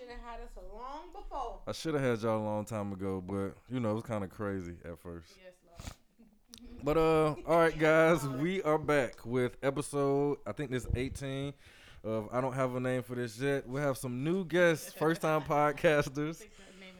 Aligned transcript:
should 0.00 0.08
have 0.10 0.20
had 0.24 0.40
us 0.40 0.50
a 0.56 0.74
long 0.76 1.02
before. 1.12 1.60
I 1.66 1.72
should 1.72 1.94
have 1.94 2.02
had 2.02 2.20
y'all 2.22 2.38
a 2.40 2.44
long 2.44 2.64
time 2.64 2.92
ago, 2.92 3.22
but 3.26 3.54
you 3.72 3.80
know 3.80 3.90
it 3.92 3.94
was 3.94 4.02
kind 4.04 4.24
of 4.24 4.30
crazy 4.30 4.74
at 4.84 4.98
first. 4.98 5.28
Yes, 5.42 5.52
Lord. 5.66 5.92
But 6.82 6.96
uh, 6.96 7.34
all 7.46 7.58
right, 7.58 7.78
guys, 7.78 8.26
we 8.26 8.62
are 8.62 8.78
back 8.78 9.26
with 9.26 9.56
episode. 9.62 10.38
I 10.46 10.52
think 10.52 10.70
this 10.70 10.86
18 10.94 11.52
of 12.04 12.28
I 12.32 12.40
don't 12.40 12.54
have 12.54 12.74
a 12.74 12.80
name 12.80 13.02
for 13.02 13.14
this 13.14 13.38
yet. 13.38 13.68
We 13.68 13.80
have 13.82 13.98
some 13.98 14.24
new 14.24 14.44
guests, 14.46 14.90
first 14.94 15.20
time 15.20 15.42
podcasters. 15.48 16.38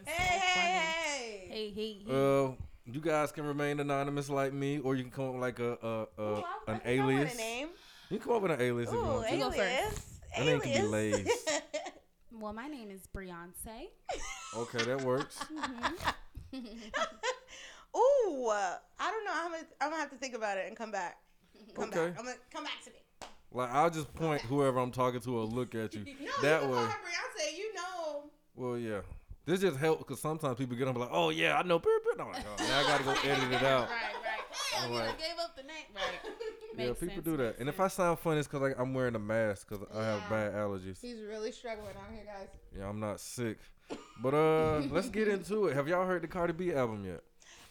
That 0.04 0.12
Hey, 0.12 0.38
hey, 0.38 0.38
hey. 0.38 1.46
Hey, 1.48 1.70
hey, 1.70 1.96
hey. 2.06 2.12
Uh, 2.44 2.52
you 2.84 3.00
guys 3.00 3.32
can 3.32 3.44
remain 3.46 3.80
anonymous 3.80 4.28
like 4.28 4.52
me, 4.52 4.78
or 4.80 4.96
you 4.96 5.02
can 5.04 5.10
come 5.12 5.26
up 5.28 5.32
with 5.34 5.40
like 5.42 5.58
a, 5.60 5.78
a, 5.82 6.22
a 6.22 6.22
Ooh, 6.22 6.42
I- 6.66 6.72
I 6.72 6.72
an 6.74 6.80
think 6.80 7.00
I 7.00 7.04
want 7.04 7.12
alias. 7.12 7.34
A 7.34 7.38
name. 7.38 7.68
You 8.10 8.18
can 8.18 8.26
come 8.26 8.36
up 8.36 8.42
with 8.42 8.50
an 8.52 8.60
alias 8.60 8.88
if 8.88 8.94
you 8.94 9.00
Ooh, 9.00 9.04
want 9.04 9.28
to. 9.28 9.36
go 9.38 9.52
alias. 9.52 10.20
That 10.36 10.46
name 10.46 10.60
can 10.60 10.70
be 10.72 10.78
alias. 10.78 11.16
Lays. 11.16 11.46
well, 12.40 12.52
my 12.52 12.66
name 12.68 12.90
is 12.90 13.02
Beyonce. 13.14 13.88
Okay, 14.56 14.82
that 14.82 15.02
works. 15.02 15.38
Ooh, 17.96 18.46
uh, 18.48 18.74
I 18.98 19.10
don't 19.10 19.24
know. 19.24 19.30
I'm 19.32 19.50
gonna, 19.52 19.62
I'm 19.80 19.90
gonna 19.90 20.00
have 20.00 20.10
to 20.10 20.16
think 20.16 20.34
about 20.34 20.58
it 20.58 20.66
and 20.66 20.76
come 20.76 20.90
back. 20.90 21.18
Come 21.76 21.84
Okay. 21.84 22.08
back. 22.08 22.18
I'm 22.18 22.24
gonna 22.24 22.36
come 22.52 22.64
back 22.64 22.82
to 22.84 22.90
me. 22.90 22.96
Like 23.52 23.70
I'll 23.70 23.90
just 23.90 24.12
point 24.14 24.42
whoever 24.42 24.78
I'm 24.80 24.90
talking 24.90 25.20
to 25.20 25.36
or 25.38 25.44
look 25.44 25.74
at 25.76 25.94
you. 25.94 26.04
No, 26.20 26.30
that 26.42 26.62
you 26.62 26.68
way. 26.68 26.74
call 26.74 26.86
Beyonce. 26.86 27.56
You 27.56 27.74
know. 27.74 28.24
Well, 28.56 28.76
yeah. 28.76 29.00
This 29.46 29.60
just 29.60 29.76
helps 29.78 30.02
because 30.02 30.20
sometimes 30.20 30.56
people 30.58 30.76
get 30.76 30.88
on 30.88 30.94
like, 30.94 31.10
oh 31.12 31.30
yeah, 31.30 31.56
I 31.56 31.62
know. 31.62 31.78
beep, 31.78 31.90
beep." 32.04 32.12
And 32.14 32.22
I'm 32.22 32.32
like, 32.32 32.44
oh, 32.44 32.56
now 32.64 32.78
I 32.80 32.82
gotta 32.82 33.04
go 33.04 33.10
edit 33.28 33.52
it 33.52 33.62
out. 33.62 33.88
Right, 33.88 34.14
right. 34.24 34.42
I'm 34.78 34.82
Damn, 34.82 34.92
you 34.92 34.98
like- 34.98 35.18
gave 35.18 35.38
up 35.40 35.54
the 35.56 35.62
name. 35.62 35.86
Right. 35.94 36.34
Yeah, 36.80 36.92
people 36.92 37.08
sense, 37.08 37.24
do 37.24 37.36
that. 37.38 37.58
And 37.58 37.68
if 37.68 37.80
I 37.80 37.88
sound 37.88 38.18
funny, 38.18 38.38
it's 38.38 38.48
because 38.48 38.62
like, 38.62 38.78
I'm 38.78 38.94
wearing 38.94 39.14
a 39.14 39.18
mask 39.20 39.68
because 39.68 39.86
I 39.94 40.04
have 40.04 40.28
bad 40.28 40.52
allergies. 40.54 41.00
He's 41.00 41.20
really 41.28 41.52
struggling 41.52 41.88
out 41.96 42.12
here, 42.12 42.24
guys. 42.24 42.48
Yeah, 42.76 42.88
I'm 42.88 43.00
not 43.00 43.20
sick. 43.20 43.58
But 44.22 44.34
uh, 44.34 44.78
let's 44.90 45.08
get 45.08 45.28
into 45.28 45.66
it. 45.66 45.74
Have 45.76 45.88
y'all 45.88 46.06
heard 46.06 46.22
the 46.22 46.28
Cardi 46.28 46.52
B 46.52 46.72
album 46.72 47.04
yet? 47.04 47.22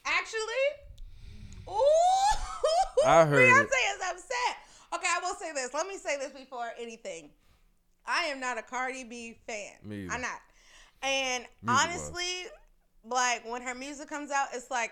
Actually, 0.05 1.69
ooh, 1.69 3.05
I 3.05 3.25
heard 3.25 3.47
Beyonce 3.49 3.63
it. 3.63 3.95
is 3.95 4.01
upset. 4.09 4.57
Okay, 4.95 5.07
I 5.07 5.19
will 5.21 5.35
say 5.35 5.51
this. 5.53 5.73
Let 5.73 5.87
me 5.87 5.97
say 5.97 6.17
this 6.17 6.31
before 6.31 6.69
anything. 6.79 7.29
I 8.05 8.23
am 8.25 8.39
not 8.39 8.57
a 8.57 8.63
Cardi 8.63 9.03
B 9.03 9.37
fan. 9.45 9.73
Me 9.83 10.03
either. 10.05 10.13
I'm 10.13 10.21
not. 10.21 10.39
And 11.03 11.45
Music-wise. 11.61 11.85
honestly, 11.85 12.25
like 13.05 13.49
when 13.49 13.61
her 13.61 13.75
music 13.75 14.09
comes 14.09 14.31
out, 14.31 14.47
it's 14.53 14.71
like 14.71 14.91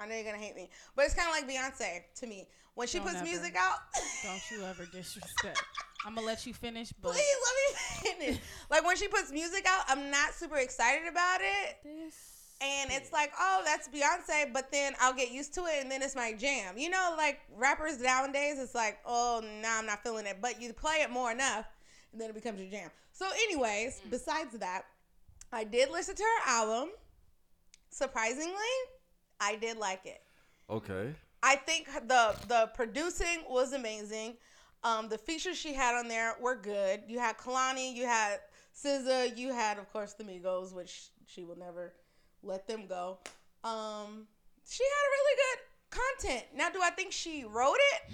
I 0.00 0.06
know 0.06 0.14
you're 0.14 0.24
gonna 0.24 0.36
hate 0.38 0.54
me, 0.54 0.70
but 0.94 1.04
it's 1.04 1.14
kind 1.14 1.28
of 1.28 1.34
like 1.34 1.48
Beyonce 1.48 2.02
to 2.20 2.26
me. 2.26 2.46
When 2.74 2.86
she 2.86 2.98
Don't 2.98 3.08
puts 3.08 3.16
ever. 3.16 3.24
music 3.24 3.56
out, 3.58 3.78
Don't 4.22 4.40
you 4.52 4.64
ever 4.64 4.86
disrespect. 4.92 5.60
I'm 6.06 6.14
gonna 6.14 6.26
let 6.26 6.46
you 6.46 6.54
finish, 6.54 6.92
but 7.02 7.12
please 7.12 7.24
let 7.44 8.14
me 8.14 8.26
finish. 8.26 8.40
like 8.70 8.86
when 8.86 8.96
she 8.96 9.08
puts 9.08 9.32
music 9.32 9.66
out, 9.68 9.82
I'm 9.88 10.10
not 10.10 10.32
super 10.34 10.58
excited 10.58 11.08
about 11.08 11.40
it. 11.40 11.78
this 11.82 12.14
And 12.60 12.90
it's 12.92 13.12
like, 13.12 13.32
oh, 13.38 13.62
that's 13.64 13.88
Beyonce, 13.88 14.52
but 14.52 14.70
then 14.70 14.94
I'll 15.00 15.14
get 15.14 15.32
used 15.32 15.54
to 15.54 15.62
it 15.62 15.82
and 15.82 15.90
then 15.90 16.02
it's 16.02 16.14
my 16.14 16.32
jam. 16.32 16.78
You 16.78 16.90
know, 16.90 17.14
like 17.16 17.40
rappers 17.56 18.00
nowadays, 18.00 18.60
it's 18.60 18.76
like, 18.76 18.98
oh, 19.04 19.42
nah, 19.60 19.78
I'm 19.78 19.86
not 19.86 20.04
feeling 20.04 20.26
it. 20.26 20.36
But 20.40 20.62
you 20.62 20.72
play 20.72 20.98
it 21.02 21.10
more 21.10 21.32
enough 21.32 21.66
and 22.12 22.20
then 22.20 22.30
it 22.30 22.34
becomes 22.34 22.60
your 22.60 22.70
jam. 22.70 22.90
So, 23.12 23.26
anyways, 23.44 24.00
mm. 24.06 24.10
besides 24.10 24.56
that, 24.58 24.82
I 25.52 25.64
did 25.64 25.90
listen 25.90 26.14
to 26.14 26.22
her 26.22 26.50
album. 26.50 26.90
Surprisingly, 27.90 28.54
I 29.40 29.56
did 29.56 29.78
like 29.78 30.04
it. 30.04 30.20
Okay. 30.70 31.14
I 31.42 31.56
think 31.56 31.86
the 31.86 32.34
the 32.48 32.70
producing 32.74 33.44
was 33.48 33.72
amazing. 33.72 34.36
Um, 34.84 35.08
the 35.08 35.18
features 35.18 35.56
she 35.56 35.72
had 35.72 35.94
on 35.94 36.08
there 36.08 36.34
were 36.40 36.56
good. 36.56 37.02
You 37.08 37.18
had 37.18 37.36
Kehlani, 37.36 37.94
you 37.94 38.06
had 38.06 38.38
SZA, 38.74 39.36
you 39.36 39.52
had 39.52 39.78
of 39.78 39.90
course 39.92 40.14
the 40.14 40.24
Migos, 40.24 40.72
which 40.72 41.10
she 41.26 41.44
will 41.44 41.58
never 41.58 41.94
let 42.42 42.66
them 42.66 42.86
go. 42.86 43.18
Um, 43.64 44.26
she 44.68 44.84
had 44.84 45.04
a 45.06 45.10
really 45.16 45.36
good 45.36 45.58
content. 45.90 46.44
Now, 46.54 46.70
do 46.70 46.80
I 46.82 46.90
think 46.90 47.12
she 47.12 47.44
wrote 47.44 47.78
it? 47.94 48.12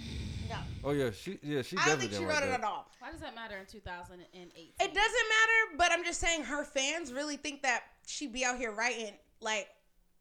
No, 0.48 0.56
Oh 0.84 0.90
yeah, 0.92 1.10
she 1.10 1.38
yeah 1.42 1.62
she 1.62 1.76
I 1.78 1.86
don't 1.86 1.98
think 1.98 2.12
she 2.12 2.18
wrote 2.18 2.28
write 2.34 2.42
it 2.44 2.50
that. 2.50 2.60
at 2.60 2.64
all. 2.64 2.90
Why 2.98 3.10
does 3.10 3.20
that 3.20 3.34
matter 3.34 3.56
in 3.56 3.66
2008? 3.66 4.20
It 4.34 4.76
doesn't 4.78 4.94
matter, 4.94 5.76
but 5.78 5.90
I'm 5.92 6.04
just 6.04 6.20
saying 6.20 6.44
her 6.44 6.64
fans 6.64 7.12
really 7.12 7.36
think 7.36 7.62
that 7.62 7.84
she'd 8.06 8.32
be 8.32 8.44
out 8.44 8.58
here 8.58 8.70
writing 8.72 9.12
like, 9.40 9.68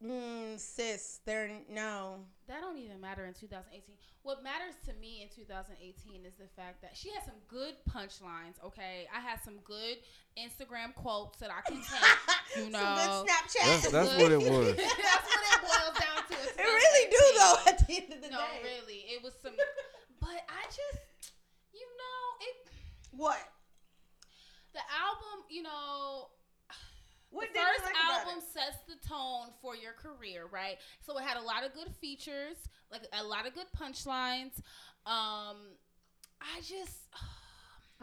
mm, 0.02 0.58
sis, 0.58 1.20
they're 1.26 1.50
no. 1.70 2.20
That 2.48 2.60
don't 2.60 2.78
even 2.78 3.00
matter 3.00 3.24
in 3.26 3.34
2018. 3.34 3.96
What 4.22 4.42
matters 4.42 4.74
to 4.86 4.92
me 5.00 5.20
in 5.22 5.28
2018 5.28 6.24
is 6.24 6.34
the 6.40 6.48
fact 6.56 6.80
that 6.82 6.96
she 6.96 7.10
had 7.10 7.24
some 7.24 7.36
good 7.48 7.74
punchlines. 7.88 8.56
Okay, 8.64 9.06
I 9.14 9.20
had 9.20 9.40
some 9.44 9.58
good 9.64 9.96
Instagram 10.38 10.94
quotes 10.94 11.38
that 11.40 11.50
I 11.50 11.60
can 11.68 11.76
take. 11.84 12.64
You 12.64 12.70
know, 12.70 12.78
Some 12.80 12.94
good 12.96 13.28
Snapchat. 13.28 13.64
That's 13.82 13.90
that's 13.90 14.22
what 14.22 14.32
it 14.32 14.38
was. 14.50 14.76
That's 14.76 15.26
what 15.28 15.42
it 15.44 15.60
boils 15.60 15.96
down 16.00 16.20
to. 16.28 16.34
It's 16.42 16.56
It 16.56 16.62
really 16.62 17.10
do 17.10 17.22
though. 17.38 17.56
At 17.66 17.86
the 17.86 17.94
end 17.96 18.12
of 18.12 18.20
the 18.22 18.28
No, 18.30 18.38
day. 18.38 18.60
really, 18.64 19.00
it 19.12 19.22
was 19.22 19.32
some. 19.42 19.52
But 20.20 20.40
I 20.48 20.64
just, 20.68 21.32
you 21.74 21.84
know, 21.84 22.46
it. 22.48 22.56
What? 23.12 23.36
The 24.72 24.80
album, 24.80 25.44
you 25.50 25.62
know, 25.62 26.28
What 27.34 27.52
the 27.52 27.58
first 27.58 27.84
like 27.84 27.94
album 27.96 28.40
sets 28.40 28.78
the 28.86 29.08
tone 29.08 29.48
for 29.60 29.74
your 29.74 29.92
career, 29.92 30.46
right? 30.50 30.76
So 31.00 31.18
it 31.18 31.22
had 31.24 31.36
a 31.36 31.42
lot 31.42 31.64
of 31.64 31.74
good 31.74 31.92
features, 32.00 32.56
like 32.92 33.02
a 33.12 33.24
lot 33.24 33.46
of 33.46 33.54
good 33.54 33.66
punchlines. 33.76 34.56
Um, 35.04 35.74
I 36.40 36.60
just, 36.60 37.08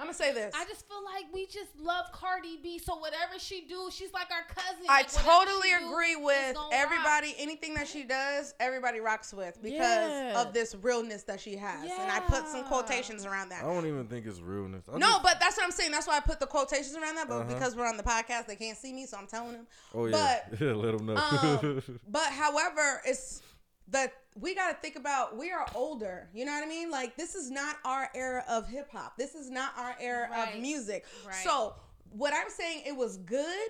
I'm 0.01 0.07
gonna 0.07 0.15
say 0.15 0.33
this. 0.33 0.51
I 0.57 0.65
just 0.65 0.87
feel 0.87 1.03
like 1.05 1.25
we 1.31 1.45
just 1.45 1.79
love 1.79 2.05
Cardi 2.11 2.57
B. 2.63 2.79
So 2.79 2.95
whatever 2.95 3.37
she 3.37 3.61
do, 3.69 3.89
she's 3.91 4.11
like 4.11 4.29
our 4.31 4.43
cousin. 4.47 4.85
I 4.89 5.01
Like, 5.01 5.11
totally 5.11 5.69
she 5.69 5.77
do, 5.77 5.91
agree 5.91 6.15
with 6.15 6.55
gonna 6.55 6.59
rock. 6.59 6.69
everybody. 6.73 7.35
Anything 7.37 7.75
that 7.75 7.87
she 7.87 8.03
does, 8.03 8.55
everybody 8.59 8.99
rocks 8.99 9.31
with 9.31 9.61
because 9.61 10.09
Yeah. 10.09 10.41
of 10.41 10.53
this 10.53 10.73
realness 10.73 11.21
that 11.23 11.39
she 11.39 11.55
has. 11.55 11.83
And 11.83 12.11
I 12.11 12.19
put 12.21 12.47
some 12.47 12.63
quotations 12.63 13.25
around 13.27 13.49
that. 13.49 13.63
I 13.63 13.67
don't 13.67 13.85
even 13.85 14.07
think 14.07 14.25
it's 14.25 14.39
realness. 14.41 14.85
I 14.91 14.97
No, 14.97 15.07
just- 15.07 15.23
but 15.23 15.39
that's 15.39 15.55
what 15.57 15.65
I'm 15.65 15.71
saying. 15.71 15.91
That's 15.91 16.07
why 16.07 16.17
I 16.17 16.19
put 16.21 16.39
the 16.39 16.47
quotations 16.47 16.95
around 16.95 17.15
that. 17.17 17.27
But 17.27 17.41
Uh-huh. 17.41 17.53
because 17.53 17.75
we're 17.75 17.85
on 17.87 17.97
the 17.97 18.03
podcast, 18.03 18.47
they 18.47 18.55
can't 18.55 18.77
see 18.79 18.93
me, 18.93 19.05
so 19.05 19.17
I'm 19.17 19.27
telling 19.27 19.53
them. 19.53 19.67
oh 19.93 20.07
yeah, 20.07 20.39
but, 20.49 20.59
yeah, 20.61 20.73
let 20.73 20.97
them 20.97 21.05
know. 21.05 21.15
um, 21.15 21.99
But 22.07 22.31
however, 22.31 23.03
it's 23.05 23.43
that 23.91 24.13
we 24.39 24.55
got 24.55 24.69
to 24.69 24.75
think 24.75 24.95
about 24.95 25.37
we 25.37 25.51
are 25.51 25.65
older. 25.75 26.29
You 26.33 26.45
know 26.45 26.53
what 26.53 26.63
I 26.63 26.67
mean? 26.67 26.89
Like 26.89 27.15
this 27.17 27.35
is 27.35 27.51
not 27.51 27.75
our 27.85 28.09
era 28.15 28.43
of 28.49 28.67
hip 28.67 28.89
hop. 28.91 29.17
This 29.17 29.35
is 29.35 29.49
not 29.49 29.71
our 29.77 29.95
era 29.99 30.27
Right. 30.31 30.55
of 30.55 30.61
music. 30.61 31.05
Right. 31.25 31.35
So 31.43 31.75
what 32.11 32.33
I'm 32.33 32.49
saying, 32.49 32.83
it 32.85 32.95
was 32.95 33.17
good 33.17 33.69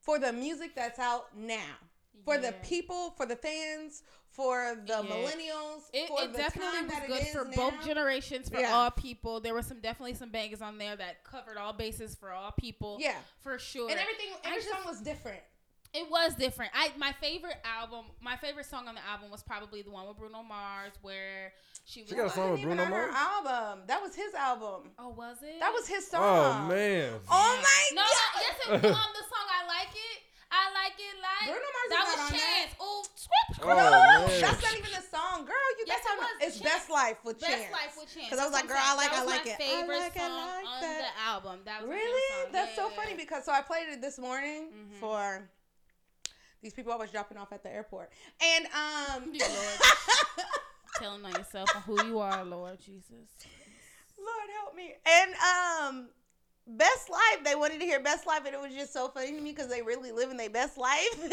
for 0.00 0.18
the 0.18 0.32
music 0.32 0.74
that's 0.74 0.98
out 0.98 1.36
now. 1.36 1.74
For 2.24 2.38
the 2.38 2.52
people, 2.62 3.10
for 3.16 3.24
the 3.24 3.36
fans, 3.36 4.02
for 4.30 4.76
the 4.86 4.94
Yeah. 4.94 5.02
millennials, 5.10 5.82
It, 5.92 6.08
for 6.08 6.24
it 6.24 6.32
the 6.32 6.38
definitely 6.38 6.72
time 6.72 6.86
was 6.88 6.94
that 6.94 7.06
good 7.06 7.26
for 7.28 7.44
now. 7.44 7.56
both 7.70 7.84
generations, 7.86 8.48
for 8.48 8.58
Yeah. 8.60 8.74
all 8.74 8.90
people. 8.90 9.40
There 9.40 9.54
were 9.54 9.62
some 9.62 9.80
definitely 9.80 10.14
some 10.14 10.30
bangers 10.30 10.60
on 10.60 10.76
there 10.76 10.96
that 10.96 11.22
covered 11.24 11.56
all 11.56 11.72
bases 11.72 12.14
for 12.16 12.32
all 12.32 12.50
people. 12.52 12.98
Yeah. 13.00 13.16
for 13.40 13.58
sure. 13.60 13.88
And 13.88 13.98
everything, 13.98 14.34
every 14.44 14.60
just- 14.60 14.68
song 14.74 14.84
was 14.86 15.00
different. 15.00 15.40
It 15.96 16.10
was 16.10 16.34
different. 16.34 16.72
I 16.74 16.90
my 16.98 17.12
favorite 17.20 17.56
album, 17.64 18.04
my 18.20 18.36
favorite 18.36 18.66
song 18.66 18.86
on 18.86 18.94
the 18.94 19.04
album 19.08 19.30
was 19.30 19.42
probably 19.42 19.80
the 19.80 19.90
one 19.90 20.06
with 20.06 20.18
Bruno 20.18 20.42
Mars, 20.42 20.92
where 21.00 21.52
she 21.86 22.02
was. 22.02 22.10
She 22.10 22.14
got 22.16 22.22
a 22.22 22.26
like- 22.26 22.34
song 22.34 22.50
with 22.52 22.62
Bruno 22.62 22.84
Mars? 22.84 23.14
album. 23.16 23.84
That 23.86 24.02
was 24.02 24.14
his 24.14 24.34
album. 24.34 24.90
Oh, 24.98 25.08
was 25.10 25.38
it? 25.42 25.58
That 25.60 25.72
was 25.72 25.88
his 25.88 26.06
song. 26.06 26.20
oh 26.22 26.68
man. 26.68 27.12
Oh 27.30 27.62
my 27.64 27.82
No, 27.96 28.02
god. 28.02 28.12
no, 28.36 28.40
yes, 28.44 28.56
it 28.60 28.70
was 28.72 28.92
on 28.92 29.10
the 29.16 29.24
song. 29.24 29.46
I 29.48 29.66
like 29.66 29.88
it. 29.96 30.18
I 30.52 30.70
like 30.76 30.94
it. 31.00 31.16
Like 31.16 31.48
Bruno 31.48 31.70
Mars 31.74 31.86
is 31.86 31.90
that 31.90 31.96
not 31.96 32.06
was 32.06 32.20
on 32.20 32.32
that. 32.32 32.60
Chance. 32.60 32.72
Oh, 32.78 33.04
script. 33.16 33.64
Oh, 33.64 33.68
no, 33.72 34.26
man. 34.28 34.40
that's 34.40 34.62
not 34.62 34.74
even 34.78 34.92
a 34.94 35.02
song, 35.02 35.44
girl. 35.48 35.68
You 35.80 35.84
Yes, 35.88 36.00
that's 36.04 36.06
it 36.06 36.10
how 36.12 36.16
was. 36.20 36.36
it's 36.44 36.58
Chance. 36.60 36.70
Best 36.70 36.86
Life 36.90 37.18
with 37.24 37.40
Chance. 37.40 37.50
Best 37.56 37.62
Chance. 37.66 37.72
Life 37.72 37.94
with 37.98 38.08
Chance. 38.14 38.28
'Cause 38.30 38.38
I 38.38 38.44
was 38.44 38.52
like, 38.52 38.68
girl, 38.68 38.78
I'm 38.78 38.94
I 39.00 39.00
like, 39.00 39.10
saying. 39.10 39.22
I 39.22 39.24
like 39.32 39.44
my 39.44 39.50
it. 39.50 39.54
I 39.56 39.64
favorite 39.64 39.98
like 40.06 40.16
it 40.16 40.20
song 40.22 40.36
like 40.36 40.66
on 40.68 40.80
that. 40.84 41.00
the 41.02 41.12
album. 41.24 41.56
That 41.64 41.78
was 41.82 41.90
Really? 41.90 42.28
song. 42.44 42.52
That's 42.52 42.74
so 42.76 42.84
Yeah. 42.92 42.96
funny 43.00 43.14
because 43.16 43.44
so 43.44 43.52
I 43.52 43.62
played 43.64 43.88
it 43.88 44.00
this 44.04 44.18
morning 44.20 44.68
Mhm. 44.70 45.00
for 45.00 45.48
these 46.66 46.74
people 46.74 46.90
always 46.90 47.12
dropping 47.12 47.38
off 47.38 47.52
at 47.52 47.62
the 47.62 47.72
airport, 47.72 48.10
and 48.42 48.66
um, 48.66 49.22
Lord. 49.32 49.40
telling 50.98 51.24
on 51.24 51.32
yourself 51.32 51.70
and 51.74 51.84
who 51.84 52.04
you 52.06 52.18
are, 52.18 52.44
Lord 52.44 52.80
Jesus. 52.80 53.28
Lord 54.18 54.48
help 54.60 54.74
me. 54.74 54.94
And 55.06 55.34
um 55.34 56.08
Best 56.66 57.08
Life, 57.08 57.44
they 57.44 57.54
wanted 57.54 57.78
to 57.78 57.86
hear 57.86 58.00
Best 58.00 58.26
Life, 58.26 58.42
and 58.44 58.52
it 58.52 58.60
was 58.60 58.74
just 58.74 58.92
so 58.92 59.06
funny 59.06 59.30
to 59.30 59.40
me 59.40 59.52
because 59.52 59.68
they 59.68 59.82
really 59.82 60.10
living 60.10 60.36
their 60.36 60.50
best 60.50 60.76
life. 60.76 61.14
and 61.22 61.30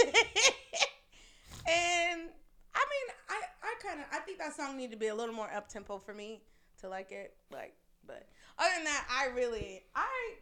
I 2.75 2.83
mean, 2.91 3.07
I, 3.27 3.41
I 3.63 3.73
kind 3.81 3.99
of 3.99 4.05
I 4.11 4.19
think 4.19 4.37
that 4.37 4.55
song 4.55 4.77
needed 4.77 4.91
to 4.91 4.97
be 4.97 5.07
a 5.07 5.15
little 5.15 5.33
more 5.33 5.51
up 5.51 5.67
tempo 5.67 5.97
for 5.97 6.13
me 6.13 6.43
to 6.81 6.89
like 6.89 7.11
it. 7.11 7.33
Like, 7.51 7.73
but 8.05 8.27
other 8.59 8.69
than 8.75 8.83
that, 8.83 9.07
I 9.09 9.33
really 9.35 9.81
I 9.95 10.35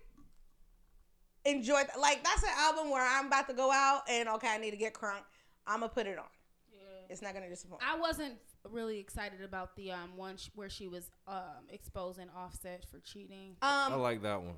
enjoyed 1.45 1.87
like 1.99 2.23
that's 2.23 2.43
an 2.43 2.49
album 2.57 2.89
where 2.91 3.05
I'm 3.05 3.27
about 3.27 3.47
to 3.49 3.53
go 3.53 3.71
out 3.71 4.01
and 4.09 4.29
okay, 4.29 4.47
I 4.49 4.57
need 4.57 4.71
to 4.71 4.77
get 4.77 4.93
crunk. 4.93 5.21
I'm 5.67 5.79
gonna 5.81 5.89
put 5.91 6.07
it 6.07 6.17
on. 6.17 6.25
Yeah. 6.71 6.79
It's 7.09 7.21
not 7.21 7.33
gonna 7.33 7.49
disappoint. 7.49 7.81
I 7.87 7.97
wasn't 7.99 8.35
really 8.69 8.99
excited 8.99 9.41
about 9.43 9.75
the 9.75 9.91
um 9.91 10.15
one 10.15 10.37
sh- 10.37 10.49
where 10.55 10.69
she 10.69 10.87
was 10.87 11.09
um 11.27 11.65
exposing 11.69 12.27
Offset 12.35 12.85
for 12.91 12.99
cheating. 12.99 13.55
Um, 13.61 13.93
I 13.93 13.95
like 13.95 14.21
that 14.23 14.41
one. 14.41 14.55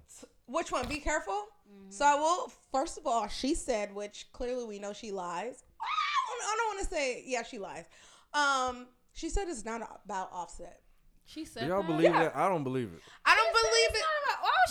Which 0.47 0.71
one? 0.71 0.87
Be 0.87 0.97
careful. 0.99 1.33
Mm-hmm. 1.33 1.89
So 1.91 2.05
I 2.05 2.15
will. 2.15 2.51
First 2.71 2.97
of 2.97 3.07
all, 3.07 3.27
she 3.29 3.55
said, 3.55 3.95
which 3.95 4.27
clearly 4.33 4.65
we 4.65 4.79
know 4.79 4.91
she 4.93 5.11
lies. 5.11 5.63
I 5.81 6.47
don't, 6.47 6.57
don't 6.57 6.75
want 6.75 6.87
to 6.89 6.93
say. 6.93 7.23
Yeah, 7.25 7.43
she 7.43 7.59
lies. 7.59 7.85
Um, 8.33 8.87
she 9.13 9.29
said 9.29 9.47
it's 9.47 9.63
not 9.63 10.01
about 10.05 10.29
Offset. 10.33 10.79
She 11.25 11.45
said 11.45 11.61
Do 11.63 11.67
y'all 11.69 11.81
that? 11.81 11.87
believe 11.87 12.03
Yeah. 12.11 12.23
that? 12.25 12.35
I 12.35 12.49
don't 12.49 12.63
believe 12.65 12.91
it. 12.93 12.99
I 13.25 13.35
don't 13.35 13.45
She 13.55 13.61
believe 13.61 13.89
it. 14.01 14.05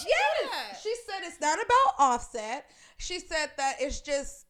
She 0.02 0.08
do 0.08 0.48
Yes, 0.50 0.50
that? 0.72 0.80
she 0.82 0.94
said 1.06 1.20
it's 1.22 1.40
not 1.40 1.58
about 1.58 1.94
Offset. 1.98 2.66
She 2.98 3.18
said 3.20 3.50
that 3.56 3.76
it's 3.80 4.00
just 4.00 4.46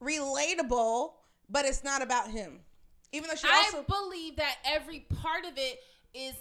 relatable, 0.00 1.12
but 1.48 1.64
it's 1.64 1.84
not 1.84 2.02
about 2.02 2.30
him. 2.30 2.60
Even 3.12 3.28
though 3.28 3.36
she 3.36 3.46
also 3.48 3.80
I 3.80 3.82
believe 3.82 4.36
that 4.36 4.56
every 4.64 5.00
part 5.22 5.44
of 5.44 5.56
it 5.58 5.78
is 6.14 6.34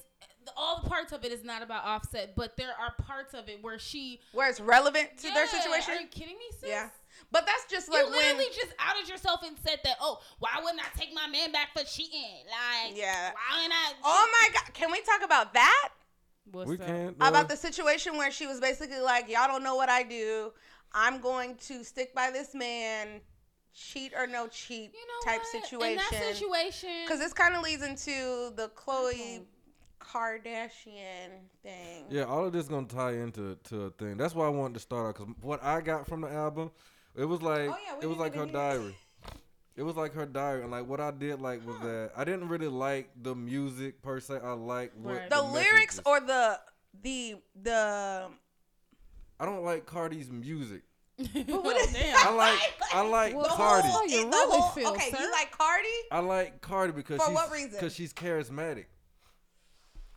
all 0.58 0.82
the 0.82 0.90
parts 0.90 1.12
of 1.12 1.24
it 1.24 1.32
is 1.32 1.44
not 1.44 1.62
about 1.62 1.84
Offset, 1.86 2.36
but 2.36 2.56
there 2.58 2.72
are 2.80 2.94
parts 3.04 3.34
of 3.34 3.48
it 3.50 3.62
where 3.62 3.78
she 3.78 4.22
where 4.34 4.50
it's 4.50 4.60
relevant 4.60 5.10
to 5.20 5.30
their 5.34 5.48
situation. 5.48 5.94
Are 5.94 6.02
you 6.02 6.08
kidding 6.08 6.36
me, 6.38 6.46
sis? 6.60 6.70
Yeah, 6.70 6.90
but 7.32 7.46
that's 7.46 7.66
just 7.70 7.88
You 7.90 7.94
like 7.96 8.06
when. 8.06 8.14
literally 8.14 8.46
just 8.56 8.74
outed 8.80 9.08
yourself 9.08 9.42
and 9.46 9.56
said 9.66 9.80
that. 9.84 9.98
Oh, 10.02 10.20
why 10.40 10.50
wouldn't 10.64 10.82
I 10.82 10.98
take 10.98 11.14
my 11.14 11.28
man 11.28 11.52
back 11.52 11.70
for 11.78 11.84
cheating? 11.84 12.46
Like, 12.48 12.98
Yeah. 12.98 13.32
why 13.34 13.58
wouldn't 13.58 13.74
I? 13.74 13.94
Oh 14.04 14.30
my 14.32 14.50
god! 14.54 14.74
Can 14.74 14.92
we 14.92 15.02
talk 15.02 15.22
about 15.24 15.54
that? 15.54 15.90
What's 16.52 16.70
we 16.70 16.76
up? 16.78 16.86
can't. 16.86 17.16
about 17.20 17.50
the 17.50 17.56
situation 17.58 18.18
where 18.18 18.32
she 18.32 18.48
was 18.48 18.60
basically 18.60 19.00
like, 19.00 19.30
"Y'all 19.30 19.48
don't 19.48 19.64
know 19.64 19.76
what 19.76 19.90
I 19.90 20.04
do. 20.04 20.52
I'm 20.94 21.22
going 21.22 21.56
to 21.68 21.84
stick 21.84 22.14
by 22.14 22.32
this 22.32 22.54
man, 22.54 23.22
cheat 23.74 24.14
or 24.16 24.28
no 24.28 24.48
cheat 24.48 24.92
You 24.94 25.00
know 25.08 25.32
type 25.32 25.42
what? 25.42 25.64
situation." 25.64 25.92
In 25.92 25.98
that 25.98 26.34
situation, 26.36 26.90
Because 27.06 27.20
this 27.20 27.34
kind 27.34 27.56
of 27.56 27.62
leads 27.64 27.84
into 27.84 28.52
the 28.56 28.70
Khloe 28.76 29.44
Kardashian 30.00 31.30
thing. 31.64 32.06
Yeah, 32.10 32.24
all 32.24 32.46
of 32.46 32.54
this 32.54 32.64
is 32.64 32.70
gonna 32.70 32.88
tie 32.88 33.14
into 33.14 33.56
to 33.66 33.84
a 33.84 33.90
thing. 33.92 34.18
That's 34.18 34.36
why 34.36 34.46
I 34.46 34.50
wanted 34.50 34.74
to 34.76 34.80
start 34.80 35.08
out 35.08 35.16
because 35.28 35.36
what 35.42 35.64
I 35.64 35.82
got 35.82 36.08
from 36.08 36.22
the 36.22 36.30
album, 36.30 36.72
it 37.16 37.26
was 37.26 37.42
like 37.42 37.70
Oh, 37.70 37.78
yeah, 37.86 37.96
it 38.02 38.08
was 38.08 38.18
like 38.18 38.34
her 38.36 38.44
even 38.44 38.50
hear- 38.50 38.58
diary. 38.58 38.98
It 39.82 39.84
was 39.84 39.96
like 39.96 40.14
her 40.14 40.28
diary, 40.28 40.62
and 40.62 40.70
like 40.70 40.86
what 40.88 41.00
I 41.02 41.10
did 41.10 41.42
like 41.42 41.66
was 41.66 41.76
that 41.80 42.12
I 42.16 42.24
didn't 42.24 42.50
really 42.50 42.68
like 42.68 43.10
the 43.20 43.34
music 43.34 44.04
per 44.04 44.20
se. 44.20 44.38
I 44.44 44.52
like 44.52 44.92
what 44.94 45.16
Right. 45.18 45.28
The 45.32 45.42
lyrics 45.42 46.00
or 46.06 46.20
the 46.20 46.60
the 47.02 47.38
the. 47.60 48.28
I 49.40 49.46
don't 49.46 49.64
like 49.64 49.88
Cardi's 49.88 50.30
music. 50.30 50.84
oh, 51.20 51.88
damn. 51.94 52.16
I 52.16 52.32
like 52.32 52.60
I 52.94 53.02
like 53.02 53.34
Well, 53.36 53.46
the 53.46 53.50
Cardi. 53.50 53.88
whole, 53.88 54.02
Oh, 54.04 54.06
you 54.06 54.22
the 54.22 54.28
really 54.28 54.60
whole- 54.60 54.70
feel, 54.70 54.90
okay, 54.92 55.10
sir? 55.10 55.18
you 55.20 55.32
like 55.32 55.50
Cardi? 55.50 55.88
I 56.12 56.20
like 56.20 56.62
Cardi 56.62 56.94
because 56.94 57.18
For 57.18 57.26
she's, 57.26 57.34
what 57.34 57.52
reason? 57.52 57.72
Because 57.72 57.96
she's 57.96 58.14
charismatic. 58.14 58.86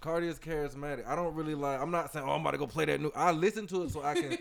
Cardi 0.05 0.29
is 0.29 0.39
charismatic. 0.39 1.06
I 1.06 1.17
don't 1.17 1.35
really 1.35 1.55
like. 1.55 1.81
I'm 1.81 1.91
not 1.91 2.12
saying, 2.12 2.27
oh, 2.29 2.33
I'm 2.33 2.43
about 2.43 2.51
to 2.51 2.59
go 2.59 2.67
play 2.67 2.85
that 2.85 3.01
new. 3.01 3.11
I 3.17 3.33
listen 3.33 3.67
to 3.69 3.85
it 3.85 3.91
so 3.91 4.03
I 4.03 4.12
can, 4.12 4.39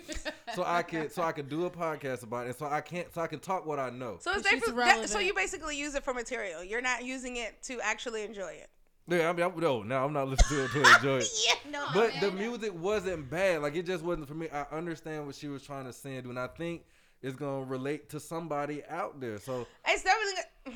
so 0.54 0.66
I 0.66 0.84
can, 0.84 1.10
so 1.10 1.22
I 1.22 1.32
can 1.32 1.48
do 1.48 1.66
a 1.66 1.70
podcast 1.70 2.24
about 2.24 2.48
it. 2.48 2.60
So 2.60 2.66
I 2.66 2.82
can't, 2.82 3.14
so 3.14 3.22
I 3.22 3.28
can 3.28 3.40
talk 3.40 3.66
what 3.66 3.80
I 3.80 3.90
know. 3.90 4.18
So 4.20 4.34
it's 4.34 4.44
But 4.44 4.50
she's 4.50 4.60
basically, 4.60 4.84
that, 4.84 5.10
so 5.10 5.20
you 5.20 5.34
basically 5.34 5.78
use 5.78 5.96
it 5.96 6.04
for 6.04 6.14
material. 6.14 6.66
You're 6.66 6.82
not 6.82 7.06
using 7.06 7.38
it 7.38 7.64
to 7.64 7.80
actually 7.80 8.24
enjoy 8.24 8.50
it. 8.50 8.70
Yeah, 9.08 9.30
I 9.30 9.32
mean, 9.32 9.46
I, 9.46 9.52
no, 9.58 9.84
now 9.84 10.04
I'm 10.04 10.12
not 10.12 10.28
listening 10.28 10.68
to 10.68 10.82
it 10.82 10.84
to 10.84 10.96
enjoy 10.96 11.18
it. 11.20 11.30
yeah, 11.48 11.72
no. 11.72 11.86
But 11.94 12.12
man. 12.12 12.24
the 12.24 12.32
music 12.32 12.78
wasn't 12.78 13.30
bad. 13.30 13.62
Like 13.62 13.78
it 13.78 13.86
just 13.86 14.04
wasn't 14.04 14.28
for 14.28 14.34
me. 14.34 14.50
I 14.50 14.66
understand 14.70 15.26
what 15.26 15.36
she 15.36 15.48
was 15.48 15.64
trying 15.64 15.86
to 15.86 15.94
send, 15.94 16.26
and 16.26 16.38
I 16.38 16.48
think 16.48 16.84
it's 17.22 17.38
gonna 17.38 17.64
relate 17.64 18.10
to 18.10 18.20
somebody 18.20 18.84
out 18.90 19.22
there. 19.22 19.38
So 19.38 19.66
It's 19.88 20.04
definitely. 20.04 20.42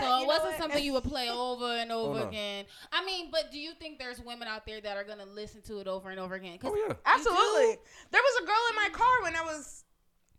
So 0.00 0.22
it 0.22 0.26
wasn't 0.28 0.50
what? 0.50 0.58
something 0.58 0.84
you 0.84 0.92
would 0.92 1.02
play 1.02 1.28
over 1.30 1.66
and 1.66 1.90
over 1.90 2.20
no. 2.20 2.28
again. 2.28 2.66
I 2.92 3.04
mean, 3.04 3.30
but 3.32 3.50
do 3.50 3.58
you 3.58 3.72
think 3.72 3.98
there's 3.98 4.20
women 4.20 4.46
out 4.46 4.64
there 4.64 4.80
that 4.80 4.96
are 4.96 5.02
gonna 5.02 5.26
listen 5.26 5.60
to 5.62 5.78
it 5.80 5.88
over 5.88 6.10
and 6.10 6.20
over 6.20 6.36
again? 6.36 6.58
oh 6.62 6.76
yeah, 6.76 6.94
Absolutely. 7.04 7.78
There 8.12 8.22
was 8.22 8.42
a 8.42 8.46
girl 8.46 8.62
in 8.70 8.76
my 8.76 8.88
car 8.92 9.22
when 9.22 9.34
I 9.34 9.42
was 9.42 9.84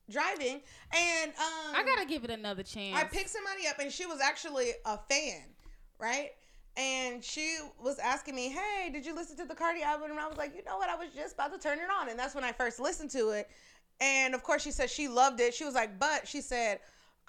driving, 0.09 0.61
and 0.93 1.31
um, 1.31 1.75
I 1.75 1.83
gotta 1.85 2.07
give 2.07 2.23
it 2.23 2.29
another 2.29 2.63
chance. 2.63 2.97
I 2.97 3.03
picked 3.03 3.29
somebody 3.29 3.67
up, 3.67 3.79
and 3.79 3.91
she 3.91 4.05
was 4.05 4.21
actually 4.21 4.71
a 4.85 4.97
fan, 5.09 5.43
right? 5.99 6.29
And 6.77 7.21
she 7.21 7.57
was 7.83 7.99
asking 7.99 8.35
me, 8.35 8.49
"Hey, 8.49 8.89
did 8.91 9.05
you 9.05 9.13
listen 9.13 9.35
to 9.37 9.45
the 9.45 9.55
Cardi 9.55 9.81
album?" 9.81 10.11
And 10.11 10.19
I 10.19 10.27
was 10.27 10.37
like, 10.37 10.55
"You 10.55 10.63
know 10.63 10.77
what? 10.77 10.89
I 10.89 10.95
was 10.95 11.09
just 11.13 11.33
about 11.33 11.51
to 11.51 11.59
turn 11.59 11.79
it 11.79 11.89
on." 11.93 12.07
And 12.09 12.17
that's 12.17 12.33
when 12.33 12.45
I 12.45 12.53
first 12.53 12.79
listened 12.79 13.11
to 13.11 13.31
it. 13.31 13.49
And 13.99 14.33
of 14.33 14.43
course, 14.43 14.61
she 14.61 14.71
said 14.71 14.89
she 14.89 15.09
loved 15.09 15.41
it. 15.41 15.53
She 15.53 15.65
was 15.65 15.73
like, 15.73 15.99
"But," 15.99 16.27
she 16.27 16.39
said, 16.39 16.79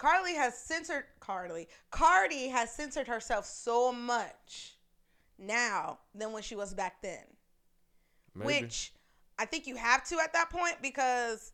"Carly 0.01 0.33
has 0.33 0.57
censored 0.57 1.03
Carly. 1.19 1.67
Cardi 1.91 2.47
has 2.47 2.73
censored 2.73 3.07
herself 3.07 3.45
so 3.45 3.91
much 3.91 4.77
now 5.37 5.99
than 6.15 6.31
when 6.31 6.41
she 6.41 6.55
was 6.55 6.73
back 6.73 7.03
then." 7.03 7.23
maybe. 8.33 8.63
Which 8.63 8.93
I 9.37 9.45
think 9.45 9.67
you 9.67 9.75
have 9.75 10.03
to 10.05 10.19
at 10.19 10.33
that 10.33 10.49
point 10.49 10.77
because 10.81 11.51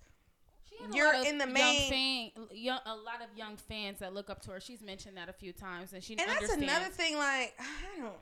She 0.70 0.78
had 0.82 0.94
a 0.94 0.96
you're 0.96 1.14
in 1.26 1.38
the 1.38 1.46
young 1.46 1.54
main- 1.54 2.32
fan, 2.34 2.48
young, 2.52 2.80
a 2.86 2.96
lot 2.96 3.22
of 3.22 3.38
young 3.38 3.58
fans 3.58 4.00
that 4.00 4.14
look 4.14 4.30
up 4.30 4.42
to 4.44 4.52
her. 4.52 4.62
She's 4.62 4.82
mentioned 4.82 5.18
that 5.18 5.28
a 5.28 5.34
few 5.34 5.52
times, 5.52 5.92
and 5.92 6.02
she 6.02 6.14
and 6.14 6.22
that's 6.22 6.50
understands. 6.50 6.64
another 6.64 6.90
thing. 6.90 7.18
Like 7.18 7.54
I 7.60 8.00
don't, 8.00 8.14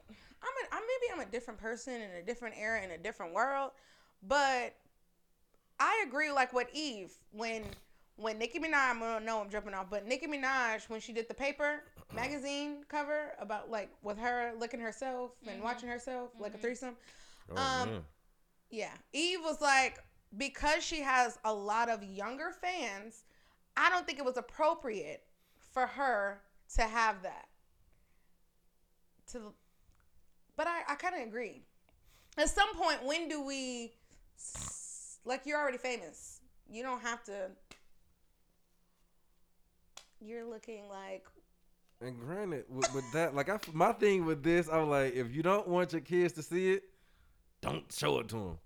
I'm 0.41 0.53
a, 0.63 0.75
I'm 0.75 0.81
maybe 0.81 1.13
I'm 1.13 1.27
a 1.27 1.31
different 1.31 1.59
person 1.59 1.93
in 2.01 2.09
a 2.11 2.23
different 2.23 2.55
era 2.57 2.81
in 2.81 2.89
a 2.91 2.97
different 2.97 3.31
world, 3.33 3.71
but 4.23 4.75
I 5.79 6.03
agree. 6.07 6.31
Like 6.31 6.51
with 6.51 6.69
Eve 6.73 7.11
when 7.31 7.63
when 8.17 8.37
Nicki 8.37 8.59
Minaj, 8.59 8.73
I 8.73 8.99
don't 8.99 9.25
know 9.25 9.41
I'm 9.41 9.49
jumping 9.49 9.73
off, 9.73 9.89
but 9.89 10.05
Nicki 10.05 10.27
Minaj 10.27 10.89
when 10.89 10.99
she 10.99 11.13
did 11.13 11.27
the 11.27 11.33
paper 11.33 11.83
magazine 12.13 12.83
cover 12.87 13.33
about 13.39 13.69
like 13.69 13.89
with 14.01 14.17
her 14.17 14.53
looking 14.57 14.79
herself 14.79 15.31
and 15.47 15.59
Mhm. 15.59 15.63
watching 15.63 15.89
herself 15.89 16.31
like 16.39 16.53
a 16.53 16.57
Mhm. 16.57 16.61
threesome. 16.61 16.97
Oh, 17.51 17.57
um, 17.57 17.89
man. 17.89 18.05
Yeah. 18.69 18.93
Eve 19.13 19.41
was 19.43 19.61
like, 19.61 20.03
because 20.37 20.83
she 20.83 21.01
has 21.01 21.39
a 21.45 21.53
lot 21.53 21.89
of 21.89 22.03
younger 22.03 22.51
fans, 22.51 23.23
I 23.77 23.89
don't 23.89 24.05
think 24.05 24.19
it 24.19 24.25
was 24.25 24.37
appropriate 24.37 25.23
for 25.73 25.85
her 25.85 26.41
to 26.75 26.83
have 26.83 27.21
that. 27.23 27.47
To 29.31 29.53
but 30.55 30.67
I, 30.67 30.83
I 30.87 30.95
kinda 30.95 31.21
agree. 31.21 31.63
At 32.37 32.49
some 32.49 32.73
point, 32.75 33.03
when 33.03 33.27
do 33.27 33.41
we 33.41 33.93
like 35.25 35.45
you're 35.45 35.59
already 35.59 35.77
famous. 35.77 36.39
You 36.69 36.83
don't 36.83 37.01
have 37.01 37.23
to 37.25 37.51
you're 40.25 40.45
looking 40.45 40.87
like 40.89 41.25
And 42.01 42.19
granted, 42.19 42.65
with, 42.69 42.93
with 42.93 43.09
that, 43.13 43.35
like 43.35 43.49
I, 43.49 43.59
my 43.73 43.93
thing 43.93 44.25
with 44.25 44.43
this, 44.43 44.67
I'm 44.69 44.89
like, 44.89 45.13
if 45.15 45.33
you 45.33 45.43
don't 45.43 45.67
want 45.67 45.91
your 45.93 46.01
kids 46.01 46.33
to 46.33 46.43
see 46.43 46.73
it, 46.73 46.83
don't 47.61 47.91
show 47.91 48.19
it 48.19 48.27
to 48.29 48.35
them. 48.35 48.57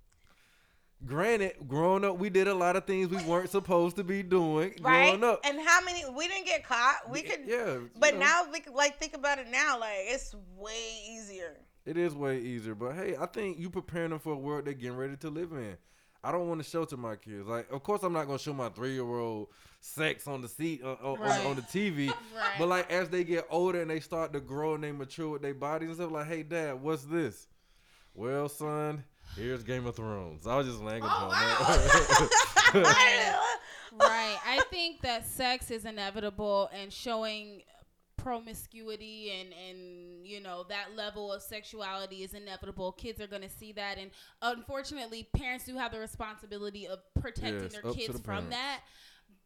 Granted, 1.05 1.53
growing 1.65 2.03
up, 2.03 2.17
we 2.17 2.29
did 2.29 2.49
a 2.49 2.53
lot 2.53 2.75
of 2.75 2.83
things 2.85 3.07
we 3.07 3.23
weren't 3.23 3.49
supposed 3.49 3.95
to 3.95 4.03
be 4.03 4.21
doing. 4.21 4.73
right. 4.81 5.17
Growing 5.17 5.23
up, 5.23 5.39
And 5.45 5.57
how 5.65 5.79
many 5.81 6.03
we 6.13 6.27
didn't 6.27 6.45
get 6.45 6.65
caught. 6.65 7.09
We 7.09 7.21
could 7.21 7.41
yeah. 7.45 7.73
you 7.75 7.89
but 7.97 8.15
know, 8.15 8.19
now 8.19 8.41
we 8.51 8.61
like 8.73 8.99
think 8.99 9.13
about 9.15 9.39
it 9.39 9.47
now, 9.49 9.79
like 9.79 9.95
it's 9.97 10.35
way 10.57 10.99
easier. 11.09 11.55
it 11.85 11.95
is 11.95 12.13
way 12.15 12.39
easier. 12.41 12.75
But 12.75 12.95
hey, 12.95 13.15
I 13.17 13.27
think 13.27 13.59
you 13.59 13.69
preparing 13.69 14.09
them 14.09 14.19
for 14.19 14.33
a 14.33 14.37
world 14.37 14.65
they're 14.65 14.73
getting 14.73 14.97
ready 14.97 15.15
to 15.17 15.29
live 15.29 15.53
in. 15.53 15.77
I 16.21 16.33
don't 16.33 16.49
want 16.49 16.61
to 16.61 16.69
shelter 16.69 16.97
my 16.97 17.15
kids. 17.15 17.47
Like, 17.47 17.71
of 17.71 17.81
course, 17.81 18.03
I'm 18.03 18.11
not 18.11 18.27
gonna 18.27 18.37
show 18.37 18.53
my 18.53 18.67
three 18.67 18.91
year 18.93 19.05
old 19.09 19.47
sex 19.81 20.27
on 20.27 20.41
the 20.41 20.47
seat 20.47 20.81
uh, 20.83 20.95
on, 21.01 21.19
Right. 21.19 21.45
on 21.45 21.55
the 21.55 21.61
TV. 21.61 22.07
Right. 22.35 22.55
But 22.57 22.67
like 22.67 22.91
as 22.91 23.09
they 23.09 23.23
get 23.23 23.47
older 23.49 23.81
and 23.81 23.89
they 23.89 23.99
start 23.99 24.33
to 24.33 24.39
grow 24.39 24.75
and 24.75 24.83
they 24.83 24.91
mature 24.91 25.29
with 25.29 25.41
their 25.41 25.53
bodies 25.53 25.89
and 25.89 25.97
stuff, 25.97 26.11
like, 26.11 26.27
hey 26.27 26.43
dad, 26.43 26.81
what's 26.81 27.03
this? 27.03 27.47
Well, 28.13 28.49
son, 28.49 29.03
here's 29.35 29.63
Game 29.63 29.85
of 29.85 29.95
Thrones. 29.95 30.45
I 30.47 30.57
was 30.57 30.67
just 30.67 30.81
laying 30.81 31.03
upon 31.03 31.29
that. 31.29 32.29
right. 33.99 34.37
I 34.45 34.61
think 34.69 35.01
that 35.01 35.25
sex 35.25 35.71
is 35.71 35.85
inevitable 35.85 36.69
and 36.73 36.91
showing 36.91 37.61
promiscuity 38.17 39.31
and 39.31 39.49
and 39.69 40.27
you 40.27 40.41
know 40.41 40.65
that 40.67 40.87
level 40.93 41.31
of 41.31 41.41
sexuality 41.41 42.17
is 42.17 42.33
inevitable 42.33 42.91
kids 42.91 43.21
are 43.21 43.27
going 43.27 43.41
to 43.41 43.47
see 43.49 43.71
that 43.71 43.97
and 43.97 44.11
unfortunately 44.41 45.25
parents 45.33 45.63
do 45.65 45.77
have 45.77 45.93
the 45.93 45.99
responsibility 45.99 46.85
of 46.85 46.99
protecting 47.21 47.61
Yes, 47.63 47.71
their 47.81 47.93
kids 47.93 48.07
the 48.17 48.21
from 48.21 48.47
parents. 48.49 48.55
that 48.57 48.79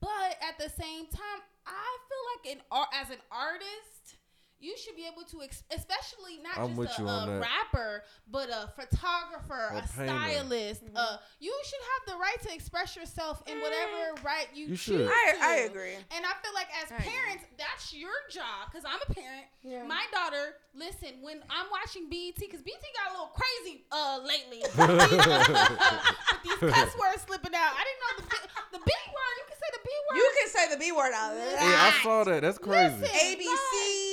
but 0.04 0.36
at 0.44 0.58
the 0.60 0.70
same 0.70 1.06
time 1.08 1.40
i 1.66 1.98
feel 2.10 2.24
like 2.36 2.58
an 2.58 2.62
as 2.94 3.10
an 3.10 3.24
artist 3.32 4.20
you 4.64 4.76
should 4.78 4.96
be 4.96 5.04
able 5.06 5.24
to, 5.30 5.42
ex- 5.44 5.64
especially 5.76 6.40
not 6.42 6.58
I'm 6.58 6.76
just 6.76 6.98
a, 7.00 7.04
a 7.04 7.40
rapper, 7.40 8.04
but 8.32 8.48
a 8.50 8.70
photographer, 8.80 9.76
A 9.76 9.78
a, 9.78 9.82
painter. 9.82 10.14
stylist. 10.14 10.82
Uh, 10.96 11.18
you 11.40 11.54
should 11.66 11.84
have 11.92 12.16
the 12.16 12.20
right 12.20 12.40
to 12.48 12.54
express 12.56 12.96
yourself 12.96 13.44
in 13.46 13.60
whatever 13.60 14.16
right 14.24 14.48
you, 14.56 14.68
You 14.68 14.78
choose 14.78 14.80
should. 14.80 15.08
I, 15.10 15.34
I 15.42 15.58
to. 15.62 15.66
agree. 15.72 15.96
And 16.16 16.24
I 16.26 16.34
feel 16.42 16.54
like 16.56 16.68
as 16.82 16.92
I 16.92 16.96
agree. 16.96 17.12
parents, 17.12 17.44
that's 17.58 17.94
your 17.94 18.16
job. 18.32 18.72
Cause 18.72 18.84
I'm 18.88 19.00
a 19.10 19.14
parent. 19.14 19.46
Yeah. 19.64 19.84
My 19.84 20.04
daughter, 20.14 20.56
listen, 20.74 21.20
when 21.22 21.40
I'm 21.50 21.68
watching 21.70 22.10
BET, 22.10 22.40
cause 22.50 22.62
BET 22.64 22.80
got 22.96 23.12
a 23.12 23.14
little 23.20 23.34
crazy 23.36 23.84
uh 23.92 24.20
lately. 24.24 24.64
these 26.44 26.72
cuss 26.72 26.92
words 26.98 27.22
slipping 27.28 27.54
out. 27.56 27.72
I 27.76 27.84
didn't 27.84 28.02
know 28.02 28.14
the 28.18 28.24
B- 28.32 28.48
the 28.72 28.80
B 28.80 28.92
word. 29.12 29.36
You 29.40 29.46
can 29.50 29.58
say 29.60 29.70
the 29.76 29.84
B 29.84 29.90
word. 30.08 30.18
You 30.18 30.32
can 30.40 30.48
say 30.50 30.64
the 30.74 30.78
B 30.80 30.92
word 30.92 31.12
out 31.14 31.34
there. 31.36 31.56
yeah, 31.60 31.92
I 31.92 32.00
saw 32.04 32.24
that. 32.24 32.42
That's 32.42 32.58
crazy. 32.58 32.96
Listen, 33.00 33.16
ABC, 33.20 33.44
right, 33.44 33.44
right. 33.44 33.44
In 33.44 34.13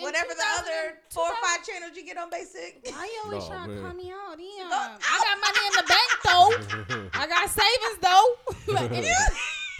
Whatever 0.00 0.28
the 0.34 0.44
other 0.58 0.98
four 1.10 1.24
or 1.24 1.34
five 1.42 1.66
channels 1.66 1.96
you 1.96 2.04
get 2.04 2.16
on 2.18 2.30
basic. 2.30 2.80
Why 2.90 3.04
you 3.04 3.20
always 3.24 3.48
Nah, 3.48 3.56
trying 3.56 3.68
man. 3.68 3.76
to 3.76 3.82
call 3.88 3.94
me 3.96 4.10
out? 4.10 4.36
Damn. 4.36 4.70
Oh, 4.70 4.96
I 5.00 5.18
got 5.24 5.38
money 5.40 5.62
in 5.66 5.74
the 5.76 5.86
bank 5.88 6.10
though. 6.24 7.18
I 7.18 7.26
got 7.26 7.48
savings 7.50 7.98
though. 8.02 8.54
But 8.74 8.92
anyway, 8.92 9.14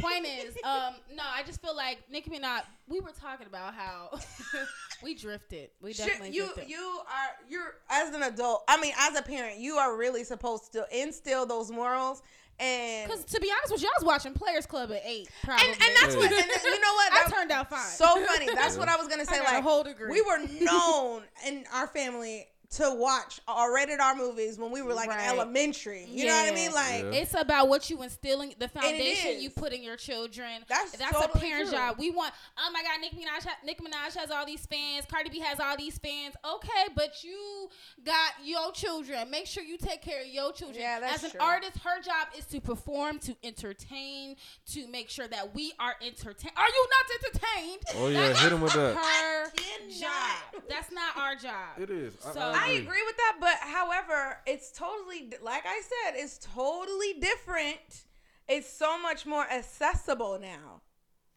point 0.01 0.27
is, 0.27 0.57
um, 0.65 0.95
no, 1.15 1.23
I 1.25 1.43
just 1.45 1.61
feel 1.61 1.77
like 1.77 1.99
Nicki 2.11 2.31
Minaj. 2.31 2.63
We 2.89 3.01
were 3.01 3.11
talking 3.11 3.47
about 3.47 3.75
how 3.75 4.19
we 5.03 5.15
drifted. 5.15 5.71
We 5.83 5.93
Shit, 5.93 6.07
definitely 6.07 6.35
you 6.37 6.45
drifted. 6.45 6.71
you 6.71 6.79
are 7.07 7.31
you're 7.51 7.75
as 7.91 8.15
an 8.15 8.23
adult. 8.23 8.65
I 8.69 8.81
mean, 8.81 8.93
as 8.99 9.17
a 9.19 9.23
parent, 9.23 9.59
you 9.59 9.75
are 9.75 9.97
really 9.97 10.25
supposed 10.25 10.73
to 10.73 10.87
instill 10.93 11.45
those 11.47 11.71
morals 11.71 12.23
and 12.61 13.09
Because 13.11 13.25
to 13.27 13.41
be 13.41 13.51
honest 13.51 13.73
with 13.73 13.83
you, 13.83 13.89
I 13.89 13.95
was 14.01 14.07
watching 14.07 14.35
Players 14.35 14.67
Club 14.67 14.91
at 14.93 15.03
eight. 15.05 15.29
Probably. 15.45 15.67
and, 15.67 15.75
and 15.83 15.97
that's 16.01 16.17
what 16.17 16.31
and 16.33 16.65
you 16.65 16.81
know 16.81 16.93
what 16.95 17.13
I 17.13 17.23
That- 17.25 17.33
turned 17.33 17.51
out 17.53 17.71
fine. 17.71 17.81
so 17.87 18.25
funny. 18.27 18.47
That's 18.55 18.77
what 18.77 18.89
I 18.89 18.97
was 18.97 19.09
gonna 19.09 19.25
say. 19.27 19.37
I 19.37 19.43
got 19.43 19.53
a 19.53 19.55
like 19.57 19.63
whole 19.65 19.85
degree. 19.85 20.11
we 20.11 20.23
were 20.23 20.39
known 20.61 21.23
in 21.47 21.65
our 21.73 21.87
family 21.87 22.47
to 22.71 22.95
watch 22.95 23.41
R 23.49 23.75
rated 23.75 23.99
R 23.99 24.15
movies 24.15 24.59
when 24.59 24.71
we 24.71 24.83
were 24.83 24.93
like 24.93 25.09
Right. 25.09 25.21
in 25.23 25.29
elementary. 25.31 26.05
You 26.07 26.27
know 26.27 26.35
what 26.35 26.53
I 26.53 26.55
mean? 26.55 26.73
Like 26.73 27.03
Yeah. 27.15 27.21
It's 27.23 27.33
about 27.35 27.69
what 27.69 27.89
you 27.89 28.03
instilling, 28.03 28.55
the 28.59 28.69
foundation 28.69 29.41
you 29.41 29.49
put 29.49 29.73
in 29.73 29.83
your 29.83 29.97
children. 29.97 30.65
That's 30.69 30.93
That's 30.93 31.13
totally 31.13 31.31
a 31.35 31.51
parent 31.51 31.69
true. 31.71 31.79
job. 31.79 31.97
We 31.99 32.11
want. 32.11 32.35
Oh 32.59 32.71
my 32.71 32.83
God, 32.83 33.01
Nicki 33.01 33.17
Minaj, 33.17 33.45
ha- 33.47 33.57
Nicki 33.65 33.83
Minaj 33.83 34.15
has 34.19 34.31
all 34.31 34.45
these 34.45 34.67
fans. 34.67 35.07
Cardi 35.11 35.31
B 35.31 35.39
has 35.41 35.59
all 35.61 35.79
these 35.79 35.97
fans. 35.99 36.35
Okay, 36.45 36.89
but 36.95 37.25
you 37.25 37.71
got 38.05 38.33
your 38.45 38.71
children. 38.73 39.31
Make 39.31 39.47
sure 39.47 39.63
you 39.63 39.79
take 39.79 40.03
care 40.03 40.21
of 40.21 40.27
your 40.27 40.53
children. 40.53 40.83
Yeah, 40.83 41.01
that's 41.01 41.25
As 41.25 41.25
an 41.25 41.31
true. 41.33 41.41
artist, 41.41 41.79
her 41.85 42.03
job 42.03 42.29
is 42.37 42.45
to 42.47 42.61
perform, 42.61 43.19
to 43.21 43.35
entertain, 43.43 44.37
to 44.73 44.87
make 44.89 45.09
sure 45.09 45.27
that 45.27 45.55
we 45.55 45.73
are 45.81 45.95
entertained. 46.03 46.53
Are 46.57 46.67
you 46.69 46.89
not 46.91 47.25
entertained? 47.25 47.83
Oh, 47.97 48.09
yeah, 48.09 48.35
hit 48.35 48.53
him 48.53 48.61
with 48.61 48.75
that. 48.75 48.95
Her 48.95 49.51
cannot. 49.57 49.99
job. 49.99 50.63
That's 50.69 50.93
not 50.93 51.17
our 51.17 51.35
job. 51.35 51.79
It 51.81 51.89
is. 51.91 52.13
So- 52.21 52.39
I, 52.41 52.58
I 52.58 52.58
agree. 52.67 52.77
agree 52.79 53.03
with 53.07 53.17
that, 53.17 53.37
but 53.41 53.57
however, 53.61 54.39
it's 54.47 54.71
totally 54.73 55.33
like 55.43 55.65
I 55.67 55.81
said, 55.83 56.15
it's 56.21 56.39
totally 56.39 57.15
different. 57.21 58.05
It's 58.49 58.69
so 58.71 58.99
much 59.01 59.27
more 59.27 59.45
accessible 59.51 60.39
now. 60.41 60.83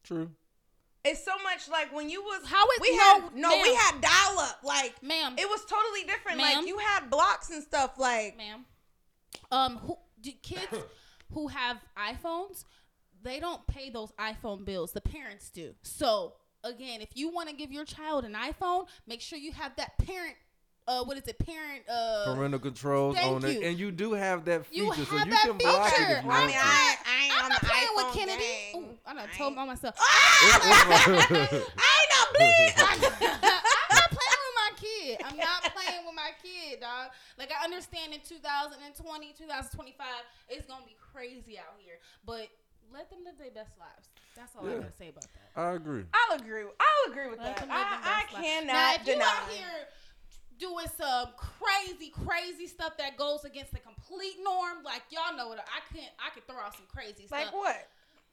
True. 0.04 0.32
It's 1.04 1.24
so 1.26 1.32
much 1.44 1.68
like 1.70 1.94
when 1.94 2.10
you 2.10 2.22
was 2.22 2.46
How 2.46 2.64
it- 2.70 2.82
we 2.82 2.96
no, 2.96 3.04
had 3.04 3.36
no 3.36 3.62
we 3.62 3.74
had 3.76 4.02
dial 4.02 4.40
up 4.40 4.60
like 4.64 5.02
Ma'am. 5.04 5.36
it 5.38 5.50
was 5.50 5.66
totally 5.66 6.04
different. 6.04 6.38
Ma'am. 6.38 6.58
Like 6.60 6.68
you 6.68 6.78
had 6.78 7.10
blocks 7.10 7.50
and 7.50 7.64
stuff 7.64 7.98
like 7.98 8.38
ma'am. 8.38 8.66
Um, 9.52 9.78
who 9.78 9.98
do 10.22 10.32
kids 10.44 10.68
who 11.34 11.48
have 11.48 11.78
iPhones? 11.98 12.66
They 13.24 13.40
don't 13.40 13.66
pay 13.68 13.90
those 13.90 14.12
iPhone 14.14 14.64
bills. 14.66 14.92
The 14.94 15.02
parents 15.02 15.50
do. 15.50 15.74
So 15.84 16.34
again, 16.64 17.02
if 17.02 17.10
you 17.16 17.30
want 17.30 17.50
to 17.50 17.56
give 17.56 17.72
your 17.72 17.86
child 17.86 18.24
an 18.26 18.34
iPhone, 18.34 18.86
make 19.08 19.22
sure 19.22 19.38
you 19.40 19.52
have 19.54 19.76
that 19.78 19.98
parent. 19.98 20.36
Uh, 20.88 21.04
what 21.04 21.16
is 21.18 21.24
it? 21.28 21.38
Parent. 21.40 21.84
Uh, 21.88 22.34
Parental 22.36 22.60
controls 22.60 23.16
Thank 23.16 23.32
on 23.32 23.46
it, 23.46 23.62
you. 23.62 23.68
and 23.68 23.80
you 23.80 23.92
do 23.92 24.14
have 24.14 24.46
that 24.46 24.66
feature, 24.66 24.84
you 24.84 24.94
so 24.94 25.16
you 25.18 25.26
that 25.32 25.44
can 25.46 25.58
block 25.58 25.88
it 25.88 25.96
feature. 25.96 26.18
if 26.20 26.24
you 26.26 26.32
I 26.32 26.40
mean, 26.42 26.50
to. 26.56 26.58
I, 26.58 26.96
I 27.06 27.24
ain't 27.24 27.34
I'm 27.38 27.44
on 27.46 27.50
not 27.50 27.62
the 27.62 27.68
playing 27.68 27.88
with 27.96 28.14
Kennedy. 28.16 28.44
Ooh, 28.76 28.98
I 29.06 29.14
done 29.14 29.30
I 29.32 29.38
told 29.38 29.50
ain't- 29.52 29.60
on 29.60 29.68
myself. 29.68 29.96
I 30.02 31.62
ain't 32.02 32.12
no 32.12 32.22
bleed. 32.34 32.74
I'm 32.82 33.94
not 33.94 34.10
playing 34.10 34.42
with 34.42 34.58
my 34.58 34.72
kid. 34.76 35.18
I'm 35.24 35.38
not 35.38 35.62
playing 35.70 36.02
with 36.06 36.16
my 36.16 36.32
kid, 36.42 36.80
dog. 36.82 37.12
Like 37.38 37.52
I 37.54 37.64
understand 37.64 38.14
in 38.14 38.20
2020, 38.22 39.34
2025, 39.38 40.06
it's 40.50 40.66
gonna 40.66 40.86
be 40.86 40.96
crazy 41.14 41.60
out 41.60 41.78
here, 41.78 42.00
but 42.26 42.48
let 42.92 43.10
them 43.10 43.20
live 43.24 43.38
their 43.38 43.52
best 43.52 43.78
lives. 43.80 44.10
That's 44.36 44.56
all 44.58 44.66
I 44.66 44.72
Yeah. 44.72 44.78
gotta 44.80 44.92
say 44.98 45.10
about 45.10 45.28
that. 45.30 45.62
I 45.62 45.72
agree. 45.74 46.04
I'll 46.14 46.38
agree. 46.40 46.64
I'll 46.64 47.12
agree 47.12 47.30
with 47.30 47.40
Let 47.40 47.58
that. 47.58 47.68
them 47.68 47.70
live 47.70 47.88
their 47.88 48.14
I, 48.14 48.24
I 48.26 48.42
cannot 48.42 48.74
now, 48.74 48.94
if 48.96 49.08
you 49.08 49.14
deny. 49.14 49.26
out 49.26 49.50
here 49.50 49.88
doing 50.62 50.86
some 50.96 51.30
crazy, 51.36 52.14
crazy 52.26 52.68
stuff 52.68 52.96
that 52.98 53.18
goes 53.18 53.44
against 53.44 53.74
the 53.74 53.80
complete 53.80 54.36
norm, 54.44 54.84
like 54.86 55.02
y'all 55.10 55.36
know 55.36 55.48
what 55.50 55.60
I 55.60 55.82
can't. 55.94 56.12
I 56.26 56.30
could 56.34 56.46
throw 56.48 56.58
out 56.58 56.76
some 56.76 56.86
crazy 56.88 57.26
like 57.32 57.42
stuff, 57.50 57.54
Like 57.54 57.54
what? 57.54 57.88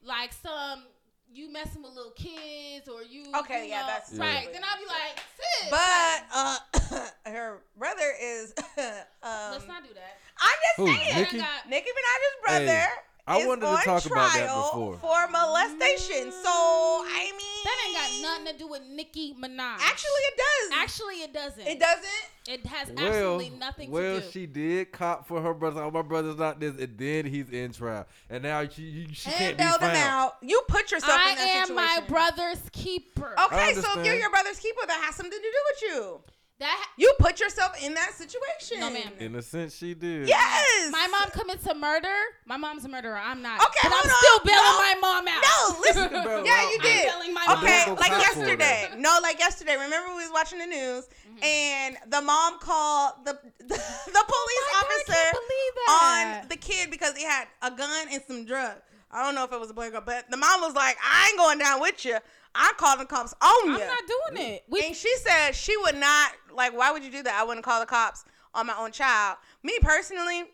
like 0.04 0.32
some. 0.32 0.84
You 1.30 1.52
messing 1.52 1.82
with 1.82 1.92
little 1.92 2.12
kids, 2.12 2.88
or 2.88 3.02
you 3.02 3.22
Okay, 3.40 3.64
you 3.64 3.68
yeah, 3.72 3.82
know, 3.82 3.86
that's 3.88 4.14
right. 4.14 4.48
totally 4.48 4.52
Then 4.54 4.62
I'll 4.64 4.80
be 4.80 4.86
like, 4.88 5.20
sis, 5.36 5.68
But 5.68 6.24
uh, 6.32 7.30
her 7.30 7.58
brother 7.76 8.14
is. 8.18 8.54
um, 8.78 9.52
let's 9.52 9.68
not 9.68 9.82
do 9.86 9.92
that. 9.92 10.16
I'm 10.40 10.56
just 10.64 10.76
Who, 10.78 10.86
saying. 10.86 11.20
Nicki? 11.24 11.36
Got- 11.36 11.68
Nicki 11.68 11.90
Minaj's 11.90 12.40
brother. 12.46 12.64
Hey, 12.80 12.86
I 13.28 13.46
wanted 13.46 13.60
to 13.62 13.66
on 13.68 13.82
talk 13.82 14.06
about 14.06 14.32
that 14.34 14.46
trial 14.46 14.70
before. 14.72 14.96
for 14.98 15.30
molestation. 15.30 16.32
So 16.32 16.48
I 16.50 17.32
mean, 17.36 17.64
That 17.64 17.76
ain't 17.86 17.94
got 18.22 18.30
nothing 18.30 18.52
to 18.52 18.58
do 18.58 18.68
with 18.68 18.82
Nicki 18.90 19.34
Minaj. 19.34 19.78
Actually, 19.80 20.22
it 20.28 20.36
does. 20.36 20.78
actually, 20.78 21.14
it 21.22 21.32
doesn't. 21.32 21.66
it 21.66 21.78
doesn't. 21.80 22.04
It 22.48 22.64
has 22.66 22.88
Well, 22.90 23.06
absolutely 23.06 23.50
nothing 23.50 23.90
well, 23.90 24.02
to 24.02 24.08
do. 24.20 24.22
Well, 24.24 24.30
she 24.30 24.46
did 24.46 24.90
cop 24.92 25.28
for 25.28 25.42
her 25.42 25.52
brother. 25.52 25.82
Oh, 25.82 25.90
my 25.90 26.00
brother's 26.02 26.38
not 26.38 26.58
this, 26.58 26.76
and 26.78 26.96
then 26.96 27.26
he's 27.26 27.50
in 27.50 27.72
trial, 27.72 28.06
and 28.30 28.42
now 28.42 28.66
she 28.66 28.82
you- 28.82 29.08
she 29.12 29.28
can't 29.30 29.40
And 29.50 29.56
be 29.58 29.64
bailed 29.64 29.80
him 29.82 29.90
out. 29.96 30.36
You 30.40 30.62
put 30.66 30.90
yourself 30.90 31.20
I 31.22 31.30
in 31.32 31.36
that 31.36 31.46
am 31.46 31.66
situation. 31.66 31.74
my 31.76 32.00
brother's 32.08 32.60
keeper. 32.72 33.34
Okay, 33.44 33.74
so 33.74 34.00
if 34.00 34.06
you're 34.06 34.14
your 34.14 34.30
brother's 34.30 34.58
keeper, 34.58 34.80
that 34.86 35.02
has 35.04 35.14
something 35.14 35.30
to 35.30 35.38
do 35.38 35.52
with 35.70 35.82
you. 35.82 36.20
That 36.60 36.88
You 36.96 37.12
put 37.20 37.38
yourself 37.38 37.80
in 37.84 37.94
that 37.94 38.14
situation. 38.14 38.80
No, 38.80 38.90
ma'am. 38.90 39.12
In 39.20 39.36
a 39.36 39.42
sense, 39.42 39.76
she 39.76 39.94
did. 39.94 40.26
Yes. 40.26 40.90
my 40.90 41.06
mom 41.06 41.30
commits 41.30 41.64
a 41.68 41.74
murder. 41.74 42.12
My 42.46 42.56
mom's 42.56 42.84
a 42.84 42.88
murderer. 42.88 43.16
I'm 43.16 43.42
not. 43.42 43.60
Okay, 43.60 43.78
but 43.84 43.92
hold 43.92 44.04
I'm 44.04 44.10
on. 44.10 44.16
still 44.18 44.40
bailing 44.44 44.64
No. 44.64 44.78
my 44.82 44.94
mom 45.00 45.28
out. 45.28 45.42
No, 45.44 45.80
listen. 45.80 46.08
Bail 46.24 46.44
yeah, 46.44 46.62
you 46.70 46.76
I'm 46.76 46.82
did. 46.82 47.08
telling 47.10 47.32
my 47.34 47.44
mom. 47.46 47.62
Okay, 47.64 47.82
Don't 47.86 48.00
like 48.00 48.10
yesterday. 48.10 48.88
No, 48.98 49.18
like 49.22 49.38
yesterday. 49.38 49.74
Remember 49.74 50.08
we 50.10 50.22
was 50.24 50.32
watching 50.32 50.58
the 50.58 50.66
news 50.66 51.08
Mm-hmm. 51.28 51.44
and 51.44 51.96
the 52.10 52.20
mom 52.22 52.58
called 52.58 53.12
the 53.24 53.38
the, 53.60 53.66
police 53.68 53.78
Oh 53.78 54.72
my 54.72 54.80
God, 54.80 54.84
officer 54.84 55.12
can't 55.12 55.36
believe 55.36 55.74
that. 55.86 56.40
on 56.42 56.48
the 56.48 56.56
kid 56.56 56.90
because 56.90 57.16
he 57.16 57.22
had 57.22 57.46
a 57.62 57.70
gun 57.70 58.08
and 58.10 58.22
some 58.26 58.44
drugs. 58.44 58.80
I 59.12 59.22
don't 59.22 59.34
know 59.34 59.44
if 59.44 59.52
it 59.52 59.60
was 59.60 59.70
a 59.70 59.74
boy 59.74 59.86
or 59.88 59.90
girl, 59.90 60.02
but 60.04 60.28
the 60.30 60.36
mom 60.36 60.60
was 60.62 60.74
like, 60.74 60.96
"I 61.04 61.28
ain't 61.28 61.38
going 61.38 61.58
down 61.58 61.80
with 61.80 62.04
you. 62.04 62.18
I 62.54 62.72
called 62.76 63.00
the 63.00 63.04
cops 63.04 63.34
on 63.40 63.66
you. 63.66 63.74
I'm 63.74 63.80
you." 63.80 63.86
not 63.86 64.02
doing 64.34 64.46
it. 64.52 64.64
We 64.68 64.82
and 64.86 64.96
she 64.96 65.14
said 65.16 65.52
she 65.52 65.76
would 65.76 65.96
not 65.96 66.32
like. 66.54 66.76
Why 66.76 66.90
would 66.92 67.04
you 67.04 67.10
do 67.10 67.22
that? 67.22 67.34
I 67.40 67.44
wouldn't 67.44 67.64
call 67.64 67.80
the 67.80 67.86
cops 67.86 68.24
on 68.54 68.66
my 68.66 68.74
own 68.78 68.92
child. 68.92 69.38
Me 69.62 69.78
personally, 69.80 70.44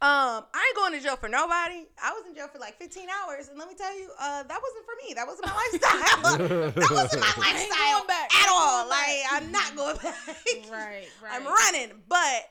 um, 0.00 0.44
I 0.54 0.62
ain't 0.68 0.76
going 0.76 0.92
to 0.92 1.00
jail 1.00 1.16
for 1.16 1.28
nobody. 1.28 1.82
I 2.00 2.12
was 2.12 2.24
in 2.28 2.32
jail 2.32 2.46
for 2.52 2.60
like 2.60 2.78
15 2.78 3.08
hours, 3.10 3.48
and 3.48 3.58
let 3.58 3.66
me 3.66 3.74
tell 3.74 3.92
you, 3.98 4.08
uh, 4.20 4.44
that 4.44 4.60
wasn't 4.62 4.84
for 4.86 4.94
me. 5.02 5.14
That 5.14 5.26
wasn't 5.26 5.46
my 5.46 5.54
lifestyle. 5.58 6.38
that 6.70 6.90
wasn't 6.92 7.20
my 7.20 7.34
lifestyle 7.42 8.06
back. 8.06 8.32
at 8.32 8.48
all. 8.48 8.88
Like. 8.88 9.24
I'm 9.32 9.50
not 9.50 9.74
going 9.74 9.96
back. 10.02 10.14
right, 10.70 11.08
right. 11.20 11.32
I'm 11.32 11.44
running, 11.44 12.00
but 12.08 12.50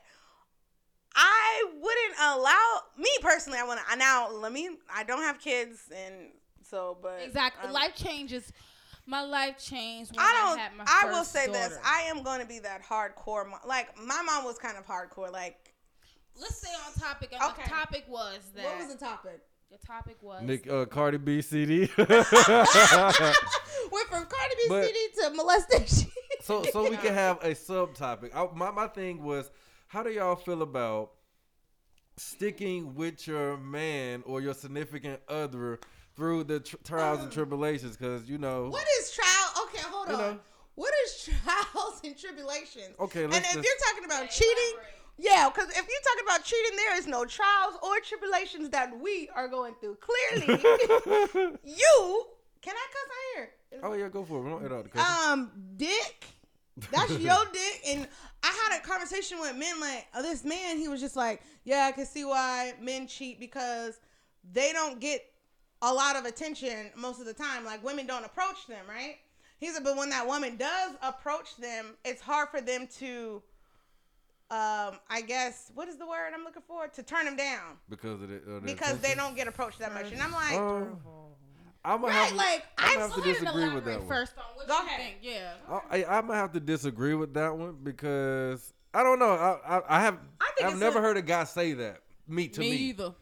I 1.16 1.64
wouldn't 1.72 2.16
allow 2.20 2.80
me 2.98 3.08
personally. 3.22 3.58
I 3.58 3.64
want 3.64 3.80
to 3.90 3.96
now. 3.96 4.30
Let 4.30 4.52
me. 4.52 4.68
I 4.94 5.04
don't 5.04 5.22
have 5.22 5.38
kids, 5.38 5.90
and 5.90 6.28
so, 6.68 6.96
but 7.02 7.20
Exactly. 7.24 7.66
um, 7.68 7.72
life 7.72 7.94
changes. 7.94 8.52
My 9.06 9.22
life 9.22 9.56
changed 9.58 10.10
when 10.14 10.20
I 10.20 10.24
I, 10.24 10.48
don't. 10.50 10.58
had 10.58 10.76
my 10.76 10.84
I 10.86 11.02
first 11.04 11.14
will 11.16 11.24
say 11.24 11.46
this. 11.46 11.78
I 11.84 12.02
am 12.02 12.22
going 12.22 12.40
to 12.40 12.46
be 12.46 12.58
that 12.58 12.82
hardcore. 12.84 13.48
Mo- 13.48 13.56
like 13.66 13.96
my 13.98 14.20
mom 14.22 14.44
was 14.44 14.58
kind 14.58 14.76
of 14.76 14.86
hardcore. 14.86 15.32
Like 15.32 15.72
Let's 16.40 16.56
stay 16.58 16.70
on 16.86 16.92
topic. 17.00 17.30
And 17.32 17.42
Okay. 17.42 17.62
The 17.64 17.68
topic 17.70 18.04
was 18.08 18.38
that. 18.54 18.64
what 18.64 18.78
was 18.78 18.88
the 18.94 18.98
topic? 18.98 19.40
the 19.70 19.86
topic 19.86 20.16
was. 20.22 20.42
Nick 20.42 20.70
uh, 20.70 20.84
Cardi 20.86 21.18
B 21.18 21.40
CD. 21.42 21.80
Went 21.98 22.08
from 24.08 24.24
Cardi 24.26 24.54
B 24.56 24.66
But- 24.68 24.84
CD 24.86 24.98
to 25.22 25.30
molestation. 25.34 26.10
so 26.42 26.62
so 26.64 26.88
we 26.88 26.96
can 26.96 27.14
have 27.14 27.38
a 27.42 27.50
subtopic. 27.54 28.30
I, 28.34 28.46
my 28.54 28.70
my 28.70 28.86
thing 28.88 29.22
was, 29.22 29.50
how 29.88 30.02
do 30.02 30.10
y'all 30.10 30.36
feel 30.36 30.62
about 30.62 31.12
sticking 32.16 32.94
with 32.94 33.26
your 33.26 33.56
man 33.56 34.22
or 34.26 34.40
your 34.40 34.54
significant 34.54 35.20
other 35.28 35.78
through 36.18 36.42
the 36.44 36.58
tr- 36.60 36.76
trials 36.84 37.20
and 37.22 37.30
tribulations? 37.32 37.96
Because 37.96 38.28
you 38.28 38.36
know, 38.38 38.68
what 38.68 38.84
is 39.00 39.12
trial? 39.12 39.64
Okay, 39.66 39.82
hold 39.88 40.08
on. 40.08 40.18
know. 40.34 40.38
What 40.74 40.92
is 41.06 41.28
trials 41.42 42.00
and 42.04 42.18
tribulations? 42.18 42.94
Okay, 43.00 43.24
and 43.24 43.32
let's 43.32 43.48
if 43.48 43.54
just- 43.54 43.64
you're 43.66 43.90
talking 43.90 44.04
about 44.04 44.22
Yeah, 44.24 44.28
cheating, 44.28 44.72
elaborate. 44.74 44.94
yeah, 45.18 45.48
because 45.48 45.68
if 45.70 45.76
you're 45.76 46.06
talking 46.08 46.24
about 46.26 46.44
cheating, 46.44 46.76
there 46.76 46.96
is 46.98 47.06
no 47.06 47.24
trials 47.24 47.74
or 47.82 48.00
tribulations 48.00 48.68
that 48.70 48.98
we 49.00 49.28
are 49.34 49.48
going 49.48 49.74
through. 49.80 49.96
Clearly, 50.00 50.60
you 51.64 52.26
can 52.60 52.74
I 52.76 52.86
cuss 52.92 53.08
out 53.08 53.36
here? 53.36 53.50
oh 53.84 53.92
yeah, 53.94 54.08
go 54.08 54.24
for 54.24 54.38
it. 54.38 54.42
We 54.42 54.50
don't 54.50 54.64
edit 54.64 54.72
out 54.78 54.84
the 54.84 54.90
cussing. 54.90 55.30
um 55.32 55.50
dick 55.76 56.26
that's 56.92 57.10
your 57.18 57.36
dick 57.52 57.80
and 57.88 58.06
i 58.44 58.68
had 58.70 58.78
a 58.78 58.82
conversation 58.86 59.40
with 59.40 59.56
men 59.56 59.80
like 59.80 60.06
oh, 60.14 60.22
this 60.22 60.44
man 60.44 60.78
he 60.78 60.86
was 60.86 61.00
just 61.00 61.16
like 61.16 61.42
yeah 61.64 61.86
i 61.86 61.92
can 61.92 62.06
see 62.06 62.24
why 62.24 62.72
men 62.80 63.06
cheat 63.08 63.40
because 63.40 63.98
they 64.52 64.72
don't 64.72 65.00
get 65.00 65.24
a 65.82 65.92
lot 65.92 66.16
of 66.16 66.24
attention 66.24 66.90
most 66.96 67.20
of 67.20 67.26
the 67.26 67.32
time 67.34 67.64
like 67.64 67.82
women 67.84 68.06
don't 68.06 68.24
approach 68.24 68.66
them 68.66 68.84
right 68.88 69.16
he 69.58 69.68
said 69.70 69.84
but 69.84 69.96
when 69.96 70.10
that 70.10 70.26
woman 70.26 70.56
does 70.56 70.92
approach 71.02 71.56
them 71.56 71.94
it's 72.04 72.20
hard 72.20 72.48
for 72.48 72.60
them 72.60 72.86
to 72.98 73.42
um 74.50 74.96
i 75.10 75.20
guess 75.26 75.70
what 75.74 75.88
is 75.88 75.96
the 75.96 76.06
word 76.06 76.32
i'm 76.34 76.42
looking 76.42 76.62
for 76.66 76.88
to 76.88 77.02
turn 77.02 77.26
them 77.26 77.36
down 77.36 77.76
because 77.90 78.20
of 78.22 78.28
the, 78.28 78.36
uh, 78.36 78.54
the 78.54 78.60
because 78.62 78.98
they 78.98 79.14
don't 79.14 79.36
get 79.36 79.46
approached 79.46 79.78
that 79.78 79.92
much 79.94 80.10
and 80.10 80.20
i'm 80.22 80.32
like 80.32 80.54
Um, 80.58 80.98
I'm 81.84 82.00
gonna 82.00 82.12
right 82.12 82.26
have, 82.26 82.34
like 82.36 82.64
I'm 82.76 82.94
gonna 82.94 83.00
have 83.06 83.14
to 83.14 83.20
Go 83.20 83.22
ahead 83.30 83.36
and 83.36 83.44
disagree 83.46 83.62
with 83.74 83.84
elaborate 83.84 83.84
that 83.84 84.04
one. 84.04 84.16
On 84.18 84.56
what 84.56 84.68
Go 84.68 84.74
you 84.80 84.86
ahead. 84.86 85.00
think. 85.00 85.16
Yeah. 85.22 85.52
I, 85.68 86.02
I, 86.02 86.18
I'm 86.18 86.26
gonna 86.26 86.38
have 86.38 86.52
to 86.52 86.60
disagree 86.60 87.14
with 87.14 87.32
that 87.34 87.56
one 87.56 87.76
because 87.82 88.74
I 88.92 89.04
don't 89.04 89.20
know. 89.20 89.30
I 89.30 89.76
I, 89.78 89.82
I 89.98 90.00
have 90.02 90.18
I 90.40 90.50
think 90.58 90.68
I've 90.70 90.78
never 90.78 90.98
a- 90.98 91.02
heard 91.02 91.16
a 91.16 91.22
guy 91.22 91.44
say 91.44 91.74
that. 91.74 92.00
Me 92.26 92.48
to 92.48 92.60
me. 92.60 92.70
either. 92.72 93.14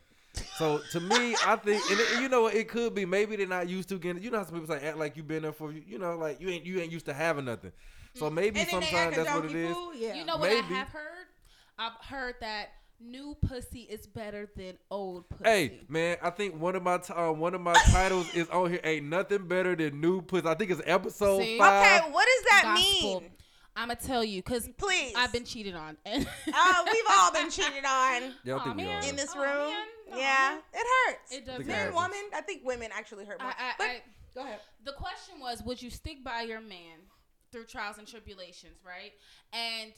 So 0.57 0.81
to 0.93 1.01
me, 1.01 1.35
I 1.47 1.57
think, 1.57 1.83
and 1.91 2.01
it, 2.01 2.21
you 2.23 2.29
know, 2.29 2.47
it 2.47 2.69
could 2.69 2.95
be 2.95 3.05
maybe 3.05 3.37
they're 3.37 3.47
not 3.47 3.69
used 3.69 3.89
to 3.91 3.99
getting. 3.99 4.23
You 4.23 4.31
know 4.31 4.39
how 4.39 4.45
some 4.45 4.61
people 4.61 4.75
say 4.75 4.87
act 4.87 4.97
like 4.99 5.17
you've 5.17 5.29
been 5.29 5.43
there 5.43 5.53
for 5.53 5.73
you. 5.73 5.83
You 5.87 5.99
know, 5.99 6.17
like 6.17 6.41
you 6.41 6.49
ain't 6.49 6.65
you 6.65 6.81
ain't 6.81 6.93
used 6.93 7.07
to 7.07 7.15
having 7.15 7.45
nothing. 7.45 7.73
So 8.15 8.31
maybe 8.31 8.61
And 8.61 8.69
sometimes 8.71 9.17
that's 9.17 9.29
what 9.31 9.45
it 9.45 9.49
donkey 9.49 9.65
is. 9.65 9.75
fool? 9.75 9.95
Yeah. 9.95 10.15
You 10.15 10.25
know 10.25 10.37
what 10.39 10.49
Maybe. 10.49 10.75
I 10.75 10.79
have 10.79 10.89
heard? 10.89 11.27
I've 11.79 11.93
heard 12.07 12.37
that 12.41 12.69
new 12.99 13.37
pussy 13.47 13.81
is 13.81 14.07
better 14.07 14.49
than 14.57 14.79
old 14.91 15.29
pussy. 15.29 15.45
Hey 15.45 15.81
man, 15.89 16.17
I 16.23 16.31
think 16.31 16.59
one 16.59 16.75
of 16.77 16.83
my 16.83 16.97
t- 16.97 17.13
uh, 17.13 17.31
one 17.33 17.55
of 17.55 17.61
my 17.61 17.75
titles 17.93 18.33
is 18.35 18.49
on 18.49 18.71
here. 18.71 18.81
Ain't 18.85 19.05
nothing 19.07 19.47
better 19.47 19.77
than 19.77 20.01
new 20.01 20.23
pussy. 20.23 20.47
I 20.49 20.55
think 20.55 20.71
it's 20.71 20.81
episode 20.87 21.43
See? 21.43 21.59
five. 21.59 22.01
okay, 22.01 22.11
what 22.11 22.25
does 22.27 22.45
that 22.51 22.63
Gospel. 22.65 23.21
mean? 23.21 23.31
I'm 23.77 23.89
gonna 23.89 24.01
tell 24.01 24.25
you 24.25 24.43
because 24.43 24.69
Please. 24.79 25.13
I've 25.17 25.33
been 25.33 25.45
cheated 25.45 25.75
on. 25.77 25.97
And 26.07 26.27
Uh, 26.53 26.85
we've 26.91 27.05
all 27.11 27.33
been 27.33 27.51
cheated 27.51 27.85
on 27.85 28.33
Yeah, 28.45 28.55
I 28.55 28.59
Aw, 28.59 28.65
think 28.65 28.77
we 28.77 28.85
man. 28.85 29.05
are. 29.05 29.09
in 29.09 29.17
this 29.17 29.35
room. 29.37 29.45
man. 29.71 29.87
No, 30.11 30.17
yeah, 30.19 30.51
man. 30.55 30.59
it 30.73 30.87
hurts. 31.13 31.33
it 31.33 31.47
does. 31.47 31.57
Think 31.57 31.69
Men, 31.69 31.77
happens. 31.77 31.95
woman. 31.95 32.21
I 32.35 32.41
think 32.41 32.63
women 32.65 32.91
actually 32.95 33.25
hurt 33.27 33.41
more. 33.43 33.51
I, 33.51 33.55
I, 33.71 33.73
but 33.79 33.85
I, 33.87 34.03
go 34.35 34.41
ahead. 34.43 34.61
the 34.85 34.93
question 34.93 35.41
was, 35.41 35.63
would 35.65 35.83
you 35.83 35.91
stick 35.91 36.25
by 36.25 36.43
your 36.43 36.61
man 36.61 36.99
through 37.53 37.65
trials 37.67 37.99
and 37.99 38.07
tribulations, 38.07 38.79
right? 38.87 39.13
And 39.53 39.93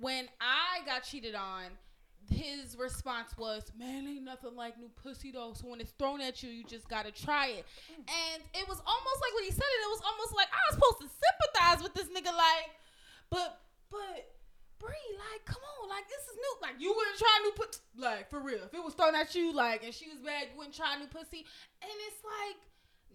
when 0.00 0.28
I 0.40 0.84
got 0.86 1.04
cheated 1.04 1.34
on, 1.34 1.64
his 2.30 2.76
response 2.76 3.36
was, 3.38 3.72
"Man, 3.78 4.06
ain't 4.06 4.24
nothing 4.24 4.54
like 4.56 4.78
new 4.78 4.90
pussy 5.02 5.30
though. 5.30 5.52
So 5.54 5.68
when 5.68 5.80
it's 5.80 5.92
thrown 5.92 6.20
at 6.20 6.42
you, 6.42 6.50
you 6.50 6.64
just 6.64 6.88
gotta 6.88 7.10
try 7.10 7.48
it." 7.48 7.66
And 7.88 8.42
it 8.54 8.68
was 8.68 8.80
almost 8.86 9.20
like 9.20 9.34
when 9.34 9.44
he 9.44 9.50
said 9.50 9.64
it, 9.64 9.80
it 9.84 9.90
was 9.90 10.02
almost 10.04 10.34
like 10.34 10.48
I 10.52 10.60
was 10.70 10.74
supposed 10.74 11.00
to 11.00 11.08
sympathize 11.08 11.82
with 11.82 11.94
this 11.94 12.08
nigga, 12.08 12.34
like, 12.36 12.70
but, 13.30 13.60
but. 13.90 14.34
Bree, 14.78 15.10
like, 15.18 15.44
come 15.44 15.58
on, 15.82 15.88
like 15.88 16.06
this 16.06 16.22
is 16.30 16.36
new. 16.36 16.54
Like, 16.62 16.78
you 16.78 16.94
wouldn't 16.94 17.18
try 17.18 17.34
new 17.42 17.50
pussy, 17.50 17.80
like 17.98 18.30
for 18.30 18.38
real. 18.38 18.62
If 18.62 18.72
it 18.74 18.84
was 18.84 18.94
thrown 18.94 19.16
at 19.16 19.34
you, 19.34 19.52
like, 19.52 19.82
and 19.82 19.92
she 19.92 20.06
was 20.06 20.18
bad, 20.18 20.46
you 20.52 20.56
wouldn't 20.56 20.76
try 20.76 20.96
new 20.96 21.08
pussy. 21.08 21.44
And 21.82 21.90
it's 22.06 22.22
like, 22.22 22.62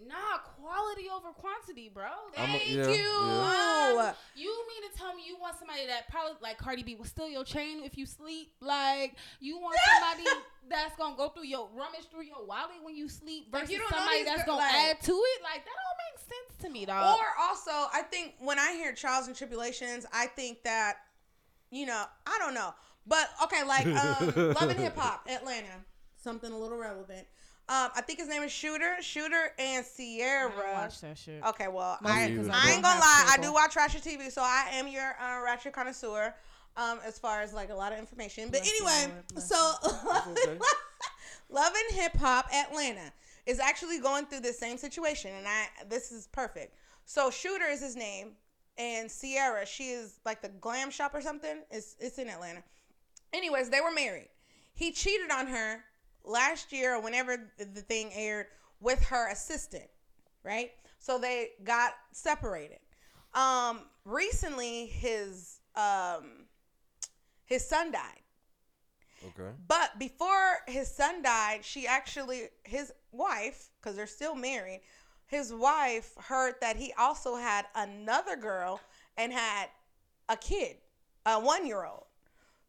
Nah, 0.05 0.39
quality 0.59 1.03
over 1.15 1.29
quantity, 1.29 1.89
bro. 1.93 2.05
I'm 2.37 2.49
a- 2.55 2.57
Thank 2.57 2.69
yeah, 2.71 2.87
you. 2.87 2.93
yeah. 3.27 3.95
Um, 4.09 4.13
you 4.35 4.49
mean 4.67 4.91
to 4.91 4.97
tell 4.97 5.13
me 5.15 5.23
you 5.25 5.37
want 5.39 5.57
somebody 5.57 5.85
that 5.87 6.09
probably 6.09 6.33
like 6.41 6.57
Cardi 6.57 6.83
B 6.83 6.95
will 6.95 7.05
steal 7.05 7.29
your 7.29 7.43
chain 7.45 7.83
if 7.83 7.97
you 7.97 8.05
sleep? 8.05 8.51
Like 8.59 9.15
you 9.39 9.59
want 9.59 9.77
somebody 9.99 10.29
that's 10.69 10.95
gonna 10.97 11.15
go 11.15 11.29
through 11.29 11.45
your 11.45 11.69
rummage 11.73 12.09
through 12.11 12.23
your 12.23 12.45
wallet 12.45 12.75
when 12.83 12.95
you 12.97 13.07
sleep 13.07 13.47
Like, 13.51 13.63
versus 13.63 13.75
you 13.75 13.81
somebody 13.89 14.23
that's 14.23 14.41
gir- 14.41 14.47
gonna 14.47 14.57
like- 14.61 14.73
add 14.75 15.01
to 15.01 15.11
it? 15.13 15.41
Like 15.43 15.63
that 15.63 15.71
don't 15.83 15.99
make 16.11 16.19
sense 16.19 16.63
to 16.63 16.69
me, 16.69 16.85
dog. 16.85 17.17
Or 17.17 17.25
also, 17.41 17.71
I 17.71 18.01
think 18.09 18.33
when 18.39 18.59
I 18.59 18.73
hear 18.73 18.93
trials 18.93 19.27
and 19.27 19.35
tribulations, 19.35 20.05
I 20.11 20.25
think 20.27 20.63
that, 20.63 20.95
you 21.71 21.85
know, 21.85 22.03
I 22.25 22.37
don't 22.39 22.53
know. 22.55 22.73
But 23.05 23.29
okay, 23.43 23.63
like 23.63 23.85
um, 23.85 24.33
Love 24.53 24.69
and 24.69 24.79
Hip 24.79 24.97
Hop, 24.97 25.27
Atlanta, 25.29 25.85
something 26.17 26.51
a 26.51 26.57
little 26.57 26.77
relevant. 26.77 27.27
Um, 27.69 27.91
I 27.95 28.01
think 28.01 28.19
his 28.19 28.27
name 28.27 28.43
is 28.43 28.51
Shooter, 28.51 28.97
Shooter 29.01 29.53
and 29.57 29.85
Sierra. 29.85 30.51
I 30.51 30.73
watch 30.73 30.99
that 30.99 31.17
shit. 31.17 31.41
Okay, 31.45 31.69
well, 31.69 31.97
Mostly 32.01 32.33
I, 32.33 32.35
'cause 32.35 32.49
I 32.49 32.51
I 32.53 32.71
ain't 32.73 32.83
gonna 32.83 32.95
have 32.95 32.99
lie. 32.99 33.25
I 33.33 33.37
do 33.41 33.53
watch 33.53 33.75
Ratchet 33.77 34.03
TV, 34.03 34.29
so 34.29 34.41
I 34.41 34.67
am 34.73 34.87
your 34.89 35.15
uh, 35.19 35.41
Ratchet 35.43 35.71
connoisseur. 35.73 36.35
Um, 36.75 36.99
as 37.05 37.19
far 37.19 37.41
as 37.41 37.53
like 37.53 37.69
a 37.69 37.75
lot 37.75 37.93
of 37.93 37.99
information, 37.99 38.49
but 38.49 38.61
Bless 38.63 38.71
anyway, 38.81 39.13
Lord. 39.35 39.43
So 39.43 39.73
okay. 40.31 40.57
Love 41.49 41.71
and 41.87 41.97
Hip 42.01 42.15
Hop 42.17 42.47
Atlanta 42.51 43.13
is 43.45 43.59
actually 43.59 43.99
going 43.99 44.25
through 44.25 44.39
the 44.39 44.53
same 44.53 44.77
situation, 44.77 45.31
and 45.37 45.47
I 45.47 45.67
this 45.87 46.11
is 46.11 46.27
perfect. 46.27 46.75
So 47.05 47.29
Shooter 47.29 47.65
is 47.65 47.79
his 47.79 47.95
name, 47.95 48.31
and 48.77 49.09
Sierra, 49.09 49.65
she 49.67 49.91
is 49.91 50.19
like 50.25 50.41
the 50.41 50.49
glam 50.49 50.89
shop 50.89 51.13
or 51.13 51.21
something. 51.21 51.61
It's 51.69 51.95
it's 51.99 52.17
in 52.17 52.27
Atlanta. 52.27 52.63
Anyways, 53.31 53.69
they 53.69 53.79
were 53.79 53.91
married. 53.91 54.29
He 54.73 54.91
cheated 54.91 55.29
on 55.29 55.47
her 55.47 55.83
last 56.23 56.71
year 56.71 56.95
or 56.95 57.01
whenever 57.01 57.51
the 57.57 57.81
thing 57.81 58.11
aired 58.13 58.47
with 58.79 59.03
her 59.05 59.29
assistant, 59.31 59.89
right? 60.43 60.71
So 60.99 61.17
they 61.17 61.49
got 61.63 61.93
separated. 62.11 62.79
Um, 63.33 63.81
recently, 64.05 64.85
his 64.87 65.59
um, 65.75 66.45
his 67.45 67.67
son 67.67 67.91
died. 67.91 68.21
Okay. 69.25 69.51
But 69.67 69.97
before 69.99 70.59
his 70.67 70.89
son 70.89 71.21
died, 71.21 71.63
she 71.63 71.87
actually, 71.87 72.49
his 72.63 72.91
wife, 73.11 73.69
because 73.79 73.95
they're 73.95 74.07
still 74.07 74.35
married, 74.35 74.81
his 75.25 75.53
wife 75.53 76.13
heard 76.17 76.55
that 76.61 76.75
he 76.75 76.93
also 76.97 77.35
had 77.35 77.65
another 77.75 78.35
girl 78.35 78.81
and 79.17 79.31
had 79.31 79.67
a 80.29 80.35
kid, 80.35 80.77
a 81.25 81.39
one 81.39 81.65
year 81.65 81.85
old. 81.85 82.05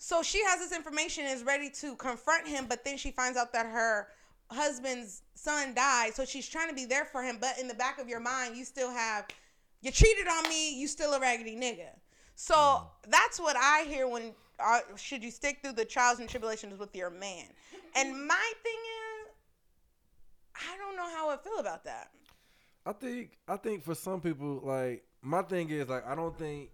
So 0.05 0.23
she 0.23 0.45
has 0.45 0.61
this 0.61 0.77
information 0.77 1.25
and 1.25 1.35
is 1.35 1.45
ready 1.45 1.71
to 1.81 1.97
confront 1.97 2.47
him, 2.47 2.67
but 2.69 2.85
then 2.85 2.99
she 2.99 3.11
finds 3.11 3.39
out 3.39 3.55
that 3.55 3.65
her 3.65 4.09
husband's 4.51 5.23
son 5.35 5.73
died. 5.75 6.13
So 6.15 6.27
she's 6.27 6.47
trying 6.47 6.69
to 6.69 6.75
be 6.75 6.85
there 6.85 7.07
for 7.07 7.23
him, 7.23 7.39
but 7.41 7.59
in 7.59 7.69
the 7.69 7.75
back 7.75 7.99
of 7.99 8.07
your 8.07 8.21
mind, 8.21 8.55
you 8.55 8.67
still 8.67 8.91
have, 8.91 9.27
you 9.81 9.91
cheated 9.91 10.29
on 10.29 10.47
me, 10.51 10.79
you 10.79 10.89
still 10.89 11.15
a 11.15 11.21
raggedy 11.21 11.57
nigga. 11.57 11.89
So 12.35 12.87
that's 13.09 13.41
what 13.41 13.57
I 13.57 13.85
hear 13.89 14.07
when 14.07 14.35
uh, 14.61 14.81
should 14.95 15.25
you 15.25 15.31
stick 15.31 15.61
through 15.63 15.73
the 15.73 15.87
trials 15.87 16.19
and 16.19 16.29
tribulations 16.29 16.79
with 16.79 16.95
your 16.95 17.09
man. 17.09 17.47
And 17.97 18.27
my 18.27 18.53
thing 18.63 18.81
is, 19.25 19.33
I 20.55 20.77
don't 20.77 20.99
know 20.99 21.09
how 21.17 21.31
I 21.31 21.39
feel 21.39 21.61
about 21.61 21.83
that. 21.85 22.11
I 22.85 22.93
think 22.93 23.39
I 23.49 23.57
think 23.57 23.83
for 23.83 23.95
some 23.95 24.21
people, 24.21 24.61
like 24.63 25.03
my 25.23 25.41
thing 25.41 25.71
is 25.71 25.89
like 25.89 26.07
I 26.07 26.15
don't 26.15 26.39
think. 26.39 26.69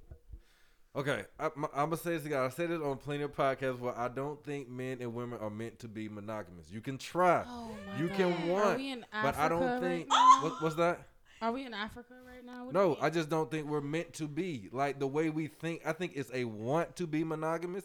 Okay, 0.96 1.22
I, 1.38 1.44
am 1.46 1.66
gonna 1.72 1.96
say 1.96 2.16
this 2.16 2.26
again. 2.26 2.40
I 2.40 2.48
said 2.48 2.72
it 2.72 2.83
on 2.83 2.96
plenty 2.96 3.22
of 3.22 3.33
podcasts 3.33 3.79
where 3.79 3.96
I 3.96 4.09
don't 4.09 4.42
think 4.44 4.68
men 4.68 4.98
and 5.00 5.14
women 5.14 5.38
are 5.38 5.48
meant 5.50 5.79
to 5.81 5.88
be 5.88 6.09
monogamous. 6.09 6.66
You 6.68 6.81
can 6.81 6.98
try, 6.98 7.44
Oh 7.46 7.70
my 7.92 8.00
you 8.00 8.09
God. 8.09 8.16
can 8.16 8.33
Are 8.33 8.53
want, 8.53 8.76
we 8.79 8.90
in 8.90 9.07
but 9.22 9.37
I 9.38 9.48
don't 9.48 9.62
Africa 9.62 9.87
think. 9.87 10.11
right 10.11 10.38
what, 10.42 10.62
what's 10.62 10.74
that? 10.76 11.07
Are 11.40 11.53
we 11.53 11.64
in 11.64 11.72
Africa 11.74 12.14
right 12.26 12.44
now? 12.44 12.64
What 12.64 12.74
No. 12.74 12.98
I 13.00 13.09
just 13.09 13.29
don't 13.31 13.48
think 13.50 13.68
we're 13.68 13.81
meant 13.81 14.12
to 14.14 14.26
be 14.26 14.68
like 14.72 14.98
the 14.98 15.07
way 15.07 15.31
we 15.31 15.46
think. 15.46 15.83
I 15.87 15.92
think 15.92 16.12
it's 16.16 16.31
a 16.35 16.44
want 16.44 16.96
to 16.96 17.07
be 17.07 17.22
monogamous. 17.22 17.85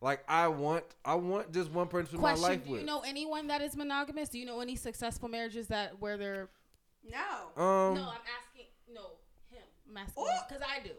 Like 0.00 0.24
I 0.26 0.48
want, 0.48 0.84
I 1.04 1.14
want 1.16 1.52
just 1.52 1.70
one 1.70 1.88
person 1.88 2.16
in 2.16 2.22
my 2.22 2.34
life 2.34 2.64
Do 2.64 2.70
with. 2.72 2.80
you 2.80 2.86
know 2.86 3.02
anyone 3.06 3.48
that 3.48 3.60
is 3.60 3.76
monogamous? 3.76 4.30
Do 4.30 4.38
you 4.38 4.46
know 4.46 4.60
any 4.60 4.76
successful 4.76 5.28
marriages 5.28 5.66
that 5.68 6.00
where 6.00 6.16
they're 6.16 6.48
No. 7.06 7.18
um, 7.62 7.94
no, 7.96 8.02
I'm 8.02 8.20
asking. 8.40 8.66
No, 8.92 9.02
him. 9.50 9.62
I'm 9.90 9.96
asking 9.98 10.24
because 10.48 10.62
I 10.66 10.82
do. 10.82 10.90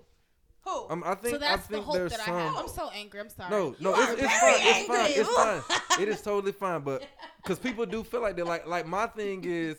Who? 0.67 0.89
um, 0.89 1.03
I 1.05 1.15
think 1.15 1.35
so 1.35 1.37
that's 1.39 1.53
I 1.53 1.67
think 1.67 1.69
the 1.71 1.81
hope 1.81 1.95
there's 1.95 2.11
that 2.11 2.21
some. 2.21 2.35
I 2.35 2.41
have. 2.43 2.55
I'm 2.57 2.67
so 2.67 2.89
angry. 2.93 3.19
I'm 3.19 3.29
sorry. 3.29 3.49
No, 3.51 3.75
no, 3.79 3.95
You 3.95 4.01
it's, 4.01 4.09
are 4.11 4.13
it's 4.13 4.39
very 4.39 4.87
fine. 4.87 5.11
It's 5.11 5.29
fine. 5.29 5.57
It's 5.57 5.67
fine. 5.67 5.79
It 6.03 6.09
is 6.09 6.21
totally 6.21 6.51
fine. 6.51 6.81
But 6.81 7.03
because 7.41 7.57
people 7.59 7.85
do 7.85 8.03
feel 8.03 8.21
like 8.21 8.35
they're 8.35 8.45
like, 8.45 8.67
like 8.67 8.85
my 8.85 9.07
thing 9.07 9.43
is, 9.45 9.77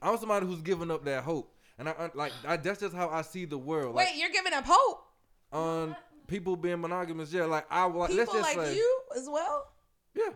I'm 0.00 0.16
somebody 0.18 0.46
who's 0.46 0.60
giving 0.62 0.90
up 0.90 1.04
that 1.04 1.22
hope, 1.22 1.54
and 1.78 1.88
I 1.88 2.10
like 2.14 2.32
I, 2.46 2.56
that's 2.56 2.80
just 2.80 2.94
how 2.96 3.08
I 3.10 3.22
see 3.22 3.44
the 3.44 3.58
world. 3.58 3.94
Wait, 3.94 4.06
Like 4.06 4.14
you're 4.18 4.30
giving 4.30 4.52
up 4.52 4.64
hope? 4.66 5.04
on 5.52 5.94
people 6.26 6.56
being 6.56 6.80
monogamous, 6.80 7.32
yeah. 7.32 7.44
Like 7.44 7.66
I 7.70 7.84
like, 7.84 8.10
let's 8.10 8.30
People 8.30 8.42
just 8.42 8.56
like 8.56 8.66
say, 8.68 8.76
you 8.76 9.00
as 9.16 9.28
well? 9.30 9.66
yeah. 10.14 10.30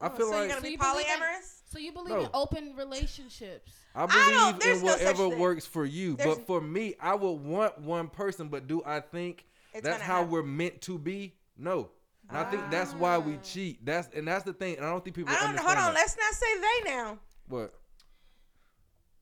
I 0.00 0.06
Oh, 0.08 0.10
feel 0.10 0.26
so 0.26 0.32
like 0.32 0.40
you're 0.40 0.48
gonna 0.50 0.60
be 0.60 0.70
you 0.70 0.78
believe 0.78 1.06
polyamorous? 1.06 1.60
So 1.74 1.80
you 1.80 1.90
believe 1.90 2.14
No. 2.14 2.20
in 2.20 2.30
open 2.32 2.76
relationships? 2.76 3.72
I 3.96 4.06
don't- 4.06 4.10
believe 4.12 4.60
there's 4.60 4.78
in 4.78 4.84
whatever 4.84 5.28
thing. 5.28 5.38
works 5.40 5.66
for 5.66 5.84
you. 5.84 6.14
There's- 6.14 6.36
but 6.36 6.46
for 6.46 6.60
me, 6.60 6.94
I 7.00 7.16
would 7.16 7.32
want 7.32 7.78
one 7.78 8.08
person. 8.08 8.48
But 8.48 8.68
do 8.68 8.84
I 8.84 9.00
think 9.00 9.44
that's 9.72 10.00
how 10.00 10.18
happen. 10.18 10.30
we're 10.30 10.44
meant 10.44 10.82
to 10.82 11.00
be? 11.00 11.34
No. 11.56 11.90
And 12.28 12.38
I 12.38 12.48
think 12.48 12.70
that's 12.70 12.92
why 12.94 13.18
we 13.18 13.34
ah. 13.34 13.42
cheat. 13.42 13.84
That's 13.84 14.08
and 14.14 14.28
that's 14.28 14.44
the 14.44 14.52
thing. 14.52 14.76
And 14.76 14.86
I 14.86 14.90
don't 14.90 15.02
think 15.02 15.16
people 15.16 15.32
I 15.32 15.34
don't 15.34 15.48
understand. 15.48 15.68
hold 15.76 15.88
on, 15.88 15.94
that. 15.94 16.00
let's 16.00 16.16
not 16.16 16.32
say 16.34 16.60
they 16.60 16.90
now. 16.90 17.18
What? 17.48 17.74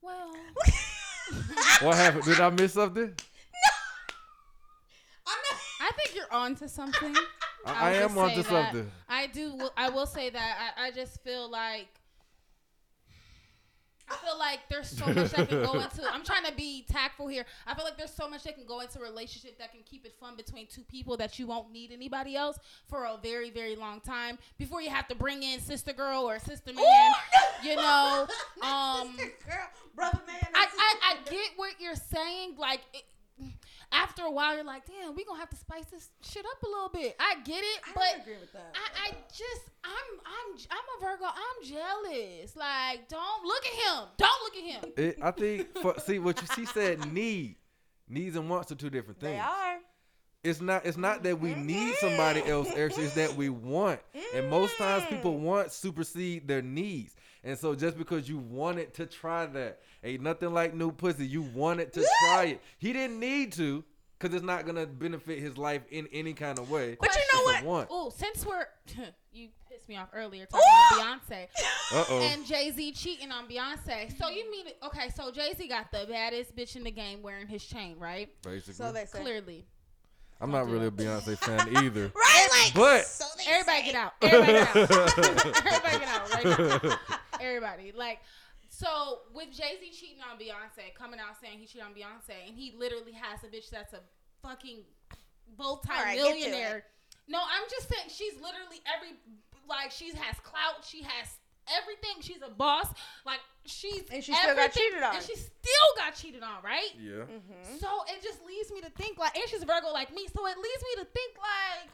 Well, 0.02 0.36
What 1.80 1.96
happened? 1.96 2.24
Did 2.24 2.38
I 2.38 2.50
miss 2.50 2.74
something? 2.74 3.14
I'm 5.26 5.38
not 5.50 5.60
I 5.80 5.90
think 5.96 6.14
you're 6.14 6.32
on 6.32 6.54
to 6.56 6.68
something. 6.68 7.16
I, 7.64 7.72
I'll 7.72 7.84
I 7.84 7.92
am 7.94 8.08
just 8.08 8.18
onto 8.18 8.42
say 8.42 8.50
that. 8.50 8.72
something. 8.72 8.92
I 9.08 9.26
do. 9.28 9.70
I 9.74 9.88
will 9.88 10.06
say 10.06 10.28
that. 10.28 10.74
I, 10.76 10.88
I 10.88 10.90
just 10.90 11.22
feel 11.24 11.50
like. 11.50 11.88
I 14.12 14.26
feel 14.26 14.38
like 14.38 14.60
there's 14.68 14.88
so 14.88 15.06
much 15.06 15.30
that 15.32 15.48
can 15.48 15.62
go 15.62 15.74
into. 15.74 16.02
I'm 16.12 16.24
trying 16.24 16.44
to 16.44 16.52
be 16.52 16.84
tactful 16.90 17.28
here. 17.28 17.44
I 17.66 17.74
feel 17.74 17.84
like 17.84 17.96
there's 17.96 18.12
so 18.12 18.28
much 18.28 18.44
that 18.44 18.54
can 18.54 18.66
go 18.66 18.80
into 18.80 18.98
a 18.98 19.02
relationship 19.02 19.58
that 19.58 19.72
can 19.72 19.80
keep 19.84 20.04
it 20.04 20.14
fun 20.20 20.36
between 20.36 20.66
two 20.66 20.82
people 20.82 21.16
that 21.16 21.38
you 21.38 21.46
won't 21.46 21.72
need 21.72 21.92
anybody 21.92 22.36
else 22.36 22.58
for 22.88 23.04
a 23.04 23.16
very, 23.22 23.50
very 23.50 23.76
long 23.76 24.00
time 24.00 24.38
before 24.58 24.82
you 24.82 24.90
have 24.90 25.08
to 25.08 25.14
bring 25.14 25.42
in 25.42 25.60
sister 25.60 25.92
girl 25.92 26.22
or 26.28 26.38
sister 26.38 26.72
man. 26.72 27.12
You 27.62 27.76
know, 27.76 28.26
um, 28.62 29.14
Sister 29.16 29.32
girl, 29.46 29.68
brother 29.94 30.20
man. 30.26 30.38
I, 30.54 30.66
I, 30.78 30.94
I 31.12 31.30
get 31.30 31.50
what 31.56 31.74
you're 31.78 31.94
saying. 31.94 32.56
Like, 32.58 32.80
it, 32.92 33.04
after 33.92 34.22
a 34.22 34.30
while, 34.30 34.54
you're 34.54 34.64
like, 34.64 34.84
damn, 34.86 35.14
we 35.14 35.24
gonna 35.24 35.38
have 35.38 35.50
to 35.50 35.56
spice 35.56 35.86
this 35.86 36.08
shit 36.22 36.44
up 36.44 36.62
a 36.62 36.66
little 36.66 36.88
bit. 36.88 37.16
I 37.20 37.36
get 37.44 37.62
it, 37.62 37.80
I 37.86 37.92
but 37.94 38.00
don't 38.00 38.20
agree 38.22 38.40
with 38.40 38.52
that. 38.52 38.74
I, 38.74 39.08
I 39.08 39.14
just, 39.28 39.62
I'm, 39.84 39.92
I'm, 40.26 40.58
I'm 40.70 40.84
a 40.96 41.04
Virgo. 41.04 41.24
I'm 41.26 41.64
jealous. 41.64 42.56
Like, 42.56 43.08
don't 43.08 43.44
look 43.44 43.64
at 43.66 43.72
him. 43.72 44.08
Don't 44.16 44.42
look 44.44 44.56
at 44.56 44.62
him. 44.62 44.92
It, 44.96 45.18
I 45.22 45.30
think 45.30 45.78
for 45.78 45.98
see 46.00 46.18
what 46.18 46.40
you 46.40 46.48
she 46.54 46.66
said 46.66 47.12
need 47.12 47.56
needs 48.08 48.36
and 48.36 48.48
wants 48.48 48.72
are 48.72 48.74
two 48.74 48.90
different 48.90 49.20
things. 49.20 49.32
they 49.32 49.38
are. 49.38 49.78
It's 50.44 50.60
not. 50.60 50.84
It's 50.84 50.96
not 50.96 51.22
that 51.22 51.38
we 51.38 51.50
mm-hmm. 51.50 51.66
need 51.66 51.94
somebody 51.96 52.42
else 52.44 52.68
extra. 52.74 53.04
It's 53.04 53.14
that 53.14 53.36
we 53.36 53.48
want. 53.48 54.00
And 54.34 54.50
most 54.50 54.76
times, 54.76 55.04
people 55.08 55.34
mm-hmm. 55.34 55.44
want 55.44 55.72
supersede 55.72 56.48
their 56.48 56.62
needs. 56.62 57.14
And 57.44 57.58
so, 57.58 57.74
just 57.74 57.98
because 57.98 58.28
you 58.28 58.38
wanted 58.38 58.94
to 58.94 59.06
try 59.06 59.46
that, 59.46 59.80
ain't 60.04 60.22
nothing 60.22 60.52
like 60.54 60.74
new 60.74 60.92
pussy. 60.92 61.26
You 61.26 61.42
wanted 61.42 61.92
to 61.94 62.06
try 62.26 62.44
it. 62.44 62.60
He 62.78 62.92
didn't 62.92 63.18
need 63.18 63.52
to, 63.54 63.82
cause 64.20 64.32
it's 64.32 64.44
not 64.44 64.64
gonna 64.64 64.86
benefit 64.86 65.40
his 65.40 65.58
life 65.58 65.82
in 65.90 66.06
any 66.12 66.34
kind 66.34 66.58
of 66.60 66.70
way. 66.70 66.96
But 67.00 67.10
you 67.16 67.22
know 67.62 67.68
what? 67.68 67.88
Oh, 67.90 68.10
since 68.16 68.46
we're 68.46 68.66
you 69.32 69.48
pissed 69.68 69.88
me 69.88 69.96
off 69.96 70.08
earlier 70.14 70.46
talking 70.46 70.64
about 71.00 71.20
Beyonce 71.30 71.46
Uh 71.92 72.04
oh. 72.10 72.20
and 72.30 72.46
Jay 72.46 72.70
Z 72.70 72.92
cheating 72.92 73.32
on 73.32 73.48
Beyonce. 73.48 74.16
So 74.16 74.28
you 74.28 74.48
mean 74.48 74.66
okay? 74.84 75.08
So 75.08 75.32
Jay 75.32 75.52
Z 75.56 75.66
got 75.66 75.90
the 75.90 76.06
baddest 76.08 76.54
bitch 76.54 76.76
in 76.76 76.84
the 76.84 76.90
game 76.92 77.22
wearing 77.22 77.48
his 77.48 77.64
chain, 77.64 77.96
right? 77.98 78.28
Basically, 78.44 78.74
So 78.74 78.92
they 78.92 79.04
say. 79.06 79.20
Clearly, 79.20 79.64
I'm 80.40 80.52
not 80.52 80.68
really 80.68 80.86
a 80.86 80.90
Beyonce 80.92 81.36
fan 81.44 81.76
either. 81.84 82.12
Right, 82.14 82.48
like, 82.64 82.74
But- 82.74 83.04
so 83.06 83.24
they 83.36 83.50
everybody 83.52 83.80
say. 83.80 83.86
get 83.86 83.94
out. 83.96 84.12
Everybody 84.22 84.52
get 84.52 84.76
out. 84.76 85.18
everybody 85.66 85.98
get 85.98 86.08
out 86.08 86.34
right 86.34 86.82
now. 86.84 86.96
Everybody 87.42 87.92
like. 87.94 88.20
So 88.68 89.20
with 89.34 89.52
Jay 89.52 89.76
Z 89.80 89.90
cheating 89.92 90.22
on 90.24 90.38
Beyonce, 90.38 90.94
coming 90.94 91.20
out 91.20 91.36
saying 91.40 91.58
he 91.58 91.66
cheated 91.66 91.86
on 91.86 91.92
Beyonce, 91.92 92.48
and 92.48 92.56
he 92.56 92.72
literally 92.78 93.12
has 93.12 93.44
a 93.44 93.46
bitch 93.46 93.68
that's 93.68 93.92
a 93.92 94.00
fucking 94.42 94.78
right, 94.78 95.58
multi-millionaire. 95.58 96.84
no, 97.28 97.38
I'm 97.38 97.68
just 97.70 97.88
saying 97.88 98.08
she's 98.08 98.34
literally 98.40 98.80
every 98.88 99.16
like 99.68 99.90
she 99.90 100.08
has 100.16 100.36
clout, 100.40 100.84
she 100.84 101.02
has 101.02 101.28
everything. 101.78 102.22
She's 102.22 102.42
a 102.42 102.50
boss. 102.50 102.88
Like 103.26 103.40
she's 103.66 104.02
And 104.10 104.22
she 104.24 104.32
still 104.34 104.56
got 104.56 104.72
cheated 104.72 105.02
on. 105.02 105.16
and 105.16 105.24
she 105.24 105.36
still 105.36 105.90
got 105.96 106.14
cheated 106.14 106.42
on, 106.42 106.62
right? 106.64 106.90
yeah. 106.98 107.28
Mm-hmm. 107.28 107.76
So 107.78 107.88
it 108.08 108.22
just 108.22 108.44
leads 108.44 108.72
me 108.72 108.80
to 108.80 108.90
think 108.90 109.18
like, 109.18 109.36
and 109.36 109.48
she's 109.48 109.62
Virgo 109.64 109.92
like 109.92 110.12
me, 110.14 110.26
so 110.34 110.46
it 110.46 110.56
leads 110.56 110.82
me 110.96 111.02
to 111.02 111.06
think 111.12 111.36
like, 111.38 111.90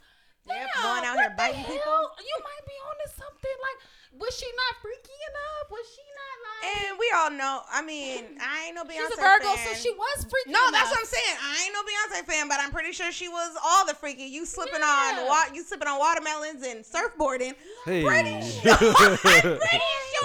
Yep, 0.49 0.69
damn, 0.75 0.83
going 0.83 1.05
out 1.05 1.15
what 1.17 1.21
here 1.21 1.31
the 1.31 1.37
biting 1.37 1.61
hell? 1.61 1.77
people. 1.77 2.01
You 2.25 2.37
might 2.43 2.65
be 2.67 2.77
onto 2.89 3.09
something. 3.15 3.57
Like, 3.63 3.79
was 4.19 4.33
she 4.37 4.49
not 4.57 4.73
freaky 4.83 5.15
enough? 5.31 5.65
Was 5.71 5.87
she 5.95 6.03
not 6.03 6.37
like? 6.43 6.61
And 6.89 6.99
we 6.99 7.07
all 7.15 7.31
know. 7.31 7.63
I 7.71 7.83
mean, 7.83 8.25
I 8.43 8.67
ain't 8.67 8.75
no 8.75 8.83
Beyonce 8.83 8.99
fan. 8.99 9.09
she's 9.11 9.19
a 9.19 9.23
Virgo, 9.23 9.53
fan. 9.55 9.67
so 9.69 9.73
she 9.81 9.91
was 9.95 10.27
freaky. 10.27 10.51
No, 10.51 10.61
that's 10.73 10.91
what 10.91 10.99
I'm 10.99 11.07
saying. 11.07 11.37
I 11.39 11.55
ain't 11.65 11.75
no 11.77 11.83
Beyonce 11.87 12.27
fan, 12.27 12.49
but 12.49 12.59
I'm 12.61 12.71
pretty 12.73 12.93
sure 12.93 13.13
she 13.13 13.29
was 13.29 13.55
all 13.65 13.87
the 13.87 13.95
freaky. 13.95 14.25
You 14.25 14.45
slipping 14.47 14.81
Yeah. 14.81 15.23
on 15.23 15.27
wa- 15.29 15.53
you 15.55 15.63
slipping 15.63 15.87
on 15.89 15.99
watermelons 16.01 16.67
and 16.67 16.83
surfboarding. 16.85 17.55
Hey. 17.85 18.03
Pretty 18.05 18.43
sure. 18.43 18.75
I'm 18.75 19.17
pretty 19.19 19.59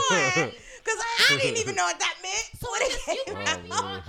sure. 0.09 0.51
Because 0.83 0.99
I 0.99 1.37
didn't 1.37 1.57
even 1.59 1.75
know 1.79 1.85
what 1.85 1.99
that 1.99 2.15
meant. 2.21 2.49
So 2.59 2.67
What 2.69 2.81
it 2.81 2.91
it 2.91 2.91
just 2.91 3.07
you 3.07 3.23
came 3.25 3.37
made 3.39 3.47
out. 3.47 3.63
me 3.63 3.69
on. 3.71 4.01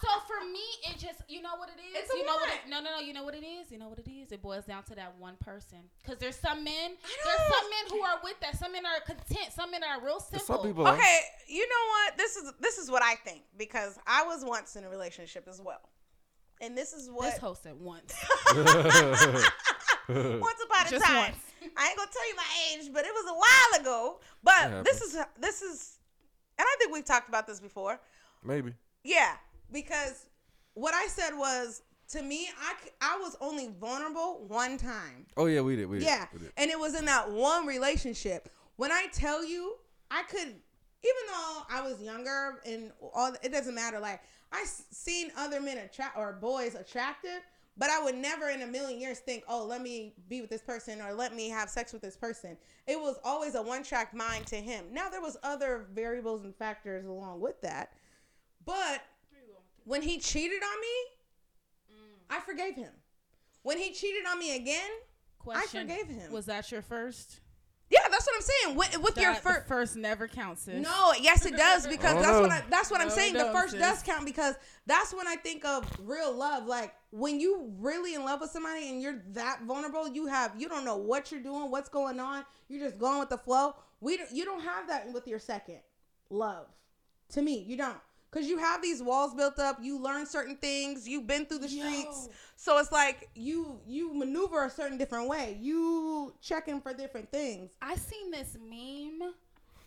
So 0.00 0.10
for 0.26 0.40
me, 0.50 0.64
it 0.88 0.98
just 0.98 1.20
you 1.28 1.42
know 1.42 1.56
what 1.56 1.68
it 1.68 1.78
is. 1.80 2.02
It's 2.04 2.14
a 2.14 2.16
you 2.16 2.24
know 2.24 2.34
what? 2.36 2.48
It, 2.48 2.68
no, 2.68 2.80
no, 2.80 2.90
no. 2.96 3.00
You 3.00 3.12
know 3.12 3.24
what 3.24 3.34
it 3.34 3.44
is. 3.44 3.70
You 3.70 3.78
know 3.78 3.88
what 3.88 3.98
it 3.98 4.08
is. 4.10 4.32
It 4.32 4.40
boils 4.42 4.64
down 4.64 4.82
to 4.84 4.94
that 4.94 5.14
one 5.18 5.34
person. 5.40 5.78
Because 6.02 6.18
there's 6.18 6.36
some 6.36 6.64
men. 6.64 6.92
I 6.92 7.24
There's 7.24 7.48
some 7.54 7.70
men 7.70 7.84
who 7.90 8.00
are 8.04 8.18
with 8.24 8.38
that. 8.40 8.58
Some 8.58 8.72
men 8.72 8.84
are 8.86 9.00
content. 9.00 9.52
Some 9.54 9.70
men 9.70 9.82
are 9.84 10.00
real 10.04 10.20
simple. 10.20 10.46
Some 10.46 10.62
people. 10.66 10.86
Are. 10.86 10.94
Okay, 10.94 11.18
you 11.48 11.66
know 11.68 11.84
what? 11.88 12.16
This 12.16 12.36
is 12.36 12.52
this 12.60 12.78
is 12.78 12.90
what 12.90 13.02
I 13.02 13.14
think 13.16 13.42
because 13.56 13.98
I 14.06 14.24
was 14.24 14.44
once 14.44 14.76
in 14.76 14.84
a 14.84 14.88
relationship 14.88 15.46
as 15.48 15.60
well, 15.60 15.80
and 16.60 16.76
this 16.76 16.92
is 16.92 17.10
what 17.10 17.30
This 17.30 17.38
host 17.38 17.66
at 17.66 17.76
once. 17.76 18.14
once 20.08 20.60
upon 20.64 20.86
a 20.86 20.90
Just 20.90 21.04
time. 21.04 21.16
once. 21.16 21.36
I 21.76 21.88
ain't 21.88 21.96
gonna 21.96 22.10
tell 22.12 22.28
you 22.28 22.36
my 22.36 22.44
age, 22.74 22.90
but 22.92 23.04
it 23.04 23.12
was 23.12 23.24
a 23.30 23.34
while 23.34 23.80
ago. 23.82 24.20
But 24.42 24.84
this 24.84 25.00
is 25.00 25.18
this 25.40 25.62
is, 25.62 25.98
and 26.58 26.66
I 26.66 26.76
think 26.78 26.92
we've 26.92 27.04
talked 27.04 27.28
about 27.28 27.46
this 27.46 27.60
before. 27.60 28.00
Maybe. 28.44 28.72
Yeah, 29.04 29.34
because 29.72 30.26
what 30.74 30.94
I 30.94 31.06
said 31.06 31.30
was 31.36 31.82
to 32.10 32.22
me, 32.22 32.48
I, 32.60 32.74
I 33.00 33.18
was 33.18 33.36
only 33.40 33.70
vulnerable 33.80 34.44
one 34.46 34.78
time. 34.78 35.26
Oh 35.36 35.46
yeah, 35.46 35.60
we 35.60 35.76
did. 35.76 35.86
We 35.88 35.98
did. 35.98 36.06
Yeah, 36.06 36.26
We 36.32 36.38
did. 36.40 36.52
and 36.56 36.70
it 36.70 36.78
was 36.78 36.94
in 36.98 37.04
that 37.06 37.30
one 37.30 37.66
relationship. 37.66 38.48
When 38.76 38.92
I 38.92 39.06
tell 39.12 39.44
you, 39.44 39.74
I 40.10 40.22
could, 40.24 40.38
even 40.40 41.22
though 41.28 41.62
I 41.70 41.82
was 41.82 42.00
younger 42.00 42.60
and 42.66 42.92
all, 43.14 43.34
it 43.42 43.50
doesn't 43.50 43.74
matter. 43.74 43.98
Like 43.98 44.20
I 44.52 44.64
seen 44.64 45.32
other 45.36 45.60
men 45.60 45.78
attract 45.78 46.16
or 46.16 46.32
boys 46.34 46.74
attractive, 46.74 47.40
but 47.76 47.90
I 47.90 48.02
would 48.02 48.16
never 48.16 48.48
in 48.48 48.62
a 48.62 48.66
million 48.66 49.00
years 49.00 49.18
think, 49.18 49.44
oh, 49.48 49.64
let 49.64 49.82
me 49.82 50.14
be 50.28 50.40
with 50.40 50.50
this 50.50 50.62
person 50.62 51.00
or 51.00 51.12
let 51.12 51.34
me 51.34 51.48
have 51.50 51.68
sex 51.68 51.92
with 51.92 52.02
this 52.02 52.16
person. 52.16 52.56
It 52.86 52.98
was 52.98 53.16
always 53.24 53.54
a 53.54 53.62
one 53.62 53.82
track 53.82 54.14
mind 54.14 54.46
to 54.46 54.56
him. 54.56 54.86
Now 54.92 55.08
there 55.08 55.20
was 55.20 55.36
other 55.42 55.86
variables 55.92 56.44
and 56.44 56.54
factors 56.54 57.06
along 57.06 57.40
with 57.40 57.60
that, 57.62 57.92
but 58.64 59.02
when 59.84 60.02
he 60.02 60.18
cheated 60.18 60.62
on 60.62 60.80
me, 60.80 61.96
mm. 61.96 62.36
I 62.36 62.40
forgave 62.40 62.74
him. 62.74 62.92
When 63.62 63.78
he 63.78 63.92
cheated 63.92 64.26
on 64.26 64.38
me 64.38 64.56
again, 64.56 64.90
Question. 65.38 65.88
forgave 65.88 66.08
him. 66.08 66.32
Was 66.32 66.46
that 66.46 66.70
your 66.72 66.82
first? 66.82 67.40
Yeah, 67.88 68.00
that's 68.10 68.26
what 68.26 68.34
I'm 68.36 68.42
saying. 68.42 68.76
With, 68.76 68.98
with 69.02 69.16
your 69.16 69.32
That- 69.34 69.42
first, 69.42 69.62
the 69.62 69.68
first 69.68 69.96
never 69.96 70.26
counts. 70.26 70.62
Sis. 70.62 70.82
no, 70.82 71.12
yes, 71.20 71.46
it 71.46 71.56
does 71.56 71.86
because 71.88 72.14
Oh, 72.16 72.20
that's 72.22 72.32
no. 72.32 72.40
what 72.42 72.50
I, 72.50 72.62
that's 72.68 72.90
what 72.90 73.00
I'm 73.00 73.10
saying. 73.10 73.34
The 73.34 73.52
first 73.52 73.72
sis. 73.72 73.80
does 73.80 74.02
count 74.02 74.24
because 74.26 74.56
that's 74.86 75.14
when 75.14 75.28
I 75.28 75.36
think 75.36 75.64
of 75.64 75.88
real 76.02 76.32
love. 76.34 76.66
Like 76.66 76.94
when 77.10 77.38
you 77.38 77.72
really 77.78 78.14
in 78.14 78.24
love 78.24 78.40
with 78.40 78.50
somebody 78.50 78.88
and 78.90 79.00
you're 79.00 79.22
that 79.34 79.62
vulnerable, 79.62 80.08
you 80.08 80.26
have 80.26 80.52
you 80.58 80.68
don't 80.68 80.84
know 80.84 80.96
what 80.96 81.30
you're 81.30 81.42
doing, 81.42 81.70
what's 81.70 81.88
going 81.88 82.18
on. 82.18 82.44
You're 82.68 82.80
just 82.84 82.98
going 82.98 83.20
with 83.20 83.28
the 83.28 83.38
flow. 83.38 83.76
We 84.00 84.16
don't- 84.16 84.32
you 84.32 84.44
don't 84.44 84.62
have 84.62 84.88
that 84.88 85.12
with 85.12 85.28
your 85.28 85.38
second 85.38 85.78
love. 86.28 86.66
To 87.30 87.42
me, 87.42 87.60
you 87.66 87.76
don't. 87.76 87.98
Cause 88.36 88.46
you 88.48 88.58
have 88.58 88.82
these 88.82 89.02
walls 89.02 89.32
built 89.32 89.58
up, 89.58 89.78
you 89.80 89.98
learn 89.98 90.26
certain 90.26 90.56
things, 90.56 91.08
you've 91.08 91.26
been 91.26 91.46
through 91.46 91.60
the 91.60 91.68
streets, 91.70 92.28
Yo. 92.28 92.32
so 92.54 92.76
it's 92.76 92.92
like 92.92 93.30
you 93.34 93.80
you 93.86 94.12
maneuver 94.12 94.62
a 94.64 94.68
certain 94.68 94.98
different 94.98 95.26
way. 95.26 95.56
You 95.58 96.34
checking 96.42 96.82
for 96.82 96.92
different 96.92 97.32
things. 97.32 97.70
I 97.80 97.96
seen 97.96 98.30
this 98.30 98.58
meme 98.60 99.32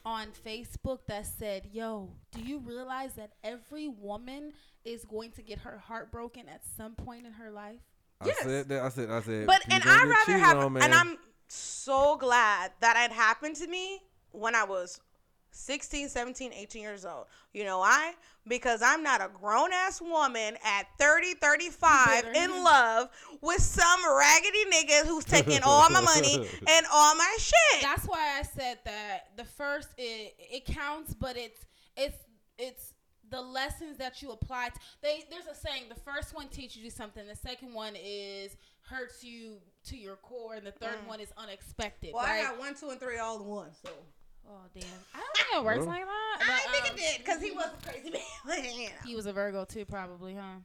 on 0.03 0.29
Facebook 0.43 1.01
that 1.05 1.27
said, 1.27 1.67
"Yo, 1.71 2.09
do 2.31 2.41
you 2.41 2.57
realize 2.57 3.13
that 3.13 3.33
every 3.43 3.87
woman 3.87 4.53
is 4.83 5.05
going 5.05 5.29
to 5.33 5.43
get 5.43 5.59
her 5.59 5.77
heart 5.77 6.11
broken 6.11 6.49
at 6.49 6.61
some 6.75 6.95
point 6.95 7.27
in 7.27 7.33
her 7.33 7.51
life?" 7.51 7.81
I 8.19 8.25
Yes. 8.25 8.39
said 8.41 8.67
that. 8.69 8.81
I 8.81 8.89
said. 8.89 9.11
I 9.11 9.21
said. 9.21 9.45
But 9.45 9.61
and 9.69 9.83
I 9.83 10.05
get 10.05 10.07
rather 10.07 10.37
have, 10.39 10.57
on, 10.57 10.77
and 10.81 10.95
I'm 10.95 11.19
so 11.49 12.17
glad 12.17 12.71
that 12.79 12.97
it 12.97 13.13
happened 13.13 13.57
to 13.57 13.67
me 13.67 14.01
when 14.31 14.55
I 14.55 14.63
was 14.63 14.99
16, 15.51 16.09
17, 16.09 16.53
18 16.53 16.81
years 16.81 17.05
old. 17.05 17.25
You 17.53 17.63
know 17.63 17.79
why? 17.79 18.13
Because 18.47 18.81
I'm 18.81 19.03
not 19.03 19.21
a 19.21 19.29
grown 19.33 19.71
ass 19.73 20.01
woman 20.01 20.55
at 20.63 20.83
30, 20.99 21.33
35 21.35 22.25
in 22.35 22.63
love 22.63 23.09
with 23.41 23.61
some 23.61 23.99
raggedy 24.17 24.65
nigga 24.73 25.05
who's 25.05 25.25
taking 25.25 25.59
all 25.63 25.89
my 25.89 26.01
money 26.01 26.35
and 26.69 26.85
all 26.91 27.15
my 27.15 27.37
shit. 27.39 27.81
That's 27.81 28.05
why 28.05 28.37
I 28.39 28.43
said 28.43 28.79
that 28.85 29.35
the 29.37 29.43
first 29.45 29.89
it 29.97 30.35
it 30.39 30.65
counts, 30.65 31.13
but 31.13 31.37
it's 31.37 31.65
it's 31.97 32.17
it's 32.57 32.93
the 33.29 33.41
lessons 33.41 33.97
that 33.97 34.21
you 34.23 34.31
apply. 34.31 34.69
To, 34.69 34.79
they 35.01 35.23
there's 35.29 35.45
a 35.45 35.53
saying: 35.55 35.83
the 35.89 35.99
first 35.99 36.33
one 36.35 36.47
teaches 36.47 36.77
you 36.77 36.89
something, 36.89 37.27
the 37.27 37.35
second 37.35 37.73
one 37.73 37.93
is 37.95 38.55
hurts 38.81 39.23
you 39.23 39.57
to 39.85 39.95
your 39.97 40.15
core, 40.15 40.55
and 40.55 40.65
the 40.65 40.71
third 40.71 40.95
Mm. 41.03 41.07
one 41.07 41.19
is 41.19 41.31
unexpected. 41.37 42.11
well, 42.13 42.23
right? 42.25 42.39
I 42.39 42.43
got 42.49 42.57
one, 42.59 42.73
two, 42.73 42.89
and 42.89 42.99
three 42.99 43.19
all 43.19 43.39
in 43.39 43.45
one. 43.45 43.69
So 43.85 43.91
oh 44.49 44.61
damn! 44.73 44.83
I 45.13 45.19
don't 45.19 45.35
think 45.35 45.47
it 45.55 45.63
works 45.63 45.85
like 45.85 46.05
that. 46.05 46.37
I 46.41 46.71
think 46.71 46.91
um, 46.91 46.97
it 46.97 46.99
did 46.99 47.17
because 47.19 47.41
he 47.41 47.51
was 47.51 47.67
a 47.67 47.85
crazy 47.89 48.09
man. 48.47 48.63
you 48.75 48.85
know. 48.85 48.95
He 49.05 49.15
was 49.15 49.25
a 49.25 49.33
Virgo 49.33 49.65
too, 49.65 49.85
probably, 49.85 50.35
huh? 50.35 50.59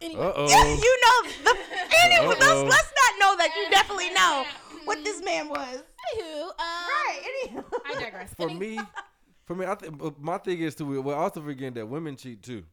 Anyway, 0.00 0.20
Uh 0.24 0.32
oh. 0.34 0.46
you 0.82 0.98
know 1.00 1.30
the 1.44 1.58
anyway, 2.04 2.26
let's, 2.40 2.62
let's 2.62 2.92
not 2.92 3.20
know 3.20 3.36
that 3.36 3.50
you 3.56 3.70
definitely 3.70 4.10
know 4.10 4.44
what 4.84 5.04
this 5.04 5.22
man 5.22 5.48
was. 5.48 5.82
Anywho, 6.16 6.42
um, 6.42 6.52
Right. 6.58 7.20
Anywho. 7.22 7.64
I 7.86 7.94
digress. 8.00 8.34
For 8.34 8.48
me, 8.48 8.80
for 9.44 9.54
me, 9.54 9.64
I 9.66 9.74
think 9.76 10.20
my 10.20 10.38
thing 10.38 10.58
is 10.60 10.74
too. 10.74 11.00
We're 11.00 11.14
also 11.14 11.40
forgetting 11.40 11.74
that 11.74 11.86
women 11.88 12.16
cheat 12.16 12.42
too, 12.42 12.64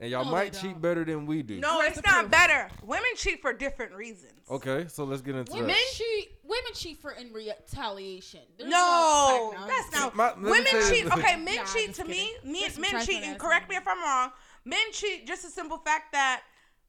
and 0.00 0.10
y'all 0.10 0.24
No, 0.24 0.30
might 0.30 0.52
cheat 0.52 0.72
don't. 0.72 0.82
better 0.82 1.04
than 1.04 1.26
we 1.26 1.42
do. 1.42 1.58
No, 1.60 1.80
it's 1.80 2.02
not 2.04 2.30
better. 2.30 2.68
Women 2.84 3.10
cheat 3.16 3.40
for 3.40 3.52
different 3.52 3.92
reasons. 3.94 4.32
Okay, 4.50 4.86
so 4.88 5.04
let's 5.04 5.22
get 5.22 5.34
into 5.36 5.52
Women 5.52 5.68
that. 5.68 5.92
cheat. 5.94 6.32
Women 6.44 6.72
cheat 6.74 7.00
for 7.00 7.12
in 7.12 7.32
retaliation. 7.32 8.40
There's 8.58 8.70
No, 8.70 9.52
fact- 9.56 9.68
that's 9.68 9.92
not. 9.92 10.14
My- 10.14 10.28
let 10.28 10.38
me 10.38 10.50
women 10.50 10.66
tell 10.66 10.80
you 10.82 10.90
cheat. 10.94 11.04
this. 11.04 11.12
Okay, 11.14 11.36
men 11.36 11.56
Nah, 11.56 11.64
cheat 11.64 11.86
just 11.88 12.00
to 12.00 12.04
me. 12.06 12.32
kidding. 12.34 12.52
Me, 12.52 12.60
There's 12.60 12.72
some 12.74 12.82
men 12.82 12.90
trifling 12.90 13.16
cheat, 13.16 13.24
and 13.26 13.34
ass 13.36 13.40
correct 13.40 13.68
me 13.70 13.76
if 13.76 13.88
I'm 13.88 14.02
wrong. 14.02 14.32
Men 14.64 14.92
cheat 14.92 15.26
just 15.26 15.44
a 15.44 15.48
simple 15.48 15.78
fact 15.78 16.12
that 16.12 16.42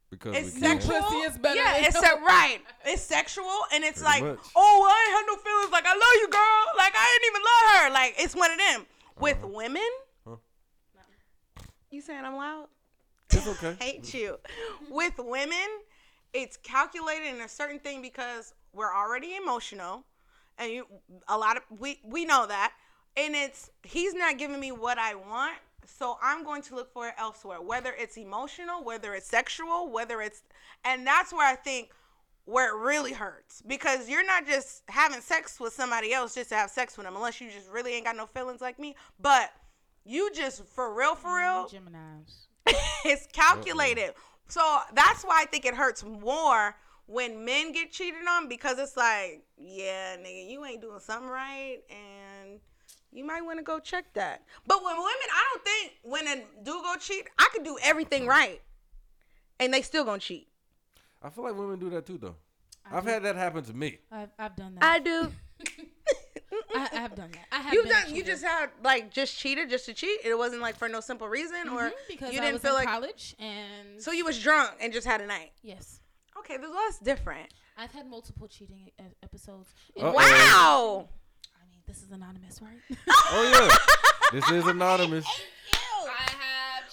because 0.10 0.36
it's 0.36 0.56
we 0.56 0.62
can. 0.62 0.80
sexual. 0.82 1.02
Pussy 1.04 1.18
is 1.18 1.38
better 1.38 1.56
yeah, 1.60 1.74
than 1.76 1.84
it's 1.86 1.96
yours. 1.96 2.06
a, 2.06 2.22
right. 2.24 2.60
It's 2.86 3.02
sexual, 3.02 3.52
and 3.74 3.84
it's 3.84 4.02
Pretty 4.02 4.22
like, 4.22 4.38
much. 4.38 4.48
oh, 4.56 4.88
I 4.90 5.08
ain't 5.08 5.18
had 5.18 5.26
no 5.28 5.36
feelings. 5.42 5.72
Like 5.72 5.86
I 5.86 5.94
love 5.94 6.16
you, 6.22 6.28
girl. 6.30 6.66
Like 6.78 6.94
I 6.96 7.20
didn't 7.20 7.36
even 7.36 7.42
love 7.44 7.84
her. 7.84 7.90
Like 7.92 8.16
it's 8.20 8.36
one 8.36 8.52
of 8.52 8.58
them. 8.58 8.86
With 9.20 9.38
Uh-huh. 9.38 9.48
women, 9.48 9.90
Huh? 10.28 10.36
you 11.90 12.02
saying 12.02 12.24
I'm 12.24 12.36
loud? 12.36 12.68
It's 13.38 13.48
okay. 13.64 13.76
hate 13.80 14.14
you. 14.14 14.38
With 14.90 15.14
women, 15.18 15.68
it's 16.34 16.58
calculated 16.58 17.36
in 17.36 17.42
a 17.42 17.50
certain 17.50 17.80
thing 17.80 18.02
because 18.02 18.54
we're 18.74 18.94
already 18.94 19.36
emotional, 19.36 20.04
and 20.58 20.72
you 20.72 20.88
a 21.28 21.38
lot 21.38 21.58
of 21.58 21.64
we 21.80 22.00
we 22.04 22.26
know 22.26 22.48
that, 22.48 22.74
and 23.16 23.36
it's 23.36 23.70
he's 23.84 24.14
not 24.14 24.38
giving 24.38 24.60
me 24.60 24.72
what 24.72 24.98
I 24.98 25.16
want, 25.16 25.58
so 25.86 26.18
I'm 26.22 26.44
going 26.44 26.62
to 26.64 26.76
look 26.76 26.92
for 26.92 27.08
it 27.08 27.14
elsewhere, 27.18 27.62
whether 27.62 27.94
it's 27.98 28.18
emotional, 28.18 28.84
whether 28.84 29.14
it's 29.14 29.28
sexual, 29.28 29.90
whether 29.90 30.22
it's, 30.22 30.42
and 30.84 31.06
that's 31.06 31.32
where 31.32 31.48
I 31.48 31.56
think 31.56 31.90
where 32.46 32.74
it 32.74 32.80
really 32.82 33.12
hurts 33.12 33.62
because 33.68 34.08
you're 34.08 34.26
not 34.26 34.48
just 34.48 34.82
having 34.88 35.20
sex 35.20 35.60
with 35.60 35.74
somebody 35.74 36.14
else 36.14 36.34
just 36.34 36.50
to 36.50 36.56
have 36.56 36.70
sex 36.70 36.98
with 36.98 37.06
them, 37.06 37.16
unless 37.16 37.40
you 37.42 37.52
just 37.52 37.70
really 37.70 37.94
ain't 37.94 38.06
got 38.06 38.16
no 38.16 38.26
feelings 38.26 38.62
like 38.62 38.80
me. 38.80 38.96
But 39.20 39.52
you 40.06 40.32
just 40.34 40.66
for 40.66 40.94
real, 40.94 41.14
for 41.14 41.38
real, 41.38 41.68
Gemini's. 41.68 42.47
it's 43.06 43.28
calculated. 43.28 44.14
So 44.48 44.62
that's 44.94 45.24
why 45.24 45.42
I 45.42 45.46
think 45.46 45.66
it 45.66 45.74
hurts 45.74 46.04
more 46.04 46.76
when 47.06 47.44
men 47.46 47.72
get 47.72 47.92
cheated 47.92 48.28
on 48.30 48.48
because 48.48 48.78
it's 48.80 48.96
like, 48.96 49.44
yeah, 49.58 50.18
nigga, 50.18 50.50
you 50.50 50.64
ain't 50.66 50.82
doing 50.82 51.00
something 51.00 51.30
right, 51.30 51.80
and 51.90 52.60
you 53.12 53.26
might 53.26 53.42
want 53.42 53.60
to 53.60 53.64
go 53.64 53.80
check 53.80 54.14
that. 54.14 54.44
But 54.66 54.84
when 54.84 54.96
women, 54.96 55.30
I 55.34 55.44
don't 55.54 55.64
think 55.64 55.94
when 56.04 56.28
a 56.28 56.36
dude 56.64 56.84
go 56.84 56.96
cheat, 57.00 57.28
I 57.38 57.50
could 57.54 57.64
do 57.64 57.78
everything 57.84 58.24
mm. 58.24 58.30
right, 58.30 58.62
and 59.60 59.74
they 59.74 59.82
still 59.82 60.04
gonna 60.06 60.20
cheat. 60.20 60.48
I 61.22 61.30
feel 61.30 61.46
like 61.46 61.56
women 61.56 61.80
do 61.80 61.90
that 61.92 62.06
too, 62.06 62.18
though. 62.18 62.36
I've 62.90 63.06
had 63.06 63.24
that 63.24 63.36
happen 63.36 63.64
to 63.66 63.74
me. 63.74 63.98
I've, 64.12 64.30
I've 64.40 64.56
done 64.56 64.76
that. 64.76 64.84
I 64.84 65.00
do. 65.00 65.32
I, 66.76 66.88
I 66.92 66.96
have 67.00 67.16
done 67.16 67.32
that. 67.32 67.46
I 67.52 67.60
have 67.60 67.74
You 67.74 67.84
been 67.84 67.92
done? 67.92 68.16
You 68.16 68.24
just 68.24 68.44
had 68.44 68.70
like 68.84 69.12
just 69.12 69.38
cheated 69.38 69.70
just 69.70 69.86
to 69.88 69.94
cheat. 69.94 70.20
It 70.24 70.38
wasn't 70.38 70.62
like 70.62 70.76
for 70.78 70.88
no 70.88 71.00
simple 71.02 71.28
reason, 71.28 71.68
or 71.70 71.90
Mhm, 71.90 71.92
because 72.08 72.32
you 72.34 72.40
I 72.40 72.42
didn't 72.42 72.54
was 72.54 72.62
feel 72.62 72.72
in 72.72 72.78
like. 72.78 72.88
college 72.88 73.36
and 73.40 74.02
So 74.02 74.12
you 74.12 74.24
was 74.26 74.40
drunk 74.42 74.72
and 74.80 74.92
just 74.94 75.06
had 75.08 75.22
a 75.22 75.26
night. 75.26 75.52
yes, 75.62 76.00
Okay, 76.40 76.58
well, 76.62 76.72
that's 76.74 77.00
different. 77.00 77.50
I've 77.78 77.92
had 77.92 78.08
multiple 78.10 78.48
cheating 78.48 78.90
e- 79.00 79.04
episodes. 79.24 79.70
Uh-oh. 80.00 80.12
Wow. 80.14 81.10
I 81.56 81.66
mean, 81.70 81.80
this 81.88 82.02
is 82.02 82.12
anonymous, 82.12 82.62
right? 82.62 82.98
Oh 83.32 83.70
yeah, 84.32 84.40
this 84.40 84.50
is 84.52 84.66
anonymous. 84.68 85.26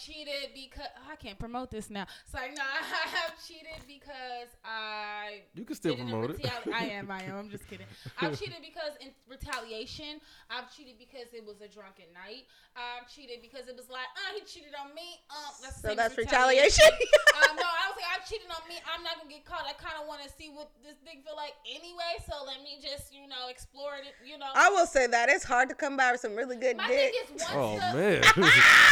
I 0.05 0.12
cheated 0.12 0.51
because 0.55 0.87
I 1.11 1.17
can't 1.17 1.38
promote 1.38 1.71
this 1.71 1.88
now. 1.90 2.07
It's 2.25 2.35
like 2.35 2.57
no, 2.57 2.62
I 3.05 3.09
have 3.09 3.33
cheated 3.47 3.81
because 3.87 4.49
I 4.64 5.43
You 5.55 5.64
can 5.64 5.77
still 5.77 5.95
did 5.95 6.03
in 6.03 6.09
promote 6.11 6.31
it. 6.31 6.43
retali- 6.43 6.73
I 6.75 6.85
am, 6.87 7.11
I 7.11 7.23
am. 7.25 7.37
I'm 7.37 7.51
just 7.51 7.67
kidding. 7.69 7.87
I've 8.21 8.38
cheated 8.38 8.61
because 8.61 8.93
in 9.01 9.09
retaliation. 9.29 10.21
I've 10.51 10.75
cheated 10.75 10.95
because 10.99 11.33
it 11.33 11.45
was 11.47 11.61
a 11.61 11.69
drunken 11.69 12.07
night. 12.12 12.45
I've 12.77 13.09
cheated 13.09 13.38
because 13.40 13.69
it 13.69 13.77
was 13.77 13.88
like, 13.88 14.07
oh, 14.19 14.35
he 14.35 14.45
cheated 14.45 14.75
on 14.77 14.95
me. 14.95 15.21
Um, 15.31 15.53
that's 15.62 15.81
So 15.81 15.95
that's 15.95 16.17
retaliation. 16.19 16.90
um, 16.90 17.57
no, 17.57 17.62
I 17.64 17.88
was 17.88 17.97
like, 17.97 18.11
I've 18.19 18.27
cheated 18.29 18.49
on 18.51 18.67
me. 18.69 18.77
I'm 18.93 19.03
not 19.05 19.17
gonna 19.19 19.31
get 19.31 19.45
caught. 19.47 19.64
I 19.64 19.73
kind 19.81 19.95
of 20.01 20.07
want 20.09 20.23
to 20.23 20.29
see 20.29 20.51
what 20.53 20.71
this 20.85 20.97
thing 21.05 21.23
feel 21.25 21.37
like 21.37 21.55
anyway. 21.64 22.19
So 22.29 22.45
let 22.45 22.61
me 22.62 22.77
just, 22.83 23.14
you 23.14 23.27
know, 23.29 23.49
explore 23.49 23.95
it. 23.97 24.12
You 24.27 24.38
know, 24.38 24.51
I 24.55 24.69
will 24.71 24.87
say 24.87 25.07
that 25.07 25.29
it's 25.31 25.45
hard 25.45 25.69
to 25.71 25.75
come 25.75 25.97
by 25.97 26.12
with 26.12 26.21
some 26.21 26.35
really 26.35 26.57
good 26.57 26.77
my 26.77 26.88
dick. 26.88 27.14
thing 27.14 27.37
is 27.38 27.43
once 27.43 27.55
Oh 27.55 27.75
the, 27.79 27.97
man, 27.97 28.23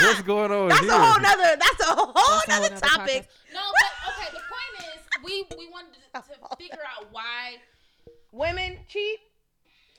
what's 0.06 0.22
going 0.22 0.52
on 0.52 0.68
That's 0.68 0.80
here? 0.80 0.90
a 0.94 1.01
whole 1.04 1.20
nother. 1.20 1.56
That's 1.58 1.80
a 1.80 1.94
whole 1.94 2.12
That's 2.14 2.48
nother 2.48 2.70
nother 2.70 2.80
topic. 2.86 3.22
podcast. 3.28 3.54
No, 3.54 3.60
but 3.72 4.12
okay. 4.14 4.28
The 4.32 4.42
point 4.48 4.94
is, 4.94 5.00
we 5.24 5.46
we 5.58 5.68
wanted 5.70 5.94
to, 6.14 6.20
to 6.50 6.56
figure 6.58 6.82
out 6.98 7.06
why. 7.12 7.56
Women 8.32 8.78
cheat. 8.88 9.18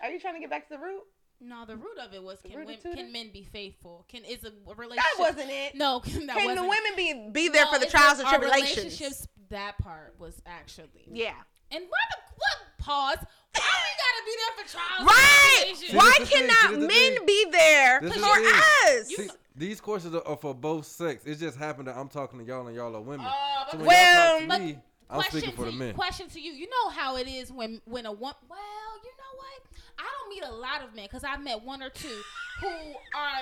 Are 0.01 0.09
you 0.09 0.19
trying 0.19 0.33
to 0.35 0.39
get 0.39 0.49
back 0.49 0.67
to 0.69 0.73
the 0.75 0.79
root? 0.79 1.03
No, 1.39 1.65
the 1.65 1.75
root 1.75 1.97
of 2.01 2.13
it 2.13 2.23
was 2.23 2.39
can 2.41 2.55
women, 2.59 2.77
can 2.81 3.11
men 3.11 3.29
be 3.33 3.43
faithful? 3.43 4.05
Can 4.07 4.23
is 4.23 4.43
a 4.45 4.51
relationship? 4.75 5.03
That 5.17 5.19
wasn't 5.19 5.49
it. 5.51 5.75
No, 5.75 5.99
that 6.05 6.11
Can 6.13 6.27
wasn't. 6.27 6.55
the 6.55 6.63
women 6.63 6.91
be 6.95 7.29
be 7.31 7.49
there 7.49 7.65
No, 7.65 7.73
for 7.73 7.79
the 7.79 7.85
trials 7.85 8.17
just 8.17 8.19
and 8.21 8.27
our 8.27 8.39
tribulations? 8.39 8.77
Relationships. 8.77 9.27
That 9.49 9.77
part 9.77 10.15
was 10.19 10.41
actually. 10.45 11.05
Yeah. 11.11 11.33
And 11.69 11.83
why 11.89 11.97
the 12.11 12.17
what? 12.37 12.57
Pause. 12.79 13.17
Why 13.55 13.61
we 13.61 13.91
gotta 14.03 14.25
be 14.25 14.35
there 14.39 14.65
for 14.65 14.71
trials? 14.71 15.05
Right. 15.07 15.65
And 15.67 15.77
tribulations? 15.77 15.93
Why 15.95 16.15
this 16.19 16.27
is 16.27 16.29
the 16.29 16.37
thing, 16.39 16.47
cannot 16.47 16.69
this 16.69 16.71
is 16.71 16.81
the 16.81 16.87
men 16.87 17.17
thing. 17.17 17.25
be 17.25 17.45
there 17.51 17.99
This 18.01 18.13
for 18.13 18.39
is 18.39 18.51
the 18.51 18.55
us? 18.57 19.07
See, 19.07 19.29
these 19.55 19.79
courses 19.81 20.13
are, 20.15 20.25
are 20.27 20.37
for 20.37 20.53
both 20.55 20.85
sex. 20.85 21.25
It 21.25 21.35
just 21.35 21.57
happened 21.57 21.87
that 21.87 21.97
I'm 21.97 22.09
talking 22.09 22.39
to 22.39 22.45
y'all 22.45 22.67
and 22.67 22.75
y'all 22.75 22.95
are 22.95 23.01
women. 23.01 23.25
Uh, 23.25 23.31
so 23.71 23.77
but- 23.77 23.77
when 23.79 23.87
Well, 23.87 24.39
y'all 24.39 24.47
but 24.47 24.53
talk 24.53 24.57
to 24.59 24.65
me, 24.65 24.79
I'm 25.09 25.15
question 25.19 25.39
speaking 25.41 25.55
for 25.55 25.65
to 25.65 25.65
the 25.65 25.71
you, 25.73 25.79
men. 25.79 25.93
Question 25.95 26.27
to 26.29 26.39
you. 26.41 26.51
You 26.53 26.67
know 26.69 26.89
how 26.89 27.17
it 27.17 27.27
is 27.27 27.51
when 27.51 27.81
when 27.85 28.05
a 28.05 28.11
woman. 28.11 28.35
Well, 28.49 28.59
you 29.03 29.11
know 29.11 29.37
what? 29.37 29.61
I 29.99 30.03
don't 30.03 30.29
meet 30.29 30.43
a 30.43 30.51
lot 30.51 30.81
of 30.83 30.95
men 30.95 31.05
because 31.05 31.23
I've 31.23 31.43
met 31.43 31.61
one 31.63 31.83
or 31.83 31.89
two 31.89 32.21
who 32.61 32.67
are 32.67 33.41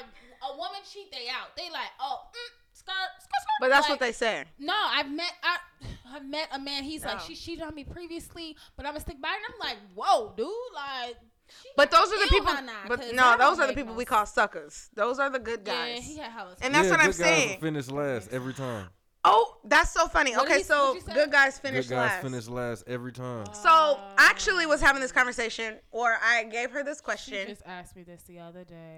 a 0.52 0.58
woman 0.58 0.82
cheat 0.91 1.12
they 1.12 1.28
out. 1.30 1.56
They 1.56 1.69
like 1.69 1.88
oh 2.00 2.19
mm, 2.28 2.34
skirt 2.74 2.93
skirt 3.19 3.30
skirt. 3.41 3.60
But 3.62 3.69
that's 3.69 3.84
Like, 3.88 3.89
what 3.91 4.00
they 4.06 4.12
say. 4.12 4.43
No, 4.60 4.74
I've 4.76 5.10
met 5.10 5.32
I, 5.43 5.58
I've 6.15 6.26
met 6.26 6.50
a 6.52 6.60
man. 6.60 6.84
He's 6.84 7.06
like 7.06 7.17
Oh. 7.19 7.24
she 7.26 7.36
cheated 7.36 7.63
on 7.63 7.74
me 7.74 7.86
previously, 7.86 8.58
but 8.76 8.86
I'm 8.86 8.91
gonna 8.93 9.02
stick 9.02 9.21
by 9.21 9.30
her. 9.30 9.36
And 9.36 9.54
I'm 9.54 9.60
like, 9.69 9.78
whoa, 9.95 10.34
dude, 10.36 10.47
like. 10.76 11.15
She 11.64 11.70
But 11.78 11.92
those 11.92 12.12
are 12.12 12.20
the 12.20 12.28
people. 12.30 12.54
nah, 12.54 12.62
nah, 12.62 12.72
but 12.88 13.00
'cause 13.02 13.12
no, 13.14 13.38
those 13.38 13.60
are 13.60 13.68
the 13.68 13.74
people 13.74 13.94
no 13.94 13.98
we 13.98 14.06
call 14.06 14.26
suckers. 14.26 14.90
Those 14.94 15.20
are 15.20 15.30
the 15.30 15.40
good 15.40 15.62
Yeah, 15.66 15.74
guys. 15.96 16.04
he 16.06 16.18
had 16.18 16.32
And 16.62 16.74
that's 16.74 16.86
yeah, 16.86 16.92
what 16.92 17.00
I'm 17.00 17.12
good 17.12 17.18
guys 17.20 17.38
saying. 17.38 17.60
finish 17.60 17.88
last 17.90 18.30
every 18.32 18.54
time. 18.54 18.90
Oh, 19.24 19.58
that's 19.64 19.92
so 19.92 20.08
funny. 20.08 20.36
What 20.36 20.46
Okay, 20.48 20.58
he- 20.58 20.64
so 20.64 20.94
what'd 20.94 20.96
you 21.04 21.08
say? 21.08 21.14
good 21.14 21.32
guys 21.32 21.60
finish 21.60 21.88
good 21.88 21.94
guys 21.96 22.10
last. 22.10 22.22
finish 22.24 22.48
last 22.48 22.84
every 22.88 23.12
time. 23.12 23.46
Uh, 23.48 23.54
so 23.54 23.70
I 23.70 24.28
actually 24.32 24.66
was 24.66 24.82
having 24.82 25.00
this 25.00 25.12
conversation, 25.12 25.78
or 25.92 26.18
I 26.24 26.44
gave 26.46 26.72
her 26.72 26.84
this 26.84 27.02
question. 27.02 27.46
She 27.46 27.52
just 27.54 27.62
asked 27.68 27.96
me 27.96 28.02
this 28.02 28.24
the 28.24 28.40
other 28.40 28.64
day. 28.64 28.98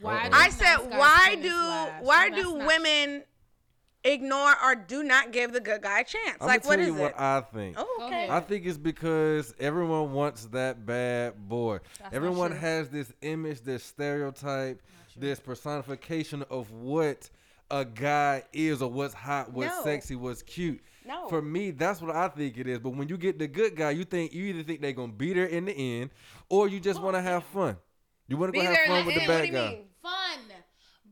Why? 0.00 0.24
Uh-oh. 0.24 0.28
do 0.28 0.36
I 0.36 0.48
said, 0.50 0.76
why 0.90 1.36
do 1.40 1.48
last? 1.54 2.04
why 2.04 2.28
do 2.28 2.58
not- 2.58 2.66
women 2.66 3.24
ignore 4.04 4.54
or 4.64 4.74
do 4.74 5.02
not 5.02 5.32
give 5.32 5.52
the 5.52 5.60
good 5.60 5.82
guy 5.82 6.00
a 6.00 6.04
chance? 6.04 6.36
I'm 6.40 6.46
like, 6.46 6.62
gonna 6.62 6.68
what 6.68 6.76
tell 6.76 6.80
is 6.80 6.86
you 6.88 6.94
what 6.94 7.10
it? 7.12 7.20
I 7.20 7.40
think. 7.40 7.76
oh, 7.78 7.98
okay. 8.02 8.14
ahead. 8.26 8.30
I 8.30 8.40
think 8.40 8.66
it's 8.66 8.78
because 8.78 9.54
everyone 9.60 10.12
wants 10.12 10.46
that 10.46 10.84
bad 10.86 11.48
boy. 11.48 11.78
That's 11.98 12.00
not 12.02 12.14
everyone 12.14 12.52
has 12.52 12.88
this 12.88 13.12
image, 13.22 13.60
this 13.62 13.84
stereotype, 13.84 14.80
this 15.16 15.40
personification 15.40 16.42
of 16.50 16.70
what 16.70 17.28
a 17.70 17.84
guy 17.84 18.42
is 18.52 18.82
or 18.82 18.90
what's 18.90 19.14
hot, 19.14 19.52
what's 19.52 19.74
No. 19.76 19.82
sexy, 19.84 20.14
what's 20.16 20.42
cute. 20.42 20.80
No. 21.06 21.28
For 21.28 21.40
me, 21.42 21.70
that's 21.70 22.00
what 22.00 22.14
I 22.14 22.28
think 22.28 22.58
it 22.58 22.66
is. 22.68 22.78
But 22.78 22.90
when 22.90 23.08
you 23.08 23.16
get 23.16 23.38
the 23.38 23.48
good 23.48 23.74
guy, 23.74 23.90
you 23.90 24.04
think 24.04 24.32
you 24.32 24.44
either 24.44 24.62
think 24.62 24.80
they're 24.82 24.92
gonna 24.92 25.12
beat 25.12 25.36
her 25.36 25.46
in 25.46 25.64
the 25.64 25.72
end, 25.72 26.10
or 26.48 26.68
you 26.68 26.78
just 26.80 27.00
want 27.00 27.16
to 27.16 27.22
have 27.22 27.44
fun. 27.44 27.76
You 28.28 28.36
want 28.36 28.54
to 28.54 28.60
go 28.60 28.64
have 28.64 28.76
fun 28.86 29.06
with 29.06 29.14
end. 29.16 29.22
the 29.22 29.26
What 29.26 29.28
bad 29.28 29.40
do 29.40 29.46
you 29.46 29.52
guy. 29.52 29.68
mean? 29.70 29.84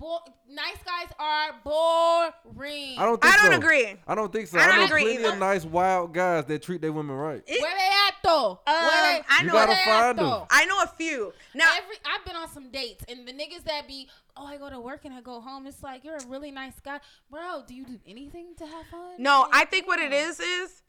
Fun. 0.00 0.08
Bo- 0.08 0.32
nice 0.48 0.78
guys 0.84 1.12
are 1.18 1.52
boring. 1.62 2.98
I 2.98 3.04
don't 3.04 3.20
think 3.20 3.34
I 3.34 3.36
don't 3.42 3.52
so. 3.52 3.58
agree. 3.58 3.94
I 4.06 4.14
don't 4.14 4.32
think 4.32 4.48
so. 4.48 4.58
I 4.58 4.62
I, 4.62 4.66
don't 4.68 4.76
know 4.78 4.84
agree 4.86 5.02
plenty 5.02 5.18
either. 5.18 5.32
of 5.34 5.38
nice 5.38 5.64
wild 5.64 6.14
guys 6.14 6.44
that 6.46 6.62
treat 6.62 6.80
their 6.80 6.92
women 6.92 7.14
right. 7.16 7.42
It- 7.46 7.60
Where 7.62 7.74
they 7.76 7.86
at 8.08 8.14
though? 8.24 8.60
Where 8.66 8.76
Um, 8.76 8.84
they- 8.84 9.22
I 9.28 9.38
You 9.40 9.46
know. 9.46 9.52
gotta 9.52 9.68
where 9.72 9.76
they 9.76 9.84
find 9.84 10.04
at, 10.06 10.16
them. 10.16 10.26
though? 10.26 10.46
I 10.50 10.64
know 10.66 10.82
a 10.82 10.86
few. 10.86 11.32
Now, 11.54 11.68
Every 11.76 11.96
I've 12.06 12.24
been 12.24 12.36
on 12.36 12.48
some 12.48 12.70
dates 12.70 13.04
and 13.08 13.26
the 13.26 13.32
niggas 13.32 13.64
that 13.64 13.86
be 13.86 14.08
oh 14.36 14.46
I 14.46 14.56
go 14.56 14.70
to 14.70 14.80
work 14.80 15.04
and 15.04 15.12
I 15.14 15.20
go 15.20 15.40
home 15.40 15.66
it's 15.66 15.82
like 15.82 16.04
you're 16.04 16.16
a 16.16 16.26
really 16.26 16.50
nice 16.50 16.78
guy 16.80 17.00
bro 17.30 17.62
do 17.66 17.74
you 17.74 17.84
do 17.84 17.98
anything 18.06 18.54
to 18.58 18.66
have 18.66 18.86
fun 18.86 19.14
no, 19.18 19.40
Like, 19.42 19.50
I 19.54 19.64
think 19.66 19.86
what 19.86 19.98
it 19.98 20.12
is 20.12 20.38
is 20.40 20.46
is 20.70 20.82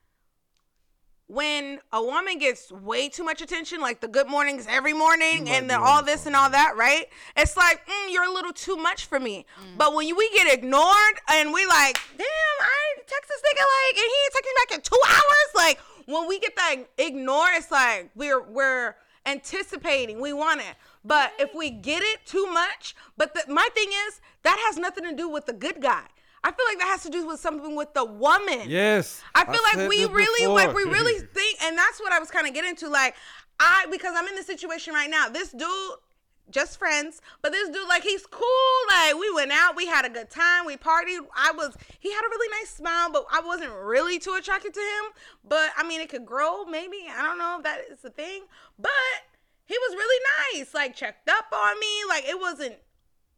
when 1.31 1.79
a 1.93 2.03
woman 2.03 2.37
gets 2.37 2.73
way 2.73 3.07
too 3.07 3.23
much 3.23 3.41
attention, 3.41 3.79
like 3.79 4.01
the 4.01 4.07
good 4.07 4.27
mornings 4.27 4.67
every 4.69 4.91
morning 4.91 5.49
and 5.49 5.69
the 5.69 5.79
all 5.79 6.03
this 6.03 6.25
and 6.25 6.35
all 6.35 6.49
that, 6.49 6.73
right? 6.75 7.05
It's 7.37 7.55
like 7.55 7.87
mm, 7.87 8.11
you're 8.11 8.25
a 8.25 8.33
little 8.33 8.51
too 8.51 8.75
much 8.75 9.05
for 9.05 9.17
me. 9.17 9.45
Mm. 9.61 9.77
But 9.77 9.95
when 9.95 10.09
you, 10.09 10.15
we 10.17 10.29
get 10.31 10.53
ignored 10.53 11.15
and 11.31 11.53
we 11.53 11.65
like, 11.65 11.97
damn, 12.17 12.57
I 12.59 13.01
text 13.07 13.29
this 13.29 13.41
nigga 13.41 13.63
like, 13.63 13.97
and 13.97 14.09
he 14.11 14.17
ain't 14.25 14.33
texting 14.33 14.45
me 14.45 14.53
back 14.59 14.75
in 14.75 14.81
two 14.81 14.99
hours. 15.07 15.55
Like 15.55 15.79
when 16.05 16.27
we 16.27 16.37
get 16.39 16.53
that 16.57 16.75
ignore, 16.97 17.47
it's 17.53 17.71
like 17.71 18.09
we're 18.13 18.41
we're 18.41 18.95
anticipating, 19.25 20.19
we 20.19 20.33
want 20.33 20.59
it. 20.59 20.75
But 21.05 21.31
if 21.39 21.55
we 21.55 21.69
get 21.69 22.03
it 22.03 22.25
too 22.25 22.45
much, 22.47 22.93
but 23.15 23.33
the, 23.33 23.43
my 23.51 23.69
thing 23.73 23.87
is 24.07 24.19
that 24.43 24.61
has 24.67 24.77
nothing 24.77 25.05
to 25.05 25.15
do 25.15 25.29
with 25.29 25.45
the 25.45 25.53
good 25.53 25.81
guy. 25.81 26.07
I 26.43 26.51
feel 26.51 26.65
like 26.67 26.79
that 26.79 26.87
has 26.87 27.03
to 27.03 27.09
do 27.09 27.27
with 27.27 27.39
something 27.39 27.75
with 27.75 27.93
the 27.93 28.05
woman. 28.05 28.61
Yes. 28.67 29.21
I 29.35 29.45
feel 29.45 29.61
said 29.71 29.79
like 29.79 29.89
we 29.89 30.05
really, 30.05 30.41
before. 30.41 30.55
like 30.55 30.73
we 30.73 30.83
really 30.83 31.19
think, 31.19 31.61
and 31.63 31.77
that's 31.77 31.99
what 31.99 32.11
I 32.11 32.19
was 32.19 32.31
kind 32.31 32.47
of 32.47 32.53
getting 32.53 32.75
to. 32.77 32.89
Like, 32.89 33.15
I 33.59 33.85
because 33.91 34.15
I'm 34.17 34.27
in 34.27 34.35
this 34.35 34.47
situation 34.47 34.93
right 34.93 35.09
now. 35.09 35.29
This 35.29 35.51
dude, 35.51 35.69
just 36.49 36.79
friends, 36.79 37.21
but 37.41 37.51
this 37.51 37.69
dude, 37.69 37.87
like, 37.87 38.03
he's 38.03 38.25
cool. 38.25 38.47
Like, 38.89 39.15
we 39.15 39.31
went 39.33 39.51
out, 39.51 39.75
we 39.75 39.85
had 39.85 40.03
a 40.03 40.09
good 40.09 40.29
time, 40.29 40.65
we 40.65 40.77
partied. 40.77 41.19
I 41.35 41.51
was, 41.55 41.77
he 41.99 42.11
had 42.11 42.21
a 42.21 42.29
really 42.29 42.49
nice 42.59 42.71
smile, 42.71 43.11
but 43.11 43.25
I 43.31 43.41
wasn't 43.45 43.71
really 43.73 44.17
too 44.19 44.33
attracted 44.33 44.73
to 44.73 44.79
him. 44.79 45.11
But 45.47 45.71
I 45.77 45.83
mean, 45.83 46.01
it 46.01 46.09
could 46.09 46.25
grow, 46.25 46.65
maybe. 46.65 47.05
I 47.09 47.21
don't 47.21 47.37
know 47.37 47.57
if 47.57 47.63
that 47.63 47.81
is 47.91 47.99
the 47.99 48.09
thing, 48.09 48.43
but 48.79 48.91
he 49.65 49.77
was 49.77 49.95
really 49.95 50.59
nice. 50.59 50.73
Like, 50.73 50.95
checked 50.95 51.29
up 51.29 51.45
on 51.53 51.79
me. 51.79 52.03
Like, 52.09 52.25
it 52.27 52.39
wasn't 52.39 52.75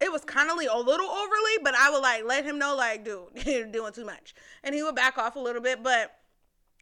it 0.04 0.12
was 0.12 0.26
kind 0.26 0.52
of 0.52 0.58
like 0.58 0.68
a 0.70 0.78
little 0.78 1.10
overly, 1.10 1.58
but 1.64 1.74
I 1.76 1.90
would 1.90 2.02
like 2.02 2.26
let 2.26 2.44
him 2.44 2.60
know, 2.60 2.76
like, 2.76 3.06
dude, 3.06 3.30
you're 3.46 3.66
doing 3.66 3.94
too 3.94 4.06
much. 4.06 4.36
And 4.64 4.76
he 4.76 4.84
would 4.84 4.96
back 4.96 5.18
off 5.18 5.38
a 5.38 5.40
little 5.40 5.62
bit, 5.62 5.82
but 5.82 6.14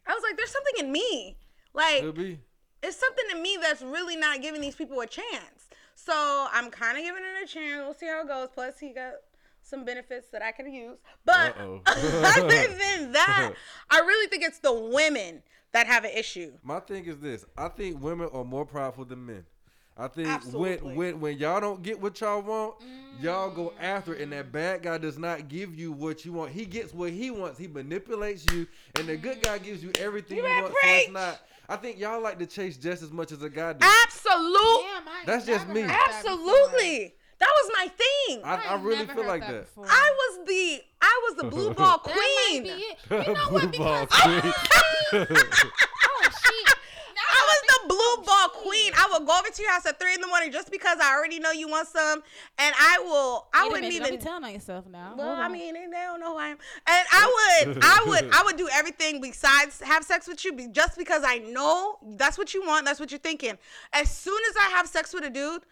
I 0.07 0.13
was 0.13 0.23
like, 0.23 0.37
there's 0.37 0.51
something 0.51 0.85
in 0.85 0.91
me. 0.91 1.37
Like, 1.73 2.15
be. 2.15 2.39
it's 2.81 2.97
something 2.97 3.25
in 3.31 3.41
me 3.41 3.57
that's 3.61 3.83
really 3.83 4.15
not 4.15 4.41
giving 4.41 4.59
these 4.59 4.75
people 4.75 4.99
a 5.01 5.07
chance. 5.07 5.69
So 5.93 6.47
I'm 6.51 6.71
kind 6.71 6.97
of 6.97 7.03
giving 7.03 7.21
it 7.21 7.43
a 7.43 7.47
chance. 7.47 7.83
We'll 7.85 7.93
see 7.93 8.07
how 8.07 8.21
it 8.21 8.27
goes. 8.27 8.49
Plus, 8.53 8.79
he 8.79 8.91
got 8.91 9.13
some 9.61 9.85
benefits 9.85 10.29
that 10.31 10.41
I 10.41 10.51
can 10.51 10.73
use. 10.73 10.97
But 11.23 11.55
other 11.85 12.67
than 12.67 13.11
that, 13.11 13.53
I 13.89 13.99
really 13.99 14.27
think 14.27 14.43
it's 14.43 14.59
the 14.59 14.73
women 14.73 15.43
that 15.73 15.85
have 15.85 16.03
an 16.05 16.11
issue. 16.11 16.53
My 16.63 16.79
thing 16.79 17.05
is 17.05 17.19
this: 17.19 17.45
I 17.55 17.67
think 17.67 18.01
women 18.01 18.29
are 18.33 18.43
more 18.43 18.65
prideful 18.65 19.05
than 19.05 19.25
men. 19.27 19.45
I 19.97 20.07
think 20.07 20.27
Absolutely. 20.29 20.93
when 20.93 20.95
when 20.95 21.19
when 21.19 21.37
y'all 21.37 21.59
don't 21.59 21.83
get 21.83 21.99
what 22.01 22.19
y'all 22.21 22.41
want, 22.41 22.75
y'all 23.19 23.49
go 23.51 23.73
after 23.79 24.15
it, 24.15 24.21
and 24.21 24.31
Mm. 24.31 24.37
that 24.37 24.51
bad 24.51 24.81
guy 24.83 24.97
does 24.97 25.17
not 25.17 25.47
give 25.49 25.75
you 25.75 25.91
what 25.91 26.25
you 26.25 26.33
want. 26.33 26.51
He 26.51 26.65
gets 26.65 26.93
what 26.93 27.11
he 27.11 27.29
wants. 27.29 27.59
He 27.59 27.67
manipulates 27.67 28.45
you, 28.51 28.65
and 28.97 29.07
the 29.07 29.17
good 29.17 29.41
guy 29.43 29.57
gives 29.59 29.83
you 29.83 29.91
everything 29.99 30.37
You 30.37 30.43
you, 30.43 30.49
better 30.49 30.61
want. 30.63 30.73
So 30.81 30.89
it's 30.89 31.11
not. 31.11 31.39
I 31.69 31.75
think 31.75 31.99
y'all 31.99 32.21
like 32.21 32.39
to 32.39 32.45
chase 32.45 32.77
just 32.77 33.03
as 33.03 33.11
much 33.11 33.31
as 33.31 33.43
a 33.43 33.49
guy 33.49 33.73
do. 33.73 33.85
Absolute. 34.05 34.83
Damn, 34.83 35.03
That's 35.25 35.45
just 35.45 35.67
me. 35.67 35.83
that. 35.83 36.13
Absolutely. 36.17 37.13
That 37.39 37.49
was 37.63 37.71
my 37.75 37.87
thing. 37.87 38.41
I, 38.43 38.55
I 38.55 38.75
ain't 38.75 38.83
really 38.83 39.05
feel 39.07 39.25
like 39.25 39.41
that. 39.41 39.65
before. 39.65 39.85
I 39.89 40.13
was 40.37 40.47
the 40.47 40.81
I 41.01 41.21
was 41.27 41.37
the 41.37 41.43
blue 41.49 41.73
ball 41.73 42.01
That 42.05 42.15
might 42.15 42.47
queen. 42.49 42.63
be 42.63 42.69
it. 42.69 42.97
You 43.27 43.33
know 43.33 43.49
Blue 43.49 43.59
what? 43.67 43.77
ball 43.77 44.07
queen. 44.07 44.41
oh 45.13 46.23
shit. 46.23 46.75
Now 47.15 47.27
I 47.27 47.61
was 48.17 48.25
the 48.25 48.31
think- 48.31 48.51
blue 48.51 48.61
ball 48.61 48.63
queen. 48.63 48.91
I 48.95 49.07
will 49.11 49.25
go 49.25 49.37
over 49.39 49.49
to 49.49 49.61
your 49.61 49.71
house 49.71 49.85
at 49.85 49.99
three 49.99 50.13
in 50.13 50.21
the 50.21 50.27
morning 50.27 50.51
just 50.51 50.71
because 50.71 50.99
I 51.01 51.15
already 51.15 51.39
know 51.39 51.51
you 51.51 51.67
want 51.67 51.87
some, 51.87 52.21
and 52.57 52.75
I 52.77 52.99
will. 53.03 53.47
I 53.53 53.63
Wait 53.63 53.71
wouldn't 53.71 53.93
even. 53.93 54.19
Telling 54.19 54.43
on 54.43 54.53
yourself 54.53 54.87
now. 54.87 55.15
Well, 55.17 55.31
I 55.31 55.47
mean, 55.47 55.73
they 55.73 55.87
don't 55.89 56.19
know 56.19 56.33
who 56.33 56.37
I 56.39 56.47
am, 56.47 56.57
and 56.87 57.07
I 57.11 57.63
would, 57.65 57.77
I 57.83 58.03
would, 58.07 58.29
I 58.33 58.43
would 58.43 58.57
do 58.57 58.69
everything 58.71 59.21
besides 59.21 59.81
have 59.81 60.03
sex 60.03 60.27
with 60.27 60.43
you, 60.45 60.69
just 60.71 60.97
because 60.97 61.23
I 61.25 61.39
know 61.39 61.97
that's 62.17 62.37
what 62.37 62.53
you 62.53 62.65
want, 62.65 62.85
that's 62.85 62.99
what 62.99 63.11
you're 63.11 63.19
thinking. 63.19 63.57
As 63.93 64.09
soon 64.09 64.39
as 64.49 64.55
I 64.57 64.69
have 64.75 64.87
sex 64.87 65.13
with 65.13 65.23
a 65.23 65.29
dude, 65.29 65.63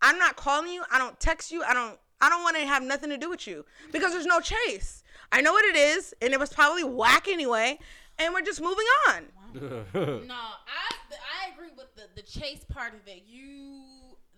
I'm 0.00 0.18
not 0.18 0.36
calling 0.36 0.72
you, 0.72 0.84
I 0.90 0.98
don't 0.98 1.18
text 1.20 1.50
you, 1.50 1.62
I 1.62 1.74
don't, 1.74 1.98
I 2.20 2.28
don't 2.28 2.42
want 2.42 2.56
to 2.56 2.66
have 2.66 2.82
nothing 2.82 3.10
to 3.10 3.18
do 3.18 3.30
with 3.30 3.46
you 3.46 3.64
because 3.92 4.12
there's 4.12 4.26
no 4.26 4.40
chase. 4.40 5.02
I 5.30 5.40
know 5.40 5.52
what 5.52 5.64
it 5.64 5.76
is, 5.76 6.14
and 6.22 6.32
it 6.32 6.40
was 6.40 6.52
probably 6.52 6.84
whack 6.84 7.28
anyway, 7.28 7.78
and 8.18 8.32
we're 8.32 8.42
just 8.42 8.60
moving 8.60 8.86
on. 9.08 9.24
No, 10.26 10.34
I 10.34 10.88
I 11.12 11.52
agree 11.54 11.70
with 11.76 11.94
the 11.96 12.08
the 12.14 12.22
chase 12.22 12.64
part 12.68 12.94
of 12.94 13.06
it. 13.06 13.22
You 13.26 13.82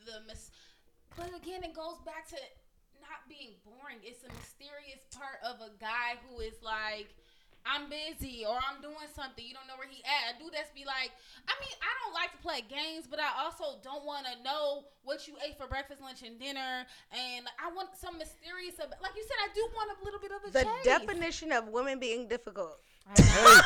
the 0.07 0.21
mis- 0.27 0.51
but 1.17 1.29
again, 1.37 1.63
it 1.65 1.75
goes 1.75 1.99
back 2.07 2.29
to 2.29 2.37
not 3.03 3.27
being 3.29 3.55
boring. 3.65 3.99
It's 4.03 4.23
a 4.25 4.29
mysterious 4.35 5.03
part 5.13 5.39
of 5.45 5.61
a 5.61 5.71
guy 5.81 6.17
who 6.29 6.41
is 6.41 6.55
like. 6.63 7.09
I'm 7.67 7.91
busy 7.91 8.43
or 8.49 8.57
I'm 8.57 8.81
doing 8.81 9.05
something. 9.15 9.45
You 9.45 9.53
don't 9.53 9.69
know 9.69 9.77
where 9.77 9.87
he 9.87 10.01
at. 10.01 10.33
A 10.35 10.39
dude 10.43 10.49
that's 10.55 10.71
be 10.73 10.87
like, 10.87 11.13
I 11.45 11.53
mean, 11.61 11.75
I 11.85 11.93
don't 12.01 12.15
like 12.17 12.33
to 12.33 12.39
play 12.41 12.65
games, 12.65 13.05
but 13.05 13.21
I 13.21 13.29
also 13.45 13.77
don't 13.85 14.03
want 14.07 14.25
to 14.25 14.43
know 14.43 14.85
what 15.05 15.29
you 15.29 15.35
ate 15.47 15.59
for 15.59 15.67
breakfast, 15.67 16.01
lunch, 16.01 16.23
and 16.23 16.41
dinner. 16.41 16.87
And 17.13 17.45
I 17.61 17.71
want 17.77 17.91
some 18.01 18.17
mysterious, 18.17 18.81
ab- 18.81 18.97
like 19.03 19.13
you 19.15 19.23
said, 19.29 19.37
I 19.45 19.53
do 19.53 19.61
want 19.77 19.91
a 19.93 20.03
little 20.03 20.21
bit 20.21 20.33
of 20.33 20.41
a 20.49 20.51
The 20.57 20.65
chase. 20.65 20.85
definition 20.89 21.53
of 21.53 21.69
women 21.69 21.99
being 22.01 22.29
difficult. 22.29 22.81
hey, 23.15 23.29
I, 23.29 23.61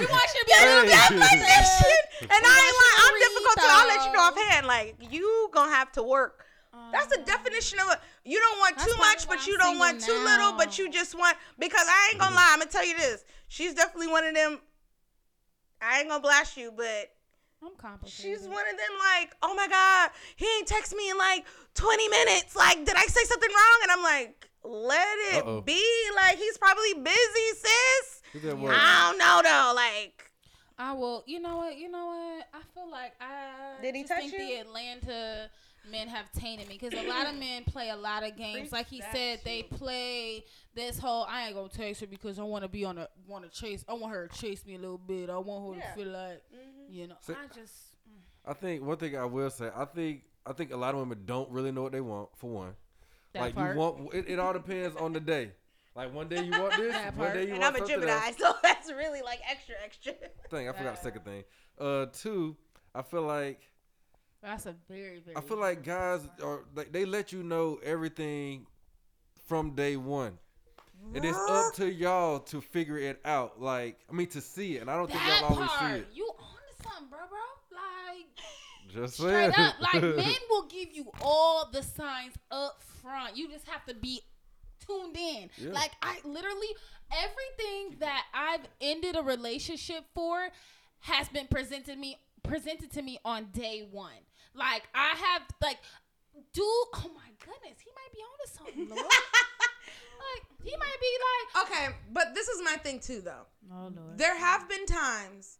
you 0.00 0.08
want 0.08 0.28
you 0.34 0.40
to 0.40 0.46
be 0.46 0.52
a 0.52 0.64
little 0.66 0.88
Hey. 0.88 0.96
definition. 0.96 1.98
And 2.20 2.30
I 2.30 2.54
ain't 2.56 2.76
want 2.76 2.92
lying. 2.92 2.98
I'm 2.98 3.14
you 3.14 3.18
to 3.18 3.28
difficult 3.28 3.56
read, 3.56 3.62
too. 3.62 3.70
I'll 3.70 3.88
let 3.88 4.00
you 4.06 4.12
know 4.12 4.30
though. 4.30 4.42
offhand. 4.42 4.66
Like 4.66 4.96
you 5.10 5.50
gonna 5.52 5.72
have 5.72 5.92
to 5.92 6.02
work. 6.02 6.44
That's 6.92 7.08
the 7.14 7.22
definition 7.24 7.78
of 7.80 7.90
it. 7.92 7.98
You 8.24 8.38
don't 8.38 8.58
want 8.58 8.78
too 8.78 8.96
much, 8.98 9.28
but 9.28 9.40
I'm 9.40 9.48
you 9.48 9.58
don't 9.58 9.78
want 9.78 10.00
too 10.00 10.12
little, 10.24 10.52
but 10.52 10.78
you 10.78 10.90
just 10.90 11.14
want 11.18 11.36
because 11.58 11.86
I 11.86 12.10
ain't 12.10 12.20
gonna 12.20 12.32
mm. 12.32 12.36
lie. 12.36 12.50
I'm 12.52 12.58
gonna 12.60 12.70
tell 12.70 12.86
you 12.86 12.96
this. 12.96 13.24
She's 13.48 13.74
definitely 13.74 14.08
one 14.08 14.24
of 14.24 14.34
them. 14.34 14.60
I 15.80 16.00
ain't 16.00 16.08
gonna 16.08 16.22
blast 16.22 16.56
you, 16.56 16.72
but 16.76 17.10
I'm 17.62 17.74
complicated. 17.76 18.24
she's 18.24 18.42
one 18.46 18.64
of 18.66 18.76
them. 18.76 18.94
Like, 18.98 19.34
oh 19.42 19.54
my 19.54 19.68
god, 19.68 20.10
he 20.36 20.46
ain't 20.58 20.66
text 20.66 20.94
me 20.94 21.10
in 21.10 21.18
like 21.18 21.44
20 21.74 22.08
minutes. 22.08 22.56
Like, 22.56 22.84
did 22.84 22.96
I 22.96 23.06
say 23.06 23.24
something 23.24 23.50
wrong? 23.50 23.78
And 23.82 23.92
I'm 23.92 24.02
like, 24.02 24.48
let 24.64 25.18
it 25.32 25.44
Uh-oh. 25.44 25.60
be. 25.62 25.82
Like, 26.16 26.38
he's 26.38 26.58
probably 26.58 26.94
busy, 26.94 27.48
sis. 27.56 28.17
Is 28.34 28.42
that 28.42 28.56
what? 28.58 28.74
I 28.76 29.08
don't 29.10 29.18
know 29.18 29.40
though. 29.42 29.72
Like. 29.74 30.24
I 30.80 30.92
will. 30.92 31.24
You 31.26 31.40
know 31.40 31.56
what? 31.56 31.76
You 31.76 31.90
know 31.90 32.06
what? 32.06 32.46
I 32.54 32.62
feel 32.72 32.88
like 32.90 33.12
I 33.20 33.82
Did 33.82 33.96
he 33.96 34.02
just 34.02 34.12
touch 34.12 34.20
think 34.30 34.32
you? 34.34 34.38
the 34.38 34.54
Atlanta 34.60 35.50
men 35.90 36.06
have 36.06 36.30
tainted 36.32 36.68
me 36.68 36.78
because 36.80 36.96
a 36.98 37.08
lot 37.08 37.26
of 37.26 37.34
men 37.34 37.64
play 37.64 37.88
a 37.90 37.96
lot 37.96 38.22
of 38.22 38.36
games. 38.36 38.58
Preach 38.60 38.72
Like 38.72 38.88
he 38.88 39.00
that 39.00 39.12
said, 39.12 39.40
they 39.44 39.62
shit. 39.62 39.70
play 39.70 40.44
this 40.74 40.98
whole. 40.98 41.26
I 41.28 41.46
ain't 41.46 41.56
gonna 41.56 41.68
text 41.68 42.00
her 42.02 42.06
because 42.06 42.38
I 42.38 42.42
want 42.44 42.62
to 42.62 42.68
be 42.68 42.84
on 42.84 42.98
a 42.98 43.08
want 43.26 43.44
to 43.44 43.50
chase. 43.50 43.84
I 43.88 43.94
want 43.94 44.12
her 44.14 44.28
to 44.28 44.38
chase 44.38 44.64
me 44.64 44.76
a 44.76 44.78
little 44.78 44.98
bit. 44.98 45.30
I 45.30 45.38
want 45.38 45.74
her 45.74 45.80
Yeah. 45.80 45.90
to 45.90 45.96
feel 45.98 46.08
like 46.12 46.42
mm-hmm. 46.54 46.92
you 46.94 47.08
know. 47.08 47.16
See- 47.22 47.32
I 47.32 47.46
just. 47.52 47.74
Mm. 48.08 48.20
I 48.50 48.52
think 48.54 48.82
one 48.84 48.96
thing 48.98 49.16
I 49.16 49.24
will 49.24 49.50
say, 49.50 49.70
I 49.74 49.84
think 49.84 50.22
I 50.46 50.52
think 50.52 50.72
a 50.72 50.76
lot 50.76 50.94
of 50.94 51.00
women 51.00 51.22
don't 51.24 51.50
really 51.50 51.72
know 51.72 51.82
what 51.82 51.92
they 51.92 52.00
want. 52.00 52.28
For 52.36 52.48
one, 52.48 52.74
That 53.32 53.40
like 53.42 53.54
part. 53.56 53.74
you 53.74 53.80
want, 53.80 54.14
it, 54.14 54.26
it 54.28 54.38
all 54.38 54.52
depends 54.52 54.94
on 54.96 55.12
the 55.12 55.20
day. 55.20 55.50
Like 55.98 56.14
one 56.14 56.28
day 56.28 56.44
you 56.44 56.52
want 56.52 56.76
this, 56.76 56.94
one 56.94 57.12
part. 57.14 57.34
day 57.34 57.46
you 57.48 57.54
And 57.54 57.60
want 57.60 57.76
I'm 57.76 57.82
a 57.82 57.86
Gemini, 57.86 58.12
else. 58.12 58.36
so 58.38 58.54
that's 58.62 58.88
really 58.88 59.20
like 59.20 59.40
extra, 59.50 59.74
extra. 59.84 60.12
Thing 60.48 60.68
I 60.68 60.72
forgot 60.72 60.94
the 60.94 61.02
second 61.02 61.24
thing. 61.24 61.42
Uh, 61.76 62.06
two, 62.12 62.56
I 62.94 63.02
feel 63.02 63.22
like 63.22 63.68
That's 64.40 64.66
a 64.66 64.76
very 64.88 65.18
very. 65.18 65.36
I 65.36 65.40
feel 65.40 65.56
like 65.56 65.82
guys 65.82 66.20
are 66.40 66.60
like 66.76 66.92
they 66.92 67.04
let 67.04 67.32
you 67.32 67.42
know 67.42 67.80
everything 67.82 68.66
from 69.48 69.74
day 69.74 69.96
one. 69.96 70.38
And 71.14 71.24
it's 71.24 71.36
up 71.36 71.74
to 71.74 71.90
y'all 71.92 72.38
to 72.40 72.60
figure 72.60 72.98
it 72.98 73.20
out. 73.24 73.60
Like, 73.60 73.98
I 74.10 74.12
mean, 74.12 74.26
to 74.28 74.40
see 74.40 74.76
it. 74.76 74.82
And 74.82 74.90
I 74.90 74.96
don't 74.96 75.08
think 75.08 75.20
that 75.20 75.40
y'all 75.42 75.54
always 75.54 75.68
part. 75.70 75.92
see 75.94 75.98
it. 76.00 76.08
You 76.12 76.24
on 76.38 76.58
to 76.76 76.82
something, 76.82 77.08
bro, 77.08 77.18
bro? 77.28 77.38
Like. 77.72 78.26
Just 78.92 79.16
saying. 79.16 79.52
Straight 79.52 79.64
up, 79.64 79.74
like 79.80 80.02
men 80.16 80.34
will 80.50 80.66
give 80.66 80.88
you 80.92 81.10
all 81.22 81.70
the 81.72 81.82
signs 81.82 82.34
up 82.50 82.82
front. 83.00 83.36
You 83.36 83.48
just 83.48 83.66
have 83.68 83.84
to 83.86 83.94
be 83.94 84.22
tuned 84.88 85.16
in. 85.16 85.50
Yeah. 85.56 85.72
Like 85.72 85.92
I 86.02 86.16
literally 86.24 86.68
everything 87.12 87.98
that 88.00 88.24
I've 88.34 88.66
ended 88.80 89.16
a 89.16 89.22
relationship 89.22 90.04
for 90.14 90.48
has 91.00 91.28
been 91.28 91.46
presented 91.46 91.98
me 91.98 92.18
presented 92.42 92.90
to 92.92 93.02
me 93.02 93.18
on 93.24 93.48
day 93.52 93.86
one. 93.90 94.12
Like 94.54 94.88
I 94.94 95.14
have 95.16 95.42
like 95.62 95.78
dude, 96.52 96.64
oh 96.64 97.10
my 97.14 97.30
goodness, 97.44 97.80
he 97.80 97.90
might 97.94 98.12
be 98.12 98.20
on 98.20 98.38
to 98.44 98.52
something, 98.52 98.88
Lord. 98.88 99.00
like 99.02 100.44
he 100.62 100.76
might 100.76 101.00
be 101.00 101.18
like 101.28 101.70
Okay, 101.70 101.88
but 102.12 102.34
this 102.34 102.48
is 102.48 102.62
my 102.64 102.76
thing 102.76 103.00
too, 103.00 103.20
though. 103.20 103.46
Oh 103.72 103.92
Lord. 103.94 104.18
There 104.18 104.36
have 104.36 104.68
been 104.68 104.86
times 104.86 105.58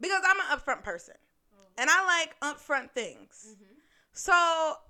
because 0.00 0.22
I'm 0.26 0.38
an 0.38 0.58
upfront 0.58 0.82
person, 0.82 1.14
oh. 1.54 1.66
and 1.78 1.88
I 1.90 2.04
like 2.04 2.38
upfront 2.40 2.92
things. 2.92 3.48
Mm-hmm. 3.50 3.75
So, 4.18 4.32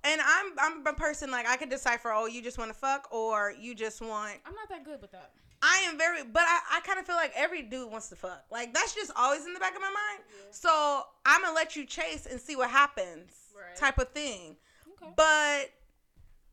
and 0.05 0.21
I'm 0.21 0.53
I'm 0.57 0.87
a 0.87 0.93
person 0.93 1.29
like 1.31 1.45
I 1.47 1.57
could 1.57 1.69
decipher. 1.69 2.11
Oh, 2.13 2.27
you 2.27 2.41
just 2.41 2.57
want 2.57 2.71
to 2.71 2.73
fuck, 2.73 3.09
or 3.11 3.53
you 3.59 3.75
just 3.75 3.99
want. 4.01 4.35
I'm 4.45 4.55
not 4.55 4.69
that 4.69 4.85
good 4.85 5.01
with 5.01 5.11
that. 5.11 5.31
I 5.61 5.83
am 5.89 5.97
very, 5.97 6.23
but 6.23 6.43
I, 6.43 6.59
I 6.77 6.79
kind 6.81 6.97
of 6.97 7.05
feel 7.05 7.15
like 7.17 7.33
every 7.35 7.63
dude 7.63 7.91
wants 7.91 8.07
to 8.09 8.15
fuck. 8.15 8.45
Like 8.49 8.73
that's 8.73 8.95
just 8.95 9.11
always 9.17 9.45
in 9.45 9.53
the 9.53 9.59
back 9.59 9.75
of 9.75 9.81
my 9.81 9.87
mind. 9.89 10.23
So 10.51 11.03
I'm 11.25 11.41
gonna 11.41 11.53
let 11.53 11.75
you 11.75 11.85
chase 11.85 12.25
and 12.25 12.39
see 12.39 12.55
what 12.55 12.69
happens, 12.69 13.33
Right. 13.53 13.75
type 13.75 13.97
of 13.97 14.09
thing. 14.11 14.55
Okay. 14.93 15.11
But 15.15 15.71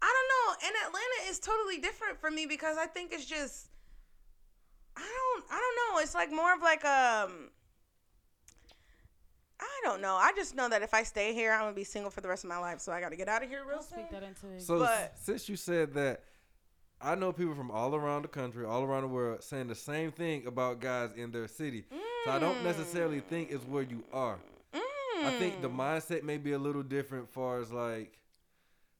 I 0.03 0.13
don't 0.13 0.61
know. 0.61 0.67
And 0.67 0.75
Atlanta 0.89 1.31
is 1.31 1.39
totally 1.39 1.79
different 1.79 2.19
for 2.19 2.31
me 2.31 2.45
because 2.47 2.77
I 2.77 2.87
think 2.87 3.13
it's 3.13 3.25
just 3.25 3.69
I 4.97 5.01
don't 5.03 5.45
I 5.49 5.61
don't 5.61 5.95
know. 5.95 6.01
It's 6.03 6.15
like 6.15 6.33
more 6.33 6.53
of 6.53 6.61
like 6.61 6.85
um 6.85 7.51
I 9.61 9.81
don't 9.85 10.01
know. 10.01 10.15
I 10.17 10.33
just 10.35 10.55
know 10.55 10.69
that 10.69 10.83
if 10.83 10.93
I 10.95 11.03
stay 11.05 11.33
here, 11.35 11.53
I'm 11.53 11.61
gonna 11.61 11.73
be 11.75 11.85
single 11.85 12.11
for 12.11 12.21
the 12.21 12.29
rest 12.29 12.45
of 12.45 12.49
my 12.51 12.59
life. 12.59 12.81
So 12.81 12.93
I 12.93 13.01
got 13.01 13.11
to 13.11 13.17
get 13.17 13.29
out 13.29 13.43
of 13.43 13.49
here 13.49 13.65
real 13.67 13.77
I'll 13.77 13.83
soon. 13.83 13.99
speak 14.01 14.11
that 14.11 14.23
into. 14.23 14.61
So 14.61 14.79
But- 14.81 15.17
since 15.19 15.49
you 15.49 15.57
said 15.57 15.95
that, 15.95 16.23
I 17.01 17.15
know 17.15 17.33
people 17.33 17.55
from 17.55 17.71
all 17.71 17.95
around 17.95 18.23
the 18.23 18.29
country, 18.29 18.65
all 18.65 18.83
around 18.83 19.03
the 19.03 19.09
world, 19.09 19.43
saying 19.45 19.69
the 19.69 19.75
same 19.75 20.11
thing 20.13 20.47
about 20.47 20.81
guys 20.81 21.13
in 21.13 21.31
their 21.33 21.49
city. 21.49 21.85
So 22.25 22.31
I 22.31 22.39
don't 22.39 22.63
necessarily 22.65 23.21
think 23.21 23.51
it's 23.51 23.65
where 23.65 23.83
you 23.83 24.05
are. 24.13 24.39
I 24.73 25.37
think 25.39 25.61
the 25.63 25.69
Mm. 25.71 25.77
mindset 25.77 26.23
may 26.23 26.39
be 26.39 26.53
a 26.53 26.59
little 26.59 26.83
different, 26.83 27.29
far 27.33 27.59
as 27.61 27.71
like 27.71 28.19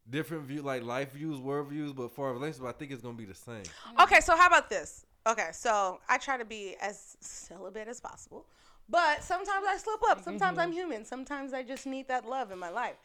different 0.09 0.45
view, 0.45 0.63
like 0.63 0.83
life 0.83 1.13
views, 1.13 1.41
world 1.41 1.69
views. 1.69 1.93
But 1.93 2.15
for 2.15 2.31
a 2.31 2.33
relationship, 2.33 2.67
I 2.67 2.73
think 2.79 2.93
it's 2.93 3.03
gonna 3.03 3.15
be 3.17 3.25
the 3.25 3.35
same. 3.35 3.65
Okay, 4.01 4.21
so 4.21 4.37
how 4.37 4.47
about 4.47 4.69
this? 4.69 5.07
Okay, 5.27 5.49
so 5.53 6.01
I 6.09 6.19
try 6.19 6.37
to 6.37 6.45
be 6.45 6.77
as 6.81 7.17
celibate 7.21 7.89
as 7.89 8.01
possible, 8.01 8.47
but 8.89 9.23
sometimes 9.23 9.65
I 9.69 9.77
slip 9.77 10.01
up. 10.09 10.23
Sometimes 10.23 10.59
I'm 10.59 10.73
human. 10.73 11.05
Sometimes 11.05 11.53
I 11.53 11.63
just 11.63 11.87
need 11.87 12.09
that 12.09 12.29
love 12.29 12.51
in 12.53 12.59
my 12.59 12.71
life, 12.71 12.97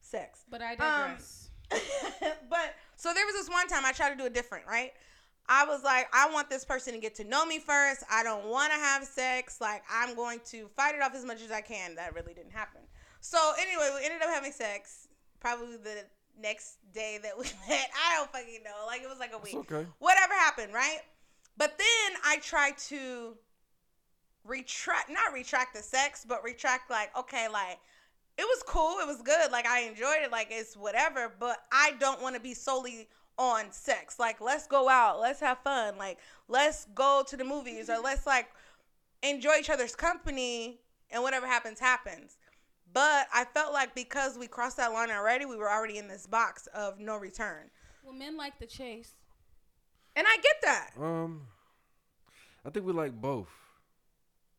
sex. 0.00 0.44
But 0.50 0.62
I 0.62 0.72
Um, 0.72 0.76
digress. 0.78 1.50
but 2.50 2.74
so 2.96 3.12
there 3.12 3.26
was 3.26 3.34
this 3.34 3.48
one 3.48 3.68
time 3.68 3.84
I 3.84 3.92
tried 3.92 4.10
to 4.10 4.16
do 4.16 4.24
it 4.24 4.34
different, 4.34 4.66
right? 4.66 4.92
I 5.50 5.64
was 5.64 5.82
like, 5.82 6.08
I 6.12 6.30
want 6.30 6.50
this 6.50 6.64
person 6.64 6.92
to 6.92 6.98
get 6.98 7.14
to 7.16 7.24
know 7.24 7.46
me 7.46 7.58
first. 7.58 8.02
I 8.10 8.22
don't 8.22 8.46
want 8.46 8.70
to 8.72 8.78
have 8.78 9.04
sex. 9.04 9.60
Like, 9.60 9.82
I'm 9.90 10.14
going 10.14 10.40
to 10.50 10.68
fight 10.76 10.94
it 10.94 11.02
off 11.02 11.14
as 11.14 11.24
much 11.24 11.40
as 11.42 11.50
I 11.50 11.62
can. 11.62 11.94
That 11.94 12.14
really 12.14 12.34
didn't 12.34 12.52
happen. 12.52 12.82
So 13.20 13.38
anyway, 13.58 13.90
we 13.98 14.04
ended 14.04 14.20
up 14.22 14.28
having 14.28 14.52
sex. 14.52 15.08
Probably 15.40 15.76
the 15.78 16.04
next 16.40 16.76
day 16.92 17.18
that 17.22 17.36
we 17.38 17.44
met. 17.68 17.88
I 18.06 18.16
don't 18.16 18.30
fucking 18.30 18.62
know. 18.62 18.86
Like 18.86 19.02
it 19.02 19.08
was 19.08 19.18
like 19.18 19.32
a 19.32 19.38
week. 19.38 19.54
okay. 19.56 19.86
Whatever 19.98 20.34
happened, 20.34 20.74
right? 20.74 21.00
But 21.56 21.78
then 21.78 22.20
I 22.24 22.38
tried 22.38 22.76
to 22.88 23.34
retract, 24.44 25.10
not 25.10 25.32
retract 25.32 25.74
the 25.74 25.82
sex, 25.82 26.24
but 26.26 26.42
retract 26.42 26.90
like, 26.90 27.16
okay, 27.16 27.48
like 27.48 27.78
it 28.36 28.42
was 28.42 28.62
cool, 28.66 28.98
it 29.00 29.06
was 29.06 29.20
good, 29.22 29.50
like 29.50 29.66
I 29.66 29.80
enjoyed 29.80 30.22
it, 30.22 30.30
like 30.30 30.48
it's 30.50 30.76
whatever, 30.76 31.32
but 31.38 31.58
I 31.72 31.92
don't 31.98 32.22
want 32.22 32.34
to 32.36 32.40
be 32.40 32.54
solely 32.54 33.08
on 33.36 33.70
sex. 33.70 34.18
Like 34.18 34.40
let's 34.40 34.66
go 34.66 34.88
out, 34.88 35.20
let's 35.20 35.40
have 35.40 35.58
fun, 35.58 35.98
like 35.98 36.18
let's 36.48 36.86
go 36.94 37.24
to 37.28 37.36
the 37.36 37.44
movies 37.44 37.90
or 37.90 37.98
let's 37.98 38.26
like 38.26 38.48
enjoy 39.22 39.56
each 39.58 39.70
other's 39.70 39.94
company 39.94 40.80
and 41.10 41.22
whatever 41.22 41.46
happens 41.46 41.80
happens. 41.80 42.38
But 42.92 43.26
I 43.34 43.44
felt 43.44 43.72
like 43.72 43.94
because 43.94 44.38
we 44.38 44.46
crossed 44.46 44.78
that 44.78 44.92
line 44.92 45.10
already, 45.10 45.44
we 45.44 45.56
were 45.56 45.70
already 45.70 45.98
in 45.98 46.08
this 46.08 46.26
box 46.26 46.66
of 46.68 46.98
no 46.98 47.16
return. 47.16 47.70
Well, 48.02 48.14
men 48.14 48.36
like 48.36 48.58
the 48.58 48.66
chase. 48.66 49.12
And 50.16 50.26
I 50.26 50.36
get 50.36 50.56
that. 50.62 50.90
Um, 50.98 51.42
I 52.64 52.70
think 52.70 52.86
we 52.86 52.92
like 52.92 53.12
both. 53.12 53.48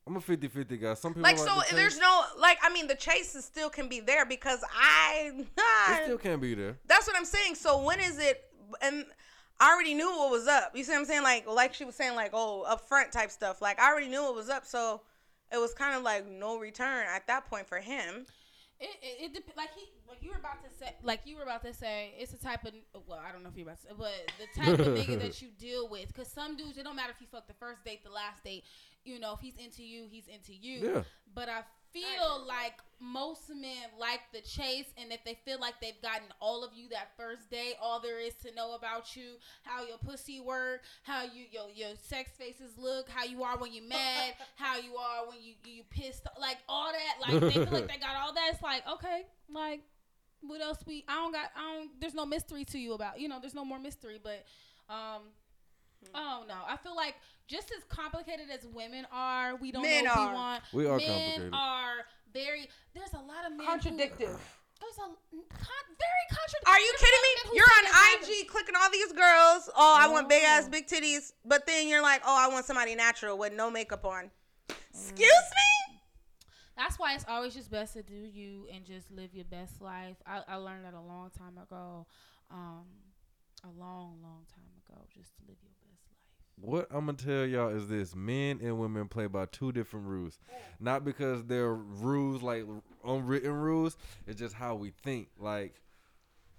I'm 0.09 0.17
a 0.17 0.19
50-50 0.19 0.81
guy. 0.81 0.93
Some 0.95 1.13
people 1.13 1.21
Like 1.21 1.37
like 1.37 1.47
so 1.47 1.55
the 1.55 1.61
chase. 1.65 1.73
there's 1.73 1.99
no 1.99 2.23
like 2.39 2.57
I 2.63 2.73
mean 2.73 2.87
the 2.87 2.95
chase 2.95 3.35
is 3.35 3.45
still 3.45 3.69
can 3.69 3.87
be 3.87 3.99
there 3.99 4.25
because 4.25 4.63
I 4.75 5.31
It 5.35 6.03
still 6.05 6.17
can't 6.17 6.41
be 6.41 6.55
there. 6.55 6.77
That's 6.87 7.05
what 7.05 7.15
I'm 7.15 7.25
saying. 7.25 7.55
So 7.55 7.83
when 7.83 7.99
is 7.99 8.17
it? 8.17 8.43
And 8.81 9.05
I 9.59 9.71
already 9.71 9.93
knew 9.93 10.09
what 10.09 10.31
was 10.31 10.47
up. 10.47 10.71
You 10.75 10.83
see 10.83 10.93
what 10.93 10.99
I'm 10.99 11.05
saying? 11.05 11.21
Like, 11.23 11.45
like 11.47 11.73
she 11.73 11.83
was 11.85 11.93
saying, 11.95 12.15
like, 12.15 12.31
oh, 12.33 12.61
up 12.63 12.87
front 12.87 13.11
type 13.11 13.29
stuff. 13.29 13.61
Like, 13.61 13.77
I 13.79 13.91
already 13.91 14.07
knew 14.07 14.23
what 14.23 14.33
was 14.33 14.49
up. 14.49 14.65
So 14.65 15.01
it 15.51 15.57
was 15.57 15.73
kind 15.73 15.95
of 15.95 16.01
like 16.03 16.27
no 16.27 16.57
return 16.57 17.05
at 17.13 17.27
that 17.27 17.47
point 17.49 17.67
for 17.67 17.77
him. 17.77 18.25
It, 18.79 18.89
it, 19.01 19.25
it 19.25 19.33
dep- 19.33 19.57
like 19.57 19.69
he 19.75 19.87
like 20.07 20.19
you 20.21 20.29
were 20.31 20.37
about 20.37 20.63
to 20.63 20.69
say 20.79 20.95
like 21.03 21.19
you 21.25 21.35
were 21.35 21.43
about 21.43 21.61
to 21.65 21.73
say 21.73 22.13
it's 22.17 22.31
a 22.33 22.37
type 22.37 22.63
of 22.63 22.71
well 23.05 23.19
I 23.27 23.33
don't 23.33 23.43
know 23.43 23.49
if 23.49 23.57
you're 23.57 23.67
about 23.67 23.81
to 23.81 23.87
say 23.87 23.93
but 23.97 24.13
the 24.39 24.61
type 24.61 24.79
of 24.79 24.87
nigga 24.97 25.19
that 25.19 25.41
you 25.41 25.49
deal 25.59 25.89
with 25.89 26.07
because 26.07 26.31
some 26.31 26.55
dudes 26.55 26.77
it 26.77 26.83
don't 26.85 26.95
matter 26.95 27.11
if 27.13 27.19
you 27.19 27.27
fuck 27.29 27.45
the 27.45 27.53
first 27.55 27.83
date 27.83 28.05
the 28.05 28.09
last 28.09 28.41
date 28.41 28.63
you 29.05 29.19
know 29.19 29.33
if 29.33 29.39
he's 29.39 29.55
into 29.57 29.83
you 29.83 30.05
he's 30.09 30.27
into 30.27 30.53
you 30.53 30.93
Yeah. 30.93 31.01
but 31.33 31.49
I 31.49 31.61
feel 31.91 32.45
like 32.47 32.73
most 32.99 33.49
men 33.49 33.89
like 33.99 34.19
the 34.31 34.41
chase 34.41 34.85
and 35.01 35.11
if 35.11 35.23
they 35.25 35.35
feel 35.43 35.59
like 35.59 35.73
they've 35.81 35.99
gotten 36.03 36.27
all 36.39 36.63
of 36.63 36.71
you 36.75 36.87
that 36.89 37.09
first 37.17 37.49
day 37.49 37.73
all 37.81 37.99
there 37.99 38.19
is 38.19 38.35
to 38.35 38.53
know 38.53 38.75
about 38.75 39.15
you 39.15 39.37
how 39.63 39.83
your 39.83 39.97
pussy 39.97 40.39
work 40.39 40.81
how 41.03 41.23
you 41.23 41.45
your 41.51 41.65
your 41.73 41.95
sex 41.97 42.29
faces 42.37 42.77
look 42.77 43.09
how 43.09 43.23
you 43.23 43.41
are 43.41 43.57
when 43.57 43.73
you're 43.73 43.87
mad 43.87 44.33
how 44.55 44.77
you 44.77 44.95
are 44.97 45.27
when 45.27 45.37
you 45.41 45.53
you 45.65 45.81
pissed 45.89 46.27
like 46.39 46.57
all 46.67 46.91
that 46.91 47.31
like 47.31 47.39
they 47.41 47.51
feel 47.53 47.63
like 47.73 47.87
they 47.87 47.97
got 47.97 48.15
all 48.21 48.33
that 48.33 48.51
it's 48.53 48.61
like 48.61 48.83
okay 48.87 49.23
like 49.51 49.81
what 50.41 50.61
else 50.61 50.77
we 50.85 51.03
I 51.07 51.15
don't 51.15 51.31
got 51.31 51.49
I 51.55 51.73
don't 51.73 51.89
there's 51.99 52.13
no 52.13 52.25
mystery 52.25 52.65
to 52.65 52.77
you 52.77 52.93
about 52.93 53.19
you 53.19 53.27
know 53.27 53.39
there's 53.41 53.55
no 53.55 53.65
more 53.65 53.79
mystery 53.79 54.19
but 54.21 54.45
um 54.93 55.23
I 56.13 56.39
don't 56.47 56.51
I 56.67 56.77
feel 56.77 56.95
like 56.95 57.15
just 57.47 57.71
as 57.77 57.83
complicated 57.85 58.47
as 58.51 58.65
women 58.73 59.05
are 59.11 59.55
we 59.57 59.71
don't 59.71 59.83
Men 59.83 60.05
know 60.05 60.11
what 60.11 60.19
are. 60.19 60.27
we 60.29 60.33
want 60.33 60.63
We 60.73 60.85
are 60.87 60.97
men 60.97 61.07
complicated. 61.07 61.53
are 61.53 61.93
very 62.33 62.69
there's 62.93 63.13
a 63.13 63.17
lot 63.17 63.45
of 63.45 63.51
men 63.57 63.65
who- 63.67 63.69
there's 64.81 64.97
a 64.97 65.01
con- 65.01 65.17
very 65.27 66.25
contradictive 66.29 66.67
Are 66.67 66.79
you 66.79 66.93
kidding 66.97 67.51
me? 67.51 67.57
You're 67.57 67.65
on 67.65 68.21
IG 68.23 68.47
clicking 68.47 68.75
all 68.79 68.89
these 68.89 69.11
girls. 69.11 69.69
Oh, 69.75 69.95
I 69.99 70.07
want 70.07 70.29
big 70.29 70.41
ass, 70.43 70.69
big 70.69 70.87
titties. 70.87 71.33
But 71.43 71.65
then 71.67 71.89
you're 71.89 72.01
like, 72.01 72.21
oh, 72.25 72.35
I 72.37 72.47
want 72.47 72.65
somebody 72.65 72.95
natural 72.95 73.37
with 73.37 73.51
no 73.53 73.69
makeup 73.69 74.05
on. 74.05 74.31
Excuse 74.69 75.19
me? 75.29 75.99
That's 76.77 76.97
why 76.97 77.13
it's 77.15 77.25
always 77.27 77.53
just 77.53 77.69
best 77.69 77.93
to 77.95 78.03
do 78.03 78.15
you 78.15 78.67
and 78.73 78.85
just 78.85 79.11
live 79.11 79.33
your 79.33 79.43
best 79.45 79.81
life. 79.81 80.15
I, 80.25 80.43
I 80.47 80.55
learned 80.55 80.85
that 80.85 80.93
a 80.93 81.01
long 81.01 81.29
time 81.37 81.57
ago. 81.57 82.07
Um, 82.49 82.85
a 83.65 83.67
long, 83.77 84.19
long 84.23 84.45
time 84.55 84.71
ago. 84.87 85.01
Just 85.13 85.35
to 85.35 85.41
live 85.45 85.57
your 85.61 85.71
best 85.71 85.78
life. 85.78 85.78
What 86.61 86.87
I'm 86.91 87.05
gonna 87.05 87.17
tell 87.17 87.45
y'all 87.45 87.69
is 87.69 87.87
this: 87.87 88.15
men 88.15 88.59
and 88.61 88.79
women 88.79 89.07
play 89.07 89.27
by 89.27 89.45
two 89.45 89.71
different 89.71 90.07
rules. 90.07 90.39
Not 90.79 91.05
because 91.05 91.45
they're 91.45 91.73
rules 91.73 92.41
like 92.41 92.65
unwritten 93.05 93.53
rules. 93.53 93.97
It's 94.27 94.39
just 94.39 94.55
how 94.55 94.75
we 94.75 94.91
think. 95.03 95.29
Like 95.37 95.81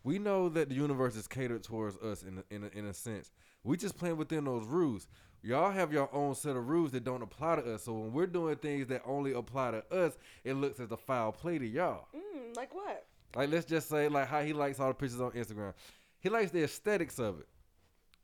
we 0.03 0.19
know 0.19 0.49
that 0.49 0.69
the 0.69 0.75
universe 0.75 1.17
is 1.17 1.29
catered 1.29 1.63
towards 1.63 1.97
us 1.99 2.23
in 2.23 2.39
a, 2.39 2.55
in 2.55 2.65
a, 2.65 2.79
in 2.79 2.87
a 2.87 2.95
sense. 2.95 3.31
We 3.63 3.77
just 3.77 3.99
playing 3.99 4.17
within 4.17 4.45
those 4.45 4.65
rules. 4.65 5.07
Y'all 5.43 5.71
have 5.71 5.93
your 5.93 6.09
own 6.15 6.35
set 6.35 6.57
of 6.57 6.69
rules 6.69 6.93
that 6.93 7.05
don't 7.05 7.23
apply 7.23 7.57
to 7.57 7.75
us. 7.75 7.85
So 7.85 7.93
when 7.95 8.13
we're 8.13 8.27
doing 8.27 8.57
things 8.57 8.87
that 8.89 9.03
only 9.07 9.33
apply 9.33 9.73
to 9.73 9.95
us, 9.95 10.17
it 10.45 10.55
looks 10.55 10.81
as 10.81 10.91
a 10.91 10.97
foul 10.97 11.33
play 11.33 11.59
to 11.59 11.67
y'all. 11.67 12.09
Mm, 12.15 12.57
like 12.57 12.75
what? 12.75 13.07
Like 13.35 13.51
let's 13.51 13.67
just 13.67 13.89
say 13.89 14.09
like 14.09 14.29
how 14.29 14.43
he 14.43 14.53
likes 14.53 14.81
all 14.81 14.89
the 14.89 14.95
pictures 14.95 15.21
on 15.21 15.33
Instagram. 15.33 15.75
He 16.21 16.29
likes 16.29 16.51
the 16.51 16.63
aesthetics 16.65 17.19
of 17.19 17.41
it. 17.41 17.49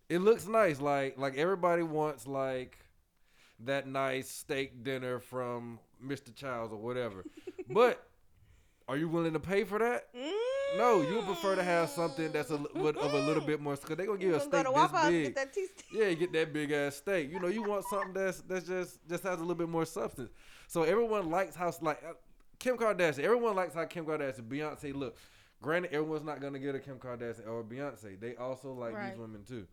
It 0.08 0.18
looks 0.20 0.46
nice. 0.46 0.80
Like 0.80 1.18
like 1.18 1.36
everybody 1.36 1.82
wants 1.82 2.26
like 2.26 2.78
that 3.60 3.86
nice 3.88 4.28
steak 4.28 4.84
dinner 4.84 5.18
from 5.18 5.78
Mr. 6.04 6.34
Childs 6.34 6.72
or 6.72 6.78
whatever. 6.78 7.24
but 7.70 8.06
are 8.88 8.96
you 8.96 9.08
willing 9.08 9.32
to 9.32 9.40
pay 9.40 9.64
for 9.64 9.78
that? 9.78 10.08
No, 10.76 11.00
you 11.00 11.22
prefer 11.22 11.54
to 11.56 11.62
have 11.62 11.88
something 11.88 12.30
that's 12.32 12.50
a 12.50 12.56
with- 12.74 12.96
of 12.96 13.14
a 13.14 13.18
little 13.20 13.42
bit 13.42 13.60
more 13.60 13.76
because 13.76 13.96
they're 13.96 14.06
gonna 14.06 14.18
give 14.18 14.28
you 14.30 14.34
a 14.36 14.38
Mm. 14.40 14.42
Steak 14.42 14.64
go 14.64 14.86
to 14.86 14.92
this 14.92 15.10
big. 15.10 15.34
get 15.34 15.34
that. 15.34 15.56
Yeah, 15.92 16.08
you 16.08 16.16
get 16.16 16.32
that 16.32 16.52
big 16.52 16.72
ass 16.72 16.96
steak. 16.96 17.30
You 17.32 17.40
know, 17.40 17.48
you 17.48 17.62
want 17.62 17.84
something 17.86 18.12
that's 18.12 18.40
that's 18.42 18.66
just 18.66 18.98
just 19.08 19.22
has 19.22 19.36
a 19.38 19.40
little 19.42 19.54
bit 19.54 19.68
more 19.68 19.84
substance. 19.86 20.30
So 20.68 20.82
everyone 20.82 21.30
likes 21.30 21.54
how 21.56 21.72
like 21.80 22.02
uh, 22.04 22.12
Kim 22.58 22.76
Kardashian. 22.76 23.20
Everyone 23.20 23.54
likes 23.56 23.74
how 23.74 23.84
Kim 23.86 24.04
Kardashian, 24.04 24.48
Beyonce 24.48 24.94
look. 24.94 25.16
Granted, 25.62 25.92
everyone's 25.92 26.24
not 26.24 26.40
gonna 26.40 26.58
get 26.58 26.74
a 26.74 26.78
Kim 26.80 26.98
Kardashian 26.98 27.48
or 27.48 27.62
Beyonce. 27.64 28.20
They 28.20 28.34
also 28.36 28.72
like 28.72 28.94
Right. 28.94 29.10
these 29.12 29.18
women 29.18 29.44
too. 29.44 29.66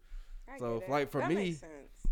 I 0.52 0.60
So, 0.60 0.80
get 0.80 0.88
it. 0.88 0.92
like, 0.92 1.10
for 1.12 1.22
That 1.22 1.30
me- 1.30 1.58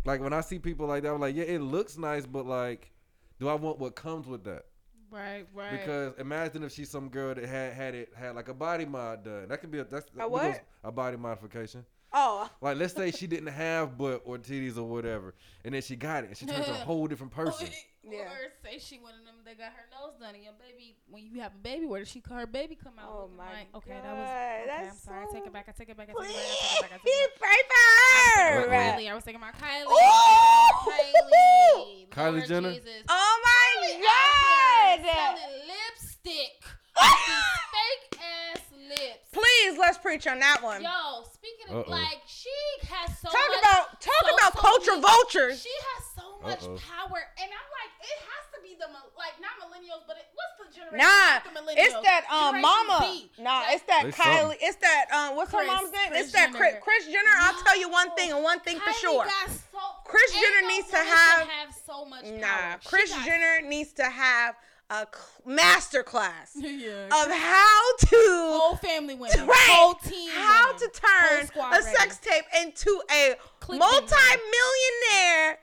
Like 0.04 0.20
when 0.20 0.32
I 0.32 0.40
see 0.40 0.58
people 0.58 0.86
like 0.86 1.02
that, 1.04 1.12
I'm 1.12 1.20
like, 1.20 1.36
yeah, 1.36 1.44
it 1.44 1.60
looks 1.60 1.96
nice, 1.96 2.26
but 2.26 2.44
like, 2.46 2.90
do 3.38 3.48
I 3.48 3.54
want 3.54 3.78
what 3.78 3.94
comes 3.94 4.26
with 4.26 4.44
that? 4.44 4.66
Right, 5.10 5.46
right. 5.54 5.72
Because 5.72 6.14
imagine 6.18 6.62
if 6.64 6.72
she's 6.72 6.88
some 6.90 7.08
girl 7.08 7.34
that 7.34 7.44
had 7.44 7.72
had 7.74 7.94
it 7.94 8.12
had 8.16 8.34
like 8.34 8.48
a 8.48 8.54
body 8.54 8.86
mod 8.86 9.24
done. 9.24 9.48
That 9.48 9.60
could 9.60 9.70
be 9.70 9.78
a 9.78 9.84
that's 9.84 10.06
A 10.18 10.26
what? 10.26 10.64
A 10.84 10.90
body 10.90 11.16
modification. 11.18 11.84
Oh, 12.14 12.48
Like 12.60 12.76
let's 12.76 12.94
say 12.94 13.10
she 13.10 13.26
didn't 13.26 13.48
have 13.48 13.96
butt 13.96 14.22
or 14.26 14.36
titties 14.38 14.76
or 14.76 14.82
whatever, 14.84 15.34
and 15.64 15.74
then 15.74 15.80
she 15.82 15.96
got 15.96 16.24
it, 16.24 16.28
and 16.28 16.36
she 16.36 16.44
turns 16.46 16.66
to 16.66 16.72
a 16.72 16.74
whole 16.84 17.06
different 17.06 17.32
person. 17.32 17.68
Yeah. 18.04 18.18
Or 18.24 18.50
say 18.64 18.78
she 18.78 18.98
one 18.98 19.14
of 19.14 19.24
them 19.24 19.36
that 19.46 19.56
got 19.56 19.72
her 19.72 19.86
nose 19.92 20.14
done, 20.20 20.34
and 20.34 20.42
your 20.42 20.52
baby, 20.58 20.96
when 21.08 21.22
you 21.24 21.40
have 21.40 21.52
a 21.54 21.58
baby, 21.62 21.86
where 21.86 22.00
does 22.00 22.08
she 22.10 22.20
call 22.20 22.36
her 22.36 22.46
baby 22.46 22.74
come 22.76 22.94
out? 22.98 23.08
Oh 23.08 23.30
my 23.38 23.44
like? 23.46 23.68
Okay, 23.76 23.90
that 24.02 24.12
was. 24.16 24.26
God, 24.28 24.28
Okay, 24.28 24.70
I'm 24.76 24.84
that's 24.84 25.02
sorry. 25.02 25.22
I 25.22 25.32
take 25.32 25.42
so- 25.44 25.46
it 25.46 25.52
back. 25.52 25.66
I 25.68 25.72
take 25.72 25.88
it 25.88 25.96
back. 25.96 26.08
I 26.10 26.12
take 26.12 26.30
it 26.30 26.34
back. 26.34 26.42
I 26.42 26.48
take 26.58 26.76
it 26.76 26.80
back. 26.82 26.92
I 26.92 26.98
take 26.98 27.14
it 27.14 27.40
back. 27.40 27.40
pray 27.40 27.60
for 27.68 27.76
I 27.78 28.58
was 28.58 28.64
her. 28.64 28.68
thinking 28.68 29.06
Kylie. 29.06 29.10
I 29.10 29.14
was 29.14 29.24
thinking 29.24 29.42
about 29.42 29.54
Kylie. 29.56 29.86
Ooh! 29.86 29.96
I 29.96 30.70
was 30.74 30.94
thinking 30.96 31.14
about 31.22 31.78
Kylie. 31.78 32.08
Kylie 32.10 32.36
Lord 32.36 32.48
Jenner? 32.48 32.72
Jesus. 32.74 33.04
Oh 33.08 33.40
my 33.44 33.86
Out 33.86 34.98
here 34.98 35.06
God! 35.06 35.14
Selling 35.14 35.60
lipstick. 35.68 36.58
With 36.96 37.10
these 37.26 37.66
fake 37.72 38.20
ass 38.20 38.62
lips. 38.88 39.28
Please, 39.32 39.78
let's 39.78 39.98
preach 39.98 40.26
on 40.26 40.38
that 40.40 40.62
one. 40.62 40.82
Yo, 40.82 41.24
speaking 41.32 41.68
of 41.74 41.84
Uh-oh. 41.86 41.90
like, 41.90 42.20
she 42.26 42.50
has 42.88 43.16
so 43.18 43.28
Talk 43.28 43.48
much. 43.48 43.58
about 43.60 44.00
talk 44.00 44.24
so, 44.28 44.34
about 44.34 44.52
so 44.54 44.60
culture 44.60 44.90
many- 44.92 45.02
vultures. 45.02 45.62
She 45.62 45.72
has 45.94 46.02
so 46.16 46.26
much 46.42 46.62
Uh-oh. 46.64 46.76
power, 46.84 47.18
and 47.38 47.48
I'm 47.48 47.68
like, 47.72 47.92
it 48.02 48.18
has 48.28 48.44
to 48.54 48.58
be 48.62 48.74
the 48.78 48.88
mil- 48.92 49.12
like 49.16 49.38
not 49.40 49.56
millennials, 49.62 50.04
but 50.06 50.16
it, 50.18 50.26
what's 50.36 50.54
the 50.60 50.68
generation? 50.74 50.98
Nah, 51.06 51.38
after 51.40 51.50
millennials? 51.50 51.80
it's 51.88 51.98
that 52.04 52.26
um 52.30 52.60
mama. 52.60 52.98
Z. 53.08 53.30
Nah, 53.38 53.60
Like, 53.64 53.74
it's 53.76 53.84
that 53.88 54.02
Kylie. 54.12 54.40
something. 54.42 54.58
It's 54.60 54.76
that 54.84 55.04
um 55.12 55.36
what's 55.36 55.52
her 55.52 55.64
mom's 55.64 55.92
name? 55.92 56.08
Kris 56.10 56.20
it's 56.28 56.32
that 56.32 56.52
Kris, 56.52 56.72
Jenner. 56.72 56.80
Kris 56.84 57.04
Jenner. 57.06 57.34
I'll 57.40 57.62
tell 57.64 57.78
you 57.78 57.88
one 57.88 58.10
thing 58.16 58.32
and 58.32 58.42
one 58.42 58.60
thing 58.60 58.78
for 58.78 58.90
Kylie 58.90 59.00
sure. 59.00 59.24
got 59.24 59.48
so, 59.50 59.80
Kris 60.04 60.34
ain't 60.34 60.42
Jenner 60.44 60.62
no 60.62 60.68
needs 60.68 60.88
to 60.90 60.96
have- 60.98 61.48
have 61.48 61.70
so 61.86 62.04
much 62.04 62.24
power. 62.24 62.38
Nah, 62.38 62.78
She 62.82 62.88
Kris 62.88 63.10
got- 63.14 63.24
Jenner 63.24 63.60
needs 63.62 63.92
to 63.94 64.04
have 64.04 64.56
a 64.92 65.06
master 65.46 66.02
class 66.02 66.52
yeah, 66.56 67.06
of 67.06 67.30
how 67.30 67.96
to 67.98 68.16
whole 68.16 68.76
family 68.76 69.14
women, 69.14 69.46
Right. 69.46 69.68
whole 69.70 69.94
team, 69.94 70.30
how 70.30 70.66
women, 70.74 70.80
to 70.80 70.88
turn 71.00 71.38
whole 71.38 71.46
squad 71.46 71.68
a 71.80 71.82
ready. 71.84 71.96
sex 71.96 72.18
tape 72.18 72.44
into 72.60 73.00
a 73.10 73.34
Click 73.60 73.78
multi-millionaire 73.78 75.58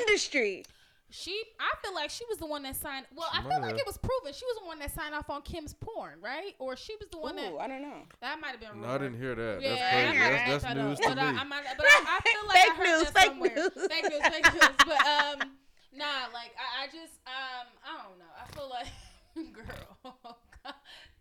industry. 0.00 0.64
She, 1.10 1.42
I 1.58 1.74
feel 1.82 1.94
like 1.94 2.10
she 2.10 2.24
was 2.28 2.36
the 2.36 2.44
one 2.44 2.62
that 2.64 2.76
signed. 2.76 3.06
Well, 3.16 3.28
I 3.32 3.40
feel 3.40 3.58
might 3.60 3.68
like 3.68 3.78
it 3.78 3.86
was 3.86 3.96
proven 3.96 4.34
she 4.34 4.44
was 4.44 4.58
the 4.60 4.66
one 4.66 4.78
that 4.80 4.90
signed 4.94 5.14
off 5.14 5.30
on 5.30 5.40
Kim's 5.40 5.72
porn, 5.72 6.18
right? 6.20 6.54
Or 6.58 6.76
she 6.76 6.94
was 7.00 7.08
the 7.10 7.16
one 7.18 7.34
that 7.36 7.50
I 7.58 7.66
don't 7.66 7.80
know. 7.80 8.02
that 8.20 8.38
might 8.38 8.50
have 8.50 8.60
been. 8.60 8.82
No, 8.82 8.88
I 8.88 8.98
didn't 8.98 9.18
hear 9.18 9.34
that. 9.34 9.62
Yeah, 9.62 9.70
that's 9.74 9.90
crazy. 9.90 10.18
might 10.18 10.30
That's, 10.50 10.64
that's 10.64 10.76
news 10.76 10.98
up, 10.98 11.04
to 11.04 11.08
but 11.08 11.18
I, 11.18 11.32
me. 11.32 11.38
I 11.38 11.44
might, 11.44 11.62
but 11.78 11.86
I, 11.88 12.04
I 12.18 12.20
feel 12.28 12.46
like 12.46 12.56
Fake 12.58 12.70
I 12.70 12.76
heard 12.76 12.98
news, 12.98 13.10
that 13.10 13.14
fake 13.14 13.26
somewhere. 13.30 13.54
news. 13.56 13.88
Fake 13.88 14.04
news, 14.10 14.22
fake 14.28 14.52
news. 14.52 14.70
But 14.86 15.06
um, 15.06 15.50
nah, 15.92 16.28
like 16.32 16.52
I, 16.58 16.84
I 16.84 16.86
just 16.86 17.14
um, 17.26 17.66
I 17.84 18.02
don't 18.02 18.18
know. 18.18 18.32
I 18.36 18.46
feel 18.54 18.68
like, 18.70 19.52
girl, 19.54 20.16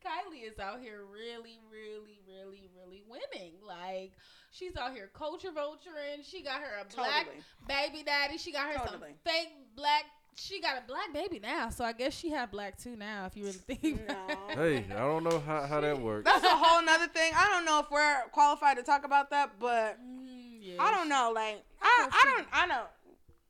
Kylie 0.05 0.49
is 0.51 0.59
out 0.59 0.79
here 0.81 1.01
really, 1.11 1.59
really, 1.71 2.19
really, 2.27 2.69
really 2.75 3.03
winning. 3.07 3.53
Like 3.65 4.11
she's 4.51 4.75
out 4.77 4.93
here 4.93 5.09
culture 5.13 5.49
vulturing. 5.49 6.23
She 6.23 6.41
got 6.43 6.61
her 6.61 6.81
a 6.81 6.95
black 6.95 7.25
Totally. 7.25 7.43
baby 7.67 8.03
daddy. 8.03 8.37
She 8.37 8.51
got 8.51 8.67
her 8.67 8.77
Totally. 8.77 8.99
some 8.99 9.07
fake 9.25 9.49
black. 9.75 10.03
She 10.39 10.61
got 10.61 10.77
a 10.77 10.87
black 10.87 11.11
baby 11.13 11.39
now, 11.39 11.69
so 11.71 11.83
I 11.83 11.93
guess 11.93 12.13
she 12.15 12.29
had 12.29 12.51
black 12.51 12.77
too 12.77 12.95
now. 12.95 13.25
If 13.25 13.35
you 13.35 13.45
really 13.45 13.57
think. 13.57 14.01
about 14.07 14.29
it. 14.29 14.55
No. 14.55 14.63
hey, 14.63 14.85
I 14.91 14.99
don't 14.99 15.23
know 15.23 15.39
how, 15.39 15.65
how 15.65 15.81
that 15.81 15.99
works. 15.99 16.25
That's 16.31 16.43
a 16.45 16.49
whole 16.55 16.83
nother 16.85 17.07
thing. 17.07 17.33
I 17.35 17.47
don't 17.47 17.65
know 17.65 17.79
if 17.79 17.89
we're 17.89 18.21
qualified 18.31 18.77
to 18.77 18.83
talk 18.83 19.03
about 19.03 19.31
that, 19.31 19.53
but 19.59 19.97
Mm, 19.99 20.57
yeah, 20.61 20.75
I 20.79 20.91
don't 20.91 21.09
know. 21.09 21.31
Like 21.33 21.63
I, 21.81 21.95
Well, 22.01 22.09
I 22.11 22.23
don't, 22.35 22.47
I 22.53 22.65
know. 22.67 22.83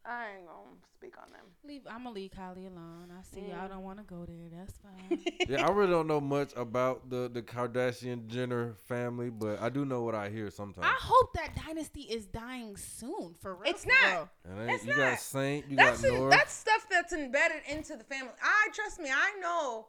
I 0.05 0.27
ain't 0.37 0.45
gonna 0.45 0.66
speak 0.97 1.13
on 1.21 1.31
them. 1.31 1.41
Leave. 1.63 1.81
I'm 1.89 2.03
gonna 2.03 2.11
leave 2.15 2.31
Kylie 2.31 2.67
alone. 2.71 3.11
I 3.17 3.21
see 3.21 3.41
Mm. 3.41 3.49
y'all 3.51 3.67
don't 3.67 3.83
want 3.83 3.99
to 3.99 4.03
go 4.03 4.25
there. 4.25 4.49
That's 4.51 4.73
fine. 4.79 5.19
Yeah, 5.47 5.65
I 5.65 5.71
really 5.71 5.91
don't 5.91 6.07
know 6.07 6.19
much 6.19 6.51
about 6.55 7.09
the 7.09 7.29
the 7.31 7.41
Kardashian 7.41 8.27
Jenner 8.27 8.73
family, 8.87 9.29
but 9.29 9.61
I 9.61 9.69
do 9.69 9.85
know 9.85 10.01
what 10.01 10.15
I 10.15 10.29
hear 10.29 10.49
sometimes. 10.49 10.85
I 10.87 10.95
hope 10.99 11.33
that 11.33 11.55
dynasty 11.65 12.01
is 12.01 12.25
dying 12.25 12.75
soon. 12.77 13.35
For 13.39 13.55
real. 13.55 13.69
It's 13.71 13.85
not. 13.85 14.11
real. 14.11 14.29
And 14.59 14.71
It's 14.71 14.83
you 14.85 14.89
not. 14.91 14.97
got 14.97 15.19
Saint, 15.19 15.69
you 15.69 15.77
That's 15.77 16.01
got 16.01 16.07
in, 16.11 16.15
North. 16.15 16.31
that's 16.31 16.53
stuff 16.53 16.85
that's 16.89 17.13
embedded 17.13 17.61
into 17.69 17.95
the 17.95 18.03
family. 18.03 18.31
I 18.41 18.69
trust 18.73 18.99
me. 18.99 19.09
I 19.11 19.39
know 19.39 19.87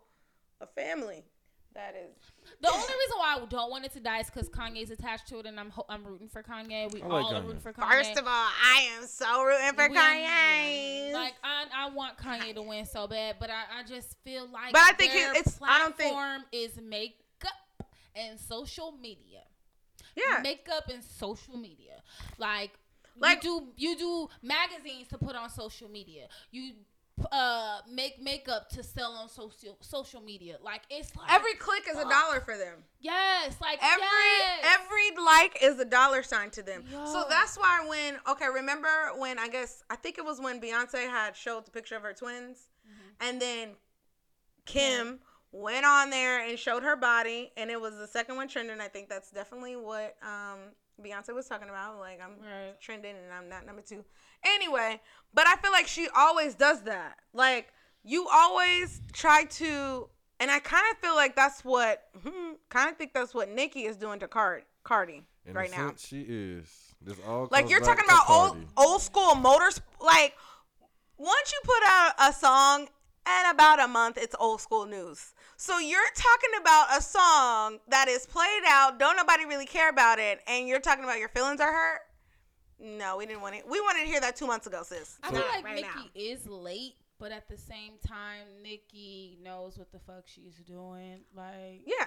a 0.61 0.67
family. 0.67 1.25
That 1.79 1.95
is. 1.95 2.17
The 2.61 2.69
only 2.69 2.81
reason 2.83 3.19
why 3.19 3.37
I 3.41 3.47
don't 3.47 3.71
want 3.71 3.85
it 3.85 3.93
to 3.93 4.01
die 4.01 4.19
is 4.19 4.27
because 4.27 4.49
Kanye's 4.49 4.91
attached 4.91 5.29
to 5.29 5.39
it, 5.39 5.47
and 5.47 5.61
I'm 5.61 5.71
ho- 5.71 5.85
I'm 5.89 6.03
rooting 6.05 6.29
for 6.29 6.43
Kanye. 6.43 6.93
We 6.93 7.01
like 7.03 7.09
all 7.25 7.33
are 7.37 7.41
rooting 7.43 7.61
for 7.61 7.73
Kanye. 7.73 7.89
First 7.89 8.19
of 8.19 8.27
all, 8.27 8.33
I 8.33 8.89
am 8.97 9.07
so 9.07 9.45
rooting 9.45 9.75
for 9.75 9.89
We- 9.89 9.95
Kanye. 9.97 11.13
Like 11.13 11.35
I, 11.45 11.67
I 11.73 11.91
want 11.91 12.19
Kanye 12.19 12.53
to 12.57 12.63
win 12.63 12.85
so 12.85 13.07
bad, 13.07 13.37
but 13.39 13.51
I, 13.51 13.79
I 13.79 13.83
just 13.85 14.17
feel 14.25 14.49
like. 14.53 14.73
But 14.73 14.83
I 14.83 14.93
think 14.95 15.13
their 15.13 15.31
it- 15.35 15.37
it's- 15.39 15.61
I 15.63 15.79
don't 15.79 15.97
think- 15.97 16.13
platform 16.13 16.45
is 16.51 16.73
makeup 16.83 17.87
and 18.17 18.41
social 18.41 18.91
media. 18.91 19.43
yeah. 20.17 20.41
Makeup 20.43 20.89
and 20.93 21.03
social 21.05 21.57
media, 21.57 22.03
like. 22.39 22.73
Like- 23.21 23.43
you 23.45 23.61
do 23.61 23.67
you 23.77 23.97
do 23.97 24.29
magazines 24.43 25.09
to 25.09 25.19
put 25.19 25.35
on 25.37 25.49
social 25.51 25.89
media. 25.89 26.29
You 26.53 26.73
uh 27.33 27.79
make 27.91 28.21
makeup 28.23 28.69
to 28.71 28.83
sell 28.83 29.13
on 29.13 29.29
social 29.29 29.77
social 29.81 30.21
media. 30.21 30.57
Like 30.63 30.83
it's 30.91 31.15
like 31.17 31.33
Every 31.33 31.55
click 31.55 31.85
is 31.91 31.97
a 31.99 32.09
dollar 32.09 32.41
for 32.41 32.57
them. 32.57 32.85
yes, 33.01 33.57
like 33.61 33.79
Every 33.83 34.05
yes. 34.39 34.79
every 34.81 35.25
like 35.25 35.59
is 35.63 35.79
a 35.79 35.85
dollar 35.85 36.23
sign 36.23 36.51
to 36.51 36.63
them. 36.63 36.85
So 36.91 37.25
that's 37.29 37.57
why 37.57 37.85
when 37.89 38.17
okay, 38.31 38.47
remember 38.53 38.89
when 39.17 39.39
I 39.39 39.49
guess 39.49 39.83
I 39.91 39.97
think 39.97 40.19
it 40.19 40.25
was 40.25 40.41
when 40.41 40.61
Beyonce 40.61 41.09
had 41.09 41.37
showed 41.37 41.65
the 41.67 41.71
picture 41.71 41.97
of 41.97 42.03
her 42.03 42.13
twins, 42.13 42.69
Mm-hmm. 42.89 43.29
and 43.29 43.43
then 43.43 43.69
Kim 44.65 45.19
went 45.53 45.85
on 45.87 46.11
there 46.11 46.47
and 46.47 46.59
showed 46.59 46.83
her 46.83 46.97
body, 46.97 47.53
and 47.57 47.71
it 47.71 47.81
was 47.81 47.97
the 47.97 48.07
second 48.07 48.37
one 48.37 48.49
trending. 48.49 48.81
I 48.81 48.89
think 48.89 49.09
that's 49.09 49.31
definitely 49.31 49.77
what 49.77 50.17
um, 50.23 50.59
Beyonce 51.03 51.35
was 51.35 51.47
talking 51.49 51.69
about. 51.69 51.99
Like 51.99 52.21
I'm 52.23 52.33
Right. 52.41 52.79
trending, 52.81 53.17
and 53.17 53.33
I'm 53.33 53.49
not 53.49 53.65
number 53.67 53.83
two. 53.83 54.05
Anyway, 54.45 55.01
but 55.35 55.47
I 55.47 55.57
feel 55.57 55.73
like 55.73 55.87
she 55.87 56.09
always 56.15 56.55
does 56.55 56.83
that. 56.83 57.17
Like 57.33 57.73
you 58.05 58.29
always 58.33 59.01
try 59.13 59.45
to, 59.45 60.09
and 60.41 60.51
I 60.51 60.59
kind 60.59 60.85
of 60.93 60.99
feel 60.99 61.15
like 61.15 61.37
that's 61.37 61.65
what, 61.65 62.05
hmm, 62.23 62.53
kind 62.69 62.91
of 62.91 62.97
think 62.97 63.13
that's 63.13 63.35
what 63.35 63.51
Nicki 63.51 63.85
is 63.85 63.97
doing 63.97 64.21
to 64.21 64.29
Card 64.29 64.65
Cardi 64.85 65.25
In 65.47 65.55
right 65.55 65.71
now. 65.71 65.93
she 65.97 66.23
is. 66.23 66.95
This 67.01 67.17
all 67.27 67.49
Like 67.51 67.71
you're 67.71 67.81
talking 67.81 68.05
about 68.05 68.29
old 68.29 68.57
old 68.77 69.03
school 69.03 69.35
motors. 69.35 69.81
Like 70.01 70.35
once 71.17 71.53
you 71.53 71.61
put 71.65 71.83
out 71.87 72.13
a 72.19 72.33
song, 72.33 72.89
and 73.29 73.55
about 73.55 73.81
a 73.81 73.89
month, 73.89 74.17
it's 74.17 74.35
old 74.41 74.61
school 74.61 74.87
news. 74.87 75.35
So 75.57 75.79
you're 75.79 76.01
talking 76.15 76.61
about 76.61 76.97
a 76.97 77.03
song 77.03 77.79
that 77.89 78.09
is 78.09 78.27
played 78.27 78.63
out. 78.67 78.99
Don't 78.99 79.17
nobody 79.17 79.45
really 79.45 79.67
care 79.67 79.91
about 79.91 80.19
it, 80.19 80.41
and 80.47 80.67
you're 80.67 80.81
talking 80.81 81.05
about 81.05 81.19
your 81.19 81.29
feelings 81.29 81.61
are 81.61 81.73
hurt. 81.73 82.01
No, 82.81 83.17
we 83.17 83.27
didn't 83.27 83.43
want 83.43 83.57
it. 83.57 83.65
We 83.69 83.81
wanted 83.81 84.01
to 84.03 84.07
hear 84.07 84.21
that 84.21 84.37
two 84.37 84.47
months 84.47 84.67
ago, 84.67 84.83
sis. 84.85 85.19
I 85.23 85.31
feel 85.31 85.41
like 85.41 85.65
Right 85.65 85.75
Nicki 85.77 85.89
now. 85.89 86.05
is 86.15 86.47
late, 86.47 86.95
but 87.19 87.33
at 87.33 87.49
the 87.49 87.57
same 87.57 87.95
time, 88.07 88.47
Nicki 88.63 89.39
knows 89.43 89.77
what 89.79 89.91
the 89.93 89.99
fuck 89.99 90.25
she's 90.27 90.55
doing. 90.67 91.21
Like 91.35 91.83
Yeah. 91.87 92.07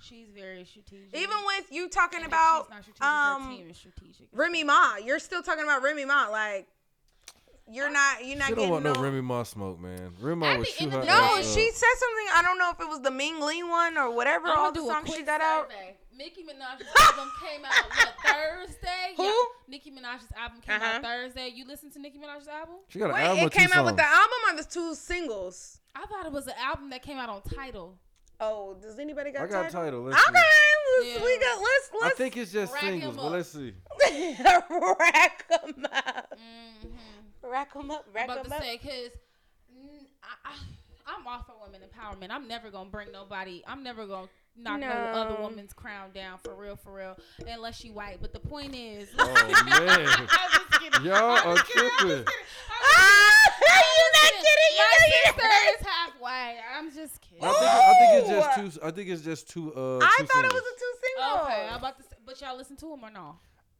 she's 0.00 0.28
very 0.30 0.64
strategic. 0.64 1.14
Even 1.14 1.36
with 1.46 1.70
you 1.70 1.88
talking 1.88 2.18
And 2.20 2.28
about 2.28 2.64
she's 2.64 2.70
not 2.70 2.82
strategic, 2.82 3.02
her 3.02 3.08
um, 3.34 3.56
team 3.56 3.70
is 3.70 3.76
strategic. 3.76 4.26
Remy 4.32 4.64
Ma, 4.64 4.96
you're 5.04 5.18
still 5.18 5.42
talking 5.42 5.64
about 5.64 5.82
Remy 5.82 6.06
Ma. 6.06 6.28
Like 6.30 6.66
you're 7.68 7.90
not. 7.90 8.24
You're 8.24 8.38
not 8.38 8.46
She 8.48 8.54
getting 8.54 8.70
don't 8.70 8.70
want 8.70 8.84
no 8.84 8.92
no. 8.92 9.00
Remy 9.02 9.20
Ma 9.22 9.42
smoke, 9.42 9.80
man. 9.80 10.12
Remy 10.20 10.36
Ma 10.40 10.46
At 10.46 10.58
would 10.60 10.66
the 10.68 10.70
shoot 10.70 10.82
end 10.84 10.92
her 10.92 10.98
of 11.00 11.04
the 11.06 11.12
no, 11.12 11.20
day- 11.20 11.40
up. 11.40 11.44
she 11.44 11.70
said 11.72 11.94
something. 11.98 12.26
I 12.34 12.42
don't 12.42 12.58
know 12.58 12.70
if 12.70 12.80
it 12.80 12.88
was 12.88 13.00
the 13.00 13.10
Ming 13.10 13.40
Lee 13.40 13.64
one 13.64 13.98
or 13.98 14.10
whatever. 14.14 14.46
I'm 14.48 14.58
all 14.58 14.72
the 14.72 14.80
do 14.80 14.86
a 14.88 14.92
songs 14.92 15.04
quick 15.06 15.18
she 15.18 15.24
got 15.24 15.40
out. 15.40 15.68
Survey. 16.16 16.24
Nicki 16.24 16.42
Minaj's 16.42 16.86
album 17.00 17.30
came 17.40 17.64
out 17.64 17.72
what 17.88 18.14
Thursday? 18.34 19.14
Who? 19.16 19.22
Yeah, 19.24 19.32
Nicki 19.68 19.90
Minaj's 19.90 20.26
album 20.36 20.60
came 20.60 20.76
Uh-huh. 20.76 20.84
out 20.96 21.02
Thursday. 21.02 21.48
You 21.54 21.66
listen 21.66 21.90
to 21.92 21.98
Nicki 22.00 22.18
Minaj's 22.18 22.48
album? 22.48 22.76
She 22.88 22.98
got 22.98 23.10
an 23.10 23.14
Wait, 23.16 23.22
album 23.22 23.38
it 23.38 23.44
with 23.44 23.52
two 23.52 23.58
came 23.60 23.72
out 23.72 23.84
with 23.84 23.96
the 23.96 24.04
album 24.06 24.38
or 24.50 24.56
the 24.56 24.64
two 24.64 24.94
singles? 24.94 25.80
I 25.94 26.06
thought 26.06 26.26
it 26.26 26.32
was 26.32 26.46
an 26.46 26.54
album 26.58 26.90
that 26.90 27.02
came 27.02 27.16
out 27.18 27.28
on 27.28 27.42
Title. 27.42 27.98
Oh, 28.38 28.76
does 28.82 28.98
anybody 28.98 29.30
got? 29.30 29.48
Title? 29.48 29.56
I 29.58 29.62
got 29.62 29.70
title? 29.72 30.02
title. 30.02 30.04
Let's 30.04 30.26
see. 30.26 30.32
let's, 31.14 31.24
we 31.24 31.38
got. 31.38 31.58
Let's 31.58 31.90
I 31.90 31.98
let's 32.02 32.18
think 32.18 32.36
it's 32.36 32.52
just 32.52 32.78
singles, 32.78 33.16
but 33.16 33.32
let's 33.32 33.48
see. 33.48 33.72
rack 35.00 35.48
them 35.48 35.86
up, 35.92 36.34
Mm-hmm. 36.36 37.50
rack 37.50 37.72
them 37.72 37.90
up, 37.90 38.04
I'm 38.08 38.14
rack 38.14 38.24
about 38.26 38.42
them 38.42 38.50
to 38.50 38.56
up. 38.56 38.62
say 38.62 38.78
because 38.82 39.10
I, 40.22 40.50
I, 40.50 40.54
I'm 41.16 41.26
all 41.26 41.42
for 41.44 41.54
women 41.64 41.80
empowerment. 41.88 42.30
I'm 42.30 42.46
never 42.46 42.70
gonna 42.70 42.90
bring 42.90 43.10
nobody. 43.10 43.62
I'm 43.66 43.82
never 43.82 44.06
gonna 44.06 44.28
knock 44.58 44.80
no, 44.80 44.88
other 44.88 45.40
woman's 45.42 45.72
crown 45.72 46.10
down 46.14 46.38
for 46.38 46.54
real, 46.54 46.76
for 46.76 46.92
real, 46.92 47.16
unless 47.46 47.76
she 47.76 47.90
white. 47.90 48.18
But 48.20 48.32
the 48.32 48.40
point 48.40 48.74
is, 48.74 49.08
Oh 49.18 49.32
man, 49.34 49.48
I'm 49.48 50.26
just 50.28 50.80
kidding. 50.80 51.04
y'all 51.04 51.36
I'm 51.38 51.48
are 51.48 51.56
just 51.56 51.66
kidding. 51.68 51.88
I'm 51.88 51.96
tripping. 51.98 52.24
just 52.24 52.24
kidding. 52.24 52.24
Ah, 52.70 53.82
you 53.96 54.06
not 54.14 54.32
kidding? 54.32 54.72
You 54.72 54.78
My 54.78 54.98
know 54.98 55.06
you're 55.06 55.34
sister 55.34 55.48
not. 55.48 55.80
is 55.80 55.86
half 55.86 56.10
white. 56.20 56.58
I'm 56.76 56.92
just 56.92 57.20
kidding. 57.20 57.44
I 57.44 57.52
think, 57.52 57.70
I 57.70 57.92
think 57.98 58.22
it's 58.22 58.28
just 58.28 58.78
two. 58.80 58.86
I 58.86 58.90
think 58.90 59.08
it's 59.08 59.22
just 59.22 59.48
two. 59.50 59.74
Uh, 59.74 59.98
I 60.02 60.16
two 60.20 60.26
thought 60.26 60.44
it 60.44 60.52
was 60.52 60.62
a 60.62 60.78
two 60.78 60.94
single. 61.02 61.42
Okay, 61.46 61.68
I'm 61.70 61.78
about 61.78 61.96
to. 61.98 62.02
Say, 62.02 62.08
but 62.24 62.40
y'all 62.40 62.56
listen 62.56 62.76
to 62.76 62.92
him 62.92 63.04
or 63.04 63.10
no? 63.10 63.36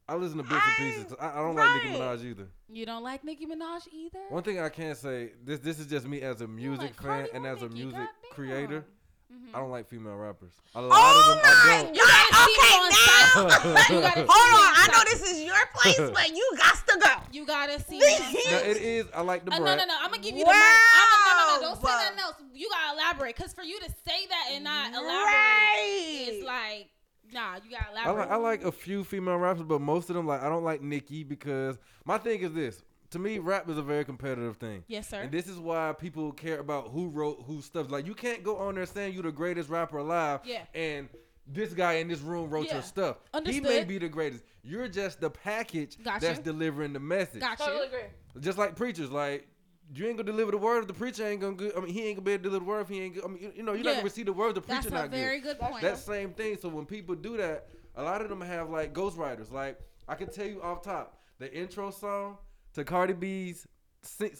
I 0.08 0.14
listen 0.14 0.38
to 0.38 0.44
bits 0.44 0.54
and 0.64 0.76
pieces. 0.76 1.04
'cause 1.06 1.16
I, 1.20 1.32
I 1.32 1.42
don't 1.42 1.56
like 1.56 1.82
Nicki 1.82 1.96
Minaj 1.98 2.24
either. 2.24 2.48
You 2.68 2.86
don't 2.86 3.02
like 3.02 3.24
Nicki 3.24 3.44
Minaj 3.44 3.88
either. 3.92 4.20
One 4.28 4.42
thing 4.44 4.60
I 4.60 4.68
can 4.68 4.94
say 4.94 5.32
this 5.44 5.58
this 5.60 5.80
is 5.80 5.86
just 5.86 6.06
me 6.06 6.22
as 6.22 6.40
a 6.42 6.46
music 6.46 6.82
like 6.82 6.94
fan 6.94 7.04
Cardi 7.24 7.30
and 7.34 7.46
as 7.46 7.62
a 7.62 7.68
Nicki? 7.68 7.74
music 7.74 7.98
Goddamn. 7.98 8.30
creator. 8.30 8.84
Mhm. 9.32 9.54
I 9.54 9.58
don't 9.58 9.70
like 9.70 9.88
female 9.88 10.14
rappers. 10.16 10.52
A 10.74 10.80
lot 10.80 10.92
Oh 10.92 11.18
of 11.18 11.26
them 11.26 11.40
I 11.44 11.66
my 11.66 11.82
don't. 11.82 11.94
You 11.96 12.02
gotta 12.06 12.34
see 12.46 12.56
me 12.62 12.70
on 12.78 12.90
God! 12.90 12.96
site. 12.96 13.66
Okay, 13.66 13.94
You 13.94 14.00
now. 14.00 14.08
gotta 14.08 14.26
Hold 14.28 14.46
see 14.46 14.54
me 14.54 14.62
on, 14.62 14.72
I 14.76 14.86
know 14.92 15.02
this 15.10 15.22
is 15.32 15.42
your 15.42 15.66
place, 15.74 16.10
but 16.14 16.28
you 16.36 16.52
got 16.56 16.76
to 16.86 16.98
go. 17.00 17.12
You 17.32 17.46
gotta 17.46 17.80
see 17.82 17.98
me. 17.98 18.06
on 18.06 18.32
site. 18.32 18.50
No, 18.52 18.58
it 18.58 18.76
is. 18.76 19.06
I 19.14 19.20
like 19.22 19.44
the 19.44 19.52
Uh, 19.52 19.58
brand. 19.58 19.78
no, 19.78 19.84
no, 19.84 19.88
no. 19.88 19.96
I'm 20.00 20.10
gonna 20.10 20.22
give 20.22 20.34
you 20.36 20.44
the 20.44 20.50
mic. 20.50 20.54
I'm 20.54 21.08
gonna, 21.10 21.26
no, 21.26 21.46
no, 21.46 21.54
no. 21.56 21.74
Don't 21.74 21.82
say 21.86 21.92
nothing 21.92 22.18
else. 22.20 22.34
You 22.54 22.68
gotta 22.70 22.94
elaborate, 22.94 23.36
cause 23.36 23.52
for 23.52 23.62
you 23.62 23.78
to 23.80 23.90
say 24.06 24.26
that 24.28 24.48
and 24.52 24.64
not 24.64 24.90
elaborate, 24.92 25.06
Right. 25.10 26.26
it's 26.28 26.44
like, 26.46 26.88
nah. 27.32 27.56
You 27.64 27.70
gotta 27.70 27.88
I 27.88 27.90
elaborate. 27.92 28.18
like, 28.18 28.30
I 28.30 28.36
like 28.36 28.64
a 28.64 28.72
few 28.72 29.02
female 29.04 29.36
rappers, 29.38 29.64
but 29.64 29.80
most 29.80 30.08
of 30.08 30.14
them 30.16 30.26
like 30.26 30.42
I 30.42 30.48
don't 30.48 30.64
like 30.64 30.82
Nicki 30.82 31.24
because 31.24 31.78
my 32.04 32.18
thing 32.18 32.40
is 32.42 32.52
this. 32.52 32.82
To 33.10 33.18
me, 33.18 33.38
rap 33.38 33.68
is 33.68 33.78
a 33.78 33.82
very 33.82 34.04
competitive 34.04 34.56
thing. 34.56 34.82
Yes, 34.88 35.08
sir. 35.08 35.20
And 35.20 35.30
this 35.30 35.46
is 35.46 35.58
why 35.58 35.92
people 35.98 36.32
care 36.32 36.58
about 36.60 36.88
who 36.88 37.08
wrote 37.08 37.42
who 37.46 37.62
stuff. 37.62 37.90
Like 37.90 38.06
you 38.06 38.14
can't 38.14 38.42
go 38.42 38.56
on 38.56 38.74
there 38.74 38.86
saying 38.86 39.14
you're 39.14 39.22
the 39.22 39.32
greatest 39.32 39.68
rapper 39.68 39.98
alive. 39.98 40.40
Yeah. 40.44 40.62
And 40.74 41.08
this 41.46 41.72
guy 41.72 41.94
in 41.94 42.08
this 42.08 42.20
room 42.20 42.50
wrote 42.50 42.66
Yeah. 42.66 42.74
your 42.74 42.82
stuff. 42.82 43.18
He 43.44 43.60
may 43.60 43.84
be 43.84 43.98
the 43.98 44.08
greatest. 44.08 44.42
You're 44.64 44.88
just 44.88 45.20
the 45.20 45.30
package 45.30 45.96
Gotcha. 46.02 46.26
that's 46.26 46.38
delivering 46.40 46.92
the 46.92 46.98
message. 47.00 47.40
Gotcha. 47.40 47.64
Totally 47.64 47.86
agree. 47.86 48.00
Just 48.40 48.58
like 48.58 48.74
preachers, 48.74 49.10
like 49.12 49.46
you 49.94 50.06
ain't 50.08 50.16
gonna 50.16 50.26
deliver 50.30 50.50
the 50.50 50.58
word. 50.58 50.80
If 50.80 50.88
the 50.88 50.94
preacher 50.94 51.24
ain't 51.24 51.40
gonna. 51.40 51.54
Go, 51.54 51.70
I 51.76 51.80
mean, 51.80 51.94
he 51.94 52.06
ain't 52.08 52.16
gonna 52.16 52.24
be 52.24 52.32
able 52.32 52.42
to 52.42 52.48
deliver 52.48 52.64
the 52.64 52.68
word. 52.68 52.80
If 52.80 52.88
he 52.88 53.00
ain't. 53.02 53.14
go- 53.14 53.22
I 53.24 53.28
mean, 53.28 53.42
you- 53.42 53.52
you 53.58 53.62
know, 53.62 53.72
you're 53.74 53.84
not 53.84 53.92
gonna 53.92 54.02
receive 54.04 54.26
the 54.26 54.32
word. 54.32 54.48
if 54.48 54.54
The 54.56 54.60
preacher's 54.62 54.90
not 54.90 55.02
good. 55.10 55.12
That's 55.12 55.14
a 55.14 55.16
not 55.16 55.24
very 55.28 55.40
good. 55.40 55.58
good 55.60 55.68
point. 55.70 55.82
That 55.82 55.98
same 55.98 56.32
thing. 56.32 56.58
So 56.60 56.68
when 56.68 56.86
people 56.86 57.14
do 57.14 57.36
that, 57.36 57.68
a 57.94 58.02
lot 58.02 58.20
of 58.20 58.28
them 58.28 58.40
have 58.40 58.68
like 58.70 58.92
ghostwriters. 58.92 59.52
Like 59.52 59.78
I 60.08 60.16
can 60.16 60.28
tell 60.28 60.46
you 60.46 60.60
off 60.60 60.82
top, 60.82 61.20
the 61.38 61.52
intro 61.54 61.90
song 61.92 62.38
to 62.76 62.84
Cardi 62.84 63.14
B's 63.14 63.66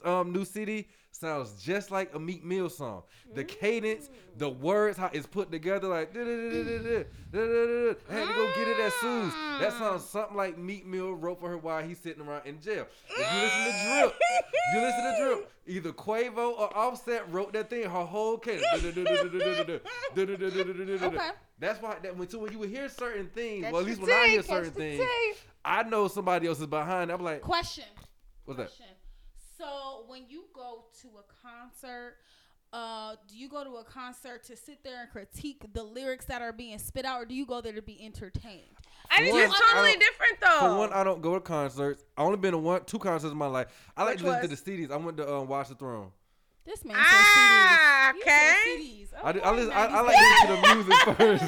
um 0.05 0.32
new 0.32 0.45
city 0.45 0.89
sounds 1.11 1.62
just 1.62 1.91
like 1.91 2.14
a 2.14 2.18
Meek 2.18 2.45
Mill 2.45 2.68
song. 2.68 3.03
The 3.34 3.43
cadence, 3.43 4.11
the 4.37 4.49
words, 4.51 4.99
how 4.99 5.11
it's 5.12 5.26
put 5.26 5.51
together, 5.51 5.89
like 5.89 6.14
I 6.14 6.18
had 6.18 6.26
to 7.32 7.97
go 8.34 8.47
get 8.55 8.68
it 8.68 8.78
at 8.78 8.93
Sue's. 9.01 9.32
That 9.61 9.72
sounds 9.78 10.05
something 10.05 10.37
like 10.37 10.59
Meek 10.59 10.87
Mill 10.87 11.14
wrote 11.14 11.41
for 11.41 11.49
her 11.49 11.57
while 11.57 11.82
he's 11.82 11.99
sitting 11.99 12.22
around 12.22 12.47
in 12.47 12.61
jail. 12.61 12.87
If 13.09 13.18
you 13.18 13.41
listen 13.41 13.64
to 13.64 13.72
Drip, 13.89 14.14
you 14.74 14.80
listen 14.82 15.05
to 15.05 15.16
Drip, 15.24 15.53
either 15.66 15.93
Quavo 15.93 16.59
or 16.59 16.76
Offset 16.76 17.32
wrote 17.32 17.55
that 17.55 17.70
thing, 17.70 17.84
her 17.84 18.05
whole 18.05 18.37
cadence. 18.37 18.66
Okay. 21.03 21.30
That's 21.59 21.80
why 21.80 21.97
that 22.03 22.14
when 22.16 22.28
when 22.28 22.53
you 22.53 22.62
hear 22.62 22.91
certain 22.91 23.28
things, 23.28 23.64
well 23.72 23.80
at 23.80 23.87
least 23.87 24.03
when 24.03 24.11
I 24.11 24.28
hear 24.28 24.43
certain 24.43 24.72
things. 24.72 25.03
I 25.64 25.82
know 25.82 26.07
somebody 26.07 26.47
else 26.47 26.61
is 26.61 26.66
behind. 26.66 27.11
I'm 27.11 27.24
like, 27.24 27.41
Question. 27.41 27.84
What's 28.47 28.59
that? 28.59 28.70
So 29.59 30.05
when 30.07 30.22
you 30.28 30.44
go 30.55 30.86
to 31.03 31.09
a 31.18 31.49
concert, 31.49 32.16
uh, 32.72 33.14
do 33.28 33.36
you 33.36 33.49
go 33.49 33.64
to 33.64 33.76
a 33.76 33.84
concert 33.84 34.44
to 34.44 34.57
sit 34.57 34.82
there 34.84 35.03
and 35.03 35.11
critique 35.11 35.64
the 35.72 35.82
lyrics 35.82 36.26
that 36.26 36.42
are 36.42 36.53
being 36.53 36.78
spit 36.78 37.05
out, 37.05 37.22
or 37.22 37.24
do 37.24 37.34
you 37.34 37.47
go 37.47 37.61
there 37.61 37.72
to 37.72 37.82
be 37.82 38.03
entertained? 38.05 38.76
I 39.11 39.18
think 39.22 39.36
it's 39.36 39.61
totally 39.70 39.97
different 39.97 40.40
though. 40.40 40.59
For 40.61 40.78
one, 40.78 40.92
I 40.92 41.05
don't 41.05 41.22
go 41.22 41.34
to 41.34 41.40
concerts. 41.40 42.05
I 42.16 42.22
only 42.22 42.38
been 42.38 42.53
to 42.53 42.59
one, 42.59 42.84
two 42.84 42.99
concerts 42.99 43.32
in 43.32 43.38
my 43.38 43.47
life. 43.47 43.68
I 43.97 44.03
like 44.03 44.14
Which 44.14 44.20
to 44.20 44.26
listen 44.26 44.51
was? 44.51 44.61
to 44.61 44.64
the 44.64 44.86
CDs. 44.86 44.90
I 44.90 44.97
went 44.97 45.16
to 45.18 45.32
um, 45.32 45.49
Watch 45.49 45.68
the 45.68 45.74
Throne. 45.74 46.11
This 46.67 46.85
man 46.85 46.97
Ah, 46.99 48.12
said 48.12 48.14
CDs. 48.14 48.17
You 48.17 48.23
okay. 48.23 48.55
said 48.64 48.81
CDs. 48.81 49.07
I, 49.25 49.33
do- 49.33 49.41
I, 49.41 49.49
Okay, 49.51 49.57
listen, 49.61 49.73
I, 49.73 49.85
I 49.87 49.89
90s. 49.89 50.07
like 50.07 50.17
listening 50.21 50.57
to 50.57 50.61
the 50.61 50.75
music 50.75 51.17
first. 51.17 51.45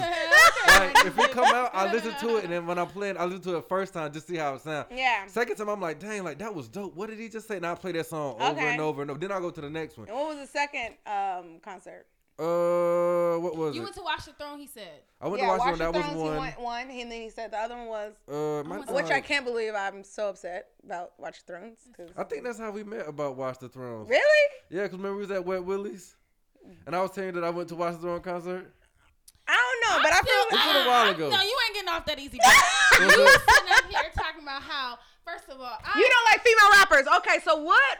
Like 0.78 1.06
if 1.06 1.18
it 1.18 1.30
come 1.32 1.44
out, 1.54 1.70
I 1.74 1.92
listen 1.92 2.14
to 2.20 2.36
it, 2.36 2.44
and 2.44 2.52
then 2.52 2.66
when 2.66 2.78
I'm 2.78 2.86
playing, 2.86 3.16
I 3.18 3.24
listen 3.24 3.42
to 3.42 3.56
it 3.56 3.68
first 3.68 3.92
time 3.94 4.12
just 4.12 4.26
see 4.28 4.36
how 4.36 4.54
it 4.54 4.60
sounds. 4.62 4.86
yeah. 4.94 5.26
Second 5.26 5.56
time, 5.56 5.68
I'm 5.68 5.80
like, 5.80 5.98
dang, 5.98 6.22
like 6.24 6.38
that 6.38 6.54
was 6.54 6.68
dope. 6.68 6.94
What 6.94 7.10
did 7.10 7.18
he 7.18 7.28
just 7.28 7.48
say? 7.48 7.56
And 7.56 7.66
I 7.66 7.74
play 7.74 7.92
that 7.92 8.06
song 8.06 8.36
over 8.40 8.60
and 8.60 8.80
over 8.80 9.02
and 9.02 9.10
over. 9.10 9.18
Then 9.20 9.32
I 9.32 9.40
go 9.40 9.50
to 9.50 9.60
the 9.60 9.70
next 9.70 9.98
one. 9.98 10.08
And 10.08 10.16
what 10.16 10.28
was 10.36 10.38
the 10.38 10.46
second 10.46 10.94
um 11.06 11.58
concert? 11.62 12.06
Uh, 12.38 13.36
what 13.40 13.56
was 13.56 13.74
You 13.74 13.80
it? 13.80 13.84
went 13.84 13.96
to 13.96 14.02
Watch 14.02 14.24
the 14.26 14.32
Throne. 14.32 14.58
He 14.58 14.66
said. 14.66 15.00
I 15.20 15.26
went 15.28 15.42
yeah, 15.42 15.46
to 15.46 15.58
watch 15.58 15.60
Watch 15.60 15.74
it. 15.74 15.78
That 15.78 15.92
the 15.92 15.98
was 15.98 16.06
Thrones, 16.06 16.20
one. 16.22 16.32
He 16.34 16.38
went 16.38 16.60
one, 16.60 16.90
and 16.90 17.12
then 17.12 17.20
he 17.22 17.30
said 17.30 17.50
the 17.50 17.58
other 17.58 17.76
one 17.76 17.86
was, 17.88 18.12
Uh, 18.28 18.62
my 18.68 18.78
which 18.92 19.10
I 19.10 19.20
can't 19.20 19.44
believe. 19.44 19.74
I'm 19.74 20.04
so 20.04 20.28
upset 20.30 20.68
about 20.84 21.12
Watch 21.18 21.44
the 21.44 21.52
Thrones. 21.52 21.78
'cause- 21.96 22.10
I 22.16 22.22
think 22.24 22.44
that's 22.44 22.58
how 22.58 22.70
we 22.70 22.84
met 22.84 23.08
about 23.08 23.36
Watch 23.36 23.58
the 23.58 23.68
Thrones. 23.68 24.08
really? 24.08 24.52
Yeah, 24.70 24.82
because 24.84 24.98
remember 24.98 25.16
we 25.16 25.22
was 25.22 25.30
at 25.32 25.44
Wet 25.44 25.64
Willie's. 25.64 26.14
and 26.86 26.94
I 26.94 27.00
was 27.02 27.10
telling 27.12 27.34
you 27.34 27.40
that 27.40 27.44
I 27.44 27.50
went 27.50 27.68
to 27.70 27.76
watch 27.76 27.94
the 27.94 28.00
Throne 28.02 28.20
concert. 28.20 28.72
I 29.50 29.54
don't 29.56 29.96
know, 29.96 30.02
but 30.02 30.12
I 30.12 30.20
feel 30.20 30.58
It's 30.58 30.66
been 30.72 30.84
a 30.84 30.88
while 30.88 31.06
I- 31.08 31.10
ago. 31.10 31.30
No, 31.30 31.40
you 31.40 31.56
ain't 31.66 31.74
getting 31.74 31.88
off 31.88 32.04
that 32.06 32.18
easy. 32.18 32.38
you 33.00 33.06
Was 33.06 33.14
sitting 33.14 33.72
up 33.72 33.84
here 33.86 34.10
talking 34.14 34.42
about 34.42 34.62
how, 34.62 34.98
first 35.24 35.48
of 35.48 35.58
all, 35.60 35.78
I, 35.82 35.98
you 35.98 36.06
don't 36.08 36.24
like 36.26 36.42
female 36.42 36.70
rappers. 36.74 37.06
Okay, 37.18 37.38
so 37.42 37.56
what? 37.62 37.98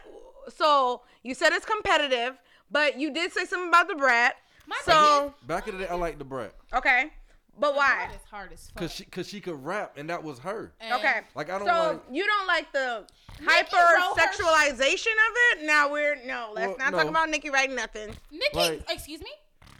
So 0.54 1.02
you 1.22 1.34
said 1.34 1.52
it's 1.54 1.64
competitive, 1.64 2.36
but 2.70 2.98
you 2.98 3.12
did 3.12 3.32
say 3.32 3.44
something 3.44 3.68
about 3.68 3.88
the 3.88 3.94
brat. 3.94 4.36
My 4.66 4.76
so 4.84 5.34
Back 5.46 5.68
in 5.68 5.78
the 5.78 5.84
day, 5.84 5.90
I 5.90 5.94
liked 5.94 6.18
the 6.18 6.24
brat 6.24 6.54
okay, 6.74 7.10
but 7.58 7.74
why? 7.74 8.08
It's 8.14 8.24
hard 8.26 8.52
as 8.52 8.66
fuck. 8.66 8.74
because 8.74 8.92
she 8.94 9.04
because 9.04 9.28
she 9.28 9.40
could 9.40 9.64
rap, 9.64 9.94
and 9.96 10.10
that 10.10 10.22
was 10.22 10.38
her. 10.40 10.72
And 10.80 10.92
Okay, 10.94 11.20
Like, 11.34 11.48
I 11.50 11.58
don't 11.58 11.66
so 11.66 11.92
like- 11.92 12.02
you 12.10 12.26
don't 12.26 12.46
like 12.46 12.70
the 12.72 13.06
Nicki 13.40 13.50
hyper 13.50 13.76
wrote 13.76 14.18
her- 14.18 14.26
sexualization 14.26 15.12
of 15.12 15.34
it. 15.52 15.64
Now 15.66 15.90
we're 15.90 16.16
no, 16.26 16.50
let's 16.52 16.68
Well, 16.68 16.76
not 16.78 16.92
no. 16.92 16.98
talk 16.98 17.08
about 17.08 17.30
Nicki 17.30 17.50
writing 17.50 17.76
nothing. 17.76 18.14
Nicki, 18.30 18.56
Like- 18.58 18.90
excuse 18.90 19.20
me, 19.22 19.30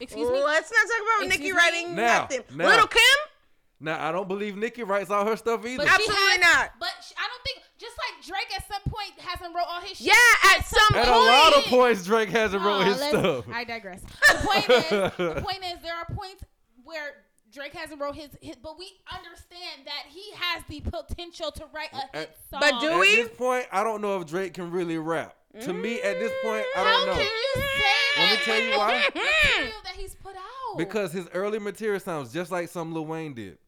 excuse 0.01 0.31
me. 0.31 0.43
Let's 0.43 0.71
not 0.73 0.87
talk 0.89 1.03
about 1.03 1.29
Nicki 1.29 1.49
Excuse 1.49 1.55
me? 1.55 1.59
writing 1.59 1.95
Now, 1.95 2.21
nothing. 2.23 2.45
now. 2.57 2.67
Little 2.69 2.87
Kim, 2.87 3.01
Now 3.81 4.07
I 4.07 4.11
don't 4.13 4.27
believe 4.27 4.57
Nicki 4.57 4.83
writes 4.83 5.11
all 5.11 5.25
her 5.25 5.37
stuff 5.37 5.65
either. 5.65 5.85
But 5.85 5.89
Absolutely 5.89 6.15
has, 6.15 6.41
not. 6.41 6.73
But 6.81 6.91
she, 7.07 7.15
I 7.17 7.29
don't 7.29 7.45
think 7.45 7.59
just 7.79 7.97
like 7.97 8.27
Drake 8.27 8.57
at 8.57 8.67
some 8.67 8.83
point 8.93 9.13
hasn't 9.19 9.55
wrote 9.55 9.67
all 9.69 9.81
his 9.81 9.99
shit. 9.99 10.09
yeah, 10.09 10.57
at 10.57 10.67
some 10.67 10.81
point. 10.93 11.07
At 11.07 11.13
point. 11.13 11.23
a 11.23 11.27
lot 11.27 11.57
of 11.57 11.65
points, 11.65 12.05
Drake 12.05 12.29
hasn't 12.31 12.63
wrote 12.63 12.85
his 12.85 12.97
stuff. 12.97 13.45
I 13.53 13.65
digress. 13.65 14.03
The 14.03 14.35
point 14.35 14.69
is, 14.69 14.89
the 14.91 15.43
point 15.43 15.65
is, 15.65 15.79
there 15.83 15.95
are 15.95 16.07
points 16.13 16.43
where 16.85 17.25
Drake 17.53 17.73
hasn't 17.73 18.01
wrote 18.01 18.17
his, 18.17 18.31
his, 18.43 18.57
but 18.57 18.79
we 18.79 18.91
understand 19.13 19.87
that 19.87 20.05
he 20.09 20.25
has 20.35 20.63
the 20.69 20.81
potential 20.81 21.51
to 21.53 21.65
write 21.73 21.93
a 21.93 22.19
hit 22.19 22.31
At- 22.31 22.37
song. 22.51 22.61
But 22.61 22.81
do 22.81 22.99
we? 22.99 23.21
At 23.21 23.29
this 23.29 23.37
point, 23.39 23.67
I 23.71 23.85
don't 23.85 24.03
know 24.03 24.21
if 24.21 24.27
Drake 24.27 24.55
can 24.55 24.71
really 24.71 24.99
rap. 24.99 25.35
To 25.63 25.73
me, 25.73 26.01
at 26.03 26.19
this 26.21 26.33
point, 26.43 26.65
I 26.77 26.85
don't 26.85 27.07
know. 27.07 27.13
How 27.15 27.19
can 27.19 27.27
you 27.27 27.63
say 27.63 28.23
Let 28.23 28.31
me 28.31 28.45
tell 28.45 28.61
you 28.61 28.79
why. 28.79 29.09
Material 29.15 29.81
that 29.83 29.95
he's 29.97 30.15
put 30.15 30.37
out. 30.37 30.79
Because 30.79 31.11
his 31.11 31.27
early 31.33 31.59
material 31.59 31.99
sounds 31.99 32.33
just 32.33 32.53
like 32.53 32.69
some 32.69 32.93
Lil 32.93 33.07
Wayne 33.07 33.35
did. 33.35 33.59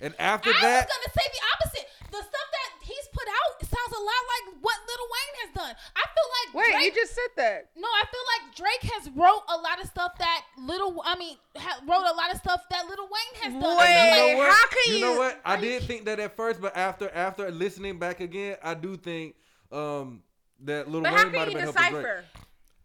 And 0.00 0.14
after 0.18 0.50
I 0.50 0.60
that, 0.60 0.64
I 0.64 0.84
was 0.84 0.92
gonna 0.92 1.12
say 1.14 1.26
the 1.32 1.42
opposite. 1.54 1.86
The 2.10 2.16
stuff 2.18 2.48
that 2.50 2.68
he's 2.82 3.06
put 3.12 3.28
out 3.28 3.62
sounds 3.62 3.92
a 3.94 4.02
lot 4.02 4.22
like 4.34 4.44
what 4.62 4.74
Lil 4.82 5.04
Wayne 5.14 5.34
has 5.46 5.50
done. 5.54 5.74
I 5.94 6.04
feel 6.10 6.28
like 6.40 6.48
Wait, 6.54 6.72
Drake, 6.72 6.84
you 6.94 7.00
just 7.02 7.14
said 7.14 7.30
that. 7.36 7.70
No, 7.76 7.86
I 7.86 8.02
feel 8.10 8.26
like 8.34 8.56
Drake 8.56 8.92
has 8.94 9.10
wrote 9.14 9.44
a 9.48 9.56
lot 9.60 9.80
of 9.80 9.86
stuff 9.86 10.18
that 10.18 10.42
little. 10.58 11.00
I 11.04 11.16
mean, 11.16 11.36
ha, 11.56 11.78
wrote 11.86 12.06
a 12.10 12.16
lot 12.16 12.32
of 12.34 12.38
stuff 12.38 12.62
that 12.70 12.86
Little 12.88 13.06
Wayne 13.06 13.42
has 13.44 13.52
done. 13.52 13.76
Wait, 13.78 13.86
I 13.86 14.26
you 14.30 14.36
know 14.36 14.50
how 14.50 14.66
can 14.66 14.78
you 14.88 14.94
You 14.94 15.00
know 15.02 15.16
what? 15.18 15.40
I 15.44 15.56
did 15.60 15.82
think 15.84 16.04
that 16.06 16.18
at 16.18 16.34
first, 16.34 16.60
but 16.60 16.76
after 16.76 17.08
after 17.10 17.48
listening 17.50 17.98
back 17.98 18.18
again, 18.20 18.56
I 18.62 18.74
do 18.74 18.96
think 18.96 19.36
um 19.70 20.22
that 20.64 20.90
Lil 20.90 21.02
But 21.02 21.12
Wayne 21.12 21.26
might 21.26 21.30
can 21.32 21.38
have 21.38 21.48
you 21.48 21.54
been 21.54 21.62
helping 21.62 21.82
Drake. 21.92 21.92
decipher? 22.02 22.24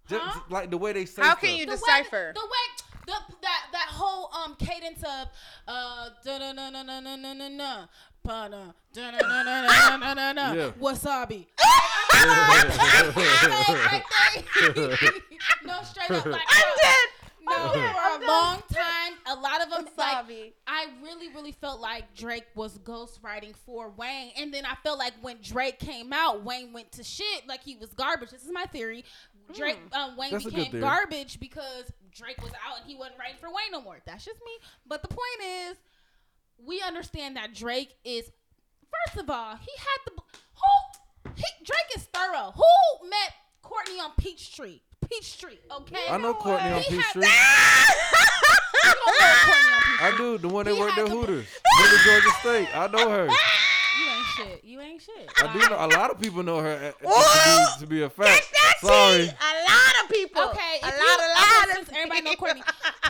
Just, 0.08 0.22
Huh? 0.24 0.40
like 0.50 0.70
the 0.70 0.78
way 0.78 0.94
they 0.94 1.06
say 1.06 1.24
How 1.24 1.30
stuff. 1.30 1.42
can 1.42 1.56
you 1.56 1.66
the 1.66 1.72
decipher? 1.72 2.28
Way, 2.28 2.34
the 2.34 2.46
way 2.46 2.66
the 3.06 3.14
that 3.42 3.62
that 3.72 3.88
whole 3.90 4.30
um 4.34 4.56
cadence 4.60 5.04
of 5.04 5.28
uh 5.68 6.10
da 6.24 6.38
na 6.38 6.52
na 6.54 6.70
na 6.70 6.84
na 6.84 7.00
na 7.00 7.16
na 7.16 7.34
na 7.34 7.48
na 7.50 7.86
pa 8.24 8.48
na 8.48 8.72
da 8.94 9.12
na 9.12 9.20
na 9.20 9.44
na 9.44 9.62
na 9.62 9.98
na 9.98 10.14
na 10.14 10.32
na 10.34 10.54
Yeah. 10.54 10.72
wasabi. 10.80 11.48
no, 15.66 15.82
straight 15.84 16.12
up 16.12 16.26
like 16.26 16.42
I'm 16.50 16.74
dead. 16.82 17.08
No, 17.48 17.56
I'm 17.56 17.74
dead. 17.74 17.94
for 17.94 18.02
I'm 18.02 18.16
a 18.22 18.26
done. 18.26 18.28
long 18.28 18.64
time, 18.74 19.14
a 19.28 19.36
lot 19.40 19.62
of 19.64 19.70
them 19.70 19.86
like 19.98 20.26
Wasabi. 20.28 20.54
I 20.68 20.88
really, 21.04 21.30
really 21.34 21.52
felt 21.52 21.80
like 21.80 22.16
Drake 22.16 22.46
was 22.56 22.78
ghostwriting 22.80 23.56
for 23.66 23.90
Wayne, 23.90 24.32
and 24.38 24.54
then 24.54 24.66
I 24.66 24.76
felt 24.84 24.98
like 24.98 25.14
when 25.22 25.38
Drake 25.44 25.80
came 25.80 26.12
out, 26.14 26.44
Wayne 26.44 26.74
went 26.74 26.92
to 26.94 27.04
shit 27.04 27.48
like 27.48 27.62
he 27.64 27.76
was 27.76 27.90
garbage. 27.94 28.32
This 28.32 28.44
is 28.44 28.52
my 28.52 28.66
theory. 28.66 29.04
Drake, 29.54 29.78
um, 29.94 30.18
Wayne 30.18 30.32
That's 30.32 30.46
a 30.46 30.50
good 30.50 30.56
became 30.56 30.72
theory. 30.72 30.82
garbage 30.82 31.40
because 31.40 31.86
Drake 32.16 32.42
was 32.42 32.52
out 32.66 32.80
and 32.82 32.90
he 32.90 32.96
wasn't 32.96 33.20
writing 33.20 33.36
for 33.40 33.48
Wayne 33.48 33.72
no 33.72 33.82
more. 33.82 34.00
That's 34.06 34.24
just 34.26 34.40
me. 34.40 34.52
But 34.88 35.02
the 35.02 35.10
point 35.10 35.42
is, 35.70 35.78
we 36.66 36.82
understand 36.82 37.36
that 37.36 37.54
Drake 37.54 37.94
is. 38.04 38.32
First 39.08 39.22
of 39.22 39.30
all, 39.30 39.56
he 39.58 39.72
had 39.78 40.00
the 40.06 40.22
who. 40.56 41.32
He, 41.36 41.44
Drake 41.66 41.92
is 41.98 42.04
thorough. 42.14 42.54
Who 42.56 43.10
met 43.10 43.34
Courtney 43.62 44.00
on 44.00 44.12
Peachtree? 44.18 44.80
Peachtree, 45.10 45.58
okay. 45.80 46.06
I 46.10 46.18
know 46.18 46.34
Courtney 46.34 46.72
on 46.72 46.82
Peachtree. 46.84 47.24
You 48.86 48.92
don't 48.92 49.06
know 49.08 49.34
Courtney 49.46 49.74
on 49.74 49.82
Peachtree. 49.82 50.06
I 50.08 50.14
do. 50.18 50.38
The 50.38 50.48
one 50.48 50.66
that 50.66 50.74
He 50.76 50.80
worked 50.80 50.98
at 50.98 51.06
the- 51.06 51.12
Hooters. 51.12 51.46
Georgia 52.06 52.30
State. 52.42 52.68
I 52.78 52.88
know 52.88 53.10
her. 53.10 53.26
You 53.26 54.10
ain't 54.12 54.26
shit. 54.38 54.64
You 54.64 54.82
ain't 54.82 55.02
shit. 55.02 55.32
I 55.38 55.54
do 55.54 55.60
know. 55.70 55.78
A 55.78 55.90
lot 55.98 56.12
of 56.12 56.20
people 56.22 56.44
know 56.44 56.60
her 56.60 56.94
uh, 57.06 57.76
to, 57.78 57.80
be, 57.80 57.86
to 57.86 57.88
be 57.88 58.02
a 58.04 58.10
fact. 58.10 58.48
Sorry. 58.82 59.26
tea. 59.26 59.32
A 59.32 59.54
lot 59.64 60.04
of 60.04 60.10
people. 60.12 60.42
Okay, 60.50 60.80
a 60.84 60.88
if 60.88 60.94
lot, 60.94 61.00
you, 61.00 61.08
a 61.08 61.30
lot 61.34 61.64
okay, 61.64 61.72
of 61.72 61.76
since 61.78 61.90
everybody 61.98 62.22
know 62.22 62.30
people. 62.32 62.46
Courtney. 62.46 62.64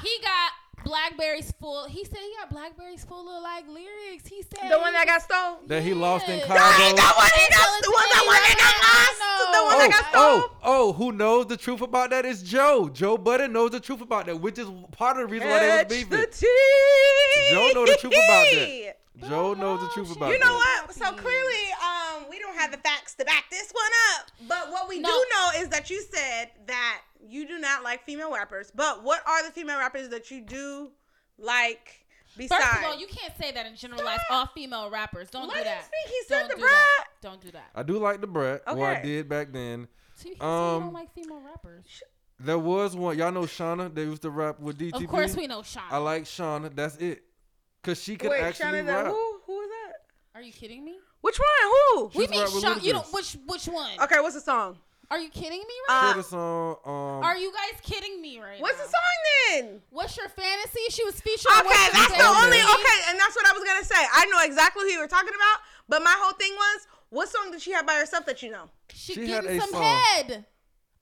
He 0.04 0.18
got 0.22 0.52
blackberries 0.96 1.52
full. 1.60 1.86
He 1.88 2.06
said 2.06 2.20
he 2.20 2.34
got 2.40 2.50
blackberries 2.52 3.04
full 3.04 3.28
of 3.30 3.44
like 3.44 3.68
lyrics. 3.68 4.28
He 4.28 4.42
said 4.44 4.72
The 4.72 4.80
one 4.80 4.94
that 4.94 5.06
got 5.06 5.22
stole. 5.22 5.60
That 5.68 5.84
he 5.84 5.94
lost 5.94 6.28
in 6.30 6.38
Yes. 6.38 6.48
Cabo. 6.48 6.60
No, 6.60 6.66
the 6.66 7.04
one 7.18 7.30
he 7.36 7.46
got, 7.52 7.82
the 7.84 7.92
one 7.92 8.04
today, 8.04 8.16
that 8.16 8.26
one 8.26 8.42
that 8.48 8.56
got 8.58 8.76
I 8.80 8.96
lost. 8.96 9.20
The 9.56 9.64
one 9.64 9.76
Oh, 9.76 9.80
that 9.80 9.92
got 9.92 10.10
stole. 10.10 10.22
oh, 10.24 10.58
oh, 10.64 10.94
who 10.94 11.12
knows 11.12 11.48
the 11.48 11.58
truth 11.58 11.82
about 11.82 12.12
that 12.12 12.26
is 12.26 12.42
Joe. 12.44 12.90
Joe 12.90 13.18
Budden 13.18 13.52
knows 13.52 13.72
the 13.72 13.80
truth 13.82 14.02
about 14.02 14.28
that, 14.28 14.40
which 14.40 14.58
is 14.58 14.68
part 14.94 15.18
of 15.18 15.24
the 15.28 15.34
reason 15.34 15.50
why 15.50 15.60
they 15.60 15.68
was 15.68 15.78
Catch 15.80 15.90
beefing. 15.90 16.10
the 16.12 16.28
tea. 16.28 17.50
Joe 17.52 17.70
know 17.74 17.86
the 17.86 17.98
truth 18.00 18.14
about 18.14 18.46
that. 18.54 18.98
Joe 19.22 19.54
knows 19.54 19.80
the 19.82 19.88
truth 19.90 20.16
about 20.16 20.30
You 20.32 20.40
know 20.40 20.60
that. 20.60 20.84
what? 20.88 20.96
So 20.96 21.12
clearly, 21.14 21.64
um, 21.82 22.26
we 22.30 22.40
don't 22.40 22.56
have 22.56 22.72
the 22.72 22.78
facts 22.78 23.16
to 23.16 23.26
back 23.26 23.46
this 23.50 23.72
one 23.72 23.92
up. 24.20 24.32
But 24.48 24.72
what 24.72 24.88
we 24.90 25.00
No. 25.00 25.10
do 25.10 25.26
know 25.32 25.50
is 25.62 25.70
that 25.70 25.90
you 25.90 26.02
said 26.02 26.52
that 26.68 27.02
you 27.20 27.48
do 27.48 27.58
not 27.60 27.84
like 27.84 28.04
female 28.06 28.32
rappers. 28.34 28.72
But 28.74 29.04
what 29.04 29.22
are 29.28 29.44
the 29.46 29.52
female 29.52 29.78
rappers 29.80 30.10
that 30.10 30.30
you 30.32 30.42
do 30.42 30.92
like 31.38 32.06
besides? 32.38 32.64
First 32.64 32.78
of 32.80 32.84
all, 32.86 33.00
you 33.00 33.08
can't 33.08 33.34
say 33.38 33.52
that 33.52 33.66
and 33.66 33.76
generalize 33.78 34.20
all 34.30 34.48
female 34.48 34.90
rappers. 34.90 35.30
Don't 35.30 35.48
Let 35.48 35.58
do 35.58 35.64
that. 35.64 35.86
speak. 35.86 36.14
He 36.14 36.24
said 36.28 36.40
Don't 36.40 36.50
the 36.50 36.56
do 36.56 36.62
brat. 36.62 36.72
that. 36.72 37.08
Don't 37.22 37.42
do 37.42 37.52
that. 37.52 37.70
I 37.76 37.84
do 37.84 37.98
like 38.00 38.22
the 38.22 38.28
brat, 38.28 38.62
or 38.68 38.86
I 38.86 39.02
did 39.02 39.30
back 39.30 39.52
then. 39.52 39.88
So 40.16 40.30
you, 40.30 40.36
so 40.40 40.44
you 40.44 40.50
Um, 40.50 40.82
don't 40.84 40.94
like 40.94 41.14
female 41.14 41.42
rappers. 41.42 42.04
There 42.40 42.60
was 42.60 42.96
one. 42.96 43.18
Y'all 43.18 43.32
know 43.32 43.42
Shawnna. 43.44 43.94
They 43.94 44.04
used 44.04 44.22
to 44.24 44.30
rap 44.30 44.60
with 44.60 44.78
DTP. 44.78 45.04
Of 45.06 45.10
course 45.10 45.36
we 45.36 45.48
know 45.48 45.60
Shawnna. 45.62 45.92
I 45.92 45.98
like 45.98 46.24
Shawnna. 46.24 46.74
That's 46.76 46.96
it. 46.98 47.24
Cause 47.86 48.02
she 48.02 48.16
could 48.18 48.32
Wait, 48.32 48.42
actually 48.42 48.66
Shannon, 48.66 48.88
rap. 48.88 49.06
who? 49.08 49.40
Who 49.46 49.62
is 49.62 49.70
that? 49.70 49.94
Are 50.34 50.42
you 50.42 50.52
kidding 50.52 50.84
me? 50.84 50.96
Which 51.22 51.38
one? 51.40 51.72
Who? 51.94 52.10
She 52.12 52.18
We 52.18 52.24
used 52.24 52.34
to 52.34 52.38
mean 52.38 52.44
rap 52.46 52.54
with 52.54 52.64
Sean. 52.64 52.84
You 52.84 52.94
don't. 52.94 53.14
Which 53.14 53.38
which 53.46 53.66
one? 53.68 53.92
Okay, 54.02 54.20
what's 54.22 54.36
the 54.36 54.42
song? 54.42 54.78
Are 55.12 55.20
you 55.20 55.30
kidding 55.30 55.60
me 55.60 55.76
Uh, 55.88 55.94
right 55.94 56.00
She 56.00 56.02
now? 56.02 56.08
had 56.14 56.18
a 56.18 56.24
song. 56.24 56.76
Um, 56.84 57.24
Are 57.24 57.38
you 57.38 57.54
guys 57.54 57.80
kidding 57.84 58.20
me 58.24 58.40
right 58.40 58.60
What's 58.60 58.80
now? 58.80 58.86
the 58.86 58.90
song 58.90 59.18
then? 59.62 59.82
What's 59.92 60.18
your 60.18 60.30
fantasy? 60.30 60.80
She 60.90 61.04
was 61.06 61.22
featured. 61.22 61.46
on 61.52 61.60
Okay, 61.62 61.68
What's 61.70 61.94
Your 61.94 62.08
that's 62.10 62.18
the 62.18 62.28
only. 62.44 62.58
Okay, 62.58 63.00
and 63.10 63.20
that's 63.20 63.36
what 63.36 63.46
I 63.48 63.54
was 63.54 63.64
gonna 63.64 63.84
say. 63.86 64.02
I 64.14 64.26
know 64.26 64.40
exactly 64.42 64.82
who 64.86 64.90
you 64.90 65.00
were 65.00 65.08
talking 65.08 65.30
about, 65.36 65.60
but 65.88 66.02
my 66.02 66.16
whole 66.18 66.34
thing 66.34 66.54
was, 66.56 66.88
what 67.12 67.30
song 67.30 67.52
did 67.52 67.62
she 67.62 67.72
have 67.74 67.86
by 67.86 67.94
herself 67.96 68.26
that 68.26 68.42
you 68.42 68.50
know? 68.50 68.68
She, 68.92 69.14
She 69.14 69.28
had 69.30 69.44
getting 69.44 69.58
a 69.60 69.62
some 69.62 69.70
song. 69.70 69.84
head. 69.84 70.46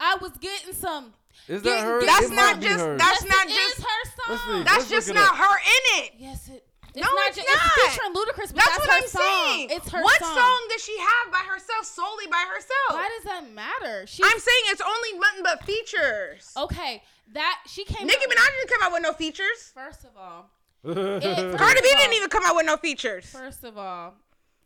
I 0.02 0.18
was 0.22 0.32
getting 0.38 0.74
some. 0.74 1.14
is 1.48 1.62
Get- 1.62 1.72
that 1.72 1.84
her? 1.86 2.06
That's 2.06 2.30
not 2.30 2.60
just- 2.60 2.80
hers. 2.84 3.00
that's 3.00 3.24
yes, 3.24 3.34
not 3.34 3.46
it 3.48 3.56
just- 3.56 3.78
is 3.80 3.84
her 3.86 3.90
Let's 4.04 4.44
song. 4.44 4.58
see. 4.60 4.64
That's 4.64 4.76
Let's 4.76 4.90
just 4.90 5.14
not 5.14 5.32
up. 5.32 5.38
her 5.38 5.58
in 5.60 6.04
it. 6.04 6.12
Yes, 6.18 6.50
it. 6.50 6.68
It's 6.96 7.02
No, 7.02 7.10
not 7.14 7.28
it's 7.30 7.38
just, 7.38 7.48
not. 7.50 7.58
It's 7.58 7.96
featuring 7.96 8.14
Ludacris, 8.14 8.54
but 8.54 8.62
That's, 8.62 8.78
that's, 8.78 8.80
what 8.80 8.90
her 8.90 8.98
I'm 9.02 9.08
song. 9.10 9.22
saying. 9.22 9.70
It's 9.72 9.90
her 9.90 10.02
what 10.04 10.20
song. 10.22 10.36
song. 10.38 10.60
does 10.70 10.84
she 10.84 10.98
have 11.00 11.32
by 11.32 11.40
herself, 11.50 11.86
solely 11.86 12.28
by 12.28 12.46
herself? 12.48 12.90
Why 12.92 13.10
does 13.18 13.24
that 13.26 13.52
matter? 13.52 14.06
She. 14.06 14.22
I'm 14.24 14.38
saying 14.40 14.64
it's 14.68 14.82
only 14.82 15.18
nothing 15.20 15.44
but 15.44 15.64
features. 15.66 16.54
okay. 16.58 17.02
That 17.34 17.60
she 17.68 17.84
came. 17.86 18.06
Nicki 18.06 18.26
out- 18.26 18.30
Minaj 18.30 18.46
didn't 18.60 18.70
come 18.70 18.84
out 18.84 18.92
with 18.92 19.02
no 19.02 19.14
features. 19.14 19.72
First 19.74 20.04
of 20.04 20.12
all, 20.18 20.50
It- 20.84 21.58
Cardi 21.58 21.82
B 21.82 21.90
of 21.90 21.96
all- 21.96 22.02
didn't 22.02 22.14
even 22.14 22.30
come 22.30 22.44
out 22.46 22.56
with 22.56 22.66
no 22.66 22.78
features. 22.78 23.26
first 23.26 23.64
of 23.64 23.78
all, 23.78 24.14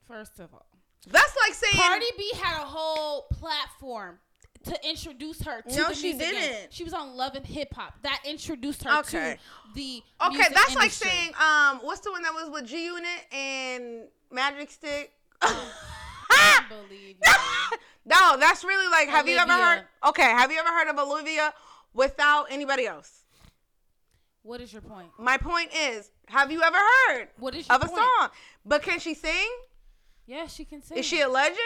first 0.07 0.39
of 0.39 0.53
all, 0.53 0.65
That's 1.07 1.33
like 1.45 1.53
saying 1.53 1.75
Cardi 1.81 2.05
B 2.17 2.31
had 2.35 2.61
a 2.61 2.65
whole 2.65 3.27
platform 3.31 4.19
to 4.67 4.89
introduce 4.89 5.41
her 5.43 5.61
to 5.61 5.75
No, 5.75 5.89
the 5.89 5.95
she 5.95 6.13
music 6.13 6.31
game. 6.31 6.41
didn't. 6.41 6.73
She 6.73 6.83
was 6.83 6.93
on 6.93 7.15
Love 7.15 7.35
and 7.35 7.45
Hip 7.45 7.73
Hop. 7.75 7.93
That 8.03 8.21
introduced 8.25 8.83
her 8.83 8.99
Okay. 8.99 9.37
to 9.65 9.73
the 9.73 10.03
Okay, 10.25 10.33
music 10.37 10.53
that's 10.55 10.75
like 10.75 10.91
saying 10.91 11.31
um, 11.35 11.79
what's 11.83 12.01
the 12.01 12.11
one 12.11 12.21
that 12.23 12.33
was 12.33 12.49
with 12.49 12.65
G 12.65 12.85
Unit 12.85 13.25
and 13.31 14.07
Magic 14.31 14.71
Stick? 14.71 15.11
I 15.41 16.65
don't 16.69 16.87
believe 16.87 17.15
you. 17.21 17.77
no, 18.05 18.37
that's 18.39 18.63
really 18.63 18.89
like. 18.91 19.09
Have 19.09 19.27
you 19.27 19.37
ever 19.37 19.51
heard? 19.53 19.83
Okay, 20.07 20.23
have 20.23 20.51
you 20.51 20.59
ever 20.59 20.69
heard 20.69 20.87
of 20.89 20.97
Olivia 20.99 21.53
without 21.93 22.45
anybody 22.49 22.85
else? 22.87 23.23
What 24.43 24.61
is 24.61 24.71
your 24.71 24.81
point? 24.81 25.09
My 25.19 25.37
point 25.37 25.71
is, 25.75 26.09
have 26.27 26.51
you 26.51 26.61
ever 26.63 26.77
heard 26.77 27.27
What 27.37 27.53
is 27.55 27.67
of 27.69 27.81
a 27.81 27.85
point? 27.87 27.99
song? 28.19 28.29
But 28.65 28.81
can 28.81 28.99
she 28.99 29.13
sing? 29.13 29.47
Yeah, 30.25 30.47
she 30.47 30.65
can 30.65 30.81
sing. 30.81 30.97
Is 30.97 31.05
she 31.05 31.21
a 31.21 31.27
legend? 31.29 31.57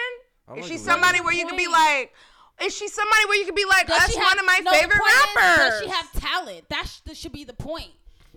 I 0.47 0.53
Is 0.55 0.63
like 0.63 0.71
she 0.71 0.77
somebody 0.77 1.19
where 1.19 1.25
where 1.25 1.33
is 1.33 1.39
you 1.39 1.45
the 1.45 1.49
could 1.51 1.57
be 1.57 1.67
like? 1.67 2.13
Is 2.63 2.75
she 2.75 2.87
somebody 2.87 3.25
where 3.27 3.37
you 3.39 3.45
could 3.45 3.55
be 3.55 3.65
like? 3.65 3.87
Does 3.87 3.97
That's 3.99 4.13
she 4.13 4.19
one 4.19 4.27
have- 4.29 4.39
of 4.39 4.45
my 4.45 4.59
no, 4.63 4.71
favorite 4.71 4.99
point 4.99 5.13
is, 5.13 5.35
rappers. 5.35 5.57
does 5.57 5.81
she 5.83 5.89
have 5.89 6.11
talent? 6.21 6.69
That, 6.69 6.85
sh- 6.87 6.99
that 7.05 7.17
should 7.17 7.31
be 7.33 7.43
the 7.43 7.53
point. 7.53 7.91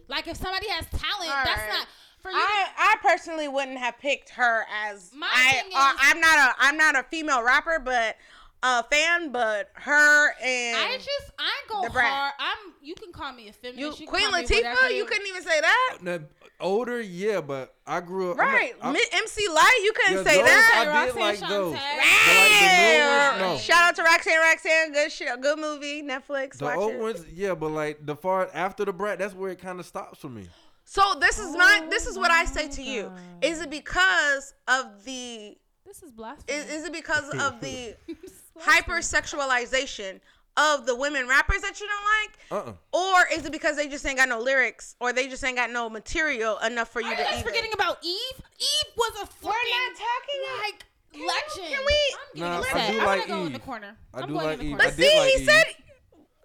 Like 0.08 0.26
if 0.28 0.36
somebody 0.36 0.68
has 0.68 0.86
talent, 0.90 1.30
All 1.30 1.44
that's 1.44 1.60
right. 1.62 1.68
not 1.72 1.86
for 2.20 2.30
you. 2.30 2.36
I, 2.38 2.66
I 2.76 2.96
personally 3.02 3.48
wouldn't 3.48 3.78
have 3.78 3.98
picked 3.98 4.30
her 4.30 4.64
as 4.86 5.12
My 5.16 5.28
I 5.32 5.52
thing 5.52 5.72
uh, 5.74 5.92
is- 5.94 6.00
I'm 6.00 6.20
not 6.20 6.38
a 6.38 6.54
I'm 6.58 6.76
not 6.76 6.96
a 6.98 7.02
female 7.04 7.42
rapper, 7.42 7.80
but 7.82 8.16
a 8.62 8.82
fan, 8.84 9.30
but 9.30 9.70
her 9.74 10.30
and 10.42 10.76
I 10.76 10.96
just 10.96 11.32
I 11.38 11.52
go 11.68 11.82
The 11.84 11.90
brat. 11.90 12.06
hard. 12.10 12.32
I'm. 12.38 12.72
You 12.82 12.94
can 12.94 13.12
call 13.12 13.32
me 13.32 13.48
a 13.48 13.52
feminist. 13.52 13.80
You, 13.80 13.92
can 13.92 14.06
Queen 14.06 14.22
call 14.30 14.32
me 14.32 14.42
whatever 14.42 14.76
Latifah. 14.76 14.96
You 14.96 15.04
couldn't 15.06 15.26
even 15.26 15.42
say 15.42 15.60
that, 15.60 15.98
Now, 16.02 16.18
older, 16.60 17.00
yeah, 17.00 17.40
but 17.40 17.74
I 17.86 18.00
grew 18.00 18.30
up 18.32 18.38
right? 18.38 18.74
I'm- 18.80 18.92
Mi- 18.92 19.00
MC 19.12 19.48
Lyte. 19.48 19.64
You 19.82 19.92
couldn't 19.92 20.24
Yeah, 20.24 20.30
say 20.32 20.36
those 20.38 20.46
that. 20.46 20.74
I 20.76 20.84
did 20.84 21.14
Roxanne 21.14 21.20
like 21.20 21.50
those. 21.50 21.74
Shante. 21.74 22.26
Damn. 22.26 23.38
no. 23.40 23.58
Shout 23.58 23.82
out 23.90 23.96
to 23.96 24.02
Roxanne 24.02 24.38
Roxanne. 24.38 24.92
Good 24.92 25.12
shit. 25.12 25.40
Good 25.40 25.58
movie. 25.58 26.02
Netflix. 26.02 26.58
The 26.58 26.64
Watch 26.66 26.76
old 26.76 26.92
it. 26.92 27.00
ones, 27.00 27.24
yeah, 27.32 27.54
but 27.54 27.70
like 27.70 28.04
the 28.04 28.16
far 28.16 28.48
after 28.54 28.84
the 28.84 28.92
brat, 28.92 29.18
that's 29.18 29.34
where 29.34 29.50
it 29.50 29.58
kind 29.58 29.80
of 29.80 29.86
stops 29.86 30.18
for 30.20 30.28
me. 30.28 30.48
So 30.84 31.02
this 31.20 31.38
is 31.38 31.56
my. 31.56 31.86
This 31.90 32.06
is 32.06 32.16
what 32.18 32.30
I 32.30 32.44
say 32.44 32.66
Oh 32.66 32.72
to 32.72 32.82
you. 32.82 33.12
Oh 33.12 33.18
is 33.42 33.60
it 33.60 33.70
because 33.70 34.54
of 34.68 35.04
the? 35.04 35.56
This 35.86 36.02
is 36.02 36.10
blasphemy. 36.12 36.58
Is, 36.58 36.70
is 36.70 36.84
it 36.86 36.92
because 36.92 37.28
of 37.30 37.60
the 37.60 37.94
hypersexualization 38.60 40.20
of 40.56 40.86
the 40.86 40.94
women 40.94 41.26
rappers 41.28 41.60
that 41.62 41.80
you 41.80 41.86
don't 41.88 42.60
like? 42.60 42.66
Uh, 42.66 42.70
uh 42.70 42.96
Or 42.96 43.26
is 43.32 43.44
it 43.44 43.52
because 43.52 43.76
they 43.76 43.88
just 43.88 44.04
ain't 44.06 44.18
got 44.18 44.28
no 44.28 44.40
lyrics, 44.40 44.94
or 45.00 45.12
they 45.12 45.26
just 45.28 45.42
ain't 45.44 45.56
got 45.56 45.70
no 45.70 45.88
material 45.90 46.58
enough 46.58 46.90
for 46.92 47.00
you 47.00 47.08
Are 47.08 47.10
you 47.10 47.16
to 47.16 47.22
guys 47.22 47.32
even? 47.40 47.44
forgetting 47.44 47.72
about 47.74 47.98
Eve? 48.04 48.42
Eve 48.58 48.92
was 48.96 49.12
a 49.22 49.26
fucking 49.26 49.94
talking 49.96 50.42
like 50.62 50.84
Can- 51.12 51.26
legend. 51.26 51.74
can 51.76 51.84
we- 51.86 52.16
I'm 52.34 52.40
Nah, 52.40 52.60
getting 52.60 52.76
I 52.76 52.78
upset. 52.80 52.92
do 52.92 53.00
I'm 53.00 53.06
like 53.06 53.20
gonna 53.28 53.40
go 53.40 53.46
in 53.46 53.52
the 53.52 53.58
corner. 53.58 53.96
I 54.12 54.20
I'm 54.20 54.28
do 54.28 54.34
going 54.34 54.46
like 54.46 54.52
in 54.54 54.58
the 54.58 54.64
Eve. 54.66 54.70
corner. 54.78 54.84
But 54.84 54.94
see, 54.94 55.18
like 55.18 55.28
he 55.30 55.40
Eve. 55.42 55.48
said 55.48 55.64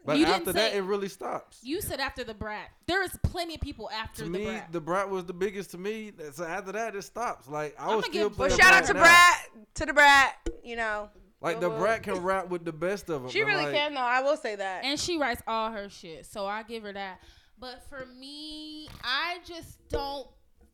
But 0.05 0.17
You 0.17 0.25
didn't 0.25 0.39
after 0.47 0.53
that, 0.53 0.73
it 0.73 0.81
really 0.81 1.09
stops. 1.09 1.59
You 1.61 1.81
said 1.81 1.99
after 1.99 2.23
the 2.23 2.33
brat. 2.33 2.69
There 2.87 3.03
is 3.03 3.11
plenty 3.21 3.55
of 3.55 3.61
people 3.61 3.91
after 3.91 4.23
to 4.23 4.23
the 4.23 4.29
me, 4.39 4.45
brat. 4.45 4.71
the 4.71 4.79
brat 4.81 5.07
was 5.09 5.25
the 5.25 5.33
biggest 5.33 5.69
to 5.71 5.77
me. 5.77 6.13
So 6.33 6.45
after 6.45 6.71
that, 6.71 6.95
it 6.95 7.03
stops. 7.03 7.47
Like 7.47 7.75
I 7.79 7.83
I'ma 7.83 7.95
was 7.97 8.05
still 8.05 8.29
give- 8.29 8.39
Well, 8.39 8.49
shout 8.49 8.73
out 8.73 8.85
to 8.85 8.93
now. 8.93 9.01
Brat, 9.01 9.35
to 9.75 9.85
the 9.85 9.93
Brat. 9.93 10.35
You 10.63 10.77
know, 10.77 11.09
Like 11.41 11.59
the 11.59 11.69
brat 11.69 12.03
can 12.03 12.15
rap 12.21 12.49
with 12.49 12.65
the 12.65 12.73
best 12.73 13.09
of 13.09 13.23
them. 13.23 13.31
she 13.31 13.43
really 13.43 13.71
can. 13.71 13.93
though. 13.93 13.99
I 13.99 14.21
will 14.21 14.37
say 14.37 14.55
that. 14.55 14.83
and 14.83 14.99
she 14.99 15.17
writes 15.17 15.41
all 15.47 15.71
her 15.71 15.89
shit, 15.89 16.25
so 16.25 16.45
I 16.45 16.63
give 16.63 16.83
her 16.83 16.93
that. 16.93 17.19
But 17.59 17.83
for 17.89 18.05
me, 18.05 18.87
I 19.03 19.37
just 19.45 19.77
don't 19.89 20.27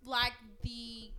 like 0.05 0.33
the. 0.63 1.11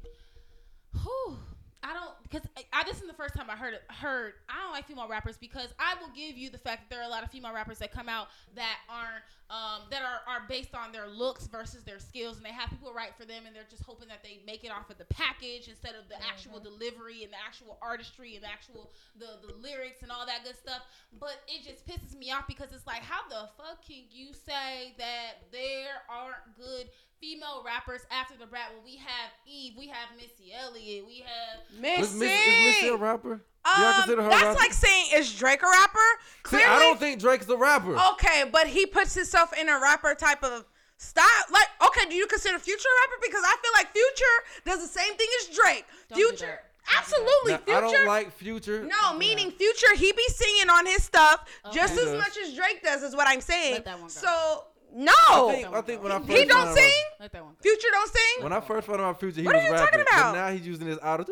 Whew, 1.03 1.39
I 1.83 1.95
don't 1.95 2.11
because 2.23 2.43
I, 2.57 2.65
I 2.73 2.85
this 2.85 3.01
is 3.01 3.07
the 3.07 3.13
first 3.15 3.35
time 3.35 3.49
I 3.49 3.57
heard 3.57 3.75
it. 3.75 3.83
Heard 3.89 4.35
I 4.49 4.63
don't 4.65 4.73
like 4.73 4.89
female 4.89 5.09
rappers 5.09 5.37
because 5.37 5.69
I 5.79 5.95
will 6.01 6.11
give 6.15 6.37
you 6.37 6.51
the 6.51 6.59
fact 6.59 6.89
that 6.89 6.95
there 6.95 7.01
are 7.01 7.07
a 7.07 7.11
lot 7.11 7.23
of 7.23 7.31
female 7.31 7.53
rappers 7.55 7.79
that 7.79 7.93
come 7.93 8.09
out 8.09 8.29
that 8.57 8.79
aren't 8.89 9.23
um, 9.49 9.87
that 9.91 10.03
are, 10.03 10.21
are 10.27 10.43
based 10.49 10.75
on 10.75 10.91
their 10.91 11.07
looks 11.07 11.47
versus 11.47 11.85
their 11.85 11.99
skills, 11.99 12.37
and 12.37 12.45
they 12.45 12.51
have 12.51 12.71
people 12.71 12.93
write 12.93 13.15
for 13.17 13.25
them, 13.25 13.47
and 13.47 13.55
they're 13.55 13.69
just 13.71 13.85
hoping 13.85 14.09
that 14.09 14.23
they 14.23 14.41
make 14.45 14.65
it 14.65 14.71
off 14.71 14.91
of 14.91 14.99
the 14.99 15.07
package 15.07 15.69
instead 15.69 15.95
of 15.95 16.09
the 16.09 16.17
actual 16.27 16.59
delivery 16.59 17.23
and 17.23 17.33
the 17.33 17.39
actual 17.39 17.79
artistry 17.81 18.35
and 18.35 18.43
the 18.43 18.51
actual 18.51 18.91
the 19.19 19.39
the 19.47 19.55
lyrics 19.55 20.03
and 20.03 20.11
all 20.11 20.27
that 20.27 20.43
good 20.45 20.57
stuff. 20.57 20.83
But 21.21 21.43
it 21.47 21.63
just 21.63 21.87
pisses 21.87 22.19
me 22.19 22.33
off 22.33 22.47
because 22.49 22.73
it's 22.73 22.87
like, 22.87 23.03
how 23.03 23.23
the 23.29 23.49
fuck 23.57 23.87
can 23.87 24.03
you 24.11 24.35
say 24.35 24.95
that 24.99 25.47
there 25.53 26.03
aren't 26.11 26.57
good 26.59 26.91
female 27.21 27.63
rappers 27.65 28.03
after 28.11 28.37
the 28.37 28.47
brat 28.47 28.71
when 28.75 28.85
we 28.85 28.97
have 28.97 29.31
Eve, 29.47 29.75
we 29.79 29.87
have 29.89 30.09
Missy 30.17 30.53
Elliott, 30.53 31.07
we 31.07 31.25
have 31.25 31.61
Is 32.01 32.15
Missy. 32.15 32.27
Is 32.27 32.77
Missy 32.77 32.89
a 32.89 32.97
rapper? 32.97 33.41
Y'all 33.79 33.85
Um, 33.87 33.95
consider 33.95 34.23
her 34.23 34.29
a 34.29 34.31
that's 34.31 34.59
like 34.61 34.73
saying 34.73 35.07
is 35.15 35.35
Drake 35.35 35.63
a 35.63 35.67
rapper? 35.67 35.99
See, 35.99 36.43
Clearly, 36.45 36.65
I 36.67 36.79
don't 36.79 36.99
think 37.01 37.21
Drake's 37.21 37.49
a 37.49 37.57
rapper. 37.57 37.97
Okay, 38.13 38.45
but 38.51 38.67
he 38.69 38.87
puts 38.87 39.15
himself 39.15 39.53
in 39.59 39.69
a 39.69 39.79
rapper 39.81 40.15
type 40.15 40.45
of 40.45 40.65
style. 40.99 41.25
Like, 41.51 41.69
okay, 41.87 42.09
do 42.09 42.15
you 42.15 42.27
consider 42.27 42.59
Future 42.59 42.89
a 42.89 43.01
rapper? 43.03 43.21
Because 43.23 43.43
I 43.45 43.57
feel 43.63 43.73
like 43.75 43.93
Future 43.93 44.37
does 44.65 44.81
the 44.83 45.01
same 45.01 45.15
thing 45.17 45.29
as 45.41 45.57
Drake. 45.57 45.85
Don't 46.11 46.17
Future, 46.19 46.47
that. 46.47 46.63
Don't 46.93 46.93
do 46.93 46.99
absolutely. 46.99 47.53
Now, 47.53 47.59
Future. 47.59 47.77
I 47.77 47.81
don't 47.81 48.07
like 48.07 48.33
Future. 48.33 48.85
no, 49.03 49.15
meaning 49.19 49.51
Future, 49.51 49.95
he 49.97 50.13
be 50.13 50.25
singing 50.29 50.71
on 50.71 50.87
his 50.87 51.03
stuff 51.03 51.45
just 51.73 51.99
as 51.99 52.13
much 52.17 52.37
as 52.39 52.55
Drake 52.55 52.83
does, 52.85 53.03
is 53.03 53.17
what 53.17 53.27
I'm 53.27 53.41
saying. 53.41 53.75
Let 53.75 53.85
that 53.87 53.95
one 53.99 54.03
go. 54.03 54.09
So 54.09 54.65
no, 54.95 55.13
I 55.13 55.53
think, 55.55 55.75
I 55.75 55.81
think 55.83 56.03
when 56.05 56.13
I 56.13 56.19
first 56.21 56.31
he 56.31 56.45
don't 56.45 56.57
found 56.59 56.69
out- 56.71 56.77
sing. 56.77 57.03
let 57.21 57.33
that 57.33 57.45
one 57.45 57.53
go. 57.55 57.59
Future 57.63 57.89
don't 57.91 58.09
sing. 58.13 58.43
When 58.45 58.53
I 58.53 58.61
first 58.61 58.87
found 58.87 59.01
out 59.01 59.19
Future, 59.19 59.41
he 59.41 59.47
What 59.47 59.57
was 59.57 59.65
are 59.65 59.67
you 59.67 59.73
rapping. 59.73 59.87
talking 59.87 60.01
about? 60.09 60.33
But 60.35 60.39
now 60.47 60.53
he's 60.53 60.67
using 60.67 60.87
his 60.87 60.99
auto. 61.03 61.25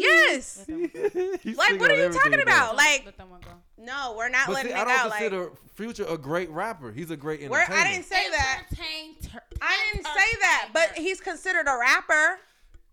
Yes. 0.00 0.64
Like, 0.68 1.80
what 1.80 1.90
are 1.90 1.96
you 1.96 2.12
talking 2.12 2.40
about? 2.40 2.70
does. 2.70 2.76
Like, 2.76 3.02
let 3.06 3.16
that 3.18 3.28
one 3.28 3.40
go. 3.40 3.50
no, 3.78 4.14
we're 4.16 4.28
not 4.28 4.46
But 4.46 4.54
letting 4.54 4.72
see, 4.72 4.78
it 4.78 4.80
I 4.80 4.84
don't 4.84 4.98
out. 4.98 5.10
Like, 5.10 5.18
consider 5.20 5.50
Future 5.74 6.04
a 6.08 6.18
great 6.18 6.50
rapper. 6.50 6.90
He's 6.92 7.10
a 7.10 7.16
great 7.16 7.40
entertainer. 7.42 7.78
I 7.78 7.92
didn't 7.92 8.06
say 8.06 8.28
that. 8.30 8.64
I 9.60 9.76
didn't 9.92 10.06
say 10.06 10.38
that. 10.40 10.70
But 10.72 10.92
he's 10.96 11.20
considered 11.20 11.66
a 11.68 11.76
rapper. 11.78 12.40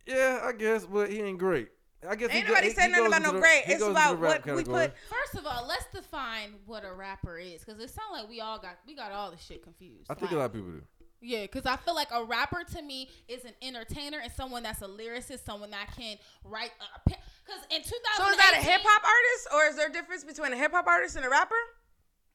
Yeah, 0.06 0.42
I 0.44 0.52
guess, 0.52 0.86
but 0.86 1.10
he 1.10 1.22
ain't 1.22 1.40
great. 1.40 1.70
I 2.08 2.16
guess 2.16 2.30
he 2.30 2.38
Ain't 2.38 2.48
go- 2.48 2.54
nobody 2.54 2.68
he- 2.70 2.74
saying 2.76 2.90
he 2.94 2.96
nothing 2.96 3.08
about 3.08 3.22
no 3.24 3.32
the- 3.32 3.40
great. 3.40 3.64
It's 3.66 3.82
about 3.82 4.12
the 4.12 4.18
rap 4.18 4.46
what 4.46 4.56
we 4.58 4.64
put. 4.64 4.94
First 5.10 5.34
of 5.40 5.48
all, 5.48 5.66
let's 5.68 5.86
define 5.92 6.54
what 6.68 6.86
a 6.86 6.94
rapper 6.94 7.40
is, 7.40 7.64
because 7.66 7.82
it 7.82 7.90
sounds 7.90 8.12
like 8.12 8.30
we 8.30 8.42
all 8.42 8.60
got 8.60 8.78
we 8.86 8.94
got 8.96 9.12
all 9.12 9.32
the 9.32 9.38
shit 9.38 9.64
confused. 9.64 10.06
I 10.10 10.14
think 10.14 10.24
Like, 10.30 10.32
a 10.32 10.36
lot 10.36 10.46
of 10.46 10.54
people 10.54 10.70
do. 10.70 10.82
Yeah, 11.22 11.42
because 11.44 11.66
I 11.66 11.76
feel 11.78 11.96
like 11.96 12.10
a 12.14 12.24
rapper 12.24 12.64
to 12.76 12.82
me 12.82 13.10
is 13.28 13.46
an 13.46 13.54
entertainer 13.62 14.20
and 14.22 14.32
someone 14.32 14.64
that's 14.64 14.82
a 14.82 14.88
lyricist, 14.88 15.44
someone 15.46 15.72
that 15.72 15.88
can 15.98 16.18
write. 16.44 16.72
A. 16.80 17.00
Because 17.10 17.62
in 17.72 17.82
2018, 17.82 17.90
So 18.18 18.30
is 18.32 18.38
that 18.38 18.54
a 18.60 18.62
hip 18.62 18.82
hop 18.84 19.04
artist, 19.04 19.48
or 19.54 19.66
is 19.70 19.76
there 19.76 19.88
a 19.90 19.92
difference 19.94 20.24
between 20.24 20.54
a 20.54 20.56
hip 20.58 20.72
hop 20.72 20.86
artist 20.88 21.16
and 21.16 21.26
a 21.26 21.30
rapper? 21.30 21.56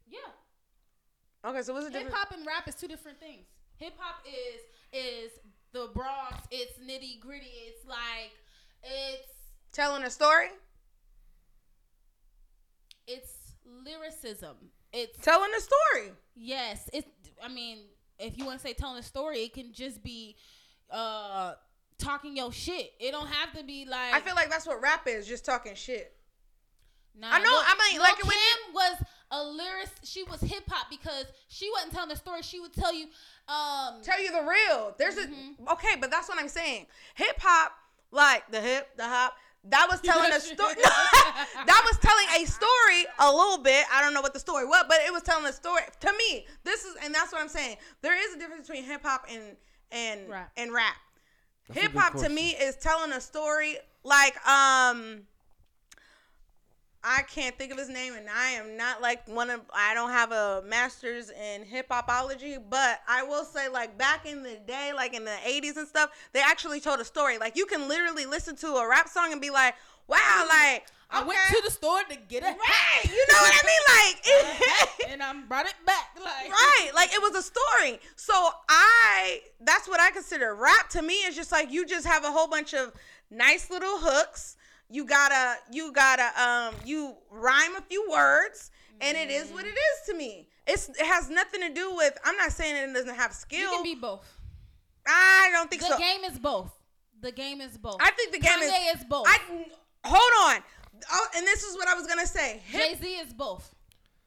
Yeah, 0.08 0.18
Okay, 1.44 1.62
so 1.62 1.72
what's 1.72 1.86
the 1.86 1.90
difference? 1.92 2.12
hip 2.14 2.18
hop 2.18 2.32
and 2.36 2.46
rap 2.46 2.66
is 2.68 2.74
two 2.74 2.88
different 2.88 3.18
things. 3.20 3.46
Hip 3.76 3.94
hop 3.98 4.24
is 4.26 4.60
is 4.92 5.30
the 5.72 5.88
Bronx. 5.94 6.36
It's 6.50 6.78
nitty 6.78 7.20
gritty. 7.20 7.46
It's 7.66 7.86
like 7.86 8.32
it's 8.82 9.28
Telling 9.72 10.02
a 10.02 10.10
story, 10.10 10.48
it's 13.06 13.32
lyricism. 13.84 14.56
It's 14.92 15.16
telling 15.24 15.50
a 15.56 15.60
story. 15.60 16.12
Yes, 16.34 16.90
it. 16.92 17.06
I 17.42 17.48
mean, 17.48 17.78
if 18.20 18.38
you 18.38 18.44
want 18.46 18.58
to 18.60 18.66
say 18.66 18.72
telling 18.72 18.98
a 18.98 19.02
story, 19.02 19.38
it 19.40 19.54
can 19.54 19.72
just 19.72 20.02
be 20.02 20.36
uh 20.90 21.54
talking 21.98 22.36
your 22.36 22.52
shit. 22.52 22.92
It 22.98 23.10
don't 23.12 23.28
have 23.28 23.56
to 23.58 23.64
be 23.64 23.86
like. 23.86 24.14
I 24.14 24.20
feel 24.20 24.34
like 24.34 24.50
that's 24.50 24.66
what 24.66 24.80
rap 24.82 25.06
is, 25.06 25.26
just 25.26 25.44
talking 25.44 25.74
shit. 25.74 26.12
Nah, 27.18 27.28
I 27.32 27.38
know, 27.40 27.50
I 27.50 27.90
mean, 27.90 28.00
like, 28.00 28.22
when 28.22 28.30
Kim 28.30 28.74
was 28.74 28.96
a 29.32 29.36
lyricist. 29.36 30.04
She 30.04 30.22
was 30.24 30.40
hip 30.40 30.62
hop 30.68 30.88
because 30.88 31.24
she 31.48 31.70
wasn't 31.72 31.92
telling 31.92 32.08
the 32.08 32.16
story. 32.16 32.42
She 32.42 32.60
would 32.60 32.72
tell 32.72 32.94
you. 32.94 33.06
Um, 33.48 34.00
Tell 34.02 34.20
you 34.22 34.30
the 34.32 34.42
real. 34.42 34.94
There's 34.98 35.16
Mm-hmm. 35.16 35.66
a 35.66 35.72
okay, 35.72 35.96
but 36.00 36.10
that's 36.10 36.28
what 36.28 36.38
I'm 36.38 36.48
saying. 36.48 36.86
Hip 37.16 37.36
hop, 37.40 37.72
like 38.10 38.50
the 38.50 38.60
hip, 38.60 38.88
the 38.96 39.04
hop. 39.04 39.34
That 39.64 39.88
was 39.90 40.00
telling 40.04 40.32
a 40.32 40.40
story. 40.40 40.74
that 41.66 41.82
was 41.84 41.98
telling 41.98 42.42
a 42.42 42.46
story 42.46 43.06
a 43.18 43.30
little 43.30 43.58
bit. 43.62 43.84
I 43.92 44.00
don't 44.00 44.14
know 44.14 44.20
what 44.22 44.32
the 44.32 44.40
story 44.40 44.64
was, 44.64 44.84
but 44.88 44.98
it 45.06 45.12
was 45.12 45.22
telling 45.22 45.46
a 45.46 45.52
story 45.52 45.82
to 46.00 46.12
me. 46.12 46.46
This 46.64 46.84
is, 46.84 46.96
and 47.04 47.14
that's 47.14 47.32
what 47.32 47.40
I'm 47.40 47.48
saying. 47.48 47.76
There 48.02 48.16
is 48.16 48.34
a 48.34 48.38
difference 48.38 48.66
between 48.68 48.84
hip 48.84 49.02
hop 49.04 49.26
and 49.30 49.56
and 49.92 50.28
Rap. 50.28 50.52
and 50.56 50.72
rap. 50.72 50.94
Hip 51.72 51.92
hop 51.94 52.16
to 52.16 52.28
me 52.28 52.50
is 52.50 52.76
telling 52.76 53.12
a 53.12 53.20
story 53.20 53.76
like 54.02 54.34
um 54.48 55.22
I 57.02 57.22
can't 57.22 57.56
think 57.56 57.72
of 57.72 57.78
his 57.78 57.88
name 57.88 58.12
and 58.14 58.28
I 58.28 58.50
am 58.50 58.76
not 58.76 59.00
like 59.00 59.26
one 59.26 59.48
of 59.48 59.60
I 59.74 59.94
don't 59.94 60.10
have 60.10 60.32
a 60.32 60.62
master's 60.66 61.30
in 61.30 61.64
hip 61.64 61.88
hopology, 61.88 62.58
but 62.68 63.00
I 63.08 63.22
will 63.22 63.44
say 63.44 63.68
like 63.68 63.96
back 63.96 64.26
in 64.26 64.42
the 64.42 64.58
day, 64.66 64.92
like 64.94 65.14
in 65.14 65.24
the 65.24 65.36
80s 65.46 65.76
and 65.76 65.88
stuff, 65.88 66.10
they 66.32 66.40
actually 66.40 66.80
told 66.80 67.00
a 67.00 67.04
story. 67.04 67.38
Like 67.38 67.56
you 67.56 67.64
can 67.64 67.88
literally 67.88 68.26
listen 68.26 68.54
to 68.56 68.66
a 68.74 68.88
rap 68.88 69.08
song 69.08 69.32
and 69.32 69.40
be 69.40 69.50
like, 69.50 69.74
"Wow, 70.08 70.46
like 70.48 70.86
I 71.10 71.24
went 71.24 71.38
to 71.48 71.62
the 71.64 71.70
store 71.70 72.02
to 72.02 72.16
get 72.28 72.42
it. 72.42 72.46
Right, 72.46 73.04
you 73.04 73.26
know 73.28 73.38
what 73.40 73.54
I 73.54 73.66
mean? 73.66 73.80
Like 73.88 74.20
it, 75.00 75.10
and 75.10 75.22
I 75.22 75.32
brought 75.48 75.66
it 75.66 75.74
back. 75.86 76.10
Like 76.22 76.50
right 76.50 76.90
like 76.94 77.12
it 77.14 77.22
was 77.22 77.34
a 77.34 77.42
story 77.42 78.00
so 78.16 78.34
i 78.68 79.40
that's 79.60 79.88
what 79.88 80.00
i 80.00 80.10
consider 80.10 80.54
rap 80.54 80.88
to 80.90 81.02
me 81.02 81.14
is 81.14 81.34
just 81.34 81.50
like 81.52 81.70
you 81.70 81.86
just 81.86 82.06
have 82.06 82.24
a 82.24 82.30
whole 82.30 82.48
bunch 82.48 82.74
of 82.74 82.92
nice 83.30 83.70
little 83.70 83.98
hooks 83.98 84.56
you 84.90 85.04
gotta 85.04 85.56
you 85.70 85.92
gotta 85.92 86.28
um 86.42 86.74
you 86.84 87.14
rhyme 87.30 87.76
a 87.76 87.80
few 87.82 88.06
words 88.10 88.70
and 89.00 89.16
it 89.16 89.30
is 89.30 89.50
what 89.50 89.64
it 89.64 89.70
is 89.70 90.06
to 90.06 90.14
me 90.14 90.48
it's 90.66 90.88
it 90.90 91.06
has 91.06 91.30
nothing 91.30 91.60
to 91.60 91.72
do 91.72 91.94
with 91.94 92.18
i'm 92.24 92.36
not 92.36 92.52
saying 92.52 92.76
it 92.90 92.92
doesn't 92.92 93.14
have 93.14 93.32
skill. 93.32 93.60
you 93.60 93.68
can 93.70 93.82
be 93.82 93.94
both. 93.94 94.26
i 95.06 95.48
don't 95.52 95.70
think 95.70 95.82
The 95.82 95.88
so 95.88 95.94
The 95.96 96.00
game 96.02 96.24
is 96.24 96.38
both. 96.38 96.72
The 97.22 97.32
game 97.32 97.60
is 97.60 97.78
both. 97.78 97.96
i 98.00 98.10
think 98.10 98.32
the 98.32 98.38
game 98.40 98.58
is, 98.62 98.70
Kanye 98.70 98.94
is 98.96 99.04
both. 99.04 99.26
i 99.28 99.38
hold 100.04 100.56
on 100.56 100.62
oh, 101.12 101.26
and 101.36 101.46
this 101.46 101.62
is 101.62 101.76
what 101.76 101.88
i 101.88 101.94
was 101.94 102.06
gonna 102.06 102.26
say 102.26 102.60
Jay 102.72 102.96
Z 103.00 103.06
is 103.06 103.32
both. 103.32 103.74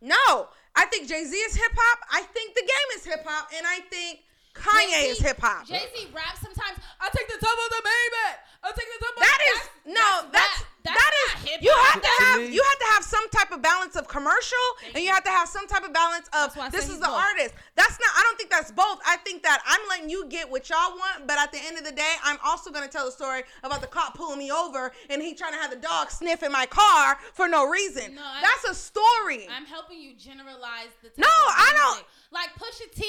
no 0.01 0.47
i 0.75 0.85
think 0.85 1.07
jay-z 1.07 1.35
is 1.35 1.55
hip-hop 1.55 1.99
i 2.11 2.21
think 2.21 2.55
the 2.55 2.61
game 2.61 2.89
is 2.97 3.05
hip-hop 3.05 3.49
and 3.55 3.65
i 3.67 3.79
think 3.91 4.19
kanye 4.53 5.11
is 5.11 5.19
hip-hop 5.19 5.67
Jay 5.67 5.81
Z 5.95 6.07
raps 6.13 6.39
sometimes. 6.41 6.77
I 6.99 7.09
take 7.09 7.27
the 7.27 7.39
top 7.45 7.57
of 7.57 7.69
the 7.69 7.81
baby. 7.83 8.27
I 8.65 8.71
take 8.71 8.87
the 8.87 9.05
top. 9.05 9.15
That 9.19 9.39
of 9.41 9.47
is 9.51 9.93
no, 9.93 10.09
that's, 10.31 10.59
rap. 10.61 10.67
that 10.83 10.95
not 10.95 11.13
is 11.43 11.49
hip 11.51 11.61
you 11.61 11.73
have 11.91 12.01
to 12.01 12.07
To 12.07 12.23
have 12.23 12.49
you 12.53 12.63
have 12.63 12.79
to 12.79 12.85
have 12.95 13.03
some 13.03 13.23
type 13.29 13.43
type 13.43 13.51
of 13.51 13.61
balance 13.61 13.95
of 13.97 14.07
commercial, 14.07 14.57
Thank 14.79 14.95
and 14.95 15.03
you 15.03 15.09
you. 15.09 15.13
have 15.13 15.23
to 15.25 15.29
have 15.31 15.49
some 15.49 15.67
type 15.67 15.83
of 15.83 15.91
balance 15.91 16.27
of 16.27 16.53
That's 16.53 16.55
why 16.55 16.65
I 16.67 16.69
this 16.69 16.87
is 16.87 16.99
the 16.99 17.07
both. 17.07 17.15
artist. 17.19 17.53
That's 17.75 17.99
not. 17.99 18.09
I 18.15 18.21
don't 18.23 18.37
think 18.37 18.49
that's 18.51 18.71
both. 18.71 18.99
I 19.05 19.17
think 19.17 19.43
that 19.43 19.61
I'm 19.65 19.81
letting 19.89 20.09
you 20.09 20.27
get 20.29 20.49
what 20.49 20.69
y'all 20.69 20.91
want, 20.95 21.27
but 21.27 21.37
at 21.37 21.51
the 21.51 21.59
end 21.65 21.77
of 21.77 21.83
the 21.83 21.91
day, 21.91 22.13
I'm 22.23 22.37
also 22.45 22.71
gonna 22.71 22.87
tell 22.87 23.07
a 23.07 23.11
story 23.11 23.43
about 23.63 23.81
the 23.81 23.87
cop 23.87 24.15
pulling 24.15 24.39
me 24.39 24.49
over 24.51 24.93
and 25.09 25.21
he 25.21 25.33
trying 25.33 25.51
to 25.53 25.57
have 25.59 25.71
the 25.71 25.75
dog 25.77 26.09
sniff 26.09 26.41
in 26.43 26.51
my 26.53 26.65
car 26.67 27.17
for 27.33 27.49
no 27.49 27.67
reason. 27.67 28.15
No, 28.15 28.21
I- 28.23 28.39
that's 28.41 28.63
a 28.69 28.73
story. 28.75 29.47
I'm 29.51 29.65
helping 29.65 29.99
you 29.99 30.13
generalize 30.15 30.87
the. 31.01 31.09
Type 31.09 31.17
No, 31.17 31.27
of 31.27 31.53
I 31.57 31.73
don't- 31.75 32.05
Like 32.31 32.49
Pusha 32.55 32.89
T. 32.95 33.03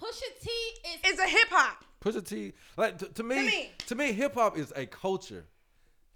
Pusha 0.00 0.40
T 0.42 0.50
is. 0.50 0.98
it's 1.04 1.20
a 1.20 1.26
hip 1.28 1.48
hop. 1.50 1.84
Pusha 2.00 2.26
T, 2.26 2.52
like 2.76 2.98
to, 2.98 3.06
to 3.06 3.22
me, 3.22 3.46
me. 3.46 3.70
to 3.86 3.94
me, 3.94 4.12
hip 4.12 4.34
hop 4.34 4.58
is 4.58 4.72
a 4.76 4.86
culture. 4.86 5.46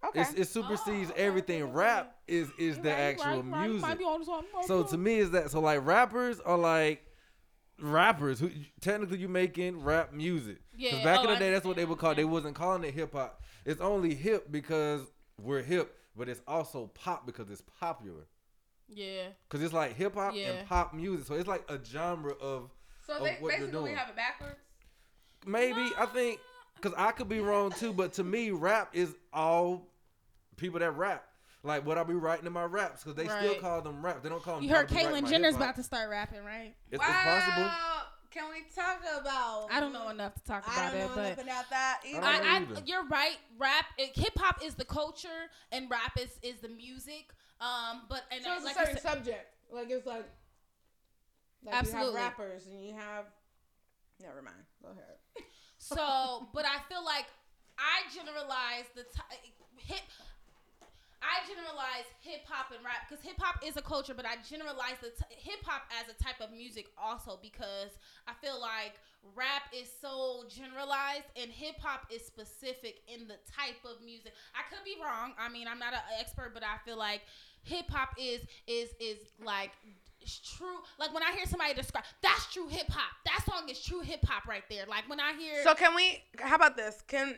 Okay. 0.05 0.21
It's, 0.21 0.33
it 0.35 0.49
supersedes 0.49 1.11
Oh, 1.11 1.15
okay, 1.15 1.23
everything. 1.25 1.63
okay, 1.63 1.71
okay. 1.71 1.79
Rap 1.79 2.17
is 2.29 2.49
is 2.59 2.77
You 2.77 2.83
the 2.85 2.91
right, 2.91 2.99
actual 2.99 3.27
right, 3.27 3.45
you 3.45 3.51
right. 3.53 3.63
You 3.65 3.69
music. 3.71 3.89
might 3.89 3.99
be 3.99 4.05
on 4.05 4.25
something. 4.25 4.63
So 4.67 4.83
to 4.85 4.97
me, 4.99 5.17
is 5.19 5.31
that 5.33 5.51
so? 5.51 5.61
Like 5.61 5.85
rappers 5.85 6.39
are 6.41 6.59
like 6.59 7.05
rappers 7.81 8.39
who 8.41 8.51
technically 8.81 9.19
you 9.19 9.29
making 9.29 9.83
rap 9.83 10.13
music. 10.13 10.59
Because 10.77 10.99
Yeah, 10.99 11.05
back 11.05 11.21
oh, 11.21 11.25
in 11.25 11.31
the 11.31 11.37
day, 11.37 11.51
that's 11.51 11.65
what 11.65 11.77
they 11.77 11.83
understand, 11.83 11.89
would 11.91 11.99
call. 11.99 12.15
They 12.15 12.25
wasn't 12.25 12.55
calling 12.55 12.85
it 12.85 12.95
hip 12.95 13.13
hop. 13.13 13.43
It's 13.65 13.81
only 13.81 14.15
hip 14.15 14.51
because 14.51 15.03
we're 15.41 15.63
hip, 15.63 15.97
but 16.17 16.29
it's 16.29 16.41
also 16.47 16.87
pop 16.95 17.27
because 17.27 17.51
it's 17.51 17.63
popular. 17.81 18.27
Yeah. 18.89 19.29
Because 19.49 19.65
it's 19.65 19.75
like 19.75 19.97
hip 19.97 20.15
hop 20.15 20.35
Yeah. 20.35 20.51
and 20.53 20.69
pop 20.69 20.95
music. 20.95 21.27
So 21.27 21.35
it's 21.35 21.49
like 21.49 21.69
a 21.69 21.79
genre 21.85 22.33
of 22.35 22.71
So 23.09 23.15
of 23.15 23.25
they 23.25 23.37
what 23.41 23.53
you're 23.53 23.61
basically 23.61 23.67
we 23.81 23.87
doing. 23.87 23.97
have 23.97 24.09
it 24.11 24.17
backwards. 24.17 24.59
maybe 25.47 25.91
I 25.99 26.07
think 26.07 26.41
because 26.77 26.93
I 26.97 27.11
could 27.13 27.29
be 27.29 27.41
wrong 27.41 27.71
too, 27.73 27.93
but 27.93 28.13
to 28.15 28.25
me, 28.25 28.51
rap 28.51 28.91
is 28.93 29.15
all 29.33 29.89
people 30.57 30.79
that 30.81 30.91
rap. 30.93 31.25
Like 31.65 31.85
what 31.85 31.99
I 31.99 32.05
be 32.05 32.15
writing 32.15 32.47
in 32.47 32.53
my 32.53 32.65
raps 32.65 33.03
because 33.03 33.17
they 33.17 33.27
still 33.27 33.57
call 33.57 33.83
them 33.83 34.05
rap. 34.05 34.23
They 34.23 34.29
don't 34.29 34.43
call 34.43 34.57
them. 34.57 34.65
You 34.65 34.71
heard 34.71 34.87
I 34.93 34.95
be 34.95 34.95
writing 35.07 35.25
Caitlyn 35.25 35.29
Jenner's 35.29 35.57
about 35.57 35.75
to 35.77 35.83
start 35.83 36.09
rapping, 36.09 36.45
right? 36.45 36.75
It's, 36.91 37.03
it's 37.03 37.13
possible. 37.13 37.71
Can 38.31 38.45
we 38.53 38.63
talk 38.75 39.01
about? 39.21 39.69
I 39.73 39.81
don't 39.81 39.93
know 39.93 40.11
enough 40.11 40.35
to 40.35 40.45
talk 40.45 40.63
I 40.69 40.73
about 40.75 40.93
don't 40.93 41.01
it, 41.01 41.05
know 41.09 41.15
but 41.17 41.29
nothing 41.31 41.45
about 41.47 41.71
that 41.71 42.01
either. 42.07 42.21
I 42.23 42.33
don't 42.39 42.69
know 42.69 42.77
I, 42.77 42.81
I, 42.81 42.83
you're 42.85 43.07
right. 43.07 43.37
Rap, 43.59 43.87
hip 43.97 44.39
hop 44.39 44.63
is 44.63 44.75
the 44.75 44.85
culture, 44.85 45.49
and 45.73 45.91
rap 45.91 46.13
is, 46.21 46.39
is 46.43 46.61
the 46.61 46.69
music. 46.69 47.31
Um, 47.61 48.03
but 48.09 48.23
and 48.31 48.45
so 48.45 48.55
it's 48.55 48.65
like 48.65 48.77
a 48.77 48.81
I 48.81 48.85
certain 48.85 49.01
said- 49.01 49.13
subject. 49.15 49.55
Like 49.73 49.91
it's 49.91 50.07
like, 50.07 50.27
like 51.65 51.75
Absolutely. 51.75 52.13
you 52.13 52.17
have 52.17 52.25
rappers 52.25 52.67
and 52.67 52.85
you 52.85 52.95
have. 52.95 53.27
Never 54.21 54.43
mind. 54.43 54.65
Go 54.83 54.91
ahead. 54.91 55.17
So, 55.79 56.49
but 56.55 56.65
I 56.65 56.79
feel 56.89 57.05
like 57.05 57.27
I 57.79 58.03
generalize 58.15 58.87
the 58.95 59.03
t- 59.05 59.53
hip. 59.79 60.03
I 61.19 61.43
generalize 61.51 62.07
hip 62.23 62.47
hop 62.47 62.71
and 62.71 62.79
rap 62.85 63.09
because 63.09 63.23
hip 63.25 63.35
hop 63.39 63.59
is 63.67 63.77
a 63.77 63.83
culture, 63.83 64.15
but 64.15 64.25
I 64.25 64.39
generalize 64.49 65.03
the 65.03 65.11
t- 65.11 65.35
hip 65.35 65.59
hop 65.67 65.83
as 65.91 66.07
a 66.07 66.15
type 66.23 66.39
of 66.41 66.55
music 66.55 66.87
also 66.95 67.39
because 67.43 67.91
I 68.31 68.35
feel 68.39 68.61
like 68.61 68.95
rap 69.35 69.67
is 69.75 69.91
so 70.01 70.47
generalized 70.47 71.27
and 71.35 71.51
hip 71.51 71.75
hop 71.83 72.07
is 72.11 72.23
specific 72.23 73.03
in 73.11 73.27
the 73.27 73.35
type 73.51 73.83
of 73.83 73.99
music. 74.05 74.31
I 74.55 74.63
could 74.71 74.85
be 74.87 74.95
wrong. 75.03 75.35
I 75.39 75.49
mean, 75.51 75.67
I'm 75.67 75.79
not 75.83 75.93
an 75.93 76.07
expert, 76.21 76.55
but 76.55 76.63
I 76.63 76.79
feel 76.87 76.99
like 76.99 77.23
hip 77.63 77.91
hop 77.91 78.15
is 78.19 78.43
is 78.67 78.95
is 79.01 79.19
like 79.43 79.75
true. 80.37 80.79
Like 80.99 81.13
when 81.15 81.23
I 81.23 81.33
hear 81.33 81.47
somebody 81.47 81.75
describe 81.75 82.05
that's 82.23 82.53
true 82.53 82.69
hip 82.69 82.89
hop. 82.91 83.13
That 83.25 83.45
song 83.49 83.69
is 83.69 83.81
true 83.83 84.01
hip 84.01 84.25
hop 84.25 84.47
right 84.47 84.65
there. 84.69 84.85
Like 84.89 85.09
when 85.09 85.21
I 85.21 85.33
hear 85.39 85.63
So 85.65 85.75
can 85.75 85.95
we? 85.95 86.23
How 86.39 86.57
about 86.57 86.77
this? 86.77 87.03
Can 87.07 87.37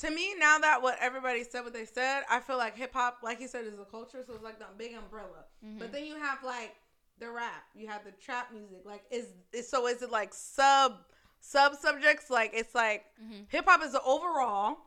to 0.00 0.10
me 0.10 0.34
now 0.38 0.58
that 0.58 0.80
what 0.82 0.96
everybody 1.00 1.44
said 1.44 1.62
what 1.64 1.72
they 1.74 1.84
said, 1.84 2.22
I 2.30 2.40
feel 2.40 2.56
like 2.56 2.76
hip 2.76 2.92
hop, 2.94 3.18
like 3.22 3.40
you 3.40 3.48
said, 3.48 3.64
is 3.66 3.78
a 3.78 3.84
culture. 3.84 4.22
So 4.26 4.34
it's 4.34 4.42
like 4.44 4.58
the 4.58 4.66
big 4.78 4.94
umbrella. 4.94 5.44
Mm-hmm. 5.64 5.78
But 5.78 5.92
then 5.92 6.04
you 6.06 6.16
have 6.16 6.38
like 6.44 6.74
the 7.18 7.30
rap. 7.30 7.64
You 7.74 7.88
have 7.88 8.04
the 8.04 8.12
trap 8.12 8.52
music. 8.52 8.82
Like 8.84 9.02
is, 9.10 9.26
is 9.52 9.68
so 9.68 9.86
is 9.86 10.02
it 10.02 10.10
like 10.10 10.32
sub 10.32 10.94
sub 11.40 11.74
subjects? 11.76 12.30
Like 12.30 12.52
it's 12.54 12.74
like 12.74 13.04
Mhm. 13.22 13.46
hip 13.48 13.64
hop 13.66 13.82
is 13.82 13.92
the 13.92 14.02
overall. 14.02 14.78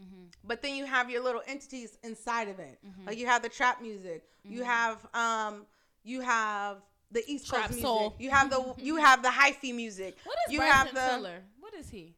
Mhm. 0.00 0.32
But 0.42 0.60
then 0.62 0.74
you 0.74 0.86
have 0.86 1.08
your 1.10 1.22
little 1.22 1.42
entities 1.46 1.98
inside 2.02 2.48
of 2.48 2.58
it. 2.58 2.78
Mm-hmm. 2.84 3.06
Like 3.06 3.18
you 3.18 3.26
have 3.26 3.42
the 3.42 3.48
trap 3.48 3.80
music. 3.82 4.24
You 4.44 4.62
have 4.64 5.06
um 5.14 5.66
you 6.04 6.20
have 6.20 6.78
the 7.10 7.22
East 7.26 7.46
Trap 7.48 7.62
Coast 7.62 7.70
music. 7.72 7.84
soul. 7.86 8.14
You 8.18 8.30
have 8.30 8.50
the 8.50 8.74
you 8.78 8.96
have 8.96 9.22
the 9.22 9.28
hyphy 9.30 9.74
music. 9.74 10.16
What 10.24 10.36
is 10.46 10.52
you 10.52 10.58
Bryson 10.60 10.76
have 10.76 10.94
the 10.94 11.00
Tiller? 11.16 11.42
What 11.60 11.74
is 11.74 11.88
he? 11.90 12.14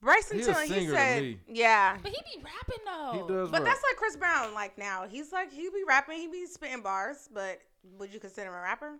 Bryson 0.00 0.38
He 0.38 0.42
a 0.42 0.46
Tiller. 0.46 0.62
He 0.62 0.68
singer 0.68 0.90
to 0.90 0.96
said, 0.96 1.22
me. 1.22 1.38
yeah. 1.48 1.96
But 2.02 2.10
he 2.12 2.18
be 2.36 2.42
rapping 2.44 2.84
though. 2.84 3.12
He 3.12 3.32
does. 3.32 3.50
But 3.50 3.60
rap. 3.62 3.68
that's 3.70 3.82
like 3.82 3.96
Chris 3.96 4.16
Brown. 4.16 4.52
Like 4.54 4.76
now, 4.76 5.06
he's 5.08 5.32
like 5.32 5.52
he 5.52 5.68
be 5.70 5.84
rapping, 5.86 6.18
he 6.18 6.26
be 6.28 6.46
spitting 6.46 6.82
bars. 6.82 7.28
But 7.32 7.60
would 7.98 8.12
you 8.12 8.18
consider 8.20 8.48
him 8.48 8.54
a 8.54 8.60
rapper? 8.60 8.98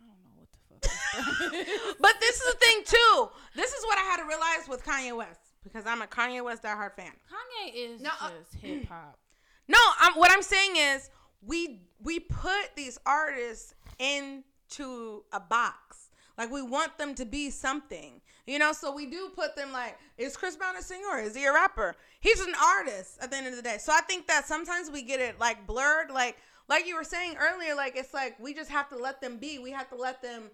I 0.00 0.06
don't 0.06 0.22
know 0.24 0.32
what 0.36 0.48
the 0.82 0.88
fuck. 0.88 1.96
But 2.00 2.14
this 2.20 2.36
is 2.40 2.52
the 2.52 2.58
thing 2.58 2.82
too. 2.86 3.28
This 3.56 3.72
is 3.72 3.84
what 3.84 3.98
I 3.98 4.02
had 4.02 4.16
to 4.18 4.24
realize 4.24 4.68
with 4.68 4.84
Kanye 4.84 5.16
West 5.16 5.40
because 5.64 5.84
I'm 5.86 6.00
a 6.02 6.06
Kanye 6.06 6.42
West 6.42 6.62
diehard 6.62 6.94
fan. 6.94 7.12
Kanye 7.30 7.72
is 7.74 8.00
No, 8.00 8.10
uh, 8.20 8.30
just 8.38 8.54
hip 8.62 8.86
hop. 8.88 9.18
No, 9.70 9.76
I'm, 10.00 10.14
what 10.14 10.30
I'm 10.32 10.40
saying 10.40 10.76
is 10.76 11.10
we 11.44 11.80
we 12.00 12.20
put 12.20 12.76
these 12.76 12.98
artists 13.06 13.74
into 13.98 15.24
a 15.32 15.40
box. 15.40 16.10
Like 16.36 16.52
we 16.52 16.62
want 16.62 16.96
them 16.98 17.16
to 17.16 17.24
be 17.24 17.50
something, 17.50 18.20
you 18.46 18.60
know. 18.60 18.72
So 18.72 18.94
we 18.94 19.06
do 19.06 19.30
put 19.34 19.56
them 19.56 19.72
like, 19.72 19.98
is 20.16 20.36
Chris 20.36 20.56
Brown 20.56 20.76
a 20.76 20.82
singer 20.82 21.08
or 21.10 21.18
is 21.18 21.34
he 21.34 21.44
a 21.44 21.52
rapper? 21.52 21.96
He's 22.20 22.40
an 22.40 22.54
artist 22.62 23.18
at 23.20 23.30
the 23.30 23.36
end 23.36 23.48
of 23.48 23.56
the 23.56 23.62
day. 23.62 23.78
So 23.80 23.92
I 23.92 24.02
think 24.02 24.28
that 24.28 24.46
sometimes 24.46 24.90
we 24.90 25.02
get 25.02 25.20
it 25.20 25.40
like 25.40 25.66
blurred, 25.66 26.10
like 26.10 26.36
like 26.68 26.86
you 26.86 26.94
were 26.94 27.04
saying 27.04 27.36
earlier. 27.40 27.74
Like 27.74 27.96
it's 27.96 28.14
like 28.14 28.38
we 28.38 28.54
just 28.54 28.70
have 28.70 28.88
to 28.90 28.96
let 28.96 29.20
them 29.20 29.38
be. 29.38 29.58
We 29.58 29.72
have 29.72 29.88
to 29.90 29.96
let 29.96 30.22
them 30.22 30.44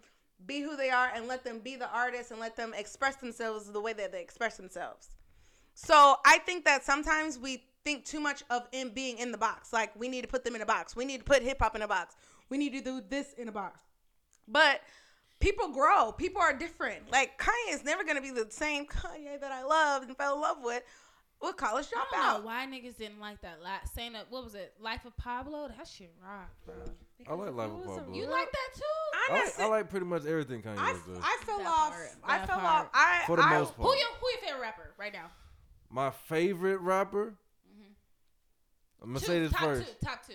be 0.46 0.60
who 0.60 0.76
they 0.76 0.90
are 0.90 1.10
and 1.14 1.28
let 1.28 1.44
them 1.44 1.58
be 1.58 1.76
the 1.76 1.90
artist 1.90 2.30
and 2.30 2.40
let 2.40 2.56
them 2.56 2.72
express 2.74 3.16
themselves 3.16 3.70
the 3.70 3.80
way 3.80 3.92
that 3.92 4.12
they 4.12 4.22
express 4.22 4.56
themselves. 4.56 5.08
So 5.74 6.16
I 6.24 6.38
think 6.38 6.64
that 6.64 6.84
sometimes 6.84 7.38
we 7.38 7.64
think 7.84 8.04
too 8.04 8.20
much 8.20 8.42
of 8.50 8.66
in 8.72 8.90
being 8.90 9.18
in 9.18 9.32
the 9.32 9.38
box. 9.38 9.72
Like 9.72 9.94
we 9.98 10.08
need 10.08 10.22
to 10.22 10.28
put 10.28 10.44
them 10.44 10.54
in 10.54 10.62
a 10.62 10.66
box. 10.66 10.96
We 10.96 11.04
need 11.04 11.18
to 11.18 11.24
put 11.24 11.42
hip 11.42 11.58
hop 11.60 11.76
in 11.76 11.82
a 11.82 11.88
box. 11.88 12.16
We 12.48 12.58
need 12.58 12.72
to 12.72 12.80
do 12.80 13.02
this 13.08 13.32
in 13.34 13.48
a 13.48 13.52
box. 13.52 13.78
But 14.48 14.80
people 15.40 15.68
grow. 15.68 16.12
People 16.12 16.40
are 16.42 16.52
different. 16.52 17.10
Like 17.12 17.38
Kanye 17.38 17.74
is 17.74 17.84
never 17.84 18.04
gonna 18.04 18.22
be 18.22 18.30
the 18.30 18.46
same 18.50 18.86
Kanye 18.86 19.40
that 19.40 19.52
I 19.52 19.62
loved 19.64 20.08
and 20.08 20.16
fell 20.16 20.34
in 20.36 20.40
love 20.40 20.58
with 20.62 20.82
with 21.42 21.56
college 21.56 21.86
I 21.94 22.04
don't 22.10 22.22
know 22.22 22.40
dropout. 22.40 22.44
why 22.44 22.66
niggas 22.66 22.96
didn't 22.96 23.20
like 23.20 23.42
that 23.42 23.60
last 23.62 23.94
saying 23.94 24.14
that 24.14 24.26
what 24.30 24.44
was 24.44 24.54
it? 24.54 24.72
Life 24.80 25.04
of 25.04 25.14
Pablo? 25.18 25.68
That 25.76 25.86
shit 25.86 26.10
rock, 26.22 26.48
bro. 26.64 26.74
I 27.28 27.34
like 27.34 27.54
Life 27.54 27.70
of 27.70 27.80
It 27.80 27.86
was 27.86 27.96
a 27.96 28.00
Pablo. 28.00 28.14
You 28.14 28.26
like 28.30 28.50
that 28.50 28.68
too? 28.74 28.82
I 29.14 29.26
I'm 29.30 29.44
like, 29.44 29.60
I 29.60 29.66
like 29.68 29.90
pretty 29.90 30.06
much 30.06 30.24
everything 30.24 30.62
Kanye 30.62 30.78
I, 30.78 30.92
does. 30.92 31.00
I 31.22 31.38
fell 31.44 31.58
That 31.58 31.66
off. 31.66 31.90
part, 31.90 32.08
I 32.24 32.38
that 32.38 32.46
fell 32.46 32.58
part. 32.60 32.86
off. 32.86 32.90
I 32.94 33.22
For 33.26 33.36
the 33.36 33.42
I, 33.44 33.58
most 33.58 33.76
part. 33.76 33.88
Who 33.88 33.94
your 33.98 34.08
who 34.20 34.26
your 34.30 34.40
favorite 34.42 34.60
rapper 34.62 34.94
right 34.98 35.12
now? 35.12 35.26
My 35.90 36.10
favorite 36.10 36.78
rapper. 36.80 37.34
I'm 39.04 39.10
gonna 39.10 39.20
Two, 39.20 39.26
say 39.26 39.40
this 39.40 39.52
top 39.52 39.60
first. 39.60 39.86
two, 40.00 40.06
top 40.06 40.26
two. 40.26 40.34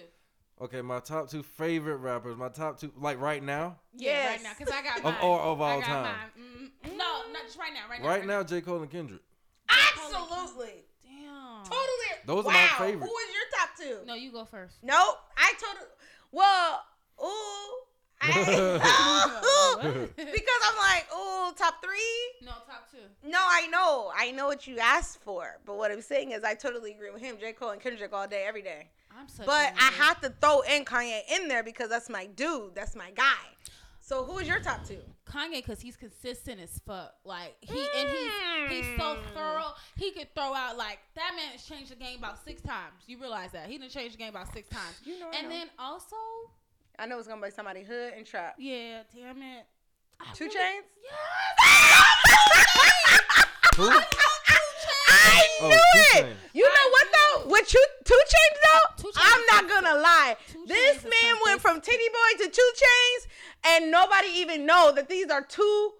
Okay, 0.61 0.81
my 0.81 0.99
top 0.99 1.29
two 1.29 1.41
favorite 1.41 1.97
rappers. 1.97 2.37
My 2.37 2.49
top 2.49 2.79
two, 2.79 2.91
like 2.97 3.19
right 3.19 3.41
now. 3.43 3.77
Yeah, 3.95 4.11
Yes. 4.11 4.29
right 4.37 4.43
now, 4.43 4.53
cause 4.65 4.73
I 4.73 4.81
got 4.83 4.97
Of- 5.05 5.23
or 5.23 5.39
of 5.39 5.61
I 5.61 5.71
all 5.73 5.79
got 5.79 5.85
time. 5.87 6.03
mine. 6.03 6.71
Mm, 6.85 6.97
no, 6.97 7.21
not 7.33 7.43
just 7.45 7.57
right 7.57 7.73
now. 7.73 7.89
Right 7.89 8.01
now. 8.01 8.07
Right 8.07 8.25
now, 8.27 8.43
J 8.43 8.61
Cole 8.61 8.81
and 8.81 8.91
Kendrick. 8.91 9.21
absolutely 9.69 10.83
Damn. 11.03 11.63
totally. 11.63 12.13
Those 12.25 12.45
are 12.45 12.51
my 12.51 12.67
favorite. 12.77 13.07
Who 13.07 13.17
is 13.17 13.29
your 13.33 13.43
top 13.57 13.69
two? 13.77 14.05
No, 14.07 14.13
you 14.15 14.31
go 14.31 14.45
first. 14.45 14.75
Nope. 14.83 15.17
I 15.37 15.53
totally. 15.59 15.87
Well, 16.31 16.83
ooh. 17.23 17.75
I, 18.21 19.77
because 20.15 20.61
I'm 20.63 20.77
like, 20.77 21.07
oh, 21.11 21.53
top 21.57 21.81
three. 21.83 22.45
No, 22.45 22.51
top 22.67 22.89
two. 22.91 22.97
No, 23.27 23.39
I 23.39 23.67
know. 23.67 24.11
I 24.15 24.31
know 24.31 24.47
what 24.47 24.67
you 24.67 24.77
asked 24.79 25.21
for. 25.21 25.57
But 25.65 25.77
what 25.77 25.91
I'm 25.91 26.01
saying 26.01 26.31
is, 26.31 26.43
I 26.43 26.55
totally 26.55 26.91
agree 26.91 27.11
with 27.11 27.21
him. 27.21 27.37
J. 27.39 27.53
Cole 27.53 27.69
and 27.69 27.81
Kendrick 27.81 28.13
all 28.13 28.27
day, 28.27 28.45
every 28.47 28.61
day. 28.61 28.89
I'm 29.17 29.27
such. 29.27 29.45
But 29.45 29.73
a 29.73 29.75
I 29.75 29.89
nigga. 29.89 30.03
have 30.03 30.21
to 30.21 30.33
throw 30.41 30.61
in 30.61 30.85
Kanye 30.85 31.21
in 31.35 31.47
there 31.47 31.63
because 31.63 31.89
that's 31.89 32.09
my 32.09 32.25
dude. 32.25 32.75
That's 32.75 32.95
my 32.95 33.11
guy. 33.11 33.23
So 34.01 34.23
who 34.23 34.39
is 34.39 34.47
your 34.47 34.59
top 34.59 34.83
two? 34.87 34.97
Kanye 35.27 35.57
because 35.57 35.79
he's 35.79 35.95
consistent 35.95 36.59
as 36.59 36.81
fuck. 36.83 37.13
Like 37.23 37.55
he 37.61 37.79
and 37.95 38.09
he's 38.09 38.71
he's 38.71 38.97
so 38.97 39.17
mm. 39.17 39.33
thorough. 39.35 39.73
He 39.97 40.09
could 40.09 40.33
throw 40.33 40.51
out 40.55 40.77
like 40.77 40.97
that 41.15 41.33
man 41.35 41.51
has 41.51 41.63
changed 41.63 41.91
the 41.91 41.95
game 41.95 42.17
about 42.17 42.43
six 42.43 42.59
times. 42.63 43.03
You 43.05 43.19
realize 43.19 43.51
that 43.51 43.67
he 43.67 43.77
didn't 43.77 43.91
change 43.91 44.13
the 44.13 44.17
game 44.17 44.29
about 44.29 44.51
six 44.51 44.67
times. 44.69 44.95
You 45.03 45.19
know 45.19 45.29
and 45.37 45.51
then 45.51 45.67
also, 45.77 46.15
I 46.99 47.05
know 47.05 47.17
it's 47.17 47.27
gonna 47.27 47.41
be 47.41 47.49
somebody 47.51 47.83
hood 47.83 48.13
and 48.17 48.25
trap. 48.25 48.55
yeah, 48.57 49.03
damn 49.15 49.41
it. 49.41 49.65
I 50.19 50.33
Two 50.33 50.45
really- 50.45 50.55
Chains. 50.57 50.85
Who? 53.77 53.89
I 55.11 55.47
Oh, 55.61 55.67
knew 55.67 55.75
Two 55.75 56.19
it. 56.19 56.25
Chainz. 56.25 56.35
You 56.53 56.63
know 56.63 56.69
I 56.71 56.89
what 56.91 57.07
though? 57.11 57.49
With 57.51 57.67
two, 57.67 57.85
two 58.05 58.21
Chainz 58.27 58.57
though, 58.63 59.03
Two 59.03 59.11
Chainz 59.17 59.21
I'm 59.23 59.45
not 59.47 59.69
gonna 59.69 59.99
lie. 59.99 60.35
This 60.67 61.03
man 61.03 61.35
went 61.45 61.61
from 61.61 61.79
Titty 61.81 62.09
Boy 62.09 62.43
to 62.43 62.49
Two 62.49 62.71
Chainz, 62.75 63.27
and 63.67 63.91
nobody 63.91 64.27
even 64.35 64.65
know 64.65 64.91
that 64.93 65.07
these 65.09 65.29
are 65.29 65.41
two. 65.41 65.93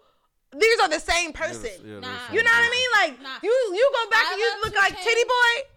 These 0.58 0.80
are 0.82 0.90
the 0.90 1.00
same 1.00 1.32
person. 1.32 1.70
Yeah, 1.86 2.00
Nah. 2.00 2.10
You 2.34 2.44
know 2.44 2.52
what 2.52 2.66
I 2.66 2.70
mean? 2.70 2.90
Like 3.02 3.22
Nah. 3.22 3.38
you, 3.44 3.52
you 3.74 3.92
go 3.94 4.10
back 4.10 4.26
I 4.28 4.32
and 4.34 4.40
you 4.42 4.54
look 4.66 4.76
like 4.76 4.98
Chainz. 4.98 5.04
Titty 5.04 5.24
Boy. 5.24 5.70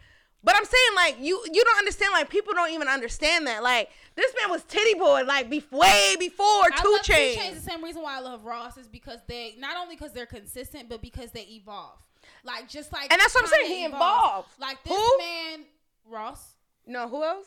But 0.45 0.57
I'm 0.57 0.65
saying 0.65 0.95
like 0.97 1.17
you 1.21 1.41
you 1.53 1.65
don't 1.65 1.79
understand 1.79 2.13
like 2.13 2.29
people 2.29 2.53
don't 2.53 2.71
even 2.73 2.89
understand 2.89 3.47
that 3.47 3.63
like 3.63 3.91
this 4.17 4.33
man 4.41 4.51
was 4.51 4.65
titty 4.65 4.95
boy 4.95 5.23
like 5.27 5.49
be, 5.49 5.65
way 5.71 6.17
before 6.19 6.45
I 6.47 6.69
Two 6.83 6.91
love 6.93 7.03
Two 7.03 7.13
Chainz. 7.13 7.37
Chainz. 7.37 7.55
The 7.55 7.61
same 7.71 7.83
reason 7.85 8.03
why 8.03 8.17
I 8.17 8.21
love 8.21 8.45
Ross 8.45 8.77
is 8.77 8.89
because 8.89 9.21
they 9.29 9.55
not 9.59 9.77
only 9.77 9.95
because 9.95 10.13
they're 10.13 10.27
consistent, 10.27 10.89
but 10.89 11.01
because 11.01 11.31
they 11.31 11.43
evolve. 11.43 11.99
Like 12.45 12.69
just 12.69 12.93
like 12.93 13.13
And 13.13 13.21
that's 13.21 13.35
what 13.35 13.45
I'm 13.45 13.51
saying, 13.51 13.67
he 13.67 13.85
evolved. 13.85 14.49
Like 14.59 14.83
this 14.83 14.93
Who? 14.97 15.19
man, 15.19 15.61
Ross. 16.09 16.55
No, 16.87 17.09
who 17.09 17.23
else? 17.23 17.47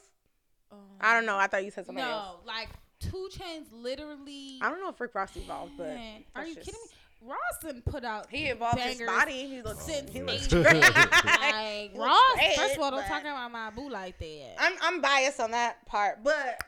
Um, 0.72 0.80
I 1.02 1.14
don't 1.14 1.26
know. 1.26 1.38
I 1.38 1.48
thought 1.48 1.66
you 1.66 1.72
said 1.72 1.86
somebody 1.86 2.08
else. 2.10 2.38
no, 2.46 2.48
like 2.48 2.70
Two 3.02 3.30
Chainz 3.32 3.66
literally. 3.74 4.60
I 4.62 4.70
don't 4.70 4.80
know 4.80 4.90
if 4.90 5.00
Rick 5.02 5.14
Ross 5.16 5.36
evolved, 5.36 5.74
but 5.78 5.98
are 6.36 6.46
you 6.46 6.56
just- 6.56 6.66
kidding 6.66 6.80
me? 6.82 6.88
Ross 7.26 7.60
done 7.62 7.82
put 7.86 8.04
out 8.04 8.28
He 8.30 8.46
evolved 8.46 8.78
bangers 8.78 9.00
his 9.00 9.08
body. 9.08 9.48
He 9.48 9.62
looks 9.62 9.84
since 9.84 10.12
he 10.12 10.22
looks 10.22 10.48
80s. 10.48 10.64
great. 10.64 10.82
Like 10.82 11.92
He 11.92 11.98
looks 11.98 12.08
Ross, 12.08 12.20
great, 12.36 12.56
first 12.56 12.76
of 12.76 12.82
all, 12.82 12.92
don't 12.92 13.00
but- 13.02 13.08
talk 13.08 13.22
about 13.22 13.52
my 13.52 13.70
boo 13.72 13.90
like 13.90 14.18
that. 14.20 14.56
I'm 14.60 14.74
I'm 14.82 15.02
biased 15.02 15.40
on 15.40 15.52
that 15.52 15.86
part, 15.86 16.24
but 16.24 16.62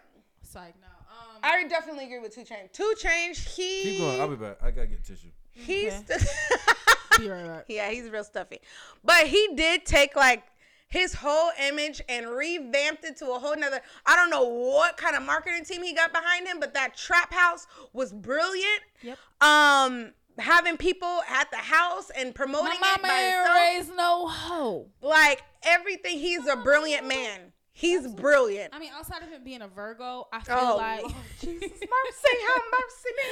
It's 0.43 0.55
like 0.55 0.76
no. 0.82 0.88
Um, 1.10 1.39
I 1.43 1.68
definitely 1.68 2.05
agree 2.05 2.20
with 2.20 2.34
Two 2.34 2.41
Chainz. 2.41 2.72
Two 2.74 2.93
Chainz, 3.01 3.38
he 3.55 3.84
Keep 3.84 3.99
going. 3.99 4.22
I'll 4.22 4.28
be 4.28 4.36
back. 4.36 4.58
I 4.62 4.72
gotta 4.72 4.88
get 4.88 5.03
tissue. 5.05 5.28
he's 5.53 5.93
be 7.20 7.30
right 7.30 7.45
back. 7.45 7.66
yeah, 7.68 7.89
he's 7.89 8.10
real 8.10 8.24
stuffy. 8.24 8.60
But 9.03 9.28
he 9.28 9.49
did 9.55 9.86
take 9.86 10.16
like 10.16 10.43
his 10.89 11.14
whole 11.14 11.49
image 11.68 12.01
and 12.08 12.28
revamped 12.28 13.03
it 13.03 13.18
to 13.18 13.32
a 13.32 13.39
whole 13.39 13.55
nother. 13.58 13.82
I 14.05 14.16
don't 14.16 14.30
know 14.30 14.43
what 14.45 14.95
kind 14.97 15.16
of 15.16 15.24
marketing 15.24 15.66
team 15.66 15.84
he 15.84 15.93
got 15.93 16.14
behind 16.14 16.47
him, 16.47 16.60
but 16.60 16.74
that 16.76 16.95
trap 16.95 17.34
house 17.34 17.68
was 17.93 18.14
brilliant. 18.14 18.82
Yep. 19.01 19.18
Um, 19.41 20.14
having 20.40 20.78
people 20.78 21.22
at 21.30 21.50
the 21.52 21.58
house 21.58 22.10
and 22.16 22.34
promoting 22.36 22.66
My 22.66 22.96
it 22.96 23.02
mama 23.02 23.08
by 23.08 23.14
ain't 23.20 23.36
himself, 23.36 23.58
raised 23.58 23.98
no 23.98 24.28
hoe. 24.28 24.90
like 25.02 25.42
everything. 25.64 26.20
He's 26.20 26.48
a 26.48 26.56
brilliant 26.58 27.08
man. 27.08 27.54
He's 27.74 28.08
brilliant. 28.08 28.74
I 28.74 28.80
mean, 28.80 28.90
outside 28.96 29.22
of 29.22 29.30
him 29.30 29.44
being 29.44 29.62
a 29.62 29.68
Virgo, 29.68 30.28
I 30.34 30.40
feel 30.42 30.56
Oh, 30.60 30.78
like 30.78 31.04
Lord 31.04 31.14
Jesus, 31.40 31.62
mercy, 31.62 32.38
have 32.48 32.62
mercy 32.72 33.10
me. 33.16 33.24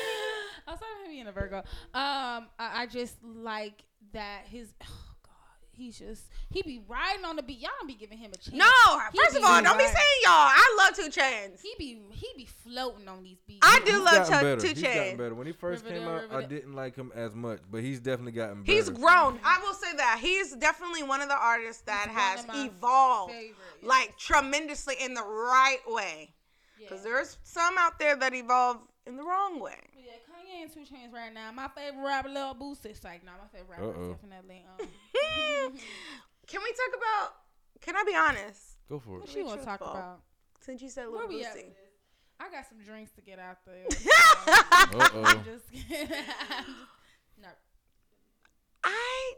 outside 0.67 0.85
of 0.99 1.05
him 1.05 1.11
being 1.11 1.27
a 1.27 1.31
Virgo, 1.31 1.57
um, 1.57 1.63
I, 1.95 2.47
I 2.59 2.85
just 2.89 3.15
like 3.23 3.83
that 4.13 4.43
his. 4.47 4.73
God, 5.75 5.83
he's 5.83 5.99
just 5.99 6.23
he 6.49 6.61
be 6.61 6.81
riding 6.87 7.25
on 7.25 7.35
the 7.35 7.43
beat. 7.43 7.59
Y'all 7.59 7.71
don't 7.79 7.87
be 7.87 7.93
giving 7.95 8.17
him 8.17 8.31
a 8.33 8.37
chance. 8.37 8.53
No, 8.55 8.99
He 9.11 9.17
first 9.19 9.35
of 9.37 9.43
all, 9.43 9.61
don't 9.61 9.77
be 9.77 9.83
saying 9.83 9.95
y'all. 10.23 10.31
I 10.33 10.75
love 10.85 10.95
Two 10.95 11.09
Chainz. 11.09 11.61
He 11.61 11.73
be 11.77 11.99
he 12.11 12.27
be 12.37 12.45
floating 12.45 13.07
on 13.07 13.23
these 13.23 13.37
beats. 13.47 13.59
I 13.61 13.79
do 13.85 13.91
He's 13.93 14.01
love 14.01 14.13
gotten 14.15 14.31
Chuck 14.31 14.41
better. 14.41 14.61
Two 14.61 14.67
He's 14.69 14.81
gotten 14.83 15.17
better. 15.17 15.35
When 15.35 15.47
he 15.47 15.53
first 15.53 15.85
came 15.85 15.93
Riverdale, 15.93 16.13
out, 16.15 16.19
I 16.19 16.35
Riverdale. 16.37 16.47
didn't 16.49 16.73
like 16.73 16.95
him 16.95 17.11
as 17.15 17.35
much, 17.35 17.59
but 17.69 17.81
he's 17.81 17.99
definitely 17.99 18.33
gotten 18.33 18.63
better. 18.63 18.71
He's 18.71 18.89
grown. 18.89 19.39
I 19.43 19.59
will 19.63 19.73
say 19.73 19.95
that 19.97 20.19
he's 20.21 20.55
definitely 20.55 21.03
one 21.03 21.21
of 21.21 21.29
the 21.29 21.37
artists 21.37 21.81
that 21.83 22.07
He's 22.09 22.17
has 22.17 22.45
evolved 22.67 23.33
favorite, 23.33 23.55
yes. 23.81 23.87
like 23.89 24.17
tremendously 24.17 24.95
in 25.01 25.13
the 25.13 25.23
right 25.23 25.79
way. 25.87 26.33
Yeah. 26.79 26.87
Because 26.89 27.03
there's 27.03 27.37
some 27.43 27.75
out 27.79 27.99
there 27.99 28.15
that 28.15 28.33
evolve 28.33 28.77
in 29.05 29.17
the 29.17 29.23
wrong 29.23 29.59
way. 29.59 29.75
But 30.55 30.59
yeah, 30.59 30.63
Kanye 30.63 30.63
and 30.63 30.73
Two 30.73 30.93
Chainz 30.93 31.13
right 31.13 31.33
now. 31.33 31.51
My 31.51 31.67
favorite 31.67 32.03
rapper, 32.03 32.29
Lil 32.29 32.55
Boosie. 32.55 32.85
It's 32.85 33.03
like, 33.03 33.23
nah, 33.23 33.31
my 33.31 33.47
favorite 33.57 33.79
rapper 33.79 33.91
is 33.91 34.07
Uh-oh. 34.07 34.11
definitely. 34.13 34.65
Um, 34.79 34.87
Can 36.47 36.61
we 36.61 36.71
talk 36.71 36.97
about? 36.97 37.33
Can 37.81 37.95
I 37.95 38.03
be 38.03 38.15
honest? 38.15 38.61
Go 38.89 38.99
for 38.99 39.17
it. 39.17 39.19
what 39.21 39.29
it. 39.29 39.31
she 39.31 39.43
want 39.43 39.59
to 39.59 39.65
talk 39.65 39.79
truthful. 39.79 39.97
about? 39.97 40.19
Since 40.61 40.81
you 40.81 40.89
said 40.89 41.07
Lil 41.07 41.27
we 41.27 41.43
Boosie. 41.43 41.73
I 42.39 42.49
got 42.51 42.67
some 42.67 42.79
drinks 42.83 43.11
to 43.13 43.21
get 43.21 43.39
out 43.39 43.57
there. 43.65 43.85
Uh 44.47 45.09
oh. 45.13 45.23
I'm 45.25 45.43
just 45.43 45.71
kidding. 45.71 46.07
I'm 46.49 46.65
just, 46.65 46.77
no. 47.41 47.47
I 48.83 49.33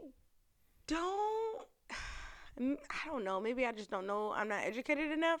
don't. 0.86 1.66
I 2.90 3.06
don't 3.06 3.24
know. 3.24 3.40
Maybe 3.40 3.64
I 3.64 3.72
just 3.72 3.90
don't 3.90 4.06
know. 4.06 4.32
I'm 4.32 4.48
not 4.48 4.64
educated 4.64 5.10
enough. 5.10 5.40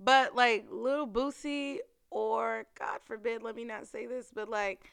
But 0.00 0.34
like 0.34 0.66
Little 0.70 1.06
Boosie, 1.06 1.78
or 2.10 2.66
God 2.78 3.00
forbid, 3.04 3.42
let 3.42 3.56
me 3.56 3.64
not 3.64 3.86
say 3.86 4.06
this, 4.06 4.30
but 4.34 4.48
like 4.48 4.90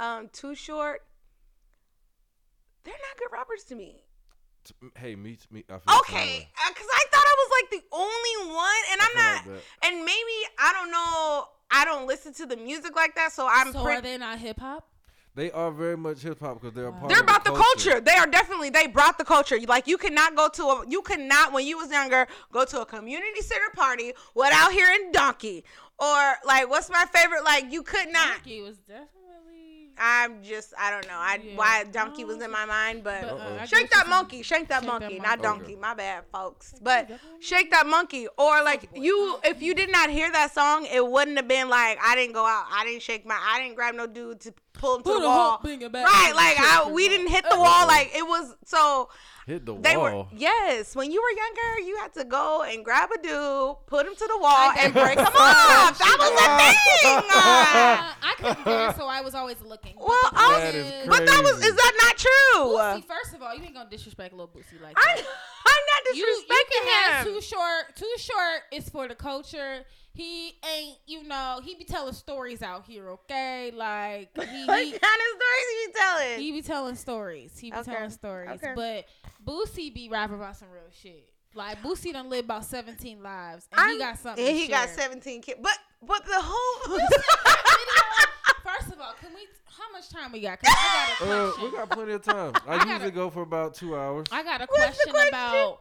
um 0.00 0.28
Too 0.32 0.54
Short, 0.54 1.02
they're 2.84 2.92
not 2.92 3.18
good 3.18 3.28
rappers 3.32 3.64
to 3.64 3.74
me. 3.74 4.04
Hey, 4.96 5.16
me, 5.16 5.38
me. 5.50 5.64
I 5.68 5.78
feel 5.78 5.98
Okay, 6.00 6.48
because 6.68 6.86
I 6.88 7.04
thought 7.10 7.24
I 7.26 7.34
was 7.38 7.50
like 7.60 7.82
the 7.82 7.86
only 7.96 8.54
one, 8.54 8.82
and 8.92 9.00
I 9.00 9.06
I'm 9.10 9.16
not. 9.16 9.52
like 9.54 9.62
and 9.84 10.04
maybe 10.04 10.36
I 10.58 10.72
don't 10.72 10.90
know. 10.90 11.46
I 11.70 11.84
don't 11.84 12.06
listen 12.06 12.32
to 12.34 12.46
the 12.46 12.56
music 12.56 12.94
like 12.94 13.14
that, 13.16 13.32
so 13.32 13.48
I'm. 13.50 13.72
so 13.72 13.82
pre- 13.82 13.94
are 13.96 14.00
they 14.00 14.18
not 14.18 14.38
hip 14.38 14.60
hop? 14.60 14.86
They 15.34 15.50
are 15.50 15.70
very 15.70 15.96
much 15.96 16.20
hip 16.20 16.40
hop 16.40 16.60
because 16.60 16.74
they're 16.74 16.88
a 16.88 16.92
part. 16.92 17.08
They're 17.08 17.18
of 17.20 17.24
about 17.24 17.44
the 17.44 17.52
culture. 17.52 18.00
They 18.00 18.12
are 18.12 18.26
definitely 18.26 18.68
they 18.70 18.86
brought 18.86 19.16
the 19.16 19.24
culture. 19.24 19.58
Like 19.66 19.86
you 19.86 19.96
could 19.96 20.12
not 20.12 20.36
go 20.36 20.48
to 20.50 20.62
a 20.62 20.84
you 20.88 21.00
could 21.02 21.20
not 21.20 21.52
when 21.52 21.66
you 21.66 21.78
was 21.78 21.90
younger 21.90 22.26
go 22.52 22.64
to 22.66 22.82
a 22.82 22.86
community 22.86 23.40
center 23.40 23.70
party 23.74 24.12
without 24.34 24.72
hearing 24.72 25.10
donkey 25.10 25.64
or 25.98 26.34
like 26.44 26.68
what's 26.68 26.90
my 26.90 27.06
favorite 27.14 27.44
like 27.44 27.72
you 27.72 27.82
could 27.82 28.12
not. 28.12 28.34
Donkey 28.34 28.60
was 28.60 28.76
definitely. 28.78 29.21
I'm 30.04 30.42
just 30.42 30.74
I 30.76 30.90
don't 30.90 31.06
know 31.06 31.14
I 31.16 31.38
Yeah. 31.42 31.56
why 31.56 31.84
donkey 31.84 32.24
was 32.24 32.42
in 32.42 32.50
my 32.50 32.64
mind, 32.64 33.04
but, 33.04 33.22
But, 33.22 33.30
uh, 33.30 33.34
Uh-oh. 33.36 33.54
I 33.54 33.58
get 33.58 33.68
shake 33.68 33.90
that 33.90 34.08
monkey, 34.08 34.42
shake 34.42 34.66
that 34.68 34.80
Shake 34.82 34.88
monkey, 34.90 35.04
monkey. 35.04 35.18
not 35.20 35.38
Okay. 35.38 35.42
donkey. 35.48 35.76
My 35.76 35.94
bad, 35.94 36.24
folks. 36.32 36.74
But 36.82 37.08
shake 37.40 37.70
that 37.70 37.86
monkey 37.86 38.26
or 38.36 38.62
like 38.64 38.88
you 38.94 39.38
if 39.44 39.62
you 39.62 39.74
did 39.74 39.92
not 39.92 40.10
hear 40.10 40.30
that 40.32 40.52
song, 40.52 40.86
it 40.86 41.06
wouldn't 41.06 41.36
have 41.36 41.46
been 41.46 41.68
like 41.68 41.98
I 42.02 42.16
didn't 42.16 42.34
go 42.34 42.44
out, 42.44 42.64
I 42.70 42.84
didn't 42.84 43.02
shake 43.02 43.24
my, 43.24 43.38
I 43.40 43.60
didn't 43.62 43.76
grab 43.76 43.94
no 43.94 44.06
dude 44.08 44.40
to 44.40 44.52
pull 44.72 44.96
him 44.96 45.02
to 45.04 45.08
Who 45.10 45.14
the 45.16 45.20
the 45.20 45.26
wall. 45.28 45.50
fuck 45.52 45.62
bring 45.62 45.82
it 45.82 45.92
back? 45.92 46.04
Right, 46.06 46.32
like 46.34 46.56
I, 46.58 46.90
we 46.90 47.08
didn't 47.08 47.28
hit 47.28 47.44
the 47.48 47.58
wall. 47.58 47.86
Like 47.86 48.10
it 48.14 48.26
was 48.26 48.56
so 48.64 49.08
Hit 49.46 49.66
the 49.66 49.74
they 49.76 49.96
wall. 49.96 50.28
were 50.30 50.38
yes. 50.38 50.94
When 50.94 51.10
you 51.10 51.20
were 51.20 51.30
younger, 51.30 51.80
you 51.88 51.96
had 51.98 52.12
to 52.14 52.24
go 52.24 52.62
and 52.62 52.84
grab 52.84 53.10
a 53.10 53.20
dude, 53.20 53.74
put 53.86 54.06
him 54.06 54.14
to 54.14 54.26
the 54.28 54.38
wall, 54.40 54.70
and 54.78 54.92
break 54.92 55.18
him 55.18 55.26
off. 55.26 55.98
That 55.98 56.16
was 56.20 56.30
a 56.30 56.46
thing. 57.02 57.18
Uh, 57.18 58.12
I 58.22 58.34
couldn't 58.38 58.64
dance, 58.64 58.96
so 58.96 59.06
I 59.06 59.20
was 59.20 59.34
always 59.34 59.60
looking. 59.62 59.94
Well, 59.98 60.16
the 60.30 60.38
I 60.38 60.46
point 60.46 60.62
That 60.62 60.74
is 60.76 60.86
is- 61.02 61.08
but 61.08 61.26
that 61.26 61.42
was—is 61.42 61.74
that 61.74 61.92
not 62.02 62.16
true? 62.18 62.62
Boosie, 62.76 63.04
first 63.04 63.34
of 63.34 63.42
all, 63.42 63.52
you 63.54 63.64
ain't 63.64 63.74
gonna 63.74 63.90
disrespect 63.90 64.32
little 64.32 64.46
Boosie 64.48 64.80
like 64.80 64.96
I'm, 64.96 65.16
that. 65.16 65.26
I'm 65.72 65.84
not 66.06 66.16
You, 66.16 66.24
you 66.26 66.64
can 66.70 66.88
have 66.88 67.26
disrespecting 67.26 67.26
him. 67.26 67.34
Too 67.34 67.40
Short. 67.40 67.96
Too 67.96 68.14
Short 68.18 68.60
is 68.72 68.88
for 68.88 69.08
the 69.08 69.14
culture. 69.14 69.84
He 70.14 70.52
ain't, 70.70 70.98
you 71.06 71.22
know, 71.24 71.60
he 71.64 71.74
be 71.74 71.84
telling 71.84 72.12
stories 72.12 72.60
out 72.62 72.84
here, 72.84 73.08
okay? 73.10 73.72
Like 73.74 74.28
he, 74.34 74.42
What 74.66 74.76
kind 74.76 74.92
of 74.92 75.00
stories 75.00 75.68
you 75.80 75.92
telling? 75.94 76.38
he 76.40 76.52
be 76.52 76.62
telling 76.62 76.94
stories. 76.96 77.58
He 77.58 77.70
be 77.70 77.76
Okay. 77.78 77.92
telling 77.92 78.10
stories. 78.10 78.50
Okay. 78.62 78.72
But 78.76 79.06
Boosie 79.44 79.92
be 79.94 80.08
rapping 80.10 80.36
about 80.36 80.56
some 80.56 80.68
real 80.70 80.82
shit. 81.02 81.28
Like 81.54 81.82
Boosie 81.82 82.12
done 82.12 82.28
lived 82.30 82.44
about 82.44 82.64
seventeen 82.66 83.22
lives, 83.22 83.66
and 83.72 83.80
I'm- 83.80 83.90
he 83.92 83.98
got 83.98 84.18
something. 84.18 84.46
And 84.46 84.56
he 84.56 84.68
got 84.68 84.88
17 84.90 85.42
kids. 85.42 85.60
But 85.62 85.78
but 86.02 86.24
the 86.26 86.40
whole 86.40 86.98
of 89.02 89.08
all, 89.08 89.14
can 89.20 89.34
we? 89.34 89.40
How 89.66 89.90
much 89.92 90.08
time 90.08 90.32
we 90.32 90.40
got? 90.40 90.60
'Cause 90.60 90.74
I 90.76 91.16
got 91.18 91.28
a 91.28 91.32
Uh, 91.32 91.52
we 91.64 91.70
got 91.76 91.90
plenty 91.90 92.12
of 92.12 92.22
time. 92.22 92.52
I, 92.66 92.74
I 92.74 92.78
gotta- 92.78 92.90
usually 92.90 93.10
go 93.10 93.30
for 93.30 93.42
about 93.42 93.74
two 93.74 93.96
hours. 93.96 94.26
I 94.30 94.42
got 94.42 94.60
a 94.62 94.66
question, 94.66 95.12
question? 95.12 95.28
about. 95.28 95.80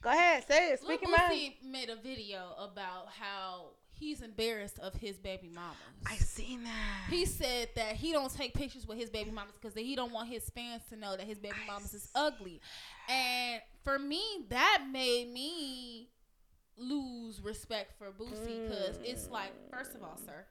Go 0.00 0.10
ahead, 0.10 0.46
say 0.46 0.72
it. 0.72 0.82
Lil 0.82 0.96
Speak 0.96 1.08
your 1.08 1.18
mind. 1.18 1.52
Made 1.64 1.90
a 1.90 1.96
video 1.96 2.54
about 2.58 3.08
how 3.08 3.70
he's 3.90 4.22
embarrassed 4.22 4.78
of 4.78 4.94
his 4.94 5.16
baby 5.18 5.50
mamas. 5.52 5.76
I 6.06 6.14
seen 6.16 6.62
that. 6.62 7.06
He 7.10 7.24
said 7.24 7.70
that 7.74 7.96
he 7.96 8.12
don't 8.12 8.32
take 8.32 8.54
pictures 8.54 8.86
with 8.86 8.96
his 8.96 9.10
baby 9.10 9.32
mamas 9.32 9.54
because 9.60 9.74
he 9.76 9.96
don't 9.96 10.12
want 10.12 10.28
his 10.28 10.48
fans 10.50 10.82
to 10.90 10.96
know 10.96 11.16
that 11.16 11.26
his 11.26 11.38
baby 11.38 11.56
mamas 11.66 11.94
is 11.94 12.08
ugly. 12.14 12.60
And 13.08 13.60
for 13.82 13.98
me, 13.98 14.22
that 14.50 14.84
made 14.88 15.32
me 15.32 16.10
lose 16.76 17.40
respect 17.42 17.98
for 17.98 18.12
Boosie 18.12 18.68
because 18.68 18.98
it's 19.02 19.28
like, 19.28 19.50
first 19.72 19.96
of 19.96 20.04
all, 20.04 20.16
sir, 20.24 20.46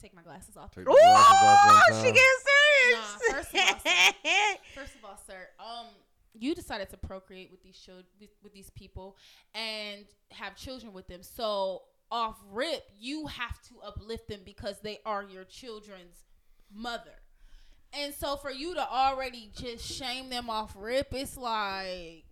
take 0.00 0.14
my 0.14 0.22
glasses 0.22 0.56
off. 0.56 0.74
Take 0.74 0.84
the 0.84 0.90
glasses 0.90 1.92
off 1.92 2.02
she 2.02 2.12
gets 2.12 2.18
getting 2.18 2.38
serious. 2.46 3.18
Nah, 3.28 3.34
first 3.34 3.54
of 3.54 3.60
all, 3.60 3.78
sir. 3.78 4.56
First 4.74 4.94
of 4.94 5.04
all, 5.04 5.20
sir, 5.26 5.48
um, 5.58 5.86
you 6.34 6.54
decided 6.54 6.88
to 6.90 6.96
procreate 6.96 7.50
with 7.50 7.62
these 7.62 7.76
children, 7.76 8.06
with, 8.20 8.30
with 8.42 8.52
these 8.52 8.70
people, 8.70 9.16
and 9.54 10.04
have 10.30 10.56
children 10.56 10.92
with 10.92 11.08
them. 11.08 11.22
So 11.22 11.82
off 12.10 12.38
rip, 12.50 12.84
you 12.98 13.26
have 13.26 13.60
to 13.68 13.80
uplift 13.84 14.28
them 14.28 14.40
because 14.44 14.80
they 14.80 14.98
are 15.04 15.24
your 15.24 15.44
children's 15.44 16.16
mother. 16.72 17.22
And 17.92 18.12
so 18.14 18.36
for 18.36 18.50
you 18.50 18.74
to 18.74 18.88
already 18.88 19.50
just 19.56 19.84
shame 19.84 20.28
them 20.28 20.50
off 20.50 20.74
rip, 20.78 21.08
it's 21.12 21.36
like, 21.36 22.24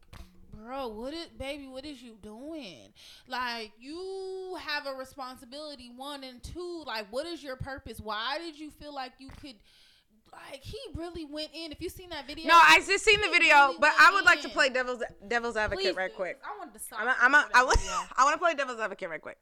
bro, 0.52 0.88
what 0.88 1.12
is 1.14 1.26
baby? 1.38 1.66
What 1.66 1.84
is 1.84 2.02
you 2.02 2.16
doing? 2.22 2.92
Like 3.28 3.72
you 3.78 4.56
have 4.60 4.86
a 4.86 4.94
responsibility. 4.98 5.90
One 5.94 6.24
and 6.24 6.42
two. 6.42 6.82
Like, 6.86 7.06
what 7.10 7.26
is 7.26 7.42
your 7.42 7.56
purpose? 7.56 8.00
Why 8.00 8.38
did 8.38 8.58
you 8.58 8.70
feel 8.70 8.94
like 8.94 9.12
you 9.18 9.28
could? 9.40 9.56
Like 10.32 10.62
he 10.62 10.76
really 10.94 11.24
went 11.24 11.50
in. 11.54 11.72
If 11.72 11.80
you 11.80 11.88
seen 11.88 12.10
that 12.10 12.26
video, 12.26 12.48
No, 12.48 12.54
I 12.56 12.80
just 12.86 13.04
seen 13.04 13.20
the 13.22 13.28
video, 13.28 13.54
really 13.68 13.76
but 13.80 13.90
I 13.98 14.04
went 14.12 14.14
would 14.16 14.24
like 14.26 14.42
to 14.42 14.48
play 14.50 14.68
devil's 14.68 15.02
devil's 15.26 15.56
advocate 15.56 15.84
Please 15.84 15.96
right 15.96 16.10
do, 16.10 16.16
quick. 16.16 16.42
'cause 16.42 16.50
I 16.54 16.58
wanted 16.58 16.74
to 16.74 16.80
stop. 16.80 17.00
I'm 17.00 17.06
a, 17.06 17.10
you 17.10 17.16
I'm 17.22 17.34
a, 17.34 17.42
for 17.42 17.56
I, 17.56 17.62
want, 17.64 17.78
video. 17.78 17.92
I 18.18 18.24
want 18.24 18.34
to 18.34 18.38
play 18.38 18.54
devil's 18.54 18.80
advocate 18.80 19.08
right 19.08 19.22
quick. 19.22 19.38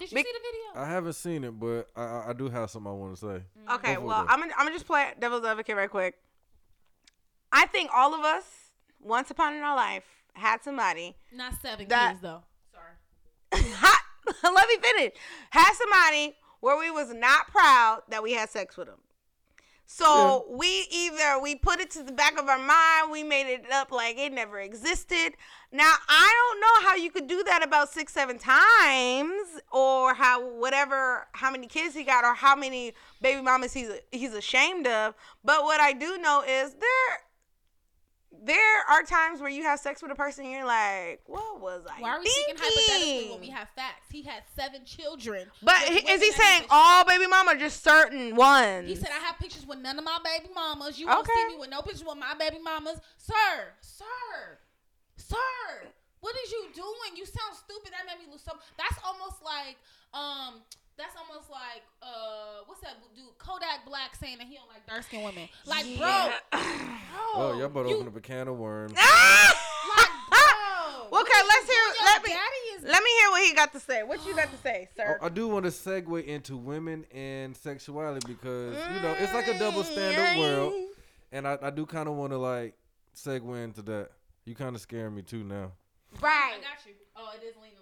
Did 0.00 0.10
you 0.10 0.14
Bec- 0.16 0.26
see 0.26 0.32
the 0.32 0.38
video? 0.40 0.82
I 0.84 0.90
haven't 0.92 1.12
seen 1.12 1.44
it, 1.44 1.50
but 1.60 1.88
I, 1.94 2.02
I- 2.02 2.24
I 2.30 2.32
do 2.32 2.48
have 2.48 2.70
something 2.70 2.90
I 2.90 2.94
want 2.94 3.14
to 3.14 3.20
say. 3.20 3.26
Mm. 3.68 3.74
Okay, 3.76 3.94
Go 3.94 4.00
for 4.00 4.06
well, 4.06 4.24
though. 4.24 4.32
I'm 4.32 4.40
gonna 4.40 4.52
I'm 4.58 4.64
gonna 4.66 4.74
just 4.74 4.86
play 4.86 5.12
devil's 5.20 5.44
advocate 5.44 5.76
right 5.76 5.90
quick. 5.90 6.16
I 7.52 7.66
think 7.66 7.90
all 7.94 8.14
of 8.14 8.22
us, 8.24 8.44
once 9.00 9.30
upon 9.30 9.54
in 9.54 9.62
our 9.62 9.76
life, 9.76 10.21
had 10.34 10.62
somebody 10.62 11.16
Not 11.32 11.54
seven 11.60 11.88
That- 11.88 12.10
kids 12.12 12.22
though. 12.22 12.42
Sorry. 12.72 13.64
hot, 13.76 14.00
let 14.54 14.68
me 14.68 14.76
finish. 14.82 15.12
Had 15.50 15.72
somebody 15.74 16.36
where 16.60 16.78
we 16.78 16.90
was 16.90 17.12
not 17.14 17.48
proud 17.48 18.02
that 18.08 18.22
we 18.22 18.32
had 18.32 18.48
sex 18.50 18.76
with 18.76 18.86
them. 18.88 18.98
So 19.84 20.46
we 20.48 20.86
either 20.90 21.38
we 21.42 21.54
put 21.54 21.78
it 21.80 21.90
to 21.90 22.02
the 22.02 22.12
back 22.12 22.38
of 22.40 22.48
our 22.48 22.56
mind, 22.58 23.10
we 23.10 23.22
made 23.22 23.52
it 23.52 23.70
up 23.70 23.92
like 23.92 24.16
it 24.16 24.32
never 24.32 24.58
existed. 24.58 25.34
Now 25.70 25.92
I 26.08 26.32
don't 26.50 26.60
know 26.60 26.88
how 26.88 26.96
you 26.96 27.10
could 27.10 27.26
do 27.26 27.42
that 27.44 27.62
about 27.62 27.92
six, 27.92 28.14
seven 28.14 28.38
times, 28.38 29.60
or 29.70 30.14
how 30.14 30.48
whatever 30.48 31.26
how 31.32 31.50
many 31.50 31.66
kids 31.66 31.94
he 31.94 32.04
got, 32.04 32.24
or 32.24 32.32
how 32.32 32.56
many 32.56 32.94
baby 33.20 33.42
mamas 33.42 33.74
he's 33.74 33.90
he's 34.10 34.32
ashamed 34.32 34.86
of. 34.86 35.14
But 35.44 35.64
what 35.64 35.78
I 35.80 35.92
do 35.92 36.16
know 36.16 36.42
is 36.42 36.72
there 36.72 37.20
there 38.44 38.80
are 38.90 39.02
times 39.04 39.40
where 39.40 39.50
you 39.50 39.62
have 39.62 39.78
sex 39.78 40.02
with 40.02 40.10
a 40.10 40.14
person 40.14 40.44
and 40.44 40.52
you're 40.52 40.64
like, 40.66 41.20
what 41.26 41.60
was 41.60 41.82
I 41.88 42.00
Why 42.00 42.10
are 42.10 42.18
we 42.18 42.24
thinking? 42.26 42.56
speaking 42.56 42.72
hypothetically 42.86 43.30
when 43.30 43.40
we 43.40 43.50
have 43.50 43.68
facts? 43.76 44.06
He 44.10 44.22
had 44.22 44.42
seven 44.56 44.84
children. 44.84 45.46
But 45.62 45.78
he- 45.84 46.10
is 46.10 46.20
he 46.22 46.32
saying 46.32 46.64
all 46.70 47.04
baby 47.04 47.26
mama 47.26 47.56
just 47.56 47.84
certain 47.84 48.34
ones? 48.34 48.88
He 48.88 48.96
said 48.96 49.10
I 49.10 49.24
have 49.24 49.38
pictures 49.38 49.66
with 49.66 49.78
none 49.78 49.98
of 49.98 50.04
my 50.04 50.18
baby 50.24 50.52
mamas. 50.54 50.98
You 50.98 51.06
won't 51.06 51.26
see 51.26 51.48
me 51.54 51.56
with 51.60 51.70
no 51.70 51.82
pictures 51.82 52.04
with 52.04 52.18
my 52.18 52.34
baby 52.38 52.58
mamas, 52.62 53.00
sir, 53.16 53.68
sir, 53.80 54.58
sir. 55.16 55.36
What 56.20 56.34
is 56.44 56.52
you 56.52 56.66
doing? 56.74 57.16
You 57.16 57.26
sound 57.26 57.56
stupid. 57.56 57.90
That 57.92 58.06
made 58.06 58.24
me 58.24 58.30
lose 58.32 58.42
some. 58.42 58.58
That's 58.78 58.98
almost 59.04 59.42
like 59.42 59.76
um. 60.14 60.62
That's 60.98 61.16
almost 61.16 61.50
like 61.50 61.82
uh, 62.02 62.64
what's 62.66 62.80
that 62.82 62.96
dude 63.14 63.24
Kodak 63.38 63.84
Black 63.86 64.14
saying 64.16 64.38
that 64.38 64.46
he 64.46 64.56
don't 64.56 64.68
like 64.68 64.86
dark 64.86 65.02
skinned 65.04 65.24
women. 65.24 65.48
Like, 65.66 65.84
Yeah. 65.86 66.32
bro, 66.52 66.60
Oh, 67.34 67.54
y'all 67.56 67.64
about 67.64 67.84
to 67.84 67.88
you- 67.88 67.96
open 67.96 68.08
up 68.08 68.16
a 68.16 68.20
can 68.20 68.48
of 68.48 68.56
worms. 68.58 68.92
Ah! 68.96 69.58
bro. 71.10 71.20
okay, 71.20 71.40
let's 71.48 71.66
hear. 71.70 72.04
Let 72.04 72.24
me 72.24 72.32
is 72.32 72.82
let 72.84 73.02
me 73.02 73.10
hear 73.20 73.30
what 73.30 73.44
he 73.46 73.54
got 73.54 73.72
to 73.72 73.80
say. 73.80 74.02
What 74.02 74.24
you 74.26 74.34
got 74.34 74.50
to 74.50 74.56
say, 74.58 74.88
sir? 74.96 75.18
Oh, 75.20 75.26
I 75.26 75.28
do 75.28 75.48
want 75.48 75.64
to 75.64 75.70
segue 75.70 76.24
into 76.24 76.56
women 76.56 77.04
and 77.12 77.56
sexuality 77.56 78.26
because 78.26 78.74
you 78.94 79.00
know 79.02 79.14
it's 79.18 79.32
like 79.32 79.48
a 79.48 79.58
double 79.58 79.84
standard 79.84 80.38
world, 80.38 80.74
and 81.32 81.46
I, 81.48 81.58
I 81.62 81.70
do 81.70 81.86
kind 81.86 82.08
of 82.08 82.14
want 82.16 82.32
to 82.32 82.38
like 82.38 82.74
segue 83.16 83.64
into 83.64 83.82
that. 83.82 84.10
You 84.44 84.54
kind 84.54 84.74
of 84.74 84.82
scaring 84.82 85.14
me 85.14 85.22
too 85.22 85.44
now. 85.44 85.72
Right. 86.20 86.54
I 86.56 86.60
got 86.60 86.84
you. 86.84 86.92
Oh, 87.16 87.30
it 87.34 87.44
is 87.46 87.54
leaning 87.56 87.76
a 87.78 87.80
little 87.80 87.81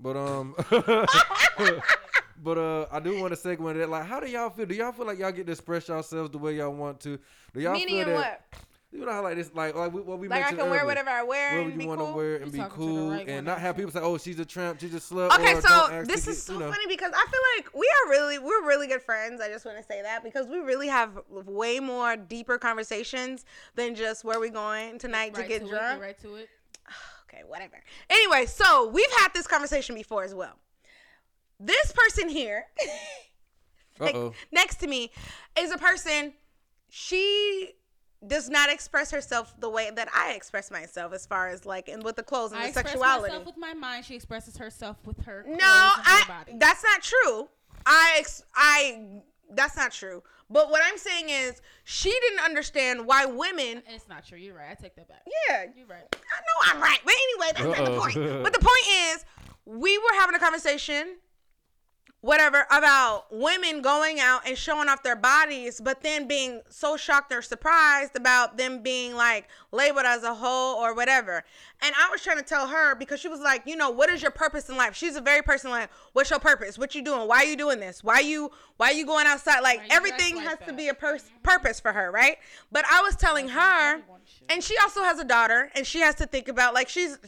but 0.00 0.16
I 0.16 0.24
got 0.24 1.08
you. 1.08 1.14
But 1.56 1.68
um, 1.68 1.80
but 2.42 2.58
uh, 2.58 2.86
I 2.90 3.00
do 3.00 3.20
want 3.20 3.34
to 3.34 3.40
segue 3.40 3.58
into 3.58 3.80
that. 3.80 3.88
Like, 3.90 4.06
how 4.06 4.20
do 4.20 4.28
y'all 4.28 4.50
feel? 4.50 4.66
Do 4.66 4.74
y'all 4.74 4.92
feel 4.92 5.06
like 5.06 5.18
y'all 5.18 5.32
get 5.32 5.46
to 5.46 5.52
express 5.52 5.88
yourselves 5.88 6.30
the 6.30 6.38
way 6.38 6.56
y'all 6.56 6.72
want 6.72 7.00
to? 7.00 7.18
Do 7.52 7.60
y'all 7.60 7.72
Meaning 7.74 7.88
feel 7.88 8.08
in 8.08 8.08
that? 8.08 8.42
what? 8.50 8.64
You 8.92 9.04
know 9.04 9.10
how 9.10 9.24
like 9.24 9.34
this, 9.34 9.50
like 9.52 9.74
like 9.74 9.92
what 9.92 10.20
we 10.20 10.28
Like 10.28 10.38
I 10.38 10.40
mentioned 10.42 10.60
can 10.60 10.70
wear 10.70 10.86
whatever 10.86 11.10
I 11.10 11.24
wear 11.24 11.50
Whatever 11.50 11.62
and 11.64 11.72
you 11.72 11.78
be 11.80 11.86
want 11.86 11.98
to 11.98 12.06
cool. 12.06 12.14
wear 12.14 12.36
and 12.36 12.46
You 12.46 12.52
be 12.52 12.58
talking 12.58 12.78
to 12.78 12.86
the 12.86 13.00
cool, 13.00 13.10
right 13.10 13.28
and 13.28 13.44
not 13.44 13.58
have 13.58 13.76
people 13.76 13.90
say, 13.90 13.98
"Oh, 14.00 14.18
she's 14.18 14.38
a 14.38 14.44
tramp, 14.44 14.78
she's 14.78 14.94
a 14.94 14.98
slut." 14.98 15.34
Okay, 15.34 15.54
or, 15.54 15.60
so 15.60 15.68
"Don't 15.68 15.92
ask 15.92 16.06
to 16.08 16.14
this 16.14 16.24
get-" 16.26 16.30
is 16.30 16.42
so 16.44 16.52
you 16.52 16.58
know. 16.60 16.70
funny 16.70 16.86
because 16.86 17.10
I 17.12 17.26
feel 17.28 17.40
like 17.56 17.74
we 17.74 17.90
are 18.04 18.10
really 18.10 18.38
we're 18.38 18.64
really 18.64 18.86
good 18.86 19.02
friends. 19.02 19.40
I 19.40 19.48
just 19.48 19.64
want 19.64 19.78
to 19.78 19.82
say 19.82 20.00
that 20.02 20.22
because 20.22 20.46
we 20.46 20.58
really 20.58 20.86
have 20.86 21.18
way 21.28 21.80
more 21.80 22.16
deeper 22.16 22.56
conversations 22.56 23.44
than 23.74 23.96
just 23.96 24.22
where 24.22 24.38
we 24.38 24.48
going 24.48 25.00
tonight 25.00 25.32
right 25.34 25.42
to 25.42 25.48
get 25.48 25.62
to 25.64 25.68
drunk. 25.70 25.98
It, 25.98 26.00
right 26.00 26.18
to 26.20 26.34
it. 26.36 26.48
Okay, 27.34 27.42
whatever. 27.46 27.82
Anyway, 28.08 28.46
so 28.46 28.88
we've 28.88 29.10
had 29.18 29.28
this 29.34 29.46
conversation 29.46 29.94
before 29.94 30.24
as 30.24 30.34
well. 30.34 30.58
This 31.58 31.92
person 31.92 32.28
here, 32.28 32.66
like, 34.00 34.16
next 34.52 34.76
to 34.76 34.86
me, 34.86 35.10
is 35.58 35.70
a 35.70 35.78
person. 35.78 36.34
She 36.90 37.72
does 38.26 38.48
not 38.48 38.70
express 38.70 39.10
herself 39.10 39.54
the 39.58 39.68
way 39.68 39.90
that 39.94 40.08
I 40.14 40.32
express 40.32 40.70
myself, 40.70 41.12
as 41.12 41.26
far 41.26 41.48
as 41.48 41.66
like 41.66 41.88
and 41.88 42.02
with 42.02 42.16
the 42.16 42.22
clothes 42.22 42.52
and 42.52 42.60
I 42.60 42.64
the 42.64 42.68
express 42.70 42.92
sexuality. 42.92 43.28
myself 43.28 43.46
with 43.46 43.56
my 43.56 43.74
mind. 43.74 44.04
She 44.04 44.14
expresses 44.14 44.56
herself 44.56 44.96
with 45.04 45.20
her. 45.24 45.44
No, 45.46 45.56
clothes 45.56 45.96
and 45.96 46.06
her 46.06 46.32
I. 46.32 46.38
body. 46.38 46.52
That's 46.58 46.82
not 46.82 47.02
true. 47.02 47.48
I. 47.86 48.16
Ex, 48.18 48.42
I. 48.54 49.22
That's 49.50 49.76
not 49.76 49.92
true. 49.92 50.22
But 50.50 50.70
what 50.70 50.82
I'm 50.84 50.98
saying 50.98 51.30
is, 51.30 51.60
she 51.84 52.10
didn't 52.10 52.40
understand 52.40 53.06
why 53.06 53.24
women. 53.24 53.82
It's 53.88 54.08
not 54.08 54.26
true. 54.26 54.38
You're 54.38 54.54
right. 54.56 54.70
I 54.70 54.74
take 54.74 54.94
that 54.96 55.08
back. 55.08 55.22
Yeah, 55.48 55.64
You're 55.76 55.86
right. 55.86 56.04
I 56.12 56.16
know 56.16 56.74
I'm 56.74 56.82
right. 56.82 56.98
But 57.04 57.14
anyway, 57.14 57.52
that's 57.56 57.78
not 57.80 57.90
the 57.90 57.98
point. 57.98 58.42
But 58.42 58.52
the 58.52 58.60
point 58.60 59.14
is, 59.14 59.24
we 59.64 59.96
were 59.98 60.14
having 60.18 60.34
a 60.34 60.38
conversation, 60.38 61.16
whatever, 62.24 62.66
about 62.70 63.26
women 63.30 63.82
going 63.82 64.18
out 64.18 64.40
and 64.46 64.56
showing 64.56 64.88
off 64.88 65.02
their 65.02 65.14
bodies, 65.14 65.78
but 65.78 66.02
then 66.02 66.26
being 66.26 66.62
so 66.70 66.96
shocked 66.96 67.30
or 67.30 67.42
surprised 67.42 68.16
about 68.16 68.56
them 68.56 68.82
being 68.82 69.14
like 69.14 69.46
labeled 69.72 70.06
as 70.06 70.22
a 70.22 70.34
hoe 70.34 70.74
or 70.80 70.94
whatever. 70.94 71.44
And 71.82 71.94
I 72.00 72.08
was 72.10 72.22
trying 72.22 72.38
to 72.38 72.42
tell 72.42 72.66
her 72.66 72.94
because 72.94 73.20
she 73.20 73.28
was 73.28 73.40
like, 73.40 73.64
you 73.66 73.76
know, 73.76 73.90
what 73.90 74.08
is 74.08 74.22
your 74.22 74.30
purpose 74.30 74.70
in 74.70 74.76
life? 74.78 74.96
She's 74.96 75.16
a 75.16 75.20
very 75.20 75.42
person 75.42 75.70
like, 75.70 75.90
what's 76.14 76.30
your 76.30 76.38
purpose? 76.38 76.78
What 76.78 76.94
you 76.94 77.02
doing? 77.02 77.28
Why 77.28 77.38
are 77.38 77.44
you 77.44 77.58
doing 77.58 77.78
this? 77.78 78.02
Why 78.02 78.20
you 78.20 78.50
why 78.78 78.92
you 78.92 79.04
going 79.04 79.26
outside? 79.26 79.60
Like 79.60 79.82
everything 79.90 80.36
like 80.36 80.46
has 80.46 80.58
to 80.66 80.72
be 80.72 80.88
a 80.88 80.94
pers- 80.94 81.30
purpose 81.42 81.78
for 81.78 81.92
her, 81.92 82.10
right? 82.10 82.38
But 82.72 82.86
I 82.90 83.02
was 83.02 83.16
telling 83.16 83.48
her 83.48 84.00
and 84.48 84.64
she 84.64 84.74
also 84.78 85.02
has 85.02 85.18
a 85.18 85.24
daughter 85.24 85.70
and 85.74 85.86
she 85.86 86.00
has 86.00 86.14
to 86.16 86.26
think 86.26 86.48
about 86.48 86.72
like 86.72 86.88
she's 86.88 87.18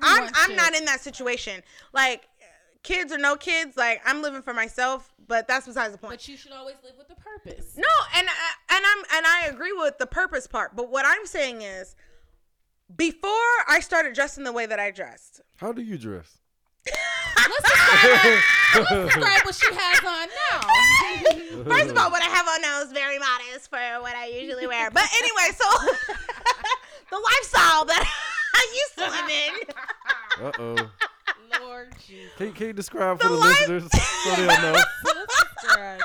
I'm 0.00 0.30
I'm 0.34 0.56
not 0.56 0.74
in 0.74 0.86
that 0.86 1.00
situation. 1.00 1.62
Like 1.92 2.26
kids 2.86 3.12
or 3.12 3.18
no 3.18 3.36
kids, 3.36 3.76
like 3.76 4.00
I'm 4.06 4.22
living 4.22 4.42
for 4.42 4.54
myself, 4.54 5.12
but 5.26 5.48
that's 5.48 5.66
besides 5.66 5.92
the 5.92 5.98
point. 5.98 6.12
But 6.12 6.28
you 6.28 6.36
should 6.36 6.52
always 6.52 6.76
live 6.84 6.94
with 6.96 7.08
the 7.08 7.16
purpose. 7.16 7.76
no, 7.76 7.88
and 8.14 8.28
I, 8.28 8.76
and 8.76 8.84
I'm 8.86 9.04
and 9.16 9.26
I 9.26 9.46
agree 9.52 9.72
with 9.72 9.98
the 9.98 10.06
purpose 10.06 10.46
part, 10.46 10.76
but 10.76 10.90
what 10.90 11.04
I'm 11.04 11.26
saying 11.26 11.62
is 11.62 11.96
before 12.94 13.30
I 13.68 13.80
started 13.80 14.14
dressing 14.14 14.44
the 14.44 14.52
way 14.52 14.66
that 14.66 14.78
I 14.78 14.90
dressed. 14.92 15.40
How 15.56 15.72
do 15.72 15.82
you 15.82 15.98
dress? 15.98 16.38
Let's 17.36 17.62
describe, 17.62 18.42
let's 18.74 19.14
describe 19.14 19.42
what 19.44 19.54
she 19.54 19.66
has 19.70 19.98
on 20.04 20.28
now. 20.50 21.64
First 21.76 21.90
of 21.90 21.98
all, 21.98 22.10
what 22.10 22.22
I 22.22 22.26
have 22.26 22.46
on 22.46 22.60
now 22.62 22.82
is 22.82 22.92
very 22.92 23.18
modest 23.18 23.68
for 23.68 23.78
what 24.00 24.14
I 24.14 24.26
usually 24.26 24.66
wear. 24.66 24.90
But 24.90 25.04
anyway, 25.20 25.54
so 25.54 25.66
the 27.10 27.18
lifestyle 27.18 27.84
that 27.84 28.04
I 28.54 28.82
used 28.82 28.94
to 28.98 29.06
live 29.10 29.30
in. 29.30 30.44
Uh 30.44 30.52
oh. 30.58 30.90
Lord 31.66 31.88
Jesus. 32.06 32.32
Can, 32.36 32.52
can 32.52 32.66
you 32.68 32.72
describe 32.72 33.20
for 33.20 33.28
The 33.28 33.34
the, 33.34 33.40
life- 33.40 33.60
listeners 33.68 33.90
so 33.92 34.30
they'll 34.36 34.46
know? 34.46 34.72
Let's. 35.04 36.04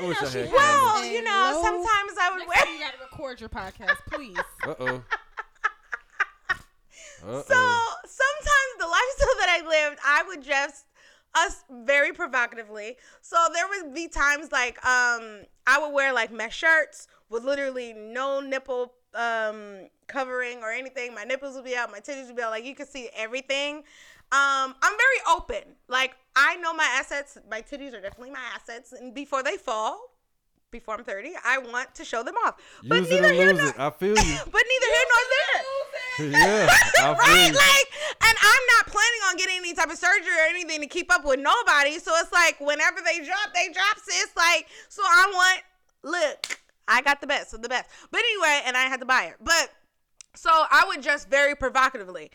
I 0.00 0.06
wish 0.06 0.22
I 0.22 0.26
had 0.28 0.52
Well, 0.52 0.84
Well, 0.94 1.04
you 1.04 1.22
know, 1.22 1.50
low- 1.54 1.62
sometimes 1.62 2.18
I 2.20 2.30
would 2.30 2.38
Next 2.38 2.48
wear 2.48 2.56
time 2.64 2.74
you 2.74 2.80
gotta 2.80 2.96
record 3.10 3.40
your 3.40 3.48
podcast, 3.50 3.96
please. 4.10 4.36
Uh 4.66 4.74
oh. 4.80 5.02
Uh 7.24 7.42
So 7.42 7.54
oh. 7.54 7.96
sometimes 8.04 8.72
the 8.78 8.86
lifestyle 8.86 9.36
that 9.38 9.60
I 9.62 9.68
lived, 9.68 10.00
I 10.04 10.24
would 10.26 10.42
dress 10.42 10.84
us 11.34 11.64
very 11.84 12.12
provocatively. 12.12 12.96
So 13.22 13.36
there 13.54 13.64
would 13.68 13.94
be 13.94 14.08
times 14.08 14.50
like 14.52 14.76
um 14.84 15.42
I 15.66 15.78
would 15.80 15.92
wear 15.92 16.12
like 16.12 16.32
mesh 16.32 16.56
shirts 16.56 17.06
with 17.30 17.44
literally 17.44 17.92
no 17.92 18.40
nipple 18.40 18.92
um 19.14 19.88
covering 20.08 20.58
or 20.62 20.70
anything. 20.72 21.14
My 21.14 21.24
nipples 21.24 21.54
would 21.54 21.64
be 21.64 21.76
out, 21.76 21.90
my 21.92 22.00
titties 22.00 22.26
would 22.26 22.36
be 22.36 22.42
out, 22.42 22.50
like 22.50 22.64
you 22.64 22.74
could 22.74 22.88
see 22.88 23.08
everything. 23.14 23.84
Um, 24.32 24.74
I'm 24.82 24.96
very 24.96 25.36
open. 25.36 25.76
Like 25.88 26.16
I 26.34 26.56
know 26.56 26.72
my 26.72 26.88
assets. 26.98 27.36
My 27.50 27.60
titties 27.60 27.92
are 27.92 28.00
definitely 28.00 28.30
my 28.30 28.44
assets, 28.54 28.92
and 28.92 29.14
before 29.14 29.42
they 29.42 29.58
fall, 29.58 30.00
before 30.70 30.94
I'm 30.94 31.04
30, 31.04 31.32
I 31.44 31.58
want 31.58 31.94
to 31.96 32.04
show 32.04 32.22
them 32.22 32.34
off. 32.46 32.56
But 32.82 33.00
Use 33.00 33.10
it 33.10 33.20
neither 33.20 33.32
here 33.34 33.52
nor, 33.52 33.68
it. 33.68 33.78
I 33.78 33.90
feel 33.90 34.16
you. 34.16 34.38
but 34.50 34.62
neither 34.72 34.86
here 34.94 35.06
nor 35.12 35.22
there 35.36 35.62
yeah. 36.18 36.66
Right? 37.14 37.46
you. 37.48 37.52
Like, 37.52 37.86
and 38.24 38.36
I'm 38.40 38.64
not 38.78 38.86
planning 38.86 39.22
on 39.28 39.36
getting 39.36 39.56
any 39.58 39.74
type 39.74 39.90
of 39.90 39.98
surgery 39.98 40.32
or 40.32 40.48
anything 40.48 40.80
to 40.80 40.86
keep 40.86 41.12
up 41.12 41.24
with 41.24 41.40
nobody. 41.40 41.98
So 41.98 42.12
it's 42.16 42.32
like 42.32 42.58
whenever 42.58 43.00
they 43.04 43.18
drop, 43.18 43.52
they 43.54 43.68
drop, 43.72 43.98
sis. 44.02 44.30
Like, 44.34 44.66
so 44.88 45.02
I 45.04 45.30
want, 45.34 45.62
look, 46.04 46.58
I 46.88 47.02
got 47.02 47.20
the 47.20 47.26
best 47.26 47.52
of 47.52 47.60
the 47.60 47.68
best. 47.68 47.90
But 48.10 48.20
anyway, 48.20 48.62
and 48.64 48.76
I 48.76 48.84
had 48.84 49.00
to 49.00 49.06
buy 49.06 49.24
it. 49.24 49.36
But 49.42 49.70
so 50.34 50.50
I 50.50 50.84
would 50.88 51.02
dress 51.02 51.24
very 51.26 51.54
provocatively. 51.54 52.30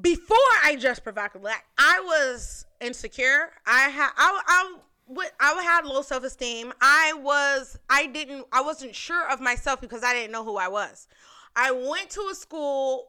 Before 0.00 0.36
I 0.64 0.76
dressed 0.76 1.02
provocatively, 1.04 1.50
like, 1.50 1.64
I 1.78 2.00
was 2.04 2.66
insecure. 2.80 3.50
I 3.66 3.88
had, 3.88 4.10
I, 4.16 4.42
I, 4.46 4.74
would- 5.08 5.26
I 5.40 5.62
had 5.62 5.84
low 5.84 6.02
self 6.02 6.24
esteem. 6.24 6.72
I 6.80 7.12
was, 7.16 7.78
I 7.88 8.06
didn't, 8.06 8.46
I 8.52 8.62
wasn't 8.62 8.94
sure 8.94 9.28
of 9.30 9.40
myself 9.40 9.80
because 9.80 10.02
I 10.04 10.14
didn't 10.14 10.32
know 10.32 10.44
who 10.44 10.56
I 10.56 10.68
was. 10.68 11.08
I 11.56 11.72
went 11.72 12.10
to 12.10 12.28
a 12.30 12.34
school 12.34 13.08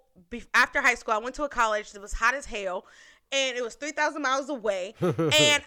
after 0.53 0.81
high 0.81 0.95
school. 0.95 1.13
I 1.13 1.19
went 1.19 1.35
to 1.35 1.43
a 1.43 1.49
college 1.49 1.91
that 1.91 2.01
was 2.01 2.13
hot 2.13 2.33
as 2.33 2.45
hell, 2.45 2.85
and 3.31 3.55
it 3.55 3.63
was 3.63 3.75
three 3.75 3.91
thousand 3.91 4.23
miles 4.23 4.49
away. 4.49 4.95
and 5.01 5.13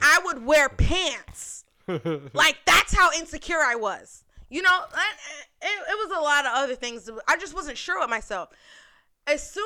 I 0.01 0.21
would 0.25 0.45
wear 0.45 0.69
pants. 0.69 1.65
Like 2.33 2.57
that's 2.65 2.95
how 2.95 3.11
insecure 3.19 3.61
I 3.63 3.75
was. 3.77 4.25
You 4.51 4.63
know, 4.63 4.81
it, 5.63 5.69
it 5.91 6.09
was 6.09 6.17
a 6.19 6.21
lot 6.21 6.47
of 6.47 6.53
other 6.55 6.75
things. 6.75 7.11
I 7.29 7.37
just 7.37 7.55
wasn't 7.55 7.77
sure 7.79 8.03
of 8.03 8.09
myself. 8.09 8.49
As 9.27 9.49
soon 9.49 9.65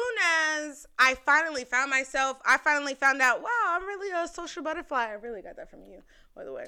as 0.64 0.86
I 0.98 1.14
finally 1.14 1.64
found 1.64 1.90
myself, 1.90 2.40
I 2.46 2.58
finally 2.58 2.94
found 2.94 3.20
out, 3.20 3.42
wow, 3.42 3.48
I'm 3.66 3.84
really 3.84 4.10
a 4.12 4.28
social 4.28 4.62
butterfly. 4.62 5.06
I 5.06 5.12
really 5.12 5.42
got 5.42 5.56
that 5.56 5.68
from 5.68 5.80
you, 5.82 6.00
by 6.36 6.44
the 6.44 6.52
way. 6.52 6.66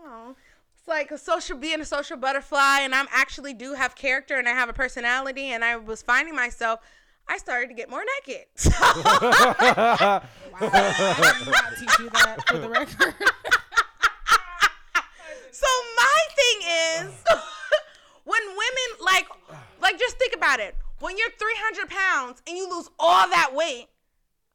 Oh, 0.00 0.34
it's 0.78 0.88
like 0.88 1.10
a 1.10 1.18
social 1.18 1.58
being 1.58 1.80
a 1.80 1.84
social 1.84 2.16
butterfly, 2.16 2.80
and 2.80 2.94
I'm 2.94 3.06
actually 3.12 3.52
do 3.52 3.74
have 3.74 3.94
character 3.94 4.36
and 4.38 4.48
I 4.48 4.52
have 4.52 4.70
a 4.70 4.72
personality, 4.72 5.48
and 5.52 5.62
I 5.62 5.76
was 5.76 6.00
finding 6.00 6.34
myself. 6.34 6.80
I 7.30 7.36
started 7.36 7.68
to 7.68 7.74
get 7.74 7.90
more 7.90 8.04
naked. 8.26 8.46
Wow. 10.60 10.70
I 10.72 11.34
did 11.38 11.52
not 11.52 11.76
teach 11.78 11.98
you 12.00 12.10
that 12.10 12.44
for 12.48 12.58
the 12.58 12.68
record. 12.68 13.14
So 15.52 15.66
my 15.96 16.20
thing 16.34 16.68
is, 17.06 17.12
when 18.24 18.40
women 18.46 19.04
like, 19.04 19.26
like 19.80 19.98
just 19.98 20.16
think 20.18 20.34
about 20.34 20.58
it. 20.60 20.74
When 21.00 21.16
you're 21.16 21.30
300 21.30 21.90
pounds 21.90 22.42
and 22.46 22.56
you 22.56 22.68
lose 22.68 22.88
all 22.98 23.28
that 23.28 23.54
weight, 23.54 23.86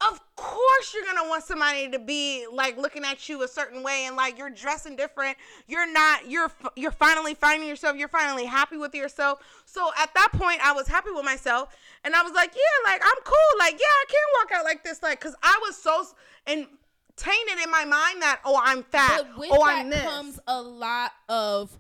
of 0.10 0.20
course 0.36 0.94
you're 0.94 1.06
gonna 1.06 1.30
want 1.30 1.44
somebody 1.44 1.90
to 1.90 2.00
be 2.00 2.46
like 2.52 2.78
looking 2.78 3.06
at 3.06 3.30
you 3.30 3.44
a 3.44 3.48
certain 3.48 3.84
way 3.84 4.06
and 4.06 4.16
like 4.16 4.38
you're 4.38 4.50
dressing 4.50 4.96
different. 4.96 5.38
You're 5.68 5.92
not. 5.92 6.30
You're 6.30 6.52
you're 6.76 6.92
finally 6.92 7.34
finding 7.34 7.70
yourself. 7.70 7.96
You're 7.98 8.10
finally 8.10 8.46
happy 8.46 8.78
with 8.78 8.94
yourself. 8.94 9.40
So 9.66 9.92
at 9.98 10.14
that 10.16 10.30
point, 10.34 10.66
I 10.66 10.74
was 10.74 10.88
happy 10.88 11.12
with 11.12 11.24
myself, 11.24 11.76
and 12.04 12.16
I 12.16 12.24
was 12.24 12.34
like, 12.34 12.54
yeah, 12.54 12.92
like 12.92 13.02
I'm 13.04 13.24
cool. 13.24 13.60
Like 13.60 13.74
yeah, 13.74 13.86
I 13.86 14.06
can 14.08 14.18
walk 14.40 14.60
out 14.60 14.66
like 14.66 14.84
this. 14.84 15.02
Like, 15.02 15.22
cause 15.22 15.36
I 15.42 15.60
was 15.66 15.78
so 15.78 16.06
and 16.48 16.68
tainted 17.16 17.64
in 17.64 17.72
my 17.72 17.86
mind 17.86 18.22
that 18.22 18.42
oh 18.44 18.60
I'm 18.62 18.84
fat. 18.84 19.22
But 19.24 19.38
with 19.38 19.50
oh 19.54 19.66
that 19.66 19.80
I'm 19.80 19.90
this. 19.90 20.04
comes 20.04 20.40
a 20.48 20.62
lot 20.62 21.12
of 21.30 21.80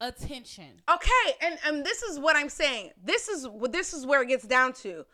attention. 0.00 0.82
Okay, 0.90 1.36
and 1.42 1.58
and 1.66 1.84
this 1.84 2.02
is 2.02 2.18
what 2.18 2.36
I'm 2.36 2.48
saying. 2.48 2.90
This 3.02 3.28
is 3.28 3.46
this 3.70 3.92
is 3.92 4.06
where 4.06 4.22
it 4.22 4.28
gets 4.28 4.46
down 4.46 4.72
to. 4.74 5.04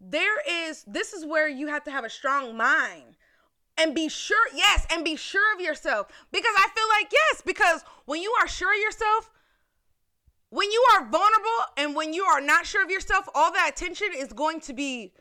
There 0.00 0.40
is 0.68 0.84
this 0.86 1.12
is 1.12 1.24
where 1.24 1.48
you 1.48 1.68
have 1.68 1.84
to 1.84 1.90
have 1.90 2.04
a 2.04 2.10
strong 2.10 2.56
mind 2.56 3.16
and 3.78 3.94
be 3.94 4.08
sure, 4.08 4.48
yes, 4.54 4.86
and 4.90 5.04
be 5.04 5.16
sure 5.16 5.54
of 5.54 5.60
yourself 5.60 6.08
because 6.30 6.54
I 6.56 6.68
feel 6.74 6.88
like 6.90 7.12
yes, 7.12 7.42
because 7.44 7.84
when 8.04 8.20
you 8.20 8.34
are 8.40 8.48
sure 8.48 8.74
of 8.74 8.80
yourself, 8.80 9.30
when 10.50 10.70
you 10.70 10.84
are 10.94 11.08
vulnerable 11.08 11.60
and 11.76 11.94
when 11.94 12.12
you 12.12 12.24
are 12.24 12.40
not 12.40 12.66
sure 12.66 12.84
of 12.84 12.90
yourself, 12.90 13.28
all 13.34 13.52
that 13.52 13.70
attention 13.72 14.08
is 14.14 14.32
going 14.32 14.60
to 14.60 14.72
be 14.72 15.12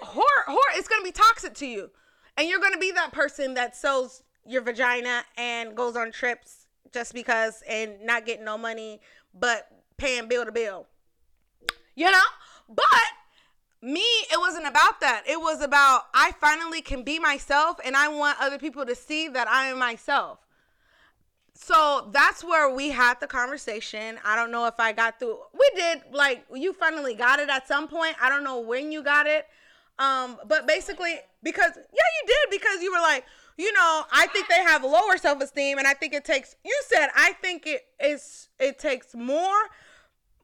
horror, 0.00 0.44
horror. 0.46 0.72
It's 0.74 0.88
going 0.88 1.00
to 1.00 1.04
be 1.04 1.12
toxic 1.12 1.54
to 1.54 1.66
you, 1.66 1.90
and 2.36 2.48
you're 2.48 2.60
going 2.60 2.72
to 2.72 2.78
be 2.78 2.92
that 2.92 3.12
person 3.12 3.54
that 3.54 3.76
sells 3.76 4.22
your 4.46 4.62
vagina 4.62 5.24
and 5.36 5.74
goes 5.74 5.96
on 5.96 6.12
trips 6.12 6.63
just 6.94 7.12
because 7.12 7.62
and 7.68 8.00
not 8.02 8.24
getting 8.24 8.44
no 8.44 8.56
money, 8.56 9.00
but 9.38 9.68
paying 9.98 10.28
bill 10.28 10.44
to 10.44 10.52
bill. 10.52 10.86
You 11.96 12.10
know, 12.10 12.18
but 12.68 12.86
me, 13.82 14.00
it 14.00 14.38
wasn't 14.38 14.66
about 14.66 15.00
that. 15.00 15.24
It 15.28 15.38
was 15.38 15.60
about 15.60 16.02
I 16.14 16.32
finally 16.40 16.80
can 16.80 17.02
be 17.02 17.18
myself, 17.18 17.78
and 17.84 17.96
I 17.96 18.08
want 18.08 18.38
other 18.40 18.58
people 18.58 18.86
to 18.86 18.94
see 18.94 19.28
that 19.28 19.46
I 19.48 19.66
am 19.66 19.78
myself. 19.78 20.38
So 21.54 22.10
that's 22.12 22.42
where 22.42 22.74
we 22.74 22.90
had 22.90 23.20
the 23.20 23.26
conversation. 23.26 24.18
I 24.24 24.34
don't 24.34 24.50
know 24.50 24.66
if 24.66 24.80
I 24.80 24.92
got 24.92 25.18
through. 25.18 25.38
We 25.52 25.70
did 25.76 26.02
like 26.12 26.44
you 26.52 26.72
finally 26.72 27.14
got 27.14 27.38
it 27.38 27.48
at 27.48 27.68
some 27.68 27.86
point. 27.88 28.16
I 28.20 28.28
don't 28.28 28.42
know 28.42 28.60
when 28.60 28.90
you 28.90 29.02
got 29.02 29.26
it. 29.26 29.46
Um, 29.98 30.38
but 30.48 30.66
basically 30.66 31.16
because 31.44 31.72
yeah, 31.76 31.82
you 32.20 32.26
did 32.26 32.58
because 32.58 32.82
you 32.82 32.92
were 32.92 33.00
like, 33.00 33.24
you 33.56 33.72
know, 33.72 34.04
I 34.12 34.26
think 34.28 34.48
they 34.48 34.62
have 34.62 34.82
lower 34.82 35.16
self-esteem 35.16 35.78
and 35.78 35.86
I 35.86 35.94
think 35.94 36.12
it 36.12 36.24
takes 36.24 36.56
you 36.64 36.82
said 36.86 37.08
I 37.14 37.32
think 37.34 37.66
it 37.66 37.82
is 38.00 38.48
it 38.58 38.78
takes 38.78 39.14
more 39.14 39.68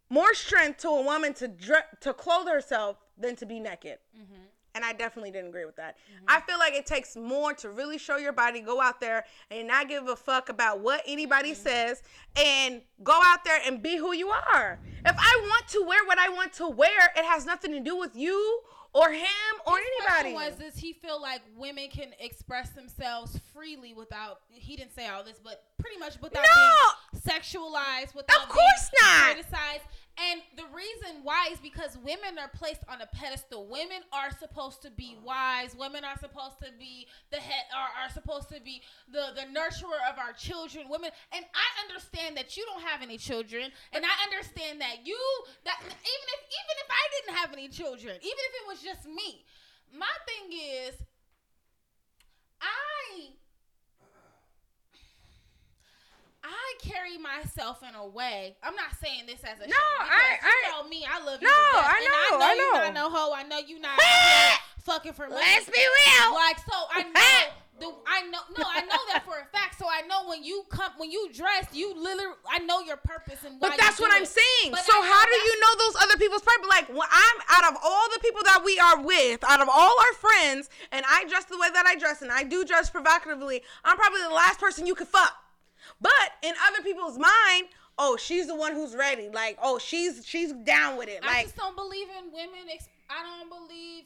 more 0.08 0.34
strength 0.34 0.80
to 0.80 0.88
a 0.88 1.02
woman 1.02 1.32
to 1.34 1.48
dre- 1.48 1.88
to 2.00 2.12
clothe 2.12 2.48
herself 2.48 2.96
than 3.16 3.36
to 3.36 3.46
be 3.46 3.60
naked. 3.60 3.98
Mm-hmm. 4.16 4.42
And 4.72 4.84
I 4.84 4.92
definitely 4.92 5.32
didn't 5.32 5.48
agree 5.48 5.64
with 5.64 5.76
that. 5.76 5.96
Mm-hmm. 5.96 6.26
I 6.28 6.40
feel 6.42 6.58
like 6.58 6.74
it 6.74 6.86
takes 6.86 7.16
more 7.16 7.52
to 7.54 7.70
really 7.70 7.98
show 7.98 8.18
your 8.18 8.32
body, 8.32 8.60
go 8.60 8.80
out 8.80 9.00
there 9.00 9.24
and 9.50 9.66
not 9.66 9.88
give 9.88 10.06
a 10.06 10.14
fuck 10.14 10.48
about 10.48 10.78
what 10.78 11.02
anybody 11.06 11.52
mm-hmm. 11.52 11.62
says 11.62 12.02
and 12.36 12.80
go 13.02 13.20
out 13.24 13.44
there 13.44 13.60
and 13.66 13.82
be 13.82 13.96
who 13.96 14.14
you 14.14 14.28
are. 14.28 14.78
If 15.04 15.16
I 15.18 15.40
want 15.42 15.68
to 15.68 15.84
wear 15.86 16.04
what 16.06 16.18
I 16.18 16.28
want 16.28 16.52
to 16.54 16.68
wear, 16.68 17.12
it 17.16 17.24
has 17.24 17.46
nothing 17.46 17.72
to 17.72 17.80
do 17.80 17.96
with 17.96 18.14
you 18.14 18.60
or 18.92 19.10
him 19.10 19.26
or 19.66 19.76
His 19.78 19.86
anybody. 20.22 20.34
was 20.34 20.54
does 20.56 20.76
he 20.76 20.92
feel 20.92 21.20
like 21.20 21.42
women 21.56 21.88
can 21.90 22.10
express 22.18 22.70
themselves 22.70 23.38
freely 23.54 23.94
without 23.94 24.40
he 24.50 24.76
didn't 24.76 24.94
say 24.94 25.06
all 25.08 25.22
this 25.22 25.38
but 25.42 25.62
pretty 25.78 25.98
much 25.98 26.20
without 26.20 26.44
No! 26.44 26.76
being 27.12 27.22
sexualized 27.22 28.14
without 28.14 28.42
Of 28.42 28.48
course 28.48 28.90
being 29.00 29.12
not. 29.12 29.24
criticized 29.34 29.84
and 30.20 30.42
the 30.56 30.64
reason 30.74 31.22
why 31.22 31.48
is 31.50 31.58
because 31.58 31.96
women 32.04 32.38
are 32.38 32.48
placed 32.48 32.82
on 32.88 33.00
a 33.00 33.06
pedestal. 33.06 33.66
Women 33.66 34.02
are 34.12 34.30
supposed 34.38 34.82
to 34.82 34.90
be 34.90 35.16
wise. 35.24 35.74
Women 35.74 36.04
are 36.04 36.18
supposed 36.18 36.58
to 36.60 36.70
be 36.78 37.06
the 37.30 37.38
head 37.38 37.64
are, 37.74 38.04
are 38.04 38.10
supposed 38.10 38.48
to 38.50 38.60
be 38.60 38.82
the 39.10 39.32
the 39.34 39.46
nurturer 39.48 40.00
of 40.10 40.18
our 40.18 40.32
children. 40.32 40.86
Women 40.88 41.10
and 41.32 41.44
i 41.54 41.68
understand 41.88 42.36
that 42.36 42.56
you 42.56 42.64
don't 42.66 42.82
have 42.82 43.02
any 43.02 43.16
children. 43.16 43.70
And 43.92 44.04
i 44.04 44.14
understand 44.24 44.80
that 44.80 45.06
you 45.06 45.18
that 45.64 45.78
even 45.80 46.26
if 46.36 46.40
even 46.50 46.76
if 46.84 46.88
i 46.90 47.04
didn't 47.16 47.36
have 47.36 47.52
any 47.52 47.68
children 47.68 48.16
even 48.16 48.44
if 48.48 48.52
it 48.62 48.66
was 48.68 48.82
just 48.82 49.06
me 49.06 49.44
my 49.96 50.14
thing 50.26 50.58
is 50.58 50.94
i 52.60 53.30
I 56.42 56.74
carry 56.82 57.18
myself 57.18 57.82
in 57.86 57.94
a 57.94 58.06
way. 58.06 58.56
I'm 58.62 58.74
not 58.74 58.96
saying 59.02 59.24
this 59.26 59.40
as 59.44 59.58
a 59.58 59.68
No, 59.68 59.76
shame, 59.76 60.08
I- 60.08 60.38
because 60.40 60.52
you 60.52 60.72
know 60.72 60.88
me. 60.88 61.06
I 61.10 61.18
love 61.24 61.42
you. 61.42 61.48
No, 61.48 61.52
I 61.52 62.00
know, 62.00 62.16
I 62.16 62.52
I 62.52 62.54
know, 62.54 62.64
you're 62.64 62.74
know. 62.74 62.84
not 62.84 62.94
no 62.94 63.10
hoe. 63.10 63.32
I 63.34 63.42
know 63.44 63.58
you 63.58 63.78
not 63.80 63.98
fucking 64.84 65.12
for 65.12 65.28
money. 65.28 65.40
Let's 65.40 65.66
be 65.66 65.78
real. 65.78 66.34
Like 66.34 66.58
so, 66.58 66.76
I 66.90 67.02
know. 67.14 67.54
The, 67.80 67.86
I 68.06 68.22
know 68.28 68.40
no, 68.58 68.64
I 68.68 68.80
know 68.84 69.00
that 69.12 69.24
for 69.24 69.38
a 69.40 69.46
fact. 69.56 69.78
So 69.78 69.86
I 69.88 70.02
know 70.06 70.28
when 70.28 70.44
you 70.44 70.64
come, 70.68 70.92
when 70.98 71.10
you 71.10 71.30
dress, 71.32 71.64
you 71.72 71.94
literally, 71.96 72.36
I 72.48 72.58
know 72.58 72.80
your 72.80 72.98
purpose 72.98 73.38
and 73.46 73.58
why. 73.58 73.70
But 73.70 73.78
that's 73.78 73.98
you 73.98 74.04
what 74.04 74.14
I'm 74.14 74.24
it. 74.24 74.28
saying. 74.28 74.70
But 74.72 74.80
so 74.84 74.92
I 74.92 75.06
how 75.06 75.24
do 75.24 75.32
you 75.32 75.60
know 75.60 75.76
those 75.78 76.02
other 76.02 76.18
people's 76.18 76.42
purpose? 76.42 76.68
Like 76.68 76.88
when 76.90 77.08
I'm 77.10 77.38
out 77.48 77.72
of 77.72 77.78
all 77.82 78.06
the 78.12 78.20
people 78.20 78.42
that 78.44 78.60
we 78.64 78.78
are 78.78 79.02
with, 79.02 79.42
out 79.44 79.62
of 79.62 79.68
all 79.72 79.94
our 79.98 80.12
friends, 80.14 80.68
and 80.92 81.06
I 81.08 81.24
dress 81.24 81.44
the 81.46 81.56
way 81.56 81.68
that 81.72 81.86
I 81.86 81.96
dress, 81.96 82.20
and 82.20 82.30
I 82.30 82.42
do 82.44 82.66
dress 82.66 82.90
provocatively, 82.90 83.62
I'm 83.82 83.96
probably 83.96 84.20
the 84.28 84.34
last 84.34 84.60
person 84.60 84.86
you 84.86 84.94
could 84.94 85.08
fuck. 85.08 85.32
But 86.00 86.12
in 86.42 86.54
other 86.68 86.82
people's 86.82 87.18
mind, 87.18 87.68
oh, 87.98 88.16
she's 88.16 88.46
the 88.46 88.54
one 88.54 88.72
who's 88.74 88.94
ready. 88.94 89.28
Like, 89.28 89.58
oh, 89.62 89.78
she's 89.78 90.26
she's 90.26 90.52
down 90.52 90.96
with 90.96 91.08
it. 91.08 91.20
I 91.22 91.26
Like, 91.26 91.44
just 91.46 91.56
don't 91.56 91.76
believe 91.76 92.08
in 92.18 92.32
women. 92.32 92.68
I 93.08 93.22
don't 93.22 93.48
believe. 93.48 94.04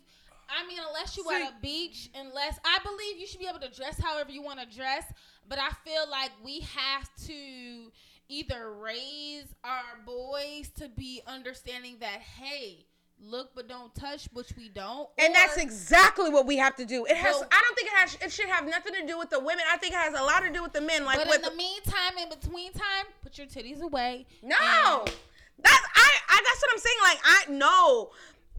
I 0.48 0.66
mean, 0.66 0.78
unless 0.86 1.16
you 1.16 1.24
at 1.30 1.50
a 1.50 1.54
beach, 1.62 2.10
unless 2.14 2.58
I 2.64 2.78
believe 2.84 3.18
you 3.18 3.26
should 3.26 3.40
be 3.40 3.46
able 3.46 3.60
to 3.60 3.70
dress 3.70 3.98
however 3.98 4.30
you 4.30 4.42
want 4.42 4.60
to 4.60 4.66
dress. 4.76 5.04
But 5.48 5.58
I 5.58 5.70
feel 5.84 6.08
like 6.10 6.30
we 6.44 6.60
have 6.60 7.08
to 7.26 7.92
either 8.28 8.72
raise 8.72 9.54
our 9.62 10.00
boys 10.06 10.70
to 10.78 10.88
be 10.88 11.22
understanding 11.26 11.96
that 12.00 12.20
hey, 12.20 12.86
look 13.20 13.50
but 13.54 13.68
don't 13.68 13.94
touch, 13.94 14.28
which 14.32 14.52
we 14.56 14.68
don't. 14.68 15.08
and 15.18 15.34
that's 15.34 15.56
exactly 15.56 16.30
what 16.30 16.46
we 16.46 16.56
have 16.56 16.76
to 16.76 16.84
do. 16.84 17.04
It 17.06 17.16
has. 17.16 17.34
Well- 17.34 17.48
I 17.50 17.60
don't 17.62 17.74
think 17.76 17.88
it 17.88 17.94
has. 17.94 18.16
It 18.22 18.32
should 18.32 18.48
have 18.48 18.66
nothing 18.66 18.94
to 18.94 19.06
do 19.06 19.18
with 19.18 19.30
the 19.30 19.38
women. 19.40 19.64
I 19.70 19.76
think 19.78 19.92
it 19.94 19.98
has 19.98 20.14
a 20.18 20.22
lot 20.22 20.40
to 20.40 20.50
do 20.50 20.62
with 20.62 20.72
the 20.72 20.80
men. 20.80 21.04
Like 21.04 21.18
But 21.24 21.34
in 21.36 21.42
the 21.42 21.54
meantime, 21.54 22.18
in 22.20 22.28
between 22.28 22.72
time, 22.72 23.06
put 23.22 23.38
your 23.38 23.46
titties 23.46 23.80
away. 23.80 24.26
No, 24.42 24.56
and- 24.56 25.14
that's 25.62 25.86
I, 25.94 26.10
I. 26.28 26.42
That's 26.44 26.62
what 26.62 26.72
I'm 26.72 26.78
saying. 26.78 26.96
Like 27.02 27.18
I 27.24 27.44
no, 27.52 28.10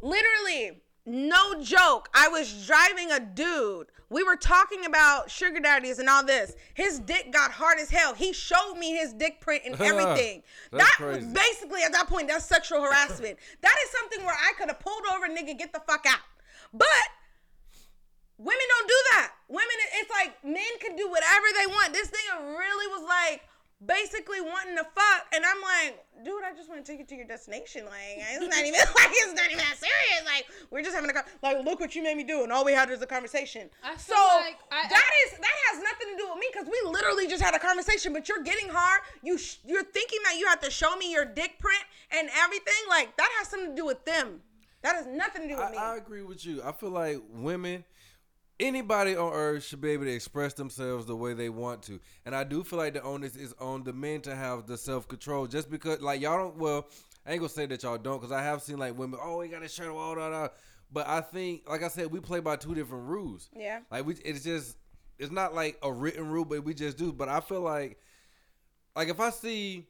literally, 0.02 0.82
no 1.06 1.62
joke. 1.62 2.10
I 2.14 2.28
was 2.28 2.66
driving 2.66 3.12
a 3.12 3.20
dude. 3.20 3.88
We 4.10 4.24
were 4.24 4.36
talking 4.36 4.86
about 4.86 5.30
sugar 5.30 5.60
daddies 5.60 6.00
and 6.00 6.10
all 6.10 6.24
this. 6.24 6.56
His 6.74 7.00
dick 7.00 7.32
got 7.32 7.52
hard 7.52 7.80
as 7.80 7.90
hell. 7.90 8.14
He 8.14 8.34
showed 8.34 8.76
me 8.78 8.96
his 8.96 9.14
dick 9.14 9.42
print 9.42 9.64
and 9.66 9.76
everything. 9.82 10.44
That 10.72 10.94
crazy. 10.98 11.28
basically 11.34 11.82
at 11.84 11.92
that 11.94 12.08
point 12.08 12.28
that's 12.28 12.46
sexual 12.46 12.82
harassment. 12.82 13.38
that 13.62 13.76
is 13.84 13.92
something 13.92 14.26
where 14.26 14.36
I 14.36 14.54
could 14.58 14.70
have 14.70 14.80
pulled 14.80 15.04
over, 15.16 15.28
nigga, 15.28 15.58
get 15.58 15.74
the 15.74 15.82
fuck 15.88 16.06
out. 16.08 16.20
But 16.74 17.08
women 18.38 18.66
don't 18.78 18.88
do 18.88 19.02
that. 19.14 19.32
Women, 19.48 19.78
it's 20.00 20.10
like 20.10 20.44
men 20.44 20.80
can 20.80 20.96
do 20.96 21.10
whatever 21.10 21.46
they 21.60 21.68
want. 21.68 21.94
This 21.94 22.10
nigga 22.10 22.58
really 22.58 22.88
was 22.88 23.08
like 23.08 23.42
basically 23.84 24.42
wanting 24.42 24.76
to 24.78 24.84
fuck, 24.84 25.26
and 25.34 25.44
I'm 25.46 25.62
like, 25.62 26.06
dude, 26.24 26.44
I 26.44 26.54
just 26.56 26.70
want 26.70 26.86
to 26.86 26.92
take 26.92 27.00
you 27.00 27.06
to 27.06 27.16
your 27.16 27.28
destination. 27.28 27.86
Like, 27.86 28.18
it's 28.20 28.40
not 28.40 28.64
even 28.66 28.80
like 28.96 29.12
it's 29.12 29.34
not 29.34 29.46
even 29.46 29.58
that 29.58 29.78
serious. 29.78 30.24
Like, 30.26 30.46
we're 30.72 30.82
just 30.82 30.96
having 30.96 31.10
a 31.10 31.14
con- 31.14 31.24
like, 31.44 31.64
look 31.66 31.80
what 31.80 31.96
you 31.96 32.04
made 32.04 32.18
me 32.18 32.24
do, 32.24 32.44
and 32.44 32.52
all 32.52 32.64
we 32.66 32.72
had 32.74 32.90
was 32.90 33.02
a 33.02 33.08
conversation. 33.08 33.70
I 33.84 33.98
so 33.98 34.16
like 34.42 34.58
I- 34.72 34.88
that 34.90 35.10
is 35.26 35.38
that 35.40 35.56
has 35.72 35.84
nothing 35.84 36.16
to 36.16 36.18
do 36.18 36.30
with 36.30 36.40
me 36.40 36.48
because 36.52 36.68
we 36.68 36.90
literally 36.90 37.28
just 37.28 37.44
had 37.44 37.54
a 37.54 37.60
conversation. 37.60 38.14
But 38.14 38.30
you're 38.30 38.44
getting 38.44 38.70
hard. 38.70 39.02
You 39.24 39.38
sh- 39.38 39.58
you're 39.66 39.84
thinking 39.84 40.20
that 40.24 40.38
you 40.38 40.48
have 40.48 40.62
to 40.62 40.72
show 40.72 40.96
me 40.96 41.12
your 41.12 41.26
dick 41.26 41.60
print 41.60 41.84
and 42.12 42.30
everything. 42.38 42.74
Like 42.90 43.16
that 43.18 43.30
has 43.40 43.50
something 43.50 43.72
to 43.72 43.76
do 43.76 43.86
with 43.86 44.06
them. 44.06 44.42
That 44.84 44.96
has 44.96 45.08
nothing 45.08 45.42
to 45.44 45.48
do 45.48 45.56
with 45.56 45.66
I, 45.66 45.72
me. 45.72 45.78
I 45.78 45.96
agree 45.98 46.22
with 46.22 46.46
you. 46.46 46.62
I 46.64 46.72
feel 46.72 46.92
like 46.92 47.18
women, 47.32 47.84
anybody 48.60 49.16
on 49.16 49.34
earth 49.34 49.66
should 49.66 49.82
be 49.82 49.92
able 49.92 50.06
to 50.06 50.14
express 50.14 50.54
themselves 50.54 51.06
the 51.06 51.16
way 51.16 51.34
they 51.34 51.50
want 51.50 51.84
to. 51.84 52.00
And 52.26 52.36
I 52.36 52.44
do 52.44 52.64
feel 52.64 52.80
like 52.80 52.94
the 52.94 53.04
onus 53.04 53.36
is 53.36 53.54
on 53.60 53.84
the 53.84 53.94
men 53.94 54.22
to 54.22 54.36
have 54.36 54.66
the 54.66 54.78
self 54.78 55.08
control. 55.08 55.48
Just 55.48 55.70
because, 55.70 56.02
like, 56.02 56.22
y'all 56.22 56.38
don't, 56.38 56.58
well, 56.58 56.88
I 57.26 57.32
ain't 57.32 57.40
gonna 57.40 57.50
say 57.50 57.66
that 57.66 57.84
y'all 57.84 57.98
don't, 57.98 58.20
because 58.20 58.32
I 58.32 58.44
have 58.44 58.62
seen, 58.62 58.78
like, 58.78 58.98
women, 58.98 59.20
oh, 59.22 59.42
he 59.42 59.50
got 59.50 59.62
his 59.62 59.74
shirt 59.74 59.90
all 59.90 60.16
that. 60.16 60.54
But 60.92 61.08
I 61.08 61.22
think, 61.22 61.70
like 61.70 61.84
I 61.84 61.88
said, 61.88 62.12
we 62.12 62.20
play 62.20 62.40
by 62.40 62.56
two 62.56 62.76
different 62.76 63.08
rules. 63.08 63.50
Yeah. 63.56 63.80
Like, 63.92 64.06
we, 64.06 64.16
it's 64.24 64.44
just, 64.44 64.78
it's 65.18 65.32
not 65.32 65.56
like 65.56 65.78
a 65.82 65.92
written 65.92 66.30
rule, 66.30 66.46
but 66.46 66.64
we 66.64 66.74
just 66.74 66.98
do. 66.98 67.12
But 67.12 67.30
I 67.30 67.40
feel 67.40 67.62
like, 67.62 68.00
like, 68.96 69.10
if 69.10 69.20
I 69.20 69.32
see, 69.32 69.88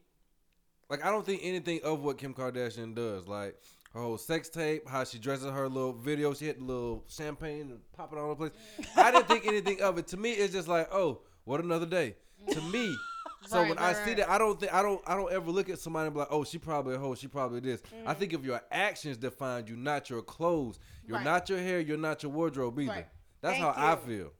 like, 0.89 1.05
I 1.05 1.11
don't 1.11 1.25
think 1.25 1.41
anything 1.43 1.81
of 1.83 2.01
what 2.01 2.17
Kim 2.17 2.33
Kardashian 2.33 2.95
does. 2.95 3.27
Like, 3.27 3.59
her 3.95 4.01
whole 4.01 4.17
sex 4.17 4.49
tape, 4.49 4.87
how 4.87 5.05
she 5.05 5.17
dresses 5.17 5.45
her 5.49 5.69
little 5.69 5.93
video. 5.93 6.33
She 6.33 6.47
had 6.47 6.59
the 6.59 6.63
little 6.65 7.05
champagne 7.07 7.61
and 7.71 7.79
popping 7.93 8.19
all 8.19 8.29
over 8.31 8.45
the 8.45 8.51
place. 8.51 8.87
I 8.97 9.09
didn't 9.09 9.27
think 9.29 9.47
anything 9.47 9.81
of 9.81 9.97
it. 9.97 10.07
To 10.07 10.17
me, 10.17 10.33
it's 10.33 10.53
just 10.53 10.67
like, 10.67 10.89
oh, 10.93 11.21
what 11.45 11.61
another 11.61 11.85
day. 11.85 12.15
To 12.51 12.61
me. 12.61 12.95
So 13.47 13.59
Right, 13.61 13.69
when 13.69 13.77
I 13.77 13.93
see 13.93 13.99
right. 13.99 14.17
that, 14.17 14.29
I 14.29 14.37
don't 14.39 14.59
think 14.59 14.73
I 14.73 14.81
don't 14.81 14.99
I 15.05 15.15
don't 15.15 15.31
ever 15.31 15.51
look 15.51 15.69
at 15.69 15.77
somebody 15.77 16.07
and 16.07 16.15
be 16.15 16.19
like, 16.19 16.29
oh, 16.31 16.43
she 16.43 16.57
probably 16.57 16.95
a 16.95 16.97
hoe, 16.97 17.13
she 17.13 17.27
probably 17.27 17.59
this. 17.59 17.79
I 18.03 18.13
Mm. 18.13 18.17
think 18.17 18.33
if 18.33 18.43
your 18.43 18.59
actions 18.71 19.17
define 19.17 19.67
you, 19.67 19.75
not 19.75 20.09
your 20.09 20.23
clothes. 20.23 20.79
You're 21.05 21.17
Right. 21.17 21.23
not 21.25 21.47
your 21.49 21.59
hair, 21.59 21.79
you're 21.79 21.97
not 21.97 22.23
your 22.23 22.31
wardrobe 22.31 22.79
either. 22.79 22.91
Right. 22.91 23.07
That's 23.41 23.59
Thank 23.59 23.75
how 23.75 23.91
I 23.93 23.95
feel. 23.97 24.31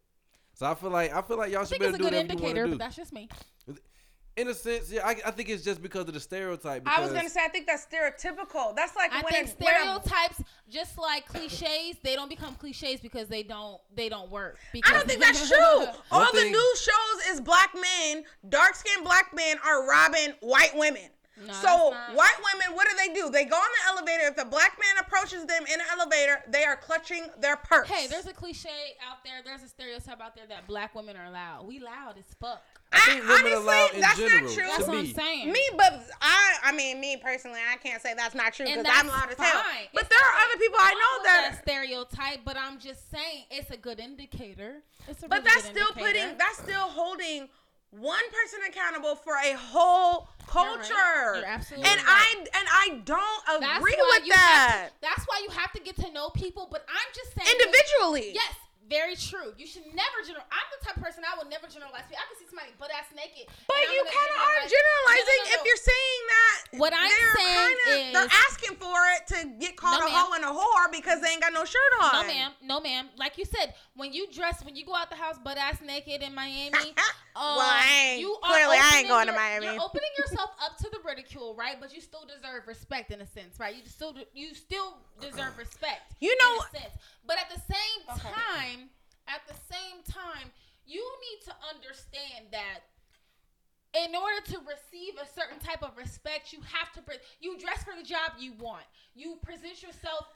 So 0.55 0.65
I 0.65 0.73
feel 0.73 0.89
like 0.89 1.13
I 1.13 1.21
feel 1.21 1.37
like 1.37 1.51
y'all 1.51 1.61
I 1.61 1.65
should 1.65 1.77
be 1.77 1.85
able 1.85 1.91
to 1.91 1.97
do 1.99 2.03
good 2.05 2.13
whatever 2.13 2.33
you 2.33 2.39
want 2.39 2.57
indicator, 2.57 2.63
to 2.63 2.69
but 2.69 2.71
do. 2.71 2.77
that's 2.79 2.95
just 2.95 3.13
me. 3.13 3.29
In 4.37 4.49
a 4.49 4.53
sense, 4.53 4.91
yeah, 4.91 5.05
I, 5.05 5.15
I 5.25 5.31
think 5.31 5.47
it's 5.47 5.63
just 5.63 5.81
because 5.81 6.01
of 6.09 6.13
the 6.13 6.19
stereotype. 6.19 6.83
I 6.85 6.99
was 6.99 7.13
gonna 7.13 7.29
say 7.29 7.39
I 7.45 7.47
think 7.47 7.67
that's 7.67 7.85
stereotypical. 7.85 8.75
That's 8.75 8.93
like 8.93 9.13
I 9.13 9.21
when 9.21 9.31
think 9.31 9.47
a, 9.47 9.63
when 9.63 9.73
stereotypes, 9.73 10.43
just 10.69 10.97
like 10.97 11.25
cliches, 11.25 11.97
they 12.03 12.15
don't 12.15 12.27
become 12.29 12.55
cliches 12.55 12.99
because 12.99 13.29
they 13.29 13.43
don't 13.43 13.79
they 13.95 14.09
don't 14.09 14.29
work. 14.29 14.57
I 14.83 14.91
don't 14.91 15.07
think 15.07 15.21
that's 15.21 15.47
true. 15.47 15.57
All 16.11 16.31
the 16.33 16.41
thing- 16.41 16.51
news 16.51 16.81
shows 16.81 17.33
is 17.33 17.39
black 17.39 17.73
men, 17.75 18.25
dark 18.49 18.75
skinned 18.75 19.05
black 19.05 19.33
men 19.33 19.55
are 19.65 19.87
robbing 19.87 20.33
white 20.41 20.75
women. 20.75 21.09
No, 21.37 21.51
so 21.53 21.89
white 22.13 22.37
women, 22.53 22.75
what 22.75 22.87
do 22.89 22.95
they 22.97 23.13
do? 23.13 23.29
They 23.29 23.43
go 23.43 23.57
on 23.57 23.67
the 23.83 23.89
elevator. 23.91 24.27
If 24.27 24.37
a 24.37 24.45
black 24.49 24.77
man 24.79 25.03
approaches 25.05 25.45
them 25.45 25.63
in 25.65 25.79
an 25.81 25.85
elevator, 25.91 26.41
they 26.47 26.63
are 26.63 26.77
clutching 26.77 27.27
their 27.41 27.57
purse. 27.57 27.89
Hey, 27.89 28.07
there's 28.07 28.25
a 28.25 28.31
cliche 28.33 28.69
out 29.05 29.17
there. 29.25 29.41
There's 29.43 29.61
a 29.61 29.67
stereotype 29.67 30.21
out 30.21 30.35
there 30.35 30.47
that 30.47 30.65
black 30.65 30.95
women 30.95 31.17
are 31.17 31.29
loud. 31.29 31.67
We 31.67 31.79
loud 31.79 32.17
as 32.17 32.23
fuck. 32.39 32.63
I 32.93 32.99
think 33.01 33.21
women 33.27 33.51
honestly, 33.51 33.51
are 33.53 33.59
loud 33.65 33.93
in 33.95 33.99
that's 33.99 34.17
general. 34.17 34.41
not 34.43 34.53
true. 34.53 34.63
to 34.63 34.69
That's 34.69 34.87
what 34.87 34.97
I'm 34.97 35.13
saying. 35.13 35.51
Me, 35.51 35.61
but 35.75 36.07
I, 36.21 36.55
I 36.63 36.71
mean, 36.71 37.01
me 37.01 37.17
personally, 37.21 37.59
I 37.69 37.75
can't 37.77 38.01
say 38.01 38.13
that's 38.15 38.35
not 38.35 38.53
true 38.53 38.65
because 38.67 38.85
I'm 38.89 39.07
loud 39.07 39.29
as 39.29 39.37
hell. 39.37 39.61
But 39.93 40.03
It's 40.03 40.09
there 40.09 40.19
are 40.23 40.33
other 40.47 40.57
people 40.57 40.77
I 40.79 40.93
know 40.93 41.19
with 41.19 41.23
that. 41.25 41.59
stereotype, 41.63 42.39
but 42.45 42.55
I'm 42.57 42.79
just 42.79 43.11
saying 43.11 43.43
it's 43.51 43.71
a 43.71 43.77
good 43.77 43.99
indicator. 43.99 44.83
It's 45.09 45.21
a 45.23 45.27
But 45.27 45.39
really 45.39 45.49
that's 45.53 45.67
good 45.67 45.75
still 45.75 45.87
indicator. 45.97 46.19
putting, 46.23 46.37
that's 46.37 46.57
still 46.59 46.87
holding 46.87 47.49
one 47.91 48.23
person 48.31 48.59
accountable 48.67 49.15
for 49.15 49.33
a 49.35 49.53
whole 49.53 50.27
You're 50.53 50.63
right. 50.65 50.77
culture. 50.77 51.35
You're 51.37 51.45
absolutely 51.45 51.89
and 51.89 52.01
right. 52.01 52.07
I 52.07 52.59
and 52.59 52.67
I 52.69 53.01
don't 53.05 53.61
That's 53.61 53.77
agree 53.79 53.95
with 53.97 54.29
that. 54.29 54.87
to- 54.89 54.93
that's 55.01 55.23
why 55.27 55.41
you 55.43 55.49
have 55.51 55.71
to 55.73 55.81
get 55.81 55.95
to 55.97 56.11
know 56.11 56.29
people. 56.29 56.67
But 56.69 56.85
I'm 56.89 57.13
just 57.13 57.33
saying 57.35 57.47
Individually. 57.59 58.31
Yes, 58.33 58.53
very 58.89 59.15
true. 59.15 59.53
You 59.57 59.65
should 59.65 59.85
never 59.93 60.17
general. 60.25 60.45
I'm 60.53 60.67
the 60.77 60.85
type 60.85 60.97
of 60.97 61.03
person 61.03 61.23
I 61.25 61.33
would 61.41 61.49
never 61.49 61.65
generalize. 61.67 62.05
I 62.05 62.21
can 62.29 62.37
see 62.37 62.45
somebody 62.45 62.69
butt 62.77 62.91
ass 62.93 63.09
naked. 63.15 63.49
But 63.65 63.81
you 63.89 64.01
kind 64.05 64.31
of 64.33 64.39
are 64.45 64.61
generalizing 64.65 65.41
No, 65.41 65.45
no, 65.45 65.49
no, 65.49 65.55
if 65.57 65.61
you're 65.65 65.83
saying 65.85 66.21
that. 66.29 66.57
What 66.77 66.91
I'm 66.93 67.09
they're 67.09 67.35
saying 67.39 67.77
kinda, 67.81 67.89
is- 68.07 68.13
they're 68.13 68.33
asking 68.49 68.75
for 68.77 68.99
it 69.17 69.21
to 69.33 69.37
get 69.57 69.73
called 69.77 70.03
a 70.03 70.09
hoe 70.11 70.33
and 70.37 70.43
a 70.45 70.51
whore 70.53 70.91
because 70.91 71.21
they 71.21 71.29
ain't 71.29 71.41
got 71.41 71.53
no 71.53 71.65
shirt 71.65 71.91
on. 72.01 72.11
No, 72.13 72.23
ma'am. 72.27 72.51
No, 72.61 72.77
ma'am. 72.79 73.09
Like 73.17 73.37
you 73.37 73.45
said, 73.45 73.73
when 73.95 74.13
you 74.13 74.27
dress, 74.31 74.63
when 74.63 74.75
you 74.75 74.85
go 74.85 74.93
out 74.93 75.09
the 75.09 75.15
house 75.15 75.37
butt 75.41 75.57
ass 75.57 75.81
naked 75.81 76.21
in 76.21 76.35
Miami, 76.35 76.77
um, 76.77 76.93
Well, 77.35 77.59
I 77.59 78.11
ain't- 78.15 78.21
you 78.21 78.37
are 78.43 78.49
clearly 78.51 78.77
I 78.79 78.99
ain't 78.99 79.07
going 79.07 79.27
to 79.27 79.33
Miami. 79.33 79.65
You're 79.65 79.81
opening 79.81 80.09
yourself 80.17 80.51
up 80.63 80.77
to 80.77 80.89
the 80.89 80.99
ridicule, 81.05 81.55
right? 81.55 81.75
But 81.79 81.93
you 81.93 82.01
still 82.01 82.25
deserve 82.25 82.67
respect 82.67 83.11
in 83.11 83.19
a 83.21 83.25
sense, 83.27 83.59
right? 83.59 83.75
You 83.75 83.81
still 83.85 84.13
you 84.33 84.53
still 84.53 84.97
deserve 85.19 85.57
respect. 85.57 86.13
You 86.19 86.35
know- 86.39 86.59
in 86.73 86.77
a 86.77 86.81
sense. 86.83 86.93
But 87.27 87.37
at 87.37 87.49
the 87.49 87.61
same 87.61 88.01
Okay. 88.09 88.31
time, 88.31 88.89
at 89.27 89.41
the 89.47 89.55
same 89.71 90.03
time, 90.03 90.51
you 90.85 91.01
need 91.01 91.45
to 91.45 91.53
understand 91.73 92.47
that 92.51 92.81
in 93.93 94.13
order 94.15 94.41
to 94.51 94.59
receive 94.67 95.15
a 95.17 95.25
certain 95.27 95.57
type 95.59 95.81
of 95.81 95.97
respect, 95.97 96.51
you 96.53 96.59
have 96.61 96.91
to 96.93 97.01
you 97.39 97.57
dress 97.57 97.83
for 97.83 97.95
the 97.95 98.03
job 98.03 98.33
you 98.37 98.53
want. 98.59 98.83
You 99.15 99.37
present 99.41 99.81
yourself 99.81 100.27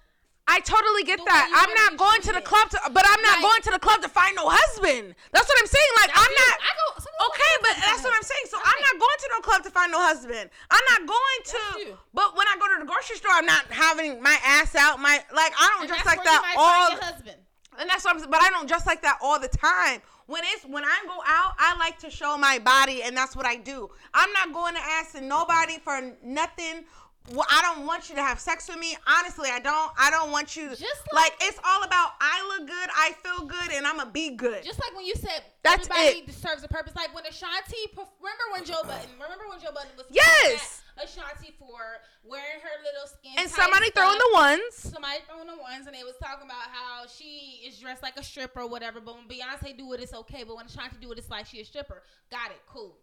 I 0.50 0.60
totally 0.66 1.04
get 1.06 1.22
that. 1.30 1.46
I'm 1.54 1.70
not 1.78 1.94
going 2.02 2.22
to 2.26 2.34
the 2.34 2.42
club 2.42 2.70
to, 2.74 2.80
but 2.90 3.06
I'm 3.06 3.22
not 3.22 3.38
Like- 3.38 3.46
going 3.46 3.62
to 3.70 3.72
the 3.72 3.80
club 3.80 4.02
to 4.02 4.10
find 4.10 4.36
no 4.36 4.50
husband. 4.50 5.14
That's 5.32 5.48
what 5.48 5.58
I'm 5.62 5.70
saying. 5.70 5.92
Like 6.02 6.12
I'm 6.18 6.26
you. 6.34 6.42
not. 6.42 6.56
I 6.60 6.72
go- 6.74 7.06
Okay, 7.30 7.54
but 7.62 7.74
that's 7.86 8.02
what 8.04 8.14
I'm 8.16 8.24
saying. 8.24 8.46
So 8.50 8.58
I'm 8.58 8.80
not 8.82 8.96
going 8.98 9.18
to 9.20 9.28
no 9.32 9.40
club 9.42 9.62
to 9.64 9.70
find 9.72 9.92
no 9.92 10.00
husband. 10.02 10.50
I'm 10.72 10.86
not 10.90 11.06
going 11.06 11.40
to. 11.54 11.98
But 12.14 12.36
when 12.36 12.48
I 12.48 12.56
go 12.58 12.66
to 12.74 12.80
the 12.80 12.86
grocery 12.90 13.18
store, 13.18 13.32
I'm 13.34 13.46
not 13.46 13.66
having 13.70 14.22
my 14.24 14.38
ass 14.44 14.74
out. 14.76 15.00
My 15.00 15.22
like 15.36 15.54
I 15.60 15.68
don't 15.74 15.82
and 15.82 15.90
dress 15.90 16.06
like 16.06 16.24
that 16.24 16.56
all. 16.58 16.98
husband. 17.00 17.38
And 17.78 17.90
that's 17.90 18.04
what 18.04 18.14
I'm 18.16 18.20
saying. 18.20 18.32
But 18.32 18.42
I 18.42 18.50
don't 18.50 18.68
dress 18.68 18.86
like 18.88 19.02
that 19.04 19.20
all 19.22 19.40
the 19.40 19.48
time. 19.50 20.02
When 20.28 20.44
it's 20.54 20.64
when 20.66 20.84
I 20.86 20.98
go 21.08 21.20
out, 21.28 21.54
I 21.60 21.76
like 21.78 22.00
to 22.00 22.10
show 22.10 22.38
my 22.38 22.60
body, 22.60 23.04
and 23.04 23.16
that's 23.18 23.36
what 23.36 23.46
I 23.46 23.56
do. 23.58 23.90
I'm 24.14 24.32
not 24.34 24.54
going 24.54 24.76
to 24.76 24.82
ask 24.82 25.20
nobody 25.22 25.78
for 25.80 26.00
nothing. 26.24 26.86
Well, 27.32 27.46
I 27.50 27.62
don't 27.62 27.86
want 27.86 28.10
you 28.10 28.16
to 28.16 28.22
have 28.24 28.40
sex 28.40 28.68
with 28.68 28.80
me. 28.80 28.98
Honestly, 29.06 29.50
I 29.52 29.60
don't. 29.60 29.92
I 30.00 30.10
don't 30.10 30.32
want 30.32 30.56
you. 30.56 30.70
Just 30.70 30.84
like, 31.14 31.30
like, 31.30 31.34
it's 31.42 31.60
all 31.64 31.84
about 31.84 32.12
I 32.20 32.58
look 32.58 32.68
good, 32.68 32.90
I 32.96 33.12
feel 33.22 33.46
good, 33.46 33.72
and 33.72 33.86
I'ma 33.86 34.06
be 34.06 34.36
good. 34.36 34.64
Just 34.64 34.80
like 34.80 34.96
when 34.96 35.06
you 35.06 35.14
said 35.16 35.44
That's 35.64 35.88
everybody 35.90 36.26
it. 36.28 36.34
serves 36.34 36.64
a 36.64 36.68
purpose. 36.68 36.96
Like 36.96 37.14
when 37.14 37.26
Ashanti, 37.28 37.78
remember 37.94 38.46
when 38.52 38.66
Joe 38.66 38.82
Budden? 38.84 39.10
Remember 39.22 39.46
when 39.48 39.60
Joe 39.60 39.70
Budden 39.74 39.92
was 39.96 40.08
Yes. 40.10 40.82
Ashanti 40.98 41.54
for 41.58 41.80
wearing 42.26 42.60
her 42.62 42.76
little 42.84 43.08
skin 43.08 43.32
and 43.38 43.50
somebody 43.50 43.90
throwing 43.92 44.18
the 44.18 44.30
ones. 44.34 44.62
Somebody 44.76 45.20
throwing 45.30 45.48
the 45.48 45.56
ones, 45.62 45.86
and 45.86 45.96
they 45.96 46.04
was 46.04 46.16
talking 46.22 46.46
about 46.46 46.66
how 46.74 47.06
she 47.08 47.62
is 47.66 47.78
dressed 47.78 48.02
like 48.04 48.18
a 48.18 48.24
stripper 48.24 48.62
or 48.62 48.68
whatever. 48.68 49.00
But 49.00 49.16
when 49.16 49.28
Beyonce 49.30 49.78
do 49.78 49.94
it, 49.94 50.02
it's 50.02 50.14
okay. 50.14 50.44
But 50.44 50.56
when 50.58 50.66
Ashanti 50.66 50.98
do 51.00 51.12
it, 51.12 51.18
it's 51.20 51.30
like 51.30 51.46
she 51.46 51.62
a 51.62 51.66
stripper. 51.66 52.02
Got 52.32 52.52
it, 52.52 52.60
cool, 52.68 52.98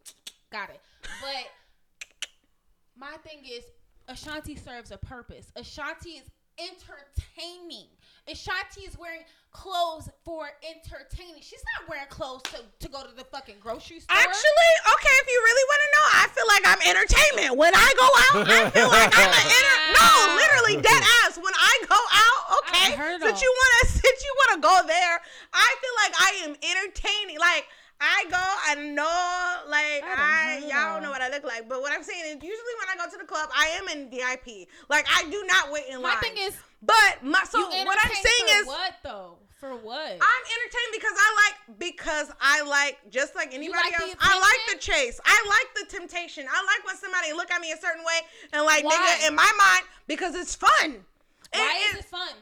got 0.50 0.68
it. 0.70 0.80
But 1.22 1.46
my 2.98 3.16
thing 3.24 3.44
is, 3.44 3.64
Ashanti 4.08 4.56
serves 4.56 4.90
a 4.90 4.98
purpose. 4.98 5.50
Ashanti 5.56 6.10
is 6.10 6.30
entertaining. 6.58 7.88
Ashanti 8.28 8.82
is 8.82 8.98
wearing 8.98 9.22
clothes 9.52 10.08
for 10.24 10.48
entertaining. 10.64 11.40
She's 11.40 11.62
not 11.76 11.88
wearing 11.88 12.08
clothes 12.08 12.42
to, 12.54 12.64
to 12.64 12.88
go 12.90 13.02
to 13.06 13.14
the 13.14 13.24
fucking 13.24 13.56
grocery 13.60 14.00
store. 14.00 14.16
Actually, 14.16 14.72
okay, 14.94 15.14
if 15.22 15.26
you 15.30 15.38
really 15.44 15.66
want 15.70 15.80
to 15.84 15.90
know, 15.94 16.04
I 16.10 16.24
feel 16.34 16.48
like 16.48 16.64
I'm 16.66 16.82
entertainment. 16.90 17.50
When 17.56 17.72
I 17.74 17.88
go 17.94 18.08
out, 18.30 18.36
I 18.50 18.70
feel 18.70 18.88
like 18.88 19.10
I'm 19.14 19.30
an 19.30 19.46
enter- 19.58 19.82
No, 19.94 20.10
literally 20.38 20.76
dead 20.82 21.02
ass. 21.22 21.38
When 21.38 21.54
I 21.54 21.74
go 21.86 21.98
out, 21.98 22.40
okay, 22.62 22.92
I 22.92 22.96
heard 22.96 23.22
since 23.22 23.40
you 23.42 23.50
wanna 23.52 23.82
since 24.02 24.18
you 24.24 24.32
wanna 24.46 24.60
go 24.62 24.76
there, 24.86 25.16
I 25.54 25.68
feel 25.78 25.94
like 26.02 26.14
I 26.18 26.30
am 26.50 26.52
entertaining. 26.62 27.38
Like 27.38 27.66
I 28.00 28.24
go, 28.30 28.36
I 28.36 28.74
know, 28.92 29.70
like 29.70 30.04
I 30.04 30.60
I, 30.60 30.66
y'all 30.68 30.94
don't 30.94 31.02
know 31.02 31.10
what 31.10 31.22
I 31.22 31.30
look 31.30 31.44
like, 31.44 31.68
but 31.68 31.80
what 31.80 31.92
I'm 31.92 32.02
saying 32.02 32.24
is 32.26 32.34
usually 32.34 32.74
when 32.80 32.88
I 32.92 32.96
go 33.02 33.10
to 33.10 33.16
the 33.16 33.24
club, 33.24 33.48
I 33.56 33.68
am 33.80 33.88
in 33.88 34.10
VIP. 34.10 34.68
Like 34.88 35.06
I 35.08 35.24
do 35.30 35.42
not 35.46 35.72
wait 35.72 35.84
in 35.88 36.02
line. 36.02 36.14
My 36.14 36.20
thing 36.20 36.36
is, 36.36 36.56
but 36.82 37.22
my 37.22 37.42
so 37.44 37.60
what 37.60 37.98
I'm 38.04 38.12
saying 38.12 38.48
for 38.48 38.60
is 38.60 38.66
what 38.66 38.94
though? 39.02 39.38
For 39.58 39.70
what? 39.74 40.12
I'm 40.12 40.42
entertained 40.52 40.92
because 40.92 41.16
I 41.16 41.28
like 41.40 41.78
because 41.78 42.30
I 42.38 42.62
like 42.62 42.98
just 43.10 43.34
like 43.34 43.54
anybody 43.54 43.80
like 43.90 44.00
else. 44.00 44.14
I 44.20 44.38
like 44.38 44.76
the 44.76 44.78
chase. 44.78 45.18
I 45.24 45.46
like 45.48 45.88
the 45.88 45.96
temptation. 45.96 46.44
I 46.44 46.64
like 46.64 46.86
when 46.86 46.96
somebody 46.96 47.32
look 47.32 47.50
at 47.50 47.62
me 47.62 47.72
a 47.72 47.78
certain 47.78 48.04
way 48.04 48.20
and 48.52 48.66
like 48.66 48.84
Why? 48.84 48.92
nigga 48.92 49.28
in 49.28 49.34
my 49.34 49.50
mind 49.58 49.86
because 50.06 50.34
it's 50.34 50.54
fun. 50.54 51.02
Why 51.52 51.88
It- 51.92 51.94
is 51.94 52.00
it 52.00 52.04
fun? 52.04 52.34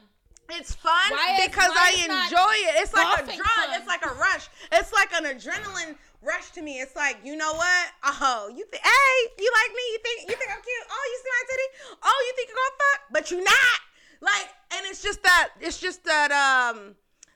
it's 0.49 0.75
fun 0.75 0.91
Why 1.09 1.41
because 1.45 1.71
I 1.73 1.91
enjoy 2.05 2.69
it. 2.69 2.83
It's 2.83 2.93
like 2.93 3.19
a 3.19 3.25
drug. 3.25 3.47
fun? 3.47 3.69
It's 3.79 3.87
like 3.87 4.05
a 4.05 4.13
rush. 4.13 4.47
It's 4.75 4.91
like 4.93 5.11
an 5.13 5.23
adrenaline 5.25 5.95
rush 6.21 6.51
to 6.51 6.61
me. 6.61 6.79
It's 6.79 6.95
like 6.95 7.17
you 7.23 7.35
know 7.35 7.53
what? 7.53 7.85
Oh, 8.03 8.51
you 8.55 8.65
think? 8.65 8.83
Hey, 8.83 9.15
you 9.39 9.51
like 9.51 9.71
me? 9.75 9.83
You 9.93 9.99
think 10.03 10.17
you 10.29 10.35
think 10.35 10.51
I'm 10.51 10.61
cute? 10.61 10.85
Oh, 10.89 11.03
you 11.11 11.17
see 11.23 11.31
my 11.31 11.43
titty? 11.49 11.67
Oh, 12.03 12.19
you 12.27 12.33
think 12.35 12.49
you're 12.49 12.59
gonna 12.61 12.77
fuck? 12.83 13.01
But 13.11 13.31
you're 13.31 13.43
not. 13.43 13.79
Like, 14.21 14.47
and 14.75 14.85
it's 14.87 15.01
just 15.03 15.21
that. 15.23 15.49
It's 15.61 15.79
just 15.79 16.03
that. 16.05 16.31
Um. 16.31 16.95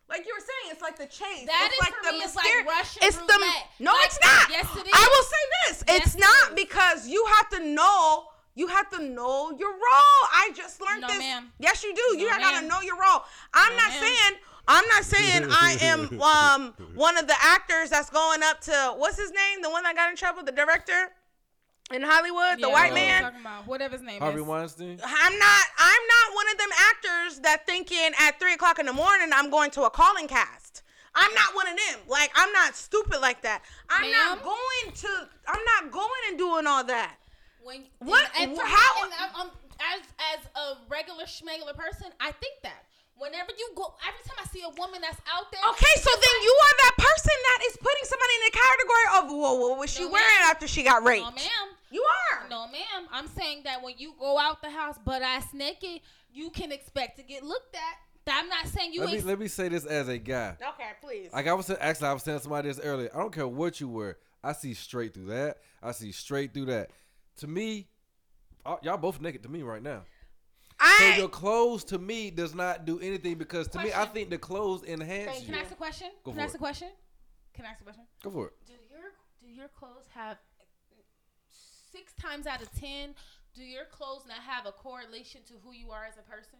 Like 0.09 0.25
you 0.25 0.33
were 0.33 0.41
saying, 0.41 0.73
it's 0.73 0.81
like 0.81 0.97
the 0.97 1.05
chase. 1.05 1.45
That 1.45 1.69
it's 1.69 1.75
is 1.75 1.79
like 1.85 1.93
for 2.01 2.11
the 2.11 2.17
me, 2.17 2.25
it's 2.25 2.35
like 2.35 2.65
Russian 2.65 3.01
It's 3.05 3.17
the 3.17 3.37
no, 3.77 3.91
Like, 3.93 4.05
it's 4.09 4.17
not. 4.25 4.49
yes, 4.49 4.65
it 4.75 4.89
I 4.91 5.05
will 5.05 5.23
say 5.29 5.43
this: 5.61 5.83
Yes, 5.87 6.01
it's 6.07 6.15
not 6.17 6.49
is. 6.49 6.55
because 6.55 7.07
you 7.07 7.23
have 7.37 7.49
to 7.51 7.59
know. 7.63 8.25
You 8.55 8.67
have 8.67 8.89
to 8.89 8.99
know 9.03 9.51
your 9.57 9.69
role. 9.69 10.21
I 10.33 10.51
just 10.55 10.81
learned 10.81 11.01
No, 11.01 11.07
this. 11.07 11.19
ma'am. 11.19 11.51
Yes, 11.59 11.83
you 11.83 11.93
do. 11.95 12.17
you 12.17 12.27
No, 12.27 12.37
gotta 12.39 12.65
know 12.65 12.81
your 12.81 12.95
role. 12.99 13.21
I'm 13.53 13.71
No, 13.71 13.77
not 13.83 13.89
ma'am. 13.91 14.01
saying. 14.03 14.39
I'm 14.69 14.85
not 14.87 15.03
saying 15.03 15.47
I 15.49 15.77
am 15.81 16.21
um 16.21 16.73
one 16.95 17.17
of 17.17 17.27
the 17.27 17.35
actors 17.41 17.89
that's 17.89 18.09
going 18.09 18.41
up 18.43 18.61
to 18.61 18.93
what's 18.97 19.17
his 19.17 19.31
name, 19.31 19.61
the 19.63 19.69
one 19.69 19.83
that 19.83 19.95
got 19.95 20.09
in 20.11 20.15
trouble, 20.15 20.43
the 20.43 20.51
director 20.51 21.09
in 21.91 22.03
Hollywood, 22.03 22.61
the 22.61 22.69
white 22.69 22.91
what 22.91 23.01
man. 23.01 23.33
about? 23.41 23.67
Whatever 23.67 23.93
his 23.97 24.03
name 24.05 24.21
Harvey 24.21 24.41
is. 24.41 24.45
Weinstein. 24.47 24.99
I'm 25.03 25.39
not. 25.39 25.65
I'm 25.79 26.03
not 26.13 26.35
one 26.35 26.45
of 26.51 26.57
them 26.59 26.69
actors 26.91 27.39
that 27.39 27.65
thinking 27.65 28.11
at 28.19 28.39
three 28.39 28.53
o'clock 28.53 28.77
in 28.79 28.85
the 28.85 28.93
morning 28.93 29.29
I'm 29.33 29.49
going 29.49 29.71
to 29.71 29.83
a 29.83 29.89
calling 29.89 30.27
cast. 30.27 30.83
I'm 31.15 31.33
not 31.33 31.55
one 31.55 31.67
of 31.67 31.75
them. 31.75 31.99
Like 32.07 32.31
I'm 32.35 32.51
not 32.53 32.75
stupid 32.75 33.19
like 33.21 33.41
that. 33.41 33.63
I'm 33.89 34.11
not 34.11 34.43
going 34.43 34.93
to. 34.93 35.27
I'm 35.47 35.65
not 35.81 35.91
going 35.91 36.21
and 36.29 36.37
doing 36.37 36.67
all 36.67 36.83
that. 36.83 37.15
When 37.63 37.85
What- 37.99 38.29
And, 38.39 38.51
and 38.51 38.59
for 38.59 38.65
how- 38.65 39.07
me, 39.07 39.13
and, 39.19 39.35
um, 39.35 39.51
as 39.79 40.01
as 40.37 40.45
a 40.55 40.77
regular 40.89 41.23
schmegular 41.23 41.75
person, 41.75 42.11
I 42.19 42.31
think 42.33 42.61
that 42.63 42.83
whenever 43.19 43.51
you 43.57 43.69
go, 43.75 43.93
every 44.07 44.23
time 44.25 44.37
I 44.41 44.47
see 44.47 44.63
a 44.63 44.69
woman 44.79 45.01
that's 45.01 45.19
out 45.29 45.51
there, 45.51 45.61
Okay, 45.71 45.95
so 46.01 46.09
then 46.09 46.37
you 46.43 46.53
are 46.63 46.75
that 46.87 46.95
person 46.97 47.37
that 47.43 47.59
is 47.69 47.77
putting 47.77 48.05
somebody 48.07 48.33
in 48.39 48.43
the 48.47 48.55
category 48.57 49.05
of 49.17 49.21
whoa, 49.37 49.53
what 49.69 49.79
was 49.79 49.89
she 49.91 50.03
No, 50.03 50.11
wearing 50.11 50.39
ma'am. 50.41 50.51
after 50.51 50.67
she 50.67 50.83
got 50.83 51.03
raped? 51.03 51.25
no, 51.25 51.31
ma'am. 51.31 51.67
You 51.91 52.05
are. 52.05 52.49
No, 52.49 52.67
ma'am. 52.67 53.07
I'm 53.11 53.27
saying 53.27 53.63
that 53.63 53.81
when 53.83 53.95
you 53.97 54.13
go 54.19 54.37
out 54.37 54.61
the 54.61 54.69
house 54.69 54.97
butt 55.03 55.21
ass 55.21 55.53
naked, 55.53 56.01
you 56.31 56.49
can 56.51 56.71
expect 56.71 57.17
to 57.17 57.23
get 57.23 57.43
looked 57.43 57.75
at. 57.75 57.97
I'm 58.31 58.47
not 58.47 58.67
saying 58.67 58.93
you 58.93 59.01
Let 59.01 59.11
me 59.11 59.21
let 59.21 59.39
me 59.39 59.47
say 59.47 59.69
this 59.69 59.85
as 59.85 60.07
a 60.07 60.17
guy. 60.19 60.55
Okay, 60.61 60.89
please. 61.01 61.33
Like 61.33 61.47
I 61.47 61.53
was 61.53 61.65
saying, 61.65 61.79
actually, 61.81 62.09
I 62.09 62.13
was 62.13 62.21
telling 62.21 62.39
somebody 62.41 62.67
this 62.69 62.79
earlier. 62.79 63.09
I 63.13 63.17
don't 63.17 63.33
care 63.33 63.47
what 63.47 63.79
you 63.81 63.89
wear. 63.89 64.17
I 64.43 64.53
see 64.53 64.75
straight 64.75 65.15
through 65.15 65.25
that. 65.27 65.57
I 65.81 65.91
see 65.93 66.11
straight 66.11 66.53
through 66.53 66.65
that. 66.65 66.91
To 67.37 67.47
me, 67.47 67.87
uh, 68.65 68.75
y'all 68.83 68.97
both 68.97 69.19
naked 69.19 69.41
to 69.43 69.49
me 69.49 69.63
right 69.63 69.81
now. 69.81 70.03
So 70.81 71.07
your 71.17 71.29
clothes 71.29 71.83
to 71.85 71.97
me 71.97 72.31
does 72.31 72.55
not 72.55 72.85
do 72.85 72.99
anything 72.99 73.35
because 73.35 73.67
to 73.69 73.79
me, 73.79 73.91
I 73.93 74.05
think 74.05 74.29
the 74.29 74.37
clothes 74.37 74.83
enhance 74.83 75.39
Can 75.39 75.53
you. 75.53 75.59
I 75.59 75.63
ask 75.63 75.71
a 75.71 75.75
question? 75.75 76.07
Go 76.23 76.31
Can 76.31 76.39
I 76.39 76.43
ask 76.43 76.53
it. 76.53 76.57
a 76.57 76.59
question? 76.59 76.87
Can 77.53 77.65
I 77.65 77.69
ask 77.69 77.81
a 77.81 77.83
question? 77.83 78.05
Go 78.23 78.31
for 78.31 78.47
it. 78.47 78.53
Do 78.65 78.73
your 78.89 79.11
do 79.41 79.47
your 79.47 79.67
clothes 79.67 80.07
have 80.13 80.37
six 81.91 82.13
times 82.13 82.47
out 82.47 82.61
of 82.61 82.71
ten? 82.79 83.15
Do 83.55 83.63
your 83.63 83.85
clothes 83.85 84.23
not 84.27 84.37
have 84.37 84.65
a 84.65 84.71
correlation 84.71 85.41
to 85.47 85.53
who 85.63 85.73
you 85.73 85.91
are 85.91 86.05
as 86.05 86.17
a 86.17 86.21
person? 86.21 86.59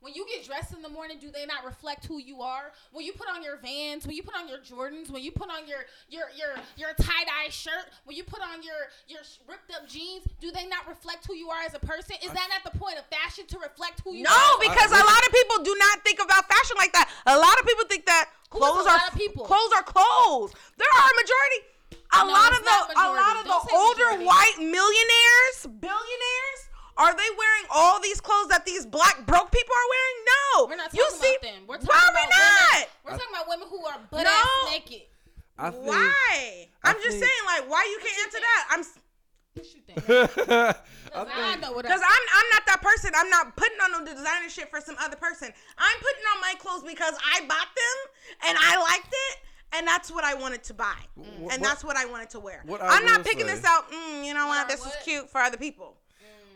When 0.00 0.14
you 0.14 0.26
get 0.28 0.44
dressed 0.46 0.72
in 0.72 0.82
the 0.82 0.88
morning, 0.88 1.18
do 1.20 1.30
they 1.32 1.46
not 1.46 1.64
reflect 1.64 2.06
who 2.06 2.18
you 2.20 2.42
are? 2.42 2.70
When 2.92 3.04
you 3.04 3.12
put 3.12 3.28
on 3.28 3.42
your 3.42 3.56
Vans, 3.56 4.06
when 4.06 4.14
you 4.14 4.22
put 4.22 4.36
on 4.36 4.46
your 4.48 4.58
Jordans, 4.58 5.10
when 5.10 5.22
you 5.22 5.32
put 5.32 5.48
on 5.50 5.66
your 5.66 5.78
your 6.08 6.26
your 6.36 6.54
your 6.76 6.90
tie 7.00 7.24
dye 7.24 7.48
shirt, 7.50 7.90
when 8.04 8.16
you 8.16 8.22
put 8.22 8.40
on 8.40 8.62
your 8.62 8.76
your 9.08 9.20
ripped 9.48 9.72
up 9.74 9.88
jeans, 9.88 10.22
do 10.40 10.52
they 10.52 10.66
not 10.66 10.86
reflect 10.86 11.26
who 11.26 11.34
you 11.34 11.48
are 11.50 11.62
as 11.62 11.74
a 11.74 11.80
person? 11.80 12.16
Is 12.22 12.30
that 12.32 12.48
not 12.52 12.62
the 12.70 12.78
point 12.78 12.98
of 12.98 13.04
fashion 13.06 13.46
to 13.48 13.58
reflect 13.58 14.00
who 14.04 14.14
you 14.14 14.22
no, 14.24 14.30
are? 14.30 14.52
No, 14.62 14.68
because 14.68 14.92
I- 14.92 15.00
a 15.00 15.04
lot 15.04 15.22
of 15.26 15.32
people 15.32 15.64
do 15.64 15.74
not 15.80 16.04
think 16.04 16.20
about 16.22 16.46
fashion 16.46 16.76
like 16.78 16.92
that. 16.92 17.10
A 17.26 17.36
lot 17.38 17.58
of 17.58 17.66
people 17.66 17.84
think 17.88 18.06
that 18.06 18.30
Who's 18.50 18.62
a 18.62 18.64
clothes 18.64 18.86
lot 18.86 19.00
are 19.02 19.08
of 19.08 19.14
people? 19.18 19.44
clothes 19.44 19.72
are 19.74 19.82
clothes. 19.82 20.52
There 20.76 20.88
are 20.92 21.08
a 21.08 21.16
majority. 21.18 21.60
A 22.14 22.18
No, 22.24 22.30
lot 22.32 22.52
of 22.52 22.58
the 22.62 22.64
not 22.70 22.90
a 22.94 23.10
lot 23.16 23.36
of 23.40 23.44
Don't 23.46 23.66
the 23.68 23.74
older 23.74 24.04
majority. 24.22 24.24
white 24.26 24.56
millionaires, 24.58 25.66
billionaires, 25.66 26.60
are 26.98 27.14
they 27.14 27.28
wearing 27.36 27.66
all 27.70 28.00
these 28.00 28.20
clothes 28.20 28.48
that 28.48 28.64
these 28.64 28.86
black 28.86 29.26
broke 29.26 29.50
people 29.50 29.74
are 29.74 29.88
wearing? 29.90 30.18
No. 30.26 30.66
We're 30.66 30.76
not 30.76 30.90
talking 30.90 31.00
you 31.00 31.10
see, 31.12 31.36
about 31.36 31.42
them. 31.42 31.62
We're 31.66 31.78
why 31.78 31.84
talking 31.84 32.08
are 32.08 32.12
we 32.12 32.20
about 32.24 32.30
not? 32.30 32.72
women. 32.72 32.88
We're 33.04 33.10
talking 33.12 33.34
about 33.34 33.48
women 33.48 33.68
who 33.70 33.80
are 33.86 33.98
butt 34.10 34.24
No. 34.24 34.30
ass 34.30 34.70
naked. 34.72 35.02
I 35.58 35.70
think. 35.70 35.86
why? 35.86 36.68
I 36.84 36.90
I'm 36.90 36.96
just 37.02 37.18
saying, 37.18 37.42
like, 37.46 37.68
why 37.70 37.84
you 37.90 37.98
can't 38.02 38.16
you 38.16 38.24
answer 38.24 38.38
think? 38.38 38.44
that? 38.44 38.64
I'm 38.70 38.82
What 39.56 39.66
you 39.74 39.80
think? 39.80 40.76
I 41.16 41.52
I, 41.52 41.56
know 41.56 41.72
what 41.72 41.84
Because 41.84 42.00
I. 42.02 42.04
I'm 42.04 42.24
I'm 42.36 42.48
not 42.52 42.66
that 42.66 42.80
person. 42.82 43.10
I'm 43.16 43.30
not 43.30 43.56
putting 43.56 43.78
on 43.82 43.92
no 43.92 44.04
designer 44.04 44.48
shit 44.50 44.68
for 44.70 44.80
some 44.80 44.96
other 45.00 45.16
person. 45.16 45.48
I'm 45.78 45.96
putting 45.98 46.24
on 46.34 46.40
my 46.42 46.54
clothes 46.58 46.82
because 46.86 47.14
I 47.24 47.40
bought 47.46 47.68
them 47.72 48.48
and 48.48 48.58
I 48.60 48.76
liked 48.80 49.08
it. 49.12 49.38
And 49.72 49.86
that's 49.86 50.10
what 50.12 50.24
I 50.24 50.34
wanted 50.34 50.62
to 50.64 50.74
buy. 50.74 50.94
Wh- 51.16 51.26
and 51.28 51.42
what- 51.44 51.62
that's 51.62 51.82
what 51.84 51.96
I 51.96 52.04
wanted 52.06 52.30
to 52.30 52.40
wear. 52.40 52.62
what 52.66 52.80
I 52.82 52.98
I'm 52.98 53.04
not 53.04 53.24
picking 53.24 53.46
say- 53.46 53.54
this 53.56 53.64
out, 53.64 53.90
mm, 53.90 54.24
you 54.24 54.32
know 54.34 54.46
what, 54.46 54.58
What 54.58 54.68
this 54.68 54.84
is 54.86 54.92
cute 55.04 55.28
for 55.28 55.40
other 55.40 55.56
people. 55.56 55.96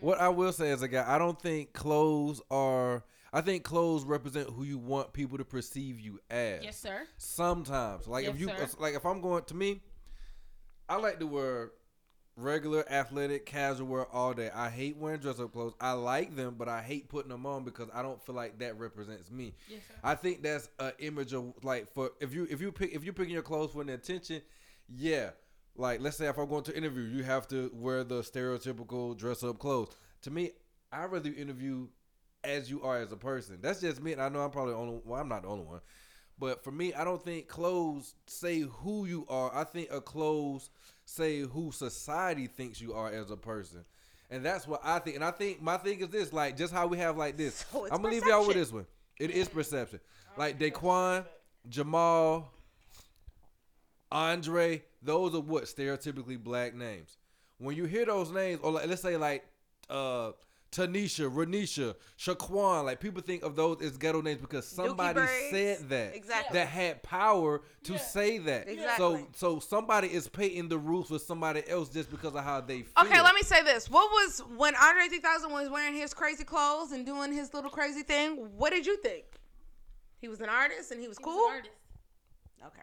What 0.00 0.20
I 0.20 0.28
will 0.28 0.52
say 0.52 0.70
as 0.70 0.82
a 0.82 0.88
guy, 0.88 1.04
I 1.06 1.18
don't 1.18 1.40
think 1.40 1.72
clothes 1.72 2.40
are. 2.50 3.04
I 3.32 3.40
think 3.42 3.62
clothes 3.62 4.04
represent 4.04 4.50
who 4.50 4.64
you 4.64 4.76
want 4.76 5.12
people 5.12 5.38
to 5.38 5.44
perceive 5.44 6.00
you 6.00 6.18
as. 6.30 6.64
Yes, 6.64 6.78
sir. 6.78 7.06
Sometimes, 7.16 8.08
like 8.08 8.26
if 8.26 8.40
you, 8.40 8.48
sir. 8.48 8.68
like 8.78 8.94
if 8.94 9.06
I'm 9.06 9.20
going 9.20 9.44
to 9.44 9.54
me, 9.54 9.82
I 10.88 10.96
like 10.96 11.20
to 11.20 11.26
wear 11.26 11.70
regular 12.36 12.90
athletic 12.90 13.46
casual 13.46 13.86
wear 13.86 14.06
all 14.06 14.32
day. 14.34 14.50
I 14.54 14.68
hate 14.68 14.96
wearing 14.96 15.20
dress 15.20 15.38
up 15.38 15.52
clothes. 15.52 15.74
I 15.80 15.92
like 15.92 16.34
them, 16.34 16.56
but 16.58 16.68
I 16.68 16.82
hate 16.82 17.08
putting 17.08 17.30
them 17.30 17.46
on 17.46 17.64
because 17.64 17.88
I 17.94 18.02
don't 18.02 18.20
feel 18.24 18.34
like 18.34 18.58
that 18.58 18.78
represents 18.78 19.30
me. 19.30 19.54
Yes, 19.68 19.80
sir. 19.86 19.94
I 20.02 20.14
think 20.14 20.42
that's 20.42 20.68
an 20.78 20.92
image 20.98 21.32
of 21.32 21.52
like 21.62 21.92
for 21.92 22.10
if 22.20 22.34
you 22.34 22.46
if 22.50 22.60
you 22.60 22.72
pick 22.72 22.92
if 22.92 23.04
you 23.04 23.12
picking 23.12 23.34
your 23.34 23.42
clothes 23.42 23.72
for 23.72 23.82
an 23.82 23.90
attention, 23.90 24.42
yeah. 24.88 25.30
Like 25.76 26.00
let's 26.00 26.16
say 26.16 26.26
if 26.26 26.38
I'm 26.38 26.48
going 26.48 26.64
to 26.64 26.76
interview, 26.76 27.02
you 27.04 27.22
have 27.22 27.48
to 27.48 27.70
wear 27.74 28.04
the 28.04 28.22
stereotypical 28.22 29.16
dress 29.16 29.42
up 29.42 29.58
clothes. 29.58 29.88
To 30.22 30.30
me, 30.30 30.50
I 30.92 31.04
rather 31.04 31.30
interview 31.30 31.88
as 32.44 32.70
you 32.70 32.82
are 32.82 32.98
as 32.98 33.12
a 33.12 33.16
person. 33.16 33.58
That's 33.60 33.80
just 33.80 34.02
me. 34.02 34.12
And 34.12 34.22
I 34.22 34.28
know 34.28 34.40
I'm 34.40 34.50
probably 34.50 34.74
the 34.74 34.78
only. 34.78 35.00
Well, 35.04 35.20
I'm 35.20 35.28
not 35.28 35.42
the 35.42 35.48
only 35.48 35.64
one. 35.64 35.80
But 36.38 36.64
for 36.64 36.70
me, 36.70 36.94
I 36.94 37.04
don't 37.04 37.22
think 37.22 37.48
clothes 37.48 38.14
say 38.26 38.60
who 38.60 39.04
you 39.04 39.26
are. 39.28 39.54
I 39.54 39.64
think 39.64 39.88
a 39.92 40.00
clothes 40.00 40.70
say 41.04 41.40
who 41.40 41.70
society 41.70 42.46
thinks 42.46 42.80
you 42.80 42.94
are 42.94 43.10
as 43.12 43.30
a 43.30 43.36
person. 43.36 43.84
And 44.30 44.44
that's 44.44 44.66
what 44.66 44.80
I 44.82 45.00
think. 45.00 45.16
And 45.16 45.24
I 45.24 45.32
think 45.32 45.60
my 45.60 45.76
thing 45.76 46.00
is 46.00 46.08
this, 46.08 46.32
like 46.32 46.56
just 46.56 46.72
how 46.72 46.86
we 46.86 46.96
have 46.98 47.16
like 47.16 47.36
this. 47.36 47.64
So 47.72 47.84
I'm 47.84 48.00
gonna 48.00 48.14
leave 48.14 48.26
y'all 48.26 48.46
with 48.46 48.56
this 48.56 48.72
one. 48.72 48.86
It 49.18 49.30
is 49.30 49.48
perception. 49.48 50.00
Like 50.38 50.58
Daquan, 50.58 51.26
Jamal, 51.68 52.50
Andre, 54.10 54.82
those 55.02 55.34
are 55.34 55.40
what 55.40 55.64
stereotypically 55.64 56.42
black 56.42 56.74
names. 56.74 57.16
When 57.58 57.76
you 57.76 57.84
hear 57.84 58.06
those 58.06 58.30
names, 58.30 58.60
or 58.62 58.72
like, 58.72 58.86
let's 58.88 59.02
say 59.02 59.16
like 59.16 59.44
uh 59.88 60.32
Tanisha, 60.72 61.28
Renisha, 61.28 61.96
Shaquan, 62.16 62.84
like 62.84 63.00
people 63.00 63.20
think 63.22 63.42
of 63.42 63.56
those 63.56 63.82
as 63.82 63.96
ghetto 63.98 64.20
names 64.22 64.40
because 64.40 64.68
somebody 64.68 65.20
said 65.50 65.88
that 65.88 66.14
Exactly. 66.14 66.56
that 66.56 66.68
had 66.68 67.02
power 67.02 67.62
to 67.82 67.92
Yeah. 67.94 67.98
say 67.98 68.38
that. 68.38 68.68
Exactly. 68.68 69.26
So 69.34 69.56
so 69.56 69.58
somebody 69.58 70.06
is 70.12 70.28
painting 70.28 70.68
the 70.68 70.78
rules 70.78 71.08
for 71.08 71.18
somebody 71.18 71.68
else 71.68 71.88
just 71.88 72.08
because 72.08 72.36
of 72.36 72.44
how 72.44 72.60
they 72.60 72.82
feel. 72.82 73.04
Okay, 73.04 73.20
let 73.20 73.34
me 73.34 73.42
say 73.42 73.64
this. 73.64 73.90
What 73.90 74.10
was 74.12 74.44
when 74.56 74.76
Andre 74.76 75.08
3000 75.08 75.50
was 75.50 75.68
wearing 75.70 75.94
his 75.94 76.14
crazy 76.14 76.44
clothes 76.44 76.92
and 76.92 77.04
doing 77.04 77.32
his 77.32 77.52
little 77.52 77.70
crazy 77.70 78.02
thing? 78.04 78.36
What 78.56 78.70
did 78.70 78.86
you 78.86 78.96
think? 78.98 79.24
He 80.20 80.28
was 80.28 80.40
an 80.40 80.48
artist 80.50 80.92
and 80.92 81.00
he 81.00 81.08
was 81.08 81.18
He 81.18 81.24
was 81.24 81.34
cool. 81.34 81.48
an 81.48 81.54
artist. 81.56 81.74
Okay. 82.66 82.82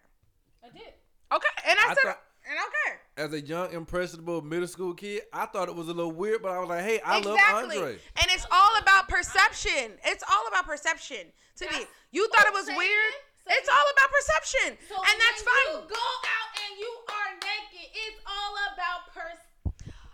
I 0.65 0.69
did. 0.77 0.93
Okay, 1.31 1.47
and 1.69 1.77
I, 1.79 1.83
I 1.83 1.87
said, 1.89 2.03
thought- 2.03 2.23
and 2.49 2.57
okay. 2.57 2.97
As 3.17 3.33
a 3.33 3.41
young 3.45 3.73
impressionable 3.73 4.41
middle 4.41 4.67
school 4.67 4.93
kid, 4.93 5.23
I 5.33 5.45
thought 5.47 5.67
it 5.67 5.75
was 5.75 5.89
a 5.89 5.93
little 5.93 6.11
weird, 6.13 6.41
but 6.41 6.51
I 6.51 6.59
was 6.59 6.69
like, 6.69 6.83
hey, 6.85 6.99
I 7.05 7.17
exactly. 7.17 7.75
love 7.75 7.83
Andre. 7.85 7.91
And 8.21 8.27
it's 8.31 8.45
all 8.51 8.77
about 8.81 9.09
perception. 9.09 9.97
It's 10.05 10.23
all 10.31 10.47
about 10.47 10.65
perception. 10.65 11.27
To 11.57 11.65
me, 11.65 11.85
you 12.11 12.27
thought 12.33 12.45
it 12.47 12.53
was 12.53 12.67
weird. 12.67 13.11
it, 13.47 13.51
It's 13.57 13.67
all 13.67 13.87
about 13.91 14.09
perception, 14.13 14.77
So 14.87 14.95
and 14.95 15.15
that's 15.19 15.43
when 15.43 15.51
fine. 15.51 15.83
You 15.83 15.89
go 15.89 16.07
out 16.23 16.49
and 16.63 16.79
you 16.79 16.91
are 17.09 17.31
naked. 17.35 17.89
It's 17.91 18.21
all 18.25 18.55
about 18.73 19.11
pers. 19.13 19.39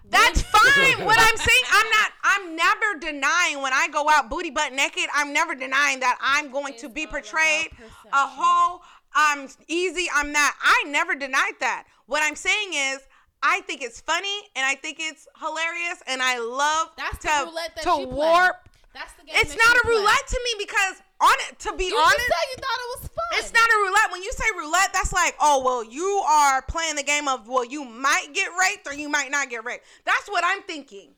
That's 0.10 0.42
fine. 0.44 1.06
what 1.06 1.18
I'm 1.20 1.38
saying, 1.38 1.64
I'm 1.72 1.90
not. 1.90 2.12
I'm 2.24 2.56
never 2.56 3.00
denying 3.00 3.62
when 3.62 3.74
I 3.74 3.88
go 3.92 4.08
out 4.10 4.30
booty 4.30 4.52
butt 4.52 4.72
naked. 4.74 5.06
I'm 5.14 5.34
never 5.34 5.56
denying 5.56 6.02
that 6.02 6.18
I'm 6.22 6.52
going 6.52 6.76
to 6.80 6.90
be 6.90 7.08
portrayed 7.08 7.68
a 7.68 8.28
perception. 8.28 8.80
Hoe. 9.14 9.42
I'm 9.42 9.50
easy. 9.68 10.08
I'm 10.14 10.34
that. 10.34 10.56
I 10.62 10.90
never 10.90 11.16
denied 11.16 11.54
that. 11.60 11.86
What 12.08 12.22
I'm 12.24 12.36
saying 12.36 12.74
is. 12.74 13.00
I 13.46 13.60
think 13.68 13.82
it's 13.82 14.00
funny 14.00 14.38
and 14.56 14.66
I 14.66 14.76
think 14.76 15.00
it's 15.02 15.28
hilarious 15.38 16.02
and 16.08 16.22
I 16.24 16.40
love 16.40 16.92
That's 16.96 17.18
to, 17.18 17.28
the 17.28 17.46
roulette 17.52 17.76
that 17.76 17.84
to 17.84 18.00
you 18.00 18.08
play. 18.08 18.16
warp. 18.16 18.56
That's 18.94 19.12
the 19.20 19.26
game. 19.26 19.36
It's 19.38 19.54
that 19.54 19.60
not 19.68 19.76
you 19.76 19.82
a 19.82 19.84
play. 19.84 19.94
roulette 20.00 20.28
to 20.30 20.40
me 20.46 20.52
because 20.66 21.02
on 21.20 21.34
it 21.50 21.60
to 21.60 21.76
be 21.76 21.84
You 21.88 21.98
honest, 21.98 22.16
just 22.16 22.28
said 22.30 22.48
you 22.56 22.56
thought 22.64 22.80
it 22.80 23.02
was 23.02 23.10
fun. 23.10 23.40
it's 23.40 23.52
not 23.54 23.68
a 23.70 23.78
roulette. 23.84 24.12
When 24.14 24.24
you 24.24 24.32
say 24.32 24.46
roulette, 24.58 24.94
that's 24.94 25.12
like, 25.12 25.36
oh 25.42 25.62
well, 25.62 25.84
you 25.84 26.06
are 26.26 26.62
playing 26.70 26.96
the 26.96 27.04
game 27.04 27.28
of 27.28 27.50
well, 27.50 27.66
you 27.66 27.84
might 27.84 28.28
get 28.34 28.48
raped 28.58 28.88
or 28.88 28.94
you 28.94 29.10
might 29.10 29.30
not 29.30 29.50
get 29.50 29.66
raped. 29.66 29.84
That's 30.06 30.30
what 30.30 30.46
I'm 30.48 30.62
thinking. 30.62 31.10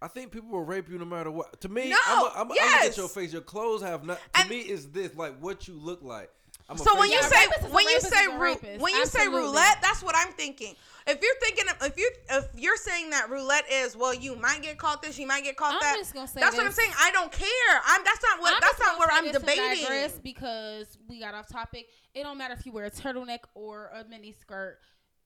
I 0.00 0.08
think 0.08 0.32
people 0.32 0.48
will 0.48 0.64
rape 0.64 0.88
you 0.88 0.98
no 0.98 1.04
matter 1.04 1.30
what. 1.30 1.60
To 1.60 1.68
me, 1.68 1.90
No, 1.90 1.98
I'm 2.06 2.24
a, 2.24 2.32
I'm 2.36 2.50
a, 2.52 2.54
yes. 2.54 2.82
look 2.84 2.90
at 2.92 2.96
your 2.96 3.08
face. 3.10 3.34
Your 3.34 3.42
clothes 3.42 3.82
have 3.82 4.02
not. 4.02 4.16
To 4.32 4.40
And- 4.40 4.48
me, 4.48 4.60
is 4.60 4.88
this 4.92 5.14
like 5.14 5.36
what 5.40 5.68
you 5.68 5.74
look 5.74 6.00
like? 6.02 6.30
I'm 6.68 6.76
So 6.78 6.98
when 6.98 7.10
you 7.10 7.18
Yeah, 7.20 7.28
say 7.28 7.46
rapist 7.46 7.66
is 7.66 7.70
a 7.70 7.74
when 7.74 7.84
you 7.88 8.00
say 8.00 8.26
ru- 8.26 8.80
when 8.80 8.94
you 8.94 9.06
say 9.06 9.28
roulette, 9.28 9.78
that's 9.82 10.02
what 10.02 10.16
I'm 10.16 10.32
thinking. 10.32 10.74
If 11.06 11.22
you're 11.22 11.36
thinking 11.40 11.64
of, 11.68 11.86
if 11.86 11.96
you 11.96 12.10
if 12.30 12.48
you're 12.56 12.76
saying 12.76 13.10
that 13.10 13.30
roulette 13.30 13.64
is 13.70 13.96
well, 13.96 14.12
you 14.12 14.34
might 14.34 14.62
get 14.62 14.76
caught 14.76 15.00
this, 15.02 15.16
you 15.18 15.26
might 15.26 15.44
get 15.44 15.56
caught 15.56 15.74
I'm 15.74 15.80
that. 15.80 15.96
just 15.98 16.12
gonna 16.12 16.26
say 16.26 16.40
that's 16.40 16.56
what 16.56 16.66
I'm 16.66 16.72
saying. 16.72 16.90
I 16.98 17.12
don't 17.12 17.30
care. 17.30 17.80
I'm 17.86 18.02
that's 18.04 18.20
not 18.22 18.40
what 18.40 18.54
I'm 18.54 18.60
that's 18.60 18.80
not 18.80 18.98
where 18.98 19.08
I'm 19.12 19.30
debating. 19.30 20.20
because 20.22 20.98
we 21.08 21.20
got 21.20 21.34
off 21.34 21.48
topic. 21.48 21.86
It 22.14 22.24
don't 22.24 22.38
matter 22.38 22.54
if 22.58 22.66
you 22.66 22.72
wear 22.72 22.86
a 22.86 22.90
turtleneck 22.90 23.40
or 23.54 23.90
a 23.94 24.04
mini 24.08 24.32
skirt. 24.32 24.78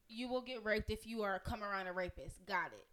You 0.09 0.29
will 0.29 0.43
get 0.43 0.65
raped 0.65 0.91
if 0.91 1.07
you 1.07 1.23
are 1.23 1.39
come 1.39 1.63
around 1.63 1.87
a 1.87 1.93
rapist. 1.93 2.45
Got 2.45 2.73
it. 2.73 2.87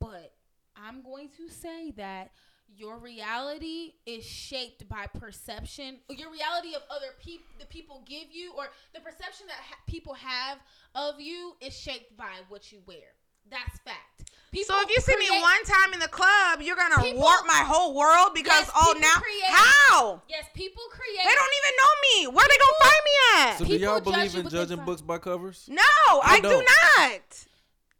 But 0.00 0.32
I'm 0.76 1.02
going 1.02 1.28
to 1.36 1.48
say 1.48 1.90
that 1.92 2.30
your 2.76 2.98
reality 2.98 3.92
is 4.06 4.24
shaped 4.24 4.88
by 4.88 5.06
perception. 5.06 5.98
Your 6.08 6.30
reality 6.30 6.74
of 6.74 6.82
other 6.90 7.14
people, 7.22 7.46
the 7.58 7.66
people 7.66 8.02
give 8.06 8.28
you, 8.32 8.52
or 8.56 8.66
the 8.94 9.00
perception 9.00 9.46
that 9.48 9.56
ha- 9.56 9.78
people 9.86 10.14
have 10.14 10.58
of 10.94 11.20
you 11.20 11.54
is 11.60 11.76
shaped 11.76 12.16
by 12.16 12.32
what 12.48 12.72
you 12.72 12.80
wear. 12.86 13.14
That's 13.50 13.78
fact. 13.80 14.30
People 14.50 14.74
So 14.74 14.80
if 14.82 14.88
you 14.88 15.00
see 15.02 15.16
me 15.18 15.28
one 15.40 15.64
time 15.64 15.92
in 15.92 15.98
the 16.00 16.08
club, 16.08 16.62
you're 16.62 16.76
gonna 16.76 17.02
People- 17.02 17.20
warp 17.20 17.46
my 17.46 17.62
whole 17.66 17.94
world 17.94 18.32
because 18.34 18.66
Yes, 18.66 18.70
oh 18.74 18.94
now 18.98 19.20
create- 19.20 19.42
how 19.44 20.22
yes, 20.28 20.46
people 20.54 20.82
create. 20.90 21.18
they 21.18 21.34
don't 21.34 21.54
even 21.58 21.76
know 21.76 21.92
me. 22.02 22.26
Where 22.28 22.48
they 22.48 22.56
gonna 22.56 22.78
find 22.80 23.04
me 23.04 23.12
at? 23.36 23.58
So 23.58 23.64
do 23.66 23.76
y'all 23.76 24.00
believe 24.00 24.34
in 24.36 24.48
judging 24.48 24.84
books 24.84 25.02
by 25.02 25.18
covers? 25.18 25.66
No, 25.68 25.82
I, 26.22 26.40
do 26.40 26.48
don't. 26.48 26.64
not. 26.96 27.44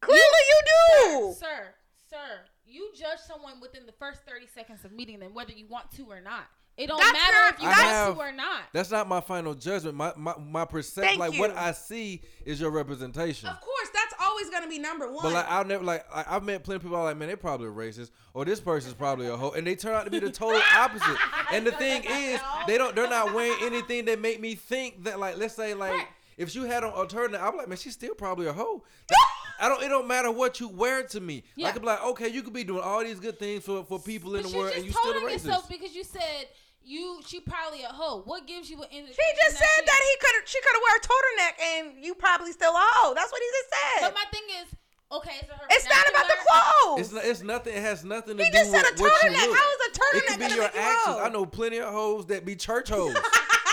Clearly, 0.00 0.22
you 0.48 0.60
do. 0.66 1.34
Sir, 1.38 1.74
sir, 2.08 2.40
you 2.74 2.90
judge 2.98 3.18
someone 3.26 3.60
within 3.60 3.86
the 3.86 3.92
first 3.92 4.22
30 4.26 4.46
seconds 4.54 4.84
of 4.84 4.92
meeting 4.92 5.20
them, 5.20 5.32
whether 5.34 5.52
you 5.52 5.66
want 5.68 5.90
to 5.92 6.02
or 6.10 6.20
not. 6.20 6.44
It 6.76 6.88
don't 6.88 6.98
That's 6.98 7.12
matter 7.12 7.32
not- 7.44 7.54
if 7.54 7.60
you 7.62 7.68
I 7.68 8.08
want 8.08 8.16
to 8.18 8.24
or 8.24 8.32
not. 8.32 8.60
That's 8.72 8.90
not 8.90 9.06
my 9.06 9.20
final 9.20 9.54
judgment. 9.54 9.94
My 9.96 10.12
my, 10.16 10.34
my 10.38 10.64
perception, 10.64 11.20
Thank 11.20 11.20
like 11.20 11.38
what. 11.38 11.56
I 11.56 11.70
see, 11.70 12.20
is 12.44 12.60
your 12.60 12.72
representation. 12.72 13.48
Of 13.48 13.60
course, 13.60 13.88
that's 13.94 14.12
always 14.20 14.50
gonna 14.50 14.66
be 14.66 14.80
number 14.80 15.06
one. 15.06 15.22
But 15.22 15.34
like 15.34 15.48
I'll 15.48 15.64
never 15.64 15.84
like 15.84 16.04
I, 16.12 16.24
I've 16.30 16.42
met 16.42 16.64
plenty 16.64 16.76
of 16.78 16.82
people 16.82 17.00
like 17.00 17.16
man 17.16 17.28
they're 17.28 17.36
probably 17.36 17.68
racist 17.68 18.10
or 18.32 18.44
this 18.44 18.58
person's 18.58 18.94
probably 18.94 19.28
a 19.28 19.36
hoe 19.36 19.52
and 19.52 19.64
they 19.64 19.76
turn 19.76 19.94
out 19.94 20.04
to 20.06 20.10
be 20.10 20.18
the 20.18 20.32
total 20.32 20.60
opposite. 20.76 21.16
And 21.52 21.64
the 21.64 21.70
thing 21.70 22.02
is 22.10 22.40
they 22.66 22.76
don't 22.76 22.96
they're 22.96 23.08
not 23.08 23.32
wearing 23.32 23.56
anything 23.62 24.06
that 24.06 24.20
make 24.20 24.40
me 24.40 24.56
think 24.56 25.04
that 25.04 25.20
like 25.20 25.36
let's 25.36 25.54
say 25.54 25.74
like 25.74 25.92
Right. 25.92 26.06
If 26.36 26.50
she 26.50 26.60
had 26.60 26.84
on 26.84 26.92
alternative 26.92 27.40
I'm 27.42 27.56
like 27.56 27.68
man 27.68 27.78
she's 27.78 27.94
still 27.94 28.14
probably 28.14 28.46
a 28.46 28.52
hoe. 28.52 28.84
I 29.60 29.68
don't 29.68 29.82
it 29.82 29.88
don't 29.88 30.08
matter 30.08 30.30
what 30.30 30.58
you 30.60 30.68
wear 30.68 31.04
to 31.08 31.20
me. 31.20 31.44
Yeah. 31.56 31.68
I 31.68 31.72
could 31.72 31.82
be 31.82 31.86
like 31.86 32.02
okay 32.04 32.28
you 32.28 32.42
could 32.42 32.52
be 32.52 32.64
doing 32.64 32.82
all 32.82 33.02
these 33.02 33.20
good 33.20 33.38
things 33.38 33.64
for 33.64 33.84
for 33.84 33.98
people 34.00 34.34
in 34.36 34.42
the 34.42 34.48
world 34.56 34.68
just 34.74 34.78
and 34.78 34.86
you 34.86 34.92
still 34.92 35.12
a 35.12 35.16
on 35.16 35.22
racist. 35.22 35.32
yourself 35.46 35.68
because 35.68 35.94
you 35.94 36.04
said 36.04 36.48
you 36.86 37.20
she 37.26 37.40
probably 37.40 37.82
a 37.82 37.88
hoe. 37.88 38.22
What 38.26 38.46
gives 38.46 38.68
you 38.68 38.76
an 38.76 38.88
indication? 38.90 39.16
He 39.16 39.40
just 39.46 39.56
said 39.58 39.66
she- 39.78 39.86
that 39.86 40.00
he 40.02 40.16
could 40.20 40.48
she 40.48 40.60
could 40.60 40.72
have 40.74 40.82
wear 40.82 40.96
a 40.96 41.00
turtleneck 41.00 41.54
and 41.96 42.04
you 42.04 42.14
probably 42.14 42.52
still 42.52 42.72
a 42.72 42.76
hoe. 42.78 43.14
That's 43.14 43.32
what 43.32 43.40
he 43.40 43.48
just 43.48 43.70
said. 43.70 44.00
But 44.08 44.14
my 44.14 44.24
thing 44.30 44.42
is, 44.60 44.68
okay, 45.12 45.46
so 45.48 45.54
her 45.54 45.66
it's 45.70 45.88
not 45.88 46.08
about 46.10 46.26
the 46.28 46.36
clothes. 46.44 47.00
It's 47.00 47.12
not, 47.12 47.24
it's 47.24 47.42
nothing. 47.42 47.74
It 47.74 47.80
has 47.80 48.04
nothing 48.04 48.36
to 48.36 48.44
he 48.44 48.50
do 48.50 48.58
with 48.58 48.66
He 48.66 48.70
just 48.70 48.70
said 48.72 48.98
a 48.98 49.00
what 49.02 49.22
you 49.22 49.30
turtleneck. 49.30 49.54
How 49.56 49.68
is 49.72 49.80
a 49.80 49.90
turtleneck? 49.92 50.18
It 50.18 50.24
turtleneck 50.24 50.26
could 50.28 50.38
be 50.40 50.54
your 50.56 50.64
make 50.64 50.74
you 50.74 50.80
actions. 50.80 51.16
hoe? 51.16 51.24
I 51.24 51.28
know 51.30 51.46
plenty 51.46 51.78
of 51.78 51.92
hoes 51.92 52.26
that 52.26 52.44
be 52.44 52.54
church 52.56 52.90
hoes. 52.90 53.16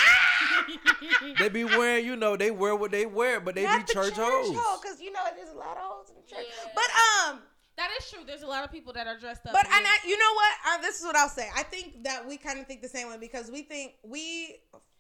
they 1.40 1.50
be 1.50 1.64
wearing, 1.64 2.06
you 2.06 2.16
know, 2.16 2.36
they 2.38 2.52
wear 2.52 2.76
what 2.76 2.92
they 2.92 3.06
wear, 3.06 3.40
but 3.40 3.56
they 3.56 3.64
Not 3.64 3.86
be 3.88 3.94
the 3.94 3.94
church, 3.94 4.14
hoes. 4.16 4.50
because 4.82 5.02
you 5.02 5.12
know 5.12 5.20
there's 5.36 5.50
a 5.50 5.58
lot 5.58 5.78
of 5.78 5.84
hoes 5.84 6.10
in 6.10 6.16
the 6.16 6.28
church. 6.28 6.46
Yeah. 6.48 6.72
But 6.76 7.32
um, 7.34 7.40
That 7.78 7.90
is 8.00 8.10
true. 8.10 8.22
There's 8.26 8.44
a 8.44 8.48
lot 8.48 8.64
of 8.64 8.72
people 8.72 8.94
that 8.94 9.08
are 9.08 9.18
dressed 9.18 9.46
up. 9.46 9.54
but 9.54 9.66
and. 9.66 9.86
I, 9.86 9.98
you 10.08 10.18
know 10.18 10.34
what? 10.36 10.52
Uh, 10.68 10.82
this 10.82 11.00
is 11.00 11.06
what 11.06 11.16
I'll 11.16 11.30
say. 11.30 11.50
I 11.56 11.64
think 11.64 12.04
that 12.04 12.28
we 12.28 12.38
kind 12.38 12.60
of 12.60 12.68
think 12.68 12.82
the 12.82 12.90
same 12.90 13.10
way 13.10 13.18
because 13.20 13.50
we 13.52 13.62
think 13.64 13.94
we 14.04 14.58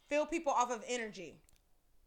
feel 0.09 0.25
people 0.25 0.51
off 0.53 0.71
of 0.71 0.83
energy. 0.87 1.35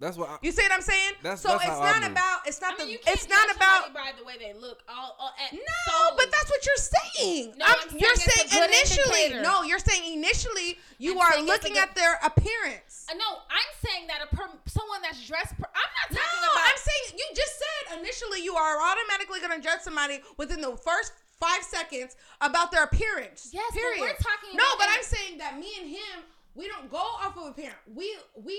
That's 0.04 0.18
what. 0.20 0.28
I, 0.28 0.36
You 0.44 0.52
see 0.52 0.60
what 0.60 0.72
I'm 0.76 0.84
saying? 0.84 1.12
That's- 1.24 1.40
so 1.40 1.48
that's 1.56 1.64
it's 1.64 1.72
how 1.72 1.80
I 1.80 1.98
not 1.98 2.10
about. 2.12 2.38
It's 2.44 2.60
I 2.62 2.68
not 2.68 2.78
mean, 2.78 2.98
the. 3.00 3.10
It's 3.10 3.24
not 3.26 3.48
about. 3.56 3.94
by 3.96 4.12
the 4.12 4.24
way 4.24 4.36
they 4.36 4.52
look. 4.52 4.84
All, 4.84 5.16
all 5.18 5.32
at, 5.40 5.48
No, 5.56 5.58
solely. 5.88 6.16
but 6.20 6.28
that's 6.30 6.50
what 6.52 6.60
you're 6.60 6.84
saying. 6.92 7.54
No, 7.56 7.64
I'm- 7.64 7.88
I'm 7.88 7.96
you're 7.96 8.12
it's 8.12 8.26
a 8.26 8.30
saying 8.30 8.68
initially. 8.68 9.22
indicator. 9.32 9.40
No, 9.40 9.62
you're 9.64 9.80
saying 9.80 10.04
initially 10.12 10.76
you 11.00 11.12
I'm 11.16 11.24
are 11.24 11.32
saying 11.32 11.44
it's 11.44 11.48
a 11.48 11.52
looking 11.56 11.72
good- 11.80 11.88
at 11.88 11.94
their 11.96 12.20
appearance. 12.20 13.06
Uh, 13.08 13.14
no, 13.16 13.40
I'm 13.48 13.70
saying 13.80 14.06
that 14.12 14.20
a 14.20 14.28
per, 14.28 14.44
someone 14.68 15.00
that's 15.00 15.24
dressed. 15.26 15.56
Per, 15.56 15.64
I'm 15.64 15.90
not 15.96 16.06
No, 16.12 16.20
talking 16.20 16.52
about. 16.52 16.68
I'm 16.68 16.76
saying 16.84 17.04
you 17.16 17.26
just 17.34 17.54
said 17.56 17.98
initially 18.04 18.44
you 18.44 18.56
are 18.60 18.76
automatically 18.84 19.40
going 19.40 19.56
to 19.56 19.64
judge 19.64 19.80
somebody 19.80 20.20
within 20.36 20.60
the 20.60 20.76
first 20.76 21.12
five 21.40 21.64
seconds 21.64 22.14
about 22.44 22.70
their 22.72 22.84
appearance. 22.84 23.50
Yes, 23.52 23.64
but 23.72 23.80
period. 23.80 24.00
we're 24.00 24.20
talking 24.20 24.52
No, 24.52 24.64
about 24.68 24.78
but 24.78 24.88
in- 24.88 24.94
I'm 25.00 25.02
saying 25.02 25.38
that 25.38 25.58
me 25.58 25.72
and 25.80 25.88
him, 25.88 26.28
we 26.54 26.68
don't 26.68 26.90
go 26.90 26.98
off 26.98 27.36
of 27.36 27.46
appearance. 27.48 27.78
We 27.92 28.16
we 28.36 28.58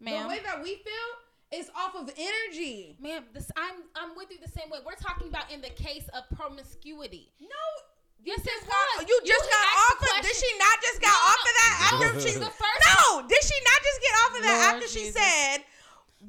Ma'am. 0.00 0.22
the 0.22 0.28
way 0.28 0.40
that 0.44 0.62
we 0.62 0.76
feel 0.76 1.10
is 1.60 1.70
off 1.76 1.94
of 1.94 2.10
energy. 2.16 2.96
Ma'am, 3.00 3.24
this 3.32 3.50
I'm 3.56 3.84
I'm 3.94 4.16
with 4.16 4.30
you 4.30 4.38
the 4.42 4.50
same 4.50 4.70
way. 4.70 4.78
We're 4.84 4.94
talking 4.94 5.28
about 5.28 5.50
in 5.52 5.60
the 5.60 5.70
case 5.70 6.08
of 6.14 6.24
promiscuity. 6.36 7.32
No. 7.40 7.48
Yes, 8.24 8.40
it 8.40 8.44
just 8.48 8.64
got- 8.66 9.06
you 9.06 9.20
just 9.26 9.50
got 9.50 9.66
off 9.84 10.00
of. 10.00 10.24
Did 10.24 10.34
she 10.34 10.48
not 10.58 10.80
just 10.80 10.98
got 11.02 11.12
No, 11.12 11.28
off 11.28 11.40
of 11.44 11.54
that 11.60 11.72
no. 11.76 11.84
after 12.08 12.20
she? 12.24 12.32
The 12.40 12.46
first- 12.48 12.84
no, 12.96 13.20
did 13.28 13.42
she 13.44 13.56
not 13.68 13.80
just 13.84 13.98
get 14.00 14.14
off 14.24 14.32
of 14.36 14.42
that 14.48 14.56
Lord 14.64 14.74
after 14.80 14.88
she 14.88 15.04
said, 15.12 15.58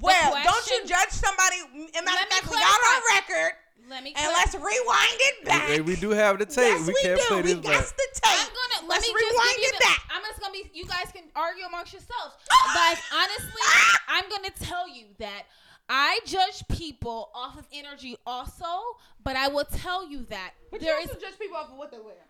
"Well, 0.04 0.44
don't 0.44 0.68
you 0.72 0.84
judge 0.86 1.12
somebody?" 1.16 1.64
And 1.96 2.04
matter 2.04 2.20
Let 2.20 2.28
of 2.28 2.30
me 2.30 2.36
fact, 2.36 2.52
we 2.52 2.60
got 2.60 2.76
on 2.84 3.02
record, 3.16 3.52
Let 3.90 4.04
me. 4.04 4.14
and 4.16 4.28
let's 4.34 4.56
rewind 4.56 5.20
it 5.20 5.46
back. 5.46 5.68
Hey, 5.68 5.82
we 5.82 5.96
do 5.96 6.10
have 6.12 6.40
the 6.40 6.46
tape. 6.46 6.58
Yes, 6.80 6.88
we 6.88 6.94
we, 6.94 7.02
can't 7.02 7.20
do. 7.20 7.26
play 7.28 7.42
we 7.42 7.54
this 7.54 7.56
got 7.56 7.64
back. 7.64 7.88
the 7.98 8.08
tape. 8.14 8.40
I'm 8.40 8.48
gonna 8.48 8.90
let's 8.90 9.08
let 9.08 9.16
me 9.16 9.22
rewind 9.22 9.38
just 9.38 9.56
give 9.56 9.64
you 9.64 9.70
it 9.70 9.74
the, 9.80 9.86
back. 9.86 10.02
I'm 10.12 10.22
just 10.24 10.40
gonna 10.42 10.54
be. 10.54 10.72
You 10.74 10.86
guys 10.86 11.08
can 11.14 11.24
argue 11.36 11.66
amongst 11.66 11.94
yourselves. 11.94 12.36
Ah! 12.52 12.92
like 12.92 13.00
honestly, 13.14 13.62
ah! 13.64 14.00
I'm 14.10 14.30
gonna 14.30 14.50
tell 14.60 14.88
you 14.90 15.06
that 15.20 15.44
I 15.88 16.20
judge 16.26 16.64
people 16.70 17.30
off 17.36 17.58
of 17.60 17.66
energy 17.72 18.16
also, 18.26 18.66
but 19.24 19.36
I 19.36 19.48
will 19.50 19.66
tell 19.66 20.10
you 20.10 20.26
that 20.30 20.52
But 20.72 20.82
there 20.82 20.98
you 20.98 21.04
is. 21.04 21.10
also 21.12 21.22
judge 21.22 21.38
people 21.40 21.58
off 21.58 21.70
of 21.70 21.78
what 21.78 21.92
they 21.92 22.00
wear. 22.00 22.25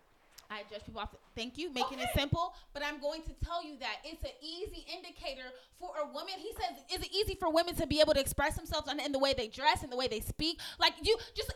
I 0.50 0.62
judge 0.70 0.84
people 0.84 1.00
off. 1.00 1.14
Thank 1.34 1.58
you, 1.58 1.72
making 1.72 1.98
it 1.98 2.08
simple. 2.14 2.54
But 2.72 2.82
I'm 2.84 3.00
going 3.00 3.22
to 3.22 3.32
tell 3.44 3.64
you 3.64 3.76
that 3.80 3.96
it's 4.04 4.22
an 4.22 4.30
easy 4.40 4.86
indicator 4.94 5.48
for 5.78 5.90
a 6.02 6.06
woman. 6.06 6.34
He 6.38 6.52
says, 6.52 6.82
is 6.92 7.06
it 7.06 7.12
easy 7.14 7.36
for 7.38 7.52
women 7.52 7.74
to 7.76 7.86
be 7.86 8.00
able 8.00 8.14
to 8.14 8.20
express 8.20 8.56
themselves 8.56 8.90
in, 8.90 9.00
in 9.00 9.12
the 9.12 9.18
way 9.18 9.34
they 9.34 9.48
dress 9.48 9.82
and 9.82 9.90
the 9.90 9.96
way 9.96 10.08
they 10.08 10.20
speak? 10.20 10.60
Like 10.78 10.94
you, 11.02 11.16
just 11.34 11.52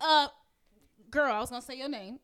uh, 0.00 0.28
girl, 1.10 1.32
I 1.32 1.40
was 1.40 1.50
gonna 1.50 1.62
say 1.62 1.76
your 1.76 1.88
name. 1.88 2.18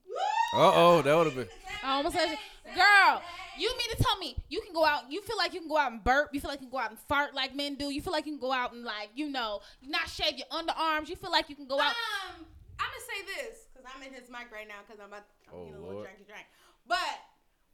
Uh 0.54 0.72
oh, 0.74 1.02
that 1.02 1.16
would 1.16 1.26
have 1.26 1.36
been. 1.36 1.48
I 1.82 1.96
almost 1.96 2.16
said, 2.16 2.36
girl, 2.74 3.22
you 3.58 3.68
mean 3.76 3.96
to 3.96 4.02
tell 4.02 4.16
me 4.18 4.36
you 4.48 4.60
can 4.60 4.72
go 4.72 4.84
out? 4.84 5.10
You 5.10 5.20
feel 5.22 5.36
like 5.36 5.52
you 5.52 5.60
can 5.60 5.68
go 5.68 5.78
out 5.78 5.92
and 5.92 6.02
burp? 6.02 6.30
You 6.32 6.40
feel 6.40 6.50
like 6.50 6.60
you 6.60 6.66
can 6.66 6.72
go 6.72 6.78
out 6.78 6.90
and 6.90 6.98
fart 6.98 7.34
like 7.34 7.54
men 7.54 7.74
do? 7.74 7.90
You 7.90 8.00
feel 8.00 8.12
like 8.12 8.26
you 8.26 8.32
can 8.32 8.40
go 8.40 8.52
out 8.52 8.72
and 8.72 8.84
like 8.84 9.10
you 9.14 9.28
know 9.28 9.60
not 9.82 10.08
shave 10.08 10.38
your 10.38 10.46
underarms? 10.48 11.08
You 11.08 11.16
feel 11.16 11.30
like 11.32 11.48
you 11.48 11.56
can 11.56 11.66
go 11.66 11.80
out? 11.80 11.94
Um, 12.38 12.46
I'm 12.78 12.86
gonna 12.86 13.04
say 13.06 13.48
this 13.48 13.58
because 13.84 14.00
I'm 14.00 14.02
in 14.08 14.16
his 14.16 14.32
mic 14.32 14.48
right 14.48 14.64
now 14.68 14.80
because 14.86 14.96
I'm 15.00 15.12
about 15.12 15.28
I'm 15.48 15.52
Oh, 15.52 15.64
getting 15.68 15.76
a 15.76 15.84
little 15.84 16.00
Lord. 16.00 16.08
drinky 16.08 16.24
drink. 16.24 16.48
But 16.88 17.20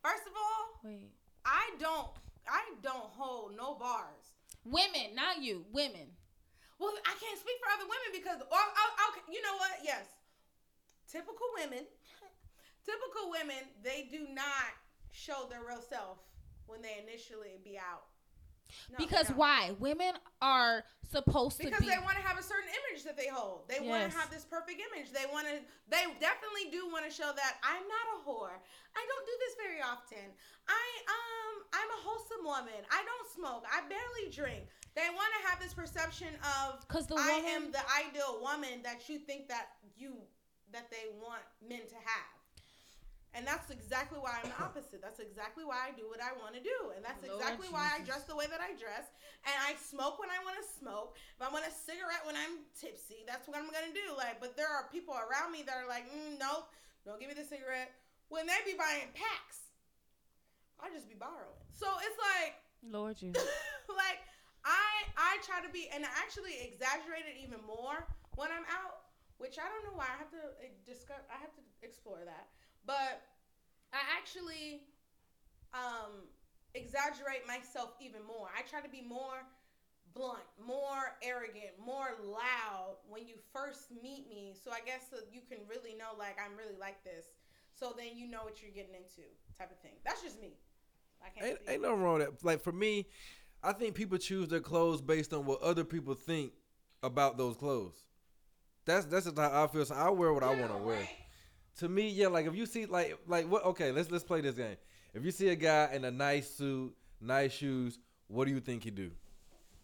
first 0.03 0.27
of 0.27 0.35
all, 0.35 0.83
Wait, 0.83 1.07
I 1.47 1.71
don't 1.79 2.11
I 2.51 2.75
don't 2.83 3.11
hold 3.15 3.55
no 3.57 3.75
bars. 3.79 4.35
women, 4.67 5.15
not 5.15 5.39
you, 5.43 5.65
women. 5.71 6.11
Well, 6.83 6.91
I 7.07 7.15
can't 7.21 7.39
speak 7.39 7.61
for 7.61 7.69
other 7.77 7.85
women 7.85 8.09
because, 8.17 8.41
or, 8.41 8.57
oh, 8.59 8.91
okay, 9.13 9.21
you 9.31 9.43
know 9.45 9.55
what? 9.61 9.85
Yes, 9.85 10.09
typical 11.07 11.47
women, 11.55 11.85
typical 12.89 13.31
women, 13.31 13.69
they 13.85 14.09
do 14.11 14.27
not 14.33 14.73
show 15.13 15.45
their 15.51 15.61
real 15.61 15.85
self 15.85 16.19
when 16.67 16.81
they 16.81 16.97
initially 17.05 17.61
be 17.63 17.77
out. 17.77 18.09
No, 18.91 18.97
because 18.99 19.29
why? 19.31 19.73
Women 19.79 20.15
are 20.41 20.85
supposed 21.11 21.59
Because 21.59 21.79
to 21.79 21.83
be. 21.83 21.87
Because 21.87 21.99
they 21.99 22.05
want 22.05 22.17
to 22.17 22.25
have 22.25 22.39
a 22.39 22.43
certain 22.43 22.71
image 22.71 23.05
that 23.05 23.17
they 23.17 23.29
hold. 23.29 23.69
They 23.69 23.81
want 23.81 24.11
to 24.11 24.17
have 24.17 24.31
this 24.31 24.45
perfect 24.45 24.81
image. 24.93 25.13
They 25.13 25.27
want 25.33 25.47
to. 25.47 25.59
They 25.91 26.05
definitely 26.19 26.71
do 26.71 26.89
want 26.91 27.05
to 27.05 27.13
show 27.13 27.31
that 27.35 27.59
I'm 27.63 27.83
not 27.87 28.07
a 28.15 28.17
whore. 28.23 28.55
I 28.97 29.03
don't 29.07 29.27
do 29.27 29.37
this 29.43 29.55
very 29.59 29.81
often. 29.83 30.35
I 30.69 30.85
um 31.07 31.55
I'm 31.73 31.91
a 31.91 32.01
wholesome 32.03 32.45
woman. 32.45 32.81
I 32.91 33.03
don't 33.07 33.29
smoke. 33.35 33.65
I 33.71 33.83
barely 33.89 34.31
drink. 34.31 34.67
They 34.95 35.07
want 35.15 35.31
to 35.39 35.49
have 35.49 35.61
this 35.61 35.75
perception 35.75 36.35
of 36.59 36.87
'Cause 36.89 37.07
the 37.07 37.15
woman, 37.15 37.31
I 37.31 37.39
am 37.55 37.71
the 37.71 37.83
ideal 37.95 38.41
woman 38.43 38.83
that 38.83 39.09
you 39.09 39.19
think 39.19 39.49
that 39.49 39.79
you 39.97 40.19
that 40.73 40.91
they 40.91 41.11
want 41.21 41.43
men 41.63 41.87
to 41.87 41.95
have. 41.95 42.40
And 43.31 43.47
that's 43.47 43.71
exactly 43.71 44.19
why 44.19 44.43
I'm 44.43 44.51
the 44.51 44.59
opposite. 44.67 44.99
That's 44.99 45.23
exactly 45.23 45.63
why 45.63 45.79
I 45.87 45.95
do 45.95 46.11
what 46.11 46.19
I 46.19 46.35
want 46.35 46.59
to 46.59 46.63
do. 46.63 46.91
And 46.99 47.05
that's 47.05 47.23
Lord 47.23 47.39
exactly 47.39 47.71
why 47.71 47.87
I 47.95 48.03
dress 48.03 48.27
the 48.27 48.35
way 48.35 48.51
that 48.51 48.59
I 48.59 48.75
dress. 48.75 49.07
And 49.47 49.55
I 49.55 49.79
smoke 49.79 50.19
when 50.19 50.29
I 50.35 50.43
want 50.43 50.59
to 50.59 50.67
smoke. 50.67 51.15
If 51.39 51.41
I 51.41 51.49
want 51.49 51.63
a 51.63 51.73
cigarette 51.73 52.27
when 52.27 52.35
I'm 52.35 52.67
tipsy, 52.75 53.23
that's 53.25 53.47
what 53.47 53.55
I'm 53.55 53.71
gonna 53.71 53.95
do. 53.95 54.19
Like, 54.19 54.43
but 54.43 54.59
there 54.59 54.69
are 54.69 54.91
people 54.91 55.15
around 55.15 55.55
me 55.55 55.63
that 55.63 55.79
are 55.79 55.87
like, 55.87 56.11
mm, 56.11 56.37
nope, 56.43 56.69
don't 57.07 57.23
give 57.23 57.31
me 57.31 57.39
the 57.39 57.47
cigarette. 57.47 57.95
When 58.31 58.47
they 58.47 58.59
be 58.67 58.75
buying 58.75 59.11
packs, 59.15 59.71
I 60.83 60.91
just 60.91 61.07
be 61.07 61.19
borrowing. 61.19 61.63
So 61.71 61.87
it's 62.03 62.19
like, 62.19 62.59
Lord 62.83 63.15
Jesus. 63.23 63.47
like 63.89 64.21
I 64.65 65.09
I 65.17 65.41
try 65.47 65.65
to 65.65 65.71
be, 65.73 65.89
and 65.93 66.05
I 66.05 66.13
actually 66.21 66.59
exaggerate 66.61 67.25
it 67.25 67.39
even 67.41 67.61
more 67.65 68.05
when 68.37 68.53
I'm 68.53 68.67
out, 68.69 69.09
which 69.39 69.57
I 69.57 69.67
don't 69.69 69.85
know 69.89 69.97
why. 69.97 70.09
I 70.09 70.17
have 70.21 70.33
to 70.37 70.43
uh, 70.61 70.69
discuss. 70.85 71.21
I 71.33 71.41
have 71.41 71.53
to 71.57 71.63
explore 71.81 72.21
that, 72.25 72.49
but 72.91 73.23
I 73.95 74.03
actually 74.19 74.83
um 75.73 76.27
exaggerate 76.75 77.47
myself 77.47 77.95
even 78.03 78.27
more. 78.27 78.51
I 78.51 78.63
try 78.63 78.81
to 78.81 78.89
be 78.89 79.03
more 79.03 79.47
blunt, 80.13 80.43
more 80.59 81.15
arrogant, 81.23 81.79
more 81.79 82.19
loud 82.19 82.99
when 83.09 83.29
you 83.29 83.37
first 83.53 83.93
meet 84.03 84.29
me. 84.29 84.55
So 84.59 84.73
I 84.73 84.81
guess 84.85 85.07
so 85.09 85.19
you 85.31 85.41
can 85.49 85.59
really 85.69 85.95
know 85.95 86.19
like 86.19 86.37
I'm 86.45 86.59
really 86.59 86.79
like 86.81 87.05
this. 87.05 87.27
So 87.79 87.95
then 87.97 88.19
you 88.19 88.27
know 88.27 88.43
what 88.43 88.61
you're 88.61 88.73
getting 88.73 88.95
into, 88.95 89.23
type 89.57 89.71
of 89.71 89.79
thing. 89.79 89.95
That's 90.05 90.23
just 90.23 90.41
me. 90.41 90.55
I 91.25 91.29
can't. 91.29 91.47
Ain't, 91.47 91.59
ain't 91.69 91.83
nothing 91.83 92.03
wrong 92.03 92.19
with 92.19 92.27
that. 92.27 92.45
Like 92.45 92.61
for 92.61 92.73
me, 92.73 93.07
I 93.63 93.73
think 93.73 93.95
people 93.95 94.19
choose 94.19 94.49
their 94.49 94.61
clothes 94.61 95.01
based 95.01 95.33
on 95.33 95.47
what 95.47 95.63
other 95.63 95.85
people 95.85 96.15
think 96.15 96.53
about 97.05 97.39
those 97.39 97.57
clothes. 97.57 98.03
That's 98.85 99.07
that's 99.07 99.27
just 99.27 99.39
how 99.39 99.65
I 99.65 99.69
feel. 99.69 99.85
So 99.85 99.95
I 99.95 100.11
wear 100.11 100.33
what 100.33 100.43
I 100.43 100.51
want 100.51 100.73
to 100.73 100.79
wear. 100.79 101.09
To 101.81 101.89
me, 101.89 102.09
yeah, 102.11 102.29
like 102.29 102.47
if 102.47 102.55
you 102.55 102.67
see 102.67 102.87
like 102.87 103.19
like 103.27 103.51
what 103.51 103.65
okay, 103.65 103.91
let's 103.91 104.11
let's 104.11 104.25
play 104.25 104.41
this 104.41 104.55
game. 104.55 104.77
If 105.15 105.25
you 105.25 105.31
see 105.31 105.49
a 105.49 105.57
guy 105.57 105.91
in 105.93 106.05
a 106.05 106.11
nice 106.11 106.49
suit, 106.51 106.95
nice 107.21 107.53
shoes, 107.53 107.99
what 108.29 108.47
do 108.47 108.53
you 108.53 108.61
think 108.61 108.85
he 108.85 108.91
do? 108.91 109.11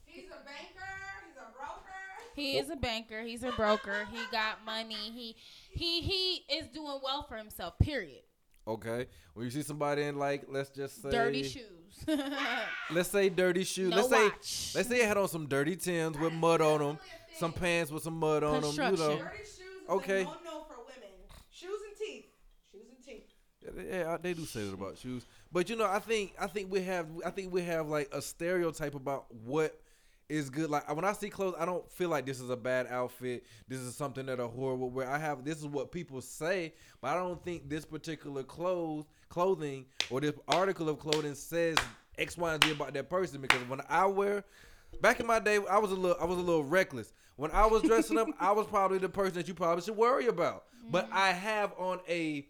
He's 0.04 0.26
a 0.26 0.44
banker. 0.44 0.86
He's 1.24 1.36
a 1.36 1.50
broker. 1.58 1.92
He 2.34 2.58
is 2.58 2.70
a 2.70 2.76
banker. 2.76 3.22
He's 3.22 3.42
a 3.42 3.52
broker. 3.52 4.06
He 4.12 4.18
got 4.30 4.64
money. 4.64 4.94
He 4.94 5.36
he 5.70 6.02
he 6.02 6.54
is 6.54 6.68
doing 6.68 7.00
well 7.02 7.24
for 7.26 7.36
himself. 7.36 7.78
Period. 7.78 8.22
Okay. 8.68 9.06
When 9.34 9.44
you 9.44 9.50
see 9.50 9.62
somebody 9.62 10.02
in 10.02 10.18
like 10.18 10.44
let's 10.48 10.70
just 10.70 11.02
say 11.02 11.10
Dirty 11.10 11.42
shoes. 11.44 11.64
Let's 12.90 13.08
say 13.08 13.30
dirty 13.30 13.64
shoes. 13.64 13.90
No 13.90 13.96
let's 13.96 14.08
say 14.10 14.24
watch. 14.24 14.72
let's 14.74 14.88
say 14.88 15.00
it 15.00 15.06
had 15.08 15.16
on 15.16 15.28
some 15.28 15.46
dirty 15.46 15.76
Tims 15.76 16.18
with 16.18 16.32
mud 16.32 16.60
on 16.60 16.80
them, 16.80 16.98
some 17.38 17.52
pants 17.52 17.90
with 17.90 18.02
some 18.02 18.18
mud 18.18 18.42
on 18.42 18.60
them. 18.60 18.72
You 18.72 18.98
know. 18.98 19.16
Dirty 19.16 19.38
shoes 19.38 19.50
is 19.58 19.88
Okay. 19.88 20.22
a 20.22 20.24
no-no 20.24 20.64
for 20.68 20.76
women. 20.80 21.14
Shoes 21.50 21.80
and 21.88 21.96
teeth. 21.96 22.26
Shoes 22.70 22.82
and 22.94 23.04
teeth. 23.04 23.30
Yeah, 23.76 24.16
they 24.20 24.32
do 24.32 24.44
say 24.44 24.64
that 24.64 24.72
about 24.72 24.98
shoes. 24.98 25.26
But 25.52 25.68
you 25.68 25.76
know, 25.76 25.86
I 25.86 25.98
think 25.98 26.34
I 26.40 26.46
think 26.46 26.70
we 26.70 26.82
have 26.82 27.06
I 27.24 27.30
think 27.30 27.52
we 27.52 27.62
have 27.62 27.88
like 27.88 28.08
a 28.12 28.22
stereotype 28.22 28.94
about 28.94 29.26
what 29.44 29.78
is 30.28 30.50
good. 30.50 30.70
Like 30.70 30.94
when 30.94 31.04
I 31.04 31.12
see 31.12 31.30
clothes, 31.30 31.54
I 31.58 31.66
don't 31.66 31.88
feel 31.92 32.08
like 32.08 32.26
this 32.26 32.40
is 32.40 32.50
a 32.50 32.56
bad 32.56 32.86
outfit. 32.88 33.44
This 33.68 33.80
is 33.80 33.94
something 33.94 34.26
that 34.26 34.40
a 34.40 34.48
whore 34.48 34.76
would 34.76 34.92
wear. 34.92 35.08
I 35.08 35.18
have 35.18 35.44
this 35.44 35.58
is 35.58 35.66
what 35.66 35.92
people 35.92 36.20
say, 36.20 36.74
but 37.00 37.08
I 37.08 37.14
don't 37.14 37.42
think 37.44 37.68
this 37.68 37.84
particular 37.84 38.42
clothes 38.42 39.06
clothing 39.28 39.86
or 40.10 40.20
this 40.20 40.34
article 40.48 40.88
of 40.88 40.98
clothing 40.98 41.34
says 41.34 41.76
X, 42.18 42.36
Y, 42.36 42.54
and 42.54 42.64
Z 42.64 42.72
about 42.72 42.94
that 42.94 43.10
person. 43.10 43.40
Because 43.40 43.60
when 43.68 43.80
I 43.88 44.06
wear, 44.06 44.44
back 45.00 45.20
in 45.20 45.26
my 45.26 45.38
day, 45.38 45.58
I 45.70 45.78
was 45.78 45.90
a 45.92 45.96
little 45.96 46.16
I 46.20 46.24
was 46.24 46.38
a 46.38 46.42
little 46.42 46.64
reckless. 46.64 47.12
When 47.36 47.50
I 47.50 47.66
was 47.66 47.82
dressing 47.82 48.18
up, 48.18 48.28
I 48.40 48.52
was 48.52 48.66
probably 48.66 48.98
the 48.98 49.08
person 49.08 49.34
that 49.34 49.48
you 49.48 49.54
probably 49.54 49.82
should 49.82 49.96
worry 49.96 50.26
about. 50.26 50.64
But 50.90 51.06
mm-hmm. 51.06 51.18
I 51.18 51.28
have 51.28 51.72
on 51.78 52.00
a 52.08 52.46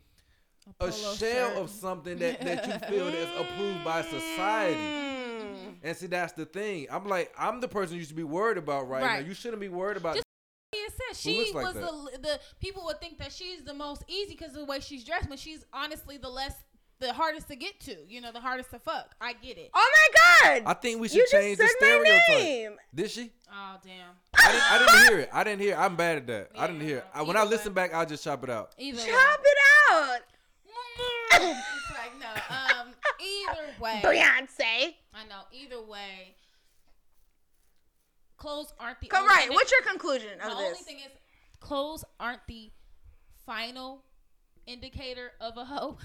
a 0.68 0.72
polo 0.78 0.90
shell 0.93 1.14
shirt. 1.16 1.56
of 1.56 1.70
something 1.70 2.18
that, 2.18 2.40
that 2.40 2.66
you 2.66 2.72
feel 2.88 3.06
that's 3.10 3.40
approved 3.40 3.84
by 3.84 4.02
society. 4.02 4.74
Mm. 4.76 5.74
And 5.82 5.97
see, 5.97 6.06
that's 6.06 6.32
the 6.32 6.44
thing. 6.47 6.86
I'm 6.90 7.06
like, 7.06 7.32
I'm 7.38 7.60
the 7.60 7.68
person 7.68 7.97
you 7.97 8.05
should 8.05 8.16
be 8.16 8.24
worried 8.24 8.59
about 8.59 8.88
right, 8.88 9.02
Right. 9.02 9.20
now. 9.22 9.28
You 9.28 9.34
shouldn't 9.34 9.60
be 9.60 9.68
worried 9.68 9.97
about. 9.97 10.14
Just- 10.16 10.26
It 10.72 10.93
said 10.93 11.16
she 11.16 11.38
looks 11.38 11.55
like 11.55 11.64
was 11.66 11.74
that? 11.74 12.22
the 12.22 12.28
the 12.28 12.40
people 12.60 12.84
would 12.86 13.01
think 13.01 13.18
that 13.18 13.32
she's 13.32 13.62
the 13.62 13.74
most 13.74 14.02
easy 14.09 14.32
because 14.32 14.51
of 14.51 14.60
the 14.60 14.64
way 14.64 14.80
she's 14.80 15.05
dressed, 15.05 15.28
but 15.28 15.38
she's 15.38 15.64
honestly 15.72 16.16
the 16.16 16.28
less 16.28 16.55
the 16.98 17.12
hardest 17.12 17.48
to 17.48 17.56
get 17.56 17.78
to. 17.80 17.94
You 18.09 18.20
know, 18.22 18.32
the 18.32 18.40
hardest 18.40 18.70
to 18.70 18.78
fuck. 18.78 19.14
I 19.20 19.34
get 19.34 19.59
it. 19.59 19.70
Oh 19.74 19.90
my 19.97 20.09
god! 20.55 20.62
I 20.66 20.74
think 20.74 21.01
we 21.01 21.09
should 21.09 21.16
you 21.18 21.22
just 21.24 21.32
change 21.32 21.59
the 21.59 21.64
said 21.66 21.74
my 21.80 21.86
stereotype. 21.86 22.28
name. 22.44 22.76
Did 22.94 23.10
she? 23.10 23.30
Oh 23.52 23.76
damn. 23.84 24.10
I 24.34 24.52
didn't, 24.52 24.72
I 24.72 24.78
didn't 24.78 25.09
hear 25.09 25.18
it. 25.20 25.30
I 25.32 25.44
didn't 25.44 25.60
hear. 25.60 25.72
It. 25.74 25.78
I'm 25.78 25.97
bad 25.97 26.16
at 26.18 26.26
that. 26.28 26.51
I 26.59 26.66
didn't 26.66 26.82
hear. 26.82 26.98
It. 26.98 27.06
I, 27.14 27.22
when 27.22 27.36
I 27.36 27.44
listen 27.44 27.72
way. 27.72 27.74
back, 27.74 27.94
I'll 27.94 28.06
just 28.06 28.24
chop 28.24 28.43
it 28.44 28.51
out. 28.51 28.74
Either 28.78 28.98
way. 28.98 29.05
Chop 29.06 29.40
it 29.44 29.59
out, 29.93 30.20
it's 31.42 31.90
like 31.90 32.12
no. 32.20 32.80
Um. 32.80 32.88
Either 33.20 33.68
way. 33.80 34.00
Beyonce. 34.04 34.94
I 35.14 35.24
know. 35.28 35.40
Either 35.52 35.80
way. 35.82 36.34
Clothes 38.36 38.72
aren't 38.78 39.00
the. 39.00 39.08
Come 39.08 39.26
right. 39.26 39.48
What's 39.50 39.70
your 39.72 39.82
conclusion 39.82 40.38
The 40.38 40.46
of 40.46 40.52
only 40.52 40.68
this? 40.70 40.80
thing 40.82 40.98
is, 40.98 41.10
clothes 41.60 42.04
aren't 42.20 42.46
the 42.46 42.70
final 43.46 44.02
indicator 44.66 45.32
of 45.40 45.56
a 45.56 45.64
hoe, 45.64 45.96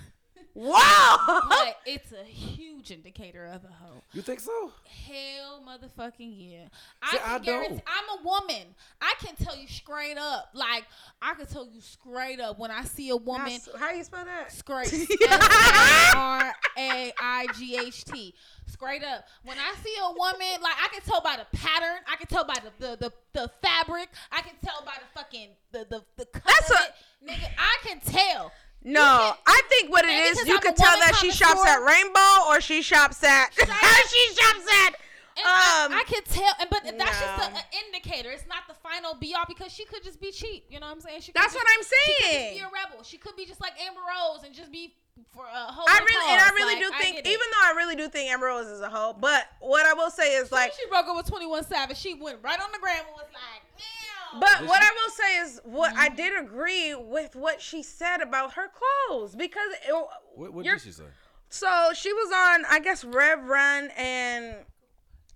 Wow. 0.54 1.42
but 1.50 1.78
it's 1.86 2.12
a 2.12 2.24
huge 2.26 2.92
indicator 2.92 3.46
of 3.46 3.64
a 3.64 3.68
hoe. 3.68 4.02
You 4.14 4.22
think 4.22 4.40
so? 4.42 4.72
Hell, 5.08 5.64
motherfucking 5.68 6.34
yeah! 6.52 6.66
See, 7.10 7.18
I 7.18 7.20
can 7.20 7.32
I 7.36 7.40
guarantee. 7.40 7.70
don't. 7.76 7.84
I'm 7.88 8.20
a 8.20 8.24
woman. 8.24 8.68
I 9.02 9.14
can 9.24 9.36
tell 9.36 9.56
you 9.56 9.68
straight 9.68 10.18
up. 10.18 10.50
Like 10.54 10.84
I 11.22 11.34
can 11.36 11.46
tell 11.46 11.66
you 11.66 11.80
straight 11.82 12.40
up 12.40 12.60
when 12.60 12.72
I 12.72 12.84
see 12.84 13.10
a 13.10 13.16
woman. 13.16 13.60
How 13.78 13.92
you 13.92 14.04
spell 14.04 14.26
that? 14.26 14.52
Scrape. 14.52 14.88
R 16.16 16.54
A 16.78 17.14
I 17.20 17.48
G 17.58 17.78
H 17.78 18.04
T. 18.06 18.34
Straight 18.68 19.04
up. 19.04 19.26
When 19.44 19.58
I 19.58 19.74
see 19.84 19.94
a 20.04 20.10
woman, 20.12 20.62
like 20.62 20.76
I 20.82 20.88
can 20.92 21.02
tell 21.02 21.22
by 21.22 21.38
the 21.38 21.58
pattern. 21.58 22.00
I 22.12 22.16
can 22.16 22.28
tell 22.28 22.46
by 22.46 22.56
the 22.56 22.72
the, 22.80 22.96
the, 22.98 23.12
the 23.34 23.52
fabric. 23.62 24.10
I 24.32 24.42
can 24.42 24.54
tell 24.64 24.82
by 24.86 24.94
the 25.00 25.20
fucking 25.20 25.50
the 25.72 25.86
the 25.90 26.04
the 26.18 26.26
cut 26.26 26.44
That's 26.46 26.72
of 26.72 26.78
a- 26.78 26.84
it. 26.84 27.30
Nigga, 27.32 27.50
I 27.58 27.78
can 27.88 28.00
tell. 28.00 28.52
No, 28.84 29.36
I 29.46 29.62
think 29.70 29.92
what 29.92 30.06
it 30.06 30.10
is, 30.12 30.40
'cause 30.40 30.48
you 30.48 30.56
I'm 30.56 30.62
could 30.62 30.76
tell 30.76 30.98
that 31.00 31.16
she 31.18 31.32
shops 31.32 31.64
at 31.66 31.84
Rainbow 31.84 32.48
or 32.50 32.60
she 32.62 32.82
shops 32.82 33.24
at. 33.24 33.54
she 33.56 34.34
shops 34.34 34.66
at. 34.88 34.96
And 35.38 35.48
I, 35.48 35.86
Um, 35.86 35.94
I 35.94 36.04
can 36.04 36.24
tell, 36.24 36.54
and 36.60 36.70
but 36.70 36.84
that's 36.84 37.20
just 37.20 37.38
no. 37.38 37.44
a- 37.44 37.58
an 37.58 37.64
indicator. 37.86 38.32
It's 38.32 38.46
not 38.48 38.68
the 38.68 38.74
final 38.74 39.14
be 39.16 39.34
all 39.34 39.46
because 39.48 39.72
she 39.72 39.86
could 39.86 40.04
just 40.04 40.20
be 40.20 40.30
cheap. 40.32 40.66
You 40.70 40.80
know 40.82 40.88
what 40.88 40.92
I'm 40.94 41.02
saying? 41.02 41.22
She 41.22 41.32
could 41.32 41.42
That's 41.42 41.54
just- 41.54 41.64
what 41.64 41.68
I'm 41.78 41.84
saying. 41.84 42.18
She 42.18 42.24
could 42.24 42.42
just 42.42 42.54
be 42.56 42.60
a 42.60 42.70
rebel. 42.84 43.04
She 43.04 43.18
could 43.18 43.36
be 43.38 43.46
just 43.46 43.62
like 43.62 43.74
Amber 43.82 44.02
Rose 44.02 44.44
and 44.44 44.54
just 44.54 44.72
be 44.74 44.94
for 45.34 45.46
a 45.46 45.72
whole. 45.72 45.86
I 45.88 46.00
really 46.04 46.32
and 46.34 46.42
I 46.42 46.50
really 46.50 46.76
like, 46.76 46.84
do 46.84 46.92
think, 47.00 47.18
even 47.26 47.40
though 47.54 47.68
I 47.70 47.74
really 47.78 47.96
do 47.96 48.10
think 48.10 48.30
Amber 48.30 48.48
Rose 48.48 48.68
is 48.68 48.82
a 48.82 48.90
hoe, 48.90 49.14
but 49.18 49.46
what 49.62 49.86
I 49.86 49.94
will 49.94 50.12
say 50.12 50.36
is 50.36 50.52
Like 50.52 50.72
like, 50.72 50.74
she 50.74 50.86
broke 50.90 51.06
up 51.08 51.16
with 51.16 51.28
Twenty 51.28 51.46
One 51.46 51.64
Savage, 51.64 51.98
she 51.98 52.14
went 52.16 52.40
right 52.44 52.60
on 52.60 52.72
the 52.74 52.80
gram 52.80 52.98
and 53.06 53.14
was 53.16 53.26
like, 53.32 53.62
"Damn." 53.78 54.01
But 54.40 54.60
Did 54.60 54.68
what 54.70 54.82
she- 54.82 54.88
I 54.88 54.92
will 54.94 55.12
say 55.12 55.38
is 55.40 55.62
what 55.64 55.94
I 55.98 56.10
did 56.10 56.38
agree 56.38 56.96
with 56.96 57.36
what 57.36 57.62
she 57.62 57.84
said 57.84 58.22
about 58.22 58.54
her 58.54 58.68
clothes 58.70 59.36
because 59.36 59.72
it, 59.88 59.94
What, 60.36 60.54
what 60.54 60.66
did 60.66 60.82
she 60.82 60.92
say? 60.92 61.04
So 61.50 61.92
she 61.94 62.14
was 62.14 62.32
on, 62.34 62.66
I 62.70 62.80
guess, 62.80 63.04
Rev 63.04 63.44
Run, 63.44 63.90
and 63.98 64.56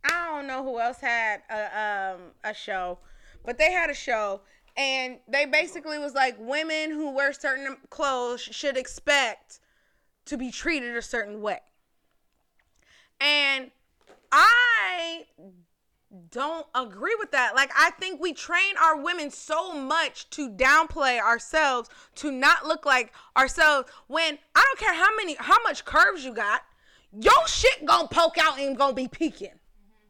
I 0.06 0.28
don't 0.34 0.48
know 0.48 0.64
who 0.64 0.80
else 0.80 1.00
had 1.02 1.42
a 1.50 2.14
um 2.16 2.32
a 2.44 2.54
show, 2.54 3.00
but 3.44 3.58
they 3.58 3.72
had 3.72 3.90
a 3.90 3.94
show, 3.94 4.42
and 4.78 5.20
they 5.28 5.46
basically 5.46 5.98
was 6.00 6.14
like 6.14 6.38
women 6.40 6.92
who 6.92 7.12
wear 7.12 7.34
certain 7.34 7.76
clothes 7.90 8.42
should 8.42 8.78
expect 8.78 9.60
to 10.26 10.38
be 10.38 10.52
treated 10.52 10.96
a 10.96 11.02
certain 11.02 11.42
way, 11.42 11.60
and 13.20 13.72
I 14.32 15.26
don't 16.32 16.66
agree 16.74 17.16
with 17.20 17.32
that. 17.32 17.56
Like 17.56 17.72
I 17.78 17.92
think 17.92 18.22
we 18.22 18.34
train 18.34 18.76
our 18.82 19.02
women 19.02 19.30
so 19.32 19.74
much 19.74 20.30
to 20.32 20.50
downplay 20.50 21.20
ourselves, 21.20 21.90
to 22.16 22.32
not 22.32 22.66
look 22.66 22.86
like 22.86 23.14
ourselves 23.38 23.90
when 24.08 24.38
I 24.56 24.64
don't 24.64 24.80
care 24.80 24.94
how 24.94 25.16
many 25.16 25.36
how 25.36 25.58
much 25.64 25.86
curves 25.86 26.24
you 26.24 26.34
got, 26.34 26.62
your 27.12 27.48
shit 27.48 27.86
gonna 27.86 28.08
poke 28.08 28.38
out 28.38 28.60
and 28.60 28.78
gonna 28.78 28.94
be 28.94 29.08
peeking. 29.08 29.60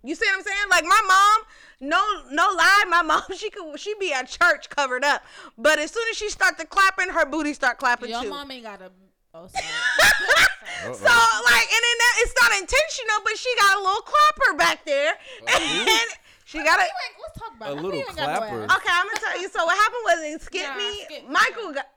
You 0.04 0.14
see 0.14 0.26
what 0.28 0.38
I'm 0.38 0.44
saying? 0.44 0.70
Like 0.70 0.86
my 0.86 1.02
mom, 1.08 1.90
no 1.90 2.02
no 2.32 2.54
lie, 2.56 2.84
my 2.90 3.02
mom 3.02 3.24
she 3.36 3.50
could 3.50 3.80
she 3.80 3.96
be 4.00 4.14
at 4.14 4.28
church 4.28 4.70
covered 4.70 5.04
up, 5.04 5.24
but 5.58 5.80
as 5.80 5.92
soon 5.92 6.04
as 6.12 6.18
she 6.18 6.30
start 6.30 6.58
to 6.60 6.66
clapping, 6.66 7.10
her 7.10 7.26
booty 7.26 7.54
start 7.54 7.78
clapping 7.78 8.10
Your 8.10 8.24
too. 8.24 8.30
mom 8.30 8.52
ain't 8.52 8.64
got 8.64 8.82
a. 8.82 8.92
Oh, 9.38 9.48
sorry. 9.48 10.96
So 10.96 11.04
like, 11.52 11.68
and 11.68 11.82
then 11.84 11.98
that, 12.00 12.16
it's 12.24 12.34
not 12.42 12.52
intentional, 12.54 13.20
but 13.24 13.38
she 13.38 13.50
got 13.60 13.78
a 13.78 13.80
little 13.82 14.02
clapper 14.02 14.58
back 14.58 14.86
there, 14.86 15.14
oh, 15.44 15.86
and 15.90 16.10
she 16.46 16.60
got 16.64 16.80
a. 16.80 16.84
You 16.84 16.88
ain't- 16.88 17.16
Let's 17.22 17.40
talk 17.40 17.54
about 17.56 17.70
A 17.70 17.72
it. 17.74 17.76
little 17.76 17.92
We 17.92 17.98
no 18.00 18.14
clapper. 18.14 18.64
Okay, 18.64 18.90
I'm 18.94 19.08
gonna 19.08 19.20
tell 19.20 19.42
you. 19.42 19.50
So 19.50 19.66
what 19.66 19.78
happened 19.78 20.04
was 20.06 20.20
it 20.36 20.42
skipped 20.42 20.70
Nah, 20.70 20.78
me. 20.78 21.02
skip- 21.06 21.30
Michael 21.30 21.74
got 21.74 21.88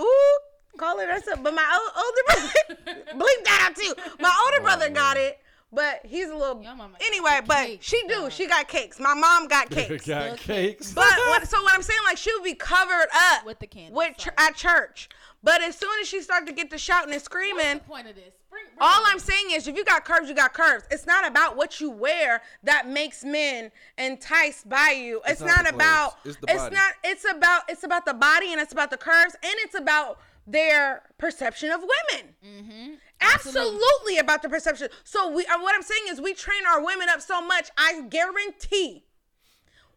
ooh, 0.00 0.38
call 0.76 0.98
it 0.98 1.08
herself. 1.08 1.40
But 1.42 1.54
my 1.54 1.64
o- 1.70 2.02
older 2.02 2.22
brother, 2.26 3.02
bleep 3.14 3.44
that 3.44 3.68
out 3.70 3.76
too. 3.76 3.94
My 4.18 4.34
older 4.46 4.62
brother 4.64 4.86
oh, 4.90 4.94
got 4.94 5.16
it, 5.18 5.38
but 5.72 6.00
he's 6.04 6.28
a 6.30 6.34
little. 6.34 6.60
Your 6.62 6.74
mama 6.74 6.94
got 6.98 7.06
Anyway, 7.06 7.38
the 7.42 7.46
but 7.46 7.66
cakes, 7.66 7.86
she 7.86 8.02
do. 8.08 8.22
dog. 8.22 8.32
She 8.32 8.46
got 8.48 8.66
cakes. 8.66 8.98
My 8.98 9.14
mom 9.14 9.46
got 9.46 9.70
cakes. 9.70 10.06
got 10.06 10.36
cakes. 10.38 10.92
But 10.94 11.04
what, 11.28 11.46
so 11.46 11.62
what 11.62 11.74
I'm 11.74 11.82
saying, 11.82 12.00
like 12.06 12.16
she 12.18 12.32
would 12.34 12.44
be 12.44 12.54
covered 12.54 13.08
up 13.14 13.44
With 13.46 13.60
the 13.60 13.66
candles, 13.68 13.96
with 13.96 14.16
ch- 14.16 14.22
sorry. 14.24 14.34
at 14.38 14.56
church. 14.56 15.08
But 15.42 15.62
as 15.62 15.76
soon 15.76 15.90
as 16.00 16.08
she 16.08 16.20
started 16.20 16.46
to 16.46 16.52
get 16.52 16.68
to 16.70 16.78
shouting 16.78 17.10
and 17.10 17.14
What's 17.14 17.24
screaming, 17.26 17.74
the 17.78 17.84
point 17.84 18.08
of 18.08 18.16
this? 18.16 18.34
Bring, 18.50 18.64
bring 18.64 18.78
all 18.80 19.02
I'm 19.06 19.20
saying 19.20 19.50
is, 19.52 19.68
if 19.68 19.76
you 19.76 19.84
got 19.84 20.04
curves, 20.04 20.28
you 20.28 20.34
got 20.34 20.52
curves. 20.52 20.84
It's 20.90 21.06
not 21.06 21.26
about 21.26 21.56
what 21.56 21.80
you 21.80 21.90
wear 21.90 22.42
that 22.64 22.88
makes 22.88 23.22
men 23.24 23.70
enticed 23.98 24.68
by 24.68 24.96
you. 24.98 25.18
It's, 25.26 25.32
It's 25.32 25.40
not 25.42 25.58
not, 25.62 25.66
the 25.68 25.74
about. 25.76 26.22
clothes. 26.22 26.36
It's 26.42 26.52
It's, 26.52 26.62
the 26.64 26.70
body. 26.70 26.74
not. 26.74 26.92
It's 27.04 27.24
about. 27.30 27.62
It's 27.68 27.84
about 27.84 28.04
the 28.04 28.14
body 28.14 28.52
and 28.52 28.60
it's 28.60 28.72
about 28.72 28.90
the 28.90 28.96
curves 28.96 29.36
and 29.44 29.54
it's 29.58 29.76
about 29.76 30.18
their 30.46 31.02
perception 31.18 31.70
of 31.70 31.80
women. 31.82 32.34
Mm-hmm. 32.44 32.94
Absolutely. 33.20 34.18
about 34.18 34.42
the 34.42 34.48
perception. 34.48 34.88
So 35.04 35.30
we. 35.30 35.46
uh, 35.46 35.60
What 35.60 35.74
I'm 35.74 35.82
saying 35.82 36.02
is, 36.08 36.20
we 36.20 36.34
train 36.34 36.62
our 36.68 36.84
women 36.84 37.08
up 37.08 37.20
so 37.20 37.40
much. 37.40 37.70
I 37.78 38.02
guarantee, 38.08 39.04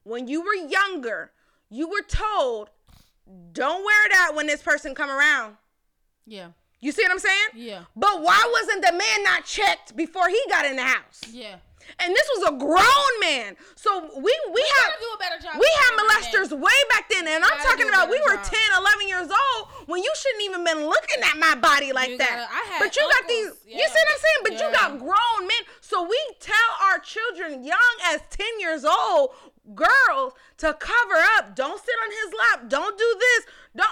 when 0.03 0.27
you 0.27 0.41
were 0.41 0.53
younger, 0.53 1.31
you 1.69 1.87
were 1.89 2.01
told, 2.07 2.69
"Don't 3.53 3.83
wear 3.85 4.09
that 4.11 4.31
when 4.35 4.47
this 4.47 4.61
person 4.61 4.95
come 4.95 5.09
around." 5.09 5.57
Yeah. 6.25 6.49
You 6.79 6.91
see 6.91 7.03
what 7.03 7.11
I'm 7.11 7.19
saying? 7.19 7.47
Yeah. 7.55 7.83
But 7.95 8.21
why 8.21 8.49
wasn't 8.51 8.83
the 8.85 8.91
man 8.91 9.23
not 9.23 9.45
checked 9.45 9.95
before 9.95 10.27
he 10.29 10.39
got 10.49 10.65
in 10.65 10.75
the 10.77 10.83
house? 10.83 11.21
Yeah. 11.29 11.57
And 11.99 12.15
this 12.15 12.27
was 12.37 12.47
a 12.49 12.57
grown 12.57 13.13
man. 13.19 13.55
So 13.75 13.99
we 14.15 14.21
we, 14.21 14.31
We 14.53 14.63
gotta 14.81 14.99
do 14.99 15.07
a 15.13 15.17
better 15.17 15.39
job. 15.43 15.59
we 15.59 15.67
had 15.81 15.91
molesters 15.99 16.51
way 16.57 16.71
back 16.89 17.09
then. 17.09 17.27
And 17.27 17.43
I'm 17.43 17.57
talking 17.59 17.87
about 17.89 18.09
we 18.09 18.19
were 18.21 18.35
job. 18.35 18.43
10, 18.45 18.59
11 18.77 19.07
years 19.07 19.29
old 19.29 19.67
when 19.87 20.01
you 20.01 20.11
shouldn't 20.15 20.43
even 20.43 20.63
been 20.63 20.85
looking 20.87 21.21
at 21.23 21.37
my 21.37 21.55
body 21.55 21.91
like 21.91 22.09
You 22.11 22.17
that. 22.19 22.49
gotta- 22.49 22.79
but 22.79 22.95
you 22.95 23.01
got 23.11 23.27
these 23.27 23.47
uncles, 23.47 23.65
you 23.65 23.77
see 23.87 23.93
what 23.93 24.07
I'm 24.11 24.19
saying? 24.19 24.37
But 24.43 24.53
you 24.53 24.71
got 24.79 24.99
grown 24.99 25.47
men. 25.47 25.63
So 25.81 26.03
we 26.03 26.17
tell 26.39 26.69
our 26.83 26.99
children 26.99 27.63
young 27.63 27.95
as 28.05 28.21
10 28.29 28.59
years 28.59 28.85
old, 28.85 29.31
girls, 29.75 30.33
to 30.57 30.73
cover 30.73 31.15
up. 31.37 31.55
Don't 31.55 31.79
sit 31.83 31.95
on 32.03 32.11
his 32.11 32.33
lap. 32.39 32.69
Don't 32.69 32.97
do 32.97 33.15
this. 33.19 33.45
Don't 33.75 33.89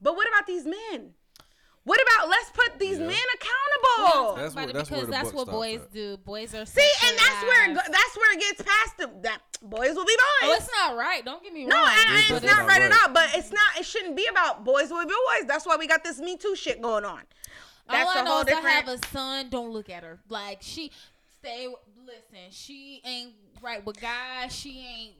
but 0.00 0.14
what 0.16 0.28
about 0.28 0.46
these 0.46 0.64
men? 0.66 1.14
What 1.84 2.00
about 2.02 2.28
let's 2.28 2.50
put 2.50 2.78
these 2.80 2.98
Yeah. 2.98 3.06
men 3.06 3.26
accountable? 3.34 4.12
don't 4.12 4.38
That's 4.38 4.52
about 4.52 4.62
where- 4.62 4.70
it 4.70 4.74
that's 4.74 4.88
because 4.90 5.08
that's 5.08 5.32
what 5.32 5.46
boys 5.48 5.80
at. 5.82 5.92
do. 5.92 6.16
Boys 6.18 6.52
are 6.54 6.66
See, 6.66 6.88
and 7.06 7.16
that's 7.18 7.42
where 7.44 7.64
it 7.64 7.70
sexualized. 7.70 7.86
go, 7.86 7.92
that's 7.92 8.16
where 8.16 8.32
it 8.34 8.40
gets 8.40 8.62
past 8.62 8.96
them. 8.98 9.22
That 9.22 9.40
boys 9.62 9.94
will 9.94 10.04
be 10.04 10.16
Oh, 10.20 10.46
boys. 10.48 10.58
it's 10.58 10.70
not 10.76 10.96
right. 10.96 11.24
Don't 11.24 11.42
get 11.44 11.52
me 11.52 11.64
no, 11.64 11.76
wrong. 11.76 11.88
and, 11.88 12.08
and 12.10 12.18
It's 12.18 12.30
it's 12.30 12.40
definitely 12.40 12.62
not 12.64 12.68
right 12.68 12.82
at 12.82 12.90
not 12.90 13.08
all. 13.08 13.14
But 13.14 13.34
it's 13.36 13.52
not. 13.52 13.78
It 13.78 13.86
shouldn't 13.86 14.16
be 14.16 14.26
about 14.26 14.64
boys 14.64 14.90
will 14.90 15.04
be 15.06 15.14
boys. 15.14 15.46
That's 15.46 15.64
why 15.64 15.76
we 15.76 15.86
got 15.86 16.02
this 16.02 16.18
Me 16.18 16.36
Too 16.36 16.56
shit 16.56 16.82
going 16.82 17.04
on. 17.04 17.22
That's 17.88 18.10
All 18.10 18.16
I 18.16 18.20
a 18.20 18.24
know 18.24 18.30
whole 18.32 18.40
is 18.42 18.52
I 18.52 18.60
have 18.70 18.88
a 18.88 18.98
son. 19.12 19.48
Don't 19.48 19.70
look 19.70 19.88
at 19.88 20.02
her. 20.02 20.18
Like 20.28 20.58
she 20.62 20.90
stay. 21.40 21.68
Listen, 22.04 22.50
she 22.50 23.00
ain't 23.04 23.32
right 23.62 23.84
with 23.84 24.00
guys. 24.00 24.54
She 24.54 24.80
ain't. 24.80 25.14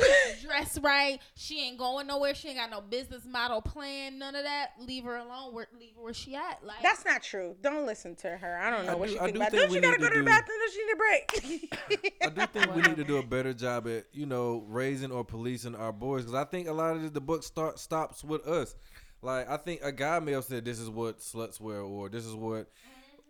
dress 0.42 0.78
right. 0.78 1.18
She 1.34 1.60
ain't 1.66 1.78
going 1.78 2.06
nowhere. 2.06 2.34
She 2.34 2.48
ain't 2.48 2.58
got 2.58 2.70
no 2.70 2.80
business 2.80 3.24
model 3.24 3.60
plan. 3.62 4.18
None 4.18 4.34
of 4.36 4.44
that. 4.44 4.72
Leave 4.78 5.02
her 5.04 5.16
alone. 5.16 5.52
Where, 5.54 5.66
leave 5.80 5.94
her 5.96 6.02
where 6.04 6.14
she 6.14 6.36
at. 6.36 6.60
Like 6.64 6.82
That's 6.82 7.04
not 7.04 7.22
true. 7.22 7.56
Don't 7.62 7.86
listen 7.86 8.14
to 8.16 8.28
her. 8.36 8.58
I 8.60 8.70
don't 8.70 8.86
know 8.86 8.92
I 8.92 8.94
what 8.94 9.08
do- 9.08 9.14
she 9.14 9.18
I 9.18 9.22
think 9.24 9.34
do 9.36 9.40
about. 9.40 9.50
think 9.50 9.62
Don't 9.62 9.70
we 9.70 9.76
you 9.76 9.82
gotta 9.82 9.96
need 9.96 10.02
go 10.02 10.08
to 10.08 10.14
to 10.14 10.18
the 10.20 10.24
do- 10.24 10.30
bathroom? 10.30 10.58
Does 10.64 10.74
she 10.74 10.84
need 10.84 10.92
a 10.92 10.96
break? 10.96 12.14
I 12.22 12.28
do 12.28 12.46
think 12.60 12.76
we 12.76 12.82
need 12.82 12.96
to 12.96 13.04
do 13.04 13.16
a 13.16 13.22
better 13.26 13.54
job 13.54 13.88
at 13.88 14.04
you 14.12 14.26
know 14.26 14.62
raising 14.68 15.10
or 15.10 15.24
policing 15.24 15.74
our 15.74 15.92
boys 15.92 16.22
because 16.22 16.34
I 16.34 16.44
think 16.44 16.68
a 16.68 16.72
lot 16.72 16.94
of 16.94 17.02
the, 17.02 17.08
the 17.10 17.20
book 17.20 17.42
start 17.42 17.78
stops 17.78 18.22
with 18.22 18.46
us. 18.46 18.76
Like 19.22 19.50
I 19.50 19.56
think 19.56 19.80
a 19.82 19.90
guy 19.90 20.20
may 20.20 20.32
have 20.32 20.44
said 20.44 20.64
this 20.64 20.78
is 20.78 20.88
what 20.90 21.18
sluts 21.18 21.60
wear 21.60 21.80
or 21.80 22.08
this 22.08 22.24
is 22.24 22.34
what 22.34 22.68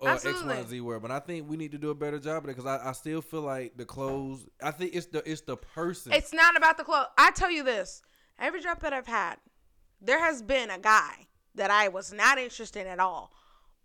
uh, 0.02 0.06
X, 0.06 0.24
Y, 0.24 0.30
Absolutely. 0.30 0.56
and 0.58 0.68
Z 0.68 0.80
wear, 0.80 1.00
but 1.00 1.10
I 1.10 1.18
think 1.18 1.48
we 1.48 1.56
need 1.56 1.72
to 1.72 1.78
do 1.78 1.90
a 1.90 1.94
better 1.94 2.18
job 2.18 2.44
of 2.44 2.50
it 2.50 2.56
because 2.56 2.66
I, 2.66 2.88
I 2.88 2.92
still 2.92 3.20
feel 3.22 3.42
like 3.42 3.76
the 3.76 3.84
clothes. 3.84 4.46
I 4.62 4.70
think 4.70 4.94
it's 4.94 5.06
the 5.06 5.28
it's 5.30 5.40
the 5.42 5.56
person. 5.56 6.12
It's 6.12 6.32
not 6.32 6.56
about 6.56 6.76
the 6.78 6.84
clothes. 6.84 7.06
I 7.16 7.30
tell 7.32 7.50
you 7.50 7.64
this: 7.64 8.02
every 8.38 8.60
job 8.60 8.80
that 8.80 8.92
I've 8.92 9.06
had, 9.06 9.36
there 10.00 10.20
has 10.20 10.42
been 10.42 10.70
a 10.70 10.78
guy 10.78 11.26
that 11.54 11.70
I 11.70 11.88
was 11.88 12.12
not 12.12 12.38
interested 12.38 12.82
in 12.82 12.86
at 12.86 13.00
all, 13.00 13.32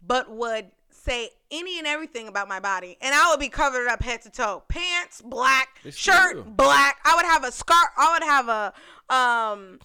but 0.05 0.29
would 0.29 0.71
say 0.91 1.29
any 1.49 1.79
and 1.79 1.87
everything 1.87 2.27
about 2.27 2.47
my 2.47 2.59
body, 2.59 2.97
and 3.01 3.13
I 3.15 3.31
would 3.31 3.39
be 3.39 3.49
covered 3.49 3.87
up 3.87 4.03
head 4.03 4.21
to 4.21 4.29
toe, 4.29 4.63
pants 4.69 5.21
black, 5.21 5.69
It's 5.83 5.97
shirt 5.97 6.33
true. 6.33 6.43
black. 6.43 6.97
I 7.03 7.15
would 7.15 7.25
have 7.25 7.43
a 7.43 7.51
scarf. 7.51 7.89
I 7.97 8.13
would 8.13 8.23
have 8.23 8.47
a 8.49 9.13
um. 9.13 9.79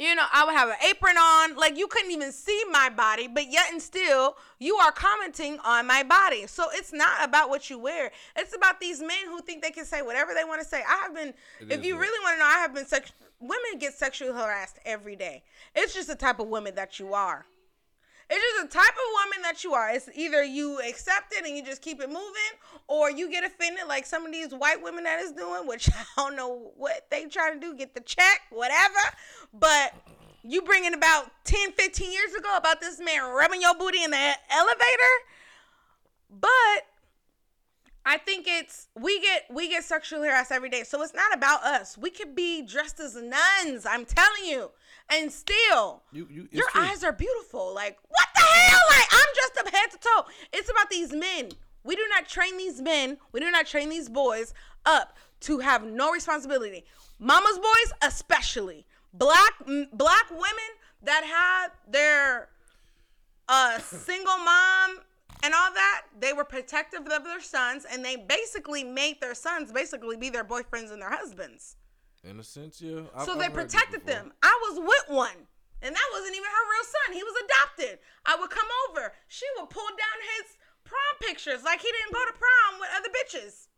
You 0.00 0.14
know, 0.14 0.24
I 0.32 0.46
would 0.46 0.54
have 0.54 0.70
an 0.70 0.76
apron 0.88 1.18
on. 1.18 1.56
Like 1.56 1.76
you 1.76 1.86
couldn't 1.86 2.10
even 2.10 2.32
see 2.32 2.64
my 2.70 2.88
body, 2.88 3.28
but 3.28 3.52
yet 3.52 3.66
and 3.70 3.82
still, 3.82 4.38
you 4.58 4.76
are 4.76 4.90
commenting 4.90 5.58
on 5.62 5.86
my 5.86 6.02
body. 6.02 6.46
So 6.46 6.68
it's 6.72 6.90
not 6.90 7.22
about 7.22 7.50
what 7.50 7.68
you 7.68 7.78
wear. 7.78 8.10
It's 8.34 8.56
about 8.56 8.80
these 8.80 9.00
men 9.00 9.26
who 9.26 9.42
think 9.42 9.62
they 9.62 9.70
can 9.70 9.84
say 9.84 10.00
whatever 10.00 10.32
they 10.32 10.44
want 10.44 10.62
to 10.62 10.66
say. 10.66 10.82
I 10.88 11.02
have 11.02 11.14
been, 11.14 11.34
It 11.60 11.70
if 11.70 11.84
you 11.84 11.98
really 11.98 12.18
want 12.24 12.36
to 12.36 12.38
know, 12.38 12.46
I 12.46 12.60
have 12.60 12.74
been 12.74 12.86
sex. 12.86 13.12
Women 13.40 13.78
get 13.78 13.92
sexually 13.92 14.32
harassed 14.32 14.78
every 14.86 15.16
day. 15.16 15.42
It's 15.74 15.92
just 15.92 16.08
the 16.08 16.14
type 16.14 16.40
of 16.40 16.48
woman 16.48 16.74
that 16.76 16.98
you 16.98 17.12
are. 17.12 17.44
It's 18.32 18.62
just 18.62 18.72
the 18.72 18.78
type 18.78 18.92
of 18.92 19.24
woman 19.24 19.42
that 19.42 19.64
you 19.64 19.74
are. 19.74 19.90
It's 19.90 20.08
either 20.14 20.44
you 20.44 20.78
accept 20.88 21.32
it 21.32 21.44
and 21.44 21.56
you 21.56 21.64
just 21.64 21.82
keep 21.82 22.00
it 22.00 22.08
moving, 22.08 22.52
or 22.86 23.10
you 23.10 23.28
get 23.28 23.42
offended 23.42 23.88
like 23.88 24.06
some 24.06 24.24
of 24.24 24.30
these 24.30 24.52
white 24.52 24.80
women 24.80 25.02
that 25.02 25.20
is 25.20 25.32
doing, 25.32 25.66
which 25.66 25.90
I 25.92 26.04
don't 26.16 26.36
know 26.36 26.70
what 26.76 27.06
they 27.10 27.24
trying 27.26 27.60
to 27.60 27.60
do, 27.60 27.74
get 27.74 27.94
the 27.94 28.00
check, 28.00 28.42
whatever. 28.50 29.00
But 29.52 29.94
you 30.44 30.62
bringing 30.62 30.94
about 30.94 31.30
10, 31.44 31.72
15 31.72 32.12
years 32.12 32.34
ago 32.34 32.56
about 32.56 32.80
this 32.80 33.00
man 33.00 33.22
rubbing 33.34 33.60
your 33.60 33.74
booty 33.74 34.04
in 34.04 34.12
the 34.12 34.32
elevator. 34.50 35.14
But 36.30 36.86
I 38.06 38.16
think 38.16 38.46
it's 38.48 38.86
we 38.94 39.20
get 39.20 39.46
we 39.50 39.68
get 39.68 39.84
sexually 39.84 40.28
harassed 40.28 40.52
every 40.52 40.70
day. 40.70 40.84
So 40.84 41.02
it's 41.02 41.14
not 41.14 41.34
about 41.34 41.64
us. 41.64 41.98
We 41.98 42.10
could 42.10 42.34
be 42.34 42.62
dressed 42.62 43.00
as 43.00 43.16
nuns, 43.16 43.86
I'm 43.86 44.04
telling 44.04 44.44
you. 44.44 44.70
And 45.10 45.32
still 45.32 46.02
you, 46.12 46.26
you, 46.30 46.48
your 46.52 46.68
true. 46.70 46.82
eyes 46.82 47.02
are 47.02 47.12
beautiful. 47.12 47.74
Like, 47.74 47.98
what 48.08 48.28
the 48.34 48.42
hell? 48.42 48.80
Like, 48.90 49.06
I'm 49.10 49.26
dressed 49.34 49.58
up 49.66 49.74
head 49.74 49.90
to 49.90 49.98
toe. 49.98 50.24
It's 50.52 50.70
about 50.70 50.88
these 50.88 51.12
men. 51.12 51.50
We 51.82 51.96
do 51.96 52.02
not 52.10 52.28
train 52.28 52.58
these 52.58 52.80
men, 52.80 53.18
we 53.32 53.40
do 53.40 53.50
not 53.50 53.66
train 53.66 53.88
these 53.88 54.08
boys 54.08 54.52
up 54.84 55.16
to 55.40 55.58
have 55.60 55.84
no 55.84 56.12
responsibility. 56.12 56.84
Mama's 57.18 57.58
boys, 57.58 57.92
especially. 58.02 58.86
Black 59.12 59.52
m- 59.66 59.88
black 59.92 60.30
women 60.30 60.70
that 61.02 61.24
had 61.24 61.68
their 61.90 62.48
uh 63.48 63.78
single 63.78 64.38
mom 64.38 65.00
and 65.42 65.54
all 65.54 65.72
that, 65.72 66.02
they 66.18 66.32
were 66.32 66.44
protective 66.44 67.00
of 67.00 67.24
their 67.24 67.40
sons 67.40 67.86
and 67.90 68.04
they 68.04 68.16
basically 68.16 68.84
made 68.84 69.20
their 69.20 69.34
sons 69.34 69.72
basically 69.72 70.16
be 70.16 70.28
their 70.28 70.44
boyfriends 70.44 70.92
and 70.92 71.00
their 71.00 71.10
husbands. 71.10 71.76
In 72.24 72.38
a 72.38 72.44
sense, 72.44 72.80
yeah. 72.80 73.02
I've- 73.14 73.24
So 73.24 73.32
I've 73.32 73.38
they 73.38 73.48
protected 73.48 74.04
them. 74.06 74.32
I 74.42 74.58
was 74.70 74.78
with 74.78 75.16
one. 75.16 75.46
And 75.82 75.94
that 75.96 76.08
wasn't 76.12 76.34
even 76.36 76.44
her 76.44 76.70
real 76.70 76.84
son. 76.84 77.14
He 77.16 77.22
was 77.22 77.34
adopted. 77.44 77.98
I 78.26 78.36
would 78.36 78.50
come 78.50 78.68
over. 78.90 79.14
She 79.28 79.46
would 79.58 79.70
pull 79.70 79.86
down 79.88 80.18
his 80.36 80.56
prom 80.84 81.00
pictures 81.20 81.62
like 81.62 81.80
he 81.80 81.88
didn't 81.90 82.12
go 82.12 82.24
to 82.26 82.32
prom 82.32 82.80
with 82.80 82.90
other 82.96 83.08
bitches. 83.08 83.68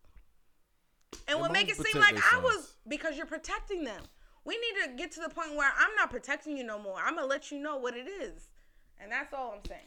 And 1.29 1.39
would 1.39 1.51
make 1.53 1.69
it 1.69 1.77
seem 1.77 2.01
like 2.01 2.15
I 2.33 2.39
was 2.39 2.75
because 2.87 3.15
you're 3.15 3.25
protecting 3.25 3.85
them. 3.85 4.01
We 4.43 4.57
need 4.57 4.83
to 4.91 4.97
get 4.97 5.13
to 5.13 5.21
the 5.21 5.29
point 5.29 5.55
where 5.55 5.71
I'm 5.77 5.95
not 5.95 6.09
protecting 6.09 6.57
you 6.57 6.65
no 6.65 6.77
more. 6.77 6.99
I'm 7.01 7.15
gonna 7.15 7.27
let 7.27 7.51
you 7.51 7.59
know 7.59 7.77
what 7.77 7.95
it 7.95 8.07
is. 8.09 8.49
And 8.99 9.09
that's 9.09 9.33
all 9.33 9.53
I'm 9.55 9.63
saying. 9.65 9.79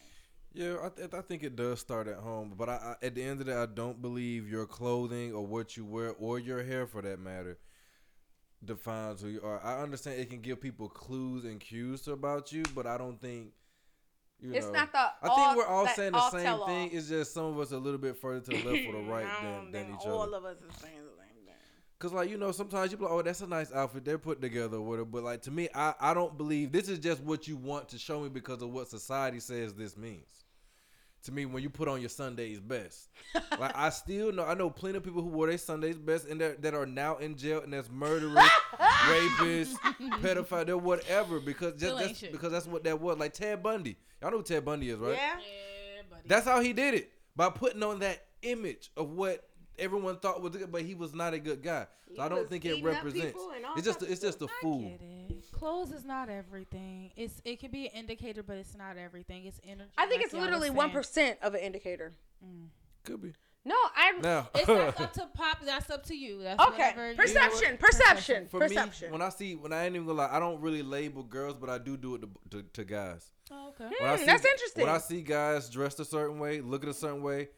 Yeah, 0.55 0.77
I, 0.83 0.89
th- 0.89 1.13
I 1.13 1.21
think 1.21 1.43
it 1.43 1.55
does 1.55 1.81
start 1.81 2.09
at 2.09 2.17
home, 2.17 2.55
but 2.57 2.71
I, 2.71 2.97
I, 3.03 3.05
at 3.07 3.15
the 3.15 3.23
end 3.23 3.33
of 3.33 3.47
the 3.47 3.53
day, 3.53 3.59
I 3.59 3.67
don't 3.67 4.01
believe 4.01 4.49
your 4.49 4.65
clothing 4.65 5.35
or 5.35 5.47
what 5.47 5.77
you 5.77 5.85
wear 5.85 6.15
or 6.19 6.39
your 6.39 6.63
hair, 6.65 6.87
for 6.87 7.03
that 7.03 7.19
matter, 7.21 7.59
defines 8.67 9.23
who 9.23 9.29
you 9.29 9.41
are. 9.43 9.61
I 9.65 9.81
understand 9.83 10.21
it 10.21 10.29
can 10.31 10.41
give 10.41 10.61
people 10.61 10.89
clues 10.89 11.45
and 11.45 11.59
cues 11.61 12.07
about 12.09 12.53
you, 12.53 12.63
but 12.75 12.87
I 12.87 12.99
don't 12.99 13.21
think. 13.21 13.53
You 14.39 14.53
It's 14.53 14.67
know, 14.67 14.73
not 14.73 14.93
the 14.93 14.99
I 14.99 15.13
all- 15.23 15.37
think 15.37 15.57
we're 15.57 15.67
all 15.67 15.87
saying 15.89 16.13
the 16.13 16.19
all 16.19 16.31
same 16.31 16.47
all. 16.47 16.67
thing. 16.67 16.91
It's 16.93 17.09
just 17.09 17.33
some 17.33 17.47
of 17.47 17.59
us 17.59 17.73
a 17.73 17.79
little 17.79 17.99
bit 17.99 18.19
further 18.19 18.41
to 18.41 18.51
the 18.51 18.71
left 18.71 18.87
or 18.87 18.93
the 18.93 18.99
right 19.11 19.27
than, 19.43 19.71
than 19.73 19.95
each 19.95 20.07
all 20.07 20.23
other. 20.23 20.37
of 20.37 20.45
us 20.45 20.57
is 20.59 20.77
saying 20.77 20.95
the 20.97 21.17
same 21.17 21.47
thing. 21.47 21.55
Cause 21.99 22.13
like 22.13 22.29
you 22.29 22.37
know, 22.37 22.53
sometimes 22.53 22.93
you 22.93 22.99
be 22.99 23.05
like, 23.05 23.13
oh, 23.15 23.23
that's 23.23 23.41
a 23.41 23.47
nice 23.47 23.73
outfit 23.73 24.05
they're 24.05 24.19
put 24.19 24.43
together 24.43 24.79
with 24.79 25.01
it. 25.01 25.11
But 25.11 25.23
like 25.25 25.41
to 25.43 25.51
me, 25.51 25.71
I 25.75 25.95
I 25.99 26.13
don't 26.13 26.37
believe 26.37 26.71
this 26.71 26.91
is 26.91 26.99
just 26.99 27.23
what 27.23 27.49
you 27.49 27.57
want 27.57 27.89
to 27.89 27.99
show 27.99 28.21
me 28.21 28.29
because 28.29 28.61
of 28.61 28.69
what 28.71 28.89
society 28.89 29.41
says 29.41 29.73
this 29.73 29.97
means. 29.97 30.45
To 31.27 31.33
me, 31.33 31.45
when 31.45 31.63
you 31.63 31.71
put 31.71 31.89
on 31.89 32.01
your 32.01 32.09
Sunday's 32.09 32.61
best, 32.61 33.09
like 33.59 33.77
I 33.77 33.91
still 33.91 34.33
know, 34.33 34.45
I 34.45 34.55
know 34.55 34.71
plenty 34.71 34.99
of 34.99 35.05
people 35.05 35.23
who 35.23 35.29
wore 35.29 35.49
their 35.49 35.59
Sunday's 35.59 35.99
best 35.99 36.27
and 36.29 36.41
that 36.41 36.63
that 36.63 36.73
are 36.75 36.87
now 36.87 37.17
in 37.17 37.37
jail 37.37 37.61
and 37.63 37.73
that's 37.73 37.91
murderers, 37.91 38.37
rapists, 38.79 39.75
pedophile, 40.21 40.65
they're 40.67 40.79
whatever 40.79 41.41
because 41.41 41.73
just, 41.73 41.85
Still 41.85 41.99
ain't 41.99 42.09
just 42.11 42.21
shit. 42.21 42.33
because 42.33 42.53
that's 42.53 42.67
what 42.67 42.85
that 42.85 43.01
was. 43.01 43.19
Like 43.19 43.33
Ted 43.35 43.63
Bundy, 43.63 43.97
y'all 44.23 44.31
know 44.31 44.39
who 44.39 44.43
Ted 44.45 44.65
Bundy 44.65 44.91
is, 44.91 44.99
right? 44.99 45.15
Yeah? 45.15 45.37
Yeah, 45.39 46.03
buddy. 46.09 46.23
That's 46.27 46.47
how 46.47 46.61
he 46.61 46.73
did 46.73 46.95
it 46.95 47.11
by 47.35 47.51
putting 47.51 47.83
on 47.83 47.99
that 48.01 48.23
image 48.43 48.91
of 48.97 49.11
what 49.11 49.46
everyone 49.79 50.19
thought 50.19 50.41
was 50.43 50.57
good, 50.57 50.71
but 50.73 50.83
he 50.83 50.95
was 50.95 51.15
not 51.15 51.35
a 51.35 51.39
good 51.39 51.63
guy. 51.63 51.87
So 52.15 52.23
I 52.23 52.29
don't 52.29 52.49
think 52.49 52.65
it 52.65 52.83
represents. 52.83 53.27
people 53.27 53.51
and 53.55 53.65
all 53.67 53.75
It's 53.77 53.85
just 53.87 54.01
types 54.01 54.07
of 54.09 54.13
it's 54.13 54.21
just 54.23 54.43
a 54.43 54.47
I 54.47 54.49
fool. 54.63 54.99
Clothes 55.53 55.93
is 55.93 56.05
not 56.05 56.29
everything. 56.29 57.11
It's 57.17 57.41
it 57.45 57.61
can 57.61 57.71
be 57.71 57.87
an 57.87 57.93
indicator, 57.95 58.43
but 58.43 58.57
it's 58.57 58.77
not 58.77 58.97
everything. 58.97 59.45
It's 59.47 59.61
energy. 59.67 59.91
I 59.97 60.07
think 60.07 60.19
like 60.21 60.27
it's 60.27 60.35
literally 60.35 60.71
one 60.71 60.91
percent 60.91 61.39
of 61.43 61.55
an 61.55 61.61
indicator. 61.61 62.15
Could 63.05 63.23
be. 63.23 63.33
No, 63.65 63.75
I 63.97 64.13
Now 64.23 64.49
It's 64.55 64.67
that's 64.67 65.01
up 65.01 65.13
to 65.15 65.27
pop. 65.35 65.59
That's 65.65 65.91
up 65.91 66.07
to 66.07 66.15
you. 66.17 66.41
That's 66.41 66.61
Okay. 66.69 66.91
whatever 66.91 67.11
you- 67.11 67.17
Perception, 67.17 67.77
perception, 67.79 68.47
for 68.47 68.61
perception. 68.61 69.09
me, 69.09 69.13
when 69.13 69.23
I 69.23 69.29
see 69.31 69.57
when 69.57 69.73
I 69.73 69.87
ain't 69.87 69.97
even 69.97 70.07
gonna 70.07 70.19
lie, 70.19 70.29
I 70.31 70.39
don't 70.39 70.61
really 70.61 70.83
label 70.85 71.25
girls, 71.25 71.57
but 71.57 71.69
I 71.69 71.79
do 71.79 71.97
do 71.97 72.15
it 72.15 72.23
to, 72.23 72.29
to, 72.51 72.63
to 72.63 72.85
guys. 72.85 73.33
Oh, 73.51 73.71
okay. 73.71 73.89
Hmm, 73.93 74.17
see, 74.19 74.25
that's 74.25 74.45
interesting. 74.45 74.85
When 74.87 74.95
I 74.95 74.99
see 74.99 75.21
guys 75.21 75.69
dressed 75.69 75.99
a 75.99 76.05
certain 76.05 76.39
way, 76.39 76.61
looking 76.61 76.91
a 76.91 76.95
certain 76.95 77.23
way, 77.23 77.49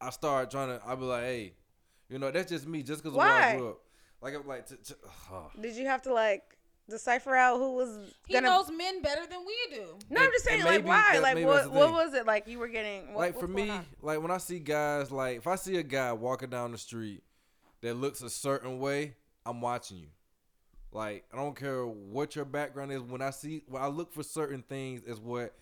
I 0.00 0.10
start 0.10 0.50
trying 0.50 0.68
to. 0.68 0.80
I 0.86 0.94
be 0.94 1.02
like, 1.04 1.22
hey, 1.24 1.52
you 2.08 2.18
know, 2.18 2.30
that's 2.30 2.50
just 2.50 2.66
me. 2.66 2.82
Just 2.82 3.02
because 3.02 3.16
where 3.16 3.26
Why? 3.28 3.52
I 3.52 3.56
grew 3.56 3.68
up, 3.70 3.80
like 4.20 4.34
I'm 4.34 4.46
like, 4.46 4.68
t- 4.68 4.76
t- 4.84 4.94
oh. 5.32 5.50
Did 5.60 5.76
you 5.76 5.86
have 5.86 6.02
to 6.02 6.12
like 6.12 6.42
decipher 6.88 7.34
out 7.34 7.56
who 7.56 7.72
was 7.76 8.12
He 8.26 8.34
gonna? 8.34 8.48
knows 8.48 8.70
men 8.70 9.00
better 9.00 9.22
than 9.26 9.40
we 9.46 9.76
do. 9.76 9.84
no, 10.10 10.20
I'm 10.20 10.30
just 10.32 10.44
saying, 10.44 10.60
and 10.60 10.68
like, 10.68 10.84
maybe 10.84 10.88
why? 10.88 11.18
Like, 11.18 11.44
what? 11.44 11.70
What 11.70 11.92
was 11.92 12.14
it 12.14 12.26
like? 12.26 12.46
You 12.46 12.58
were 12.58 12.68
getting 12.68 13.14
what, 13.14 13.20
like 13.20 13.38
for 13.40 13.48
me, 13.48 13.70
on? 13.70 13.86
like 14.02 14.20
when 14.20 14.30
I 14.30 14.38
see 14.38 14.58
guys, 14.58 15.10
like 15.10 15.38
if 15.38 15.46
I 15.46 15.56
see 15.56 15.76
a 15.76 15.82
guy 15.82 16.12
walking 16.12 16.50
down 16.50 16.72
the 16.72 16.78
street 16.78 17.22
that 17.80 17.94
looks 17.94 18.22
a 18.22 18.30
certain 18.30 18.78
way, 18.78 19.14
I'm 19.46 19.60
watching 19.60 19.98
you. 19.98 20.08
Like 20.92 21.24
I 21.32 21.36
don't 21.36 21.56
care 21.56 21.86
what 21.86 22.36
your 22.36 22.44
background 22.44 22.92
is. 22.92 23.00
When 23.02 23.22
I 23.22 23.30
see, 23.30 23.62
when 23.66 23.82
I 23.82 23.86
look 23.88 24.12
for 24.12 24.22
certain 24.22 24.62
things, 24.62 25.02
is 25.02 25.18
what 25.18 25.54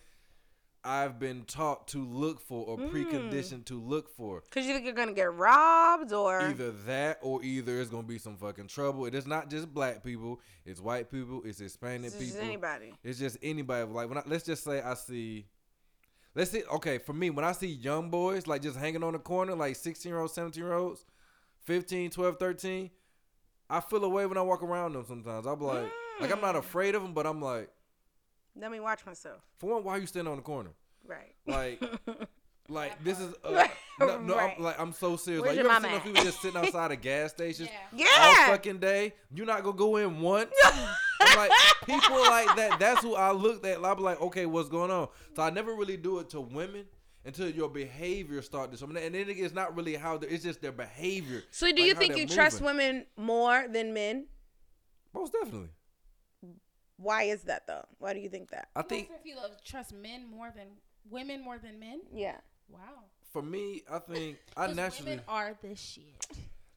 I've 0.85 1.17
been 1.17 1.45
taught 1.45 1.87
to 1.89 2.03
look 2.03 2.41
for 2.41 2.65
or 2.65 2.77
Mm. 2.77 2.91
preconditioned 2.91 3.65
to 3.65 3.79
look 3.79 4.09
for. 4.09 4.41
Cause 4.51 4.65
you 4.65 4.73
think 4.73 4.83
you're 4.85 4.93
gonna 4.93 5.13
get 5.13 5.33
robbed 5.33 6.11
or 6.11 6.49
Either 6.49 6.71
that 6.71 7.19
or 7.21 7.41
either 7.43 7.79
it's 7.79 7.89
gonna 7.89 8.03
be 8.03 8.17
some 8.17 8.35
fucking 8.35 8.67
trouble. 8.67 9.05
It 9.05 9.15
is 9.15 9.25
not 9.25 9.49
just 9.49 9.73
black 9.73 10.03
people. 10.03 10.41
It's 10.65 10.81
white 10.81 11.09
people. 11.09 11.41
It's 11.45 11.59
Hispanic 11.59 12.11
people. 12.11 12.17
it's 12.17 12.25
just 12.25 12.33
people. 12.33 12.45
anybody. 12.47 12.93
It's 13.03 13.17
just 13.19 13.37
anybody. 13.41 13.89
Like 13.89 14.09
when 14.09 14.17
I, 14.17 14.23
let's 14.25 14.43
just 14.43 14.63
say 14.65 14.81
I 14.81 14.93
see, 14.95 15.45
let's 16.35 16.51
see. 16.51 16.63
Okay, 16.73 16.97
for 16.97 17.13
me, 17.13 17.29
when 17.29 17.45
I 17.45 17.53
see 17.53 17.67
young 17.67 18.09
boys 18.09 18.45
like 18.45 18.61
just 18.61 18.77
hanging 18.77 19.03
on 19.03 19.13
the 19.13 19.19
corner, 19.19 19.55
like 19.55 19.77
16 19.77 20.09
year 20.09 20.19
olds, 20.19 20.33
17 20.33 20.61
year 20.61 20.73
olds, 20.73 21.05
15, 21.61 22.09
12, 22.09 22.37
13, 22.39 22.91
I 23.69 23.79
feel 23.79 24.03
away 24.03 24.25
when 24.25 24.37
I 24.37 24.41
walk 24.41 24.61
around 24.61 24.93
them. 24.93 25.05
Sometimes 25.07 25.45
I'm 25.45 25.61
like, 25.61 25.89
like 26.19 26.29
I'm 26.31 26.39
Mm. 26.39 26.41
not 26.41 26.55
afraid 26.57 26.93
of 26.93 27.01
them, 27.03 27.13
but 27.13 27.25
I'm 27.25 27.41
like, 27.41 27.69
Let 28.59 28.71
me 28.71 28.79
watch 28.79 29.05
myself. 29.05 29.41
for 29.57 29.73
one, 29.75 29.83
why 29.83 29.93
are 29.93 29.99
you 29.99 30.05
standing 30.07 30.31
on 30.31 30.37
the 30.37 30.43
corner? 30.43 30.69
Right. 31.05 31.35
Like, 31.45 31.81
like 32.69 33.03
this 33.03 33.19
is 33.19 33.33
uh, 33.43 33.51
Right. 33.53 33.71
no, 33.99 34.19
no 34.21 34.35
Right. 34.35 34.55
I'm 34.57 34.63
like 34.63 34.79
I'm 34.79 34.93
so 34.93 35.17
serious. 35.17 35.41
Where's 35.41 35.57
like 35.57 35.63
your 35.63 35.65
you 35.65 35.71
ever 35.71 35.81
mama 35.87 35.87
seen 36.03 36.13
those 36.13 36.17
people 36.17 36.23
just 36.31 36.41
sitting 36.41 36.61
outside 36.61 36.91
of 36.91 37.01
gas 37.01 37.31
stations 37.35 37.69
Yeah. 37.93 38.07
all 38.19 38.33
Yeah. 38.33 38.47
fucking 38.47 38.79
day? 38.79 39.13
You're 39.33 39.45
not 39.45 39.63
gonna 39.63 39.75
go 39.77 39.97
in 39.97 40.21
once? 40.21 40.51
I'm 41.21 41.37
like 41.37 41.51
people 41.85 42.21
like 42.21 42.55
that. 42.55 42.77
That's 42.79 43.01
who 43.01 43.15
I 43.15 43.31
looked 43.31 43.65
at. 43.65 43.83
I'll 43.83 43.95
be 43.95 44.01
like, 44.03 44.21
okay, 44.21 44.45
what's 44.45 44.69
going 44.69 44.91
on? 44.91 45.07
So 45.35 45.41
I 45.43 45.49
never 45.49 45.73
really 45.73 45.97
do 45.97 46.19
it 46.19 46.29
to 46.31 46.41
women 46.41 46.85
until 47.25 47.49
your 47.49 47.69
behavior 47.69 48.41
start 48.41 48.71
to 48.71 48.77
something. 48.77 49.01
And 49.01 49.15
then 49.15 49.25
it's 49.29 49.53
not 49.53 49.75
really 49.75 49.95
how 49.95 50.17
they 50.17 50.27
it's 50.27 50.43
just 50.43 50.61
their 50.61 50.71
behavior. 50.71 51.43
So 51.51 51.67
do 51.71 51.81
like 51.81 51.87
you 51.87 51.95
think 51.95 52.13
they're 52.13 52.21
you 52.21 52.27
trust 52.27 52.61
women 52.61 53.05
more 53.17 53.65
than 53.69 53.93
men? 53.93 54.27
Most 55.13 55.33
definitely. 55.33 55.69
Why 56.97 57.23
is 57.23 57.43
that 57.43 57.67
though? 57.67 57.85
Why 57.99 58.13
do 58.13 58.19
you 58.19 58.29
think 58.29 58.49
that? 58.51 58.69
I 58.75 58.81
think 58.81 59.09
if 59.19 59.25
you 59.25 59.35
love, 59.35 59.51
trust 59.63 59.93
men 59.93 60.25
more 60.29 60.51
than 60.55 60.67
women 61.09 61.43
more 61.43 61.57
than 61.57 61.79
men. 61.79 62.01
Yeah. 62.13 62.37
Wow. 62.69 62.79
for 63.31 63.41
me, 63.41 63.81
I 63.91 63.99
think 63.99 64.37
I 64.55 64.67
naturally 64.67 65.11
women 65.11 65.25
are 65.27 65.55
the 65.61 65.75
shit. 65.75 66.03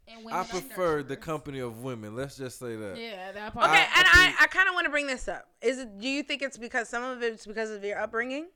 And 0.08 0.24
women 0.24 0.38
I 0.38 0.44
prefer 0.44 1.02
the 1.02 1.16
company 1.16 1.58
of 1.60 1.82
women. 1.82 2.14
Let's 2.14 2.36
just 2.36 2.58
say 2.58 2.76
that. 2.76 2.96
Yeah, 2.98 3.32
that 3.32 3.52
part. 3.54 3.70
Okay, 3.70 3.78
I- 3.80 3.98
and 3.98 4.06
I 4.06 4.34
I, 4.40 4.44
I 4.44 4.46
kind 4.46 4.68
of 4.68 4.74
want 4.74 4.84
to 4.84 4.90
bring 4.90 5.06
this 5.06 5.26
up. 5.28 5.48
Is 5.62 5.78
it? 5.78 5.98
Do 5.98 6.08
you 6.08 6.22
think 6.22 6.42
it's 6.42 6.56
because 6.58 6.88
some 6.88 7.02
of 7.02 7.22
it's 7.22 7.46
because 7.46 7.70
of 7.70 7.82
your 7.84 7.98
upbringing? 7.98 8.46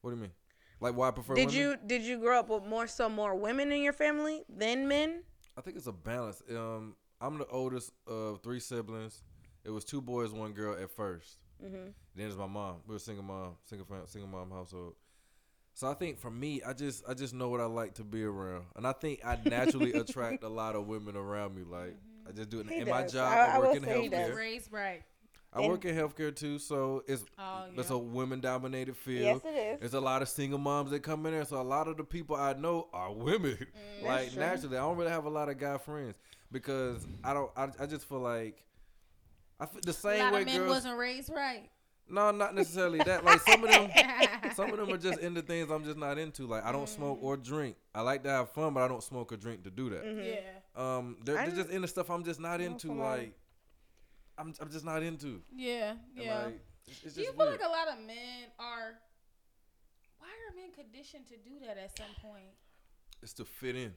What 0.00 0.10
do 0.10 0.16
you 0.16 0.22
mean? 0.22 0.32
Like 0.80 0.96
why 0.96 1.08
I 1.08 1.10
prefer 1.12 1.34
Did 1.34 1.48
women? 1.48 1.60
you 1.60 1.76
did 1.86 2.02
you 2.02 2.18
grow 2.18 2.38
up 2.38 2.48
with 2.48 2.64
more 2.64 2.86
so 2.86 3.08
more 3.08 3.34
women 3.34 3.72
in 3.72 3.82
your 3.82 3.92
family 3.92 4.42
than 4.48 4.86
men? 4.88 5.22
I 5.56 5.60
think 5.60 5.76
it's 5.76 5.86
a 5.86 5.92
balance. 5.92 6.42
Um, 6.50 6.96
I'm 7.20 7.38
the 7.38 7.46
oldest 7.46 7.92
of 8.06 8.40
three 8.42 8.60
siblings. 8.60 9.22
It 9.64 9.70
was 9.70 9.84
two 9.84 10.00
boys, 10.00 10.30
one 10.32 10.52
girl 10.52 10.74
at 10.74 10.94
1st 10.96 11.36
Mm-hmm. 11.64 11.88
Then 12.16 12.26
it's 12.26 12.36
my 12.36 12.46
mom. 12.46 12.76
We 12.86 12.94
were 12.94 12.98
single 12.98 13.24
mom, 13.24 13.52
single 13.64 13.86
fam- 13.86 14.06
single 14.06 14.28
mom 14.28 14.50
household. 14.50 14.94
So 15.72 15.88
I 15.88 15.94
think 15.94 16.18
for 16.18 16.30
me, 16.30 16.60
I 16.66 16.72
just 16.72 17.04
I 17.08 17.14
just 17.14 17.32
know 17.32 17.48
what 17.48 17.60
I 17.60 17.64
like 17.64 17.94
to 17.94 18.04
be 18.04 18.22
around, 18.24 18.64
and 18.76 18.86
I 18.86 18.92
think 18.92 19.24
I 19.24 19.38
naturally 19.44 19.92
attract 19.94 20.42
a 20.42 20.48
lot 20.48 20.74
of 20.76 20.86
women 20.86 21.16
around 21.16 21.54
me. 21.54 21.62
Like 21.62 21.96
I 22.28 22.32
just 22.32 22.50
do 22.50 22.60
it 22.60 22.68
He 22.68 22.78
in 22.78 22.88
my 22.88 23.06
job. 23.06 23.32
I- 23.32 23.36
I, 23.36 23.46
I 23.54 23.58
work 23.58 23.68
will 23.68 23.76
in 23.76 23.84
say 23.84 24.02
he 24.02 24.08
does. 24.08 24.30
healthcare. 24.30 24.36
raised 24.36 24.72
right. 24.72 25.02
I 25.52 25.60
work 25.60 25.84
in 25.84 25.94
healthcare 25.96 26.34
too, 26.34 26.58
so 26.58 27.04
it's 27.06 27.24
Oh 27.38 27.66
it's 27.76 27.90
a 27.90 27.96
women 27.98 28.40
dominated 28.40 28.96
field. 28.96 29.40
Yes, 29.44 29.54
it 29.54 29.56
is. 29.56 29.80
There's 29.80 29.94
a 29.94 30.00
lot 30.00 30.20
of 30.22 30.28
single 30.28 30.58
moms 30.58 30.90
that 30.90 31.00
come 31.04 31.24
in 31.26 31.32
there, 31.32 31.44
so 31.44 31.60
a 31.60 31.62
lot 31.62 31.86
of 31.86 31.96
the 31.96 32.04
people 32.04 32.34
I 32.36 32.52
know 32.54 32.88
are 32.92 33.12
women. 33.12 33.56
Mm, 34.02 34.02
like 34.06 34.36
naturally, 34.36 34.76
I 34.76 34.80
don't 34.80 34.96
really 34.96 35.12
have 35.12 35.24
a 35.24 35.30
lot 35.30 35.48
of 35.48 35.56
guy 35.58 35.78
friends 35.78 36.16
because 36.50 37.06
I 37.22 37.32
don't. 37.32 37.50
I, 37.56 37.68
I 37.80 37.86
just 37.86 38.08
feel 38.08 38.18
like 38.20 38.64
I 39.64 39.72
feel 39.72 39.80
the 39.84 39.90
a 39.90 39.94
same 39.94 40.18
lot 40.20 40.32
way 40.32 40.40
of 40.40 40.46
men 40.46 40.58
girls. 40.58 40.68
wasn't 40.70 40.98
raised 40.98 41.30
right. 41.34 41.68
No, 42.08 42.30
not 42.32 42.54
necessarily 42.54 42.98
that. 42.98 43.24
Like 43.24 43.40
some 43.40 43.64
of 43.64 43.70
them, 43.70 43.90
some 44.54 44.70
of 44.70 44.76
them 44.76 44.90
are 44.92 44.98
just 44.98 45.20
into 45.20 45.40
things 45.40 45.70
I'm 45.70 45.84
just 45.84 45.96
not 45.96 46.18
into. 46.18 46.46
Like 46.46 46.64
I 46.64 46.70
don't 46.72 46.88
smoke 46.88 47.18
Mm. 47.20 47.24
or 47.24 47.36
drink. 47.38 47.76
I 47.94 48.02
like 48.02 48.22
to 48.24 48.30
have 48.30 48.50
fun, 48.50 48.74
but 48.74 48.82
I 48.82 48.88
don't 48.88 49.02
smoke 49.02 49.32
or 49.32 49.36
drink 49.38 49.64
to 49.64 49.70
do 49.70 49.88
that. 49.90 50.04
Yeah. 50.04 50.40
Um, 50.76 51.16
they're, 51.24 51.38
I 51.38 51.46
they're 51.46 51.56
just 51.56 51.70
into 51.70 51.88
stuff 51.88 52.10
I'm 52.10 52.22
just 52.24 52.40
not 52.40 52.60
into. 52.60 52.92
Like 52.92 53.34
I'm, 54.36 54.52
I'm 54.60 54.70
just 54.70 54.84
not 54.84 55.02
into. 55.02 55.40
Yeah. 55.56 55.94
Yeah. 56.14 56.44
Like, 56.44 56.60
it's, 56.86 57.04
it's 57.04 57.14
Do 57.14 57.22
you 57.22 57.28
feel 57.32 57.36
weird. 57.46 57.52
like 57.60 57.68
a 57.68 57.72
lot 57.72 57.88
of 57.88 57.98
men 58.04 58.50
are? 58.58 58.94
Why 60.18 60.28
are 60.28 60.54
men 60.56 60.72
conditioned 60.74 61.26
to 61.28 61.36
do 61.36 61.58
that 61.66 61.78
at 61.78 61.96
some 61.96 62.06
point? 62.22 62.52
it's 63.22 63.32
to 63.32 63.44
fit 63.46 63.76
in. 63.76 63.94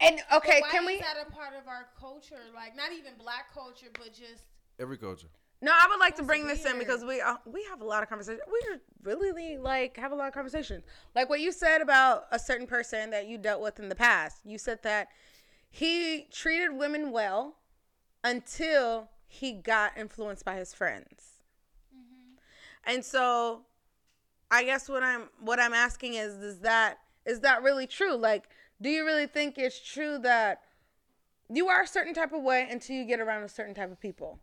And 0.00 0.20
okay, 0.34 0.60
Why 0.62 0.70
can 0.70 0.82
is 0.84 0.86
we? 0.86 0.98
that 1.00 1.16
a 1.26 1.30
part 1.30 1.52
of 1.60 1.68
our 1.68 1.88
culture? 2.00 2.40
Like 2.54 2.74
not 2.74 2.92
even 2.92 3.12
black 3.18 3.52
culture, 3.52 3.88
but 3.92 4.14
just 4.14 4.44
Every 4.78 4.98
culture. 4.98 5.28
No, 5.62 5.72
I 5.72 5.86
would 5.88 5.98
like 5.98 6.16
to 6.16 6.22
That's 6.22 6.26
bring 6.26 6.46
this 6.46 6.66
in 6.66 6.78
because 6.78 7.02
we 7.02 7.20
uh, 7.20 7.36
we 7.46 7.64
have 7.64 7.80
a 7.80 7.84
lot 7.84 8.02
of 8.02 8.08
conversation. 8.08 8.40
We 8.52 8.60
really 9.02 9.56
like 9.56 9.96
have 9.96 10.12
a 10.12 10.14
lot 10.14 10.28
of 10.28 10.34
conversations. 10.34 10.84
Like 11.14 11.30
what 11.30 11.40
you 11.40 11.50
said 11.50 11.80
about 11.80 12.26
a 12.30 12.38
certain 12.38 12.66
person 12.66 13.10
that 13.10 13.26
you 13.26 13.38
dealt 13.38 13.62
with 13.62 13.80
in 13.80 13.88
the 13.88 13.94
past. 13.94 14.38
You 14.44 14.58
said 14.58 14.82
that 14.82 15.08
he 15.70 16.28
treated 16.30 16.72
women 16.72 17.10
well 17.10 17.56
until 18.22 19.08
he 19.26 19.52
got 19.52 19.96
influenced 19.96 20.44
by 20.44 20.56
his 20.56 20.74
friends. 20.74 21.40
And 22.84 23.04
so 23.04 23.62
I 24.50 24.62
guess 24.62 24.88
what 24.88 25.02
I'm 25.02 25.30
what 25.40 25.58
I'm 25.58 25.74
asking 25.74 26.14
is 26.14 26.34
is 26.34 26.60
that 26.60 26.98
is 27.24 27.40
that 27.40 27.62
really 27.62 27.86
true? 27.86 28.14
Like 28.14 28.44
do 28.80 28.90
you 28.90 29.06
really 29.06 29.26
think 29.26 29.56
it's 29.56 29.80
true 29.80 30.18
that 30.18 30.60
you 31.48 31.68
are 31.68 31.82
a 31.82 31.86
certain 31.86 32.12
type 32.12 32.32
of 32.32 32.42
way 32.42 32.68
until 32.70 32.96
you 32.96 33.06
get 33.06 33.20
around 33.20 33.42
a 33.42 33.48
certain 33.48 33.74
type 33.74 33.90
of 33.90 33.98
people? 33.98 34.38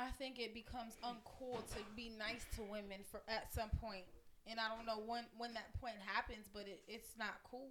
I 0.00 0.10
think 0.18 0.38
it 0.38 0.54
becomes 0.54 0.96
uncool 1.04 1.58
to 1.74 1.80
be 1.94 2.10
nice 2.18 2.46
to 2.56 2.62
women 2.62 3.00
for 3.10 3.20
at 3.28 3.52
some 3.52 3.68
point, 3.80 4.04
and 4.46 4.58
I 4.58 4.74
don't 4.74 4.86
know 4.86 5.04
when 5.06 5.24
when 5.36 5.52
that 5.54 5.78
point 5.80 5.96
happens, 6.04 6.48
but 6.52 6.62
it, 6.62 6.80
it's 6.88 7.18
not 7.18 7.34
cool. 7.50 7.68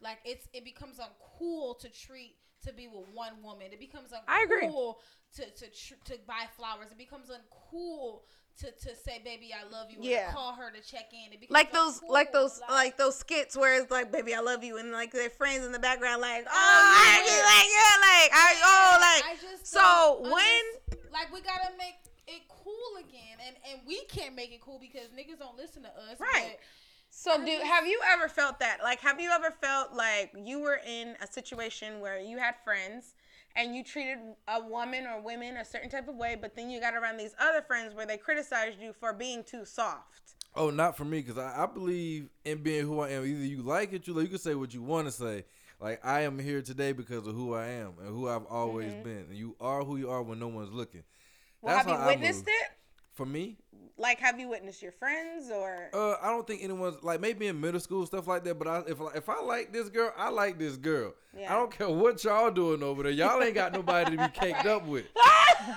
Like 0.00 0.18
it's 0.24 0.48
it 0.52 0.64
becomes 0.64 0.98
uncool 0.98 1.78
to 1.80 1.88
treat 1.88 2.34
to 2.66 2.72
be 2.72 2.88
with 2.88 3.06
one 3.14 3.42
woman. 3.42 3.68
It 3.72 3.78
becomes 3.80 4.10
uncool 4.10 4.26
I 4.28 4.42
agree. 4.42 4.68
to 4.68 5.44
to 5.44 5.66
tr- 5.70 6.02
to 6.06 6.18
buy 6.26 6.46
flowers. 6.56 6.90
It 6.90 6.98
becomes 6.98 7.28
uncool 7.30 8.22
to 8.60 8.70
to 8.88 8.96
say 8.96 9.20
baby 9.24 9.50
I 9.54 9.68
love 9.70 9.88
you. 9.90 9.98
Yeah. 10.00 10.32
call 10.32 10.52
her 10.54 10.70
to 10.70 10.80
check 10.80 11.10
in. 11.12 11.38
Like 11.48 11.72
those 11.72 12.00
uncool, 12.00 12.10
like 12.10 12.32
those 12.32 12.60
like 12.68 12.96
those 12.96 13.16
skits 13.18 13.56
where 13.56 13.80
it's 13.80 13.90
like 13.90 14.10
baby 14.12 14.34
i 14.34 14.40
love 14.40 14.62
you 14.64 14.78
and 14.78 14.92
like 14.92 15.12
their 15.12 15.30
friends 15.30 15.64
in 15.64 15.72
the 15.72 15.78
background 15.78 16.20
like 16.20 16.44
oh, 16.46 16.50
Oh, 16.50 16.54
I 16.54 17.18
yeah. 17.18 17.26
just 17.26 17.44
like 17.44 17.68
yeah 17.78 17.96
like 18.10 18.30
i 18.32 18.50
oh 18.64 18.98
like 19.00 19.24
I 19.38 19.50
just 19.50 19.66
so 19.66 20.20
when 20.22 20.32
underst- 20.32 21.12
like 21.12 21.32
we 21.32 21.40
gotta 21.40 21.70
make 21.78 21.94
it 22.26 22.42
cool 22.48 22.98
again, 23.00 23.38
and 23.46 23.56
and 23.70 23.80
we 23.88 24.04
can't 24.04 24.34
make 24.36 24.52
it 24.52 24.60
cool 24.60 24.78
because 24.80 25.08
niggas 25.08 25.38
don't 25.40 25.56
listen 25.56 25.82
to 25.82 25.88
us. 25.88 26.20
Right. 26.20 26.50
but 26.52 26.58
so 27.10 27.44
do 27.44 27.58
have 27.64 27.86
you 27.86 28.00
ever 28.12 28.28
felt 28.28 28.60
that 28.60 28.78
like 28.84 29.00
have 29.00 29.20
you 29.20 29.30
ever 29.30 29.50
felt 29.50 29.92
like 29.94 30.32
you 30.36 30.60
were 30.60 30.80
in 30.86 31.16
a 31.20 31.26
situation 31.26 31.98
where 31.98 32.20
you 32.20 32.38
had 32.38 32.54
friends 32.62 33.14
and 33.56 33.74
you 33.74 33.82
treated 33.82 34.18
a 34.48 34.62
woman 34.62 35.06
or 35.06 35.20
women 35.20 35.56
a 35.56 35.64
certain 35.64 35.90
type 35.90 36.08
of 36.08 36.16
way 36.16 36.36
but 36.40 36.54
then 36.54 36.70
you 36.70 36.80
got 36.80 36.94
around 36.94 37.16
these 37.16 37.34
other 37.38 37.62
friends 37.62 37.94
where 37.94 38.06
they 38.06 38.16
criticized 38.16 38.80
you 38.80 38.92
for 38.92 39.12
being 39.12 39.42
too 39.42 39.64
soft 39.64 40.34
Oh, 40.56 40.68
not 40.68 40.96
for 40.96 41.04
me, 41.04 41.20
because 41.20 41.38
I, 41.38 41.62
I 41.62 41.66
believe 41.66 42.28
in 42.44 42.58
being 42.58 42.84
who 42.84 42.98
I 42.98 43.10
am. 43.10 43.24
Either 43.24 43.44
you 43.44 43.62
like 43.62 43.92
it, 43.92 44.08
you 44.08 44.14
like, 44.14 44.24
you 44.24 44.30
can 44.30 44.38
say 44.38 44.56
what 44.56 44.74
you 44.74 44.82
want 44.82 45.06
to 45.06 45.12
say. 45.12 45.44
Like 45.80 46.04
I 46.04 46.22
am 46.22 46.38
here 46.38 46.60
today 46.60 46.92
because 46.92 47.26
of 47.26 47.34
who 47.34 47.54
I 47.54 47.68
am 47.68 47.94
and 48.00 48.08
who 48.08 48.28
I've 48.28 48.44
always 48.46 48.92
been. 48.92 49.26
And 49.30 49.36
you 49.36 49.56
are 49.60 49.82
who 49.82 49.96
you 49.96 50.10
are 50.10 50.22
when 50.22 50.38
no 50.38 50.48
one's 50.48 50.72
looking. 50.72 51.00
Mm-hmm. 51.00 51.66
well 51.66 51.76
have 51.76 51.88
you 51.88 51.94
how 51.94 52.00
I 52.00 52.06
witnessed 52.06 52.46
it 52.46 52.70
For 53.12 53.26
me, 53.26 53.56
like 53.98 54.18
have 54.20 54.38
you 54.40 54.48
witnessed 54.48 54.82
your 54.82 54.92
friends 54.92 55.50
or 55.50 55.90
uh, 55.92 56.16
I 56.22 56.28
don't 56.30 56.46
think 56.46 56.62
anyone's 56.62 57.02
like 57.02 57.20
maybe 57.20 57.48
in 57.48 57.60
middle 57.60 57.80
school 57.80 58.06
stuff 58.06 58.26
like 58.26 58.44
that. 58.44 58.58
But 58.58 58.68
I, 58.68 58.78
if 58.88 58.98
if 59.14 59.28
I 59.28 59.40
like 59.42 59.72
this 59.72 59.88
girl, 59.88 60.12
I 60.16 60.30
like 60.30 60.58
this 60.58 60.76
girl. 60.76 61.14
Yeah. 61.36 61.52
I 61.52 61.56
don't 61.58 61.70
care 61.70 61.90
what 61.90 62.22
y'all 62.24 62.50
doing 62.50 62.82
over 62.82 63.02
there. 63.02 63.12
Y'all 63.12 63.42
ain't 63.42 63.54
got 63.54 63.72
nobody 63.72 64.16
to 64.16 64.22
be 64.22 64.32
caked 64.32 64.66
up 64.66 64.86
with. 64.86 65.06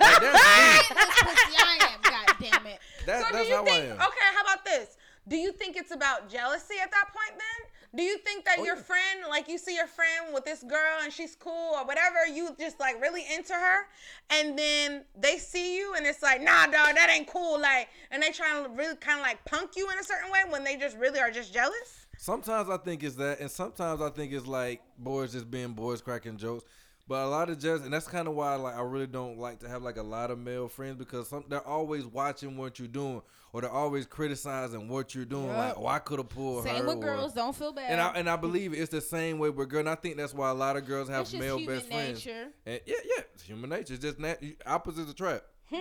that's 0.00 0.88
me. 0.88 0.96
this 0.96 1.20
pussy 1.20 1.56
I 1.60 1.78
am, 1.92 2.00
god 2.02 2.36
damn 2.40 2.66
it. 2.66 2.78
That's, 3.04 3.28
So 3.28 3.36
do 3.36 3.44
you 3.44 3.54
how 3.54 3.64
think? 3.64 3.76
I 3.76 3.86
am. 3.88 3.96
Okay, 3.96 4.28
how 4.34 4.40
about 4.40 4.64
this? 4.64 4.96
Do 5.28 5.36
you 5.36 5.52
think 5.52 5.76
it's 5.76 5.90
about 5.92 6.30
jealousy 6.30 6.76
at 6.82 6.90
that 6.90 7.12
point? 7.12 7.38
Then 7.38 7.53
do 7.94 8.02
you 8.02 8.18
think 8.18 8.44
that 8.44 8.56
Oh, 8.58 8.64
your 8.64 8.76
yeah. 8.76 8.82
friend, 8.82 9.20
like 9.28 9.48
you 9.48 9.58
see 9.58 9.74
your 9.76 9.86
friend 9.86 10.32
with 10.32 10.44
this 10.44 10.62
girl 10.62 10.98
and 11.02 11.12
she's 11.12 11.36
cool 11.36 11.72
or 11.74 11.84
whatever, 11.84 12.26
you 12.32 12.54
just 12.58 12.80
like 12.80 13.00
really 13.00 13.24
into 13.34 13.52
her, 13.54 13.86
and 14.30 14.58
then 14.58 15.04
they 15.18 15.38
see 15.38 15.76
you 15.76 15.94
and 15.94 16.06
it's 16.06 16.22
like, 16.22 16.42
nah, 16.42 16.66
dog, 16.66 16.94
that 16.94 17.10
ain't 17.14 17.26
cool. 17.26 17.60
Like, 17.60 17.88
and 18.10 18.22
they 18.22 18.30
trying 18.30 18.64
to 18.64 18.70
really 18.70 18.96
kind 18.96 19.18
of 19.20 19.24
like 19.24 19.44
punk 19.44 19.72
you 19.76 19.88
in 19.90 19.98
a 19.98 20.04
certain 20.04 20.30
way 20.30 20.40
when 20.48 20.64
they 20.64 20.76
just 20.76 20.96
really 20.96 21.20
are 21.20 21.30
just 21.30 21.52
jealous. 21.52 22.06
Sometimes 22.18 22.70
I 22.70 22.76
think 22.78 23.02
it's 23.02 23.16
that, 23.16 23.40
and 23.40 23.50
sometimes 23.50 24.00
I 24.00 24.10
think 24.10 24.32
it's 24.32 24.46
like 24.46 24.80
boys 24.98 25.32
just 25.32 25.50
being 25.50 25.72
boys 25.72 26.00
cracking 26.00 26.36
jokes. 26.36 26.64
But 27.06 27.26
a 27.26 27.28
lot 27.28 27.50
of 27.50 27.58
just, 27.58 27.84
and 27.84 27.92
that's 27.92 28.08
kind 28.08 28.26
of 28.28 28.34
why 28.34 28.54
like 28.54 28.74
I 28.76 28.80
really 28.80 29.06
don't 29.06 29.38
like 29.38 29.60
to 29.60 29.68
have 29.68 29.82
like 29.82 29.98
a 29.98 30.02
lot 30.02 30.30
of 30.30 30.38
male 30.38 30.68
friends 30.68 30.96
because 30.96 31.28
some 31.28 31.44
they're 31.48 31.66
always 31.66 32.06
watching 32.06 32.56
what 32.56 32.78
you're 32.78 32.88
doing, 32.88 33.20
or 33.52 33.60
they're 33.60 33.70
always 33.70 34.06
criticizing 34.06 34.88
what 34.88 35.14
you're 35.14 35.26
doing. 35.26 35.48
Like, 35.48 35.74
Yup. 35.74 35.78
oh, 35.80 35.86
I 35.86 35.98
could 35.98 36.18
have 36.18 36.30
pulled 36.30 36.64
her. 36.64 36.70
Same 36.74 36.86
with 36.86 36.96
or- 36.96 37.00
girls, 37.02 37.34
don't 37.34 37.54
feel 37.54 37.72
bad. 37.74 37.90
And 37.90 38.00
I 38.00 38.08
and 38.14 38.30
I 38.30 38.36
believe 38.36 38.72
it's 38.72 38.90
the 38.90 39.02
same 39.02 39.38
way 39.38 39.50
with 39.50 39.68
girls. 39.68 39.80
And 39.80 39.90
I 39.90 39.96
think 39.96 40.16
that's 40.16 40.32
why 40.32 40.48
a 40.48 40.54
lot 40.54 40.76
of 40.78 40.86
girls 40.86 41.10
have 41.10 41.22
it's 41.22 41.32
just 41.32 41.42
male 41.42 41.58
human 41.58 41.76
best 41.76 41.88
friends. 41.90 42.24
nature. 42.24 42.48
And 42.64 42.80
yeah, 42.86 42.94
yeah, 43.04 43.22
it's 43.34 43.42
human 43.42 43.68
nature. 43.68 43.92
It's 43.94 44.02
just 44.02 44.18
nat- 44.18 44.40
opposites 44.64 45.10
attract. 45.10 45.42
Hmm. 45.68 45.76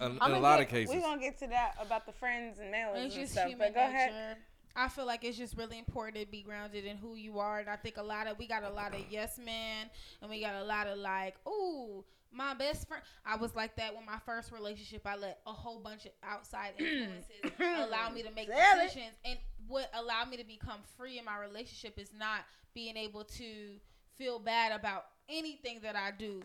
In, 0.00 0.10
in 0.12 0.18
a 0.20 0.38
lot 0.40 0.60
of 0.60 0.68
cases. 0.68 0.94
we're 0.94 1.00
gonna 1.00 1.20
get 1.20 1.38
to 1.38 1.46
that 1.46 1.74
about 1.80 2.06
the 2.06 2.12
friends 2.12 2.58
and 2.58 2.70
males 2.72 2.96
It's 2.96 3.14
and 3.14 3.22
just 3.22 3.32
stuff. 3.34 3.48
human 3.48 3.72
But 3.72 3.74
go 3.74 3.86
nature. 3.86 3.94
ahead. 3.96 4.36
I 4.76 4.88
feel 4.88 5.06
like 5.06 5.24
it's 5.24 5.38
just 5.38 5.56
really 5.56 5.78
important 5.78 6.18
to 6.24 6.30
be 6.30 6.42
grounded 6.42 6.84
in 6.84 6.96
who 6.98 7.14
you 7.14 7.38
are, 7.38 7.58
and 7.60 7.68
I 7.68 7.76
think 7.76 7.96
a 7.96 8.02
lot 8.02 8.26
of 8.26 8.38
we 8.38 8.46
got 8.46 8.62
a 8.62 8.70
lot 8.70 8.94
of 8.94 9.00
yes 9.10 9.38
men, 9.38 9.88
and 10.20 10.30
we 10.30 10.40
got 10.40 10.54
a 10.54 10.64
lot 10.64 10.86
of 10.86 10.98
like, 10.98 11.34
ooh, 11.48 12.04
my 12.30 12.52
best 12.54 12.86
friend. 12.86 13.02
I 13.24 13.36
was 13.36 13.54
like 13.54 13.76
that 13.76 13.94
with 13.94 14.04
my 14.04 14.18
first 14.26 14.52
relationship. 14.52 15.06
I 15.06 15.16
let 15.16 15.38
a 15.46 15.52
whole 15.52 15.80
bunch 15.80 16.04
of 16.04 16.12
outside 16.22 16.74
influences 16.78 17.52
allow 17.58 18.10
me 18.10 18.22
to 18.22 18.30
make 18.32 18.48
Sell 18.48 18.78
it. 18.78 18.82
decisions, 18.82 19.14
and 19.24 19.38
what 19.66 19.90
allowed 19.94 20.28
me 20.28 20.36
to 20.36 20.44
become 20.44 20.80
free 20.98 21.18
in 21.18 21.24
my 21.24 21.38
relationship 21.38 21.98
is 21.98 22.10
not 22.16 22.40
being 22.74 22.96
able 22.96 23.24
to 23.24 23.80
feel 24.18 24.38
bad 24.38 24.72
about 24.72 25.06
anything 25.28 25.80
that 25.82 25.96
I 25.96 26.10
do 26.16 26.42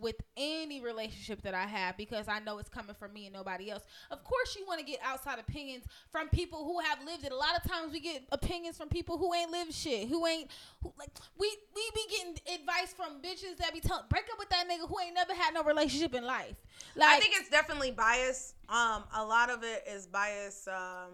with 0.00 0.16
any 0.36 0.80
relationship 0.80 1.42
that 1.42 1.54
I 1.54 1.64
have 1.64 1.96
because 1.96 2.26
I 2.28 2.40
know 2.40 2.58
it's 2.58 2.68
coming 2.68 2.94
from 2.94 3.12
me 3.12 3.26
and 3.26 3.32
nobody 3.34 3.70
else. 3.70 3.84
Of 4.10 4.24
course, 4.24 4.56
you 4.58 4.66
want 4.66 4.80
to 4.80 4.84
get 4.86 4.98
outside 5.02 5.38
opinions 5.38 5.84
from 6.10 6.28
people 6.28 6.64
who 6.64 6.80
have 6.80 6.98
lived 7.04 7.24
it. 7.24 7.32
A 7.32 7.36
lot 7.36 7.56
of 7.56 7.70
times 7.70 7.92
we 7.92 8.00
get 8.00 8.24
opinions 8.32 8.76
from 8.76 8.88
people 8.88 9.16
who 9.16 9.32
ain't 9.32 9.50
lived 9.50 9.72
shit, 9.72 10.08
who 10.08 10.26
ain't 10.26 10.50
who, 10.82 10.92
like 10.98 11.10
we 11.38 11.50
we 11.74 11.82
be 11.94 12.02
getting 12.10 12.60
advice 12.60 12.92
from 12.92 13.22
bitches 13.22 13.56
that 13.58 13.72
be 13.72 13.80
telling 13.80 14.04
break 14.10 14.24
up 14.32 14.38
with 14.38 14.48
that 14.50 14.64
nigga 14.68 14.88
who 14.88 14.96
ain't 15.00 15.14
never 15.14 15.34
had 15.34 15.54
no 15.54 15.62
relationship 15.62 16.14
in 16.14 16.24
life. 16.24 16.56
Like 16.96 17.16
I 17.16 17.20
think 17.20 17.34
it's 17.36 17.48
definitely 17.48 17.92
bias. 17.92 18.54
Um, 18.68 19.04
a 19.14 19.24
lot 19.24 19.50
of 19.50 19.62
it 19.62 19.84
is 19.88 20.06
bias. 20.06 20.66
Um, 20.68 21.12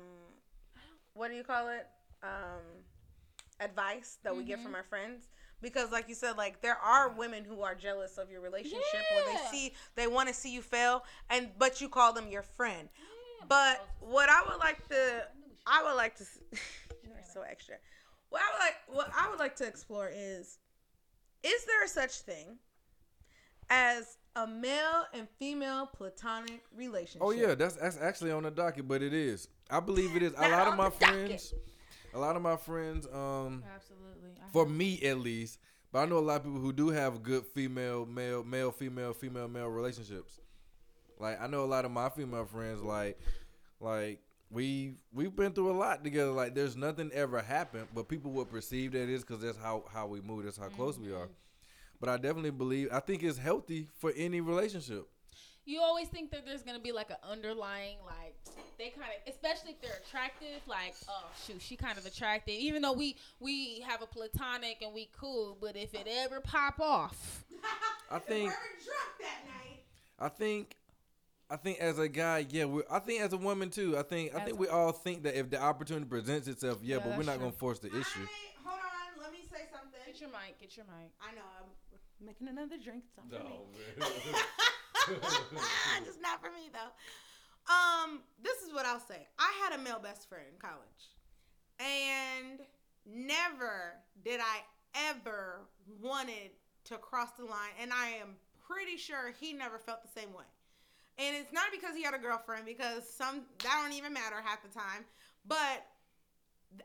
what 1.15 1.29
do 1.29 1.35
you 1.37 1.45
call 1.45 1.69
it? 1.69 1.87
Um, 2.23 2.63
advice 3.61 4.19
that 4.25 4.35
we 4.35 4.45
get 4.45 4.57
Mm-hmm. 4.59 4.65
from 4.67 4.75
our 4.75 4.85
friends. 4.85 5.29
Because 5.63 5.93
like 5.93 6.09
you 6.09 6.15
said 6.15 6.37
like 6.37 6.61
there 6.61 6.77
are 6.77 7.11
women 7.11 7.45
who 7.45 7.63
are 7.63 7.75
jealous 7.75 8.19
of 8.19 8.31
your 8.31 8.41
relationship 8.41 9.03
or 9.17 9.33
they 9.33 9.39
see 9.51 9.73
they 9.95 10.07
want 10.07 10.29
to 10.29 10.35
see 10.35 10.53
you 10.53 10.61
fail 10.61 11.05
and 11.31 11.49
but 11.59 11.81
you 11.81 11.89
call 11.89 12.13
them 12.13 12.29
your 12.29 12.43
friend. 12.43 12.89
But 13.49 13.87
what 14.01 14.29
i 14.29 14.43
would 14.49 14.59
like 14.59 14.87
to 14.89 15.25
i 15.67 15.83
would 15.83 15.95
like 15.97 16.17
to 16.17 16.25
you're 17.05 17.15
so 17.33 17.43
extra. 17.43 17.77
What 18.29 18.43
i 18.43 18.53
would 18.53 18.61
like 18.61 18.75
what 18.89 19.11
i 19.19 19.31
would 19.31 19.39
like 19.39 19.57
to 19.57 19.67
explore 19.67 20.11
is 20.13 20.59
is 21.43 21.65
there 21.65 21.87
such 21.87 22.21
thing 22.21 22.59
as 23.71 24.19
a 24.37 24.47
male 24.47 25.07
and 25.13 25.29
female 25.39 25.87
platonic 25.87 26.63
relationship? 26.75 27.23
Oh 27.23 27.31
yeah, 27.31 27.55
that's 27.55 27.75
that's 27.77 27.99
actually 27.99 28.31
on 28.31 28.45
the 28.45 28.51
docket, 28.51 28.87
but 28.87 29.03
it 29.03 29.13
is. 29.13 29.49
I 29.71 29.81
believe 29.81 30.15
it 30.17 30.23
is. 30.23 30.33
A 30.37 30.49
lot 30.49 30.69
of 30.69 30.77
my 30.77 30.91
friends 30.91 31.51
docket. 31.51 31.72
A 32.15 32.19
lot 32.19 32.37
of 32.37 32.43
my 32.43 32.57
friends, 32.57 33.07
um, 33.07 33.63
Absolutely. 33.75 34.31
For 34.53 34.67
me 34.67 35.01
at 35.03 35.19
least, 35.19 35.59
but 35.93 36.01
I 36.01 36.07
know 36.07 36.19
a 36.19 36.21
lot 36.21 36.37
of 36.37 36.45
people 36.45 36.59
who 36.61 36.73
do 36.73 36.89
have 36.89 37.23
good 37.23 37.47
female, 37.47 38.07
male, 38.07 38.43
male, 38.45 38.71
female, 38.71 39.13
female, 39.13 39.49
male 39.49 39.69
relationships. 39.69 40.41
Like 41.19 41.41
I 41.41 41.47
know 41.47 41.65
a 41.65 41.67
lot 41.67 41.85
of 41.85 41.91
my 41.91 42.09
female 42.09 42.45
friends, 42.45 42.83
like, 42.83 43.19
like 43.81 44.21
we 44.51 44.95
we've 45.13 45.35
been 45.35 45.53
through 45.53 45.71
a 45.71 45.79
lot 45.79 46.05
together. 46.05 46.33
Like 46.33 46.55
there's 46.55 46.77
nothing 46.77 47.11
ever 47.13 47.41
happened, 47.41 47.89
but 47.95 48.09
people 48.09 48.31
would 48.33 48.51
perceive 48.51 48.93
that 48.93 49.09
is 49.09 49.23
because 49.25 49.43
that's 49.43 49.59
how 49.59 49.85
how 49.93 50.07
we 50.07 50.21
move. 50.21 50.45
That's 50.45 50.59
how 50.59 50.69
close 50.69 50.99
we 50.99 51.13
are. 51.13 51.29
But 52.01 52.09
I 52.09 52.17
definitely 52.17 52.51
believe. 52.51 52.89
I 52.93 53.01
think 53.01 53.23
it's 53.23 53.39
healthy 53.39 53.89
for 53.99 54.13
any 54.17 54.41
relationship. 54.41 55.07
You 55.65 55.81
always 55.81 56.09
think 56.09 56.31
that 56.33 56.45
there's 56.45 56.63
gonna 56.63 56.79
be 56.81 56.93
like 56.93 57.11
an 57.11 57.17
underlying 57.29 57.97
like 58.05 58.35
they 58.79 58.89
kind 58.91 59.07
of 59.27 59.33
especially 59.33 59.71
if 59.71 59.81
they're 59.81 60.01
attractive 60.07 60.61
like 60.67 60.95
oh 61.09 61.25
shoot 61.47 61.61
she 61.61 61.77
kind 61.77 61.97
of 61.99 62.05
attractive 62.07 62.55
even 62.55 62.83
though 62.83 62.93
we 62.93 63.17
we 63.41 63.81
have 63.81 64.03
a 64.03 64.07
platonic 64.07 64.83
and 64.83 64.93
we 64.93 65.09
cool 65.19 65.57
but 65.61 65.77
if 65.77 65.95
it 65.95 66.07
ever 66.09 66.41
pop 66.41 66.81
off 66.81 67.45
I 68.11 68.19
think. 68.19 68.51
drunk 68.51 69.13
that 69.21 69.45
night 69.47 69.79
I 70.19 70.29
think, 70.29 70.77
I 71.51 71.57
think 71.57 71.81
as 71.81 71.99
a 71.99 72.09
guy, 72.09 72.47
yeah, 72.49 72.65
we 72.67 72.83
I 72.91 72.99
think 73.01 73.23
as 73.23 73.33
a 73.33 73.37
woman 73.37 73.71
too. 73.71 73.99
I 73.99 74.03
think 74.03 74.35
I 74.35 74.39
As 74.39 74.45
think 74.45 74.57
a- 74.57 74.61
we 74.61 74.69
all 74.69 74.93
think 74.93 75.23
that 75.25 75.35
if 75.37 75.51
the 75.51 75.61
opportunity 75.61 76.07
presents 76.07 76.47
itself, 76.47 76.79
yeah, 76.83 76.97
Yeah, 76.97 77.03
but 77.05 77.17
we're 77.19 77.25
not 77.25 77.37
true. 77.37 77.51
gonna 77.51 77.53
force 77.53 77.79
the 77.81 77.89
issue. 77.89 78.23
I, 78.23 78.63
hold 78.65 78.79
on 78.79 79.23
let 79.23 79.33
me 79.33 79.39
say 79.51 79.63
something 79.73 79.99
get 80.07 80.21
your 80.21 80.31
mic 80.31 80.59
get 80.61 80.77
your 80.77 80.87
mic 80.87 81.11
i 81.21 81.35
know 81.35 81.43
i'm 81.59 81.67
making 82.25 82.49
another 82.49 82.77
drink 82.83 83.05
it's 83.15 83.17
not 83.17 83.31
for 83.41 83.41
me 83.41 85.25
just 86.05 86.21
not 86.23 86.41
for 86.41 86.51
me 86.51 86.71
though. 86.73 86.93
Um, 87.73 88.21
this 88.43 88.59
is 88.63 88.73
what 88.73 88.87
I'll 88.87 89.01
say. 89.01 89.27
I 89.39 89.53
had 89.63 89.79
a 89.79 89.83
male 89.83 90.01
best 90.03 90.29
friend 90.29 90.45
in 90.53 90.59
college, 90.59 91.11
and 91.79 92.61
never 93.07 93.95
did 94.25 94.41
I 94.41 94.63
ever 95.11 95.61
wanted 96.01 96.51
to 96.85 96.97
cross 96.99 97.31
the 97.39 97.45
line, 97.45 97.75
and 97.81 97.93
I 97.93 98.09
am 98.21 98.37
pretty 98.69 98.97
sure 98.97 99.33
he 99.39 99.53
never 99.53 99.79
felt 99.79 100.03
the 100.03 100.21
same 100.21 100.33
way. 100.33 100.45
And 101.19 101.37
it's 101.37 101.53
not 101.53 101.67
because 101.73 101.95
he 101.95 102.03
had 102.03 102.15
a 102.15 102.19
girlfriend, 102.19 102.65
because 102.65 103.09
some 103.09 103.43
that 103.63 103.83
don't 103.83 103.93
even 103.93 104.13
matter 104.13 104.37
half 104.43 104.63
the 104.63 104.69
time. 104.69 105.05
But 105.47 105.87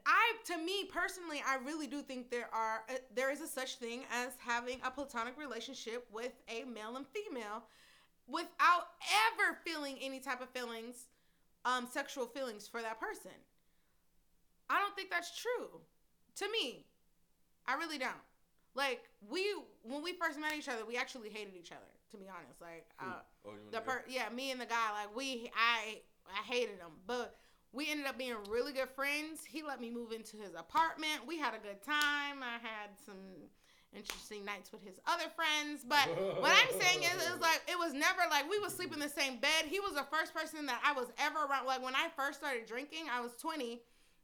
I, 0.05 0.33
to 0.45 0.57
me 0.57 0.85
personally, 0.85 1.41
I 1.47 1.55
really 1.63 1.87
do 1.87 2.01
think 2.01 2.29
there 2.29 2.49
are 2.53 2.81
uh, 2.89 2.93
there 3.15 3.31
is 3.31 3.41
a 3.41 3.47
such 3.47 3.75
thing 3.75 4.01
as 4.11 4.29
having 4.39 4.79
a 4.83 4.91
platonic 4.91 5.37
relationship 5.37 6.05
with 6.11 6.33
a 6.49 6.63
male 6.65 6.97
and 6.97 7.05
female 7.07 7.63
without 8.27 8.87
ever 9.31 9.57
feeling 9.65 9.97
any 10.01 10.19
type 10.19 10.41
of 10.41 10.49
feelings, 10.49 11.05
um, 11.63 11.87
sexual 11.89 12.25
feelings 12.25 12.67
for 12.67 12.81
that 12.81 12.99
person. 12.99 13.31
I 14.69 14.79
don't 14.79 14.95
think 14.95 15.09
that's 15.09 15.39
true. 15.39 15.79
To 16.37 16.45
me, 16.51 16.85
I 17.65 17.75
really 17.75 17.97
don't. 17.97 18.11
Like 18.75 19.09
we, 19.29 19.53
when 19.83 20.03
we 20.03 20.13
first 20.13 20.39
met 20.39 20.53
each 20.57 20.67
other, 20.67 20.85
we 20.85 20.97
actually 20.97 21.29
hated 21.29 21.53
each 21.57 21.71
other. 21.71 21.81
To 22.11 22.17
be 22.17 22.25
honest, 22.29 22.61
like 22.61 22.85
uh, 22.99 23.19
Oh, 23.45 23.51
the 23.71 23.79
per 23.81 24.03
yeah, 24.07 24.29
me 24.33 24.51
and 24.51 24.61
the 24.61 24.65
guy, 24.65 24.91
like 24.93 25.15
we, 25.15 25.51
I, 25.55 25.99
I 26.27 26.41
hated 26.43 26.77
him, 26.79 26.91
but 27.05 27.35
we 27.73 27.89
ended 27.89 28.07
up 28.07 28.17
being 28.17 28.35
really 28.49 28.73
good 28.73 28.89
friends. 28.89 29.43
He 29.47 29.61
let 29.61 29.81
me 29.81 29.89
move 29.89 30.11
into 30.11 30.37
his 30.37 30.53
apartment. 30.57 31.27
We 31.27 31.37
had 31.37 31.53
a 31.53 31.59
good 31.59 31.81
time. 31.83 32.41
I 32.41 32.57
had 32.61 32.89
some 33.05 33.15
interesting 33.95 34.45
nights 34.45 34.71
with 34.71 34.83
his 34.83 34.99
other 35.05 35.29
friends. 35.35 35.85
But 35.87 36.07
what 36.41 36.51
I'm 36.51 36.79
saying 36.79 37.03
is, 37.03 37.27
it 37.27 37.31
was 37.31 37.41
like 37.41 37.61
it 37.67 37.77
was 37.77 37.93
never 37.93 38.21
like 38.29 38.49
we 38.49 38.59
would 38.59 38.71
sleep 38.71 38.93
in 38.93 38.99
the 38.99 39.09
same 39.09 39.37
bed. 39.37 39.65
He 39.65 39.79
was 39.79 39.93
the 39.93 40.05
first 40.11 40.33
person 40.33 40.65
that 40.67 40.81
I 40.83 40.93
was 40.93 41.07
ever 41.19 41.39
around. 41.39 41.65
Like 41.65 41.83
when 41.83 41.95
I 41.95 42.07
first 42.15 42.39
started 42.39 42.65
drinking, 42.65 43.05
I 43.11 43.21
was 43.21 43.33
20, 43.35 43.81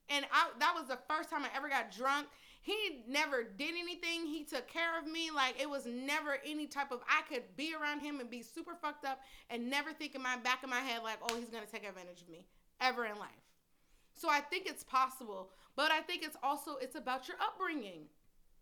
and 0.09 0.25
I 0.31 0.49
that 0.59 0.73
was 0.75 0.87
the 0.87 0.99
first 1.09 1.29
time 1.29 1.43
I 1.43 1.49
ever 1.55 1.69
got 1.69 1.91
drunk. 1.95 2.27
He 2.61 3.03
never 3.09 3.43
did 3.43 3.75
anything. 3.77 4.25
He 4.25 4.45
took 4.45 4.69
care 4.69 4.97
of 4.97 5.05
me. 5.05 5.31
Like 5.35 5.61
it 5.61 5.69
was 5.69 5.85
never 5.85 6.37
any 6.45 6.65
type 6.65 6.91
of 6.91 7.01
I 7.09 7.21
could 7.27 7.43
be 7.57 7.75
around 7.75 7.99
him 7.99 8.21
and 8.21 8.29
be 8.29 8.41
super 8.41 8.75
fucked 8.81 9.05
up 9.05 9.19
and 9.49 9.69
never 9.69 9.91
think 9.91 10.15
in 10.15 10.21
my 10.21 10.37
back 10.37 10.63
of 10.63 10.69
my 10.69 10.79
head 10.79 11.03
like, 11.03 11.17
oh, 11.29 11.35
he's 11.35 11.49
gonna 11.49 11.65
take 11.65 11.85
advantage 11.85 12.21
of 12.21 12.29
me 12.29 12.45
ever 12.83 13.05
in 13.05 13.17
life. 13.17 13.29
So 14.15 14.29
I 14.29 14.41
think 14.41 14.67
it's 14.67 14.83
possible, 14.83 15.49
but 15.75 15.91
I 15.91 16.01
think 16.01 16.23
it's 16.23 16.37
also 16.43 16.75
it's 16.81 16.95
about 16.95 17.27
your 17.27 17.37
upbringing. 17.41 18.05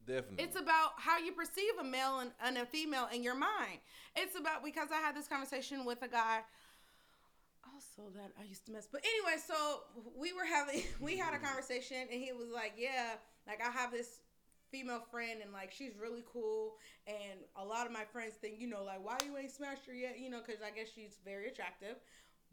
Definitely. 0.08 0.44
It's 0.44 0.60
about 0.60 0.94
how 0.98 1.20
you 1.20 1.32
perceive 1.32 1.74
a 1.80 1.84
male 1.84 2.20
and, 2.20 2.32
and 2.44 2.58
a 2.58 2.66
female 2.66 3.08
in 3.14 3.22
your 3.22 3.36
mind. 3.36 3.80
It's 4.16 4.38
about 4.38 4.64
because 4.64 4.90
I 4.92 5.00
had 5.00 5.16
this 5.16 5.28
conversation 5.28 5.86
with 5.86 6.02
a 6.02 6.08
guy 6.08 6.42
also 7.74 8.10
that 8.16 8.32
I 8.40 8.46
used 8.46 8.66
to 8.66 8.72
mess. 8.72 8.88
But 8.92 9.04
anyway, 9.06 9.40
so 9.46 9.82
we 10.18 10.34
were 10.34 10.46
having 10.46 10.84
we 11.00 11.18
had 11.18 11.34
a 11.34 11.38
mm-hmm. 11.38 11.46
conversation 11.46 12.08
and 12.12 12.22
he 12.22 12.32
was 12.32 12.50
like, 12.54 12.74
"Yeah, 12.78 13.16
like 13.48 13.62
I 13.62 13.72
have 13.72 13.92
this 13.92 14.22
female 14.72 15.02
friend 15.12 15.42
and 15.44 15.52
like 15.52 15.72
she's 15.72 15.98
really 16.02 16.24
cool 16.32 16.78
and 17.06 17.40
a 17.58 17.66
lot 17.66 17.86
of 17.86 17.92
my 17.92 18.06
friends 18.06 18.36
think, 18.40 18.56
you 18.58 18.68
know, 18.68 18.84
like 18.84 19.04
why 19.04 19.18
you 19.26 19.38
ain't 19.38 19.52
smashed 19.52 19.86
her 19.86 19.94
yet, 19.94 20.18
you 20.18 20.30
know, 20.30 20.40
cuz 20.40 20.58
I 20.66 20.72
guess 20.72 20.88
she's 20.94 21.18
very 21.24 21.48
attractive." 21.48 21.98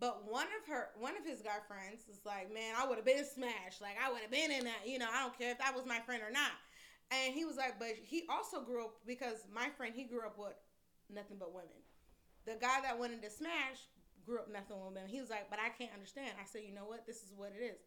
But 0.00 0.30
one 0.30 0.46
of 0.46 0.62
her, 0.70 0.90
one 0.98 1.16
of 1.18 1.26
his 1.26 1.42
guy 1.42 1.58
friends 1.66 2.06
is 2.08 2.22
like, 2.24 2.54
man, 2.54 2.74
I 2.78 2.86
would 2.86 2.96
have 2.96 3.04
been 3.04 3.24
smashed. 3.24 3.82
Like 3.82 3.98
I 3.98 4.10
would 4.10 4.22
have 4.22 4.30
been 4.30 4.50
in 4.50 4.64
that. 4.64 4.86
You 4.86 4.98
know, 4.98 5.10
I 5.10 5.22
don't 5.22 5.36
care 5.36 5.50
if 5.50 5.58
that 5.58 5.74
was 5.74 5.86
my 5.86 5.98
friend 6.00 6.22
or 6.22 6.30
not. 6.30 6.54
And 7.10 7.34
he 7.34 7.44
was 7.44 7.56
like, 7.56 7.78
but 7.78 7.98
he 7.98 8.24
also 8.28 8.62
grew 8.62 8.84
up 8.84 8.94
because 9.06 9.42
my 9.52 9.68
friend 9.76 9.94
he 9.96 10.04
grew 10.04 10.22
up 10.22 10.38
with 10.38 10.54
nothing 11.10 11.36
but 11.38 11.54
women. 11.54 11.82
The 12.46 12.54
guy 12.60 12.80
that 12.82 12.98
wanted 12.98 13.22
to 13.22 13.30
smash 13.30 13.90
grew 14.24 14.38
up 14.38 14.52
nothing 14.52 14.76
but 14.78 14.86
women. 14.86 15.08
He 15.08 15.20
was 15.20 15.30
like, 15.30 15.50
but 15.50 15.58
I 15.58 15.70
can't 15.72 15.92
understand. 15.92 16.36
I 16.38 16.46
said, 16.46 16.62
you 16.62 16.74
know 16.74 16.86
what? 16.86 17.06
This 17.06 17.24
is 17.24 17.32
what 17.34 17.52
it 17.58 17.64
is. 17.64 17.80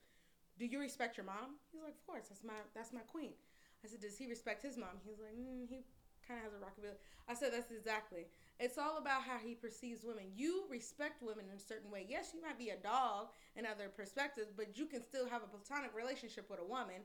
Do 0.59 0.65
you 0.65 0.79
respect 0.79 1.15
your 1.15 1.25
mom? 1.25 1.61
He's 1.71 1.81
like, 1.81 1.95
of 1.95 2.05
course. 2.05 2.27
That's 2.27 2.43
my 2.43 2.59
that's 2.75 2.91
my 2.91 3.07
queen. 3.07 3.39
I 3.85 3.87
said, 3.87 4.01
does 4.01 4.17
he 4.17 4.27
respect 4.27 4.61
his 4.61 4.77
mom? 4.77 4.99
He 5.05 5.09
was 5.09 5.23
like, 5.23 5.33
mm, 5.33 5.65
he 5.69 5.85
kind 6.27 6.43
of 6.43 6.51
has 6.51 6.53
a 6.53 6.61
rockabilly. 6.61 6.99
I 7.29 7.33
said, 7.33 7.53
that's 7.53 7.71
exactly. 7.71 8.27
It's 8.61 8.77
all 8.77 8.99
about 8.99 9.23
how 9.23 9.37
he 9.43 9.55
perceives 9.55 10.03
women. 10.03 10.25
You 10.35 10.65
respect 10.69 11.23
women 11.23 11.45
in 11.49 11.57
a 11.57 11.59
certain 11.59 11.89
way. 11.89 12.05
Yes, 12.07 12.29
you 12.31 12.41
might 12.43 12.59
be 12.59 12.69
a 12.69 12.77
dog 12.77 13.29
in 13.55 13.65
other 13.65 13.89
perspectives, 13.89 14.51
but 14.55 14.77
you 14.77 14.85
can 14.85 15.01
still 15.03 15.27
have 15.27 15.41
a 15.41 15.47
platonic 15.47 15.95
relationship 15.95 16.47
with 16.47 16.59
a 16.59 16.63
woman. 16.63 17.01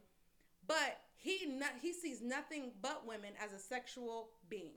But 0.69 1.01
he 1.15 1.47
not, 1.47 1.71
he 1.81 1.95
sees 1.95 2.21
nothing 2.21 2.73
but 2.83 3.07
women 3.07 3.31
as 3.43 3.55
a 3.55 3.59
sexual 3.59 4.29
being 4.51 4.75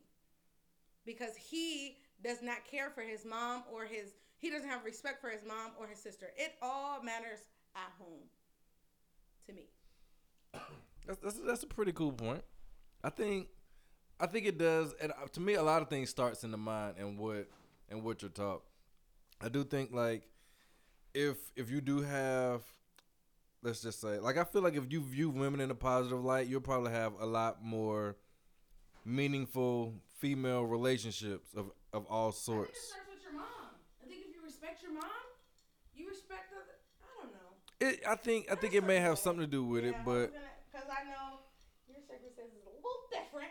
because 1.06 1.36
he 1.36 1.98
does 2.24 2.42
not 2.42 2.64
care 2.64 2.90
for 2.90 3.02
his 3.02 3.26
mom 3.26 3.64
or 3.70 3.84
his 3.84 4.14
he 4.38 4.50
doesn't 4.50 4.70
have 4.70 4.86
respect 4.86 5.20
for 5.20 5.30
his 5.30 5.42
mom 5.46 5.72
or 5.78 5.86
his 5.86 6.00
sister. 6.00 6.28
It 6.38 6.54
all 6.62 7.04
matters 7.04 7.40
at 7.76 7.92
home 8.00 8.22
to 9.48 9.54
me. 9.54 9.64
That's, 11.06 11.20
that's 11.22 11.40
that's 11.46 11.64
a 11.64 11.68
pretty 11.68 11.92
cool 11.92 12.14
point. 12.14 12.44
I 13.04 13.10
think 13.10 13.48
I 14.20 14.28
think 14.28 14.46
it 14.46 14.58
does. 14.58 14.94
And 15.02 15.12
uh, 15.12 15.28
to 15.34 15.40
me, 15.40 15.54
a 15.54 15.64
lot 15.64 15.82
of 15.82 15.90
things 15.90 16.10
starts 16.10 16.44
in 16.44 16.52
the 16.52 16.58
mind 16.58 16.96
and 16.98 17.18
what 17.18 17.48
and 17.90 18.04
what 18.04 18.22
you're 18.22 18.30
taught. 18.30 18.64
I 19.42 19.50
do 19.50 19.64
think 19.64 19.92
like 19.94 20.24
if 21.14 21.38
if 21.56 21.70
you 21.70 21.82
do 21.82 22.02
have, 22.02 22.62
let's 23.62 23.82
just 23.82 24.02
say, 24.02 24.20
like 24.20 24.38
I 24.38 24.44
feel 24.44 24.62
like 24.62 24.76
if 24.76 24.92
you 24.92 25.02
view 25.02 25.30
women 25.30 25.62
in 25.62 25.72
a 25.72 25.76
positive 25.76 26.24
light, 26.24 26.48
you'll 26.48 26.62
probably 26.62 26.92
have 26.92 27.14
a 27.20 27.26
lot 27.26 27.64
more 27.64 28.18
meaningful 29.06 29.94
female 30.18 30.64
relationships 30.66 31.54
of 31.56 31.72
of 31.94 32.06
all 32.08 32.32
sorts. 32.32 32.80
starts 32.90 33.10
with 33.10 33.24
your 33.24 33.34
mom. 33.34 33.46
I 34.04 34.08
think 34.08 34.22
if 34.28 34.36
you 34.36 34.42
respect 34.44 34.84
your 34.84 34.92
mom, 34.94 35.10
you 35.96 36.08
respect 36.10 36.52
other. 36.54 36.76
I 37.02 37.24
don't 37.24 37.32
know. 37.34 37.50
It, 37.80 38.02
I 38.08 38.16
think 38.16 38.52
I 38.52 38.56
think 38.56 38.74
it 38.74 38.84
may 38.84 38.98
have 38.98 39.18
something 39.18 39.42
to 39.42 39.48
do 39.48 39.64
with 39.64 39.86
it, 39.86 39.96
but 40.04 40.34
because 40.70 40.88
I 40.92 41.08
know 41.10 41.40
your 41.88 42.04
circumstances 42.06 42.60
is 42.60 42.68
a 42.68 42.76
little 42.76 43.08
different. 43.10 43.50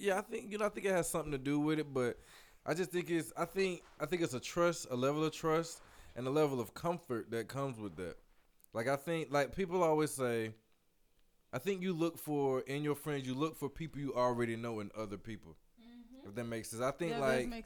Yeah, 0.00 0.18
I 0.18 0.22
think 0.22 0.50
you 0.50 0.56
know 0.58 0.64
I 0.64 0.70
think 0.70 0.86
it 0.86 0.92
has 0.92 1.10
something 1.10 1.32
to 1.32 1.38
do 1.38 1.60
with 1.60 1.78
it, 1.78 1.92
but 1.92 2.18
I 2.64 2.72
just 2.72 2.90
think 2.90 3.10
it's 3.10 3.32
I 3.36 3.44
think 3.44 3.82
I 4.00 4.06
think 4.06 4.22
it's 4.22 4.34
a 4.34 4.40
trust, 4.40 4.86
a 4.90 4.96
level 4.96 5.22
of 5.24 5.32
trust, 5.32 5.82
and 6.16 6.26
a 6.26 6.30
level 6.30 6.58
of 6.58 6.72
comfort 6.72 7.30
that 7.32 7.48
comes 7.48 7.78
with 7.78 7.96
that. 7.96 8.16
Like 8.72 8.88
I 8.88 8.96
think 8.96 9.28
like 9.30 9.54
people 9.54 9.82
always 9.82 10.10
say, 10.10 10.54
I 11.52 11.58
think 11.58 11.82
you 11.82 11.92
look 11.92 12.18
for 12.18 12.60
in 12.60 12.82
your 12.82 12.94
friends, 12.94 13.26
you 13.26 13.34
look 13.34 13.56
for 13.56 13.68
people 13.68 14.00
you 14.00 14.14
already 14.14 14.56
know 14.56 14.80
in 14.80 14.90
other 14.96 15.18
people. 15.18 15.56
Mm-hmm. 15.78 16.28
If 16.28 16.34
that 16.34 16.44
makes 16.44 16.70
sense, 16.70 16.82
I 16.82 16.92
think 16.92 17.12
that 17.12 17.20
like 17.20 17.64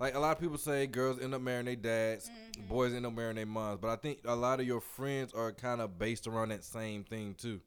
like 0.00 0.14
a 0.16 0.18
lot 0.18 0.36
of 0.36 0.40
people 0.40 0.58
say 0.58 0.88
girls 0.88 1.20
end 1.20 1.34
up 1.34 1.40
marrying 1.40 1.66
their 1.66 1.76
dads, 1.76 2.28
mm-hmm. 2.28 2.66
boys 2.68 2.94
end 2.94 3.06
up 3.06 3.14
marrying 3.14 3.36
their 3.36 3.46
moms, 3.46 3.78
but 3.80 3.90
I 3.90 3.96
think 3.96 4.20
a 4.24 4.34
lot 4.34 4.58
of 4.58 4.66
your 4.66 4.80
friends 4.80 5.32
are 5.34 5.52
kind 5.52 5.80
of 5.80 5.98
based 5.98 6.26
around 6.26 6.48
that 6.48 6.64
same 6.64 7.04
thing 7.04 7.34
too. 7.34 7.60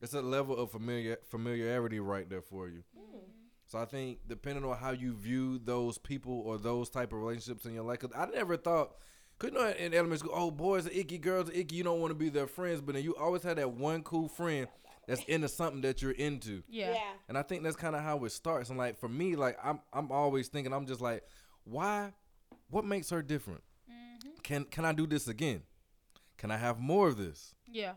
it's 0.00 0.14
a 0.14 0.22
level 0.22 0.56
of 0.56 0.70
familiar 0.70 1.18
familiarity 1.28 1.98
right 2.00 2.28
there 2.30 2.42
for 2.42 2.68
you. 2.68 2.84
So 3.68 3.78
I 3.78 3.84
think 3.84 4.20
depending 4.26 4.64
on 4.64 4.76
how 4.78 4.92
you 4.92 5.12
view 5.12 5.58
those 5.58 5.98
people 5.98 6.40
or 6.40 6.56
those 6.58 6.88
type 6.88 7.12
of 7.12 7.18
relationships 7.20 7.66
in 7.66 7.74
your 7.74 7.84
life, 7.84 7.98
'cause 8.00 8.12
I 8.16 8.24
never 8.26 8.56
thought, 8.56 8.96
cause 9.38 9.50
you 9.50 9.58
know 9.58 9.68
in 9.68 9.92
elementary 9.92 10.18
school, 10.18 10.32
oh 10.34 10.50
boys 10.50 10.86
are 10.86 10.90
icky, 10.90 11.18
girls 11.18 11.50
are 11.50 11.52
icky. 11.52 11.76
You 11.76 11.84
don't 11.84 12.00
want 12.00 12.10
to 12.10 12.14
be 12.14 12.30
their 12.30 12.46
friends, 12.46 12.80
but 12.80 12.94
then 12.94 13.04
you 13.04 13.14
always 13.16 13.42
had 13.42 13.58
that 13.58 13.70
one 13.72 14.02
cool 14.02 14.26
friend 14.28 14.68
that's 15.06 15.22
into 15.24 15.48
something 15.48 15.82
that 15.82 16.00
you're 16.00 16.12
into. 16.12 16.62
Yeah. 16.66 17.12
And 17.28 17.36
I 17.36 17.42
think 17.42 17.62
that's 17.62 17.76
kind 17.76 17.94
of 17.94 18.02
how 18.02 18.24
it 18.24 18.30
starts. 18.30 18.70
And 18.70 18.78
like 18.78 18.98
for 18.98 19.08
me, 19.08 19.36
like 19.36 19.58
I'm 19.62 19.80
I'm 19.92 20.10
always 20.10 20.48
thinking, 20.48 20.72
I'm 20.72 20.86
just 20.86 21.02
like, 21.02 21.24
why? 21.64 22.14
What 22.70 22.86
makes 22.86 23.10
her 23.10 23.20
different? 23.20 23.62
Mm-hmm. 23.90 24.30
Can 24.42 24.64
can 24.64 24.86
I 24.86 24.92
do 24.92 25.06
this 25.06 25.28
again? 25.28 25.62
Can 26.38 26.50
I 26.50 26.56
have 26.56 26.78
more 26.78 27.08
of 27.08 27.18
this? 27.18 27.54
Yeah. 27.66 27.94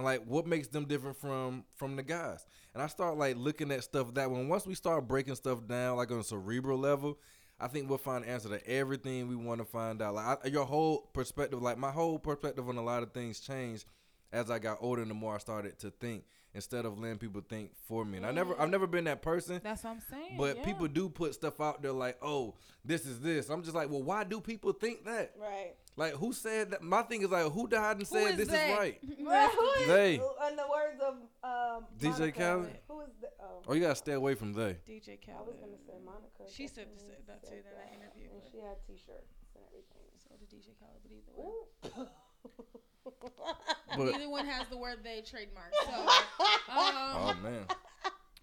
And 0.00 0.04
like, 0.06 0.24
what 0.24 0.46
makes 0.46 0.66
them 0.66 0.86
different 0.86 1.18
from 1.18 1.64
from 1.76 1.94
the 1.94 2.02
guys? 2.02 2.46
And 2.72 2.82
I 2.82 2.86
start 2.86 3.18
like 3.18 3.36
looking 3.36 3.70
at 3.70 3.84
stuff 3.84 4.14
that 4.14 4.30
when 4.30 4.48
once 4.48 4.66
we 4.66 4.74
start 4.74 5.06
breaking 5.06 5.34
stuff 5.34 5.66
down, 5.66 5.98
like 5.98 6.10
on 6.10 6.20
a 6.20 6.24
cerebral 6.24 6.78
level, 6.78 7.18
I 7.60 7.68
think 7.68 7.86
we'll 7.86 7.98
find 7.98 8.24
answer 8.24 8.48
to 8.48 8.66
everything 8.66 9.28
we 9.28 9.36
want 9.36 9.60
to 9.60 9.66
find 9.66 10.00
out. 10.00 10.14
Like 10.14 10.46
I, 10.46 10.48
your 10.48 10.64
whole 10.64 11.10
perspective, 11.12 11.60
like 11.60 11.76
my 11.76 11.90
whole 11.90 12.18
perspective 12.18 12.66
on 12.66 12.78
a 12.78 12.82
lot 12.82 13.02
of 13.02 13.12
things 13.12 13.40
changed 13.40 13.84
as 14.32 14.50
I 14.50 14.58
got 14.58 14.78
older. 14.80 15.02
And 15.02 15.10
the 15.10 15.14
more 15.14 15.34
I 15.34 15.38
started 15.38 15.78
to 15.80 15.90
think, 15.90 16.24
instead 16.54 16.84
of 16.84 16.98
letting 16.98 17.18
people 17.18 17.42
think 17.48 17.70
for 17.86 18.04
me. 18.04 18.16
And 18.18 18.26
I 18.26 18.32
never, 18.32 18.60
I've 18.60 18.70
never 18.70 18.86
been 18.86 19.04
that 19.04 19.22
person. 19.22 19.60
That's 19.62 19.84
what 19.84 19.90
I'm 19.90 20.00
saying. 20.10 20.36
But 20.36 20.58
yeah. 20.58 20.64
people 20.64 20.88
do 20.88 21.08
put 21.08 21.34
stuff 21.34 21.60
out 21.60 21.82
there 21.82 21.92
like, 21.92 22.18
oh, 22.22 22.54
this 22.84 23.06
is 23.06 23.20
this. 23.20 23.48
I'm 23.50 23.62
just 23.62 23.74
like, 23.74 23.90
well, 23.90 24.02
why 24.02 24.24
do 24.24 24.40
people 24.40 24.72
think 24.72 25.04
that? 25.04 25.32
Right. 25.40 25.74
Like, 25.96 26.14
who 26.14 26.32
said 26.32 26.70
that? 26.70 26.82
My 26.82 27.02
thing 27.02 27.22
is 27.22 27.30
like, 27.30 27.50
who 27.52 27.68
died 27.68 27.98
and 27.98 28.06
said 28.06 28.32
is 28.32 28.36
this 28.36 28.48
they? 28.48 28.72
is 28.72 28.78
right? 28.78 28.98
Well, 29.20 29.50
who 29.58 29.82
is, 29.82 29.86
They. 29.86 30.14
In 30.14 30.56
the 30.56 30.66
words 30.70 31.00
of 31.00 31.14
um, 31.44 31.86
DJ 32.00 32.18
Monica, 32.18 32.38
Khaled? 32.38 32.78
Who 32.88 33.00
is 33.02 33.08
the? 33.20 33.28
Oh, 33.40 33.62
Oh, 33.68 33.74
you 33.74 33.80
gotta 33.82 33.94
stay 33.94 34.12
away 34.12 34.34
from 34.34 34.52
they. 34.52 34.78
DJ 34.88 35.18
I 35.28 35.42
was 35.42 35.56
gonna 35.60 35.78
say 35.86 35.94
Monica. 36.04 36.50
She 36.50 36.66
said 36.66 36.88
definitely 36.88 37.14
this- 37.16 37.26
that 37.26 37.46
said 37.46 37.62
too 37.62 37.68
in 37.68 37.76
that 37.76 37.92
interview, 37.92 38.28
and 38.32 38.42
she 38.50 38.58
had 38.58 38.76
T-shirts 38.86 39.36
and 39.54 39.62
everything. 39.68 40.08
So 40.16 40.34
did 40.40 40.48
DJ 40.48 40.72
Khaled, 40.80 41.00
but 41.02 41.12
either 41.12 41.32
way. 41.36 42.10
But 43.96 44.12
Neither 44.12 44.30
one 44.30 44.46
has 44.46 44.68
the 44.68 44.78
word 44.78 44.98
they 45.02 45.20
trademark. 45.20 45.74
So, 45.84 45.90
um, 46.70 46.86
oh 47.18 47.36
man, 47.42 47.66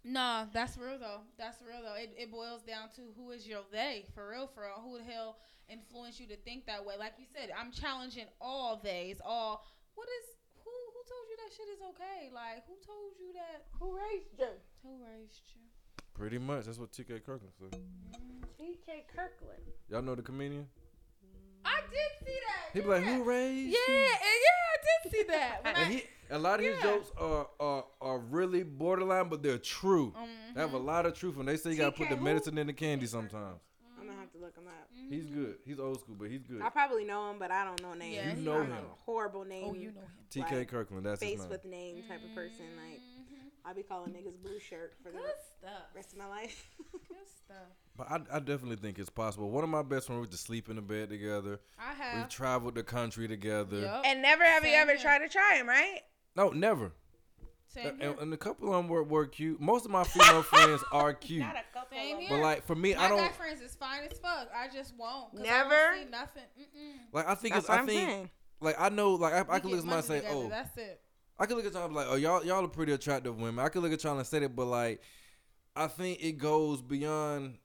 Nah, 0.04 0.46
that's 0.54 0.78
real 0.78 1.00
though. 1.00 1.22
That's 1.38 1.62
real 1.62 1.82
though. 1.82 1.96
It, 1.96 2.14
it 2.18 2.32
boils 2.32 2.64
down 2.64 2.90
to 2.96 3.02
who 3.16 3.32
is 3.32 3.48
your 3.48 3.62
they 3.72 4.06
for 4.14 4.30
real, 4.30 4.48
for 4.48 4.64
real. 4.64 4.84
Who 4.84 4.98
the 4.98 5.04
hell 5.04 5.38
influenced 5.70 6.20
you 6.20 6.28
to 6.28 6.36
think 6.38 6.66
that 6.66 6.86
way? 6.86 6.96
Like 7.00 7.14
you 7.18 7.26
said, 7.32 7.50
I'm 7.58 7.72
challenging 7.72 8.26
all 8.42 8.78
theys. 8.78 9.22
All 9.24 9.64
what 9.96 10.08
is 10.20 10.36
who 10.64 10.72
who 10.72 11.00
told 11.08 11.26
you 11.32 11.38
that 11.40 11.52
shit 11.56 11.68
is 11.72 11.82
okay? 11.96 12.30
Like 12.34 12.68
who 12.68 12.76
told 12.86 13.16
you 13.20 13.32
that? 13.34 13.68
Who 13.80 13.96
raised 13.96 14.36
you? 14.38 14.52
Who 14.84 15.00
raised 15.04 15.44
you? 15.56 15.62
pretty 16.18 16.40
much 16.40 16.66
that's 16.66 16.80
what 16.80 16.92
TK 16.92 17.24
Kirkland 17.24 17.54
said. 17.60 17.80
T.K. 18.58 19.06
Kirkland. 19.16 19.62
Y'all 19.88 20.02
know 20.02 20.16
the 20.16 20.22
comedian? 20.24 20.68
I 21.88 21.92
did 21.92 22.28
see 22.28 22.34
that. 22.34 22.74
He 22.74 22.82
be 22.82 22.88
like, 22.88 23.04
who 23.04 23.24
raised 23.24 23.76
Yeah, 23.88 23.94
you? 23.96 24.02
and 24.04 24.12
yeah, 24.46 24.74
I 24.74 24.78
did 25.04 25.12
see 25.12 25.24
that. 25.28 25.64
When 25.64 25.76
And 25.76 25.86
I- 25.86 25.90
he, 25.90 26.04
a 26.30 26.38
lot 26.38 26.60
of 26.60 26.66
his 26.66 26.82
jokes 26.82 27.10
are, 27.18 27.48
are 27.60 27.86
are 28.02 28.20
really 28.20 28.64
borderline, 28.64 29.30
but 29.30 29.42
they're 29.42 29.58
true. 29.58 30.12
Mm-hmm. 30.18 30.54
They 30.56 30.62
have 30.62 30.74
a 30.74 30.78
lot 30.78 31.06
of 31.06 31.14
truth, 31.14 31.38
and 31.38 31.48
they 31.48 31.56
say 31.58 31.72
you 31.72 31.78
gotta 31.78 31.92
put 31.94 32.08
TK 32.08 32.10
the 32.10 32.16
who? 32.18 32.24
medicine 32.24 32.58
in 32.58 32.68
the 32.68 32.74
candy 32.74 33.06
mm-hmm. 33.06 33.16
sometimes. 33.18 33.60
I'm 34.00 34.06
gonna 34.08 34.20
have 34.20 34.32
to 34.34 34.38
look 34.40 34.56
him 34.58 34.68
up. 34.68 34.90
Mm-hmm. 34.94 35.14
He's 35.14 35.26
good. 35.26 35.56
He's 35.66 35.80
old 35.80 36.00
school, 36.02 36.16
but 36.20 36.30
he's 36.30 36.44
good. 36.44 36.62
I 36.62 36.70
probably 36.70 37.06
know 37.06 37.32
him, 37.32 37.38
but 37.40 37.50
I 37.52 37.64
don't 37.64 37.82
know 37.82 37.94
names. 37.94 38.16
Yeah, 38.18 38.36
You 38.36 38.52
oh, 38.52 38.58
know 38.58 38.64
him. 38.64 38.76
horrible 39.06 39.46
name. 39.46 39.68
oh, 39.70 39.74
you 39.74 39.92
know 39.94 40.02
him. 40.02 40.44
TK 40.46 40.52
Right. 40.52 40.68
Kirkland, 40.68 41.06
that's 41.06 41.22
his 41.22 41.30
face 41.32 41.40
name. 41.40 41.50
with 41.50 41.64
name 41.66 42.04
type 42.10 42.20
of 42.24 42.36
person. 42.36 42.66
Like 42.76 43.00
I 43.68 43.74
be 43.74 43.84
calling 43.84 44.12
niggas 44.14 44.42
blue 44.42 44.60
shirt 44.60 44.94
for 45.04 45.12
the 45.12 45.20
stuff. 45.60 45.72
rest 45.94 46.14
of 46.14 46.20
my 46.20 46.28
life. 46.28 46.70
Good 46.92 47.18
stuff. 47.46 47.68
But 47.98 48.10
I, 48.10 48.38
I 48.38 48.40
definitely 48.40 48.78
think 48.78 48.98
it's 49.00 49.10
possible. 49.10 49.50
One 49.50 49.64
of 49.64 49.70
my 49.70 49.82
best 49.82 50.06
friends 50.08 50.20
we 50.20 50.22
used 50.28 50.32
to 50.32 50.38
sleep 50.38 50.70
in 50.70 50.78
the 50.78 50.82
bed 50.82 51.10
together. 51.10 51.60
I 51.78 51.90
We've 51.90 51.98
have. 52.22 52.30
traveled 52.30 52.76
the 52.76 52.84
country 52.84 53.28
together. 53.28 53.82
Yup. 53.82 54.04
and 54.06 54.22
never 54.22 54.44
have 54.46 54.64
you 54.66 54.74
ever 54.74 54.92
here. 54.92 55.00
tried 55.02 55.20
to 55.20 55.28
try 55.30 55.56
him, 55.58 55.68
right? 55.68 56.00
No, 56.36 56.50
never. 56.50 56.94
Same 57.68 57.88
And, 57.88 58.02
here. 58.02 58.16
and 58.22 58.34
a 58.34 58.38
couple 58.38 58.70
of 58.70 58.76
them 58.78 58.88
were, 58.88 59.04
were 59.04 59.26
cute. 59.26 59.60
Most 59.60 59.84
of 59.86 59.92
my 59.92 60.04
female 60.06 60.42
friends 60.44 60.82
are 60.94 61.14
cute. 61.14 61.42
Not 61.42 61.56
a 61.58 61.74
couple. 61.78 61.98
Same 61.98 62.16
of 62.16 62.22
here. 62.22 62.30
But 62.30 62.40
like 62.42 62.66
for 62.66 62.76
me, 62.76 62.94
My 62.96 63.02
I 63.02 63.04
guy 63.04 63.10
don't 63.10 63.20
have 63.24 63.36
friends 63.36 63.60
is 63.62 63.76
fine 63.76 64.02
as 64.10 64.18
fuck. 64.20 64.48
I 64.56 64.68
just 64.74 64.94
won't. 64.98 65.32
'cause 65.32 65.42
I 65.42 65.44
Never? 65.44 65.70
don't 65.70 66.04
see 66.06 66.10
nothing. 66.12 66.44
Mm-mm. 66.58 66.94
like 67.12 67.28
I 67.28 67.36
think 67.36 67.54
That's 67.56 67.66
it's 67.66 67.70
what 67.70 67.78
I 67.78 67.82
I'm 67.82 67.88
think 67.88 68.10
saying. 68.10 68.30
like 68.62 68.76
I 68.80 68.88
know 68.90 69.16
like 69.16 69.34
I, 69.34 69.38
I 69.40 69.42
We 69.42 69.46
could 69.48 69.64
get 69.64 69.66
look 69.66 69.74
at 69.74 69.80
somebody 69.82 69.98
and 69.98 70.06
say, 70.06 70.20
together, 70.22 70.36
oh, 70.38 70.50
that's 70.50 70.78
it. 70.78 71.02
I 71.40 71.46
could 71.46 71.58
look 71.58 71.66
at 71.66 71.74
y'all 71.74 71.86
and 71.86 71.94
be 71.94 71.98
like, 72.00 72.08
oh, 72.10 72.16
y'all 72.16 72.44
y'all 72.44 72.64
are 72.66 72.68
pretty 72.68 72.94
attractive 72.94 73.36
women. 73.38 73.64
I 73.64 73.70
could 73.70 73.84
look 73.84 73.92
at 73.94 74.04
y'all 74.04 74.18
and 74.18 74.26
say 74.26 74.40
that, 74.40 74.56
but 74.56 74.66
like, 74.66 75.02
I 75.76 75.88
think 75.88 76.24
it 76.24 76.34
goes 76.40 76.82
beyond 76.82 77.58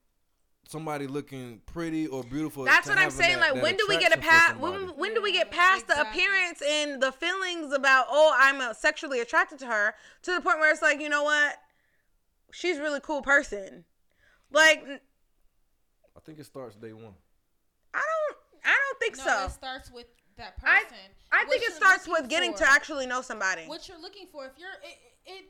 somebody 0.68 1.06
looking 1.06 1.60
pretty 1.66 2.06
or 2.06 2.22
beautiful. 2.22 2.64
That's 2.64 2.88
what 2.88 2.98
I'm 2.98 3.10
saying. 3.10 3.38
that- 3.38 3.40
like, 3.40 3.54
that 3.54 3.62
when 3.62 3.76
do 3.76 3.86
we 3.88 3.98
get 3.98 4.12
a 4.14 4.18
attraction 4.18 4.56
for 4.56 4.70
past? 4.72 4.86
When, 4.88 4.98
when 4.98 5.14
do 5.14 5.22
we 5.22 5.32
get 5.32 5.48
Yeah, 5.50 5.56
past 5.56 5.86
the 5.88 6.00
appearance 6.00 6.62
and 6.66 7.02
the 7.02 7.12
feelings 7.12 7.72
about 7.72 8.06
oh 8.10 8.34
I'm 8.38 8.60
uh, 8.60 8.72
sexually 8.74 9.20
attracted 9.20 9.58
to 9.60 9.66
her 9.66 9.94
to 10.22 10.34
the 10.34 10.40
point 10.40 10.58
where 10.58 10.70
it's 10.70 10.82
like 10.82 11.00
you 11.00 11.08
know 11.08 11.24
what, 11.24 11.56
she's 12.52 12.78
a 12.78 12.82
really 12.82 13.00
cool 13.00 13.22
person. 13.22 13.84
Like 14.50 14.84
I 14.86 16.20
think 16.24 16.38
it 16.38 16.44
starts 16.46 16.76
day 16.76 16.92
one. 16.92 17.14
I 17.94 18.00
don't 18.00 18.38
I 18.64 18.70
don't 18.78 18.98
think 19.00 19.16
No, 19.18 19.24
so. 19.24 19.44
it 19.46 19.50
starts 19.52 19.90
with 19.90 20.06
that 20.42 20.54
I 20.64 20.82
person. 20.82 21.06
I 21.30 21.44
What 21.44 21.50
think 21.50 21.62
it 21.62 21.72
starts 21.72 22.06
with 22.08 22.28
getting 22.28 22.52
for. 22.52 22.58
to 22.58 22.70
actually 22.70 23.06
know 23.06 23.22
somebody. 23.22 23.62
what 23.66 23.88
you're 23.88 24.00
looking 24.00 24.26
for. 24.30 24.44
If 24.46 24.58
you're 24.58 24.74
it, 24.82 24.98
it 25.26 25.44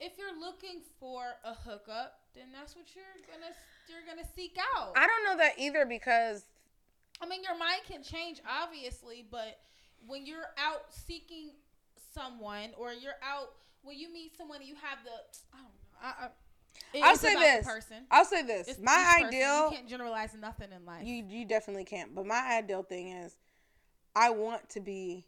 if 0.00 0.12
you're 0.18 0.34
looking 0.40 0.80
for 0.98 1.22
a 1.44 1.54
hookup, 1.54 2.18
then 2.34 2.46
that's 2.52 2.74
what 2.74 2.86
you're 2.96 3.04
gonna 3.30 3.52
you're 3.88 4.02
gonna 4.08 4.26
seek 4.34 4.56
out. 4.76 4.92
I 4.96 5.06
don't 5.06 5.24
know 5.24 5.36
that 5.36 5.58
either 5.58 5.84
because 5.86 6.46
I 7.20 7.26
mean, 7.26 7.42
your 7.44 7.56
mind 7.56 7.82
can 7.86 8.02
change, 8.02 8.40
obviously, 8.48 9.24
but 9.30 9.60
when 10.06 10.26
you're 10.26 10.50
out 10.58 10.86
seeking 10.90 11.50
someone, 12.14 12.70
or 12.76 12.92
you're 12.92 13.20
out 13.22 13.50
when 13.82 13.96
you 13.98 14.12
meet 14.12 14.36
someone, 14.36 14.58
and 14.58 14.66
you 14.68 14.74
have 14.76 14.98
the 15.04 15.10
I 15.54 15.58
don't 15.58 15.64
know. 15.64 15.70
I, 16.02 16.24
I, 16.24 16.28
it 16.94 17.02
I'll 17.04 17.16
say 17.16 17.34
this. 17.34 17.66
person. 17.66 17.96
I'll 18.10 18.24
say 18.24 18.42
this. 18.42 18.66
It's 18.66 18.80
my 18.80 18.92
each 18.92 19.22
person. 19.24 19.26
ideal 19.28 19.64
You 19.70 19.76
can't 19.76 19.88
generalize 19.88 20.34
nothing 20.34 20.68
in 20.74 20.84
life. 20.84 21.06
You 21.06 21.22
you 21.28 21.44
definitely 21.44 21.84
can't. 21.84 22.14
But 22.14 22.26
my 22.26 22.58
ideal 22.58 22.82
thing 22.82 23.10
is, 23.10 23.36
I 24.14 24.30
want 24.30 24.68
to 24.70 24.80
be 24.80 25.26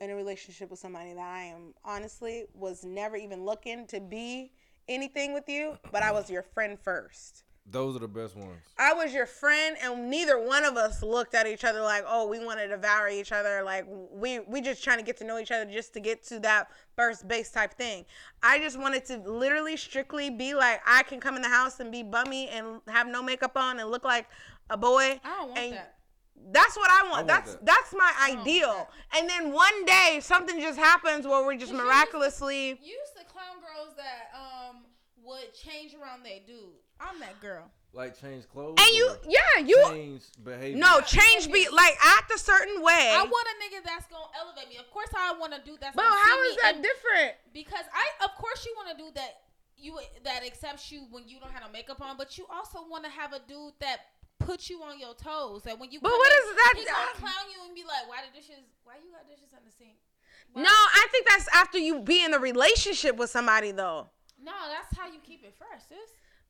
in 0.00 0.10
a 0.10 0.14
relationship 0.14 0.70
with 0.70 0.78
somebody 0.78 1.12
that 1.12 1.20
I 1.20 1.44
am 1.44 1.74
honestly 1.84 2.44
was 2.54 2.84
never 2.84 3.16
even 3.16 3.44
looking 3.44 3.86
to 3.88 4.00
be 4.00 4.52
anything 4.88 5.34
with 5.34 5.48
you, 5.48 5.78
but 5.92 6.02
I 6.02 6.10
was 6.12 6.30
your 6.30 6.42
friend 6.42 6.78
first. 6.78 7.44
Those 7.66 7.94
are 7.94 8.00
the 8.00 8.08
best 8.08 8.36
ones. 8.36 8.62
I 8.78 8.94
was 8.94 9.12
your 9.12 9.26
friend, 9.26 9.76
and 9.82 10.10
neither 10.10 10.42
one 10.42 10.64
of 10.64 10.76
us 10.76 11.02
looked 11.02 11.34
at 11.34 11.46
each 11.46 11.62
other 11.62 11.80
like, 11.82 12.04
"Oh, 12.06 12.26
we 12.26 12.44
want 12.44 12.58
to 12.58 12.66
devour 12.66 13.08
each 13.08 13.30
other." 13.30 13.62
Like 13.62 13.84
we 13.88 14.40
we 14.40 14.60
just 14.60 14.82
trying 14.82 14.98
to 14.98 15.04
get 15.04 15.18
to 15.18 15.24
know 15.24 15.38
each 15.38 15.52
other 15.52 15.70
just 15.70 15.92
to 15.94 16.00
get 16.00 16.24
to 16.28 16.40
that 16.40 16.68
first 16.96 17.28
base 17.28 17.50
type 17.52 17.74
thing. 17.74 18.06
I 18.42 18.58
just 18.58 18.78
wanted 18.78 19.04
to 19.06 19.18
literally 19.18 19.76
strictly 19.76 20.30
be 20.30 20.54
like, 20.54 20.80
I 20.84 21.04
can 21.04 21.20
come 21.20 21.36
in 21.36 21.42
the 21.42 21.48
house 21.48 21.78
and 21.78 21.92
be 21.92 22.02
bummy 22.02 22.48
and 22.48 22.80
have 22.88 23.06
no 23.06 23.22
makeup 23.22 23.56
on 23.56 23.78
and 23.78 23.88
look 23.88 24.04
like 24.04 24.26
a 24.70 24.76
boy. 24.76 25.20
I 25.22 25.36
don't 25.38 25.48
want 25.48 25.58
and 25.58 25.72
that. 25.74 25.99
That's 26.52 26.76
what 26.76 26.90
I 26.90 27.02
want. 27.02 27.12
want 27.12 27.26
that's 27.28 27.54
that. 27.54 27.66
that's 27.66 27.92
my 27.92 28.12
don't 28.28 28.40
ideal. 28.40 28.88
that. 29.12 29.18
And 29.18 29.28
then 29.28 29.52
one 29.52 29.84
day 29.84 30.18
something 30.22 30.60
just 30.60 30.78
happens 30.78 31.26
where 31.26 31.46
we 31.46 31.56
just 31.56 31.70
Cause 31.72 31.72
you 31.72 31.76
used 31.76 31.80
to- 31.80 31.84
miraculously. 31.84 32.68
You 32.68 32.96
used 33.00 33.16
to 33.16 33.24
clown 33.24 33.60
girls 33.60 33.94
that 33.96 34.30
um 34.34 34.84
would 35.24 35.54
change 35.54 35.94
around 35.94 36.24
their 36.24 36.40
dude. 36.46 36.74
I'm 37.00 37.18
that 37.20 37.40
girl. 37.40 37.70
Like 37.92 38.20
change 38.20 38.48
clothes. 38.48 38.76
And 38.80 38.90
you, 38.96 39.10
yeah, 39.28 39.64
you. 39.66 39.84
change 39.88 40.22
behavior. 40.44 40.78
No, 40.78 41.00
change 41.00 41.50
be 41.50 41.68
like 41.70 41.96
act 42.00 42.30
a 42.32 42.38
certain 42.38 42.80
way. 42.82 43.10
I 43.12 43.24
want 43.24 43.48
a 43.48 43.56
nigga 43.64 43.84
that's 43.84 44.06
gonna 44.06 44.30
elevate 44.40 44.68
me. 44.68 44.76
Of 44.76 44.88
course, 44.92 45.08
I 45.16 45.34
want 45.38 45.52
to 45.54 45.60
do 45.64 45.76
that. 45.80 45.96
but 45.96 46.02
gonna 46.02 46.14
see 46.14 46.30
how 46.30 46.40
me 46.40 46.48
is 46.48 46.56
that 46.62 46.82
different? 46.82 47.34
Because 47.52 47.84
I, 47.92 48.24
of 48.24 48.30
course, 48.36 48.64
you 48.64 48.74
want 48.76 48.96
to 48.96 49.02
do 49.02 49.10
that. 49.14 49.42
You 49.76 49.98
that 50.24 50.44
accepts 50.46 50.92
you 50.92 51.06
when 51.10 51.26
you 51.26 51.40
don't 51.40 51.50
have 51.50 51.62
no 51.62 51.70
makeup 51.72 52.00
on, 52.00 52.16
but 52.16 52.38
you 52.38 52.46
also 52.52 52.78
want 52.88 53.02
to 53.04 53.10
have 53.10 53.32
a 53.32 53.40
dude 53.48 53.72
that 53.80 54.00
puts 54.50 54.68
you 54.68 54.82
on 54.82 54.98
your 54.98 55.14
toes. 55.14 55.62
That 55.62 55.78
when 55.78 55.90
you 55.92 56.00
But 56.00 56.10
what 56.10 56.32
in, 56.32 56.38
is 56.50 56.56
that- 56.56 56.74
He 56.76 56.84
gonna 56.84 57.14
clown 57.14 57.46
you 57.52 57.64
and 57.66 57.74
be 57.74 57.84
like, 57.84 58.08
"Why 58.08 58.22
the 58.26 58.36
dishes? 58.36 58.64
Why 58.84 58.94
you 59.04 59.12
got 59.12 59.28
dishes 59.28 59.52
on 59.54 59.60
the 59.64 59.70
sink?" 59.70 59.94
Why- 60.52 60.62
No, 60.62 60.70
I 60.70 61.06
think 61.12 61.28
that's 61.28 61.48
after 61.54 61.78
you 61.78 62.00
be 62.00 62.24
in 62.24 62.34
a 62.34 62.38
relationship 62.38 63.16
with 63.16 63.30
somebody 63.30 63.70
though. 63.70 64.10
no, 64.42 64.52
that's 64.68 64.96
how 64.98 65.06
you 65.06 65.20
keep 65.22 65.44
it 65.44 65.54
fresh, 65.56 65.82
sis. 65.88 65.98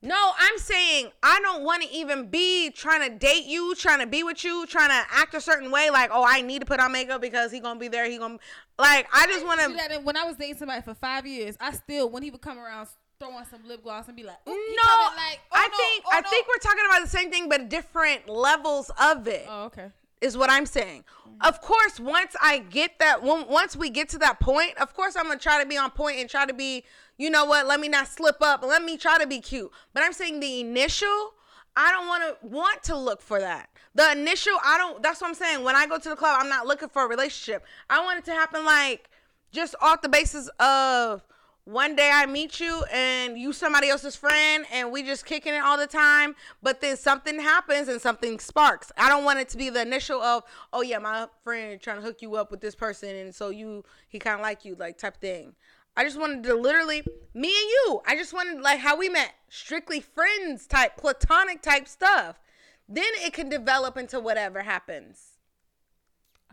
No, 0.03 0.33
I'm 0.39 0.57
saying 0.57 1.11
I 1.23 1.41
don't 1.43 1.63
want 1.63 1.83
to 1.83 1.91
even 1.91 2.31
be 2.31 2.71
trying 2.71 3.07
to 3.11 3.15
date 3.19 3.45
you, 3.45 3.75
trying 3.75 3.99
to 4.01 4.07
be 4.07 4.23
with 4.23 4.43
you, 4.45 4.65
trying 4.67 4.89
to 4.89 5.07
act 5.15 5.35
a 5.35 5.43
certain 5.43 5.71
way. 5.71 5.91
Like, 5.91 6.09
oh, 6.11 6.25
I 6.27 6.41
need 6.41 6.61
to 6.61 6.67
put 6.67 6.81
on 6.81 6.93
makeup 6.93 7.21
because 7.21 7.53
he 7.53 7.61
gonna 7.61 7.79
be 7.79 7.89
there. 7.89 8.09
He 8.09 8.17
gonna 8.17 8.39
like. 8.79 9.07
I 9.13 9.27
just 9.27 9.45
want 9.45 9.61
to. 9.61 9.99
when 9.99 10.17
I 10.17 10.25
was 10.25 10.37
dating 10.37 10.57
somebody 10.57 10.81
for 10.81 10.95
five 10.95 11.27
years. 11.27 11.55
I 11.61 11.73
still, 11.73 12.09
when 12.09 12.23
he 12.23 12.31
would 12.31 12.41
come 12.41 12.59
around, 12.59 12.89
throw 13.21 13.33
on 13.33 13.45
some 13.51 13.61
lip 13.69 13.83
gloss 13.83 14.09
and 14.09 14.17
be 14.17 14.23
like, 14.23 14.39
No, 14.47 14.53
like, 14.53 15.41
oh, 15.53 15.53
I 15.53 15.69
no, 15.69 15.77
think 15.77 16.05
oh, 16.07 16.11
I 16.11 16.21
no. 16.23 16.31
think 16.31 16.47
we're 16.49 16.59
talking 16.59 16.85
about 16.89 17.03
the 17.03 17.11
same 17.11 17.31
thing, 17.31 17.49
but 17.49 17.69
different 17.69 18.29
levels 18.29 18.91
of 19.01 19.29
it. 19.29 19.45
Oh, 19.49 19.65
okay. 19.65 19.89
is 20.23 20.39
what 20.39 20.51
I'm 20.51 20.67
saying. 20.67 21.05
Of 21.43 21.61
course, 21.61 22.01
once 22.01 22.35
I 22.41 22.59
get 22.59 22.99
that, 22.99 23.23
once 23.23 23.77
we 23.77 23.91
get 23.91 24.09
to 24.11 24.19
that 24.19 24.41
point, 24.41 24.77
of 24.79 24.95
course, 24.95 25.17
I'm 25.17 25.25
gonna 25.25 25.39
try 25.39 25.63
to 25.63 25.69
be 25.69 25.77
on 25.77 25.91
point 25.91 26.19
and 26.19 26.29
try 26.29 26.47
to 26.47 26.55
be, 26.55 26.85
you 27.19 27.31
know 27.31 27.45
what? 27.45 27.67
Let 27.67 27.79
me 27.81 27.89
not 27.89 28.09
slip 28.09 28.37
up. 28.41 28.63
Let 28.63 28.83
me 28.83 28.97
try 28.97 29.19
to 29.19 29.27
be 29.27 29.41
cute. 29.41 29.71
But 29.93 30.03
I'm 30.03 30.13
saying 30.13 30.41
the 30.41 30.61
initial, 30.61 31.35
I 31.77 31.91
don't 31.93 32.09
want 32.09 32.23
to 32.41 32.47
want 32.47 32.83
to 32.85 32.97
look 32.97 33.21
for 33.21 33.39
that. 33.41 33.69
The 33.95 34.13
initial, 34.13 34.53
I 34.65 34.79
don't. 34.79 35.03
That's 35.03 35.21
what 35.21 35.29
I'm 35.29 35.35
saying. 35.35 35.63
When 35.63 35.77
I 35.77 35.87
go 35.87 35.99
to 35.99 36.09
the 36.09 36.17
club, 36.17 36.39
I'm 36.41 36.49
not 36.49 36.67
looking 36.67 36.89
for 36.89 37.05
a 37.05 37.09
relationship. 37.09 37.65
I 37.89 38.03
want 38.03 38.19
it 38.19 38.25
to 38.27 38.33
happen 38.33 38.65
like 38.65 39.11
just 39.53 39.75
off 39.81 40.01
the 40.01 40.09
basis 40.09 40.49
of 40.59 41.23
one 41.71 41.95
day 41.95 42.11
I 42.13 42.27
meet 42.27 42.59
you 42.59 42.83
and 42.93 43.39
you 43.39 43.53
somebody 43.53 43.89
else's 43.89 44.17
friend 44.17 44.65
and 44.73 44.91
we 44.91 45.05
just 45.05 45.25
kicking 45.25 45.55
it 45.55 45.63
all 45.63 45.79
the 45.79 45.87
time, 45.87 46.35
but 46.63 46.81
then 46.81 46.97
something 46.97 47.39
happens 47.39 47.87
and 47.87 48.01
something 48.01 48.41
sparks. 48.41 48.91
I 48.97 49.09
don't 49.09 49.25
want 49.25 49.39
it 49.39 49.49
to 49.51 49.57
be 49.57 49.71
the 49.71 49.83
initial 49.83 50.21
of, 50.21 50.43
oh 50.73 50.83
yeah, 50.83 50.99
my 50.99 51.29
friend 51.45 51.81
trying 51.81 51.99
to 51.99 52.03
hook 52.03 52.23
you 52.23 52.35
up 52.35 52.51
with 52.51 52.61
this 52.61 52.75
person 52.75 53.15
and 53.15 53.35
so 53.35 53.51
you 53.51 53.85
he 54.09 54.19
kind 54.19 54.35
of 54.35 54.43
like 54.43 54.65
you 54.65 54.75
like 54.75 54.99
type 54.99 55.21
thing. 55.21 55.55
I 55.97 56.05
just 56.05 56.19
wanted 56.19 56.43
to 56.45 56.55
literally 56.55 57.03
me 57.35 57.49
and 57.49 57.71
you. 57.71 58.01
I 58.07 58.17
just 58.17 58.33
wanted 58.33 58.61
like 58.61 58.81
how 58.81 58.97
we 58.97 59.09
met, 59.09 59.33
strictly 59.49 60.01
friends 60.01 60.67
type, 60.67 60.97
platonic 60.97 61.63
type 61.63 61.87
stuff. 61.87 62.41
Then 62.89 63.05
it 63.19 63.33
can 63.33 63.49
develop 63.49 63.97
into 63.97 64.19
whatever 64.19 64.63
happens. 64.63 65.39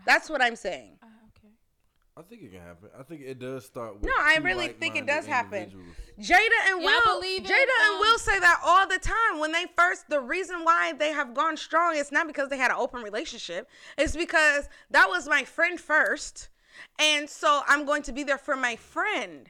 That's 0.06 0.30
what 0.30 0.41
I'm 0.41 0.56
saying. 0.56 0.99
Uh, 1.02 1.06
okay. 1.06 1.26
I 2.18 2.22
think 2.23 2.41
it 2.41 2.52
can 2.52 2.61
happen. 2.61 2.89
I 2.99 3.03
think 3.03 3.22
it 3.22 3.38
does 3.38 3.65
start 3.65 3.94
with 3.95 4.03
No, 4.06 4.14
I 4.19 4.38
really 4.38 4.69
think 4.69 4.95
it 4.95 5.06
does 5.06 5.27
happen. 5.27 5.69
Jada 6.19 6.39
and 6.69 6.81
Yeah, 6.81 6.89
I 6.89 7.02
Will, 7.06 7.15
believe 7.22 7.39
in, 7.41 7.45
Jada 7.45 7.52
and 7.85 7.94
um, 7.95 7.99
Will 7.99 8.18
say 8.18 8.39
that 8.39 8.60
all 8.65 8.88
the 8.88 8.98
time. 8.98 9.39
When 9.39 9.52
they 9.52 9.65
first, 9.77 10.10
the 10.10 10.19
reason 10.19 10.64
why 10.64 10.94
they 10.94 11.11
have 11.11 11.35
gone 11.35 11.57
strong, 11.57 11.95
it's 11.95 12.11
not 12.11 12.26
because 12.26 12.49
they 12.49 12.57
had 12.57 12.72
an 12.72 12.77
open 12.80 13.03
relationship. 13.03 13.69
It's 13.99 14.15
because 14.15 14.68
that 14.89 15.07
was 15.10 15.27
my 15.30 15.44
friend 15.44 15.80
first, 15.80 16.49
and 16.98 17.30
so 17.30 17.61
I'm 17.68 17.85
going 17.85 18.02
to 18.03 18.11
be 18.11 18.23
there 18.23 18.39
for 18.39 18.56
my 18.56 18.76
friend. 18.76 19.48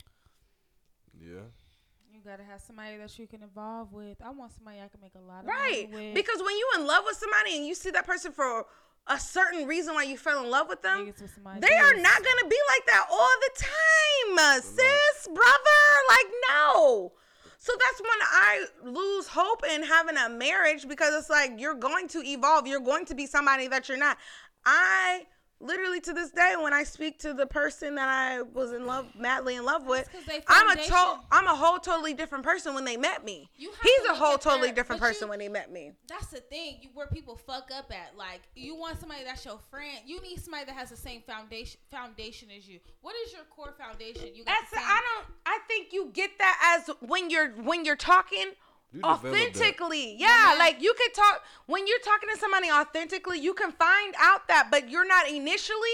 Yeah. 1.17 1.39
You 2.11 2.19
gotta 2.25 2.43
have 2.43 2.59
somebody 2.61 2.97
that 2.97 3.17
you 3.17 3.27
can 3.27 3.43
evolve 3.43 3.93
with. 3.93 4.17
I 4.21 4.29
want 4.31 4.51
somebody 4.51 4.79
I 4.79 4.89
can 4.89 4.99
make 5.01 5.15
a 5.15 5.19
lot 5.19 5.43
of 5.43 5.47
Right. 5.47 5.89
money 5.89 6.07
with. 6.07 6.15
Because 6.15 6.39
when 6.39 6.55
you 6.57 6.67
in 6.77 6.85
love 6.85 7.03
with 7.05 7.15
somebody 7.15 7.55
and 7.55 7.65
you 7.65 7.73
see 7.75 7.91
that 7.91 8.05
person 8.05 8.33
for 8.33 8.65
a 9.09 9.19
certain 9.19 9.67
reason 9.67 9.93
why 9.93 10.03
you 10.03 10.17
fell 10.17 10.43
in 10.43 10.49
love 10.49 10.67
with 10.67 10.81
them, 10.81 11.07
Niggas 11.07 11.21
with 11.21 11.61
they 11.61 11.75
are 11.75 11.95
not 11.95 12.17
gonna 12.17 12.49
be 12.49 12.59
like 12.69 12.85
that 12.87 13.05
all 13.11 13.29
the 13.41 13.63
time, 13.63 14.37
uh, 14.37 14.61
sis, 14.61 15.27
brother. 15.27 15.81
Like 16.09 16.27
no. 16.49 17.13
So 17.59 17.73
that's 17.73 18.01
when 18.01 18.19
I 18.21 18.65
lose 18.85 19.27
hope 19.27 19.63
in 19.69 19.83
having 19.83 20.15
a 20.15 20.29
marriage 20.29 20.87
because 20.87 21.13
it's 21.13 21.29
like 21.29 21.53
you're 21.57 21.73
going 21.73 22.07
to 22.09 22.19
evolve. 22.19 22.67
You're 22.67 22.79
going 22.79 23.05
to 23.05 23.15
be 23.15 23.25
somebody 23.25 23.67
that 23.67 23.89
you're 23.89 23.97
not. 23.97 24.17
I 24.65 25.25
literally 25.59 25.99
to 26.01 26.13
this 26.13 26.29
day 26.31 26.55
when 26.61 26.73
I 26.73 26.83
speak 26.83 27.19
to 27.19 27.33
the 27.33 27.45
person 27.47 27.95
that 27.95 28.07
I 28.07 28.41
was 28.41 28.71
in 28.73 28.85
love, 28.85 29.07
madly 29.17 29.55
in 29.55 29.65
love 29.65 29.85
with, 29.85 30.07
I'm 30.47 30.69
a 30.69 30.75
to- 30.75 31.19
I'm 31.31 31.47
a 31.47 31.55
whole 31.55 31.79
totally 31.79 32.13
different 32.13 32.43
person 32.43 32.73
when 32.75 32.85
they 32.85 32.97
met 32.97 33.23
me. 33.25 33.49
He's 33.55 33.71
a 34.09 34.15
whole 34.15 34.37
totally 34.37 34.67
their- 34.67 34.75
different 34.75 35.01
but 35.01 35.07
you- 35.07 35.13
person 35.13 35.29
when 35.29 35.39
he 35.39 35.49
met 35.49 35.71
me. 35.71 35.93
That's 36.07 36.27
the 36.27 36.41
thing, 36.41 36.79
you, 36.81 36.89
where 36.93 37.07
people 37.07 37.35
fuck 37.35 37.69
up 37.73 37.91
at. 37.91 38.15
Like, 38.15 38.41
you 38.55 38.75
want 38.75 38.99
somebody 38.99 39.23
that's 39.23 39.45
your 39.45 39.59
friend. 39.71 39.99
You 40.05 40.21
need 40.21 40.39
somebody 40.43 40.65
that 40.65 40.75
has 40.75 40.89
the 40.89 40.97
same 40.97 41.21
foundation 41.23 41.79
foundation 41.91 42.49
as 42.55 42.67
you. 42.67 42.79
What 43.01 43.15
is 43.25 43.33
your 43.33 43.43
core 43.45 43.73
foundation? 43.77 44.35
You 44.35 44.43
got 44.45 44.55
That's 44.59 44.69
the 44.71 44.77
same, 44.77 44.85
I 44.87 45.01
don't 45.01 45.35
I 45.45 45.59
think 45.67 45.91
you 45.93 46.09
get 46.13 46.31
that 46.39 46.81
as 46.87 46.95
when 47.01 47.29
you're 47.29 47.49
when 47.51 47.83
you're 47.85 47.95
talking 47.95 48.51
You 48.93 49.01
authentically. 49.03 50.15
Yeah, 50.15 50.53
Mhm. 50.55 50.59
like 50.59 50.81
you 50.81 50.93
could 50.93 51.13
talk 51.13 51.43
when 51.65 51.87
you're 51.87 51.99
talking 51.99 52.29
to 52.29 52.37
somebody 52.37 52.71
authentically, 52.71 53.39
you 53.39 53.53
can 53.53 53.71
find 53.73 54.15
out 54.17 54.47
that, 54.47 54.69
but 54.71 54.89
you're 54.89 55.05
not 55.05 55.27
initially 55.27 55.89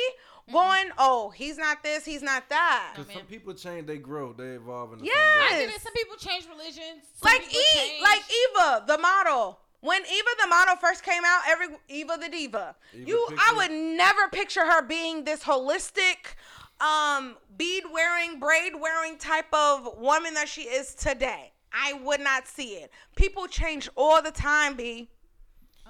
going, 0.51 0.91
"Oh, 0.97 1.29
he's 1.31 1.57
not 1.57 1.81
this, 1.83 2.05
he's 2.05 2.21
not 2.21 2.49
that." 2.49 2.93
No, 2.95 3.03
Because 3.03 3.07
man. 3.07 3.17
some 3.17 3.25
people 3.27 3.53
change, 3.55 3.87
they 3.87 3.97
grow, 3.97 4.33
they 4.33 4.49
evolve 4.55 4.93
in 4.93 4.99
the 4.99 5.05
Yeah. 5.05 5.11
I 5.15 5.39
way. 5.53 5.59
get 5.59 5.69
Yes. 5.69 5.75
it. 5.77 5.81
Some 5.83 5.93
people 5.93 6.17
change 6.17 6.47
religions. 6.47 7.05
Some 7.19 7.31
Like 7.31 7.41
people 7.47 7.59
E, 7.61 7.73
change. 7.75 8.01
like 8.03 8.23
Eva, 8.31 8.83
the 8.87 8.97
model. 8.99 9.59
When 9.79 10.05
Eva 10.05 10.29
the 10.39 10.47
model 10.47 10.75
first 10.77 11.03
came 11.03 11.25
out, 11.25 11.41
every 11.47 11.67
Eva 11.89 12.17
the 12.17 12.29
diva, 12.29 12.75
Eva 12.93 13.09
you, 13.09 13.27
I 13.37 13.53
would 13.53 13.71
never 13.71 14.27
picture 14.29 14.65
her 14.65 14.81
being 14.81 15.23
this 15.23 15.43
holistic, 15.43 16.35
um, 16.79 17.37
bead 17.57 17.85
wearing, 17.91 18.39
braid 18.39 18.75
wearing 18.75 19.17
type 19.17 19.53
of 19.53 19.97
woman 19.97 20.35
that 20.35 20.47
she 20.47 20.63
is 20.63 20.93
today. 20.95 21.52
I 21.73 21.93
would 21.93 22.19
not 22.21 22.47
see 22.47 22.75
it. 22.75 22.91
People 23.15 23.47
change 23.47 23.89
all 23.95 24.21
the 24.21 24.31
time, 24.31 24.75
B. 24.75 25.09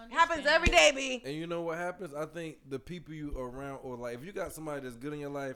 It 0.09 0.13
happens 0.13 0.45
every 0.45 0.69
day, 0.69 0.91
B. 0.95 1.21
And 1.25 1.35
you 1.35 1.45
know 1.45 1.61
what 1.61 1.77
happens? 1.77 2.13
I 2.13 2.25
think 2.25 2.57
the 2.69 2.79
people 2.79 3.13
you 3.13 3.33
around, 3.37 3.79
or 3.83 3.95
like 3.95 4.15
if 4.15 4.25
you 4.25 4.31
got 4.31 4.51
somebody 4.53 4.81
that's 4.81 4.95
good 4.97 5.13
in 5.13 5.19
your 5.19 5.29
life, 5.29 5.55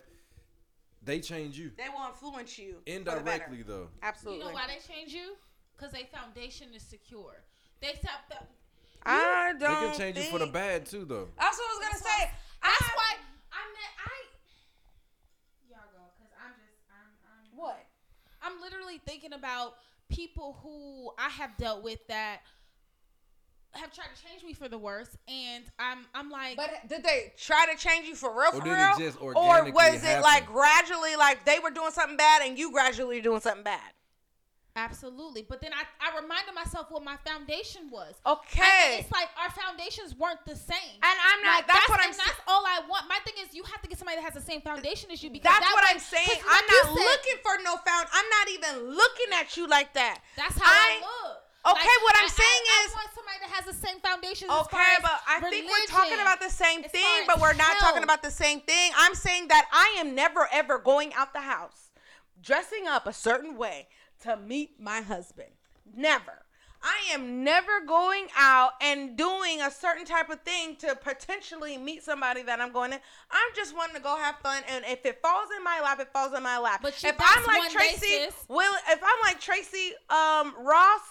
they 1.04 1.20
change 1.22 1.58
you 1.58 1.72
They 1.78 1.90
will 1.90 2.08
influence 2.10 2.58
you 2.60 2.74
for 2.74 2.94
the 2.94 3.02
better. 3.04 3.18
indirectly 3.20 3.64
though. 3.64 3.88
Absolutely. 4.04 4.42
You 4.44 4.48
know 4.50 4.54
why 4.54 4.68
they 4.68 4.94
change 4.94 5.14
you? 5.14 5.36
Because 5.76 5.92
their 5.94 6.06
foundation 6.12 6.68
is 6.76 6.82
secure. 6.84 7.34
They 7.82 7.94
stop 8.00 8.28
that. 8.30 8.48
I 9.06 9.54
They 9.54 9.60
don't. 9.66 9.82
They 9.82 9.88
can 9.88 9.98
change 9.98 10.18
you 10.18 10.24
for 10.32 10.40
the 10.40 10.48
bad 10.48 10.86
too 10.86 11.06
though. 11.06 11.30
That's 11.40 11.58
what 11.58 11.66
I 11.66 11.74
was 11.78 11.80
gonna 11.80 11.92
That's 11.92 12.04
say. 12.04 12.26
why- 12.26 12.32
That's 12.64 12.84
I- 12.92 12.96
why 12.96 13.12
I 13.54 13.62
met 13.74 13.92
I. 14.06 14.18
Y'all 15.70 15.92
go, 15.94 16.04
cause 16.20 16.32
I'm 16.44 16.54
just 16.60 16.78
I'm 16.90 17.10
I'm. 17.26 17.58
What? 17.58 17.86
I'm 18.42 18.62
literally 18.62 19.00
thinking 19.06 19.34
about 19.34 19.76
people 20.10 20.58
who 20.64 21.12
I 21.18 21.30
have 21.30 21.58
dealt 21.58 21.84
with 21.84 22.00
that 22.08 22.40
have 23.74 23.92
tried 23.92 24.08
to 24.16 24.24
change 24.28 24.44
me 24.44 24.54
for 24.54 24.68
the 24.68 24.78
worse, 24.78 25.16
and 25.28 25.64
I'm 25.78 26.06
I'm 26.14 26.30
like, 26.30 26.58
But 26.58 26.72
did 26.88 27.04
they 27.04 27.34
try 27.38 27.66
to 27.72 27.78
change 27.78 28.08
you 28.08 28.16
for 28.16 28.32
real? 28.32 28.52
For 28.52 28.62
real? 28.64 28.96
or 29.36 29.64
was 29.72 30.04
it 30.04 30.22
like 30.22 30.46
gradually, 30.48 31.16
like 31.16 31.46
they 31.46 31.60
were 31.60 31.72
doing 31.72 31.92
something 31.92 32.18
bad 32.18 32.42
and 32.44 32.58
you 32.58 32.72
gradually 32.72 33.22
doing 33.22 33.42
something 33.42 33.64
bad? 33.64 33.82
Absolutely. 34.78 35.42
But 35.44 35.60
then 35.60 35.74
I 35.74 35.84
I 36.00 36.16
reminded 36.22 36.54
myself 36.54 36.88
what 36.94 37.04
my 37.04 37.18
foundation 37.26 37.90
was. 37.90 38.14
Okay. 38.26 38.62
And 38.94 39.02
it's 39.04 39.12
like 39.12 39.28
our 39.42 39.50
foundations 39.52 40.16
weren't 40.16 40.40
the 40.46 40.56
same. 40.56 40.96
And 41.02 41.18
I'm 41.18 41.42
not. 41.44 41.66
Like, 41.66 41.68
that's, 41.68 41.90
what 41.90 42.00
I'm 42.00 42.14
saying. 42.14 42.30
That's 42.30 42.42
all 42.48 42.64
I 42.64 42.86
want. 42.88 43.10
My 43.10 43.20
thing 43.26 43.34
is, 43.44 43.54
you 43.58 43.64
have 43.64 43.82
to 43.82 43.88
get 43.90 43.98
somebody 43.98 44.18
that 44.22 44.26
has 44.30 44.38
the 44.38 44.46
same 44.46 44.62
foundation 44.62 45.10
as 45.12 45.22
you. 45.22 45.30
Because 45.34 45.50
That's 45.52 45.66
that 45.66 45.74
what 45.74 45.84
way- 45.84 45.98
I'm 45.98 46.00
saying. 46.00 46.40
'cause 46.40 46.48
I'm 46.48 46.66
not 46.70 46.86
said, 46.94 47.04
looking 47.10 47.38
for 47.44 47.56
no 47.66 47.76
found. 47.84 48.08
I'm 48.14 48.30
not 48.30 48.46
even 48.54 48.74
looking 48.96 49.30
at 49.34 49.58
you 49.58 49.68
like 49.68 49.94
that. 49.98 50.22
That's 50.38 50.56
how 50.58 50.70
I, 50.70 51.02
I- 51.02 51.02
look. 51.02 51.44
Okay, 51.68 51.96
what 52.04 52.16
I'm 52.16 52.32
I- 52.32 52.40
saying 52.40 52.62
I, 52.64 52.86
is- 52.86 52.94
I 52.94 52.96
want 52.96 53.10
somebody 53.14 53.38
that 53.44 53.50
has 53.52 53.66
the 53.66 53.74
same 53.76 54.00
foundation. 54.00 54.48
as 54.50 54.62
Okay, 54.72 54.94
but 55.02 55.20
I 55.28 55.42
think 55.42 55.68
we're 55.68 55.86
talking 55.92 56.22
about 56.22 56.40
the 56.40 56.50
same 56.54 56.84
thing, 56.84 57.26
but 57.28 57.42
we're 57.42 57.54
not 57.60 57.76
talking 57.80 58.04
about 58.04 58.24
the 58.24 58.32
same 58.32 58.62
thing. 58.62 58.92
I'm 58.96 59.14
saying 59.16 59.50
that 59.50 59.68
I 59.74 60.00
am 60.00 60.16
never 60.16 60.48
ever 60.54 60.78
going 60.80 61.14
out 61.14 61.34
the 61.34 61.42
house 61.42 61.90
dressing 62.42 62.88
up 62.88 63.06
a 63.08 63.12
certain 63.12 63.58
way 63.58 63.88
to 64.24 64.38
meet 64.38 64.80
my 64.80 65.02
husband. 65.02 65.50
Never. 65.96 66.44
I 66.84 67.14
am 67.14 67.44
never 67.44 67.82
going 67.86 68.28
out 68.38 68.74
and 68.82 69.18
doing 69.18 69.62
a 69.62 69.72
certain 69.72 70.06
type 70.06 70.30
of 70.30 70.42
thing 70.42 70.76
to 70.78 70.96
potentially 70.96 71.78
meet 71.78 72.04
somebody 72.04 72.44
that 72.44 72.62
I'm 72.62 72.72
going 72.72 72.92
to. 72.92 73.00
I'm 73.32 73.56
just 73.56 73.76
wanting 73.76 73.96
to 73.96 74.02
go 74.02 74.16
have 74.16 74.38
fun, 74.38 74.64
and 74.70 74.86
if 74.86 75.06
it 75.06 75.20
falls 75.22 75.50
in 75.58 75.64
my 75.64 75.82
lap, 75.82 76.00
it 76.00 76.10
falls 76.14 76.34
in 76.34 76.44
my 76.44 76.60
lap. 76.60 76.82
But 76.84 76.94
if 77.04 77.16
I'm 77.20 77.46
like 77.46 77.72
Tracee, 77.72 78.00
basis. 78.00 78.36
will 78.48 78.74
if 78.90 79.02
I'm 79.04 79.20
like 79.24 79.40
Tracee 79.40 79.94
um, 80.10 80.54
Ross, 80.66 81.02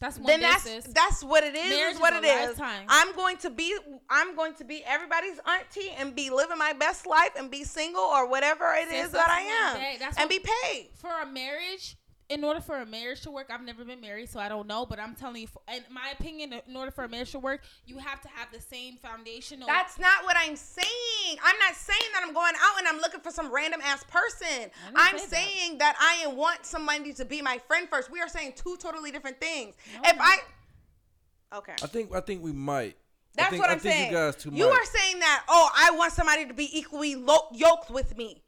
That's 0.00 0.18
one 0.18 0.26
then 0.26 0.40
that's 0.40 0.64
that's 0.88 1.22
what 1.22 1.44
it 1.44 1.54
is. 1.54 1.70
Marriage 1.70 1.94
is 1.94 2.00
what 2.00 2.12
it 2.14 2.24
is. 2.24 2.58
lifetime. 2.58 2.86
I'm 2.88 3.14
going 3.14 3.36
to 3.38 3.50
be 3.50 3.76
I'm 4.10 4.34
going 4.34 4.54
to 4.54 4.64
be 4.64 4.82
everybody's 4.84 5.38
auntie 5.46 5.90
and 5.98 6.14
be 6.14 6.30
living 6.30 6.58
my 6.58 6.72
best 6.72 7.06
life 7.06 7.30
and 7.38 7.50
be 7.50 7.62
single 7.64 8.02
or 8.02 8.28
whatever 8.28 8.74
it 8.74 8.88
Sis, 8.88 9.06
is 9.06 9.12
that 9.12 9.28
I 9.28 9.40
am. 9.40 10.00
And 10.02 10.12
what- 10.16 10.28
be 10.28 10.40
paid. 10.40 10.90
for 10.96 11.10
a 11.22 11.26
marriage 11.26 11.96
in 12.30 12.42
order 12.42 12.60
for 12.60 12.80
a 12.80 12.86
marriage 12.86 13.20
to 13.20 13.30
work 13.30 13.50
i've 13.52 13.62
never 13.62 13.84
been 13.84 14.00
married 14.00 14.28
so 14.28 14.40
i 14.40 14.48
don't 14.48 14.66
know 14.66 14.86
but 14.86 14.98
i'm 14.98 15.14
telling 15.14 15.42
you 15.42 15.48
in 15.74 15.82
my 15.90 16.10
opinion 16.18 16.54
in 16.66 16.76
order 16.76 16.90
for 16.90 17.04
a 17.04 17.08
marriage 17.08 17.30
to 17.32 17.38
work 17.38 17.60
you 17.86 17.98
have 17.98 18.20
to 18.22 18.28
have 18.28 18.48
the 18.52 18.60
same 18.60 18.96
foundation 18.96 19.62
That's 19.66 19.98
not 19.98 20.24
what 20.24 20.36
I'm 20.38 20.56
saying. 20.56 21.38
I'm 21.44 21.58
not 21.58 21.74
saying 21.74 22.10
that 22.12 22.22
I'm 22.26 22.32
going 22.32 22.54
out 22.62 22.78
and 22.78 22.88
I'm 22.88 22.98
looking 22.98 23.20
for 23.20 23.30
some 23.30 23.52
random 23.52 23.80
ass 23.84 24.04
person. 24.04 24.70
I'm 24.94 25.18
say 25.18 25.26
saying 25.36 25.78
that. 25.78 25.96
I 26.00 26.26
want 26.28 26.64
somebody 26.66 27.12
to 27.14 27.24
be 27.24 27.42
my 27.42 27.58
friend 27.66 27.88
first. 27.90 28.10
We 28.10 28.20
are 28.20 28.28
saying 28.28 28.54
two 28.56 28.76
totally 28.80 29.10
different 29.10 29.40
things. 29.40 29.74
No, 29.94 30.08
if 30.10 30.16
we're 30.16 30.22
I. 30.22 30.38
Okay. 31.58 31.72
I 31.82 31.86
think 31.86 32.14
I 32.14 32.20
think 32.20 32.42
we 32.42 32.52
might. 32.52 32.96
I 32.96 32.96
That's 33.36 33.50
think, 33.50 33.62
what 33.62 33.70
I 33.70 33.74
I'm 33.74 33.78
think 33.80 33.94
saying. 33.94 34.12
You 34.12 34.16
guys 34.18 34.36
too 34.36 34.50
You 34.52 34.68
much. 34.70 34.78
are 34.78 34.84
saying 34.84 35.18
that, 35.20 35.44
oh, 35.48 35.68
I 35.76 35.90
want 35.96 36.12
somebody 36.12 36.46
to 36.46 36.54
be 36.54 36.68
equally 36.78 37.16
lo- 37.16 37.48
yoked 37.52 37.90
with 37.90 38.16
me. 38.16 38.43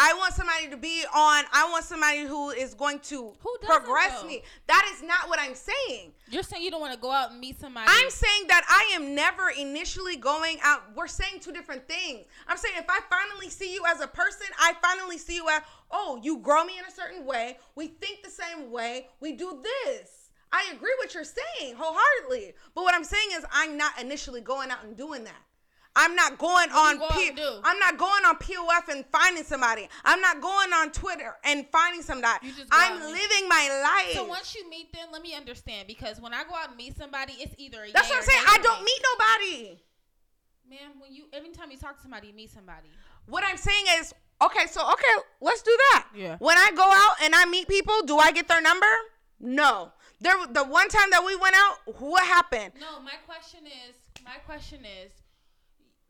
I 0.00 0.14
want 0.14 0.32
somebody 0.32 0.68
to 0.68 0.76
be 0.76 1.04
on, 1.12 1.44
I 1.52 1.68
want 1.72 1.84
somebody 1.84 2.20
who 2.20 2.50
is 2.50 2.72
going 2.72 3.00
to 3.00 3.32
Who 3.40 3.58
progress 3.62 4.22
though? 4.22 4.28
me. 4.28 4.42
That 4.68 4.88
is 4.94 5.02
not 5.02 5.28
what 5.28 5.40
I'm 5.40 5.56
saying. 5.56 6.12
you're 6.30 6.44
saying 6.44 6.62
you 6.62 6.70
don't 6.70 6.80
want 6.80 6.94
to 6.94 7.00
go 7.00 7.10
out 7.10 7.32
and 7.32 7.40
meet 7.40 7.58
somebody 7.58 7.88
I'm 7.90 8.08
saying 8.08 8.46
that 8.46 8.64
I 8.68 8.94
am 8.94 9.16
never 9.16 9.50
initially 9.58 10.14
going 10.14 10.58
out. 10.62 10.82
We're 10.94 11.08
saying 11.08 11.40
two 11.40 11.50
different 11.50 11.88
things. 11.88 12.26
I'm 12.46 12.56
saying 12.56 12.76
if 12.78 12.86
I 12.88 13.00
finally 13.10 13.50
see 13.50 13.74
you 13.74 13.82
as 13.88 14.00
a 14.00 14.06
person, 14.06 14.46
I 14.60 14.74
finally 14.80 15.18
see 15.18 15.34
you 15.34 15.48
as, 15.48 15.62
oh, 15.90 16.20
you 16.22 16.38
grow 16.38 16.64
me 16.64 16.78
in 16.78 16.84
a 16.84 16.94
certain 16.94 17.26
way. 17.26 17.58
We 17.74 17.88
think 17.88 18.22
the 18.22 18.30
same 18.30 18.70
way. 18.70 19.08
We 19.18 19.32
do 19.32 19.60
this. 19.84 20.30
I 20.52 20.72
agree 20.72 20.94
what 20.98 21.12
you're 21.12 21.24
saying 21.24 21.74
wholeheartedly. 21.76 22.54
But 22.72 22.84
what 22.84 22.94
I'm 22.94 23.04
saying 23.04 23.30
is 23.32 23.44
I'm 23.50 23.76
not 23.76 24.00
initially 24.00 24.42
going 24.42 24.70
out 24.70 24.84
and 24.84 24.96
doing 24.96 25.24
that. 25.24 25.42
I'm 25.98 26.14
not 26.14 26.38
going 26.38 26.70
on 26.70 26.94
you 26.94 26.98
go 27.00 27.04
out 27.06 27.12
P- 27.12 27.28
and 27.28 27.36
do? 27.36 27.60
I'm 27.64 27.78
not 27.80 27.98
going 27.98 28.24
on 28.24 28.36
POF 28.36 28.88
and 28.88 29.04
finding 29.10 29.42
somebody. 29.42 29.88
I'm 30.04 30.20
not 30.20 30.40
going 30.40 30.72
on 30.72 30.92
Twitter 30.92 31.34
and 31.42 31.66
finding 31.72 32.02
somebody. 32.02 32.46
You 32.46 32.52
just 32.52 32.70
go 32.70 32.78
out 32.78 32.92
I'm 32.92 33.00
living 33.00 33.48
my 33.48 33.82
life. 33.82 34.14
So 34.14 34.24
once 34.24 34.54
you 34.54 34.70
meet 34.70 34.92
them, 34.92 35.08
let 35.12 35.22
me 35.22 35.34
understand 35.34 35.88
because 35.88 36.20
when 36.20 36.32
I 36.32 36.44
go 36.44 36.54
out 36.54 36.68
and 36.68 36.76
meet 36.76 36.96
somebody, 36.96 37.34
it's 37.40 37.52
either 37.58 37.82
a 37.82 37.90
That's 37.90 38.08
yay 38.08 38.14
what 38.14 38.22
I'm 38.22 38.28
saying. 38.28 38.44
I 38.48 38.58
don't 38.58 38.84
meet 38.84 39.00
nobody. 39.12 39.78
Man, 40.70 41.00
when 41.00 41.12
you 41.12 41.24
every 41.32 41.50
time 41.50 41.72
you 41.72 41.78
talk 41.78 41.96
to 41.96 42.02
somebody, 42.02 42.28
you 42.28 42.34
meet 42.34 42.50
somebody. 42.50 42.88
What 43.26 43.42
I'm 43.44 43.56
saying 43.56 43.84
is, 43.98 44.14
okay, 44.40 44.66
so 44.66 44.88
okay, 44.92 45.14
let's 45.40 45.62
do 45.62 45.76
that. 45.92 46.06
Yeah. 46.14 46.36
When 46.38 46.56
I 46.56 46.70
go 46.76 46.84
out 46.84 47.16
and 47.24 47.34
I 47.34 47.44
meet 47.46 47.66
people, 47.66 48.02
do 48.06 48.18
I 48.18 48.30
get 48.30 48.46
their 48.46 48.62
number? 48.62 48.86
No. 49.40 49.92
There, 50.20 50.34
the 50.50 50.64
one 50.64 50.88
time 50.88 51.10
that 51.10 51.24
we 51.24 51.34
went 51.36 51.54
out, 51.56 52.00
what 52.00 52.24
happened? 52.24 52.72
No, 52.80 53.00
my 53.00 53.14
question 53.26 53.60
is, 53.66 53.96
my 54.24 54.36
question 54.46 54.80
is, 54.84 55.12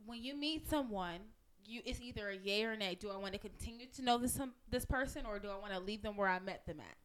when 0.08 0.22
you 0.24 0.34
meet 0.34 0.68
someone, 0.68 1.18
you 1.64 1.82
it's 1.84 2.00
either 2.00 2.30
a 2.30 2.36
yay 2.36 2.64
or 2.64 2.76
nay. 2.76 2.96
Do 2.98 3.10
I 3.10 3.16
want 3.18 3.34
to 3.34 3.38
continue 3.38 3.86
to 3.96 4.02
know 4.02 4.16
this 4.18 4.32
some 4.34 4.52
this 4.70 4.84
person, 4.86 5.26
or 5.26 5.38
do 5.38 5.48
I 5.48 5.58
want 5.58 5.72
to 5.74 5.78
leave 5.80 6.02
them 6.02 6.16
where 6.16 6.28
I 6.28 6.38
met 6.40 6.66
them 6.66 6.80
at? 6.80 6.96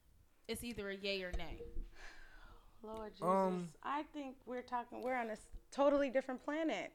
It's 0.48 0.64
either 0.64 0.90
a 0.90 0.96
yay 0.96 1.22
or 1.24 1.32
nay. 1.38 1.60
Lord 2.82 3.12
Jesus, 3.14 3.22
Um, 3.26 3.70
I 3.84 4.04
think 4.14 4.36
we're 4.46 4.62
talking. 4.62 5.02
We're 5.04 5.16
on 5.16 5.30
a 5.30 5.38
totally 5.72 6.10
different 6.10 6.44
planet. 6.44 6.92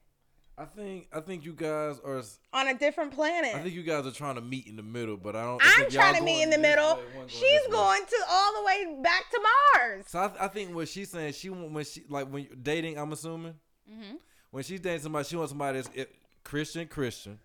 I 0.56 0.64
think 0.64 1.06
I 1.12 1.20
think 1.20 1.44
you 1.44 1.52
guys 1.52 2.01
are. 2.05 2.22
On 2.52 2.68
a 2.68 2.74
different 2.76 3.12
planet. 3.12 3.55
I 3.55 3.60
think 3.62 3.74
you 3.74 3.82
guys 3.82 4.06
are 4.06 4.10
trying 4.10 4.35
to 4.35 4.40
meet 4.40 4.66
in 4.66 4.76
the 4.76 4.82
middle, 4.82 5.16
but 5.16 5.36
I 5.36 5.44
don't. 5.44 5.62
I 5.62 5.66
I'm 5.68 5.80
think 5.82 5.90
trying 5.93 6.16
to 6.16 6.22
meet 6.22 6.43
in 6.43 6.51
the 6.51 6.59
middle. 6.59 6.97
way, 6.97 7.02
going 7.14 7.28
She's 7.28 7.40
this 7.43 7.66
way. 7.68 7.72
going 7.72 8.02
to 8.06 8.16
all 8.28 8.55
the 8.55 8.64
way 8.64 8.98
back 9.02 9.30
to 9.30 9.40
Mars. 9.76 10.05
So 10.09 10.18
I, 10.18 10.47
I 10.47 10.48
think 10.48 10.74
what 10.74 10.89
she's 10.89 11.10
saying, 11.10 11.35
she 11.35 11.48
when 11.51 11.85
she 11.85 12.02
like 12.09 12.26
when 12.28 12.44
you're 12.44 12.56
dating. 12.56 12.98
I'm 12.98 13.12
assuming 13.12 13.55
Mm-hmm. 13.90 14.16
When 14.51 14.62
she's 14.65 14.81
dating 14.81 15.01
somebody, 15.03 15.27
she 15.29 15.37
wants 15.37 15.51
somebody 15.51 15.81
that's 15.81 15.91
eh, 15.97 16.05
Christian, 16.45 16.87
Christian. 16.89 17.39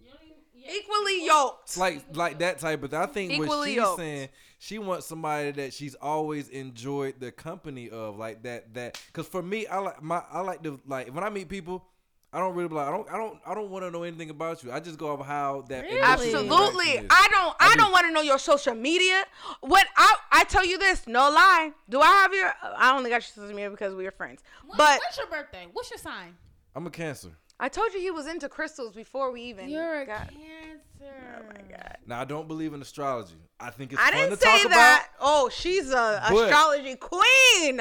You 0.00 0.10
don't 0.10 0.22
even, 0.22 0.36
yeah. 0.54 0.72
Equally 0.80 1.26
yoked. 1.26 1.76
Like 1.76 2.04
like 2.16 2.38
that 2.38 2.58
type 2.58 2.82
of 2.82 2.90
thing. 2.90 3.00
I 3.00 3.06
think 3.06 3.32
what 3.38 3.44
Equally 3.44 3.68
she's 3.68 3.76
yoked. 3.76 3.98
saying, 3.98 4.28
she 4.58 4.78
wants 4.78 5.06
somebody 5.06 5.50
that 5.52 5.72
she's 5.72 5.94
always 5.96 6.48
enjoyed 6.48 7.20
the 7.20 7.30
company 7.30 7.90
of, 7.90 8.16
like 8.16 8.42
that. 8.44 8.74
That 8.74 9.00
because 9.06 9.28
for 9.28 9.42
me, 9.42 9.66
I 9.66 9.78
like 9.78 10.02
my 10.02 10.22
I 10.30 10.40
like 10.40 10.62
to 10.62 10.80
like 10.86 11.14
when 11.14 11.24
I 11.24 11.30
meet 11.30 11.48
people. 11.48 11.84
I 12.32 12.40
don't 12.40 12.54
really 12.54 12.68
like. 12.68 12.86
I 12.86 12.90
don't. 12.90 13.08
I 13.10 13.16
don't. 13.16 13.38
I 13.46 13.54
don't 13.54 13.70
want 13.70 13.84
to 13.86 13.90
know 13.90 14.02
anything 14.02 14.28
about 14.28 14.62
you. 14.62 14.70
I 14.70 14.80
just 14.80 14.98
go 14.98 15.12
off 15.16 15.24
how 15.26 15.64
that. 15.70 15.84
Really? 15.84 16.00
Absolutely. 16.00 16.98
I 17.10 17.28
don't 17.30 17.56
I, 17.58 17.68
I 17.70 17.74
do. 17.74 17.80
don't 17.80 17.92
want 17.92 18.06
to 18.06 18.12
know 18.12 18.20
your 18.20 18.38
social 18.38 18.74
media. 18.74 19.24
What 19.60 19.86
I 19.96 20.14
I 20.32 20.44
tell 20.44 20.66
you 20.66 20.76
this, 20.78 21.06
no 21.06 21.30
lie. 21.30 21.72
Do 21.88 22.00
I 22.00 22.06
have 22.06 22.34
your 22.34 22.52
I 22.76 22.94
only 22.96 23.08
got 23.08 23.16
your 23.16 23.22
social 23.44 23.48
media 23.56 23.70
because 23.70 23.94
we 23.94 24.04
were 24.04 24.10
friends. 24.10 24.42
When- 24.66 24.76
But 24.76 24.98
what's 25.00 25.16
your 25.16 25.26
birthday? 25.28 25.66
What's 25.72 25.90
your 25.90 25.98
sign? 25.98 26.34
I'm 26.76 26.86
a 26.86 26.90
cancer. 26.90 27.30
I 27.60 27.68
told 27.68 27.92
you 27.92 27.98
he 28.00 28.10
was 28.12 28.26
into 28.28 28.48
crystals 28.48 28.94
before 28.94 29.32
we 29.32 29.42
even 29.42 29.68
You're 29.68 30.02
a 30.02 30.06
got 30.06 30.28
cancer. 30.28 30.82
Oh 31.02 31.42
my 31.48 31.60
god. 31.68 31.96
Now 32.06 32.20
I 32.20 32.24
don't 32.24 32.46
believe 32.46 32.74
in 32.74 32.82
astrology. 32.82 33.34
I 33.58 33.70
think 33.70 33.92
it's 33.92 34.00
I 34.00 34.10
fun 34.10 34.18
didn't 34.18 34.30
to 34.32 34.36
say 34.36 34.62
talk 34.64 34.70
that. 34.72 35.08
Oh, 35.18 35.48
she's 35.48 35.90
a 35.90 36.22
But- 36.30 36.44
astrology 36.44 36.94
queen. 36.96 37.80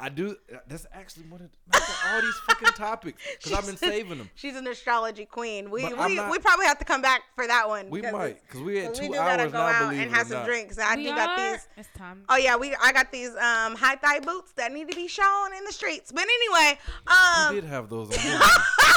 About. 0.00 0.06
I 0.06 0.14
do. 0.14 0.36
That's 0.66 0.86
actually 0.92 1.24
one 1.24 1.42
of 1.42 1.50
matter 1.72 1.92
all 2.14 2.20
these 2.22 2.34
fucking 2.46 2.68
topics 2.74 3.22
because 3.38 3.52
I've 3.52 3.66
been 3.66 3.76
saving 3.76 4.18
them. 4.18 4.30
She's 4.34 4.56
an 4.56 4.66
astrology 4.66 5.26
queen. 5.26 5.70
We 5.70 5.84
we, 5.84 5.90
not- 6.14 6.30
we 6.30 6.38
probably 6.38 6.66
have 6.66 6.78
to 6.78 6.84
come 6.84 7.02
back 7.02 7.22
for 7.34 7.46
that 7.46 7.68
one. 7.68 7.90
We 7.90 8.00
because 8.00 8.12
might 8.12 8.42
because 8.46 8.60
we 8.62 8.78
had 8.78 8.88
'cause 8.88 8.98
two 8.98 9.02
we 9.04 9.08
do 9.10 9.14
gotta 9.14 9.46
go 9.46 9.58
now. 9.58 9.66
out 9.66 9.94
and 9.94 10.10
have 10.10 10.26
some 10.26 10.38
not. 10.38 10.46
drinks. 10.46 10.78
I 10.78 10.96
We 10.96 11.04
do 11.04 11.08
got 11.10 11.36
these. 11.36 11.68
It's 11.76 11.88
time. 11.96 12.24
Oh 12.28 12.36
yeah, 12.36 12.56
we 12.56 12.74
I 12.82 12.92
got 12.92 13.12
these 13.12 13.30
um 13.30 13.76
high 13.76 13.96
thigh 13.96 14.20
boots 14.20 14.52
that 14.52 14.72
need 14.72 14.88
to 14.90 14.96
be 14.96 15.06
shown 15.08 15.54
in 15.56 15.64
the 15.64 15.72
streets. 15.72 16.10
But 16.12 16.24
anyway, 16.24 16.78
um 17.06 17.54
You 17.54 17.60
did 17.60 17.68
have 17.70 17.88
those 17.88 18.08
on. 18.16 18.40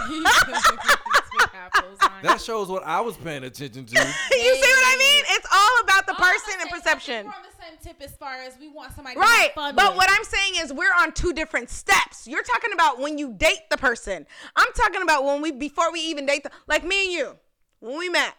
didn't 1.53 1.99
that 2.23 2.41
shows 2.41 2.67
what 2.67 2.83
I 2.83 3.01
was 3.01 3.15
paying 3.17 3.43
attention 3.43 3.85
to. 3.85 3.95
you 3.95 4.01
see 4.01 4.59
what 4.61 4.87
I 4.87 4.95
mean? 4.97 5.23
It's 5.29 5.47
all 5.51 5.83
about 5.83 6.05
the 6.05 6.13
All 6.13 6.19
person 6.19 6.53
and 6.61 6.61
saying 6.61 6.61
is 6.61 6.61
I 6.61 6.71
think 6.71 6.83
perception. 6.83 7.25
We're 7.25 7.33
on 7.33 7.43
the 7.43 7.63
same 7.63 7.77
tip 7.93 8.01
as 8.01 8.15
far 8.17 8.41
as 8.41 8.57
we 8.59 8.69
want 8.69 8.93
somebody 8.93 9.15
to 9.15 9.21
Right. 9.21 9.51
But 9.55 9.75
with. 9.75 9.95
what 9.95 10.09
I'm 10.09 10.23
saying 10.23 10.53
is 10.57 10.73
we're 10.73 10.93
on 10.93 11.11
two 11.13 11.33
different 11.33 11.69
steps. 11.69 12.27
You're 12.27 12.43
talking 12.43 12.73
about 12.73 12.99
when 12.99 13.17
you 13.17 13.33
date 13.33 13.69
the 13.69 13.77
person. 13.77 14.25
I'm 14.55 14.73
talking 14.73 15.01
about 15.01 15.23
when 15.23 15.41
we 15.41 15.51
before 15.51 15.91
we 15.91 15.99
even 16.01 16.25
date 16.25 16.43
the 16.43 16.51
like 16.67 16.83
me 16.83 17.05
and 17.05 17.13
you. 17.13 17.35
When 17.79 17.97
we 17.97 18.09
met. 18.09 18.35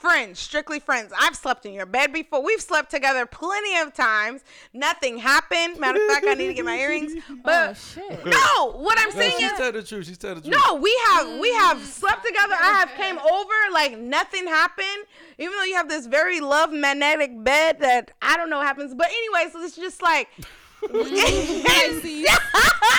Friends, 0.00 0.40
strictly 0.40 0.80
friends. 0.80 1.12
I've 1.20 1.36
slept 1.36 1.66
in 1.66 1.74
your 1.74 1.84
bed 1.84 2.10
before. 2.10 2.42
We've 2.42 2.62
slept 2.62 2.90
together 2.90 3.26
plenty 3.26 3.76
of 3.76 3.92
times. 3.92 4.42
Nothing 4.72 5.18
happened. 5.18 5.78
Matter 5.78 6.00
of 6.02 6.08
fact, 6.08 6.24
I 6.26 6.32
need 6.32 6.46
to 6.46 6.54
get 6.54 6.64
my 6.64 6.78
earrings. 6.78 7.12
Oh, 7.30 7.36
but 7.44 7.70
oh 7.70 7.74
shit. 7.74 8.26
no, 8.26 8.72
what 8.80 8.98
I'm 8.98 9.10
No, 9.10 9.14
saying 9.14 9.32
she's 9.38 9.50
is 9.50 9.58
telling 9.58 9.72
the 9.74 9.82
truth. 9.82 10.06
She's 10.06 10.18
telling 10.18 10.36
the 10.36 10.50
truth. 10.50 10.62
No, 10.66 10.74
we 10.76 10.98
have 11.08 11.38
we 11.38 11.52
mm. 11.52 11.58
have 11.58 11.82
slept 11.84 12.24
together. 12.24 12.54
I 12.54 12.72
have 12.80 12.90
came 12.96 13.18
over 13.18 13.52
like 13.72 13.98
nothing 13.98 14.46
happened. 14.46 15.04
Even 15.38 15.56
though 15.56 15.64
you 15.64 15.74
have 15.74 15.88
this 15.88 16.06
very 16.06 16.40
love 16.40 16.72
magnetic 16.72 17.44
bed 17.44 17.80
that 17.80 18.12
I 18.22 18.36
don't 18.36 18.50
know 18.50 18.58
what 18.58 18.66
happens. 18.66 18.94
But 18.94 19.08
anyways, 19.08 19.52
so 19.52 19.62
it's 19.62 19.76
just 19.76 20.02
like 20.02 20.28
mm-hmm. 20.82 21.62
Pisces. 21.66 22.24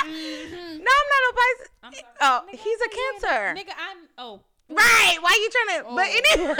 No, 0.05 0.91
I'm 0.91 1.07
not 1.09 1.23
a 1.29 1.33
Pisces. 1.35 1.69
Mm-hmm. 1.83 1.99
Oh, 2.21 2.41
Nigga, 2.47 2.59
he's 2.59 2.79
a 2.79 2.83
I'm 2.83 2.89
Cancer. 2.91 3.61
Nigga, 3.61 3.73
I'm. 3.89 3.97
Oh. 4.17 4.41
Right? 4.71 5.17
Why 5.19 5.29
are 5.29 5.41
you 5.41 5.49
trying 5.51 5.83
to? 5.83 5.89
Oh. 5.89 5.95
But 5.95 6.07
any, 6.07 6.55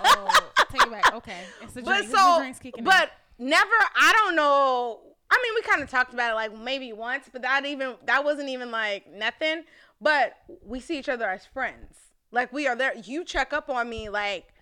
oh. 0.00 0.50
Take 0.70 0.82
it 0.82 0.90
back. 0.90 1.14
Okay. 1.14 1.40
It's 1.62 1.74
the 1.74 1.82
but 1.82 1.96
drink. 1.98 2.10
The 2.10 2.16
so, 2.16 2.52
kicking 2.60 2.78
in. 2.78 2.84
but 2.84 3.10
never. 3.38 3.70
I 3.96 4.12
don't 4.14 4.36
know. 4.36 5.00
I 5.30 5.40
mean, 5.42 5.54
we 5.54 5.62
kind 5.62 5.82
of 5.82 5.90
talked 5.90 6.14
about 6.14 6.32
it 6.32 6.34
like 6.34 6.56
maybe 6.56 6.92
once, 6.92 7.28
but 7.32 7.42
that 7.42 7.66
even 7.66 7.94
that 8.04 8.24
wasn't 8.24 8.48
even 8.48 8.70
like 8.70 9.12
nothing. 9.12 9.64
But 10.00 10.36
we 10.64 10.80
see 10.80 10.98
each 10.98 11.08
other 11.08 11.28
as 11.28 11.46
friends. 11.46 11.96
Like 12.30 12.52
we 12.52 12.66
are 12.66 12.76
there. 12.76 12.94
You 12.96 13.24
check 13.24 13.52
up 13.52 13.68
on 13.68 13.88
me 13.88 14.08
like 14.08 14.52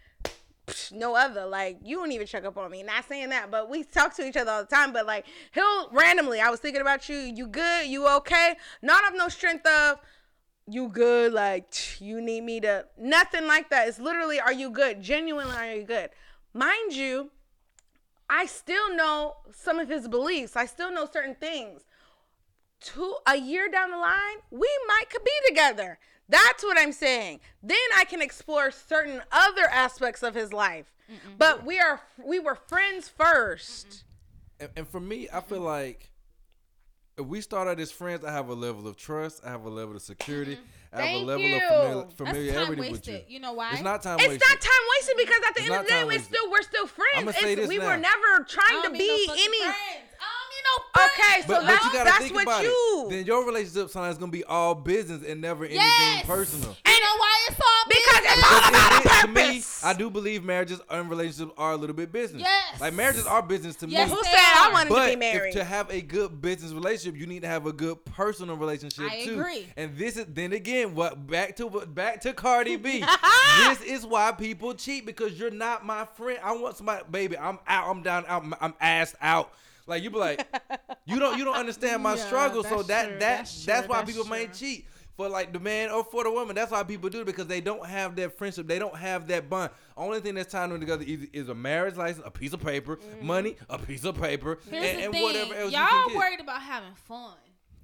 no 0.93 1.15
other. 1.15 1.47
Like 1.47 1.79
you 1.85 1.97
don't 1.97 2.13
even 2.13 2.27
check 2.27 2.45
up 2.45 2.57
on 2.57 2.71
me. 2.71 2.83
Not 2.83 3.07
saying 3.09 3.31
that, 3.31 3.51
but 3.51 3.69
we 3.69 3.85
talk 3.85 4.15
to 4.17 4.27
each 4.27 4.37
other 4.37 4.51
all 4.51 4.63
the 4.63 4.69
time. 4.69 4.93
But 4.93 5.07
like 5.07 5.27
he'll 5.53 5.91
randomly, 5.91 6.41
I 6.41 6.51
was 6.51 6.61
thinking 6.61 6.81
about 6.81 7.09
you. 7.09 7.17
You 7.17 7.47
good? 7.47 7.87
You 7.87 8.09
okay? 8.17 8.57
Not 8.83 9.07
of 9.09 9.17
no 9.17 9.29
strength 9.29 9.67
of 9.67 9.99
you 10.67 10.89
good. 10.89 11.33
Like 11.33 12.01
you 12.01 12.21
need 12.21 12.43
me 12.43 12.61
to 12.61 12.87
nothing 12.99 13.47
like 13.47 13.71
that. 13.71 13.89
It's 13.89 13.99
literally, 13.99 14.41
are 14.41 14.53
you 14.53 14.71
good? 14.71 15.03
Genuinely, 15.03 15.55
are 15.55 15.75
you 15.75 15.85
good? 15.85 16.11
Mind 16.53 16.95
you, 16.95 17.31
I 18.29 18.47
still 18.47 18.95
know 18.95 19.37
some 19.53 19.79
of 19.79 19.89
his 19.89 20.09
beliefs. 20.09 20.57
I 20.57 20.67
still 20.67 20.93
know 20.93 21.07
certain 21.11 21.35
things. 21.35 21.83
Two 22.81 23.17
a 23.27 23.37
year 23.37 23.71
down 23.71 23.91
the 23.91 23.97
line, 23.97 24.39
we 24.51 24.69
might 24.87 25.09
could 25.11 25.25
be 25.25 25.31
together. 25.49 25.99
That's 26.29 26.63
what 26.63 26.79
I'm 26.79 26.93
saying. 26.93 27.41
Then 27.63 27.77
I 27.97 28.05
can 28.05 28.23
explore 28.23 28.71
certain 28.71 29.23
other 29.31 29.65
aspects 29.71 30.23
of 30.23 30.35
his 30.35 30.53
life. 30.53 30.87
But 31.37 31.67
we 31.67 31.79
are 31.79 32.01
we 32.23 32.39
were 32.39 32.55
friends 32.55 33.11
1st 33.19 34.05
And, 34.59 34.71
and 34.77 34.89
for 34.89 35.01
me, 35.01 35.29
I 35.33 35.41
feel 35.41 35.61
like 35.61 36.11
we 37.19 37.41
start 37.41 37.69
out 37.69 37.79
as 37.81 37.93
friends, 37.93 38.25
I 38.25 38.33
have 38.33 38.49
a 38.49 38.55
level 38.55 38.89
of 38.89 38.97
trust. 38.97 39.43
I 39.45 39.51
have 39.51 39.65
a 39.65 39.71
level 39.71 39.95
of 39.97 40.03
security. 40.03 40.57
Mm-hmm. 40.57 40.63
I 40.93 40.97
have 40.97 41.05
Thank 41.07 41.23
a 41.23 41.27
level 41.27 41.43
you. 41.47 41.57
of 41.57 41.61
That's 41.61 41.75
famili- 41.75 42.03
That's 42.03 42.15
familiarity 42.15 42.55
time 42.75 42.79
with 42.79 42.91
wasted. 42.93 43.15
you. 43.29 43.35
You 43.35 43.41
know 43.41 43.53
why? 43.53 43.73
It's 43.73 43.83
not 43.83 44.03
time 44.03 44.19
It's 44.21 44.29
wasted. 44.29 44.49
not 44.49 44.61
time 44.61 44.85
wasted 44.99 45.17
because 45.19 45.43
at 45.49 45.55
the 45.55 45.61
It's 45.63 45.71
end 45.71 45.81
of 45.81 45.87
the 45.87 45.91
day, 45.93 46.03
we 46.03 46.09
wasted. 46.09 46.27
still 46.35 46.51
we're 46.51 46.63
still 46.63 46.87
friends. 46.87 47.17
I'ma 47.19 47.31
say 47.33 47.53
It's- 47.53 47.57
this 47.57 47.69
we 47.69 47.79
now. 47.79 47.87
were 47.87 47.97
never 47.97 48.45
trying 48.49 48.83
don't 48.83 48.85
to 48.87 48.93
need 48.93 48.99
be 48.99 49.27
no 49.27 49.35
any. 49.35 49.61
friends. 49.63 50.07
I 50.67 50.79
don't 50.79 50.85
need 50.87 50.99
no 50.99 51.01
friends. 51.01 51.13
Okay, 51.15 51.41
so 51.43 51.47
But, 51.49 51.61
but 51.61 51.67
that's 51.67 51.85
you 51.85 51.93
gotta 51.93 52.05
that's 52.05 52.19
think 52.19 52.35
what 52.35 52.43
about 52.45 52.63
you. 52.65 53.05
it. 53.07 53.11
Then 53.11 53.27
your 53.27 53.47
relationship 53.47 53.91
sometimes 53.91 54.19
gonna 54.19 54.33
be 54.33 54.45
all 54.45 54.75
business 54.75 55.23
and 55.27 55.41
never 55.41 55.65
anything 55.65 55.81
Yes. 55.83 56.27
personal. 56.27 56.77
You 56.87 57.01
know 57.01 57.17
why 57.19 57.47
it's 57.49 57.61
all 57.61 57.85
Because 57.89 58.05
business? 58.21 58.33
it's 58.39 58.53
all 58.53 58.61
But 58.61 58.69
about 58.71 59.05
a 59.05 59.23
to 59.23 59.29
me- 59.29 59.35
to 59.35 59.53
me. 59.53 59.65
I 59.85 59.93
do 59.93 60.11
believe 60.11 60.45
marriages 60.45 60.81
and 60.89 61.11
relationships 61.11 61.53
are 61.59 61.73
a 61.73 61.77
little 61.77 61.95
bit 61.97 62.11
business. 62.13 62.43
Yes. 62.43 62.81
Like 62.81 62.95
marriages 62.95 63.27
are 63.27 63.43
business 63.43 63.77
to 63.77 63.87
me. 63.87 63.93
Yes, 63.93 64.09
me. 64.09 64.17
Who 64.17 64.23
they 64.23 64.31
said 64.31 64.39
I 64.39 64.71
wanted 64.73 64.89
But 64.89 65.01
to 65.01 65.07
be 65.07 65.13
if, 65.13 65.19
married? 65.35 65.53
to 65.53 65.65
have 65.65 65.91
a 65.91 66.01
good 66.01 66.41
business 66.41 66.73
relationship, 66.73 67.21
you 67.21 67.27
need 67.27 67.43
to 67.43 67.49
have 67.49 67.67
a 67.67 67.73
good 67.73 68.03
personal 68.07 68.57
relationship 68.57 69.05
I 69.11 69.25
too. 69.25 69.39
agree. 69.41 69.67
And 69.77 69.97
this 69.99 70.17
is 70.17 70.27
then 70.29 70.53
again 70.53 70.95
what 70.95 71.27
back 71.27 71.57
to 71.57 71.69
back 71.69 72.21
to 72.23 72.33
Cardi 72.33 72.77
B. 72.77 73.05
this 73.59 73.83
is 73.83 74.07
why 74.07 74.33
people 74.33 74.75
cheat 74.75 75.05
because 75.07 75.39
you're 75.39 75.51
not 75.51 75.85
my 75.85 76.07
friend. 76.17 76.39
I 76.43 76.53
want 76.57 76.77
somebody, 76.77 77.05
baby. 77.11 77.37
I'm 77.39 77.59
out. 77.67 77.89
I'm 77.91 78.03
down. 78.03 78.25
out. 78.27 78.43
I'm, 78.45 78.55
I'm 78.61 78.73
assed 78.75 79.15
out. 79.21 79.53
Like 79.87 80.03
you 80.03 80.11
be 80.11 80.19
like, 80.19 80.47
you 81.07 81.19
don't 81.19 81.39
you 81.39 81.45
don't 81.45 81.57
understand 81.57 82.03
my 82.03 82.15
Yeah, 82.15 82.25
struggle. 82.27 82.63
So 82.65 82.83
that's 82.83 82.89
that 82.89 83.03
true, 83.05 83.13
that 83.13 83.21
that's 83.21 83.65
that's, 83.65 83.89
why 83.89 83.99
that's 84.03 84.11
people 84.13 84.27
may 84.27 84.47
cheat. 84.49 84.87
For 85.17 85.29
like 85.29 85.53
the 85.53 85.61
man 85.61 85.91
or 85.91 86.03
for 86.03 86.25
the 86.25 86.31
woman, 86.33 86.57
that's 86.57 86.73
why 86.73 86.83
people 86.83 87.09
do 87.09 87.21
it 87.21 87.25
because 87.27 87.47
they 87.47 87.61
don't 87.61 87.87
have 87.87 88.17
that 88.17 88.37
friendship. 88.37 88.67
They 88.67 88.81
don't 88.81 88.97
have 88.97 89.29
that 89.29 89.49
bond. 89.49 89.71
Only 89.97 90.19
thing 90.19 90.35
that's 90.35 90.51
tying 90.51 90.71
them 90.71 90.81
together 90.81 91.05
is, 91.07 91.29
is 91.33 91.49
a 91.49 91.55
marriage 91.55 91.95
license, 91.95 92.27
a 92.27 92.33
piece 92.33 92.53
of 92.53 92.61
paper, 92.61 92.97
mm-hmm. 92.97 93.25
money, 93.25 93.57
a 93.71 93.79
piece 93.79 94.03
of 94.05 94.21
paper. 94.21 94.59
Here's 94.69 94.85
and, 94.85 94.99
the 94.99 95.05
and 95.05 95.13
thing. 95.13 95.23
whatever 95.23 95.55
else 95.55 95.71
you 95.73 95.79
Y'all 95.79 95.87
can 95.89 96.09
get. 96.09 96.17
worried 96.17 96.41
about 96.41 96.63
having 96.63 96.95
fun. 96.95 97.35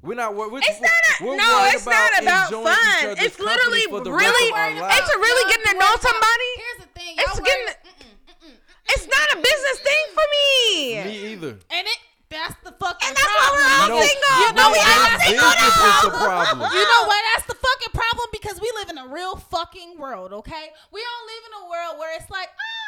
We're 0.02 0.16
not 0.16 0.34
worried. 0.34 0.64
It's 0.66 0.80
not 0.80 0.90
a, 0.90 1.24
we're 1.24 1.36
no, 1.36 1.44
worried 1.60 1.74
it's 1.74 1.86
not 1.86 2.22
about 2.22 2.50
fun. 2.50 3.14
It's 3.20 3.38
literally 3.38 3.86
really, 3.86 4.10
rest 4.10 4.34
of 4.50 4.52
our 4.56 4.66
Worried 4.66 4.80
lives. 4.80 4.98
it's 4.98 5.14
a 5.14 5.18
really 5.18 5.50
getting 5.52 5.66
to 5.72 5.78
know 5.78 5.94
somebody. 6.00 6.48
Here's 6.56 6.80
the 6.82 6.98
thing. 6.98 7.14
Y'all 7.14 7.36
getting- 7.44 7.46
worried- 7.46 7.76
mm-mm. 7.84 7.99
It's 8.94 9.06
not 9.06 9.26
a 9.32 9.36
business 9.36 9.78
thing 9.80 10.04
for 10.14 10.26
me. 10.34 11.04
Me 11.04 11.32
either. 11.32 11.52
And 11.70 11.86
it 11.86 11.98
that's 12.30 12.54
the 12.62 12.70
fucking 12.70 13.10
And 13.10 13.16
that's 13.18 13.26
problem. 13.26 13.58
why 13.58 13.58
we're 13.58 13.74
all 13.74 13.90
no, 13.90 14.06
single. 14.06 14.34
You 14.38 14.50
know, 14.54 14.70
we 14.70 14.78
all 14.78 15.18
single 15.18 15.50
now. 15.50 15.98
The 16.06 16.14
problem. 16.14 16.70
You 16.70 16.84
know 16.86 17.02
what? 17.10 17.20
That's 17.34 17.46
the 17.50 17.58
fucking 17.58 17.90
problem 17.90 18.26
because 18.30 18.56
we 18.62 18.70
live 18.78 18.88
in 18.88 18.98
a 19.02 19.08
real 19.10 19.34
fucking 19.34 19.98
world, 19.98 20.32
okay? 20.46 20.70
We 20.94 21.02
all 21.02 21.22
live 21.26 21.42
in 21.50 21.52
a 21.58 21.64
world 21.66 21.98
where 21.98 22.14
it's 22.14 22.30
like, 22.30 22.54
oh, 22.54 22.79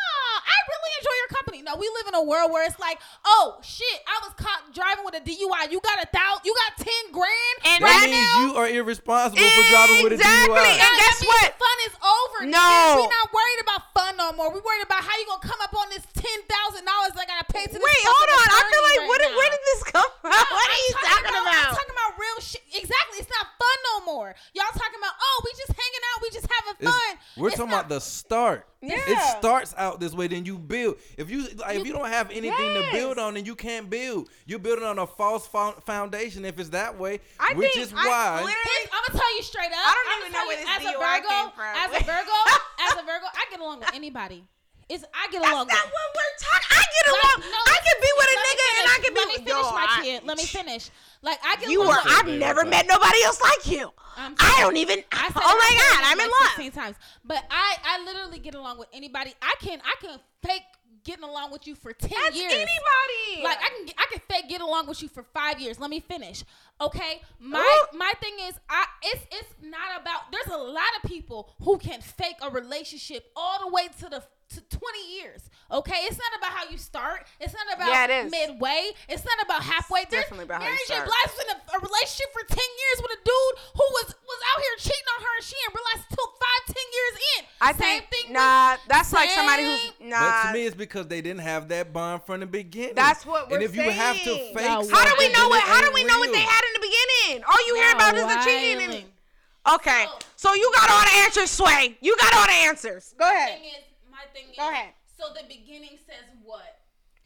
shit, 3.63 3.99
I 4.07 4.17
was 4.27 4.35
caught 4.35 4.75
driving 4.75 5.05
with 5.05 5.15
a 5.17 5.23
DUI. 5.23 5.71
You 5.71 5.79
got 5.81 6.03
a 6.03 6.09
thousand, 6.11 6.43
you 6.45 6.53
got 6.67 6.73
ten 6.83 7.03
grand. 7.15 7.57
And 7.65 7.79
That 7.85 8.03
right 8.03 8.11
means 8.11 8.27
now, 8.27 8.41
you 8.43 8.49
are 8.59 8.69
irresponsible 8.69 9.39
for 9.43 9.65
driving 9.71 9.99
with 10.05 10.19
a 10.19 10.21
DUI. 10.21 10.45
Exactly. 10.51 10.73
And 10.83 10.93
guess 10.99 11.19
what? 11.25 11.49
Fun 11.57 11.79
is 11.87 11.95
over. 12.03 12.39
No. 12.51 12.59
nigga. 12.59 12.97
we 12.99 13.05
not 13.09 13.29
worried 13.31 13.61
about 13.63 13.81
fun 13.95 14.13
no 14.19 14.29
more. 14.35 14.51
We're 14.51 14.65
worried 14.65 14.85
about 14.85 15.03
how 15.07 15.15
you 15.17 15.27
gonna 15.31 15.47
come 15.47 15.61
up 15.63 15.73
on 15.73 15.89
this 15.95 16.05
ten 16.17 16.39
thousand 16.51 16.85
dollars 16.85 17.15
I 17.17 17.25
gotta 17.25 17.47
pay 17.49 17.65
to 17.67 17.73
this. 17.73 17.83
wait, 17.83 18.03
hold 18.03 18.29
on. 18.35 18.47
I 18.51 18.61
feel 18.67 18.83
like 18.83 19.01
right 19.07 19.09
what? 19.09 19.21
Where 19.23 19.51
did 19.53 19.63
this 19.73 19.83
come 19.95 20.11
from? 20.21 20.31
What 20.35 20.67
I'm 20.67 20.75
are 20.75 20.83
you 20.83 20.95
talking 21.01 21.35
I'm 21.39 21.47
about? 21.47 21.71
talking 21.79 21.95
about 21.97 22.11
real 22.19 22.39
shit. 22.43 22.63
Exactly. 22.75 23.17
It's 23.23 23.31
not 23.31 23.47
fun 23.57 23.79
no 23.95 23.97
more. 24.11 24.35
Y'all 24.59 24.73
talking 24.75 24.99
about, 24.99 25.15
oh, 25.17 25.37
we 25.47 25.51
just 25.55 25.73
hanging 25.73 26.05
out, 26.13 26.17
we 26.23 26.29
just 26.35 26.49
having 26.51 26.75
It's- 26.83 26.91
fun. 26.91 27.13
we're 27.39 27.49
It's 27.49 27.57
talking 27.57 27.71
not- 27.71 27.87
about 27.87 27.95
the 27.95 28.01
start. 28.03 28.67
Yeah. 28.85 28.97
It 29.07 29.39
starts 29.39 29.75
out 29.79 30.01
this 30.01 30.13
way, 30.13 30.27
then 30.27 30.45
you 30.45 30.59
build. 30.59 30.97
If 31.17 31.31
you 31.31 31.47
like, 31.57 31.77
if 31.79 31.87
you 31.87 31.93
don't 31.93 32.09
have 32.09 32.31
anything 32.33 32.51
to 32.75 32.89
build 32.93 33.17
on, 33.19 33.35
then 33.35 33.45
you 33.45 33.55
can't 33.55 33.89
build. 33.89 34.29
You're 34.45 34.59
building 34.59 34.85
on 34.85 34.99
a 34.99 35.07
false 35.07 35.47
foundation. 35.47 36.45
If 36.45 36.59
it's 36.59 36.71
that 36.71 36.99
way, 36.99 37.21
I 37.39 37.55
which 37.55 37.73
think 37.75 37.87
is 37.87 37.93
I 37.97 38.07
why. 38.07 38.35
literally- 38.43 38.53
This- 38.65 38.89
I'm 38.93 39.03
gonna 39.09 39.21
tell 39.21 39.37
you 39.37 39.43
straight 39.45 39.67
up. 39.67 39.79
I 39.79 39.95
don't 39.95 40.09
I'ma 40.09 40.21
even 40.21 40.33
know 40.33 40.47
where 40.47 40.59
you, 40.61 40.67
this 40.67 40.77
as 40.77 40.83
a 40.83 40.99
Virgo. 40.99 41.63
As 41.63 41.91
a 42.03 42.05
Virgo, 42.05 42.39
as 42.81 42.93
a 42.93 43.03
Virgo, 43.07 43.27
I 43.33 43.45
get 43.51 43.61
along 43.61 43.79
with 43.81 43.95
anybody. 43.95 44.45
It's 44.93 45.05
I 45.17 45.25
get 45.33 45.41
That's 45.41 45.53
along 45.53 45.67
not 45.73 45.85
with. 45.85 45.93
what 45.97 46.09
we're 46.13 46.37
talking. 46.37 46.69
I 46.77 46.83
get 46.85 47.05
Like, 47.09 47.23
along. 47.25 47.39
no, 47.49 47.59
I 47.65 47.79
can 47.81 47.97
be 48.05 48.11
with 48.21 48.29
a 48.29 48.39
nigga 48.45 48.67
and. 48.77 48.87
I 48.93 48.99
can 49.03 49.13
be 49.15 49.21
Let 49.21 49.29
me 49.29 49.35
finish, 49.41 49.49
yo, 49.49 49.73
my 49.73 49.87
I- 49.89 50.03
kid. 50.05 50.19
Let 50.25 50.37
me 50.37 50.45
finish. 50.45 50.91
Like 51.23 51.39
I 51.45 51.57
get 51.57 51.71
You 51.71 51.83
along 51.83 51.97
were. 52.05 52.11
I've 52.13 52.29
never 52.29 52.65
met 52.67 52.87
nobody 52.87 53.23
else 53.25 53.41
like 53.41 53.65
you. 53.73 53.91
I'm 54.17 54.35
I 54.39 54.59
don't 54.61 54.77
even. 54.77 54.99
I 55.11 55.29
said 55.33 55.43
oh 55.43 55.57
my 55.57 55.73
god, 55.81 56.01
I'm 56.13 56.21
in 56.21 56.29
love. 56.29 56.57
16 56.61 56.73
times. 56.73 56.97
But 57.25 57.43
I, 57.51 57.77
I 57.85 58.05
literally 58.05 58.39
get 58.39 58.55
along 58.55 58.79
with 58.79 58.89
anybody. 58.93 59.33
I 59.41 59.55
can, 59.61 59.81
I 59.81 59.95
can 60.05 60.19
fake 60.45 60.63
getting 61.05 61.25
along 61.25 61.51
with 61.53 61.67
you 61.67 61.75
for 61.75 61.93
10 61.95 62.11
That's 62.11 62.37
years. 62.37 62.53
anybody. 62.53 63.43
Like 63.43 63.59
I 63.59 63.69
can, 63.71 63.95
I 63.99 64.07
can 64.13 64.21
fake 64.33 64.49
get 64.49 64.61
along 64.61 64.87
with 64.87 65.03
you 65.03 65.09
for 65.09 65.23
five 65.23 65.61
years. 65.61 65.79
Let 65.79 65.91
me 65.91 66.01
finish, 66.01 66.45
okay? 66.81 67.21
My, 67.39 67.61
Ooh. 67.93 67.97
my 67.97 68.13
thing 68.21 68.35
is, 68.49 68.55
I, 68.69 68.85
it's, 69.03 69.27
it's 69.31 69.55
not 69.63 70.01
about. 70.01 70.33
There's 70.33 70.55
a 70.55 70.63
lot 70.63 70.89
of 71.03 71.09
people 71.09 71.51
who 71.63 71.79
can 71.79 72.01
fake 72.01 72.37
a 72.43 72.51
relationship 72.51 73.31
all 73.37 73.61
the 73.61 73.73
way 73.73 73.89
to 74.01 74.09
the 74.09 74.23
to 74.53 74.61
20 74.61 75.17
years. 75.17 75.49
Okay, 75.71 75.97
it's 76.05 76.19
not 76.19 76.29
about 76.37 76.53
how 76.53 76.69
you 76.71 76.77
start. 76.77 77.25
It's 77.41 77.55
not 77.55 77.65
about 77.75 77.89
Yeah, 77.89 78.05
it 78.05 78.27
is. 78.27 78.31
midway. 78.31 78.91
It's 79.09 79.25
not 79.25 79.41
about 79.43 79.63
halfway. 79.63 80.05
There's 80.11 80.25
definitely 80.25 80.45
about 80.45 80.61
how 80.61 80.69
Mary 80.69 80.77
you 80.77 80.89
J. 80.89 80.95
start. 81.01 81.09
Blige 81.09 81.33
was 81.33 81.41
in 81.41 81.51
a, 81.57 81.59
a 81.73 81.79
relationship 81.81 82.29
for 82.37 82.45
10 82.45 82.59
years 82.59 82.97
with 83.01 83.13
a 83.17 83.21
dude 83.25 83.57
who 83.81 83.87
was 83.97 84.07
was 84.13 84.41
out 84.53 84.61
here 84.61 84.77
cheating 84.77 85.09
on 85.17 85.23
her 85.25 85.33
and 85.41 85.45
she 85.49 85.57
didn't 85.57 85.73
realize 85.81 86.05
till 86.13 86.29
five, 86.37 86.63
10 86.69 86.77
years 86.77 87.15
in. 87.17 87.41
I 87.63 87.73
Same 87.73 87.79
think 87.81 88.11
thing 88.13 88.25
with- 88.29 88.35
nah. 88.37 88.77
That's 88.89 89.13
like 89.15 89.31
somebody 89.31 89.63
who's 89.65 89.81
Same. 89.81 90.11
nah. 90.11 90.21
But 90.21 90.49
to 90.49 90.53
me, 90.53 90.67
it's 90.67 90.77
because 90.77 91.07
they 91.09 91.23
didn't 91.23 91.41
have 91.41 91.69
that 91.69 91.93
bond 91.95 92.23
from 92.25 92.41
the 92.41 92.47
beginning. 92.47 92.95
That's 92.95 93.25
what 93.25 93.49
we're 93.49 93.57
And 93.57 93.65
if 93.65 93.75
you 93.75 93.89
have 93.89 94.21
to 94.25 94.35
fake, 94.55 94.67
Y'all 94.67 94.89
how 94.89 95.05
do 95.05 95.15
we 95.19 95.33
know 95.33 95.49
what? 95.49 95.63
How 95.63 95.81
do 95.81 95.91
we 95.93 96.05
know 96.05 96.19
what 96.19 96.33
they 96.33 96.41
had 96.41 96.63
in 96.69 96.73
the 96.81 96.87
beginning? 96.87 97.45
All 97.47 97.67
you 97.67 97.75
hear 97.77 97.89
Y'all 97.89 97.97
about 97.97 98.15
is 98.17 98.27
the 98.27 98.39
cheating. 98.45 99.03
And, 99.03 99.75
okay, 99.75 100.07
so 100.37 100.55
you 100.55 100.71
got 100.75 100.91
all 100.91 101.03
the 101.03 101.17
answers, 101.25 101.51
Sway. 101.51 101.97
You 102.01 102.17
got 102.19 102.35
all 102.35 102.47
the 102.47 102.69
answers. 102.69 103.15
Go 103.19 103.29
ahead. 103.29 103.61
thing 103.61 103.71
is, 103.71 103.85
my 104.11 104.25
thing 104.33 104.45
Go 104.57 104.69
ahead. 104.69 104.91
So 105.07 105.33
the 105.35 105.47
beginning 105.47 105.99
says 106.07 106.27
what? 106.43 106.82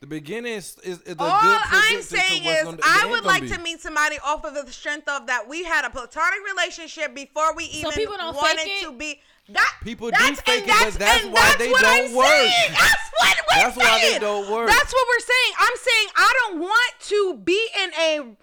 The 0.07 0.21
beginning 0.21 0.53
is, 0.55 0.77
is, 0.85 1.01
is 1.03 1.17
a 1.19 1.21
All 1.23 1.41
good 1.43 1.61
I'm 1.65 1.69
predictor 1.69 1.97
to 1.99 2.03
saying 2.05 2.45
is, 2.45 2.63
gonna- 2.63 2.79
I 2.85 3.07
would 3.11 3.25
like 3.25 3.43
be. 3.43 3.49
to 3.49 3.59
meet 3.59 3.81
somebody 3.81 4.19
off 4.25 4.45
of 4.45 4.55
the 4.55 4.71
strength 4.71 5.09
of 5.09 5.27
that 5.27 5.49
we 5.49 5.65
had 5.65 5.85
a 5.85 5.91
platonic 5.91 6.39
relationship 6.49 7.13
before 7.13 7.53
we 7.57 7.65
even 7.65 7.91
people 7.91 8.17
don't 8.17 8.37
wanted 8.37 8.61
fake 8.61 8.83
it? 8.83 8.87
to 8.87 8.93
be. 8.93 9.21
That 9.49 9.75
People 9.83 10.11
do 10.11 10.17
that's, 10.17 10.41
fake 10.43 10.63
and 10.63 10.63
it, 10.63 10.67
but 10.69 10.79
that's, 10.79 10.97
that's 10.99 11.25
and 11.25 11.33
why 11.33 11.41
that's 11.41 11.57
they 11.59 11.71
what 11.73 11.81
don't 11.83 12.07
I'm 12.11 12.15
work. 12.15 12.27
Saying. 12.27 12.71
That's 12.71 13.11
what 13.19 13.37
we're 13.49 13.63
That's 13.63 13.77
why 13.77 14.01
they 14.13 14.19
don't 14.21 14.51
work. 14.53 14.69
That's 14.69 14.93
what 14.93 15.07
we're 15.09 15.27
saying. 15.27 15.55
I'm 15.59 15.77
saying 15.77 16.09
I 16.17 16.33
don't 16.41 16.61
want 16.61 16.93
to 17.01 17.35
be 17.45 17.69
in 17.83 17.91
a. 17.91 18.37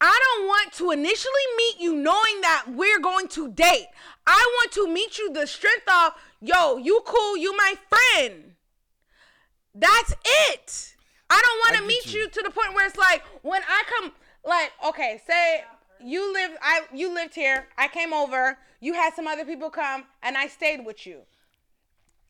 I 0.00 0.20
don't 0.36 0.46
want 0.46 0.72
to 0.74 0.90
initially 0.92 1.46
meet 1.56 1.80
you 1.80 1.96
knowing 1.96 2.40
that 2.42 2.66
we're 2.68 3.00
going 3.00 3.26
to 3.28 3.48
date. 3.50 3.86
I 4.28 4.46
want 4.60 4.72
to 4.72 4.86
meet 4.92 5.18
you 5.18 5.32
the 5.32 5.44
strength 5.46 5.88
of, 5.88 6.12
yo, 6.40 6.76
you 6.76 7.00
cool, 7.04 7.36
you 7.36 7.56
my 7.56 7.74
friend. 7.88 8.47
That's 9.78 10.12
it. 10.50 10.96
I 11.30 11.42
don't 11.42 11.58
want 11.58 11.82
to 11.82 11.88
meet 11.88 12.12
you. 12.12 12.22
you. 12.22 12.28
to 12.28 12.42
the 12.42 12.50
point 12.50 12.74
where 12.74 12.86
it's 12.86 12.96
like 12.96 13.22
when 13.42 13.62
I 13.68 13.82
come, 13.86 14.12
like, 14.44 14.72
okay, 14.86 15.20
say 15.26 15.62
you 16.02 16.32
live, 16.32 16.52
I 16.62 16.82
you 16.92 17.12
lived 17.12 17.34
here, 17.34 17.66
I 17.76 17.88
came 17.88 18.12
over, 18.12 18.58
you 18.80 18.94
had 18.94 19.14
some 19.14 19.26
other 19.26 19.44
people 19.44 19.70
come, 19.70 20.04
and 20.22 20.36
I 20.36 20.48
stayed 20.48 20.84
with 20.84 21.06
you. 21.06 21.20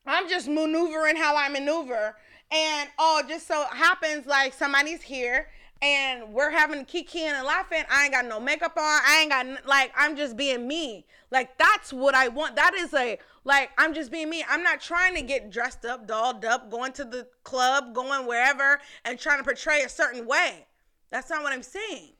I'm 0.06 0.28
just 0.28 0.48
maneuvering 0.48 1.16
how 1.16 1.36
I 1.36 1.48
maneuver, 1.48 2.16
and 2.50 2.88
oh, 2.98 3.22
just 3.28 3.46
so 3.46 3.62
it 3.62 3.76
happens 3.76 4.26
like 4.26 4.52
somebody's 4.52 5.02
here. 5.02 5.48
And 5.80 6.32
we're 6.32 6.50
having 6.50 6.84
kiki 6.86 7.20
and 7.20 7.46
laughing. 7.46 7.84
I 7.88 8.06
ain't 8.06 8.12
got 8.12 8.26
no 8.26 8.40
makeup 8.40 8.76
on. 8.76 8.82
I 8.82 9.20
ain't 9.20 9.30
got 9.30 9.64
like 9.64 9.92
I'm 9.96 10.16
just 10.16 10.36
being 10.36 10.66
me. 10.66 11.06
Like 11.30 11.56
that's 11.56 11.92
what 11.92 12.16
I 12.16 12.26
want. 12.26 12.56
That 12.56 12.74
is 12.74 12.92
a 12.94 13.16
like 13.48 13.70
I'm 13.78 13.94
just 13.94 14.12
being 14.12 14.28
me. 14.28 14.44
I'm 14.48 14.62
not 14.62 14.80
trying 14.80 15.14
to 15.14 15.22
get 15.22 15.50
dressed 15.50 15.86
up, 15.86 16.06
dolled 16.06 16.44
up, 16.44 16.70
going 16.70 16.92
to 16.92 17.04
the 17.04 17.26
club, 17.42 17.94
going 17.94 18.26
wherever, 18.26 18.78
and 19.06 19.18
trying 19.18 19.38
to 19.38 19.44
portray 19.44 19.82
a 19.82 19.88
certain 19.88 20.26
way. 20.26 20.66
That's 21.10 21.30
not 21.30 21.42
what 21.42 21.52
I'm 21.52 21.62
saying. 21.62 22.10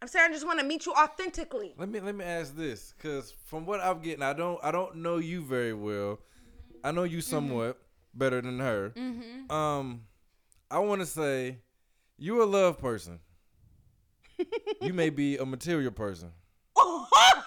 I'm 0.00 0.08
saying 0.08 0.30
I 0.30 0.32
just 0.32 0.46
want 0.46 0.58
to 0.58 0.64
meet 0.64 0.86
you 0.86 0.92
authentically. 0.94 1.74
Let 1.76 1.90
me 1.90 2.00
let 2.00 2.14
me 2.14 2.24
ask 2.24 2.56
this, 2.56 2.94
because 2.96 3.34
from 3.44 3.66
what 3.66 3.80
I'm 3.80 4.00
getting, 4.00 4.22
I 4.22 4.32
don't 4.32 4.58
I 4.64 4.72
don't 4.72 4.96
know 4.96 5.18
you 5.18 5.42
very 5.42 5.74
well. 5.74 6.20
I 6.82 6.90
know 6.90 7.04
you 7.04 7.20
somewhat 7.20 7.78
better 8.14 8.40
than 8.40 8.58
her. 8.58 8.94
Um, 9.50 10.02
I 10.70 10.78
want 10.78 11.02
to 11.02 11.06
say 11.06 11.58
you're 12.16 12.42
a 12.42 12.46
love 12.46 12.78
person. 12.78 13.20
you 14.80 14.94
may 14.94 15.10
be 15.10 15.36
a 15.36 15.44
material 15.44 15.92
person. 15.92 16.30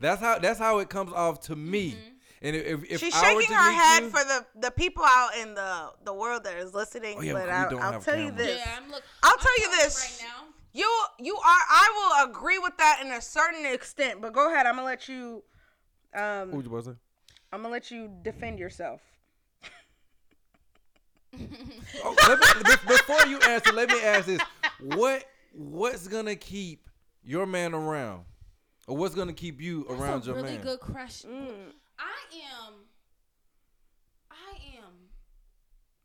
That's 0.00 0.20
how 0.20 0.38
that's 0.38 0.58
how 0.58 0.78
it 0.78 0.88
comes 0.88 1.12
off 1.12 1.40
to 1.42 1.56
me. 1.56 1.96
And 2.40 2.54
if 2.54 2.84
if 2.90 3.00
She's 3.00 3.14
I 3.14 3.34
were 3.34 3.40
shaking 3.42 3.56
to 3.56 3.60
her 3.62 3.72
head 3.72 4.02
you- 4.04 4.10
for 4.10 4.22
the 4.24 4.46
the 4.60 4.70
people 4.70 5.04
out 5.04 5.30
in 5.40 5.54
the 5.54 5.90
the 6.04 6.14
world 6.14 6.44
that 6.44 6.56
is 6.56 6.72
listening. 6.74 7.16
Oh, 7.18 7.22
yeah, 7.22 7.32
but 7.32 7.44
we 7.46 7.50
I, 7.50 7.68
don't 7.68 7.82
I'll 7.82 7.92
have 7.92 8.04
tell 8.04 8.18
you 8.18 8.30
this. 8.30 8.60
Yeah, 8.64 8.78
I'm 8.80 8.90
look. 8.90 9.02
I'll 9.22 9.32
I'm 9.32 9.38
tell 9.40 9.58
you 9.60 9.70
this. 9.82 10.18
right 10.20 10.28
now. 10.28 10.44
You 10.72 10.88
you 11.18 11.34
are 11.36 11.42
I 11.44 12.22
will 12.24 12.30
agree 12.30 12.58
with 12.58 12.76
that 12.78 13.00
in 13.04 13.10
a 13.10 13.20
certain 13.20 13.66
extent, 13.66 14.20
but 14.20 14.32
go 14.32 14.52
ahead. 14.52 14.66
I'm 14.66 14.76
gonna 14.76 14.86
let 14.86 15.08
you. 15.08 15.42
Um, 16.14 16.50
What 16.52 16.58
was 16.58 16.64
you 16.66 16.70
about 16.72 16.84
to 16.84 16.90
say? 16.92 16.96
I'm 17.52 17.62
gonna 17.62 17.72
let 17.72 17.90
you 17.90 18.08
defend 18.22 18.58
yourself. 18.60 19.00
Oh, 22.04 22.14
let 22.28 22.38
me, 22.38 22.74
before 22.86 23.26
you 23.26 23.38
answer, 23.40 23.72
let 23.72 23.88
me 23.90 24.00
ask 24.02 24.26
this: 24.26 24.40
What 24.80 25.24
what's 25.52 26.08
gonna 26.08 26.36
keep 26.36 26.88
your 27.22 27.46
man 27.46 27.74
around, 27.74 28.24
or 28.88 28.96
what's 28.96 29.14
gonna 29.14 29.32
keep 29.32 29.60
you 29.60 29.84
That's 29.88 30.00
around 30.00 30.22
a 30.22 30.26
your 30.26 30.34
really 30.36 30.52
man? 30.54 30.62
good 30.62 30.80
question. 30.80 31.30
Mm. 31.30 31.72
I 31.98 32.64
am, 32.66 32.74
I 34.30 34.78
am 34.78 34.92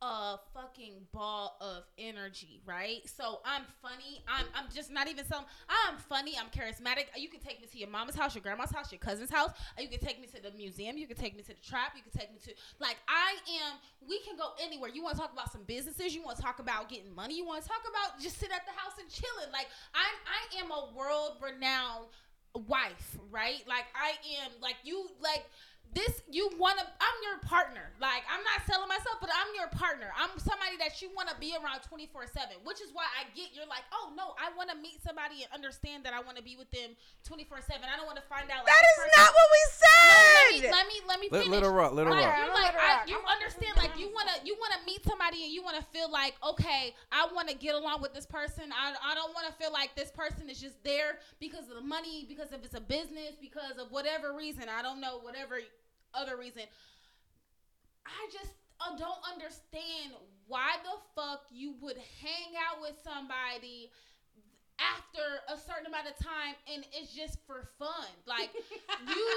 a 0.02 0.38
fucking 0.54 0.96
ball 1.14 1.56
of 1.62 1.84
energy, 1.98 2.62
right? 2.66 3.00
So 3.06 3.40
I'm 3.46 3.62
funny. 3.82 4.22
I'm 4.28 4.46
I'm 4.54 4.66
just 4.74 4.92
not 4.92 5.08
even 5.08 5.26
some. 5.26 5.46
I'm 5.70 5.98
funny. 5.98 6.34
I'm 6.38 6.48
charismatic. 6.50 7.06
You 7.16 7.30
can 7.30 7.40
take 7.40 7.62
me 7.62 7.68
to 7.72 7.78
your 7.78 7.88
mama's 7.88 8.16
house, 8.16 8.36
your 8.36 8.42
grandma's 8.42 8.72
house, 8.72 8.92
your 8.92 9.00
cousin's 9.00 9.32
house. 9.32 9.52
You 9.80 9.88
can 9.88 10.00
take 10.00 10.20
me 10.20 10.28
to 10.36 10.42
the 10.42 10.52
museum. 10.58 10.98
You 10.98 11.08
can 11.08 11.16
take 11.16 11.38
me 11.38 11.44
to 11.44 11.54
the 11.54 11.62
trap. 11.62 11.94
You 11.96 12.02
can 12.02 12.12
take 12.12 12.34
me 12.34 12.40
to 12.44 12.52
like 12.82 12.98
I 13.08 13.38
am. 13.64 13.78
We 14.06 14.20
can 14.20 14.36
go 14.36 14.50
anywhere. 14.62 14.90
You 14.90 15.04
want 15.04 15.16
to 15.16 15.22
talk 15.22 15.32
about 15.32 15.54
some 15.54 15.64
businesses? 15.64 16.14
You 16.14 16.22
want 16.22 16.36
to 16.36 16.44
talk 16.44 16.60
about 16.60 16.90
getting 16.90 17.16
money? 17.16 17.38
You 17.38 17.46
want 17.46 17.64
to 17.64 17.70
talk 17.70 17.82
about 17.90 18.20
just 18.20 18.38
sit 18.40 18.52
at 18.52 18.66
the 18.66 18.74
house 18.74 18.94
and 19.00 19.10
chilling? 19.10 19.54
Like 19.54 19.68
I'm. 19.96 20.16
I 20.28 20.64
am 20.66 20.72
a 20.72 20.94
world 20.98 21.38
renowned 21.42 22.08
wife, 22.56 23.18
right? 23.32 23.64
Like 23.68 23.86
I 23.96 24.12
am. 24.44 24.52
Like 24.62 24.76
you. 24.84 25.10
Like 25.22 25.46
this 25.94 26.22
you 26.30 26.50
want 26.58 26.78
to 26.78 26.86
i'm 27.02 27.18
your 27.26 27.38
partner 27.48 27.90
like 28.02 28.22
i'm 28.32 28.42
not 28.44 28.60
selling 28.66 28.88
myself 28.90 29.18
but 29.22 29.30
i'm 29.34 29.50
your 29.56 29.68
partner 29.78 30.10
i'm 30.18 30.30
somebody 30.42 30.78
that 30.78 31.02
you 31.02 31.10
want 31.16 31.30
to 31.30 31.36
be 31.38 31.54
around 31.58 31.82
24 31.86 32.26
7 32.28 32.58
which 32.66 32.82
is 32.82 32.90
why 32.94 33.06
i 33.20 33.24
get 33.38 33.54
you're 33.54 33.70
like 33.70 33.86
oh 33.94 34.10
no 34.18 34.34
i 34.42 34.50
want 34.58 34.70
to 34.70 34.78
meet 34.82 34.98
somebody 35.06 35.46
and 35.46 35.50
understand 35.54 36.04
that 36.04 36.14
i 36.14 36.20
want 36.22 36.36
to 36.38 36.44
be 36.44 36.56
with 36.58 36.70
them 36.72 36.98
24 37.26 37.62
7 37.62 37.82
i 37.86 37.96
don't 37.98 38.06
want 38.10 38.18
to 38.18 38.26
find 38.26 38.50
out 38.50 38.66
like, 38.66 38.74
That 38.74 38.82
this 38.82 38.98
is 38.98 39.12
person- 39.14 39.22
not 39.22 39.32
what 39.34 39.50
we 39.54 39.62
said. 39.70 39.88
me 40.50 40.58
let 40.70 40.86
me 40.88 40.98
let 41.08 41.18
me 41.20 41.28
Let, 41.32 41.40
finish 41.46 41.54
let 41.54 41.64
her 41.64 41.72
rock. 41.72 41.94
Let 41.94 42.06
her 42.08 42.14
like, 42.14 42.26
rock. 42.26 42.38
you're 42.40 42.54
like, 42.54 42.76
I, 42.76 43.04
you 43.08 43.18
understand, 43.30 43.74
like 43.78 43.98
you 44.00 44.10
wanna 44.14 44.34
you 44.44 44.56
wanna 44.60 44.82
meet 44.86 45.04
somebody 45.06 45.44
and 45.44 45.52
you 45.54 45.64
wanna 45.64 45.82
feel 45.94 46.10
like, 46.12 46.34
okay, 46.44 46.94
I 47.12 47.28
wanna 47.34 47.54
get 47.54 47.76
along 47.76 48.02
with 48.02 48.14
this 48.14 48.26
person. 48.26 48.72
I, 48.74 48.94
I 49.04 49.16
don't 49.16 49.34
wanna 49.34 49.52
feel 49.60 49.72
like 49.72 49.96
this 49.96 50.12
person 50.12 50.50
is 50.50 50.60
just 50.60 50.82
there 50.84 51.20
because 51.40 51.70
of 51.70 51.76
the 51.76 51.82
money, 51.86 52.26
because 52.28 52.52
if 52.52 52.64
it's 52.64 52.74
a 52.76 52.82
business, 52.82 53.34
because 53.40 53.78
of 53.78 53.92
whatever 53.92 54.34
reason. 54.34 54.66
I 54.70 54.82
don't 54.82 55.00
know, 55.02 55.20
whatever 55.22 55.60
other 56.14 56.38
reason. 56.38 56.64
I 58.06 58.28
just 58.32 58.54
uh, 58.82 58.96
don't 58.98 59.22
understand 59.32 60.14
why 60.48 60.76
the 60.84 60.98
fuck 61.16 61.46
you 61.52 61.76
would 61.82 61.98
hang 62.22 62.56
out 62.60 62.82
with 62.82 62.96
somebody 63.04 63.92
after 64.82 65.24
a 65.54 65.58
certain 65.58 65.86
amount 65.86 66.10
of 66.10 66.18
time 66.18 66.58
and 66.68 66.84
it's 66.92 67.14
just 67.14 67.38
for 67.46 67.70
fun. 67.78 68.10
Like 68.26 68.50
you 69.08 69.30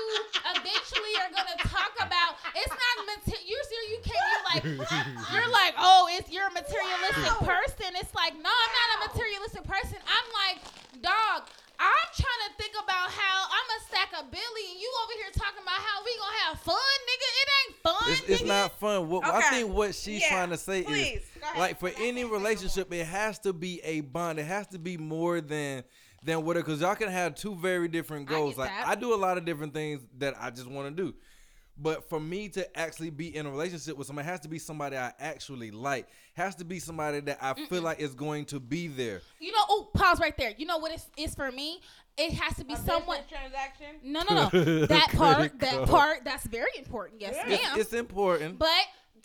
eventually 0.57 1.15
are 1.21 1.31
gonna 1.31 1.61
talk 1.69 1.93
about 2.01 2.41
it's 2.57 2.73
not 2.73 2.95
material. 3.05 3.45
You 3.45 3.59
see, 3.69 3.81
you 3.93 4.01
can't 4.03 4.27
be 4.27 4.37
like 4.49 4.91
like 4.91 5.07
you're 5.33 5.53
like, 5.53 5.75
oh, 5.79 6.09
it's 6.11 6.33
you're 6.33 6.49
a 6.49 6.55
materialistic 6.57 7.39
person. 7.45 7.95
It's 8.01 8.15
like, 8.15 8.35
no, 8.41 8.51
I'm 8.51 8.73
not 8.75 8.89
a 8.97 8.99
materialistic 9.13 9.65
person. 9.65 9.99
I'm 10.03 10.29
like, 10.35 10.59
dog. 11.03 11.49
I'm 11.79 12.09
trying 12.15 12.43
to 12.49 12.63
think 12.63 12.75
about 12.83 13.11
how 13.11 13.45
I'm 13.51 13.69
a 13.77 13.85
stack 13.87 14.11
of 14.21 14.31
Billy, 14.31 14.65
and 14.73 14.81
you 14.81 14.93
over 15.05 15.13
here 15.15 15.33
talking 15.33 15.63
about 15.63 15.75
how 15.75 16.05
we 16.05 16.17
gonna 16.19 16.39
have 16.45 16.61
fun, 16.61 16.97
nigga. 17.07 17.29
It 17.43 17.49
ain't 17.61 17.77
fun. 17.83 18.13
It's, 18.13 18.23
it's 18.29 18.49
not 18.49 18.79
fun. 18.79 19.09
What 19.09 19.25
I 19.25 19.51
think 19.51 19.73
what 19.73 19.95
she's 19.95 20.23
Yeah, 20.23 20.29
trying 20.31 20.51
to 20.51 20.57
say 20.57 20.83
please, 20.83 21.19
is 21.19 21.23
like 21.57 21.79
for 21.79 21.91
any 21.99 22.25
relationship, 22.25 22.93
it 22.93 23.07
has 23.07 23.39
to 23.41 23.53
be 23.53 23.81
a 23.83 24.01
bond. 24.01 24.39
It 24.39 24.45
has 24.47 24.67
to 24.69 24.79
be 24.79 24.97
more 24.97 25.41
than 25.41 25.85
than 26.23 26.45
what 26.45 26.57
because 26.57 26.81
y'all 26.81 26.95
can 26.95 27.09
have 27.09 27.35
two 27.35 27.55
very 27.55 27.89
different 27.89 28.27
goals. 28.27 28.55
get 28.55 28.61
like 28.61 28.71
that. 28.71 28.89
I 28.89 28.95
do 28.95 29.15
a 29.15 29.17
lot 29.17 29.39
of 29.39 29.45
different 29.45 29.75
things 29.75 30.03
that 30.19 30.35
I 30.41 30.51
just 30.51 30.67
want 30.67 30.95
to 30.97 31.03
do. 31.03 31.15
But 31.79 32.09
for 32.09 32.19
me 32.19 32.49
to 32.51 32.79
actually 32.79 33.11
be 33.11 33.37
in 33.37 33.45
a 33.47 33.51
relationship 33.51 33.97
with 33.97 34.07
somebody, 34.07 34.27
it 34.27 34.31
has 34.31 34.41
to 34.41 34.49
be 34.49 34.59
somebody 34.59 34.97
I 34.97 35.13
actually 35.21 35.71
like. 35.71 36.09
Has 36.35 36.55
to 36.57 36.65
be 36.65 36.79
somebody 36.79 37.21
that 37.21 37.39
I 37.43 37.53
feel 37.55 37.83
like 37.83 38.01
is 38.01 38.15
going 38.15 38.47
to 38.47 38.61
be 38.61 38.89
there. 38.89 39.21
You 39.41 39.53
know, 39.53 39.63
oh, 39.69 39.89
pause 39.95 40.19
right 40.21 40.37
there. 40.37 40.53
You 40.57 40.67
know 40.67 40.79
what 40.79 40.93
it's, 40.93 41.07
it's 41.17 41.35
for 41.35 41.53
me? 41.53 41.81
It 42.17 42.33
has 42.33 42.57
to 42.57 42.65
be 42.65 42.73
A 42.75 42.77
someone. 42.79 43.19
transaction. 43.29 43.97
No, 44.03 44.23
no, 44.29 44.49
no. 44.53 44.87
that 44.87 45.09
Credit 45.11 45.19
part, 45.19 45.59
that 45.61 45.87
part, 45.87 46.25
that's 46.25 46.47
very 46.47 46.71
important. 46.79 47.21
Yes, 47.21 47.35
Yeah. 47.37 47.49
ma'am. 47.49 47.61
It's, 47.73 47.79
it's 47.81 47.93
important. 47.93 48.59
But 48.59 48.71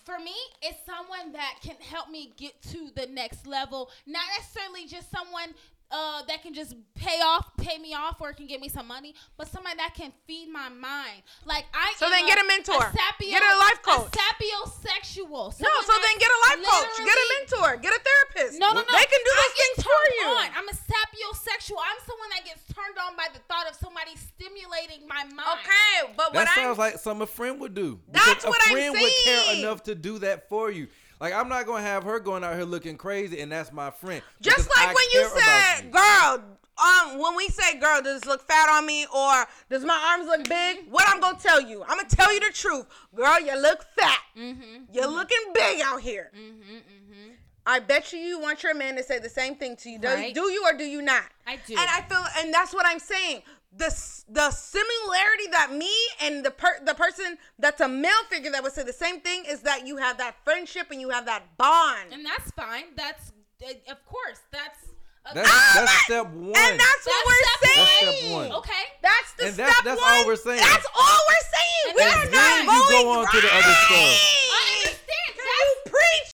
for 0.03 0.19
me, 0.19 0.33
it's 0.61 0.79
someone 0.85 1.31
that 1.31 1.55
can 1.63 1.75
help 1.79 2.09
me 2.09 2.33
get 2.35 2.59
to 2.63 2.89
the 2.95 3.07
next 3.07 3.47
level. 3.47 3.89
Not 4.05 4.23
necessarily 4.37 4.87
just 4.87 5.09
someone 5.09 5.53
uh, 5.91 6.21
that 6.27 6.41
can 6.41 6.53
just 6.53 6.75
pay 6.95 7.19
off, 7.21 7.45
pay 7.57 7.77
me 7.77 7.93
off, 7.93 8.21
or 8.21 8.33
can 8.33 8.47
give 8.47 8.61
me 8.61 8.69
some 8.69 8.87
money, 8.87 9.13
but 9.37 9.47
somebody 9.47 9.75
that 9.77 9.93
can 9.93 10.11
feed 10.27 10.49
my 10.49 10.69
mind. 10.69 11.21
Like 11.45 11.65
I. 11.73 11.93
So 11.97 12.05
am 12.05 12.11
then 12.11 12.25
get 12.27 12.39
a 12.39 12.47
mentor. 12.47 12.79
sapio- 12.95 13.29
Get 13.29 13.41
a 13.43 13.57
life 13.57 13.81
coach. 13.81 14.07
A 14.13 14.17
sapiosexual. 14.17 15.53
No, 15.59 15.69
so 15.83 15.93
then 16.01 16.15
get 16.19 16.29
a 16.31 16.39
life 16.47 16.61
coach, 16.69 16.97
get 16.97 17.17
a 17.17 17.25
mentor, 17.39 17.77
get 17.77 17.93
a 17.93 17.99
therapist. 18.01 18.59
no, 18.59 18.69
no, 18.73 18.81
no. 18.81 18.91
They 18.91 19.05
can 19.05 19.21
do 19.23 19.31
I 19.31 19.41
those 19.41 19.55
get 19.55 19.67
things 19.75 19.83
for 19.83 19.91
turned 19.91 20.15
you. 20.19 20.27
On. 20.27 20.47
I'm 20.57 20.67
a 20.69 20.77
sapiosexual. 20.77 21.79
I'm 21.81 21.99
someone 22.05 22.29
that 22.35 22.45
gets 22.45 22.63
turned 22.73 22.97
on 22.97 23.15
by 23.15 23.27
the 23.33 23.39
thought 23.47 23.67
of 23.69 23.75
somebody 23.75 24.11
stimulating 24.15 25.07
my 25.07 25.23
mind. 25.25 25.59
Okay, 25.59 26.13
but 26.15 26.33
what 26.33 26.45
That 26.45 26.47
I'm 26.57 26.63
sounds 26.63 26.77
like 26.77 26.97
something 26.99 27.23
a 27.23 27.27
friend 27.27 27.59
would 27.59 27.73
do. 27.73 27.99
That's 28.09 28.25
Because 28.35 28.43
what 28.45 28.61
a 28.67 28.69
I'm 28.69 28.75
friend 28.75 28.95
would 28.99 29.13
care 29.23 29.55
enough 29.59 29.83
to 29.83 29.95
do 29.95 30.19
that 30.19 30.49
for 30.49 30.71
you. 30.71 30.87
Like 31.21 31.33
I'm 31.33 31.47
not 31.47 31.67
gonna 31.67 31.83
have 31.83 32.03
her 32.03 32.19
going 32.19 32.43
out 32.43 32.55
here 32.55 32.65
looking 32.65 32.97
crazy, 32.97 33.39
and 33.41 33.51
that's 33.51 33.71
my 33.71 33.91
friend. 33.91 34.23
just 34.41 34.67
like 34.75 34.87
I 34.89 34.93
when 34.93 35.05
you 35.13 35.19
care 35.19 35.31
about 35.31 35.77
said, 35.77 35.91
"Girl, 35.91 36.43
um, 36.83 37.19
when 37.19 37.35
we 37.35 37.47
say, 37.49 37.77
girl, 37.77 38.01
does 38.01 38.21
this 38.21 38.25
look 38.27 38.41
fat 38.47 38.69
on 38.69 38.87
me 38.87 39.05
or 39.13 39.45
does 39.69 39.85
my 39.85 40.15
arms 40.17 40.25
look 40.27 40.49
big?" 40.49 40.89
What 40.89 41.07
I'm 41.07 41.21
gonna 41.21 41.37
tell 41.39 41.61
you, 41.61 41.83
I'm 41.83 41.97
gonna 41.97 42.09
tell 42.09 42.33
you 42.33 42.39
the 42.39 42.51
truth, 42.51 42.87
girl. 43.15 43.39
You 43.39 43.55
look 43.61 43.85
fat. 43.95 44.17
Mm-hmm. 44.35 44.85
You're 44.91 45.07
looking 45.07 45.37
big 45.53 45.81
out 45.81 46.01
here. 46.01 46.31
Mm-hmm. 46.35 46.73
Mm-hmm. 46.73 47.31
I 47.67 47.79
bet 47.79 48.11
you 48.11 48.17
you 48.17 48.39
want 48.39 48.63
your 48.63 48.73
man 48.73 48.95
to 48.95 49.03
say 49.03 49.19
the 49.19 49.29
same 49.29 49.53
thing 49.55 49.75
to 49.77 49.89
you. 49.91 49.99
Do, 49.99 50.07
Right. 50.07 50.33
do 50.33 50.51
you 50.51 50.63
or 50.65 50.75
do 50.75 50.83
you 50.83 51.03
not? 51.03 51.25
I 51.45 51.59
do. 51.67 51.75
And 51.77 51.87
I 51.87 52.01
feel, 52.01 52.25
and 52.39 52.51
that's 52.51 52.73
what 52.73 52.87
I'm 52.87 52.97
saying. 52.97 53.43
The 53.73 53.87
the 54.27 54.51
similarity 54.51 55.47
that 55.51 55.71
me 55.71 55.91
and 56.21 56.43
the 56.45 56.51
per, 56.51 56.83
the 56.83 56.93
person 56.93 57.37
that's 57.57 57.79
a 57.79 57.87
male 57.87 58.11
figure 58.29 58.51
that 58.51 58.61
would 58.63 58.73
say 58.73 58.83
the 58.83 58.91
same 58.91 59.21
thing 59.21 59.43
is 59.47 59.61
that 59.61 59.87
you 59.87 59.95
have 59.97 60.17
that 60.17 60.35
friendship 60.43 60.87
and 60.91 60.99
you 60.99 61.09
have 61.09 61.25
that 61.25 61.55
bond. 61.57 62.11
And 62.11 62.25
that's 62.25 62.51
fine. 62.51 62.85
That's 62.97 63.31
uh, 63.63 63.71
of 63.91 64.05
course. 64.05 64.39
That's 64.51 64.77
a, 65.25 65.35
That's, 65.35 65.49
Ah, 65.49 65.71
that's 65.75 65.91
but- 65.93 66.03
step 66.03 66.25
one. 66.33 66.47
And 66.57 66.79
that's, 66.79 67.05
what 67.05 67.25
we're 67.27 67.43
step 67.45 67.61
one. 67.61 67.77
That's 67.77 67.87
saying. 68.01 68.17
step 68.19 68.31
one. 68.33 68.51
okay. 68.59 68.83
That's 69.01 69.33
the 69.37 69.43
And 69.45 69.53
step 69.53 69.67
that's- 69.67 69.83
that's 69.85 70.01
one. 70.01 70.09
all 70.11 70.25
we're 70.27 70.35
saying. 70.35 70.59
That's 70.59 70.87
all 70.99 71.19
we're 71.29 71.47
saying. 71.55 71.83
And 71.87 71.95
we 71.95 72.01
are 72.03 72.09
fine. 72.11 72.31
not 72.31 72.31
Then 72.31 72.65
you 72.65 72.81
going 72.89 73.05
go 73.05 73.19
on 73.21 73.25
to 73.31 73.39
the 73.39 73.51
other 73.55 73.75
stuff. 73.87 74.11
I 74.51 74.83
understand. 74.83 75.31
Can 75.39 75.63
you 75.63 75.75
preach? 75.95 76.27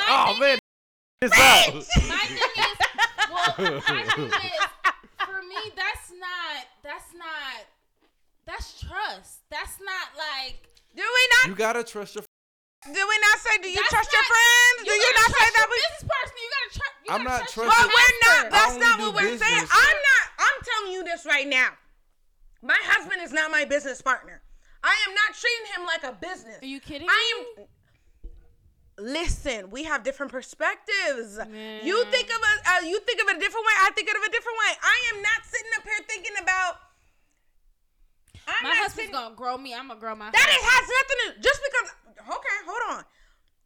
oh 0.08 0.26
thing 0.32 0.40
man, 0.40 0.58
it's 1.22 1.32
out. 1.38 1.74
My 1.74 2.24
thing 2.28 2.36
is, 2.58 2.78
well, 3.30 3.54
my 3.58 4.02
thing 4.02 4.26
is, 4.26 4.32
for 5.18 5.42
me, 5.42 5.60
that's 5.74 5.76
not. 5.76 5.76
That's 5.76 5.76
not. 5.76 5.87
That's 8.48 8.80
trust. 8.80 9.44
That's 9.52 9.76
not 9.84 10.08
like. 10.16 10.56
Do 10.96 11.04
we 11.04 11.22
not? 11.36 11.44
You 11.52 11.54
gotta 11.54 11.84
trust 11.84 12.14
your. 12.16 12.24
Do 12.24 12.96
we 13.04 13.16
not 13.20 13.36
say? 13.44 13.60
Do 13.60 13.68
you 13.68 13.76
That's 13.76 13.92
trust 13.92 14.08
your 14.08 14.22
not- 14.24 14.32
friends? 14.32 14.78
Do 14.88 14.92
you 14.96 15.04
gotta 15.04 15.20
not 15.20 15.28
say 15.28 15.36
trust 15.36 15.52
that? 15.52 15.60
your 15.60 15.68
We, 15.68 15.78
business 15.84 16.04
person. 16.08 16.36
You 16.40 16.48
gotta 16.56 16.72
trust. 16.78 16.94
You 17.04 17.10
I'm 17.12 17.24
gotta 17.24 17.28
not 17.28 17.38
trust 17.44 17.56
your 17.56 17.64
trusting- 17.68 17.84
but 17.84 17.92
we're 17.92 18.18
not. 18.24 18.42
That's 18.56 18.76
not 18.80 18.94
what 19.04 19.12
we're 19.20 19.36
saying. 19.36 19.66
I'm 19.68 19.98
not. 20.10 20.24
I'm 20.40 20.58
telling 20.64 20.92
you 20.96 21.04
this 21.04 21.26
right 21.26 21.46
now. 21.46 21.70
My 22.62 22.78
husband 22.88 23.20
is 23.20 23.32
not 23.32 23.50
my 23.52 23.64
business 23.66 24.00
partner. 24.00 24.40
I 24.82 24.94
am 25.06 25.12
not 25.14 25.34
treating 25.36 25.66
him 25.76 25.82
like 25.84 26.02
a 26.08 26.14
business. 26.16 26.62
Are 26.62 26.66
you 26.66 26.80
kidding 26.80 27.06
I 27.10 27.44
me? 27.58 27.62
am. 27.62 27.68
Listen, 28.98 29.70
we 29.70 29.84
have 29.84 30.02
different 30.02 30.32
perspectives. 30.32 31.38
You 31.84 32.04
think 32.10 32.30
of 32.32 32.40
a 32.40 32.52
uh, 32.70 32.80
you 32.82 32.98
think 33.00 33.20
of 33.22 33.28
it 33.28 33.36
a 33.36 33.40
different 33.40 33.66
way. 33.66 33.74
I 33.84 33.90
think 33.94 34.08
of 34.08 34.16
it 34.16 34.26
a 34.26 34.32
different 34.32 34.58
way. 34.58 34.72
I 34.82 34.98
am 35.14 35.22
not 35.22 35.44
sitting 35.44 35.70
up 35.76 35.84
here 35.84 36.00
thinking 36.08 36.34
about. 36.42 36.87
I'm 38.48 38.64
My 38.64 38.70
husband's 38.70 38.94
sitting- 38.94 39.12
gonna 39.12 39.34
grow 39.36 39.56
me. 39.58 39.74
I'm 39.74 39.88
gonna 39.88 40.00
grow 40.00 40.14
my. 40.14 40.30
That 40.30 40.36
husband. 40.36 40.56
it 40.56 40.64
has 40.72 40.84
nothing 40.98 41.18
to 41.26 41.48
just 41.48 41.60
because 41.62 41.88
okay, 42.36 42.56
hold 42.66 42.98
on. 42.98 43.04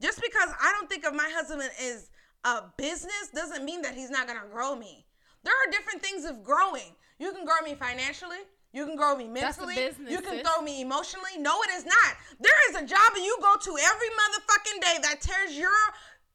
Just 0.00 0.20
because 0.20 0.50
I 0.60 0.72
don't 0.72 0.88
think 0.90 1.04
of 1.04 1.14
my 1.14 1.30
husband 1.32 1.62
as 1.62 2.10
a 2.44 2.62
business 2.76 3.30
doesn't 3.34 3.64
mean 3.64 3.82
that 3.82 3.94
he's 3.94 4.10
not 4.10 4.26
gonna 4.26 4.46
grow 4.50 4.74
me. 4.74 5.06
There 5.44 5.54
are 5.54 5.70
different 5.70 6.02
things 6.02 6.24
of 6.24 6.42
growing. 6.42 6.96
You 7.18 7.32
can 7.32 7.44
grow 7.44 7.60
me 7.64 7.74
financially. 7.74 8.38
You 8.72 8.86
can 8.86 8.96
grow 8.96 9.14
me 9.14 9.28
mentally. 9.28 9.74
business, 9.74 10.10
you 10.10 10.20
can 10.22 10.38
sis. 10.38 10.48
throw 10.48 10.62
me 10.62 10.80
emotionally. 10.80 11.36
No, 11.38 11.60
it 11.62 11.70
is 11.72 11.84
not. 11.84 12.16
There 12.40 12.70
is 12.70 12.76
a 12.76 12.86
job 12.86 13.12
that 13.14 13.22
you 13.22 13.36
go 13.40 13.54
to 13.56 13.78
every 13.78 14.08
motherfucking 14.08 14.80
day 14.80 14.96
that 15.02 15.20
tears 15.20 15.56
your 15.58 15.70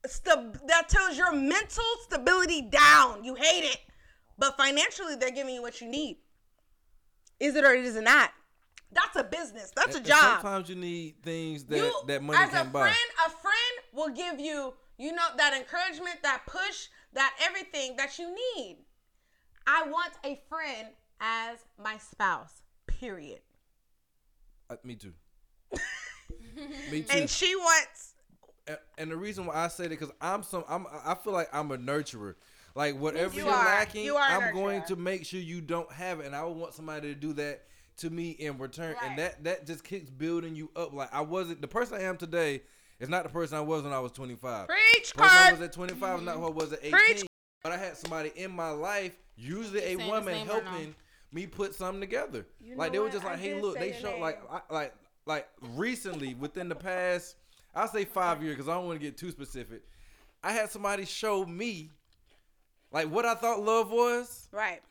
st- 0.06 0.68
that 0.68 0.88
tells 0.88 1.18
your 1.18 1.32
mental 1.34 1.84
stability 2.04 2.62
down. 2.62 3.24
You 3.24 3.34
hate 3.36 3.64
it. 3.66 3.80
But 4.38 4.56
financially, 4.56 5.16
they're 5.16 5.32
giving 5.32 5.56
you 5.56 5.64
what 5.64 5.82
you 5.82 5.88
need. 5.88 6.18
Is 7.40 7.56
it 7.56 7.64
or 7.64 7.74
is 7.74 7.96
it 7.96 8.04
not? 8.04 8.32
That's 8.92 9.16
a 9.18 9.24
business. 9.24 9.72
That's 9.76 9.96
a 9.96 10.00
job. 10.00 10.42
Sometimes 10.42 10.70
you 10.70 10.76
need 10.76 11.22
things 11.22 11.66
that 11.66 11.78
you, 11.78 11.92
that 12.08 12.24
money 12.24 12.40
as 12.42 12.50
can 12.50 12.68
a 12.68 12.70
buy. 12.70 12.82
friend, 12.82 12.96
a 13.26 13.30
friend 13.30 13.54
will 13.94 14.10
give 14.10 14.40
you, 14.40 14.74
you 14.98 15.12
know, 15.12 15.26
that 15.38 15.54
encouragement, 15.54 16.24
that 16.24 16.44
push, 16.48 16.88
that 17.14 17.34
everything 17.42 17.98
that 17.98 18.18
you 18.18 18.34
need. 18.34 18.78
I 19.68 19.84
want 19.84 20.14
a 20.24 20.40
friend 20.48 20.88
as 21.20 21.60
my 21.82 21.98
spouse. 21.98 22.64
Period. 22.88 23.42
Uh, 24.70 24.76
me 24.84 24.96
too. 24.96 25.14
me 26.92 27.02
too. 27.02 27.08
And 27.12 27.30
she 27.30 27.56
wants. 27.56 28.14
A- 28.68 28.78
and 28.98 29.12
the 29.12 29.18
reason 29.18 29.46
why 29.46 29.56
I 29.56 29.68
say 29.68 29.84
that 29.84 29.90
because 29.90 30.14
I'm 30.22 30.44
some 30.44 30.64
I'm 30.68 30.88
I 31.06 31.16
feel 31.16 31.34
like 31.34 31.50
I'm 31.54 31.72
a 31.72 31.78
nurturer. 31.78 32.36
Like 32.78 32.96
whatever 33.00 33.34
You 33.36 33.46
you 33.46 33.50
are 33.50 33.56
are. 33.56 33.66
lacking, 33.66 34.06
You 34.06 34.16
are 34.18 34.30
a 34.30 34.34
I'm 34.48 34.54
going 34.54 34.84
to 34.84 34.96
make 34.96 35.26
sure 35.26 35.40
you 35.40 35.62
don't 35.62 35.92
have 35.92 36.20
it, 36.20 36.28
and 36.28 36.36
I 36.36 36.44
would 36.44 36.56
want 36.56 36.76
somebody 36.76 37.12
to 37.12 37.20
do 37.20 37.34
that 37.34 37.64
to 37.98 38.10
me 38.12 38.30
in 38.30 38.60
return. 38.60 38.96
Right. 39.02 39.10
And 39.10 39.18
that 39.20 39.44
that 39.46 39.66
just 39.66 39.84
keeps 39.84 40.12
building 40.12 40.56
you 40.56 40.70
up. 40.76 40.94
Like 40.94 41.12
I 41.12 41.22
wasn't 41.22 41.62
the 41.62 41.68
person 41.68 41.98
I 41.98 42.04
am 42.04 42.18
today 42.18 42.62
is 43.00 43.10
not 43.10 43.24
the 43.24 43.30
person 43.30 43.58
I 43.58 43.62
was 43.62 43.82
when 43.84 43.94
I 43.94 44.00
was 44.00 44.12
25. 44.12 44.68
Preach, 44.68 45.12
The 45.12 45.18
person 45.18 45.38
I 45.38 45.52
was 45.54 45.62
at 45.62 45.74
25 45.74 46.20
is 46.20 46.26
not 46.26 46.36
who 46.38 46.46
I 46.46 46.50
was 46.52 46.72
at 46.74 46.80
18. 46.84 46.92
Preach. 46.92 47.24
But 47.64 47.72
I 47.72 47.78
had 47.78 47.98
somebody 47.98 48.32
in 48.36 48.52
my 48.52 48.70
life, 48.70 49.18
usually 49.36 49.80
a 49.80 49.82
saying 49.82 50.00
his 50.00 50.10
woman 50.10 50.34
name 50.36 50.44
or 50.50 50.62
no? 50.62 50.62
helping 50.62 50.96
me 51.32 51.48
put 51.48 51.74
something 51.74 52.00
together. 52.00 52.46
You 52.62 52.76
like 52.76 52.90
know 52.90 52.94
they 52.94 53.00
were 53.00 53.06
what? 53.06 53.14
just 53.14 53.26
I 53.26 53.32
like, 53.32 53.40
hey, 53.40 53.60
look, 53.60 53.80
they 53.80 53.88
your 53.88 53.96
showed 54.02 54.12
name. 54.12 54.22
like 54.22 54.42
I, 54.52 54.62
like 54.72 54.94
like 55.26 55.48
recently 55.76 56.36
within 56.36 56.70
the 56.70 56.76
past, 56.76 57.38
I'll 57.74 57.88
say 57.88 58.06
five 58.06 58.44
years 58.44 58.56
because 58.56 58.70
I 58.70 58.76
don't 58.76 58.86
want 58.86 59.00
to 59.00 59.06
get 59.06 59.18
too 59.18 59.32
specific. 59.32 59.82
I 60.44 60.52
had 60.52 60.70
somebody 60.70 61.06
show 61.06 61.44
me 61.46 61.90
like 62.92 63.10
what 63.10 63.26
I 63.26 63.36
thought 63.36 63.62
love 63.62 63.92
was. 63.92 64.48
Right. 64.52 64.82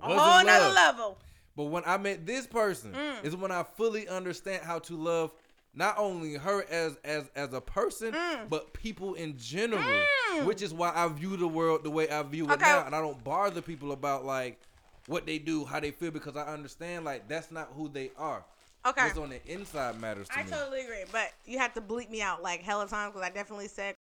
A 0.00 0.06
whole 0.16 0.44
nother 0.44 0.72
level. 0.74 1.18
But 1.56 1.64
when 1.64 1.82
I 1.86 1.96
met 1.96 2.24
this 2.24 2.46
person, 2.46 2.92
Mm. 2.92 3.24
is 3.24 3.34
when 3.34 3.50
I 3.50 3.64
fully 3.64 4.06
understand 4.08 4.64
how 4.64 4.78
to 4.80 4.96
love 4.96 5.32
not 5.74 5.98
only 5.98 6.34
her 6.34 6.64
as 6.70 6.96
as 7.04 7.24
as 7.34 7.52
a 7.52 7.60
person, 7.60 8.12
Mm. 8.12 8.48
but 8.48 8.72
people 8.72 9.14
in 9.14 9.36
general. 9.36 9.82
Mm. 9.82 10.44
Which 10.44 10.62
is 10.62 10.72
why 10.72 10.92
I 10.94 11.08
view 11.08 11.36
the 11.36 11.48
world 11.48 11.82
the 11.82 11.90
way 11.90 12.08
I 12.08 12.22
view 12.22 12.44
it 12.48 12.52
Okay. 12.52 12.64
now, 12.64 12.86
and 12.86 12.94
I 12.94 13.00
don't 13.00 13.22
bother 13.24 13.60
people 13.60 13.90
about 13.92 14.24
like 14.24 14.60
what 15.06 15.26
they 15.26 15.38
do, 15.38 15.64
how 15.64 15.80
they 15.80 15.90
feel, 15.90 16.10
because 16.12 16.36
I 16.36 16.42
understand 16.46 17.04
like 17.04 17.28
that's 17.28 17.50
not 17.50 17.70
who 17.74 17.88
they 17.88 18.12
are. 18.16 18.44
Okay. 18.86 19.06
What's 19.06 19.18
on 19.18 19.30
the 19.30 19.44
inside 19.50 20.00
matters 20.00 20.28
to 20.28 20.38
I 20.38 20.44
me. 20.44 20.50
totally 20.50 20.80
agree, 20.82 21.04
but 21.10 21.32
you 21.44 21.58
have 21.58 21.74
to 21.74 21.80
bleep 21.80 22.08
me 22.08 22.22
out 22.22 22.42
like 22.42 22.62
hella 22.62 22.86
times 22.86 23.12
because 23.14 23.26
I 23.26 23.30
definitely 23.30 23.68
said. 23.68 23.96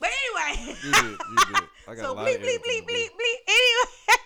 But 0.00 0.10
anyway. 0.10 0.76
You 0.84 0.92
did, 0.92 1.04
you 1.04 1.36
did. 1.54 1.64
I 1.88 1.94
got 1.94 1.98
so 1.98 2.12
a 2.12 2.14
lot 2.14 2.26
bleep, 2.26 2.36
of 2.36 2.40
bleep, 2.42 2.58
editing 2.60 2.62
bleep, 2.62 2.88
bleep, 2.88 3.08
bleep. 3.10 3.38
Anyway. 3.48 4.18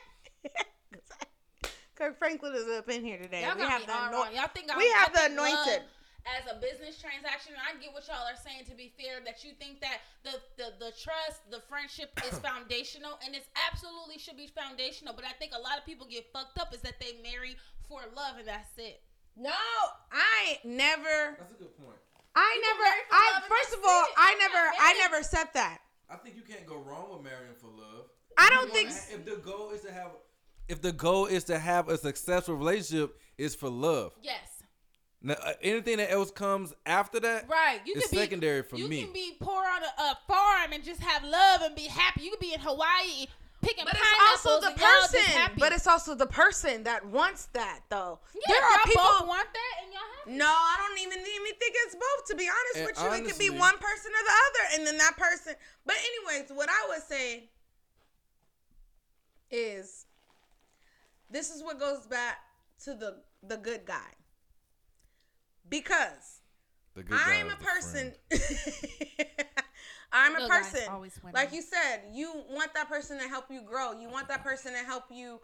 Kirk 1.96 2.18
Franklin 2.18 2.54
is 2.54 2.68
up 2.76 2.88
in 2.90 3.02
here 3.04 3.16
today. 3.18 3.42
Y'all 3.42 3.54
we 3.54 3.62
got 3.62 3.70
have 3.70 3.80
me 3.80 3.86
the 3.86 3.92
all 3.96 4.08
anoint- 4.08 4.26
wrong. 4.26 4.34
Y'all 4.36 4.52
think 4.54 4.70
I, 4.70 4.76
we 4.76 4.88
have 5.00 5.10
I 5.16 5.28
the 5.28 5.32
anointed. 5.32 5.80
love 5.80 6.28
As 6.28 6.44
a 6.52 6.60
business 6.60 7.00
transaction, 7.00 7.54
I 7.56 7.72
get 7.80 7.92
what 7.96 8.04
y'all 8.06 8.20
are 8.28 8.36
saying. 8.36 8.68
To 8.68 8.76
be 8.76 8.92
fair, 9.00 9.24
that 9.24 9.40
you 9.44 9.52
think 9.56 9.80
that 9.80 10.04
the 10.22 10.36
the, 10.60 10.76
the 10.76 10.92
trust, 10.92 11.48
the 11.50 11.60
friendship 11.68 12.12
is 12.28 12.36
foundational, 12.44 13.16
and 13.24 13.34
it's 13.34 13.48
absolutely 13.72 14.18
should 14.20 14.36
be 14.36 14.48
foundational. 14.52 15.14
But 15.16 15.24
I 15.24 15.32
think 15.40 15.52
a 15.56 15.60
lot 15.60 15.78
of 15.80 15.86
people 15.88 16.06
get 16.06 16.28
fucked 16.36 16.58
up 16.60 16.74
is 16.74 16.80
that 16.84 17.00
they 17.00 17.16
marry 17.24 17.56
for 17.88 18.04
love, 18.14 18.36
and 18.38 18.46
that's 18.48 18.76
it. 18.76 19.00
No, 19.36 19.56
I 20.12 20.60
never. 20.64 21.36
That's 21.40 21.52
a 21.52 21.60
good 21.60 21.76
point. 21.80 21.96
I 22.36 22.52
You 22.54 22.62
never. 22.62 22.90
I 23.10 23.40
first 23.48 23.72
of 23.74 23.80
all, 23.86 24.02
it. 24.04 24.10
I 24.16 24.34
never, 24.38 24.72
I 24.80 24.94
never 24.98 25.22
said 25.22 25.46
that. 25.54 25.78
I 26.10 26.16
think 26.16 26.36
you 26.36 26.42
can't 26.42 26.66
go 26.66 26.76
wrong 26.76 27.08
with 27.12 27.22
marrying 27.24 27.54
for 27.58 27.66
love. 27.68 28.06
I 28.38 28.50
don't 28.50 28.70
think. 28.72 28.90
wanna 28.90 29.00
ha- 29.00 29.14
if 29.14 29.24
the 29.24 29.36
goal 29.36 29.70
is 29.70 29.80
to 29.82 29.92
have, 29.92 30.10
if 30.68 30.82
the 30.82 30.92
goal 30.92 31.26
is 31.26 31.44
to 31.44 31.58
have 31.58 31.88
a 31.88 31.96
successful 31.98 32.54
relationship, 32.54 33.18
is 33.38 33.54
for 33.54 33.68
love. 33.70 34.12
Yes. 34.22 34.62
Now, 35.22 35.34
uh, 35.42 35.54
anything 35.62 35.96
that 35.96 36.12
else 36.12 36.30
comes 36.30 36.74
after 36.84 37.18
that, 37.20 37.48
Right. 37.48 37.80
You 37.86 37.94
It's 37.96 38.04
could 38.06 38.10
be 38.12 38.16
secondary 38.18 38.62
for 38.62 38.76
you 38.76 38.86
me. 38.86 38.98
You 39.00 39.04
can 39.06 39.12
be 39.14 39.36
poor 39.40 39.64
on 39.64 39.82
a, 39.82 40.02
a 40.12 40.18
farm 40.28 40.72
and 40.72 40.84
just 40.84 41.00
have 41.00 41.24
love 41.24 41.62
and 41.62 41.74
be 41.74 41.84
happy. 41.86 42.22
You 42.22 42.30
could 42.30 42.38
be 42.38 42.52
in 42.52 42.60
Hawaii 42.60 43.26
picking 43.66 43.84
But 43.84 43.94
it's 43.94 44.22
also 44.30 44.60
the 44.60 44.68
and 44.68 44.78
y'all 44.78 44.88
just 45.00 45.12
person. 45.12 45.50
But 45.58 45.72
it's 45.72 45.86
also 45.86 46.14
the 46.14 46.26
person 46.26 46.84
that 46.84 47.04
wants 47.06 47.46
that, 47.52 47.80
though. 47.90 48.20
yeah, 48.34 48.40
there 48.48 48.62
are 48.62 48.70
y'all 48.70 48.86
people. 48.86 49.02
both 49.02 49.28
want 49.28 49.48
that 49.52 49.74
and 49.82 49.92
y'all 49.92 50.10
happy. 50.18 50.36
No, 50.38 50.46
I 50.46 50.74
don't 50.78 50.98
even 51.00 51.18
even 51.18 51.54
think 51.58 51.74
it's 51.84 51.94
both. 51.94 52.26
To 52.28 52.34
be 52.36 52.48
honest 52.48 52.76
And 52.76 52.86
with 52.86 52.98
you, 53.02 53.24
it 53.24 53.30
could 53.30 53.38
be 53.38 53.50
one 53.50 53.76
person 53.78 54.10
or 54.12 54.22
the 54.24 54.36
other, 54.46 54.64
and 54.74 54.86
then 54.86 54.98
that 54.98 55.16
person. 55.16 55.54
But 55.84 55.96
anyways, 55.98 56.50
what 56.54 56.68
I 56.68 56.88
would 56.88 57.02
say 57.02 57.50
is, 59.50 60.06
this 61.30 61.50
is 61.50 61.62
what 61.62 61.78
goes 61.78 62.06
back 62.06 62.38
to 62.84 62.94
the 62.94 63.22
the 63.42 63.56
good 63.56 63.84
guy, 63.84 64.14
because 65.68 66.40
the 66.94 67.02
good 67.02 67.18
guy 67.18 67.40
I'm 67.40 67.50
a 67.50 67.56
person. 67.56 68.14
I'm 70.12 70.36
a 70.36 70.48
person. 70.48 70.80
Like 71.32 71.52
you 71.52 71.62
said, 71.62 72.02
you 72.12 72.32
want 72.50 72.74
that 72.74 72.88
person 72.88 73.18
to 73.18 73.28
help 73.28 73.46
you 73.50 73.62
grow. 73.62 73.92
You 73.92 74.08
want 74.08 74.28
that 74.28 74.42
person 74.42 74.72
to 74.72 74.78
help 74.78 75.04
you 75.10 75.40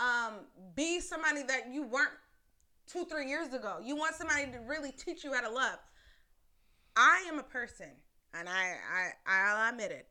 um, 0.00 0.34
be 0.74 1.00
somebody 1.00 1.42
that 1.44 1.72
you 1.72 1.82
weren't 1.82 2.10
two, 2.86 3.04
three 3.04 3.28
years 3.28 3.52
ago. 3.52 3.78
You 3.82 3.96
want 3.96 4.14
somebody 4.14 4.46
to 4.52 4.58
really 4.66 4.92
teach 4.92 5.24
you 5.24 5.32
how 5.32 5.40
to 5.40 5.50
love. 5.50 5.78
I 6.96 7.24
am 7.28 7.38
a 7.38 7.42
person, 7.42 7.90
and 8.34 8.48
I, 8.48 8.74
I, 8.94 9.10
I'll 9.26 9.70
admit 9.70 9.90
it. 9.90 10.06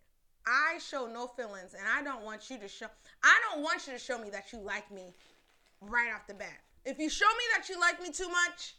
I 0.45 0.77
show 0.79 1.07
no 1.07 1.27
feelings, 1.27 1.73
and 1.73 1.87
I 1.87 2.03
don't 2.03 2.23
want 2.23 2.49
you 2.49 2.59
to 2.59 2.67
show. 2.67 2.85
I 3.23 3.39
don't 3.49 3.63
want 3.63 3.87
you 3.87 3.93
to 3.93 3.99
show 3.99 4.19
me 4.19 4.29
that 4.29 4.53
you 4.53 4.59
like 4.59 4.91
me 4.91 5.13
right 5.81 6.11
off 6.13 6.27
the 6.27 6.35
bat. 6.35 6.59
If 6.85 6.99
you 6.99 7.09
show 7.09 7.25
me 7.25 7.43
that 7.55 7.67
you 7.67 7.79
like 7.79 7.99
me 8.01 8.11
too 8.11 8.29
much, 8.29 8.75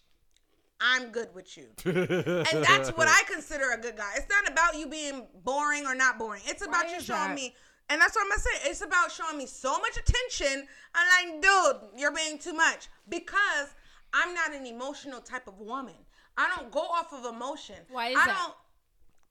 I'm 0.81 1.11
good 1.11 1.28
with 1.35 1.57
you. 1.57 1.66
And 1.85 2.65
that's 2.65 2.90
what 2.90 3.09
I 3.09 3.23
consider 3.31 3.73
a 3.73 3.78
good 3.78 3.97
guy. 3.97 4.12
It's 4.16 4.28
not 4.28 4.51
about 4.53 4.78
you 4.78 4.86
being 4.86 5.27
boring 5.44 5.86
or 5.86 5.94
not 5.94 6.19
boring. 6.19 6.43
It's 6.47 6.62
about 6.62 6.86
Why 6.86 6.94
you 6.94 7.01
showing 7.01 7.28
that? 7.28 7.35
me, 7.35 7.55
and 7.89 8.01
that's 8.01 8.15
what 8.15 8.23
I'm 8.24 8.28
gonna 8.31 8.40
say. 8.40 8.70
It's 8.70 8.82
about 8.82 9.11
showing 9.11 9.39
me 9.39 9.47
so 9.47 9.78
much 9.78 9.97
attention. 9.97 10.66
I'm 10.94 11.31
like, 11.31 11.43
dude, 11.43 12.01
you're 12.01 12.12
being 12.15 12.39
too 12.39 12.53
much 12.53 12.89
because 13.09 13.74
I'm 14.12 14.35
not 14.35 14.53
an 14.55 14.66
emotional 14.66 15.20
type 15.20 15.47
of 15.48 15.59
woman. 15.61 15.94
I 16.36 16.53
don't 16.57 16.70
go 16.70 16.81
off 16.81 17.12
of 17.12 17.24
emotion. 17.24 17.77
Why 17.90 18.09
is 18.09 18.16
I 18.16 18.27
that? 18.27 18.36
don't. 18.39 18.55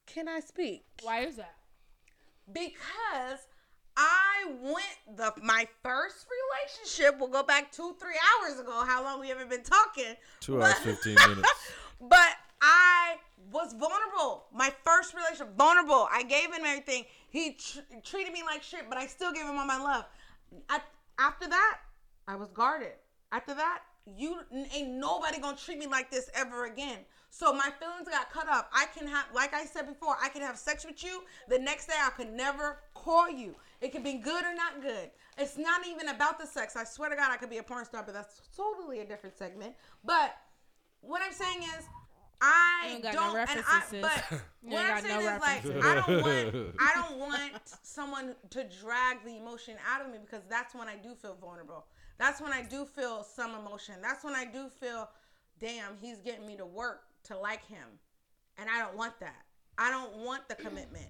Can 0.08 0.28
I 0.28 0.40
speak? 0.40 0.86
Why 1.04 1.22
is 1.26 1.36
that? 1.36 1.56
because 2.52 3.40
I 3.98 4.46
went 4.62 5.18
the 5.18 5.34
my 5.42 5.68
first 5.84 6.26
relationship. 6.30 7.20
We'll 7.20 7.30
go 7.30 7.44
back 7.44 7.72
two 7.72 7.96
three 8.00 8.18
hours 8.44 8.60
ago. 8.60 8.84
How 8.86 9.04
long 9.04 9.20
we 9.22 9.30
haven't 9.30 9.50
been 9.50 9.64
talking? 9.64 10.16
Two 10.40 10.62
hours, 10.62 10.74
15 10.76 11.16
minutes. 11.28 11.50
but 12.02 12.32
I 12.62 13.16
was 13.52 13.74
vulnerable. 13.74 14.46
My 14.54 14.72
first 14.84 15.14
relationship, 15.14 15.56
vulnerable. 15.58 16.08
I 16.12 16.24
gave 16.24 16.54
him 16.54 16.66
everything. 16.66 17.06
He 17.30 17.54
tr- 17.54 17.80
treated 18.04 18.34
me 18.34 18.44
like 18.44 18.64
shit, 18.64 18.90
but 18.90 18.98
I 18.98 19.08
still 19.08 19.32
gave 19.32 19.44
him 19.44 19.58
all 19.58 19.66
my 19.66 19.78
love. 19.78 20.06
I, 20.70 20.80
after 21.20 21.48
that, 21.48 21.78
I 22.28 22.36
was 22.36 22.50
guarded. 22.50 22.94
After 23.32 23.54
that, 23.54 23.80
you 24.18 24.38
ain't 24.74 24.90
nobody 24.90 25.40
gonna 25.40 25.58
treat 25.58 25.78
me 25.78 25.88
like 25.88 26.12
this 26.12 26.30
ever 26.34 26.66
again. 26.66 27.00
So 27.38 27.52
my 27.52 27.70
feelings 27.82 28.07
got 28.07 28.32
cut 28.32 28.48
off. 28.48 28.68
I 28.72 28.86
can 28.98 29.06
have, 29.10 29.26
like 29.34 29.53
I 29.53 29.66
said 29.66 29.90
before, 29.90 30.16
I 30.24 30.30
can 30.30 30.41
have 30.41 30.57
sex 30.57 30.86
with 30.86 31.03
you. 31.03 31.22
The 31.49 31.60
next 31.60 31.88
day, 31.88 31.94
I 32.02 32.10
could 32.12 32.32
never 32.32 32.78
call 32.94 33.30
you. 33.30 33.56
It 33.82 33.91
could 33.91 34.06
be 34.06 34.14
good 34.14 34.45
or 34.45 34.56
not 34.56 34.82
good. 34.82 35.12
It's 35.38 35.57
not 35.57 35.86
even 35.86 36.07
about 36.07 36.40
the 36.40 36.48
sex. 36.48 36.78
I 36.78 36.86
swear 36.86 37.10
to 37.10 37.16
God, 37.18 37.32
I 37.32 37.36
could 37.36 37.49
be 37.49 37.57
a 37.57 37.64
porn 37.64 37.84
star, 37.84 38.03
but 38.06 38.14
that's 38.14 38.40
totally 38.56 38.99
a 38.99 39.06
different 39.06 39.38
segment. 39.38 39.74
But 40.06 40.34
what 41.02 41.22
I'm 41.22 41.34
saying 41.34 41.64
is, 41.78 41.86
I 42.41 43.02
got 43.03 43.14
don't, 43.14 43.34
no 43.34 43.40
and 43.41 43.64
I, 43.68 43.84
but 43.91 44.40
what 44.62 44.86
I'm 44.86 45.03
saying 45.03 45.26
no 45.26 45.36
is 45.36 45.41
like. 45.41 45.66
I 45.84 45.95
don't 45.95 46.22
want, 46.22 46.76
I 46.80 46.91
don't 46.95 47.20
want 47.20 47.52
someone 47.84 48.36
to 48.52 48.66
drag 48.82 49.26
the 49.26 49.36
emotion 49.36 49.76
out 49.86 50.06
of 50.06 50.10
me 50.10 50.20
because 50.24 50.45
that's 50.49 50.74
when 50.74 50.88
I 50.88 50.95
do 50.95 51.14
feel 51.14 51.36
vulnerable. 51.41 51.86
That's 52.18 52.40
when 52.40 52.53
I 52.53 52.62
do 52.62 52.86
feel 52.86 53.26
some 53.26 53.56
emotion. 53.56 53.95
That's 54.02 54.24
when 54.24 54.36
I 54.36 54.45
do 54.45 54.70
feel, 54.70 55.10
damn, 55.60 55.98
he's 55.99 56.20
getting 56.20 56.48
me 56.48 56.56
to 56.56 56.66
work 56.66 57.02
to 57.26 57.38
like 57.38 57.66
him, 57.68 57.88
and 58.58 58.70
I 58.70 58.80
don't 58.80 58.96
want 58.96 59.20
that. 59.20 59.46
I 59.78 59.90
don't 59.92 60.18
want 60.18 60.48
the 60.48 60.56
commitment. 60.56 61.08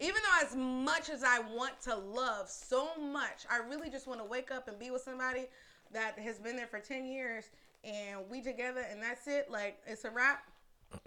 Even 0.00 0.16
though 0.22 0.46
as 0.46 0.56
much 0.56 1.08
as 1.08 1.22
I 1.22 1.38
want 1.38 1.80
to 1.82 1.96
love 1.96 2.48
so 2.48 2.88
much, 3.00 3.46
I 3.50 3.58
really 3.68 3.90
just 3.90 4.06
want 4.06 4.20
to 4.20 4.24
wake 4.24 4.50
up 4.50 4.68
and 4.68 4.78
be 4.78 4.90
with 4.90 5.02
somebody 5.02 5.46
that 5.92 6.18
has 6.18 6.38
been 6.38 6.56
there 6.56 6.66
for 6.66 6.80
10 6.80 7.06
years 7.06 7.44
and 7.84 8.20
we 8.28 8.42
together 8.42 8.84
and 8.90 9.02
that's 9.02 9.26
it. 9.26 9.50
Like 9.50 9.78
it's 9.86 10.04
a 10.04 10.10
wrap. 10.10 10.42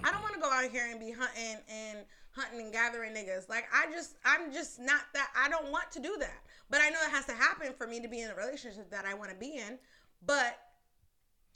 I 0.03 0.11
don't 0.11 0.21
want 0.21 0.35
to 0.35 0.39
go 0.39 0.49
out 0.49 0.69
here 0.69 0.87
and 0.89 0.99
be 0.99 1.11
hunting 1.11 1.57
and 1.69 1.99
hunting 2.31 2.61
and 2.61 2.71
gathering 2.71 3.13
niggas. 3.13 3.49
Like 3.49 3.65
I 3.73 3.91
just 3.91 4.15
I'm 4.25 4.51
just 4.51 4.79
not 4.79 5.01
that 5.13 5.29
I 5.37 5.49
don't 5.49 5.71
want 5.71 5.91
to 5.91 5.99
do 5.99 6.17
that. 6.19 6.41
But 6.69 6.81
I 6.81 6.89
know 6.89 6.99
it 7.05 7.11
has 7.11 7.25
to 7.25 7.33
happen 7.33 7.73
for 7.77 7.87
me 7.87 7.99
to 7.99 8.07
be 8.07 8.21
in 8.21 8.29
a 8.29 8.35
relationship 8.35 8.89
that 8.91 9.05
I 9.05 9.13
want 9.13 9.31
to 9.31 9.35
be 9.35 9.57
in. 9.57 9.77
But 10.25 10.57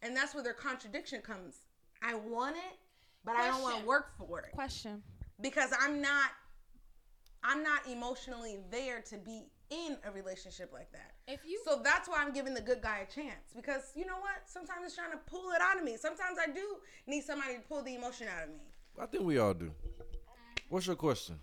and 0.01 0.16
that's 0.16 0.34
where 0.34 0.43
their 0.43 0.53
contradiction 0.53 1.22
comes. 1.22 1.56
I 2.03 2.16
want 2.16 2.58
it, 2.58 2.77
but 3.25 3.35
I 3.35 3.47
don't 3.47 3.61
want 3.61 3.79
to 3.79 3.85
work 3.85 4.11
for 4.17 4.39
it 4.39 4.51
Question. 4.53 5.01
because 5.41 5.71
I'm 5.79 6.01
not 6.01 6.29
I'm 7.43 7.63
not 7.63 7.87
emotionally 7.87 8.59
there 8.71 9.01
to 9.01 9.17
be 9.17 9.43
in 9.69 9.97
a 10.05 10.11
relationship 10.11 10.71
like 10.73 10.91
that. 10.91 11.11
If 11.27 11.41
you 11.45 11.59
So 11.65 11.81
that's 11.83 12.07
why 12.07 12.17
I'm 12.19 12.33
giving 12.33 12.53
the 12.53 12.61
good 12.61 12.81
guy 12.81 13.05
a 13.07 13.11
chance 13.11 13.53
because 13.55 13.91
you 13.95 14.05
know 14.05 14.17
what? 14.19 14.45
Sometimes 14.45 14.79
it's 14.85 14.95
trying 14.95 15.11
to 15.11 15.19
pull 15.25 15.51
it 15.51 15.61
out 15.61 15.77
of 15.77 15.83
me. 15.83 15.97
Sometimes 15.97 16.37
I 16.41 16.51
do 16.51 16.77
need 17.07 17.23
somebody 17.23 17.55
to 17.55 17.61
pull 17.61 17.81
the 17.81 17.95
emotion 17.95 18.27
out 18.27 18.43
of 18.43 18.49
me. 18.49 18.61
I 18.99 19.05
think 19.07 19.23
we 19.23 19.37
all 19.39 19.53
do. 19.53 19.71
What's 20.69 20.87
your 20.87 20.95
question? 20.95 21.39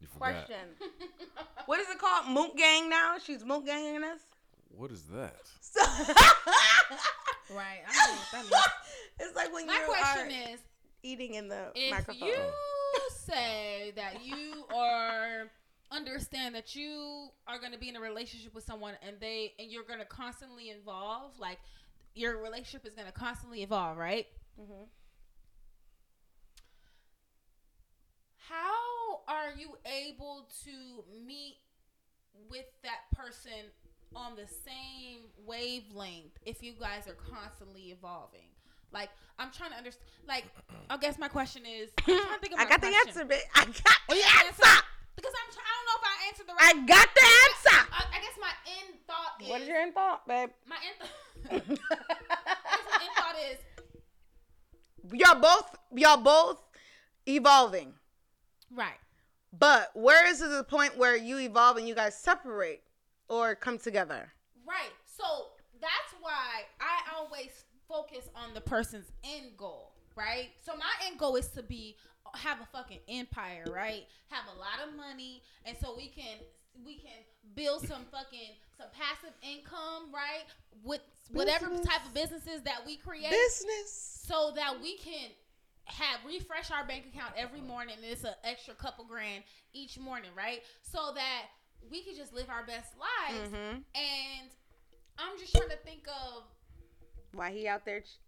You 0.00 0.06
forgot. 0.06 0.46
Question. 0.46 0.68
what 1.66 1.80
is 1.80 1.88
it 1.88 1.98
called? 1.98 2.28
Moot 2.28 2.56
gang 2.56 2.88
now? 2.88 3.16
She's 3.22 3.44
moot 3.44 3.64
ganging 3.64 4.04
us? 4.04 4.20
What 4.68 4.90
is 4.90 5.02
that? 5.04 5.36
So 5.60 5.80
right, 7.50 7.80
I 7.86 7.92
don't 7.92 8.06
know 8.06 8.12
what 8.20 8.32
that 8.32 8.42
means. 8.44 8.64
it's 9.20 9.36
like 9.36 9.52
when 9.52 9.66
My 9.66 9.74
you 9.74 9.80
question 9.86 10.48
are 10.48 10.52
is, 10.54 10.60
eating 11.02 11.34
in 11.34 11.48
the 11.48 11.70
if 11.74 11.90
microphone. 11.92 12.28
you 12.28 12.34
say 13.10 13.92
that 13.96 14.24
you 14.24 14.64
are 14.74 15.50
understand 15.92 16.54
that 16.56 16.74
you 16.74 17.28
are 17.46 17.58
going 17.60 17.70
to 17.72 17.78
be 17.78 17.88
in 17.88 17.94
a 17.96 18.00
relationship 18.00 18.52
with 18.54 18.64
someone 18.64 18.94
and 19.06 19.16
they 19.20 19.52
and 19.60 19.70
you're 19.70 19.84
going 19.84 20.00
to 20.00 20.04
constantly 20.04 20.64
evolve 20.64 21.30
like 21.38 21.58
your 22.14 22.42
relationship 22.42 22.84
is 22.86 22.92
going 22.94 23.06
to 23.06 23.12
constantly 23.12 23.62
evolve 23.62 23.96
right 23.96 24.26
Mhm. 24.60 24.88
how 28.48 29.20
are 29.28 29.52
you 29.56 29.76
able 29.86 30.48
to 30.64 31.04
meet 31.24 31.56
with 32.50 32.66
that 32.82 33.00
person 33.14 33.52
on 34.16 34.34
the 34.34 34.46
same 34.46 35.20
wavelength 35.46 36.32
if 36.44 36.62
you 36.62 36.72
guys 36.78 37.06
are 37.06 37.16
constantly 37.30 37.92
evolving 37.92 38.48
like 38.92 39.10
i'm 39.38 39.50
trying 39.52 39.70
to 39.70 39.76
understand 39.76 40.08
like 40.26 40.44
i 40.90 40.96
guess 40.96 41.18
my 41.18 41.28
question 41.28 41.62
is 41.66 41.90
I'm 42.08 42.16
trying 42.16 42.34
to 42.34 42.40
think 42.40 42.52
of 42.54 42.60
I 42.60 42.64
my 42.64 42.70
got 42.70 42.80
the 42.80 42.88
question. 42.88 43.08
answer, 43.08 43.24
bitch. 43.24 43.46
I 43.54 43.62
oh, 43.62 43.66
got 43.66 43.98
the 44.08 44.14
answer. 44.14 44.66
answer 44.66 44.82
because 45.16 45.32
I'm. 45.34 45.52
Try- 45.52 45.64
I 45.66 45.72
don't 45.74 45.86
know 45.88 45.98
if 45.98 46.06
I 46.06 46.14
answered 46.28 46.46
the 46.46 46.54
right. 46.54 46.62
I 46.62 46.78
right. 46.78 46.86
got 46.86 47.08
the 47.14 47.26
answer. 47.44 47.78
I, 47.92 48.04
I 48.14 48.20
guess 48.20 48.36
my 48.40 48.54
end 48.78 48.98
thought 49.06 49.42
is. 49.42 49.48
What 49.48 49.60
is 49.62 49.68
your 49.68 49.76
end 49.78 49.94
thought, 49.94 50.28
babe? 50.28 50.50
My 50.66 50.76
end. 50.76 51.10
Th- 51.50 51.78
my 51.80 53.00
end 53.00 53.14
thought 53.16 53.36
is. 53.50 53.58
y'all 55.12 55.40
both 55.40 55.76
y'all 55.94 56.16
both 56.18 56.62
evolving. 57.26 57.94
Right. 58.74 58.98
But 59.58 59.90
where 59.94 60.28
is 60.28 60.40
the 60.40 60.64
point 60.68 60.98
where 60.98 61.16
you 61.16 61.38
evolve 61.38 61.78
and 61.78 61.88
you 61.88 61.94
guys 61.94 62.16
separate 62.16 62.82
or 63.28 63.54
come 63.54 63.78
together? 63.78 64.32
Right. 64.66 64.92
So 65.06 65.24
that's 65.80 66.14
why 66.20 66.64
I 66.80 67.16
always 67.16 67.50
focus 67.88 68.28
on 68.34 68.54
the 68.54 68.60
person's 68.60 69.10
end 69.24 69.56
goal. 69.56 69.92
Right. 70.16 70.48
So 70.64 70.76
my 70.76 70.90
end 71.06 71.18
goal 71.18 71.36
is 71.36 71.48
to 71.48 71.62
be 71.62 71.96
have 72.34 72.58
a 72.60 72.66
fucking 72.66 72.98
empire. 73.08 73.64
Right. 73.70 74.04
Have 74.30 74.44
a 74.54 74.58
lot 74.58 74.86
of 74.88 74.96
money, 74.96 75.42
and 75.64 75.76
so 75.80 75.94
we 75.96 76.08
can 76.08 76.38
we 76.84 76.96
can 76.96 77.18
build 77.54 77.86
some 77.86 78.04
fucking 78.10 78.56
some 78.76 78.88
passive 78.92 79.34
income. 79.42 80.12
Right. 80.12 80.44
With 80.82 81.00
whatever 81.30 81.68
Business. 81.68 81.86
type 81.86 82.04
of 82.06 82.14
businesses 82.14 82.62
that 82.62 82.80
we 82.86 82.96
create. 82.96 83.30
Business. 83.30 84.22
so 84.26 84.52
that 84.56 84.80
we 84.82 84.96
can 84.98 85.30
have 85.84 86.18
refresh 86.26 86.70
our 86.72 86.84
bank 86.84 87.04
account 87.06 87.32
every 87.36 87.60
morning 87.60 87.94
and 88.02 88.04
it's 88.12 88.24
an 88.24 88.34
extra 88.42 88.74
couple 88.74 89.04
grand 89.04 89.44
each 89.72 89.96
morning 90.00 90.30
right 90.36 90.62
so 90.82 91.12
that 91.14 91.42
we 91.90 92.02
could 92.02 92.16
just 92.16 92.32
live 92.34 92.48
our 92.50 92.64
best 92.66 92.92
lives 92.98 93.48
Mm-hmm. 93.48 93.78
and 93.94 94.50
i'm 95.18 95.38
just 95.38 95.52
trying 95.54 95.70
to 95.70 95.76
think 95.84 96.06
of 96.08 96.42
Why 97.32 97.50
he 97.52 97.68
out 97.68 97.84
there? 97.84 98.00
ch- 98.00 98.18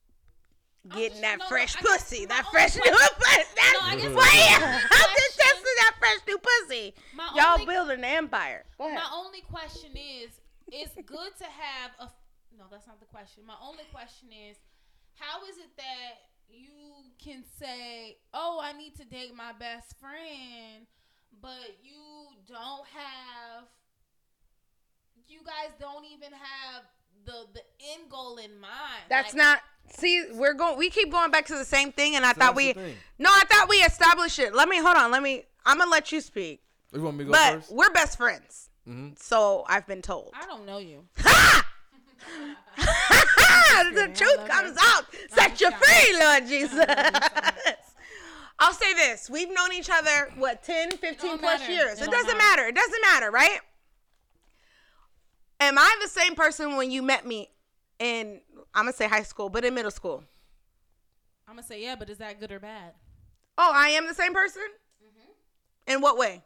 getting 0.89 1.09
just- 1.11 1.23
that 1.23 1.39
no, 1.39 1.45
no, 1.45 1.49
fresh 1.49 1.75
guess 1.77 1.83
pussy, 1.85 2.27
that 2.27 2.47
fresh 2.53 2.77
new 2.77 2.83
pussy. 2.83 3.45
That's 3.57 3.73
No, 3.75 3.81
I 3.83 3.97
guess 3.97 4.15
why 4.15 4.25
my 4.25 4.33
you- 4.33 4.65
only 4.65 4.77
I'm 4.91 5.11
just 5.17 5.37
question- 5.37 5.47
testing 5.49 5.77
that 5.83 5.95
fresh 5.99 6.21
new 6.27 6.39
pussy. 6.39 6.95
My 7.15 7.29
Y'all 7.37 7.55
only- 7.61 7.67
building 7.67 7.99
an 7.99 8.05
empire. 8.05 8.65
My 8.79 9.09
only 9.13 9.41
question 9.43 9.91
is, 9.97 10.31
it's 10.71 10.95
good 10.95 11.33
to 11.39 11.45
have 11.45 11.91
a. 12.01 12.09
No, 12.57 12.65
that's 12.71 12.87
not 12.87 13.01
the 13.01 13.07
question. 13.07 13.45
My 13.47 13.55
only 13.63 13.85
question 13.93 14.29
is, 14.33 14.57
how 15.19 15.43
is 15.45 15.57
it 15.59 15.71
that 15.77 16.13
you 16.49 16.71
can 17.23 17.45
say, 17.59 18.17
"Oh, 18.35 18.61
I 18.63 18.73
need 18.73 18.95
to 18.97 19.05
date 19.05 19.35
my 19.35 19.53
best 19.53 19.99
friend," 20.01 20.87
but 21.43 21.77
you 21.83 21.99
don't 22.49 22.87
have. 22.89 23.65
You 25.27 25.41
guys 25.45 25.71
don't 25.79 26.05
even 26.07 26.33
have 26.33 26.83
the 27.25 27.47
the 27.53 27.63
end 27.93 28.11
goal 28.11 28.37
in 28.39 28.59
mind. 28.61 29.05
That's 29.09 29.35
Like, 29.35 29.43
not. 29.45 29.61
See, 29.91 30.25
we're 30.33 30.55
going. 30.55 30.79
We 30.79 30.91
keep 30.91 31.11
going 31.11 31.31
back 31.31 31.47
to 31.47 31.55
the 31.57 31.65
same 31.65 31.93
thing, 31.93 32.15
and 32.17 32.25
I 32.25 32.33
So 32.33 32.41
thought 32.41 32.55
we. 32.57 32.75
No, 33.19 33.31
I 33.31 33.45
thought 33.51 33.69
we 33.69 33.77
established 33.79 34.39
it. 34.39 34.55
Let 34.55 34.69
me 34.69 34.79
hold 34.79 34.97
on. 34.97 35.11
Let 35.11 35.23
me. 35.23 35.45
I'm 35.65 35.79
gonna 35.79 35.91
let 35.91 36.13
you 36.13 36.21
speak. 36.21 36.63
You 36.93 37.03
want 37.03 37.17
me 37.19 37.25
to 37.25 37.31
go 37.31 37.33
But 37.33 37.53
first? 37.55 37.73
we're 37.73 37.91
best 37.91 38.17
friends, 38.17 38.71
Mhm. 38.89 39.19
so 39.19 39.65
I've 39.69 39.87
been 39.87 40.01
told. 40.03 40.33
I 40.35 40.47
don't 40.47 40.65
know 40.65 40.79
you. 40.79 41.05
Ha! 41.19 41.65
the 42.79 43.95
kidding. 43.95 44.11
I 44.11 44.15
truth 44.15 44.49
comes 44.49 44.81
her. 44.81 44.87
out. 44.97 45.05
Set 45.31 45.57
just 45.57 45.61
you 45.61 45.71
kidding. 45.71 46.15
free, 46.15 46.21
Lord 46.25 46.47
Jesus. 46.47 46.87
I'll 48.61 48.73
say 48.73 48.93
this. 48.95 49.31
We've 49.31 49.53
known 49.53 49.73
each 49.73 49.89
other, 49.91 50.33
what, 50.37 50.63
10, 50.65 50.91
15 50.93 51.39
plus 51.39 51.61
matter. 51.61 51.73
years. 51.73 52.01
It 52.01 52.09
It, 52.09 52.11
doesn't 52.11 52.27
matter. 52.39 52.63
matter. 52.63 52.67
It 52.69 52.75
doesn't 52.75 53.01
matter, 53.03 53.31
right? 53.31 53.61
Am 55.61 55.79
I 55.79 55.97
the 56.03 56.09
same 56.09 56.35
person 56.35 56.77
when 56.77 56.91
you 56.91 57.03
met 57.03 57.27
me 57.27 57.51
in, 57.99 58.41
I'm 58.75 58.85
going 58.85 58.93
to 58.93 58.97
say 58.97 59.09
high 59.09 59.23
school, 59.23 59.49
but 59.49 59.65
in 59.65 59.75
middle 59.75 59.91
school? 59.91 60.25
I'm 61.49 61.55
gonna 61.55 61.67
say 61.67 61.83
yeah, 61.83 61.97
but 61.97 62.11
is 62.11 62.19
that 62.19 62.39
good 62.41 62.53
or 62.53 62.61
bad? 62.61 62.93
Oh, 63.57 63.73
I 63.75 63.89
am 63.89 64.07
the 64.07 64.13
same 64.13 64.35
person? 64.35 64.65
Mm-hmm. 65.03 65.93
In 65.95 66.03
what 66.03 66.19
way? 66.19 66.43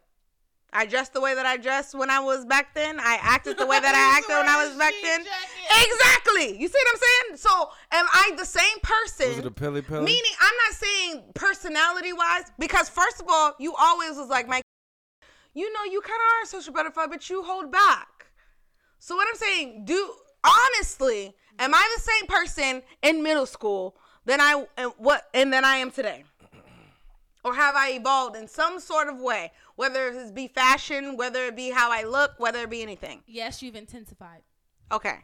I 0.72 0.86
dressed 0.86 1.12
the 1.12 1.20
way 1.20 1.34
that 1.34 1.44
I 1.44 1.58
dressed 1.58 1.94
when 1.94 2.08
I 2.08 2.20
was 2.20 2.46
back 2.46 2.74
then. 2.74 2.98
I 2.98 3.18
acted 3.20 3.58
the 3.58 3.66
way 3.66 3.78
that 3.78 3.94
I 3.94 4.16
acted 4.18 4.36
when 4.36 4.48
I 4.48 4.66
was 4.66 4.76
back 4.78 4.94
then. 5.02 5.20
Exactly. 5.20 6.58
You 6.58 6.68
see 6.68 6.78
what 6.78 6.94
I'm 6.94 7.00
saying? 7.00 7.36
So, 7.36 7.70
am 7.92 8.06
I 8.10 8.32
the 8.36 8.46
same 8.46 8.78
person? 8.82 9.28
Was 9.28 9.38
it 9.38 9.46
a 9.46 9.50
Pelly 9.50 9.82
Pelly? 9.82 10.04
Meaning, 10.04 10.32
I'm 10.40 10.54
not 10.66 10.74
saying 10.74 11.22
personality 11.34 12.12
wise, 12.12 12.44
because 12.58 12.88
first 12.88 13.20
of 13.20 13.26
all, 13.28 13.54
you 13.58 13.74
always 13.78 14.16
was 14.16 14.28
like, 14.28 14.48
Mike, 14.48 14.62
you 15.54 15.70
know, 15.72 15.84
you 15.84 16.00
kind 16.00 16.14
of 16.14 16.40
are 16.40 16.44
a 16.44 16.46
social 16.46 16.72
butterfly, 16.72 17.06
but 17.06 17.28
you 17.28 17.42
hold 17.42 17.70
back. 17.70 18.26
So, 18.98 19.14
what 19.16 19.28
I'm 19.28 19.36
saying, 19.36 19.84
do 19.84 20.14
honestly, 20.44 21.34
am 21.58 21.74
I 21.74 21.96
the 21.96 22.02
same 22.02 22.26
person 22.26 22.82
in 23.02 23.22
middle 23.22 23.46
school 23.46 23.96
than 24.24 24.40
I 24.40 24.66
and 24.76 24.92
what 24.96 25.28
and 25.34 25.52
than 25.52 25.64
I 25.64 25.76
am 25.76 25.90
today? 25.90 26.24
Or 27.44 27.54
have 27.54 27.74
I 27.74 27.92
evolved 27.92 28.36
in 28.36 28.46
some 28.46 28.78
sort 28.78 29.08
of 29.08 29.18
way, 29.18 29.52
whether 29.74 30.08
it 30.08 30.34
be 30.34 30.46
fashion, 30.46 31.16
whether 31.16 31.46
it 31.46 31.56
be 31.56 31.70
how 31.70 31.90
I 31.90 32.04
look, 32.04 32.38
whether 32.38 32.60
it 32.60 32.70
be 32.70 32.82
anything? 32.82 33.22
Yes, 33.26 33.62
you've 33.62 33.74
intensified. 33.74 34.42
Okay. 34.92 35.18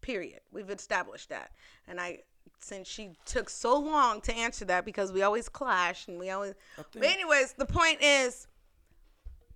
Period. 0.00 0.40
We've 0.52 0.70
established 0.70 1.28
that. 1.28 1.52
And 1.86 2.00
I 2.00 2.20
since 2.58 2.88
she 2.88 3.10
took 3.26 3.50
so 3.50 3.78
long 3.78 4.20
to 4.22 4.34
answer 4.34 4.64
that 4.64 4.84
because 4.84 5.12
we 5.12 5.22
always 5.22 5.48
clash 5.48 6.08
and 6.08 6.18
we 6.18 6.30
always 6.30 6.54
But 6.76 7.04
anyways, 7.04 7.52
the 7.52 7.66
point 7.66 7.98
is 8.00 8.46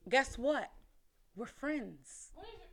guess 0.08 0.38
what? 0.38 0.70
We're 1.34 1.46
friends. 1.46 2.32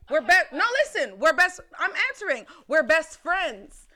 We're 0.10 0.22
best 0.22 0.52
No, 0.52 0.64
listen. 0.84 1.20
We're 1.20 1.34
best 1.34 1.62
I'm 1.80 1.92
answering. 2.10 2.46
We're 2.68 2.84
best 2.84 3.22
friends. 3.22 3.88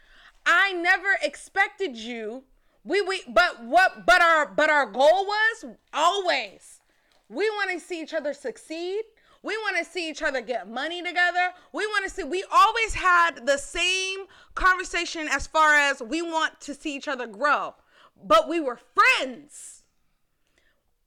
I 0.46 0.74
never 0.74 1.18
expected 1.22 1.96
you 1.98 2.44
we 2.90 3.02
we 3.02 3.22
but 3.28 3.64
what 3.64 4.06
but 4.06 4.22
our 4.22 4.48
but 4.48 4.70
our 4.70 4.88
goal 4.88 5.26
was 5.26 5.66
always 5.94 6.82
we 7.30 7.48
want 7.52 7.70
to 7.72 7.80
see 7.80 8.02
each 8.02 8.14
other 8.14 8.34
succeed. 8.34 9.04
We 9.44 9.56
want 9.58 9.78
to 9.78 9.86
see 9.86 10.10
each 10.10 10.22
other 10.22 10.42
get 10.42 10.68
money 10.68 11.02
together. 11.02 11.54
We 11.72 11.86
want 11.86 12.04
to 12.04 12.10
see, 12.10 12.24
we 12.24 12.44
always 12.52 12.94
had 12.96 13.46
the 13.46 13.58
same 13.58 14.26
conversation 14.56 15.30
as 15.32 15.48
far 15.48 15.76
as 15.76 16.02
we 16.02 16.22
want 16.22 16.60
to 16.62 16.74
see 16.74 16.94
each 16.94 17.08
other 17.08 17.26
grow, 17.26 17.76
but 18.22 18.50
we 18.50 18.60
were 18.60 18.78
friends. 18.96 19.84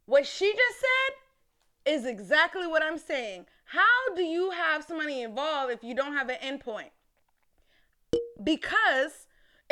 What 0.06 0.26
she 0.26 0.50
just 0.50 0.80
said 0.80 1.94
is 1.94 2.06
exactly 2.06 2.66
what 2.66 2.82
I'm 2.82 2.96
saying. 2.96 3.46
How 3.64 4.14
do 4.16 4.22
you 4.22 4.52
have 4.52 4.84
somebody 4.84 5.20
involved 5.20 5.72
if 5.72 5.84
you 5.84 5.94
don't 5.94 6.14
have 6.14 6.30
an 6.30 6.36
endpoint? 6.42 6.90
because 8.42 9.21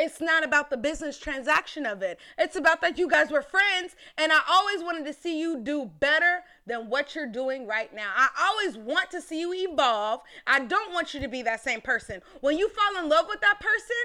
it's 0.01 0.19
not 0.19 0.43
about 0.43 0.69
the 0.71 0.77
business 0.77 1.17
transaction 1.19 1.85
of 1.85 2.01
it. 2.01 2.19
It's 2.37 2.55
about 2.55 2.81
that 2.81 2.97
you 2.97 3.07
guys 3.07 3.29
were 3.29 3.43
friends, 3.43 3.95
and 4.17 4.31
I 4.31 4.39
always 4.49 4.81
wanted 4.83 5.05
to 5.05 5.13
see 5.13 5.39
you 5.39 5.59
do 5.59 5.91
better 5.99 6.43
than 6.65 6.89
what 6.89 7.13
you're 7.13 7.31
doing 7.31 7.67
right 7.67 7.93
now. 7.93 8.11
I 8.15 8.29
always 8.41 8.77
want 8.77 9.11
to 9.11 9.21
see 9.21 9.39
you 9.39 9.53
evolve. 9.53 10.21
I 10.47 10.59
don't 10.59 10.91
want 10.91 11.13
you 11.13 11.19
to 11.19 11.27
be 11.27 11.43
that 11.43 11.63
same 11.63 11.81
person. 11.81 12.21
When 12.41 12.57
you 12.57 12.69
fall 12.69 13.03
in 13.03 13.09
love 13.09 13.27
with 13.29 13.41
that 13.41 13.59
person, 13.59 13.95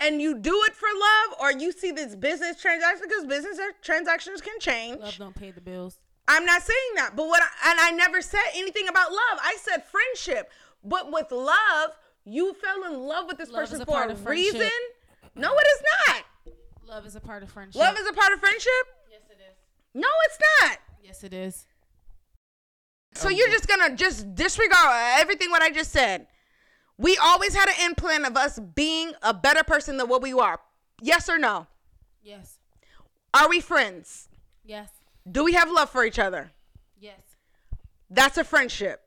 and 0.00 0.20
you 0.20 0.36
do 0.36 0.62
it 0.66 0.74
for 0.74 0.88
love, 0.92 1.40
or 1.40 1.58
you 1.58 1.72
see 1.72 1.90
this 1.90 2.14
business 2.14 2.60
transaction, 2.60 3.06
because 3.08 3.24
business 3.24 3.58
transactions 3.80 4.40
can 4.40 4.58
change. 4.58 5.00
Love 5.00 5.16
don't 5.18 5.34
pay 5.34 5.50
the 5.50 5.60
bills. 5.60 6.00
I'm 6.26 6.44
not 6.44 6.62
saying 6.62 6.94
that, 6.96 7.12
but 7.16 7.28
what 7.28 7.42
I, 7.42 7.70
and 7.70 7.80
I 7.80 7.90
never 7.92 8.20
said 8.20 8.40
anything 8.54 8.88
about 8.88 9.12
love. 9.12 9.38
I 9.40 9.56
said 9.60 9.84
friendship. 9.84 10.50
But 10.82 11.10
with 11.10 11.30
love, 11.32 11.96
you 12.24 12.54
fell 12.54 12.84
in 12.84 13.00
love 13.00 13.26
with 13.26 13.38
this 13.38 13.50
Love 13.50 13.70
person 13.70 13.84
for 13.86 14.02
a 14.02 14.14
friendship. 14.16 14.54
reason. 14.54 14.70
No, 15.34 15.52
it 15.52 15.66
is 15.66 15.82
not. 16.08 16.24
Love 16.86 17.06
is 17.06 17.16
a 17.16 17.20
part 17.20 17.42
of 17.42 17.50
friendship. 17.50 17.80
Love 17.80 17.96
is 17.98 18.06
a 18.06 18.12
part 18.12 18.32
of 18.32 18.40
friendship. 18.40 18.70
yes, 19.10 19.22
it 19.30 19.38
is. 19.40 19.56
No, 19.94 20.08
it's 20.26 20.38
not. 20.62 20.78
Yes, 21.02 21.24
it 21.24 21.32
is. 21.32 21.66
So 23.14 23.28
you're 23.28 23.48
just 23.48 23.68
gonna 23.68 23.94
just 23.94 24.34
disregard 24.34 25.20
everything 25.20 25.50
what 25.50 25.62
I 25.62 25.70
just 25.70 25.92
said. 25.92 26.26
We 26.98 27.16
always 27.16 27.54
had 27.54 27.68
an 27.68 27.74
end 27.78 27.96
plan 27.96 28.24
of 28.24 28.36
us 28.36 28.58
being 28.58 29.12
a 29.22 29.32
better 29.34 29.64
person 29.64 29.96
than 29.96 30.08
what 30.08 30.22
we 30.22 30.32
are. 30.32 30.60
Yes 31.00 31.28
or 31.28 31.38
no? 31.38 31.66
Yes. 32.22 32.58
Are 33.32 33.48
we 33.48 33.60
friends? 33.60 34.28
Yes. 34.64 34.90
Do 35.30 35.44
we 35.44 35.52
have 35.54 35.70
love 35.70 35.90
for 35.90 36.04
each 36.04 36.18
other? 36.18 36.52
Yes. 36.98 37.20
That's 38.10 38.38
a 38.38 38.44
friendship. 38.44 39.03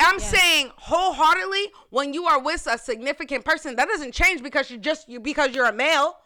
I'm 0.00 0.18
Yes. 0.18 0.30
saying 0.30 0.72
wholeheartedly 0.76 1.72
when 1.90 2.12
you 2.14 2.26
are 2.26 2.40
with 2.40 2.66
a 2.66 2.78
significant 2.78 3.44
person, 3.44 3.76
that 3.76 3.88
doesn't 3.88 4.12
change 4.12 4.42
because 4.42 4.70
you 4.70 4.78
just 4.78 5.08
you 5.08 5.20
because 5.20 5.54
you're 5.54 5.66
a 5.66 5.72
male. 5.72 6.16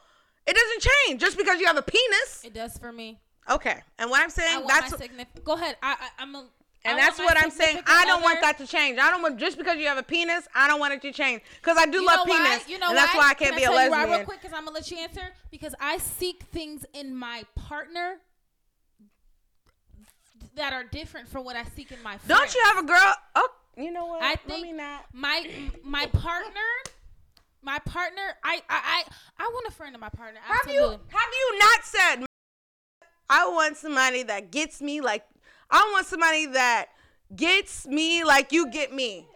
It 0.47 0.55
doesn't 0.55 0.93
change 1.09 1.21
just 1.21 1.37
because 1.39 1.59
you 1.61 1.67
have 1.67 1.77
a 1.77 1.83
penis. 1.83 2.45
It 2.45 2.53
does 2.55 2.77
for 2.79 2.93
me. 2.93 3.19
Okay. 3.51 3.81
And 3.99 4.11
what 4.11 4.23
I'm 4.23 4.31
saying 4.31 4.65
that's 4.67 4.97
significant. 4.97 5.45
Go 5.45 5.53
ahead. 5.55 5.77
I, 5.83 5.93
I 6.01 6.23
I'm 6.23 6.35
a. 6.35 6.39
I 6.87 6.91
and 6.91 6.99
want 6.99 7.07
that's 7.17 7.19
what 7.19 7.43
I'm 7.43 7.51
saying. 7.51 7.79
I 7.87 8.05
don't 8.05 8.21
want 8.23 8.43
that 8.43 8.59
to 8.59 8.67
change. 8.67 8.99
I 8.99 9.11
don't 9.11 9.23
want 9.23 9.39
just 9.39 9.57
because 9.57 9.79
you 9.79 9.87
have 9.87 9.97
a 9.97 10.03
penis, 10.03 10.47
I 10.55 10.69
don't 10.69 10.79
want 10.79 10.93
it 10.93 11.01
to 11.03 11.13
change. 11.13 11.41
Because 11.63 11.79
I 11.79 11.87
do 11.87 12.01
You 12.01 12.07
love 12.07 12.27
know 12.27 12.33
why? 12.35 12.47
penis. 12.51 12.69
You 12.69 12.79
know 12.79 12.89
and 12.89 12.97
that's 12.99 13.15
why 13.15 13.31
I 13.31 13.35
can't 13.35 13.53
Can 13.53 13.57
be 13.57 13.65
a 13.65 13.69
tell 13.69 13.85
you 13.85 13.91
why 13.91 13.99
lesbian. 14.01 14.19
real 14.19 14.27
quick, 14.27 14.43
because 14.43 14.55
I'm 14.55 14.65
gonna 14.67 14.75
let 14.75 14.91
you 14.91 14.99
answer. 14.99 15.23
Because 15.51 15.75
I 15.81 15.97
seek 15.97 16.43
things 16.53 16.85
in 16.93 17.17
my 17.17 17.45
partner 17.55 18.19
that 20.57 20.73
are 20.75 20.85
different 20.85 21.29
from 21.29 21.45
what 21.45 21.57
I 21.57 21.65
seek 21.75 21.91
in 21.91 22.03
my. 22.03 22.19
Don't 22.27 22.55
you 22.55 22.61
have 22.67 22.79
a 22.85 22.87
girl? 22.87 23.15
Oh, 23.35 23.49
you 23.77 23.91
know 23.91 24.07
what? 24.07 24.23
I 24.23 24.31
Let 24.31 24.43
think 24.47 24.63
me 24.67 24.73
not. 24.73 25.05
my 25.13 25.47
my 25.83 26.07
partner, 26.07 26.61
my 27.63 27.79
partner. 27.81 28.23
I 28.43 28.63
I 28.69 29.05
I, 29.39 29.45
I 29.45 29.45
want 29.53 29.67
a 29.69 29.73
friend 29.73 29.95
of 29.95 30.01
my 30.01 30.09
partner. 30.09 30.41
Have 30.43 30.73
you 30.73 30.81
have 30.83 30.99
you 31.33 31.59
not 31.59 31.85
said 31.85 32.27
I 33.29 33.49
want 33.49 33.77
somebody 33.77 34.23
that 34.25 34.51
gets 34.51 34.81
me 34.81 35.01
like 35.01 35.25
I 35.71 35.91
want 35.93 36.07
somebody 36.07 36.47
that 36.47 36.87
gets 37.35 37.87
me 37.87 38.23
like 38.25 38.53
you 38.53 38.71
get 38.71 38.93
me. 38.93 39.27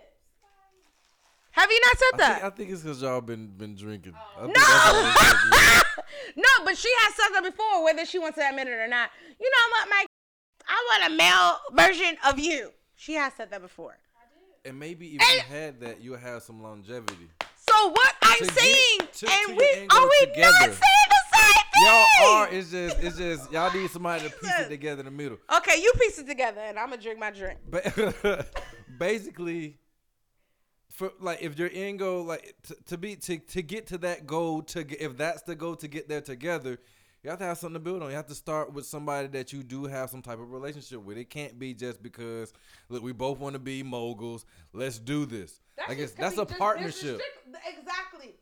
Have 1.53 1.71
you 1.73 1.81
not 1.87 1.99
said 1.99 2.21
I 2.21 2.33
think, 2.35 2.45
I 2.45 2.51
think 2.51 2.71
it's 2.71 2.83
because 2.83 3.03
y'all 3.03 3.21
been 3.21 3.49
been 3.49 3.75
drinking. 3.75 4.15
I 4.37 4.43
think 4.45 4.57
No. 4.57 4.63
that's 4.63 4.95
what 4.95 5.35
it 5.35 5.79
is. 5.79 6.37
no, 6.37 6.65
but 6.65 6.77
she 6.79 6.89
has 7.01 7.15
said 7.15 7.29
that 7.35 7.43
before, 7.43 7.83
whether 7.83 8.05
she 8.07 8.19
wants 8.19 8.39
to 8.39 8.49
admit 8.49 8.69
it 8.69 8.73
or 8.79 8.87
not. 8.87 9.11
You 9.41 9.51
know 9.51 9.71
what, 9.73 9.89
Mike? 9.91 10.07
I 10.69 10.99
want 11.01 11.13
a 11.13 11.17
male 11.17 11.59
version 11.89 12.17
of 12.29 12.39
you. 12.39 12.71
She 12.95 13.15
has 13.15 13.33
said 13.33 13.51
that 13.51 13.63
before. 13.63 13.99
And 14.65 14.79
maybe 14.79 15.17
if 15.17 15.23
you 15.23 15.41
had 15.41 15.81
that, 15.81 16.01
you'll 16.01 16.17
have 16.19 16.43
some 16.43 16.63
longevity. 16.63 17.29
So 17.69 17.89
what 17.91 18.15
I'm 18.23 18.39
To 18.39 18.53
saying, 18.53 18.99
to 19.15 19.27
and 19.31 19.57
we 19.57 19.87
are 19.91 20.03
we 20.09 20.27
together. 20.27 20.51
not 20.53 20.61
saying 20.61 21.09
the 21.11 21.37
same 21.37 21.53
thing? 21.53 21.85
Y'all 21.85 22.07
are. 22.29 22.49
It's 22.51 22.71
just. 22.71 22.99
It's 23.01 23.17
just. 23.19 23.53
Y'all 23.53 23.73
need 23.73 23.91
somebody 23.91 24.25
to 24.29 24.31
piece 24.31 24.59
it 24.61 24.69
together 24.69 25.01
in 25.01 25.05
the 25.07 25.11
middle. 25.11 25.39
Okay, 25.59 25.81
you 25.81 25.93
piece 26.01 26.19
it 26.19 26.27
together, 26.27 26.61
and 26.61 26.79
I'm 26.79 26.89
gonna 26.91 27.01
drink 27.03 27.19
my 27.19 27.31
drink. 27.31 27.59
But 27.69 27.95
basically, 28.99 29.79
for 30.91 31.13
like 31.21 31.43
if 31.43 31.59
your 31.59 31.71
end 31.73 31.99
goal 32.01 32.25
like 32.25 32.55
to, 32.65 32.77
to 32.87 32.99
be 32.99 33.17
to, 33.17 33.39
to 33.39 33.63
get 33.63 33.87
to 33.89 33.99
that 33.99 34.27
goal 34.27 34.63
to 34.63 34.81
if 35.03 35.17
that's 35.17 35.43
the 35.43 35.55
goal 35.55 35.77
to 35.77 35.89
get 35.89 36.09
there 36.09 36.21
together, 36.21 36.79
you 37.23 37.31
have 37.31 37.39
to 37.41 37.45
have 37.45 37.59
something 37.59 37.75
to 37.75 37.81
build 37.81 38.03
on. 38.03 38.11
You 38.11 38.17
have 38.17 38.27
to 38.29 38.35
start 38.35 38.73
with 38.73 38.87
somebody 38.87 39.29
that 39.29 39.53
you 39.53 39.63
do 39.63 39.85
have 39.85 40.11
some 40.11 40.23
type 40.23 40.39
of 40.39 40.53
relationship 40.53 41.03
with. 41.03 41.19
It 41.19 41.31
can't 41.31 41.59
be 41.59 41.75
just 41.75 42.03
because 42.03 42.53
look 42.89 43.03
we 43.03 43.13
both 43.13 43.39
want 43.39 43.55
to 43.55 43.59
be 43.59 43.83
moguls. 43.83 44.47
Let's 44.73 44.99
do 44.99 45.27
this. 45.27 45.61
I 45.87 45.95
guess 45.95 46.13
that's 46.13 46.39
a 46.39 46.47
partnership. 46.47 47.21
Exactly. 47.67 48.35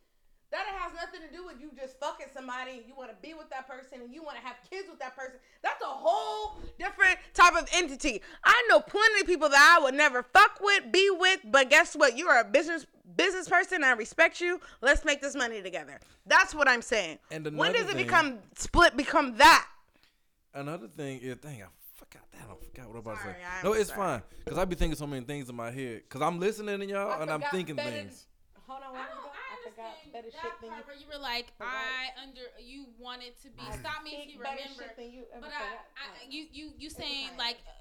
That 0.53 0.65
has 0.79 0.93
nothing 0.95 1.21
to 1.29 1.37
do 1.37 1.45
with 1.45 1.57
you 1.61 1.71
just 1.77 1.99
fucking 1.99 2.29
somebody 2.33 2.73
and 2.73 2.83
you 2.87 2.95
want 2.97 3.11
to 3.11 3.17
be 3.21 3.35
with 3.35 3.51
that 3.51 3.67
person 3.69 4.01
and 4.01 4.15
you 4.15 4.23
want 4.23 4.37
to 4.37 4.43
have 4.43 4.57
kids 4.71 4.89
with 4.89 4.99
that 5.01 5.17
person. 5.17 5.35
That's 5.63 5.83
a 5.83 5.87
whole 5.87 6.61
different 6.79 7.19
type 7.35 7.55
of 7.57 7.69
entity. 7.75 8.23
I 8.45 8.65
know 8.69 8.79
plenty 8.81 9.21
of 9.21 9.27
people 9.27 9.49
that 9.49 9.77
I 9.79 9.83
would 9.83 9.95
never 9.95 10.23
fuck 10.23 10.59
with, 10.61 10.93
be 10.93 11.11
with, 11.11 11.41
but 11.45 11.69
guess 11.69 11.95
what? 11.97 12.17
You 12.17 12.29
are 12.29 12.41
a 12.41 12.45
business 12.45 12.87
business 13.17 13.49
person. 13.49 13.83
I 13.83 13.93
respect 13.93 14.41
you. 14.41 14.61
Let's 14.83 15.05
make 15.05 15.21
this 15.21 15.35
money 15.35 15.63
together. 15.63 15.99
That's 16.27 16.55
what 16.55 16.69
I'm 16.69 16.83
saying. 16.83 17.19
And 17.31 17.45
when 17.57 17.73
does 17.73 17.83
it 17.83 17.95
thing- 17.95 17.97
become 18.07 18.39
split? 18.57 18.97
Become 18.97 19.37
that? 19.39 19.67
Another 20.55 20.87
thing 20.89 21.21
is, 21.21 21.37
dang, 21.37 21.63
I 21.63 21.67
forgot 21.97 22.23
that. 22.33 22.43
I 22.51 22.55
forgot 22.65 22.87
what 22.89 22.95
I'm 22.95 22.99
about 23.01 23.19
Sorry, 23.21 23.35
to 23.35 23.39
say. 23.41 23.47
I'm 23.59 23.65
no, 23.65 23.73
it's 23.75 23.89
sorry. 23.91 24.01
fine 24.01 24.23
because 24.45 24.59
I 24.59 24.65
be 24.65 24.77
thinking 24.77 24.97
so 24.97 25.07
many 25.07 25.25
things 25.27 25.49
in 25.49 25.57
my 25.57 25.71
head 25.71 26.03
because 26.09 26.23
I'm 26.23 26.39
listening 26.39 26.79
to 26.81 26.87
y'all 26.87 27.11
I 27.11 27.23
and 27.23 27.31
I'm 27.31 27.43
thinking 27.51 27.75
better- 27.77 27.91
things. 27.91 28.27
Hold 28.67 28.83
on, 28.83 28.95
that? 29.87 29.95
I 29.95 30.03
forgot 30.03 30.11
understand 30.11 30.13
better 30.13 30.31
that 30.35 30.43
shit 30.43 30.55
than 30.59 30.67
you. 30.67 30.75
part 30.75 30.87
where 30.91 30.99
you 30.99 31.07
were 31.07 31.23
like. 31.23 31.47
I 31.63 32.11
under 32.19 32.45
you 32.59 32.81
wanted 32.99 33.39
to 33.43 33.49
be. 33.55 33.63
Stop 33.79 34.03
me 34.03 34.27
if 34.27 34.35
you 34.35 34.39
remember. 34.43 34.83
shit 34.83 34.97
than 34.99 35.11
you 35.15 35.25
ever 35.31 35.47
But. 35.47 35.55
I, 35.55 36.27
I, 36.27 36.27
you, 36.29 36.47
you, 36.51 36.67
you 36.77 36.91
saying 36.91 37.31
fine. 37.39 37.39
like, 37.39 37.59
uh, 37.63 37.73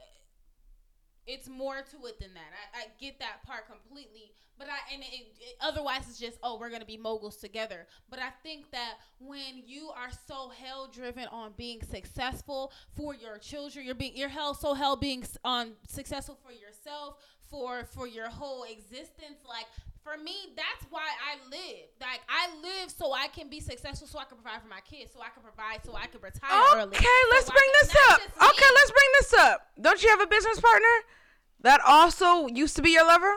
it's 1.27 1.50
more 1.50 1.82
to 1.82 1.98
it 2.06 2.19
than 2.19 2.34
that. 2.38 2.51
I, 2.53 2.82
I 2.82 2.84
get 3.01 3.17
that 3.19 3.42
part 3.45 3.66
completely. 3.66 4.32
But 4.58 4.67
I 4.69 4.93
and 4.93 5.03
it, 5.03 5.08
it, 5.11 5.58
otherwise 5.59 6.03
it's 6.08 6.17
just 6.17 6.38
oh 6.42 6.58
we're 6.58 6.69
gonna 6.69 6.85
be 6.85 6.95
moguls 6.95 7.35
together. 7.35 7.88
But 8.09 8.19
I 8.19 8.30
think 8.42 8.72
that 8.72 8.93
when 9.19 9.61
you 9.66 9.90
are 9.90 10.11
so 10.27 10.50
hell 10.64 10.88
driven 10.88 11.27
on 11.27 11.51
being 11.58 11.82
successful 11.84 12.72
for 12.95 13.14
your 13.14 13.38
children, 13.38 13.85
you're 13.85 13.95
being 13.95 14.16
you're 14.16 14.30
hell 14.30 14.53
so 14.53 14.74
hell 14.74 14.95
being 14.95 15.24
s- 15.24 15.38
on 15.43 15.74
successful 15.90 16.40
for 16.42 16.53
yourself, 16.53 17.17
for 17.50 17.84
for 17.84 18.08
your 18.08 18.30
whole 18.30 18.64
existence. 18.64 19.40
Like 19.45 19.66
for 20.06 20.22
me, 20.22 20.53
that's 20.56 20.85
why 20.92 21.01
I 21.01 21.50
live. 21.50 21.90
Like 22.00 22.22
I 22.30 22.48
live 22.61 22.92
so 22.92 23.11
I 23.11 23.27
can 23.27 23.50
be 23.50 23.59
successful, 23.59 24.08
so 24.08 24.19
I 24.19 24.25
can 24.25 24.38
provide 24.38 24.61
for 24.61 24.67
my 24.69 24.82
kids, 24.82 25.11
so 25.14 25.19
I 25.19 25.30
can 25.34 25.42
provide, 25.42 25.84
so 25.84 25.95
I 25.95 26.06
can 26.06 26.22
retire 26.22 26.51
early. 26.77 26.95
Okay, 26.95 27.19
let's 27.32 27.48
So 27.48 27.53
bring 27.53 27.72
can- 27.74 27.88
this 27.88 27.95
up. 28.11 28.22
Okay, 28.22 28.69
let's 28.75 28.92
bring 28.92 29.09
this 29.19 29.34
up. 29.34 29.67
Don't 29.82 30.03
you 30.03 30.09
have 30.09 30.22
a 30.22 30.27
business 30.27 30.59
partner 30.61 30.95
that 31.61 31.82
also 31.85 32.45
used 32.48 32.75
to 32.75 32.84
be 32.84 32.92
your 32.92 33.06
lover? 33.08 33.35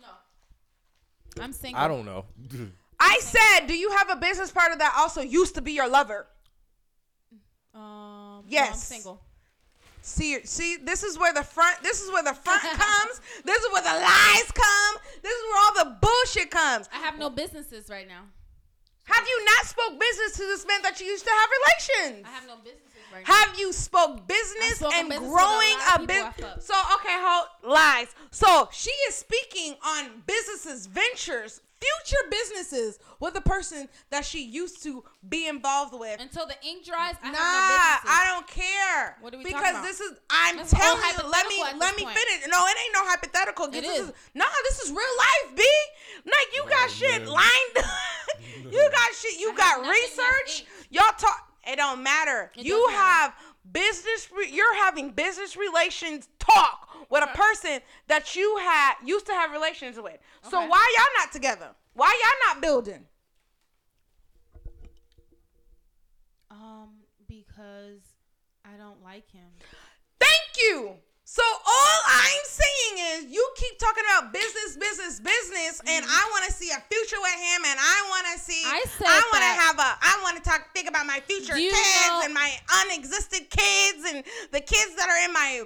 No, 0.00 1.42
I'm 1.42 1.52
single. 1.52 1.82
I 1.82 1.88
don't 1.88 2.04
know. 2.06 2.24
I 3.00 3.18
said, 3.20 3.66
do 3.66 3.74
you 3.74 3.90
have 3.90 4.08
a 4.08 4.16
business 4.16 4.50
partner 4.52 4.78
that 4.78 4.94
also 4.96 5.20
used 5.22 5.56
to 5.56 5.60
be 5.60 5.72
your 5.72 5.88
lover? 5.88 6.28
Um, 7.74 7.80
no, 7.82 8.38
I'm 8.38 8.44
Yes. 8.48 8.82
single. 8.86 9.20
See, 10.06 10.38
see, 10.46 10.76
this 10.76 11.02
is 11.02 11.18
where 11.18 11.32
the 11.32 11.42
front. 11.42 11.82
This 11.82 12.00
is 12.00 12.12
where 12.12 12.22
the 12.22 12.32
front 12.32 12.62
comes. 12.62 13.20
This 13.44 13.58
is 13.58 13.72
where 13.72 13.82
the 13.82 14.00
lies 14.00 14.52
come. 14.52 15.02
This 15.20 15.32
is 15.32 15.42
where 15.50 15.62
all 15.64 15.84
the 15.84 15.96
bullshit 16.00 16.48
comes. 16.48 16.88
I 16.94 16.98
have 16.98 17.18
no 17.18 17.28
businesses 17.28 17.90
right 17.90 18.06
now. 18.06 18.22
Have 19.02 19.26
you 19.26 19.44
not 19.44 19.66
spoke 19.66 19.98
business 19.98 20.32
to 20.36 20.42
this 20.42 20.64
man 20.64 20.82
that 20.82 21.00
you 21.00 21.06
used 21.06 21.24
to 21.24 21.30
have 21.30 21.48
relations? 21.58 22.24
I 22.24 22.30
have 22.30 22.46
no 22.46 22.54
businesses 22.56 23.02
right 23.12 23.26
now. 23.26 23.34
Have 23.34 23.58
you 23.58 23.72
spoke 23.72 24.28
business 24.28 24.80
and 24.80 25.08
business 25.08 25.20
with 25.20 25.28
a 25.28 25.28
growing 25.28 25.76
a 25.94 26.06
business? 26.06 26.66
So 26.66 26.74
okay, 26.94 27.16
hold 27.18 27.48
lies. 27.64 28.14
So 28.30 28.68
she 28.72 28.90
is 29.08 29.16
speaking 29.16 29.74
on 29.84 30.22
businesses, 30.24 30.86
ventures, 30.86 31.62
future 31.86 32.22
businesses 32.30 32.98
with 33.20 33.36
a 33.36 33.40
person 33.40 33.88
that 34.10 34.24
she 34.24 34.42
used 34.44 34.82
to 34.82 35.04
be 35.28 35.48
involved 35.48 35.94
with. 35.98 36.20
Until 36.20 36.46
the 36.46 36.54
ink 36.66 36.84
dries, 36.84 37.14
I 37.22 37.30
nah, 37.30 37.36
have 37.38 38.04
no. 38.04 38.10
I 38.10 38.24
don't 38.32 38.46
care. 38.46 39.16
What 39.20 39.34
are 39.34 39.38
we 39.38 39.44
because 39.44 39.60
talking 39.60 39.76
about? 39.76 39.82
this 39.84 40.00
is 40.00 40.12
I'm 40.30 40.56
That's 40.56 40.70
telling 40.70 41.00
you. 41.02 41.30
Let 41.30 41.46
me 41.48 41.62
let 41.78 41.96
me 41.96 42.04
point. 42.04 42.16
finish. 42.16 42.46
No, 42.48 42.64
it 42.66 42.76
ain't 42.84 42.94
no 42.94 43.00
hypothetical. 43.04 43.66
It 43.66 43.72
this 43.72 43.98
is. 44.00 44.12
Nah, 44.34 44.44
this 44.68 44.80
is 44.80 44.90
real 44.90 44.98
life, 45.18 45.56
B. 45.56 45.62
Like 46.24 46.48
you 46.54 46.62
got 46.68 46.88
Oh, 46.88 46.92
shit 46.92 47.22
man. 47.22 47.28
lined. 47.30 47.76
you 48.72 48.90
got 48.92 49.14
shit. 49.14 49.38
You 49.40 49.52
I 49.52 49.56
got 49.56 49.80
research. 49.88 50.66
Y'all 50.90 51.04
talk. 51.18 51.52
It 51.68 51.76
don't 51.76 52.02
matter. 52.02 52.52
It 52.56 52.64
you 52.64 52.74
does 52.74 52.86
matter. 52.92 52.98
have 53.02 53.34
business. 53.72 54.28
Re- 54.36 54.50
you're 54.52 54.76
having 54.84 55.10
business 55.10 55.56
relations 55.56 56.28
talk 56.38 56.85
with 57.10 57.22
a 57.24 57.36
person 57.36 57.80
that 58.08 58.34
you 58.36 58.56
had 58.58 58.94
used 59.04 59.26
to 59.26 59.32
have 59.32 59.50
relations 59.52 59.98
with. 60.00 60.18
So 60.50 60.58
Okay. 60.58 60.68
why 60.68 60.94
y'all 60.96 61.22
not 61.24 61.32
together? 61.32 61.70
Why 61.94 62.12
y'all 62.22 62.54
not 62.54 62.62
building? 62.62 63.06
Um, 66.50 66.90
because 67.28 68.00
I 68.64 68.76
don't 68.76 69.02
like 69.02 69.30
him. 69.30 69.48
Thank 70.18 70.56
you. 70.58 70.96
So 71.28 71.42
all 71.42 72.00
I'm 72.06 72.44
saying 72.46 72.94
is 73.18 73.32
you 73.34 73.42
keep 73.56 73.80
talking 73.80 74.04
about 74.14 74.32
business, 74.32 74.76
business, 74.78 75.18
business, 75.18 75.80
and 75.84 76.04
I 76.06 76.28
want 76.30 76.46
to 76.46 76.52
see 76.52 76.70
a 76.70 76.78
future 76.88 77.18
with 77.20 77.34
him, 77.34 77.64
and 77.66 77.78
I 77.82 78.06
want 78.08 78.26
to 78.32 78.38
see. 78.38 78.62
Mm-hmm. 78.62 79.02
I 79.04 79.10
I 79.10 79.22
want 79.34 79.42
to 79.42 79.54
have 79.60 79.76
a. 79.76 79.98
I 80.06 80.20
want 80.22 80.36
to 80.36 80.42
talk. 80.48 80.72
Think 80.72 80.88
about 80.88 81.04
my 81.04 81.18
future 81.26 81.54
kids 81.54 81.74
know- 82.06 82.22
and 82.24 82.32
my 82.32 82.52
unexisted 82.84 83.50
kids 83.50 84.06
and 84.06 84.22
the 84.52 84.60
kids 84.60 84.94
that 84.94 85.08
are 85.10 85.24
in 85.26 85.32
my 85.32 85.64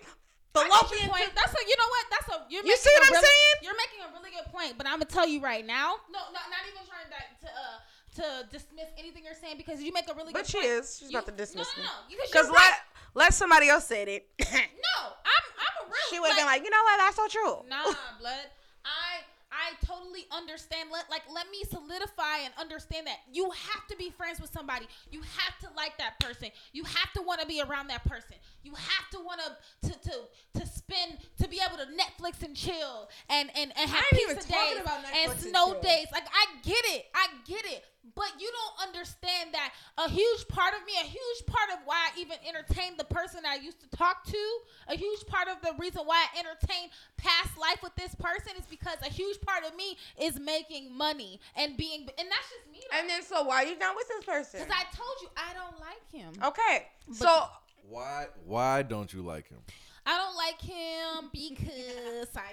Get 0.52 0.66
fallopian. 0.66 1.08
point. 1.08 1.30
That's 1.34 1.54
a 1.54 1.62
you 1.62 1.76
know 1.78 1.88
what? 1.88 2.04
That's 2.10 2.28
a 2.34 2.36
you're 2.50 2.64
You 2.66 2.76
see 2.76 2.90
what 2.98 3.06
I'm 3.06 3.12
really- 3.14 3.26
saying? 3.26 3.56
You're 3.62 3.76
making 3.78 4.00
a 4.02 4.10
really 4.12 4.30
good 4.34 4.48
point, 4.50 4.74
but 4.78 4.86
I'm 4.86 4.94
gonna 4.98 5.04
tell 5.06 5.26
you 5.28 5.40
right 5.40 5.64
now. 5.64 5.96
No, 6.10 6.18
not 6.34 6.50
not 6.50 6.62
even 6.66 6.82
trying 6.90 7.06
to 7.06 7.20
to 7.46 7.48
uh 7.54 7.78
to 8.10 8.26
dismiss 8.50 8.88
anything 8.98 9.22
you're 9.24 9.38
saying 9.38 9.56
because 9.56 9.80
you 9.80 9.92
make 9.92 10.10
a 10.10 10.14
really 10.14 10.32
But 10.32 10.46
good 10.46 10.52
point. 10.52 10.64
But 10.64 10.66
she 10.66 10.74
is. 10.82 10.98
She's 10.98 11.10
You- 11.12 11.18
about 11.18 11.26
to 11.30 11.36
dismiss 11.38 11.68
no, 11.76 11.82
me. 11.82 11.88
no, 11.88 12.16
no, 12.18 12.24
because 12.26 12.48
right. 12.50 12.74
let 13.14 13.28
let 13.28 13.34
somebody 13.34 13.68
else 13.68 13.86
said 13.86 14.08
it. 14.08 14.26
No, 14.40 14.96
I'm 15.22 15.44
I'm 15.62 15.74
a 15.82 15.84
real. 15.86 15.94
she 16.10 16.18
would 16.18 16.28
have 16.30 16.36
been 16.38 16.46
like, 16.46 16.64
you 16.64 16.70
know 16.70 16.82
what? 16.82 16.96
That's 16.98 17.16
so 17.16 17.26
true. 17.28 17.62
Nah, 17.68 17.94
blood. 18.18 18.50
I 18.84 19.22
I 19.52 19.74
totally 19.84 20.26
understand. 20.30 20.90
Let 20.92 21.10
like 21.10 21.22
let 21.32 21.50
me 21.50 21.62
solidify 21.68 22.44
and 22.44 22.54
understand 22.58 23.06
that 23.06 23.18
you 23.32 23.50
have 23.50 23.86
to 23.88 23.96
be 23.96 24.10
friends 24.10 24.40
with 24.40 24.52
somebody. 24.52 24.86
You 25.10 25.20
have 25.22 25.58
to 25.60 25.76
like 25.76 25.98
that 25.98 26.18
person. 26.20 26.50
You 26.72 26.84
have 26.84 27.12
to 27.14 27.22
want 27.22 27.40
to 27.40 27.46
be 27.46 27.60
around 27.60 27.88
that 27.88 28.04
person. 28.04 28.36
You 28.62 28.74
have 28.74 29.10
to 29.12 29.18
want 29.18 29.40
to 29.82 29.88
to 29.88 30.60
to 30.60 30.66
spend 30.90 31.18
to 31.40 31.48
be 31.48 31.60
able 31.64 31.78
to 31.78 31.86
Netflix 31.92 32.42
and 32.42 32.56
chill 32.56 33.08
and 33.28 33.50
and 33.56 33.72
and 33.76 33.90
have 33.90 34.02
I 34.12 34.16
ain't 34.16 34.22
even 34.22 34.36
pizza 34.36 34.52
talking 34.52 34.76
days 34.78 34.86
and 34.86 35.04
Netflix 35.04 35.32
and 35.32 35.40
snow 35.40 35.80
days. 35.82 36.06
Like 36.12 36.26
I 36.26 36.46
get 36.62 36.84
it. 36.86 37.06
I 37.14 37.26
get 37.46 37.64
it. 37.66 37.84
But 38.14 38.32
you 38.40 38.50
don't 38.50 38.88
understand 38.88 39.50
that 39.52 39.72
a 39.98 40.08
huge 40.08 40.48
part 40.48 40.72
of 40.74 40.84
me, 40.86 40.92
a 41.00 41.04
huge 41.06 41.46
part 41.46 41.70
of 41.70 41.78
why 41.84 42.08
I 42.08 42.20
even 42.20 42.38
entertained 42.48 42.98
the 42.98 43.04
person 43.04 43.40
I 43.46 43.56
used 43.56 43.80
to 43.82 43.96
talk 43.96 44.24
to, 44.24 44.58
a 44.88 44.96
huge 44.96 45.26
part 45.26 45.48
of 45.48 45.60
the 45.62 45.74
reason 45.78 46.02
why 46.06 46.24
I 46.34 46.38
entertain 46.40 46.88
past 47.18 47.56
life 47.58 47.82
with 47.82 47.94
this 47.96 48.14
person 48.14 48.54
is 48.58 48.66
because 48.66 48.96
a 49.02 49.10
huge 49.10 49.40
part 49.42 49.64
of 49.64 49.76
me 49.76 49.96
is 50.20 50.40
making 50.40 50.96
money 50.96 51.40
and 51.56 51.76
being, 51.76 52.00
and 52.18 52.28
that's 52.28 52.50
just 52.50 52.72
me. 52.72 52.80
And 52.98 53.08
then 53.08 53.22
so 53.22 53.44
why 53.44 53.64
are 53.64 53.66
you 53.66 53.78
not 53.78 53.94
with 53.94 54.08
this 54.08 54.24
person? 54.24 54.60
Because 54.60 54.74
I 54.74 54.84
told 54.96 55.16
you 55.22 55.28
I 55.36 55.52
don't 55.54 55.78
like 55.78 56.10
him. 56.10 56.32
Okay, 56.42 56.86
so 57.12 57.48
Why? 57.88 58.26
Why 58.46 58.82
don't 58.82 59.12
you 59.12 59.22
like 59.22 59.48
him? 59.48 59.58
I 60.06 60.16
don't 60.18 60.36
like 60.36 60.60
him 60.60 61.30
because 61.32 62.36
I. 62.36 62.52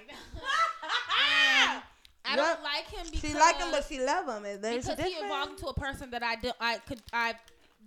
Um, 1.18 1.82
I 2.26 2.36
Yep. 2.36 2.38
don't 2.38 2.62
like 2.64 2.88
him 2.90 3.08
because 3.12 3.22
she 3.22 3.34
like 3.34 3.58
him, 3.58 3.72
but 3.72 3.86
she 3.86 4.00
love 4.04 4.28
him. 4.28 4.62
There's 4.62 4.88
a 4.88 4.96
because 4.96 5.00
he 5.00 5.10
evolved 5.12 5.52
into 5.52 5.68
a 5.68 5.74
person 5.74 6.10
that 6.12 6.24
I 6.24 6.36
did 6.36 6.54
I 6.60 6.78
could 6.80 7.02
I 7.14 7.36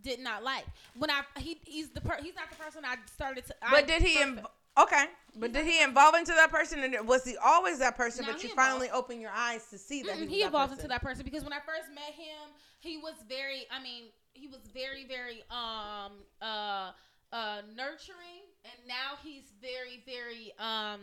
did 0.02 0.20
not 0.20 0.42
like 0.42 0.64
when 0.94 1.10
I 1.10 1.22
he 1.38 1.58
he's 1.64 1.90
the 1.90 2.00
per, 2.00 2.16
he's 2.20 2.34
not 2.34 2.50
the 2.50 2.56
person 2.56 2.82
I 2.84 2.96
started 3.14 3.44
to. 3.46 3.54
I 3.62 3.82
But 3.82 3.86
did 3.86 4.02
he? 4.02 4.18
Inv- 4.18 4.44
okay. 4.78 5.06
But 5.36 5.52
did 5.52 5.66
he 5.66 5.78
evolve 5.78 6.14
into 6.14 6.32
that 6.32 6.50
person, 6.50 6.80
and 6.82 7.06
was 7.08 7.24
he 7.24 7.36
always 7.36 7.78
that 7.78 7.96
person? 7.96 8.24
No, 8.26 8.32
but 8.32 8.42
you 8.42 8.48
evolved. 8.52 8.56
finally 8.56 8.90
opened 8.90 9.20
your 9.20 9.30
eyes 9.32 9.66
to 9.70 9.78
see 9.78 10.02
that 10.04 10.16
Mm-mm, 10.16 10.28
he, 10.28 10.38
he 10.38 10.42
was 10.42 10.48
evolved 10.48 10.72
that 10.76 10.76
into 10.78 10.88
that 10.88 11.02
person 11.02 11.24
because 11.24 11.44
when 11.44 11.52
I 11.52 11.60
first 11.60 11.88
met 11.94 12.14
him, 12.14 12.50
he 12.80 12.96
was 12.96 13.14
very. 13.28 13.66
I 13.70 13.82
mean, 13.82 14.04
he 14.32 14.48
was 14.48 14.60
very, 14.72 15.04
very 15.06 15.42
um 15.50 16.24
uh 16.40 16.92
uh 17.32 17.62
nurturing, 17.76 18.44
and 18.64 18.74
now 18.86 19.16
he's 19.22 19.52
very, 19.60 20.02
very 20.06 20.52
um 20.58 21.00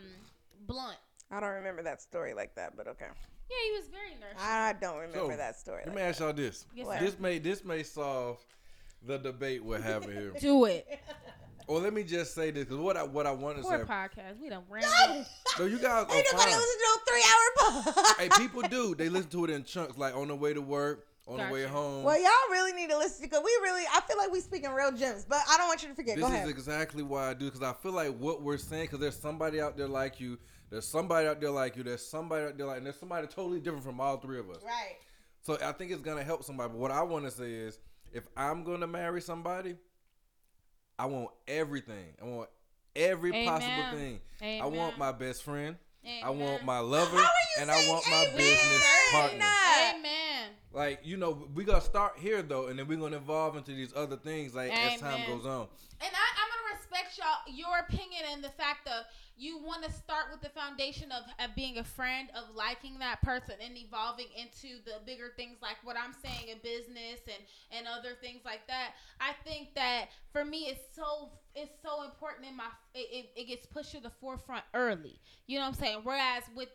blunt. 0.67 0.97
I 1.31 1.39
don't 1.39 1.55
remember 1.55 1.83
that 1.83 2.01
story 2.01 2.33
like 2.33 2.55
that, 2.55 2.75
but 2.77 2.87
okay. 2.87 3.05
Yeah, 3.49 3.55
he 3.65 3.71
was 3.79 3.87
very 3.89 4.11
nervous. 4.19 4.41
I 4.43 4.73
don't 4.79 4.97
remember 4.97 5.31
So, 5.33 5.37
that 5.37 5.57
story. 5.59 5.83
Let 5.85 5.87
Like 5.87 5.95
me 5.95 6.01
ask 6.01 6.19
y'all 6.19 6.33
this. 6.33 6.65
Yes, 6.75 6.99
this 6.99 7.19
may 7.19 7.39
this 7.39 7.63
may 7.63 7.83
solve 7.83 8.37
the 9.05 9.17
debate 9.17 9.63
we're 9.63 9.81
having 9.81 10.11
here. 10.11 10.33
Do 10.39 10.65
it. 10.65 10.99
or 11.67 11.79
let 11.79 11.93
me 11.93 12.03
just 12.03 12.33
say 12.35 12.51
this 12.51 12.65
because 12.65 12.77
what 12.77 12.97
I 12.97 13.03
what 13.03 13.25
I 13.25 13.31
want 13.31 13.57
to 13.57 13.63
Poor 13.63 13.77
say. 13.79 13.83
podcast. 13.85 14.39
We 14.41 14.49
done 14.49 14.63
ran. 14.69 14.83
No, 15.59 15.65
you 15.65 15.77
guys 15.79 16.05
are 16.05 16.15
Ain't 16.15 16.27
nobody 16.31 16.51
fine. 16.51 16.59
listen 16.59 16.77
to 16.79 16.99
a 16.99 17.05
three 17.07 17.23
hour 17.29 17.93
podcast. 17.93 18.17
hey, 18.19 18.29
people 18.37 18.61
do. 18.63 18.95
They 18.95 19.09
listen 19.09 19.29
to 19.31 19.45
it 19.45 19.49
in 19.51 19.63
chunks, 19.63 19.97
like 19.97 20.15
on 20.15 20.27
the 20.27 20.35
way 20.35 20.53
to 20.53 20.61
work, 20.61 21.06
on 21.27 21.37
the 21.37 21.53
way 21.53 21.63
Gotcha. 21.63 21.73
home. 21.73 22.03
Well, 22.03 22.17
y'all 22.17 22.31
really 22.51 22.73
need 22.73 22.89
to 22.89 22.97
listen 22.97 23.25
because 23.25 23.41
we 23.43 23.51
really, 23.61 23.83
I 23.93 24.01
feel 24.01 24.17
like 24.17 24.31
we 24.31 24.39
speaking 24.39 24.71
real 24.71 24.91
gems, 24.91 25.25
but 25.27 25.39
I 25.49 25.57
don't 25.57 25.67
want 25.67 25.83
you 25.83 25.89
to 25.89 25.95
forget. 25.95 26.15
This 26.15 26.23
Go 26.23 26.29
is 26.29 26.35
ahead. 26.35 26.49
exactly 26.49 27.03
why 27.03 27.29
I 27.29 27.33
do 27.33 27.45
because 27.45 27.61
I 27.61 27.73
feel 27.73 27.91
like 27.91 28.17
what 28.17 28.41
we're 28.41 28.57
saying 28.57 28.85
because 28.85 28.99
there's 28.99 29.17
somebody 29.17 29.59
out 29.59 29.75
there 29.77 29.87
like 29.87 30.19
you, 30.19 30.37
there's 30.69 30.85
somebody 30.87 31.27
out 31.27 31.41
there 31.41 31.51
like 31.51 31.75
you, 31.75 31.83
there's 31.83 32.05
somebody 32.05 32.45
out 32.45 32.57
there 32.57 32.67
like, 32.67 32.77
and 32.77 32.85
there's 32.85 32.99
somebody 32.99 33.27
totally 33.27 33.59
different 33.59 33.83
from 33.83 33.99
all 33.99 34.17
three 34.17 34.39
of 34.39 34.49
us. 34.49 34.63
right. 34.63 34.95
So 35.41 35.57
I 35.63 35.71
think 35.71 35.91
it's 35.91 36.01
gonna 36.01 36.23
help 36.23 36.43
somebody. 36.43 36.69
But 36.69 36.77
what 36.79 36.91
I 36.91 37.01
want 37.03 37.23
to 37.25 37.31
say 37.31 37.51
is, 37.51 37.79
if 38.11 38.27
I'm 38.35 38.63
gonna 38.63 38.87
marry 38.87 39.21
somebody, 39.21 39.75
I 40.99 41.05
want 41.05 41.29
everything. 41.47 42.13
I 42.21 42.25
want 42.25 42.49
every 42.95 43.31
possible 43.45 43.83
Amen. 43.91 44.19
thing. 44.39 44.61
I 44.61 44.65
want 44.65 44.97
my 44.97 45.11
best 45.11 45.43
friend. 45.43 45.77
I 46.23 46.29
want 46.29 46.63
my 46.63 46.79
lover, 46.79 47.17
How 47.17 47.23
are 47.23 47.23
you 47.23 47.61
and 47.61 47.71
I 47.71 47.75
saying 47.75 47.91
want 47.91 48.05
my 48.09 48.25
business 48.35 49.11
partner. 49.11 49.45
Nah. 50.77 50.83
Amen. 50.83 50.97
Like 50.97 50.99
you 51.03 51.17
know, 51.17 51.47
we 51.53 51.63
gotta 51.63 51.81
start 51.81 52.13
here 52.17 52.41
though, 52.41 52.67
and 52.67 52.79
then 52.79 52.87
we're 52.87 52.97
gonna 52.97 53.17
evolve 53.17 53.57
into 53.57 53.71
these 53.71 53.93
other 53.95 54.15
things 54.15 54.55
like 54.55 54.71
as 54.71 54.99
time 54.99 55.21
goes 55.27 55.45
on. 55.45 55.67
And 55.99 56.11
I, 56.13 56.27
I'm 56.37 56.49
gonna 56.49 56.77
respect 56.77 57.17
y'all 57.17 57.53
your 57.53 57.79
opinion 57.79 58.23
and 58.31 58.43
the 58.43 58.49
fact 58.49 58.87
of 58.87 59.05
you 59.39 59.59
want 59.59 59.83
to 59.83 59.91
start 59.91 60.25
with 60.31 60.41
the 60.41 60.49
foundation 60.49 61.11
of, 61.11 61.23
of 61.39 61.55
being 61.55 61.77
a 61.77 61.83
friend, 61.83 62.29
of 62.35 62.55
liking 62.55 62.97
that 62.99 63.21
person, 63.21 63.53
and 63.63 63.77
evolving 63.77 64.25
into 64.35 64.83
the 64.83 64.93
bigger 65.05 65.31
things 65.35 65.57
like 65.61 65.77
what 65.83 65.95
I'm 65.95 66.13
saying 66.23 66.49
in 66.49 66.57
business 66.63 67.21
and 67.25 67.43
and 67.71 67.87
other 67.87 68.15
things 68.21 68.41
like 68.45 68.65
that. 68.67 68.93
I 69.19 69.33
think 69.43 69.75
that 69.75 70.07
for 70.31 70.43
me, 70.45 70.67
it's 70.67 70.95
so 70.95 71.31
it's 71.55 71.73
so 71.81 72.03
important 72.03 72.47
in 72.47 72.57
my 72.57 72.69
it, 72.93 73.29
it, 73.35 73.41
it 73.41 73.47
gets 73.47 73.65
pushed 73.65 73.91
to 73.91 73.99
the 73.99 74.09
forefront 74.09 74.63
early. 74.73 75.19
You 75.45 75.59
know 75.59 75.65
what 75.65 75.75
I'm 75.75 75.85
saying? 75.85 75.99
Whereas 76.03 76.43
with 76.55 76.69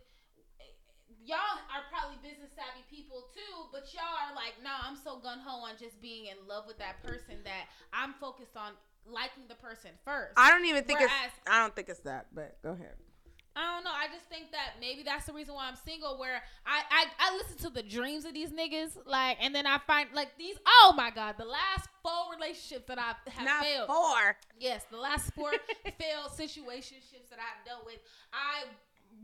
y'all 1.24 1.58
are 1.70 1.84
probably 1.90 2.16
business 2.22 2.50
savvy 2.54 2.84
people 2.90 3.28
too, 3.34 3.66
but 3.72 3.86
y'all 3.94 4.02
are 4.28 4.34
like, 4.34 4.54
nah, 4.62 4.82
I'm 4.86 4.96
so 4.96 5.18
gun 5.18 5.38
ho 5.44 5.62
on 5.64 5.74
just 5.78 6.00
being 6.02 6.26
in 6.26 6.36
love 6.48 6.64
with 6.66 6.78
that 6.78 7.02
person 7.02 7.38
that 7.44 7.66
I'm 7.92 8.14
focused 8.20 8.56
on 8.56 8.72
liking 9.06 9.44
the 9.48 9.54
person 9.56 9.90
first. 10.04 10.34
I 10.36 10.50
don't 10.50 10.64
even 10.66 10.84
think 10.84 11.00
Whereas- 11.00 11.12
it's. 11.26 11.48
I 11.50 11.58
don't 11.60 11.74
think 11.74 11.88
it's 11.88 12.00
that. 12.00 12.26
But 12.34 12.58
go 12.62 12.70
ahead. 12.70 12.94
I 13.54 13.74
don't 13.74 13.84
know. 13.84 13.90
I 13.92 14.06
just 14.10 14.24
think 14.30 14.50
that 14.52 14.80
maybe 14.80 15.02
that's 15.02 15.26
the 15.26 15.32
reason 15.34 15.52
why 15.54 15.68
I'm 15.68 15.76
single. 15.76 16.18
Where 16.18 16.40
I, 16.64 16.80
I 16.90 17.04
I 17.18 17.36
listen 17.36 17.58
to 17.58 17.70
the 17.70 17.82
dreams 17.82 18.24
of 18.24 18.32
these 18.32 18.48
niggas, 18.50 18.96
like, 19.04 19.36
and 19.42 19.54
then 19.54 19.66
I 19.66 19.76
find 19.86 20.08
like 20.14 20.38
these. 20.38 20.56
Oh 20.66 20.94
my 20.96 21.10
god, 21.10 21.34
the 21.36 21.44
last 21.44 21.86
four 22.02 22.32
relationships 22.34 22.86
that 22.88 22.98
I 22.98 23.12
have 23.30 23.44
Not 23.44 23.62
failed. 23.62 23.88
four. 23.88 24.36
Yes, 24.58 24.84
the 24.90 24.96
last 24.96 25.34
four 25.34 25.50
failed 25.98 26.30
situationships 26.32 27.28
that 27.28 27.38
I've 27.40 27.62
dealt 27.66 27.84
with, 27.84 27.98
I 28.32 28.64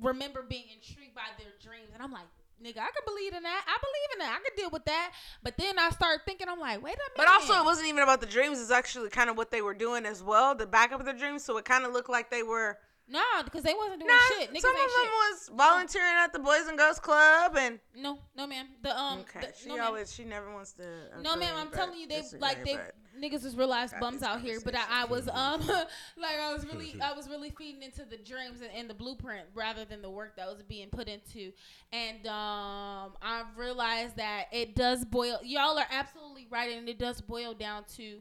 remember 0.02 0.42
being 0.48 0.64
intrigued 0.74 1.14
by 1.14 1.22
their 1.38 1.52
dreams, 1.62 1.90
and 1.94 2.02
I'm 2.02 2.12
like, 2.12 2.26
nigga, 2.62 2.78
I 2.78 2.90
can 2.90 3.02
believe 3.06 3.34
in 3.34 3.42
that. 3.42 3.64
I 3.66 3.78
believe 3.78 4.10
in 4.14 4.18
that. 4.20 4.38
I 4.40 4.48
can 4.48 4.56
deal 4.56 4.70
with 4.70 4.84
that. 4.86 5.12
But 5.42 5.56
then 5.56 5.78
I 5.78 5.90
start 5.90 6.20
thinking, 6.26 6.48
I'm 6.48 6.58
like, 6.60 6.82
wait 6.82 6.94
a 6.94 6.98
minute. 6.98 7.12
But 7.16 7.28
also, 7.28 7.54
it 7.54 7.64
wasn't 7.64 7.88
even 7.88 8.02
about 8.02 8.20
the 8.20 8.26
dreams. 8.26 8.60
It's 8.60 8.70
actually 8.70 9.10
kind 9.10 9.30
of 9.30 9.36
what 9.36 9.50
they 9.50 9.62
were 9.62 9.74
doing 9.74 10.04
as 10.06 10.22
well, 10.22 10.54
the 10.54 10.66
backup 10.66 11.00
of 11.00 11.06
the 11.06 11.12
dreams. 11.12 11.44
So 11.44 11.56
it 11.56 11.64
kind 11.64 11.84
of 11.84 11.92
looked 11.92 12.10
like 12.10 12.30
they 12.30 12.42
were. 12.42 12.78
no, 13.08 13.22
because 13.44 13.62
they 13.62 13.74
wasn't 13.74 14.00
doing 14.00 14.08
Nah, 14.12 14.36
shit. 14.38 14.50
Niggas 14.52 14.60
some 14.60 14.70
of 14.74 14.76
them 14.76 14.88
shit. 14.90 15.10
was 15.10 15.50
volunteering 15.56 16.14
at 16.16 16.32
the 16.32 16.38
Boys 16.40 16.66
and 16.68 16.76
Girls 16.76 16.98
Club, 16.98 17.56
and 17.56 17.78
No, 17.96 18.18
no, 18.36 18.46
ma'am. 18.46 18.66
The 18.82 18.98
um, 18.98 19.20
okay, 19.20 19.40
the- 19.46 19.54
she 19.58 19.68
no, 19.68 19.76
ma'am. 19.76 19.86
always 19.86 20.12
she 20.12 20.24
never 20.24 20.52
wants 20.52 20.72
to. 20.72 20.84
No, 21.22 21.36
ma'am. 21.36 21.54
I'm 21.56 21.70
telling 21.70 21.98
you, 21.98 22.06
they 22.08 22.22
like 22.40 22.64
they 22.64 22.78
niggas 23.22 23.44
is 23.44 23.56
real 23.56 23.68
life 23.68 23.90
Got 23.92 24.00
bums 24.00 24.22
out 24.22 24.40
here. 24.40 24.58
But 24.64 24.74
I, 24.74 25.02
I 25.02 25.04
was 25.04 25.28
um 25.28 25.60
like 26.16 26.38
I 26.40 26.52
was 26.52 26.64
really 26.66 26.94
I 27.02 27.12
was 27.12 27.28
really 27.28 27.50
feeding 27.50 27.82
into 27.82 28.04
the 28.04 28.16
dreams 28.16 28.60
and, 28.60 28.70
and 28.74 28.88
the 28.88 28.94
blueprint 28.94 29.46
rather 29.54 29.84
than 29.84 30.02
the 30.02 30.10
work 30.10 30.36
that 30.36 30.46
was 30.46 30.62
being 30.62 30.88
put 30.88 31.08
into. 31.08 31.52
And 31.92 32.26
um 32.26 33.12
I've 33.22 33.56
realized 33.56 34.16
that 34.16 34.46
it 34.52 34.74
does 34.74 35.04
boil. 35.04 35.40
Y'all 35.42 35.78
are 35.78 35.86
absolutely 35.90 36.46
right, 36.50 36.76
and 36.76 36.88
it 36.88 36.98
does 36.98 37.20
boil 37.20 37.54
down 37.54 37.84
to 37.96 38.20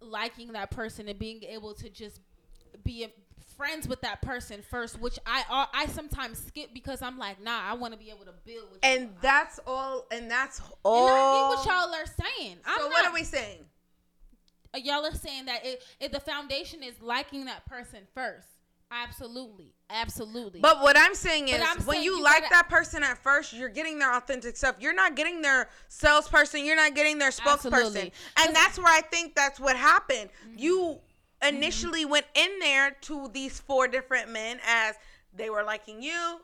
liking 0.00 0.52
that 0.52 0.70
person 0.70 1.08
and 1.08 1.18
being 1.18 1.42
able 1.44 1.74
to 1.74 1.88
just 1.88 2.20
be 2.84 3.06
friends 3.56 3.86
with 3.88 4.00
that 4.02 4.20
person 4.22 4.62
first, 4.62 5.00
which 5.00 5.18
I 5.26 5.68
I 5.72 5.86
sometimes 5.86 6.38
skip 6.38 6.70
because 6.74 7.02
I'm 7.02 7.18
like, 7.18 7.42
nah, 7.42 7.60
I 7.62 7.74
want 7.74 7.92
to 7.92 7.98
be 7.98 8.10
able 8.10 8.24
to 8.24 8.34
build 8.44 8.70
with 8.72 8.80
you. 8.82 8.90
And 8.90 9.10
that's 9.20 9.60
all. 9.66 10.06
And 10.10 10.30
that's 10.30 10.60
all. 10.84 11.06
And 11.06 11.16
all. 11.16 11.50
I 11.50 11.54
get 11.54 11.56
what 11.56 11.66
y'all 11.66 11.94
are 11.94 12.06
saying. 12.06 12.56
I'm 12.64 12.80
so 12.80 12.88
what 12.88 13.02
not- 13.02 13.10
are 13.10 13.14
we 13.14 13.24
saying? 13.24 13.64
Uh, 14.74 14.78
y'all 14.78 15.04
are 15.04 15.14
saying 15.14 15.46
that 15.46 15.64
it, 15.64 15.82
it 16.00 16.12
the 16.12 16.20
foundation 16.20 16.82
is 16.82 16.94
liking 17.00 17.44
that 17.46 17.64
person 17.66 18.00
first. 18.14 18.48
Absolutely, 18.90 19.72
absolutely. 19.90 20.60
But 20.60 20.80
what 20.80 20.96
I'm 20.96 21.14
saying 21.14 21.48
is, 21.48 21.60
I'm 21.60 21.78
when 21.78 21.96
saying 21.96 22.04
you, 22.04 22.16
you 22.16 22.22
like 22.22 22.42
gotta- 22.42 22.50
that 22.50 22.68
person 22.68 23.02
at 23.02 23.18
first, 23.18 23.52
you're 23.52 23.68
getting 23.68 23.98
their 23.98 24.14
authentic 24.14 24.56
self. 24.56 24.76
You're 24.78 24.94
not 24.94 25.16
getting 25.16 25.42
their 25.42 25.68
salesperson. 25.88 26.64
You're 26.64 26.76
not 26.76 26.94
getting 26.94 27.18
their 27.18 27.30
spokesperson. 27.30 27.72
Absolutely. 27.72 28.12
And 28.38 28.54
that's 28.54 28.78
where 28.78 28.92
I 28.92 29.00
think 29.00 29.34
that's 29.34 29.58
what 29.58 29.76
happened. 29.76 30.30
Mm-hmm. 30.48 30.58
You 30.58 31.00
initially 31.46 32.04
went 32.04 32.26
in 32.34 32.58
there 32.60 32.92
to 33.02 33.28
these 33.32 33.58
four 33.58 33.88
different 33.88 34.30
men 34.30 34.60
as 34.66 34.94
they 35.34 35.50
were 35.50 35.64
liking 35.64 36.02
you, 36.02 36.40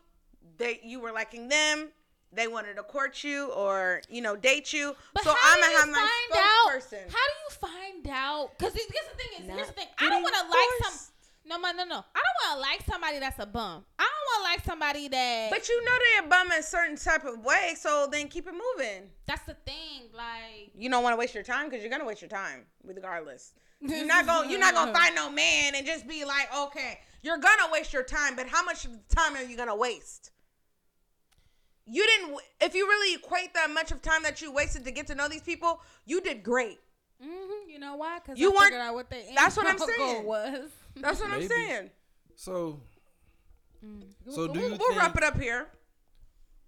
they 0.56 0.80
you 0.82 1.00
were 1.00 1.12
liking 1.12 1.48
them. 1.48 1.90
They 2.32 2.46
wanted 2.46 2.76
to 2.76 2.82
court 2.82 3.24
you 3.24 3.46
or 3.52 4.02
you 4.08 4.22
know 4.22 4.36
date 4.36 4.72
you. 4.72 4.94
But 5.14 5.24
so 5.24 5.30
I'm 5.30 5.60
gonna 5.60 5.78
have 5.78 5.88
my 5.88 6.08
find 6.30 6.42
out? 6.42 6.82
How 6.92 7.26
do 7.26 7.34
you 7.42 7.50
find 7.50 8.08
out? 8.08 8.50
Because 8.56 8.74
here's 8.74 8.86
the 8.86 8.92
thing 9.16 9.40
is, 9.40 9.46
here's 9.46 9.58
Not 9.58 9.66
the 9.66 9.72
thing. 9.72 9.86
I 9.98 10.08
don't 10.08 10.22
want 10.22 10.34
to 10.36 10.42
like 10.42 10.92
some. 10.92 11.06
No, 11.46 11.56
no, 11.56 11.72
no, 11.72 11.84
no. 11.84 12.04
I 12.14 12.20
don't 12.20 12.38
want 12.44 12.54
to 12.54 12.60
like 12.60 12.82
somebody 12.86 13.18
that's 13.18 13.38
a 13.40 13.46
bum. 13.46 13.84
I 13.98 14.02
don't 14.04 14.42
want 14.42 14.46
to 14.46 14.52
like 14.52 14.64
somebody 14.64 15.08
that. 15.08 15.50
But 15.50 15.68
you 15.68 15.84
know 15.84 15.90
they're 15.90 16.26
a 16.26 16.28
bum 16.28 16.52
in 16.52 16.60
a 16.60 16.62
certain 16.62 16.96
type 16.96 17.24
of 17.24 17.44
way, 17.44 17.74
so 17.76 18.06
then 18.10 18.28
keep 18.28 18.46
it 18.46 18.52
moving. 18.52 19.10
that's 19.26 19.44
the 19.46 19.54
thing. 19.66 20.10
Like, 20.14 20.70
you 20.76 20.88
don't 20.88 21.02
want 21.02 21.14
to 21.14 21.18
waste 21.18 21.34
your 21.34 21.42
time 21.42 21.68
because 21.68 21.82
you're 21.82 21.90
gonna 21.90 22.04
waste 22.04 22.22
your 22.22 22.28
time 22.28 22.66
regardless. 22.84 23.52
You're 23.80 24.04
not 24.04 24.26
gonna 24.26 24.50
you're 24.50 24.60
not 24.60 24.74
gonna 24.74 24.92
find 24.92 25.14
no 25.14 25.30
man 25.30 25.74
and 25.74 25.86
just 25.86 26.06
be 26.06 26.26
like, 26.26 26.54
okay, 26.54 27.00
you're 27.22 27.38
gonna 27.38 27.72
waste 27.72 27.94
your 27.94 28.02
time, 28.02 28.36
but 28.36 28.46
how 28.46 28.62
much 28.62 28.86
time 29.08 29.34
are 29.34 29.42
you 29.42 29.56
gonna 29.56 29.74
waste? 29.74 30.32
You 31.86 32.04
didn't. 32.06 32.36
If 32.60 32.74
you 32.74 32.86
really 32.86 33.14
equate 33.14 33.52
that 33.54 33.70
much 33.70 33.90
of 33.90 34.00
time 34.02 34.22
that 34.22 34.40
you 34.40 34.52
wasted 34.52 34.84
to 34.84 34.90
get 34.90 35.06
to 35.08 35.14
know 35.14 35.28
these 35.28 35.42
people, 35.42 35.80
you 36.06 36.20
did 36.20 36.42
great. 36.42 36.78
hmm 37.20 37.68
you 37.68 37.78
know 37.78 37.96
why? 37.96 38.18
Because 38.18 38.38
You 38.38 38.52
I 38.52 38.54
weren't- 38.56 38.74
out 38.74 38.94
what 38.94 39.10
they. 39.10 39.32
that's 39.34 39.56
what 39.56 39.66
I'm 39.66 39.78
saying. 39.78 40.24
Was. 40.24 40.70
That's 40.96 41.20
what 41.20 41.30
Maybe. 41.30 41.44
I'm 41.44 41.50
saying. 41.50 41.90
So, 42.36 42.80
so 44.28 44.46
do 44.48 44.52
we'll 44.60 44.70
you 44.70 44.76
we'll 44.78 44.88
think? 44.90 45.00
wrap 45.00 45.16
it 45.16 45.22
up 45.24 45.38
here. 45.40 45.68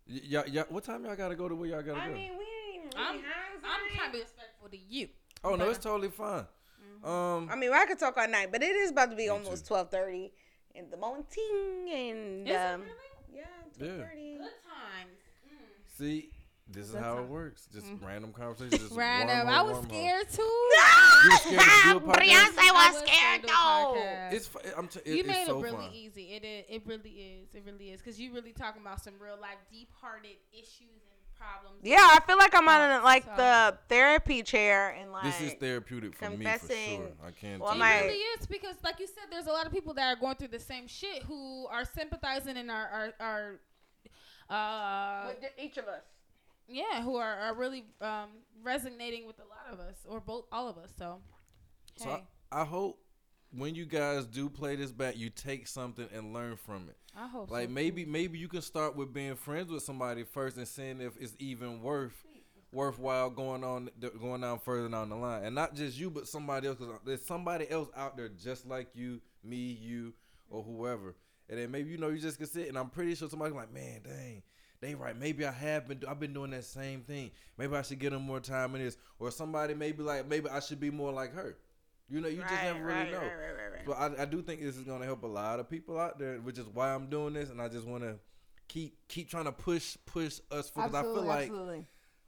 y- 0.08 0.20
y'all, 0.24 0.46
y'all, 0.48 0.64
what 0.68 0.84
time 0.84 1.04
y'all 1.04 1.16
gotta 1.16 1.34
go 1.34 1.48
to 1.48 1.54
where 1.54 1.68
y'all 1.68 1.82
gotta 1.82 2.00
I 2.00 2.08
go? 2.08 2.14
mean, 2.14 2.32
we 2.38 2.44
ain't 2.74 2.94
I'm, 2.96 3.16
I'm 3.64 3.90
trying 3.96 4.10
to 4.10 4.12
be 4.12 4.20
respectful 4.22 4.68
to 4.70 4.76
you. 4.78 5.08
oh 5.44 5.54
no, 5.56 5.68
it's 5.70 5.78
totally 5.78 6.10
fine. 6.10 6.46
Um, 7.04 7.48
I 7.50 7.56
mean, 7.56 7.72
I 7.72 7.84
could 7.86 7.98
talk 7.98 8.16
all 8.16 8.28
night, 8.28 8.52
but 8.52 8.62
it 8.62 8.76
is 8.76 8.90
about 8.92 9.10
to 9.10 9.16
be 9.16 9.28
almost 9.28 9.64
too. 9.64 9.68
twelve 9.68 9.90
thirty 9.90 10.32
in 10.74 10.88
the 10.90 10.96
morning, 10.96 11.24
and 11.90 12.48
Is 12.48 12.54
it 12.54 12.56
um, 12.56 12.80
really? 12.82 12.92
yeah, 13.34 13.40
Yeah. 13.78 13.86
twelve 13.86 14.00
thirty. 14.08 14.36
Good 14.38 14.62
times. 14.62 15.18
Mm. 15.48 15.82
See, 16.02 16.28
this 16.68 16.86
is 16.86 16.92
That's 16.92 17.04
how 17.04 17.18
it 17.18 17.28
works. 17.28 17.68
Just 17.72 17.86
mm-hmm. 17.86 18.06
random 18.06 18.32
conversations. 18.32 18.80
Just 18.80 18.92
Random. 18.96 19.46
wormhole, 19.46 19.52
I 19.52 19.62
was 19.62 19.76
wormhole. 19.78 19.88
scared 19.88 20.30
too. 20.30 20.42
You 20.42 21.30
were 21.30 21.36
scared 21.36 21.60
to 21.60 22.00
do 22.00 22.10
a? 22.10 22.14
Beyonce 22.16 22.72
was 22.72 22.94
was 22.94 23.02
scared 23.08 23.42
to 23.42 23.48
though. 23.48 23.94
It's 24.30 24.50
I'm 24.76 24.88
t- 24.88 25.00
it, 25.04 25.06
you 25.06 25.18
it's 25.20 25.28
made 25.28 25.46
so 25.46 25.58
it 25.58 25.62
really 25.62 25.76
fun. 25.86 25.90
easy. 25.94 26.22
It 26.34 26.44
is. 26.44 26.64
It 26.68 26.82
really 26.86 27.10
is. 27.10 27.54
It 27.54 27.62
really 27.66 27.90
is. 27.90 28.00
Because 28.00 28.18
you 28.18 28.32
really 28.32 28.52
talking 28.52 28.80
about 28.82 29.02
some 29.02 29.14
real 29.20 29.38
life, 29.40 29.58
deep 29.70 29.90
hearted 30.00 30.36
issues 30.52 31.02
and 31.10 31.18
problems. 31.36 31.80
Yeah, 31.82 31.98
I 32.00 32.20
feel 32.26 32.38
like 32.38 32.54
I'm 32.54 32.68
on 32.68 33.02
like 33.02 33.24
so- 33.24 33.32
the 33.36 33.78
therapy 33.88 34.42
chair 34.42 34.96
and 34.98 35.12
like 35.12 35.24
This 35.24 35.40
is 35.40 35.52
therapeutic 35.54 36.14
for 36.14 36.30
me 36.30 36.36
for 36.36 36.42
confessing. 36.42 36.96
sure. 36.98 37.26
I 37.26 37.30
can't. 37.32 37.60
Well, 37.60 37.72
It 37.72 37.78
tell 37.78 38.00
really 38.04 38.14
is 38.16 38.46
because, 38.46 38.76
like 38.82 38.98
you 39.00 39.06
said, 39.06 39.24
there's 39.30 39.46
a 39.46 39.52
lot 39.52 39.66
of 39.66 39.72
people 39.72 39.92
that 39.94 40.16
are 40.16 40.18
going 40.18 40.36
through 40.36 40.48
the 40.48 40.60
same 40.60 40.86
shit 40.86 41.22
who 41.24 41.66
are 41.66 41.84
sympathizing 41.84 42.56
and 42.56 42.70
are 42.70 42.88
are, 42.88 43.12
are 43.20 43.60
uh, 44.50 45.24
with 45.28 45.50
each 45.58 45.76
of 45.78 45.86
us. 45.88 46.02
yeah, 46.68 47.02
who 47.02 47.16
are, 47.16 47.34
are 47.36 47.54
really 47.54 47.84
um, 48.00 48.28
resonating 48.62 49.26
with 49.26 49.38
a 49.38 49.42
lot 49.42 49.72
of 49.72 49.80
us 49.80 49.96
or 50.08 50.20
both 50.20 50.44
all 50.52 50.68
of 50.68 50.78
us. 50.78 50.90
So, 50.98 51.18
So 51.96 52.10
hey, 52.10 52.24
I, 52.50 52.62
I 52.62 52.64
hope 52.64 52.98
when 53.54 53.74
you 53.74 53.84
guys 53.84 54.26
do 54.26 54.48
play 54.48 54.76
this 54.76 54.92
back, 54.92 55.16
you 55.16 55.30
take 55.30 55.66
something 55.66 56.08
and 56.14 56.32
learn 56.32 56.56
from 56.56 56.88
it. 56.88 56.96
I, 57.14 57.26
hope 57.28 57.50
Like 57.50 57.68
so. 57.68 57.74
maybe 57.74 58.04
maybe 58.06 58.38
you 58.38 58.48
can 58.48 58.62
start 58.62 58.96
with 58.96 59.12
being 59.12 59.34
friends 59.36 59.70
with 59.70 59.82
somebody 59.82 60.24
first 60.24 60.56
and 60.56 60.66
seeing 60.66 61.00
if 61.00 61.16
it's 61.20 61.34
even 61.38 61.82
worth 61.82 62.14
worthwhile 62.72 63.28
going 63.28 63.62
on 63.62 63.90
going 64.18 64.40
down 64.40 64.58
further 64.58 64.88
down 64.88 65.10
the 65.10 65.16
line, 65.16 65.44
and 65.44 65.54
not 65.54 65.74
just 65.74 65.98
you, 65.98 66.10
but 66.10 66.26
somebody 66.26 66.68
else. 66.68 66.78
Because 66.78 67.00
there's 67.04 67.26
somebody 67.26 67.70
else 67.70 67.88
out 67.94 68.16
there 68.16 68.28
just 68.30 68.66
like 68.66 68.88
you, 68.94 69.20
me, 69.44 69.56
you, 69.80 70.14
or 70.48 70.62
whoever. 70.62 71.14
And 71.48 71.58
then 71.58 71.70
maybe 71.70 71.90
you 71.90 71.98
know 71.98 72.08
you 72.08 72.18
just 72.18 72.38
can 72.38 72.46
sit, 72.46 72.68
and 72.68 72.78
I'm 72.78 72.88
pretty 72.90 73.14
sure 73.14 73.28
somebody's 73.28 73.54
like, 73.54 73.72
man, 73.72 74.00
dang. 74.04 74.42
They 74.80 74.94
right. 74.96 75.16
Maybe 75.16 75.46
I 75.46 75.52
have 75.52 75.86
been. 75.86 76.02
I've 76.08 76.18
been 76.18 76.32
doing 76.32 76.50
that 76.50 76.64
same 76.64 77.02
thing. 77.02 77.30
Maybe 77.56 77.74
I 77.76 77.82
should 77.82 78.00
get 78.00 78.10
them 78.10 78.22
more 78.22 78.40
time 78.40 78.74
in 78.74 78.82
this. 78.82 78.96
Or 79.20 79.30
somebody 79.30 79.74
maybe 79.74 80.02
like 80.02 80.26
maybe 80.26 80.48
I 80.48 80.58
should 80.58 80.80
be 80.80 80.90
more 80.90 81.12
like 81.12 81.32
her. 81.34 81.56
You 82.08 82.20
know, 82.20 82.26
you 82.28 82.40
just 82.40 82.50
Right, 82.52 82.64
never 82.64 82.84
really 82.84 83.10
know. 83.12 83.18
right, 83.18 83.26
right, 83.26 83.52
right, 83.56 83.72
right. 83.74 83.86
But 83.86 83.92
I, 84.18 84.22
I 84.22 84.24
do 84.24 84.42
think 84.42 84.60
this 84.60 84.76
is 84.76 84.82
gonna 84.82 85.04
help 85.04 85.22
a 85.22 85.26
lot 85.28 85.60
of 85.60 85.70
people 85.70 86.00
out 86.00 86.18
there, 86.18 86.36
which 86.38 86.58
is 86.58 86.66
why 86.66 86.92
I'm 86.92 87.06
doing 87.08 87.34
this, 87.34 87.50
and 87.50 87.62
I 87.62 87.68
just 87.68 87.86
want 87.86 88.02
to 88.02 88.16
keep 88.66 88.96
keep 89.06 89.30
trying 89.30 89.44
to 89.44 89.52
push 89.52 89.96
push 90.04 90.40
us 90.50 90.70
because 90.70 90.94
I 90.94 91.02
feel 91.02 91.22
like 91.22 91.52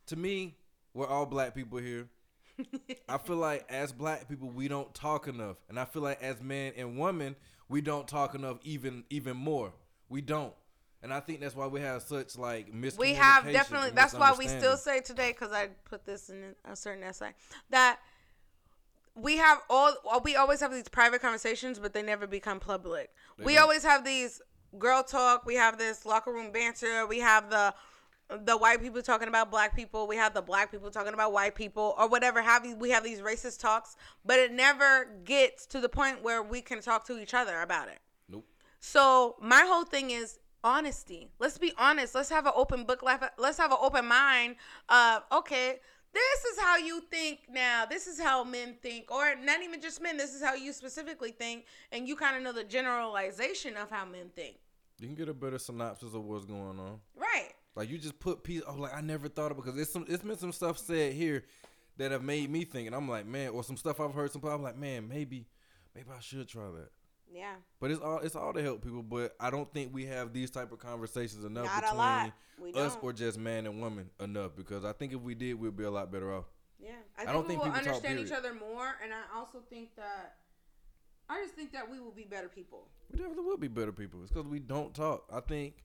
to 0.07 0.17
me 0.17 0.57
we're 0.95 1.09
all 1.09 1.27
black 1.27 1.55
people 1.57 1.79
here. 1.79 2.07
I 3.09 3.19
feel 3.19 3.37
like 3.37 3.67
as 3.69 3.93
black 3.93 4.29
people 4.29 4.49
we 4.49 4.69
don't 4.69 4.95
talk 4.95 5.27
enough, 5.27 5.57
and 5.69 5.79
I 5.79 5.85
feel 5.87 6.03
like 6.03 6.23
as 6.23 6.41
men 6.41 6.73
and 6.77 6.99
women 6.99 7.35
we 7.69 7.81
don't 7.81 8.07
talk 8.07 8.35
enough 8.35 8.59
even 8.63 9.05
even 9.11 9.37
more. 9.37 9.73
We 10.09 10.21
don't, 10.21 10.53
and 11.03 11.13
I 11.13 11.21
think 11.21 11.41
that's 11.41 11.57
why 11.57 11.67
we 11.67 11.81
have 11.81 12.03
such 12.03 12.37
like 12.39 12.73
miscommunication. 12.73 12.99
we 12.99 13.15
have 13.15 13.45
definitely. 13.53 13.91
That's 13.95 14.15
why 14.15 14.35
we 14.39 14.49
still 14.49 14.77
say 14.77 15.01
today 15.01 15.33
because 15.33 15.53
I 15.53 15.69
put 15.85 16.05
this 16.05 16.31
in 16.31 16.55
a 16.65 16.77
certain 16.77 17.03
essay 17.03 17.33
that 17.71 17.99
we 19.15 19.37
have 19.39 19.61
all. 19.71 19.95
Uh, 20.11 20.21
we 20.23 20.37
always 20.37 20.61
have 20.61 20.73
these 20.73 20.89
private 20.89 21.21
conversations, 21.21 21.79
but 21.79 21.93
they 21.93 22.03
never 22.03 22.27
become 22.27 22.61
public. 22.61 23.11
They 23.39 23.45
we 23.45 23.55
don't. 23.55 23.63
always 23.63 23.83
have 23.85 24.05
these 24.05 24.41
girl 24.79 25.03
talk. 25.03 25.47
We 25.47 25.55
have 25.55 25.79
this 25.79 26.05
locker 26.05 26.33
room 26.33 26.53
banter. 26.53 27.07
We 27.07 27.21
have 27.21 27.51
the 27.51 27.75
the 28.29 28.57
white 28.57 28.81
people 28.81 29.03
talking 29.03 29.29
about 29.29 29.51
black 29.51 29.77
people. 29.77 30.07
We 30.07 30.17
have 30.17 30.35
the 30.35 30.43
black 30.43 30.71
people 30.71 30.91
talking 30.91 31.15
about 31.15 31.33
white 31.33 31.55
people, 31.55 31.95
or 31.99 32.09
whatever. 32.09 32.41
Have 32.43 32.65
you? 32.65 32.75
We 32.77 32.91
have 32.91 33.05
these 33.05 33.21
racist 33.21 33.61
talks, 33.61 33.97
but 34.25 34.39
it 34.39 34.53
never 34.53 35.07
gets 35.25 35.67
to 35.67 35.81
the 35.81 35.89
point 35.89 36.23
where 36.23 36.43
we 36.43 36.61
can 36.61 36.81
talk 36.81 37.07
to 37.07 37.19
each 37.19 37.35
other 37.35 37.61
about 37.61 37.89
it. 37.89 37.99
Nope. 38.29 38.47
So 38.81 39.37
my 39.41 39.65
whole 39.67 39.85
thing 39.85 40.11
is 40.11 40.39
honesty. 40.63 41.31
Let's 41.39 41.59
be 41.59 41.73
honest. 41.77 42.15
Let's 42.15 42.31
have 42.31 42.47
an 42.47 42.53
open 42.57 42.85
book. 42.85 43.03
Life. 43.03 43.23
Let's 43.39 43.59
have 43.59 43.71
an 43.71 43.79
open 43.81 44.07
mind. 44.07 44.57
Of 44.89 45.23
okay, 45.31 45.81
this 46.13 46.45
is 46.53 46.59
how 46.59 46.79
you 46.79 47.03
think 47.11 47.41
now. 47.51 47.85
This 47.85 48.07
is 48.07 48.19
how 48.21 48.43
men 48.45 48.77
think, 48.83 49.11
or 49.11 49.35
not 49.37 49.63
even 49.63 49.83
just 49.83 50.01
men. 50.01 50.17
This 50.17 50.35
is 50.35 50.43
how 50.43 50.55
you 50.55 50.73
specifically 50.73 51.33
think, 51.33 51.67
and 51.93 52.09
you 52.09 52.17
kind 52.17 52.37
of 52.37 52.43
know 52.43 52.53
the 52.53 52.65
generalization 52.65 53.77
of 53.77 53.91
how 53.91 54.07
men 54.07 54.31
think. 54.35 54.57
You 55.01 55.09
can 55.09 55.17
get 55.17 55.29
a 55.29 55.35
better 55.35 55.59
synopsis 55.59 56.15
of 56.15 56.25
what's 56.25 56.45
going 56.45 56.79
on. 56.79 57.01
Right. 57.17 57.53
Like 57.77 57.91
you 57.91 57.99
just 57.99 58.19
put 58.21 58.45
piece. 58.45 58.63
Oh, 58.67 58.75
like 58.75 58.95
I 58.95 59.01
never 59.01 59.29
thought 59.29 59.51
of 59.51 59.57
because 59.57 59.79
it's 59.79 59.93
some. 59.93 60.05
It's 60.09 60.23
been 60.23 60.39
some 60.39 60.53
stuff 60.53 60.79
said 60.79 61.13
here 61.13 61.45
that 61.97 62.13
have 62.13 62.23
made 62.23 62.51
me 62.51 62.65
think, 62.65 62.87
and 62.87 62.95
I'm 62.95 63.09
like, 63.09 63.27
man, 63.27 63.51
or 63.51 63.65
some 63.65 63.77
stuff 63.77 64.01
I've 64.01 64.15
heard. 64.15 64.31
Some 64.31 64.41
people, 64.41 64.55
I'm 64.55 64.63
like, 64.63 64.77
man, 64.77 65.09
maybe, 65.09 65.47
maybe 65.95 66.09
I 66.17 66.21
should 66.21 66.49
try 66.49 66.65
that. 66.65 66.91
Yeah. 67.33 67.55
But 67.81 67.91
it's 67.91 68.01
all 68.01 68.19
it's 68.19 68.37
all 68.37 68.53
to 68.53 68.63
help 68.63 68.83
people. 68.83 69.03
But 69.03 69.35
I 69.41 69.51
don't 69.51 69.73
think 69.73 69.93
we 69.93 70.07
have 70.07 70.33
these 70.33 70.51
type 70.51 70.73
of 70.73 70.79
conversations 70.79 71.45
enough 71.45 71.67
Not 71.67 72.33
between 72.57 72.77
us 72.77 72.97
or 73.03 73.13
just 73.13 73.39
man 73.39 73.67
and 73.67 73.81
woman 73.81 74.09
enough. 74.21 74.53
Because 74.57 74.85
I 74.85 74.93
think 74.93 75.13
if 75.13 75.21
we 75.21 75.35
did, 75.35 75.55
we'd 75.55 75.77
be 75.77 75.85
a 75.85 75.91
lot 75.91 76.13
better 76.13 76.33
off. 76.33 76.45
Yeah, 76.79 76.91
I, 77.19 77.23
I 77.23 77.25
think 77.25 77.35
don't 77.35 77.43
we 77.43 77.49
think 77.49 77.65
will 77.65 77.73
understand 77.73 78.19
each 78.21 78.33
other 78.33 78.55
more, 78.55 78.95
and 79.03 79.13
I 79.13 79.37
also 79.37 79.59
think 79.71 79.97
that 79.97 80.37
I 81.29 81.43
just 81.43 81.55
think 81.55 81.73
that 81.73 81.91
we 81.91 81.99
will 81.99 82.13
be 82.13 82.25
better 82.25 82.49
people. 82.49 82.89
We 83.11 83.19
definitely 83.19 83.45
will 83.45 83.57
be 83.57 83.69
better 83.69 83.93
people. 83.93 84.21
It's 84.23 84.31
because 84.31 84.47
we 84.47 84.61
don't 84.61 84.95
talk. 84.95 85.25
I 85.33 85.41
think 85.41 85.83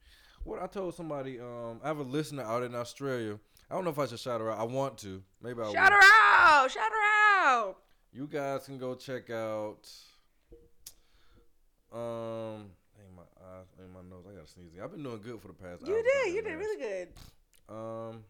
what 0.50 0.62
I 0.62 0.68
told 0.68 0.96
somebody. 0.96 1.40
Um, 1.40 1.80
I 1.84 1.88
have 1.88 2.00
a 2.00 2.04
listener 2.04 2.44
out 2.44 2.64
in 2.64 2.74
Australia. 2.74 3.40
I 3.70 3.76
don't 3.76 3.84
know 3.84 3.92
if 3.92 4.00
I 4.00 4.08
should 4.08 4.20
shout 4.20 4.42
her 4.42 4.52
out. 4.52 4.60
I 4.60 4.64
want 4.64 4.98
to. 5.00 5.22
Maybe 5.42 5.62
I 5.62 5.66
will. 5.66 5.74
Shout 5.74 5.92
will. 5.92 5.98
her 5.98 6.64
out! 6.64 6.72
Shout 6.72 6.92
her 6.92 7.48
out! 7.48 7.78
You 8.12 8.28
guys 8.28 8.66
can 8.66 8.80
go 8.80 8.96
check 8.96 9.30
out. 9.30 9.88
Um, 11.94 12.72
my 13.16 13.24
eyes, 13.40 13.66
my 13.94 14.02
nose. 14.10 14.26
I 14.30 14.38
got 14.38 14.50
sneeze. 14.50 14.72
I've 14.84 14.92
been 14.92 15.04
doing 15.04 15.22
good 15.24 15.40
for 15.40 15.50
the 15.50 15.54
past. 15.54 15.88
You 15.88 16.04
did. 16.04 16.34
You 16.34 16.42
did 16.42 16.56
really 16.56 16.82
good. 16.82 17.08
Um, 17.70 18.24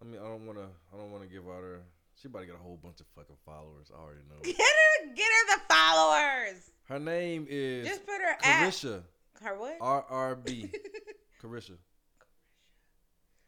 I 0.00 0.04
mean, 0.04 0.20
I 0.20 0.28
don't 0.28 0.46
want 0.46 0.58
to. 0.58 0.66
I 0.92 0.96
don't 0.96 1.12
want 1.12 1.22
to 1.24 1.28
give 1.28 1.46
out 1.46 1.62
her. 1.62 1.80
She 2.20 2.28
about 2.28 2.40
to 2.40 2.46
get 2.46 2.54
a 2.54 2.58
whole 2.58 2.78
bunch 2.82 3.00
of 3.00 3.06
fucking 3.14 3.36
followers. 3.44 3.92
I 3.94 4.00
already 4.00 4.20
know. 4.28 4.42
Get 4.42 4.56
her, 4.56 5.14
get 5.14 5.24
her 5.24 5.54
the 5.54 5.60
followers. 5.72 6.70
Her 6.88 6.98
name 6.98 7.46
is 7.48 7.86
Just 7.86 8.04
put 8.04 8.20
her 8.20 8.30
at 8.30 8.42
Carisha. 8.42 9.02
Her 9.42 9.58
what? 9.58 9.76
R 9.80 10.04
R 10.08 10.34
B. 10.36 10.70
Carisha. 11.42 11.76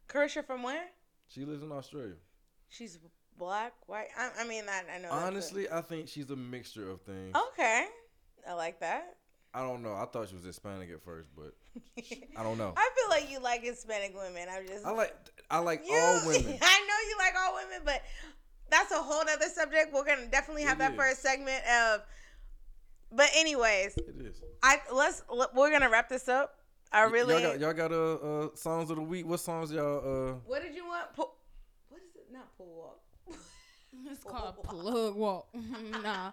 Carisha 0.09 0.45
from 0.45 0.63
where? 0.63 0.85
She 1.29 1.45
lives 1.45 1.63
in 1.63 1.71
Australia. 1.73 2.15
She's 2.69 2.99
black, 3.39 3.73
white. 3.87 4.09
I, 4.19 4.31
I 4.41 4.47
mean, 4.47 4.65
I, 4.69 4.97
I 4.97 4.99
know. 5.01 5.11
Honestly, 5.11 5.69
I 5.71 5.81
think 5.81 6.09
she's 6.09 6.31
a 6.31 6.37
mixture 6.37 6.91
of 6.91 7.01
things. 7.03 7.35
okay, 7.53 7.87
I 8.49 8.55
like 8.55 8.81
that. 8.81 9.17
I 9.53 9.61
don't 9.63 9.83
know. 9.83 9.95
I 9.95 10.05
thought 10.07 10.29
she 10.29 10.37
was 10.37 10.45
Hispanic 10.45 10.91
at 10.91 11.03
first, 11.03 11.29
but 11.37 11.55
I 12.37 12.43
don't 12.43 12.59
know. 12.59 12.73
I 12.77 12.91
feel 12.97 13.11
like 13.11 13.31
you 13.31 13.41
like 13.41 13.63
Hispanic 13.65 14.15
women. 14.17 14.47
I'm 14.51 14.67
just. 14.67 14.87
I 14.87 14.91
like 14.93 15.15
I 15.51 15.59
like 15.59 15.83
You- 15.87 15.95
all 15.97 16.21
women. 16.27 16.59
I 16.63 16.87
know 16.87 17.09
you 17.09 17.17
like 17.19 17.35
all 17.41 17.55
women, 17.55 17.81
but 17.85 18.03
that's 18.71 18.93
a 18.93 18.97
whole 19.03 19.23
other 19.23 19.49
subject. 19.53 19.93
We're 19.93 20.05
gonna 20.05 20.27
definitely 20.31 20.63
have 20.63 20.77
It 20.77 20.81
that 20.81 20.91
is. 20.93 20.97
for 20.97 21.07
a 21.07 21.15
segment 21.15 21.63
of. 21.67 22.03
But 23.13 23.31
anyways, 23.35 23.97
It 23.97 24.15
is. 24.21 24.41
I 24.63 24.81
let's 24.93 25.23
let- 25.33 25.55
we're 25.55 25.71
gonna 25.71 25.91
wrap 25.91 26.09
this 26.09 26.29
up. 26.29 26.57
I 26.93 27.03
really. 27.03 27.43
Y'all 27.43 27.53
got, 27.53 27.61
y'all 27.61 27.89
got 27.89 27.93
uh, 27.93 28.15
uh 28.15 28.49
songs 28.55 28.91
of 28.91 28.97
the 28.97 29.03
week. 29.03 29.27
What 29.27 29.41
songs 29.41 29.71
y'all 29.73 29.99
uh? 29.99 30.33
what 30.47 30.63
did 30.63 30.75
you 30.75 30.87
want? 30.87 31.13
Pull, 31.15 31.35
what 31.89 32.01
is 32.03 32.15
it? 32.17 32.27
Not 32.33 32.57
pull 32.57 32.67
walk. 32.67 33.01
It's 34.09 34.23
called 34.25 34.63
plug 34.63 35.15
walk. 35.17 35.49
nah. 36.03 36.31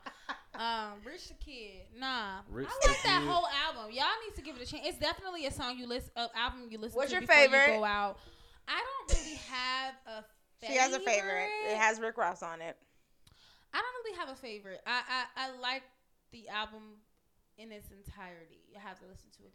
Um, 0.56 0.94
Rich 1.04 1.30
the 1.30 1.34
Kid. 1.34 1.82
Nah. 1.98 2.40
Rich 2.50 2.68
I 2.68 2.78
the 2.82 2.88
like 2.90 3.04
that 3.04 3.20
Kid. 3.22 3.28
whole 3.30 3.48
album. 3.66 3.92
Y'all 3.92 4.06
need 4.26 4.36
to 4.36 4.42
give 4.42 4.56
it 4.56 4.62
a 4.62 4.66
chance. 4.66 4.84
It's 4.88 4.98
definitely 5.00 5.48
a 5.48 5.52
song 5.52 5.78
you 5.78 5.88
listen, 5.88 6.12
uh, 6.16 6.28
album 6.36 6.68
you 6.70 6.78
listen 6.78 6.96
What's 6.96 7.12
to 7.12 7.18
your 7.18 7.28
favorite? 7.28 7.74
you 7.74 7.80
go 7.80 7.84
out. 7.84 8.20
I 8.68 8.80
don't 9.10 9.20
really 9.20 9.36
have 9.50 9.94
a. 10.06 10.24
Favorite. 10.62 10.74
She 10.74 10.80
has 10.80 10.94
a 10.94 11.00
favorite. 11.00 11.50
It 11.70 11.78
has 11.78 12.00
Rick 12.00 12.18
Ross 12.18 12.42
on 12.42 12.62
it. 12.62 12.78
I 13.74 13.78
don't 13.78 14.04
really 14.06 14.18
have 14.18 14.30
a 14.30 14.36
favorite. 14.36 14.82
I 14.88 15.02
I, 15.36 15.48
I 15.48 15.60
like 15.60 15.84
the 16.32 16.48
album 16.50 16.82
in 17.58 17.72
its 17.72 17.90
entirety. 17.92 18.60
You 18.72 18.80
have 18.80 19.00
to 19.00 19.06
listen 19.06 19.30
to 19.38 19.44
it 19.44 19.54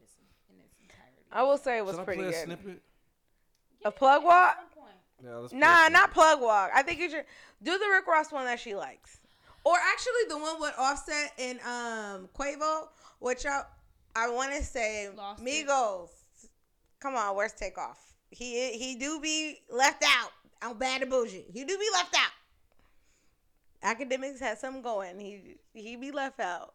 in 0.50 0.56
its 0.60 0.74
entirety. 0.82 1.22
I 1.30 1.42
will 1.42 1.58
say 1.58 1.78
it 1.78 1.84
was 1.84 1.94
Should 1.96 2.02
I 2.02 2.04
pretty 2.04 2.22
play 2.22 2.28
a 2.28 2.32
good. 2.32 2.44
snippet? 2.44 2.82
A 3.84 3.90
plug 3.90 4.24
walk? 4.24 4.56
At. 4.58 5.24
Yeah, 5.24 5.36
let's 5.36 5.52
play 5.52 5.60
Nah, 5.60 5.88
not 5.88 6.12
plug 6.12 6.40
walk. 6.40 6.70
I 6.74 6.82
think 6.82 6.98
you 7.00 7.08
should 7.10 7.24
do 7.62 7.78
the 7.78 7.86
Rick 7.88 8.06
Ross 8.06 8.32
one 8.32 8.44
that 8.46 8.58
she 8.58 8.74
likes. 8.74 9.18
Or 9.64 9.76
actually 9.76 10.28
the 10.28 10.38
one 10.38 10.60
with 10.60 10.74
Offset 10.76 11.32
and 11.38 11.60
um 11.60 12.28
Quavo, 12.36 12.88
which 13.20 13.46
I 13.46 13.62
I 14.16 14.28
want 14.30 14.52
to 14.52 14.62
say 14.64 15.08
Lost 15.16 15.40
it. 15.40 15.66
Migos. 15.66 16.08
Come 17.00 17.14
on, 17.14 17.36
where's 17.36 17.52
takeoff? 17.52 17.98
He 18.30 18.72
he 18.72 18.96
do 18.96 19.20
be 19.20 19.58
left 19.70 20.02
out. 20.04 20.30
I'm 20.60 20.76
bad 20.78 21.02
and 21.02 21.10
bougie. 21.10 21.44
He 21.52 21.64
do 21.64 21.78
be 21.78 21.88
left 21.92 22.14
out. 22.16 22.32
Academics 23.82 24.40
had 24.40 24.58
something 24.58 24.82
going. 24.82 25.18
He 25.18 25.56
he 25.74 25.96
be 25.96 26.10
left 26.10 26.40
out. 26.40 26.74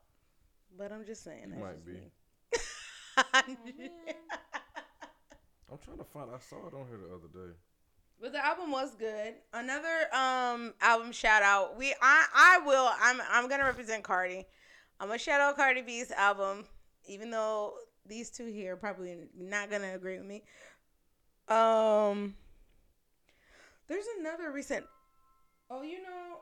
But 0.78 0.92
I'm 0.92 1.06
just 1.06 1.24
saying. 1.24 1.50
that's 1.50 1.62
might 1.62 1.76
just 1.76 1.86
be. 1.86 1.94
me. 1.94 2.12
I'm 5.72 5.78
trying 5.84 5.98
to 5.98 6.04
find. 6.04 6.30
I 6.34 6.40
saw 6.40 6.68
it 6.68 6.74
on 6.74 6.88
here 6.88 6.98
the 6.98 7.16
other 7.16 7.28
day. 7.34 7.54
But 8.20 8.32
the 8.32 8.44
album 8.44 8.72
was 8.72 8.96
good. 8.96 9.36
Another 9.54 10.14
um 10.14 10.74
album 10.82 11.12
shout 11.12 11.44
out. 11.44 11.78
We 11.78 11.94
I 12.02 12.26
I 12.34 12.60
will 12.66 12.90
I'm 13.00 13.22
I'm 13.30 13.48
gonna 13.48 13.66
represent 13.66 14.04
Cardi. 14.04 14.46
I'm 15.00 15.08
gonna 15.08 15.20
shout 15.20 15.40
out 15.40 15.56
Cardi 15.56 15.84
B's 15.84 16.12
album, 16.12 16.66
even 17.08 17.30
though 17.30 17.76
these 18.08 18.32
two 18.32 18.48
here 18.48 18.74
are 18.74 18.78
probably 18.78 19.18
not 19.38 19.70
gonna 19.70 19.94
agree 19.94 20.18
with 20.18 20.26
me. 20.26 20.44
Um 21.48 22.36
there's 23.88 24.06
another 24.20 24.52
recent 24.52 24.86
Oh, 25.70 25.82
you 25.82 26.02
know 26.02 26.40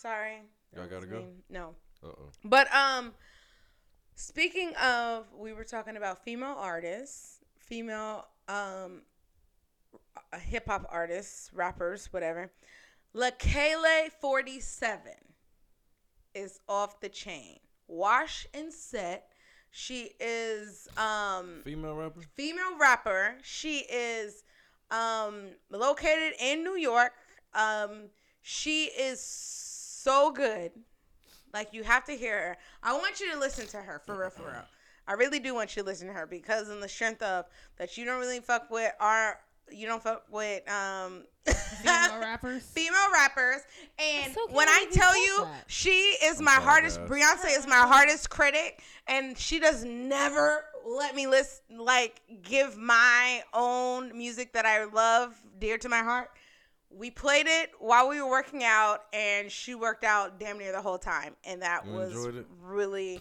sorry. 0.00 0.42
Y'all 0.74 0.86
gotta 0.86 1.06
go? 1.06 1.18
me. 1.20 1.26
No. 1.50 1.74
Uh 2.02 2.08
oh. 2.08 2.30
But 2.44 2.72
um 2.74 3.12
speaking 4.14 4.72
of 4.76 5.26
we 5.36 5.52
were 5.52 5.64
talking 5.64 5.96
about 5.96 6.22
female 6.24 6.56
artists, 6.58 7.38
female 7.58 8.26
um 8.48 9.02
hip 10.40 10.66
hop 10.68 10.86
artists, 10.90 11.50
rappers, 11.52 12.12
whatever. 12.12 12.52
LaKayla 13.14 14.10
47 14.20 15.12
is 16.34 16.60
off 16.68 17.00
the 17.00 17.08
chain. 17.08 17.58
Wash 17.88 18.46
and 18.52 18.72
set. 18.72 19.30
She 19.70 20.10
is 20.20 20.88
um 20.96 21.62
Female 21.64 21.94
rapper. 21.94 22.20
female 22.34 22.78
rapper. 22.78 23.36
She 23.42 23.78
is 23.90 24.44
um 24.90 25.50
located 25.70 26.34
in 26.40 26.62
New 26.62 26.76
York. 26.76 27.12
Um 27.54 28.08
she 28.40 28.84
is 28.84 29.20
so 30.08 30.30
good. 30.30 30.72
Like 31.52 31.72
you 31.72 31.82
have 31.82 32.04
to 32.06 32.12
hear 32.12 32.38
her. 32.38 32.56
I 32.82 32.92
want 32.92 33.20
you 33.20 33.32
to 33.32 33.38
listen 33.38 33.66
to 33.68 33.78
her 33.78 34.00
for 34.04 34.18
real, 34.18 34.30
for 34.30 34.42
real. 34.44 34.64
I 35.06 35.14
really 35.14 35.38
do 35.38 35.54
want 35.54 35.74
you 35.74 35.82
to 35.82 35.86
listen 35.88 36.06
to 36.08 36.12
her 36.12 36.26
because 36.26 36.68
in 36.68 36.80
the 36.80 36.88
strength 36.88 37.22
of 37.22 37.46
that 37.78 37.96
you 37.96 38.04
don't 38.04 38.20
really 38.20 38.40
fuck 38.40 38.70
with 38.70 38.92
our 39.00 39.38
you 39.70 39.86
don't 39.86 40.02
fuck 40.02 40.24
with 40.30 40.68
um 40.70 41.24
Female 41.82 42.20
rappers. 42.20 42.62
female 42.64 43.10
rappers 43.12 43.60
and 43.98 44.32
so 44.34 44.46
when 44.50 44.68
I 44.68 44.84
that 44.84 44.94
you 44.94 45.00
tell 45.00 45.16
you 45.16 45.44
that. 45.44 45.64
she 45.66 45.90
is 45.90 46.38
I'm 46.38 46.44
my 46.44 46.52
hardest 46.52 47.00
guys. 47.00 47.08
Beyonce 47.10 47.58
is 47.58 47.66
my 47.66 47.76
hardest 47.76 48.28
critic 48.30 48.82
and 49.06 49.36
she 49.36 49.58
does 49.58 49.84
never 49.84 50.64
let 50.86 51.14
me 51.14 51.26
listen 51.26 51.78
like 51.78 52.20
give 52.42 52.76
my 52.76 53.42
own 53.54 54.16
music 54.16 54.52
that 54.54 54.66
I 54.66 54.84
love 54.84 55.34
dear 55.58 55.78
to 55.78 55.88
my 55.88 56.00
heart. 56.00 56.30
We 56.90 57.10
played 57.10 57.46
it 57.46 57.70
while 57.78 58.08
we 58.08 58.20
were 58.20 58.28
working 58.28 58.64
out 58.64 59.02
and 59.12 59.52
she 59.52 59.74
worked 59.74 60.04
out 60.04 60.40
damn 60.40 60.58
near 60.58 60.72
the 60.72 60.80
whole 60.80 60.98
time 60.98 61.36
and 61.44 61.62
that 61.62 61.86
You 61.86 61.92
was 61.92 62.14
really 62.62 63.20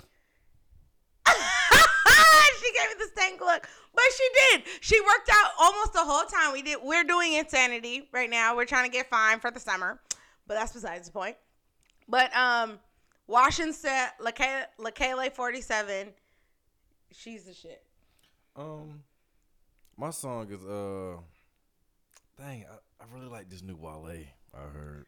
she 1.27 2.71
gave 2.73 2.87
me 2.87 2.95
the 2.99 3.09
stank 3.13 3.41
look. 3.41 3.67
But 3.93 4.03
she 4.15 4.29
did. 4.33 4.63
She 4.79 5.01
worked 5.01 5.29
out 5.31 5.51
almost 5.59 5.93
the 5.93 6.03
whole 6.03 6.23
time. 6.25 6.53
We 6.53 6.61
did 6.61 6.77
we're 6.81 7.03
doing 7.03 7.33
insanity 7.33 8.07
right 8.13 8.29
now. 8.29 8.55
We're 8.55 8.65
trying 8.65 8.89
to 8.89 8.91
get 8.91 9.09
fine 9.09 9.39
for 9.39 9.51
the 9.51 9.59
summer. 9.59 9.99
But 10.47 10.53
that's 10.55 10.73
besides 10.73 11.07
the 11.07 11.13
point. 11.13 11.35
But 12.07 12.35
um 12.35 12.79
Wash 13.27 13.59
and 13.59 13.75
set 13.75 14.17
Leikeli47. 14.19 16.07
She's 17.11 17.43
the 17.43 17.53
shit. 17.53 17.83
Um, 18.55 19.03
my 19.97 20.11
song 20.11 20.47
is 20.49 20.63
uh, 20.63 21.17
dang, 22.37 22.65
I, 22.65 22.77
I 22.99 23.05
really 23.13 23.27
like 23.27 23.49
this 23.49 23.61
new 23.61 23.75
Wale. 23.75 24.07
I 24.53 24.59
heard. 24.73 25.05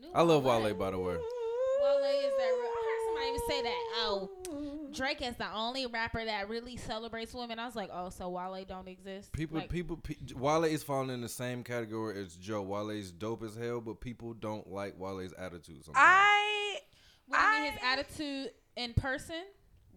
New 0.00 0.08
I 0.14 0.22
love 0.22 0.44
Wale. 0.44 0.62
Wale, 0.62 0.74
by 0.74 0.90
the 0.90 0.98
way. 0.98 1.14
Wale 1.14 2.04
is 2.04 2.32
that 2.38 2.52
real? 2.52 2.70
I 2.70 2.82
heard 2.84 3.06
somebody 3.06 3.28
even 3.28 3.40
say 3.48 3.62
that. 3.62 3.84
Oh, 3.96 4.30
Drake 4.92 5.22
is 5.22 5.36
the 5.36 5.52
only 5.52 5.86
rapper 5.86 6.24
that 6.24 6.48
really 6.48 6.76
celebrates 6.76 7.32
women. 7.34 7.58
I 7.58 7.66
was 7.66 7.76
like, 7.76 7.90
oh, 7.92 8.10
so 8.10 8.28
Wale 8.28 8.64
don't 8.66 8.88
exist. 8.88 9.32
People, 9.32 9.58
Like, 9.58 9.68
people, 9.70 9.96
pe- 9.96 10.16
Wale 10.34 10.64
is 10.64 10.82
falling 10.82 11.10
in 11.10 11.20
the 11.20 11.28
same 11.28 11.64
category 11.64 12.20
as 12.20 12.34
Joe. 12.36 12.62
Wale's 12.62 13.10
dope 13.10 13.42
as 13.42 13.56
hell, 13.56 13.80
but 13.80 14.00
people 14.00 14.34
don't 14.34 14.70
like 14.70 14.98
Wale's 14.98 15.32
attitude. 15.34 15.84
Sometimes. 15.84 15.96
I 16.06 16.76
What 17.28 17.38
do 17.38 17.44
you 17.44 17.62
mean 17.62 17.72
his 17.72 17.80
attitude 17.84 18.50
in 18.76 18.94
person? 18.94 19.42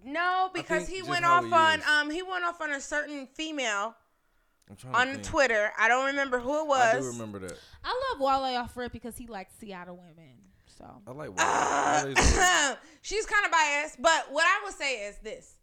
no 0.07 0.51
because 0.53 0.87
he 0.87 1.01
went 1.01 1.25
off 1.25 1.43
he 1.43 1.51
on 1.51 1.79
is. 1.79 1.85
um 1.87 2.09
he 2.11 2.21
went 2.21 2.43
off 2.45 2.61
on 2.61 2.69
a 2.71 2.79
certain 2.79 3.25
female 3.33 3.55
I'm 3.55 3.83
trying 3.83 3.95
to 3.95 4.04
on 4.93 5.07
think. 5.11 5.23
Twitter. 5.23 5.71
I 5.77 5.87
don't 5.87 6.07
remember 6.07 6.39
who 6.39 6.61
it 6.61 6.67
was. 6.67 6.95
I 6.95 6.99
do 6.99 7.05
remember 7.07 7.39
that. 7.39 7.57
I 7.83 8.01
love 8.11 8.21
Wale 8.21 8.57
off 8.57 8.75
rip 8.75 8.91
because 8.91 9.17
he 9.17 9.27
likes 9.27 9.53
Seattle 9.59 9.97
women. 9.97 10.33
So 10.77 10.85
I 11.07 11.11
like 11.11 11.29
Wale. 11.29 11.37
Uh, 11.39 12.75
she's 13.01 13.25
kind 13.25 13.45
of 13.45 13.51
biased, 13.51 14.01
but 14.01 14.27
what 14.31 14.45
I 14.45 14.65
would 14.65 14.73
say 14.73 15.07
is 15.07 15.17
this: 15.17 15.55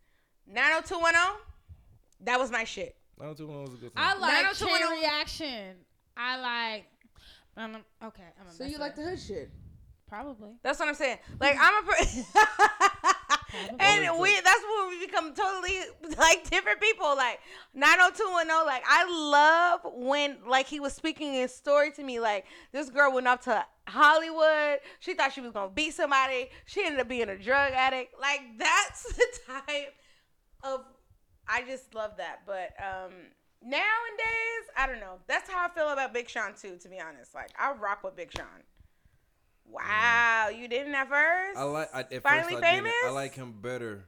90210, 0.46 1.40
that 2.20 2.38
was 2.38 2.50
my 2.50 2.64
shit. 2.64 2.96
I 3.20 3.24
don't 3.24 3.36
think 3.36 3.50
it 3.50 3.52
was 3.52 3.74
a 3.74 3.76
good 3.76 3.92
song. 3.92 4.04
I 4.04 4.14
like 4.18 4.44
90210 4.44 4.88
chain 4.88 5.00
reaction. 5.00 5.76
I 6.16 6.40
like. 6.40 6.84
Um, 7.56 7.76
okay, 8.02 8.22
I'm 8.40 8.46
a 8.46 8.52
So 8.52 8.64
you 8.64 8.78
like 8.78 8.96
the 8.96 9.02
hood 9.02 9.20
shit? 9.20 9.50
probably. 10.12 10.50
That's 10.62 10.78
what 10.78 10.88
I'm 10.88 10.94
saying. 10.94 11.18
Like 11.40 11.56
I'm 11.58 11.82
a, 11.82 11.86
per- 11.86 11.94
and 13.78 14.18
we 14.18 14.40
that's 14.40 14.64
when 14.64 14.88
we 14.88 15.06
become 15.06 15.34
totally 15.34 15.80
like 16.18 16.48
different 16.48 16.80
people. 16.80 17.16
Like 17.16 17.40
90210. 17.74 18.66
Like 18.66 18.82
I 18.86 19.04
love 19.30 19.92
when 19.94 20.38
like 20.46 20.66
he 20.66 20.80
was 20.80 20.92
speaking 20.92 21.32
his 21.34 21.54
story 21.54 21.90
to 21.92 22.02
me. 22.02 22.20
Like 22.20 22.46
this 22.72 22.90
girl 22.90 23.12
went 23.12 23.28
off 23.28 23.40
to 23.42 23.64
Hollywood. 23.88 24.78
She 25.00 25.14
thought 25.14 25.32
she 25.32 25.40
was 25.40 25.52
gonna 25.52 25.70
beat 25.70 25.94
somebody. 25.94 26.48
She 26.66 26.84
ended 26.84 27.00
up 27.00 27.08
being 27.08 27.28
a 27.28 27.38
drug 27.38 27.72
addict. 27.72 28.14
Like 28.20 28.40
that's 28.58 29.02
the 29.16 29.26
type 29.46 29.94
of. 30.62 30.84
I 31.48 31.62
just 31.62 31.94
love 31.94 32.12
that. 32.18 32.40
But 32.46 32.70
um 32.82 33.12
nowadays, 33.62 34.64
I 34.76 34.86
don't 34.86 35.00
know. 35.00 35.18
That's 35.26 35.50
how 35.50 35.66
I 35.66 35.68
feel 35.68 35.88
about 35.88 36.14
Big 36.14 36.28
Sean 36.28 36.54
too. 36.54 36.76
To 36.80 36.88
be 36.88 37.00
honest, 37.00 37.34
like 37.34 37.50
I 37.58 37.72
rock 37.72 38.04
with 38.04 38.16
Big 38.16 38.30
Sean. 38.34 38.62
Wow, 39.66 40.50
you 40.54 40.68
didn't 40.68 40.94
at 40.94 41.08
first. 41.08 41.58
I 41.58 41.62
like. 41.64 41.88
I, 41.94 42.00
at 42.00 42.22
Finally 42.22 42.54
first 42.54 42.64
I 42.64 42.70
famous. 42.76 42.92
didn't. 42.92 43.10
I 43.10 43.14
like 43.14 43.34
him 43.34 43.54
better. 43.60 44.04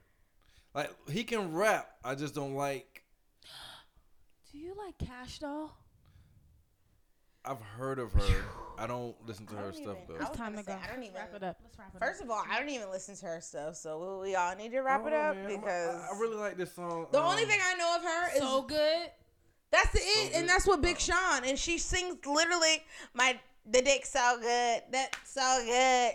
Like 0.75 0.91
he 1.11 1.25
can 1.25 1.53
rap. 1.55 1.89
I 2.05 2.15
just 2.15 2.35
don't 2.35 2.55
like. 2.55 3.05
Do 4.53 4.59
you 4.59 4.75
like 4.77 4.99
Kash 4.99 5.39
Doll? 5.39 5.77
I've 7.47 7.61
heard 7.61 7.99
of 7.99 8.13
her. 8.15 8.45
I 8.79 8.87
don't 8.87 9.15
listen 9.27 9.47
to 9.49 9.53
I 9.55 9.57
her 9.59 9.63
don't 9.65 9.75
stuff 9.77 9.97
even- 10.05 10.17
though. 10.19 10.27
It's 10.27 10.37
time 10.37 10.53
gonna 10.53 10.63
to 10.63 10.71
say, 10.71 10.73
go. 10.73 10.79
I 10.83 10.95
don't 10.95 11.03
even- 11.03 11.15
wrap 11.15 11.35
it 11.35 11.43
up. 11.43 11.59
Let's 11.63 11.79
wrap 11.79 11.95
it 11.95 11.99
First 12.01 12.21
up. 12.21 12.25
of 12.27 12.31
all, 12.31 12.45
I 12.51 12.59
don't 12.59 12.71
even 12.71 12.91
listen 12.91 13.15
to 13.17 13.27
her 13.27 13.41
stuff, 13.43 13.77
so 13.77 14.21
we 14.23 14.35
all 14.35 14.57
need 14.57 14.71
to 14.73 14.81
wrap 14.81 15.07
it 15.07 15.13
Oh, 15.13 15.17
up 15.17 15.37
man, 15.37 15.47
I'm- 15.51 15.61
because 15.61 15.95
I, 16.11 16.15
I 16.15 16.19
really 16.19 16.37
like 16.37 16.57
this 16.57 16.73
song. 16.75 17.07
the 17.13 17.21
um, 17.21 17.27
only 17.27 17.45
thing 17.45 17.61
I 17.63 17.75
know 17.75 17.97
of 17.97 18.03
her 18.03 18.37
is 18.37 18.39
so 18.41 18.63
good. 18.63 19.11
that's 19.71 19.91
the 19.93 19.99
it, 19.99 20.33
good. 20.33 20.39
and 20.41 20.49
that's 20.49 20.67
what 20.67 20.81
Big 20.81 20.99
Sean, 20.99 21.45
and 21.45 21.59
she 21.59 21.77
sings 21.77 22.17
literally 22.27 22.83
my 23.13 23.39
the 23.71 23.83
dick 23.83 24.05
so 24.07 24.39
good, 24.41 24.83
that 24.93 25.11
so 25.25 25.63
good. 25.65 26.13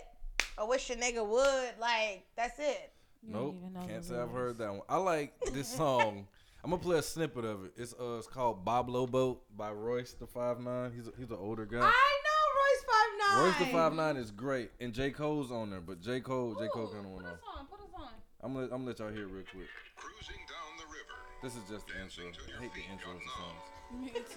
I 0.58 0.64
wish 0.64 0.90
a 0.90 0.96
nigga 0.96 1.26
would 1.26 1.78
like 1.80 2.24
that's 2.36 2.58
it. 2.58 2.92
You 3.22 3.32
don't 3.34 3.72
Nope, 3.74 3.86
can't 3.88 4.04
say 4.04 4.16
I've 4.16 4.30
heard 4.30 4.58
that 4.58 4.70
one. 4.70 4.82
I 4.88 4.96
like 4.96 5.32
this 5.52 5.68
song. 5.76 6.26
I'm 6.62 6.70
gonna 6.70 6.82
play 6.82 6.98
a 6.98 7.02
snippet 7.02 7.44
of 7.44 7.64
it. 7.64 7.72
It's 7.76 7.94
uh, 7.98 8.16
it's 8.18 8.26
called 8.26 8.64
Boblo 8.64 9.10
Boat 9.10 9.42
by 9.56 9.70
Royce 9.72 10.12
the 10.12 10.26
Five 10.26 10.60
Nine. 10.60 10.92
He's 10.94 11.06
a, 11.08 11.12
he's 11.18 11.30
an 11.30 11.38
older 11.40 11.64
guy. 11.64 11.78
I 11.78 11.80
know 12.26 12.40
Royce 12.60 12.84
Five 12.84 13.36
Nine. 13.38 13.44
Royce 13.46 13.58
the 13.58 13.66
Five 13.72 13.94
Nine 13.94 14.16
is 14.16 14.30
great, 14.30 14.70
and 14.80 14.92
J 14.92 15.10
Cole's 15.10 15.50
on 15.50 15.70
there, 15.70 15.80
but 15.80 16.00
J 16.00 16.20
Cole 16.20 16.54
J 16.54 16.68
Cole 16.72 16.84
Ooh, 16.84 16.92
kind 16.92 17.06
of 17.06 17.12
went 17.12 17.24
put 17.24 17.32
off. 17.32 17.38
us 17.38 17.44
on. 17.58 17.66
Put 17.66 17.80
us 17.80 17.86
on. 17.96 18.08
I'm 18.42 18.52
gonna 18.54 18.64
I'm 18.66 18.70
gonna 18.70 18.84
let 18.86 18.98
y'all 18.98 19.08
hear 19.10 19.22
it 19.24 19.32
real 19.32 19.44
quick. 19.52 19.68
Cruising 19.96 20.40
down 20.48 20.76
the 20.76 20.84
river. 20.92 21.16
This 21.42 21.56
is 21.56 21.62
just 21.68 21.88
the 21.88 21.96
intro. 22.00 22.24
I 22.28 22.60
hate 22.62 22.74
the 22.74 22.84
intros 22.92 23.20
to 23.20 23.28
songs, 23.40 23.64
Me 23.64 23.72
too. 23.72 23.79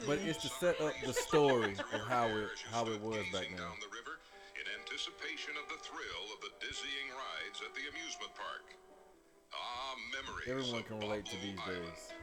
But 0.08 0.20
it's 0.26 0.42
to 0.42 0.50
set 0.50 0.80
up 0.82 0.94
the 1.06 1.14
story 1.14 1.76
of 1.94 2.02
how 2.08 2.28
it 2.28 2.50
how 2.72 2.86
it 2.88 3.00
was 3.02 3.24
back 3.32 3.48
then. 3.50 3.62
down 3.62 3.78
the 3.80 3.92
river 3.94 4.20
in 4.58 4.66
anticipation 4.82 5.54
of 5.62 5.66
the 5.70 5.80
thrill 5.86 6.26
of 6.34 6.40
the 6.42 6.52
dizzying 6.60 7.10
rides 7.14 7.62
at 7.62 7.72
the 7.78 7.86
amusement 7.90 8.34
park. 8.36 8.66
Ah, 9.54 9.96
memories. 10.12 10.50
Everyone 10.50 10.84
can 10.84 11.00
relate 11.00 11.26
to 11.30 11.38
these 11.42 11.60
days. 11.70 12.14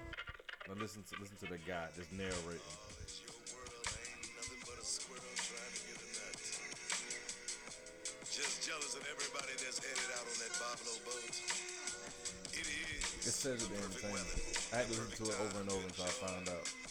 Now 0.69 0.75
listen 0.79 1.03
to 1.07 1.15
listen 1.21 1.37
to 1.47 1.51
the 1.51 1.59
guy 1.63 1.89
just 1.97 2.13
narrating. 2.13 2.61
Just 8.31 8.63
jealous 8.67 8.95
of 8.95 9.05
everybody 9.11 9.53
that's 9.59 9.83
headed 9.83 10.11
out 10.17 10.25
on 10.25 10.37
that 10.39 10.55
Boblo 10.59 10.95
boat. 11.05 11.35
It 12.55 12.67
is. 12.67 13.27
It 13.27 13.35
says 13.35 13.63
it 13.63 13.69
in 13.69 13.77
perfect 13.77 14.05
entertainment. 14.05 14.25
weather, 14.25 14.73
I 14.73 14.77
had 14.81 14.87
to 14.87 14.95
listen 14.97 15.13
to 15.19 15.31
it 15.31 15.39
over 15.45 15.61
and 15.61 15.69
over 15.71 15.87
until 15.87 16.05
I 16.05 16.09
enjoy 16.09 16.27
found 16.27 16.49
out. 16.49 16.90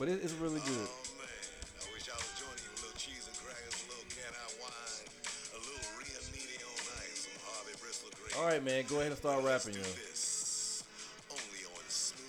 But 0.00 0.08
it, 0.08 0.24
it's 0.24 0.32
really 0.40 0.64
good. 0.64 0.88
Oh 0.88 1.12
man, 1.20 1.28
I 1.76 1.84
wish 1.92 2.08
I 2.08 2.16
was 2.16 2.32
joining 2.32 2.64
you 2.64 2.72
a 2.72 2.80
little 2.80 2.96
cheese 2.96 3.28
and 3.28 3.36
crackers, 3.36 3.84
a 3.84 3.92
little 3.92 4.08
wine, 4.56 5.04
a 5.52 5.60
little 5.60 5.88
Riunite 6.00 6.64
on 6.64 6.80
ice, 7.04 7.28
some 7.28 7.36
Harvey 7.44 7.76
Bristol. 7.76 8.08
All 8.40 8.48
right, 8.48 8.64
man, 8.64 8.88
go 8.88 9.04
ahead 9.04 9.12
and 9.12 9.20
start 9.20 9.44
rapping, 9.44 9.76
yo. 9.76 9.84
This 9.84 10.88
only 11.28 11.68
on 11.68 11.84
Smooth 11.92 12.24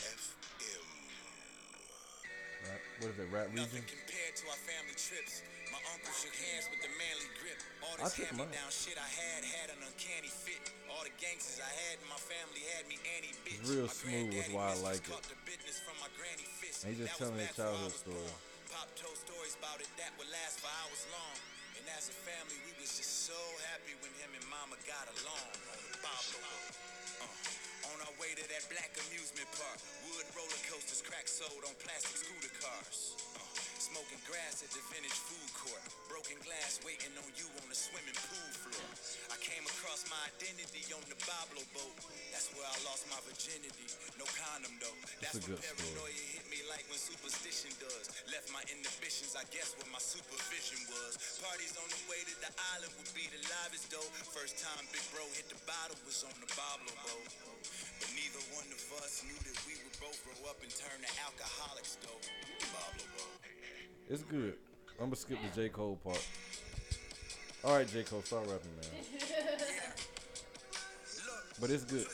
FM. 0.00 0.80
Right. 2.72 2.80
What 3.04 3.12
is 3.12 3.20
it, 3.20 3.28
Rap 3.28 3.52
Nothing 3.52 3.84
Region? 3.84 4.00
compared 4.00 4.34
to 4.40 4.44
our 4.48 4.60
family 4.64 4.96
trips. 4.96 5.44
My 5.68 5.84
uncle 5.92 6.08
shook 6.16 6.32
hands 6.32 6.72
with 6.72 6.80
the 6.80 6.92
manly 6.96 7.28
grip. 7.36 7.60
All 7.84 8.00
this 8.00 8.16
hand 8.16 8.32
me 8.32 8.48
down 8.48 8.72
shit 8.72 8.96
I 8.96 9.04
had 9.04 9.44
had 9.44 9.68
an 9.76 9.84
uncanny 9.84 10.32
fit. 10.32 10.72
All 10.88 11.04
the 11.04 11.12
gangsters 11.20 11.60
I 11.60 11.68
had 11.68 12.00
in 12.00 12.08
my 12.08 12.16
family 12.16 12.64
had 12.72 12.88
me 12.88 12.96
anti 13.12 13.36
bitch. 13.44 13.60
It's 13.60 13.68
real 13.68 13.92
smooth 13.92 14.32
granddaddy 14.32 14.56
why 14.56 14.72
I 14.72 14.76
like 14.80 15.04
it. 15.04 15.12
And 16.84 16.92
he 16.92 17.00
just 17.00 17.16
telling 17.16 17.40
his 17.40 17.48
back 17.48 17.56
before 17.56 17.64
I 17.64 17.80
childhood 17.80 17.96
story. 17.96 18.32
Pop 18.68 18.88
told 18.92 19.16
stories 19.16 19.56
about 19.56 19.80
it 19.80 19.88
that 19.96 20.12
would 20.20 20.28
last 20.28 20.60
for 20.60 20.68
hours 20.68 21.00
long. 21.16 21.36
And 21.80 21.84
as 21.96 22.12
a 22.12 22.16
family, 22.28 22.60
we 22.68 22.76
was 22.76 22.92
just 22.92 23.24
so 23.24 23.40
happy 23.72 23.96
when 24.04 24.12
him 24.20 24.28
and 24.36 24.44
mama 24.52 24.76
got 24.84 25.08
along 25.16 25.48
on 25.72 25.80
the 25.80 25.96
Boblo. 26.04 26.44
Uh, 27.24 27.88
on 27.88 27.96
our 28.04 28.14
way 28.20 28.36
to 28.36 28.44
that 28.52 28.68
black 28.68 28.92
amusement 29.08 29.48
park, 29.56 29.80
wood 30.12 30.28
roller 30.36 30.60
coasters, 30.68 31.00
crack 31.00 31.24
sold 31.24 31.64
on 31.64 31.72
plastic 31.80 32.20
scooter 32.20 32.52
cars. 32.60 33.16
Uh, 33.32 33.40
smoking 33.80 34.20
grass 34.28 34.60
at 34.60 34.68
the 34.76 34.84
vintage 34.92 35.16
food 35.24 35.50
court, 35.56 35.80
broken 36.12 36.36
glass 36.44 36.84
waiting 36.84 37.16
on 37.16 37.32
you 37.32 37.48
on 37.64 37.66
the 37.72 37.78
swimming 37.80 38.18
pool 38.28 38.50
floor. 38.60 38.92
Came 39.44 39.68
across 39.68 40.08
my 40.08 40.16
identity 40.32 40.88
on 40.96 41.04
the 41.04 41.20
Boblo 41.28 41.60
boat. 41.76 41.92
That's 42.32 42.48
where 42.56 42.64
I 42.64 42.76
lost 42.88 43.04
my 43.12 43.20
virginity. 43.28 43.84
No 44.16 44.24
condom 44.24 44.72
though. 44.80 44.96
That's 45.20 45.36
a 45.36 45.44
when 45.44 45.60
good 45.60 45.68
story. 45.84 46.16
hit 46.32 46.48
me 46.48 46.64
like 46.72 46.88
when 46.88 46.96
superstition 46.96 47.76
does. 47.76 48.08
Left 48.32 48.48
my 48.56 48.64
inhibitions, 48.72 49.36
I 49.36 49.44
guess, 49.52 49.76
where 49.76 49.84
my 49.92 50.00
supervision 50.00 50.80
was. 50.88 51.20
Parties 51.44 51.76
on 51.76 51.84
the 51.92 52.00
way 52.08 52.24
to 52.24 52.34
the 52.40 52.48
island 52.72 52.96
would 52.96 53.12
be 53.12 53.28
the 53.28 53.40
livest 53.44 53.92
though. 53.92 54.08
First 54.32 54.64
time 54.64 54.80
Big 54.88 55.04
Bro 55.12 55.28
hit 55.36 55.52
the 55.52 55.60
bottle 55.68 56.00
was 56.08 56.24
on 56.24 56.32
the 56.40 56.48
Boblo 56.56 56.96
boat. 57.04 57.28
But 58.00 58.08
neither 58.16 58.40
one 58.56 58.68
of 58.72 58.80
us 59.04 59.28
knew 59.28 59.36
that 59.36 59.58
we 59.68 59.76
would 59.84 59.96
both 60.00 60.24
grow 60.24 60.40
up 60.48 60.56
and 60.64 60.72
turn 60.72 61.04
to 61.04 61.10
alcoholics 61.20 62.00
though. 62.00 62.22
Boblo 62.72 63.04
boat. 63.12 63.36
It's 64.08 64.24
good. 64.24 64.56
I'm 64.96 65.12
gonna 65.12 65.20
skip 65.20 65.36
the 65.36 65.52
J 65.52 65.68
Cole 65.68 66.00
part. 66.00 66.24
All 67.64 67.76
right, 67.76 67.88
J 67.88 68.02
Cole, 68.02 68.22
start 68.22 68.44
rapping, 68.46 68.70
man. 68.76 69.20
But 71.60 71.70
it's 71.70 71.84
good. 71.84 72.04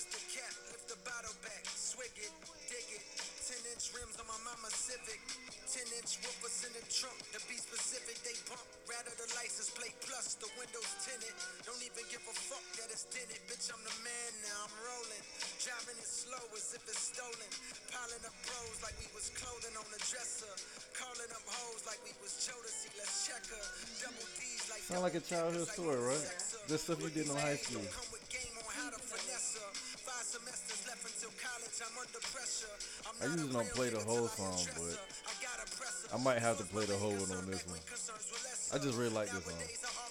They 8.30 8.38
bump. 8.46 8.62
Rather 8.86 9.14
the 9.18 9.28
license 9.38 9.70
plate 9.74 9.94
plus 10.02 10.34
the 10.38 10.50
windows 10.58 10.90
tinted. 11.02 11.34
Don't 11.66 11.78
even 11.82 12.02
give 12.10 12.22
a 12.26 12.34
fuck 12.34 12.62
that 12.78 12.90
it's. 12.90 13.06
Bitch, 13.10 13.70
I'm 13.70 13.82
the 13.82 13.96
man 14.06 14.32
now, 14.46 14.66
I'm 14.66 14.74
rolling. 14.86 15.24
Driving 15.62 15.98
it 15.98 16.06
slow 16.06 16.42
as 16.54 16.74
if 16.74 16.82
it's 16.86 17.10
stolen. 17.10 17.50
Piling 17.90 18.22
up 18.22 18.34
bros 18.46 18.78
like 18.82 18.94
we 19.02 19.06
was 19.14 19.30
clothing 19.34 19.74
on 19.74 19.86
the 19.90 19.98
dresser. 20.06 20.50
Calling 20.94 21.30
up 21.34 21.42
hoes 21.46 21.82
like 21.86 21.98
we 22.06 22.14
was 22.22 22.34
Jodeci, 22.38 22.90
let's 22.98 23.26
check 23.26 23.42
her. 23.50 23.64
Double 24.02 24.26
D's 24.38 24.62
like 24.70 24.82
Sound 24.86 25.02
like 25.06 25.18
a 25.18 25.22
childhood 25.22 25.66
story, 25.70 25.98
right? 25.98 26.26
Just 26.70 26.86
stuff 26.86 27.02
you 27.02 27.10
did 27.10 27.26
in 27.26 27.34
high 27.34 27.58
school. 27.58 27.82
Come 27.90 28.10
with 28.14 28.26
game 28.30 28.54
on 28.58 28.70
how 28.74 28.90
to 28.94 29.00
finesse 29.02 29.58
her. 29.58 29.70
Five 30.02 30.26
semesters 30.26 30.82
left 30.86 31.02
until 31.06 31.34
college, 31.38 31.76
I'm 31.82 31.94
under 31.98 32.22
pressure. 32.30 32.74
I'm 33.06 33.14
I 33.18 33.24
usually 33.34 33.54
don't 33.54 33.72
play 33.74 33.90
the 33.90 34.02
whole 34.02 34.30
song, 34.30 34.58
but. 34.78 34.98
I 36.12 36.18
might 36.18 36.38
have 36.38 36.58
to 36.58 36.64
play 36.64 36.84
the 36.84 36.96
whole 36.96 37.12
one 37.12 37.30
on 37.38 37.46
this 37.46 37.66
one. 37.66 37.78
I 38.72 38.82
just 38.82 38.98
really 38.98 39.10
like 39.10 39.30
this 39.30 39.44
song. 39.44 40.09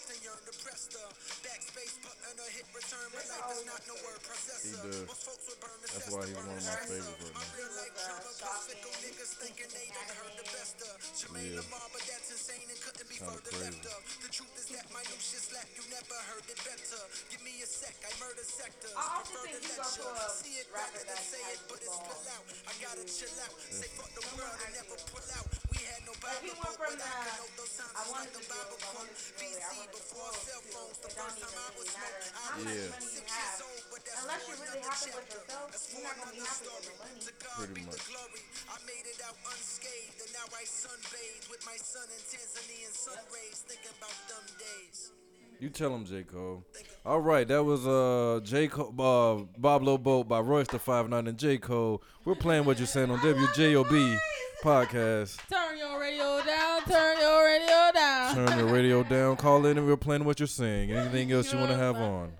He 4.60 4.72
does. 4.72 5.04
Most 5.10 5.24
folks 5.26 5.44
would 5.50 5.60
burn 5.60 5.80
the 5.82 5.90
That's 5.90 6.08
why 6.14 6.24
he's 6.30 6.38
one 6.38 6.48
of 6.48 6.64
my 6.64 6.80
favorites 6.86 7.18
right 7.18 7.34
now. 7.34 7.58
real 7.58 7.72
life 7.76 7.96
drama, 7.98 8.32
plus 8.40 8.64
niggas 8.70 9.34
thinking 9.42 9.70
they 9.74 9.88
done 9.90 10.12
heard 10.16 10.36
the 10.38 10.48
best 10.54 10.78
of. 10.86 10.96
Yeah. 11.00 11.60
Lamar, 11.60 11.88
but 11.92 12.04
that's 12.08 12.30
insane 12.30 12.68
and 12.70 12.80
couldn't 12.80 13.10
be 13.10 13.18
Kinda 13.20 13.42
crazy. 13.52 13.84
The 13.84 14.32
truth 14.32 14.56
is 14.60 14.68
that 14.76 14.88
my 14.96 15.00
my 15.00 15.08
new 15.08 15.20
shit 15.24 15.40
slap, 15.40 15.64
you 15.80 15.84
never 15.96 16.20
heard 16.28 16.44
it 16.44 16.60
better. 16.60 17.04
Give 17.32 17.40
me 17.40 17.56
a 17.64 17.68
sec, 17.68 17.96
I 18.04 18.12
murder 18.20 18.44
sectors. 18.44 18.92
I 19.00 19.24
also 19.24 19.32
think 19.48 19.56
to 19.56 19.64
you 19.64 19.80
let 19.80 19.96
go 19.96 20.12
you 20.12 20.20
to 20.20 20.28
see 20.36 20.56
it 20.60 20.68
rather 20.76 21.04
than 21.08 21.20
say 21.24 21.40
it, 21.56 21.60
but 21.72 21.80
it's 21.80 21.96
spill 21.96 22.24
out. 22.36 22.44
I 22.68 22.74
gotta 22.84 23.06
chill 23.08 23.36
out. 23.48 23.56
Say 23.72 23.88
fuck 23.96 24.12
the 24.12 24.28
world 24.36 24.60
and 24.60 24.72
never 24.76 25.00
pull 25.08 25.24
out. 25.40 25.48
We 25.70 25.80
had 25.86 26.02
no 26.06 26.14
Bible 26.20 26.56
book, 26.58 26.74
from 26.76 26.90
uh, 26.90 26.98
but 26.98 26.98
I 26.98 26.98
the- 26.98 27.06
can 27.06 27.38
know 27.38 27.48
those 27.60 27.74
sounds 27.78 27.94
I 27.94 28.04
like 28.10 28.32
the 28.34 28.42
to 28.42 28.46
do 28.46 28.50
Bible 28.50 28.78
but 28.80 28.90
quote. 28.90 28.98
wanted 29.00 29.18
to 29.20 29.30
do 29.40 29.46
it. 29.50 29.62
I 29.62 29.70
BC 29.70 29.92
before 29.94 30.32
cell 30.40 30.64
phones. 30.74 30.98
The 31.00 31.12
first 31.14 31.38
time 31.40 31.56
I 31.60 31.70
was 31.78 31.90
really 31.90 31.90
smoked, 31.90 32.26
I 32.30 32.40
how 32.40 32.56
was 32.58 32.66
much 32.66 32.80
Yeah. 32.80 33.14
six 33.20 33.28
years 33.30 33.60
old, 33.70 33.84
but 33.94 34.02
that's 34.06 34.20
Unless 34.20 34.42
for 34.42 34.50
you're 34.50 34.64
really 34.66 34.80
another 34.80 34.90
happy 34.90 35.12
with 35.14 35.28
chapter. 35.30 35.70
That's 35.70 35.86
for 35.90 36.00
not 36.02 36.16
gonna 36.20 36.32
be 36.34 36.40
another 36.42 36.60
story. 36.60 36.94
To 37.20 37.34
God 37.40 37.58
Pretty 37.60 37.74
be 37.78 37.84
the 37.86 37.92
much. 37.94 38.06
glory. 38.10 38.42
I 38.70 38.78
made 38.90 39.06
it 39.10 39.20
out 39.28 39.38
unscathed, 39.46 40.18
and 40.26 40.32
now 40.34 40.48
I 40.58 40.64
sunbathe 40.66 41.46
with 41.54 41.62
my 41.70 41.78
son 41.78 42.08
in 42.10 42.22
Tanzanian 42.30 42.94
sun 42.94 43.22
rays, 43.30 43.60
thinking 43.70 43.94
about 44.00 44.18
them 44.30 44.46
days. 44.58 45.12
You 45.60 45.70
tell 45.70 45.94
him, 45.94 46.06
J. 46.06 46.24
Cole. 46.24 46.64
All 47.06 47.20
right, 47.20 47.46
that 47.46 47.62
was 47.62 47.86
uh 47.86 48.40
J. 48.46 48.70
Cole, 48.70 48.94
uh, 48.98 49.60
Boblo 49.60 50.02
Boat 50.02 50.30
by 50.30 50.40
Royce 50.40 50.68
the 50.68 50.80
Five 50.80 51.10
Nine 51.10 51.28
and 51.28 51.38
J. 51.38 51.58
Cole. 51.58 52.02
We're 52.24 52.36
playing 52.36 52.64
what 52.64 52.78
you're 52.78 52.88
saying 52.88 53.12
on 53.12 53.20
WJOB 53.20 54.18
podcast. 54.64 55.38
Turn 55.50 55.78
your 55.78 56.00
radio 56.00 56.42
down. 56.46 56.82
Turn 56.86 57.18
your 57.20 57.46
radio 57.46 57.92
down. 57.94 58.36
Turn 58.36 58.58
your 58.58 58.74
radio 58.74 59.04
down. 59.04 59.36
Call 59.36 59.66
in 59.66 59.78
and 59.78 59.86
we're 59.86 59.98
playing 59.98 60.24
what 60.24 60.40
you're 60.40 60.48
saying. 60.48 60.92
Anything 60.92 61.34
else 61.34 61.52
you 61.52 61.60
want 61.60 61.72
to 61.72 61.78
have 61.78 61.98
on? 61.98 62.32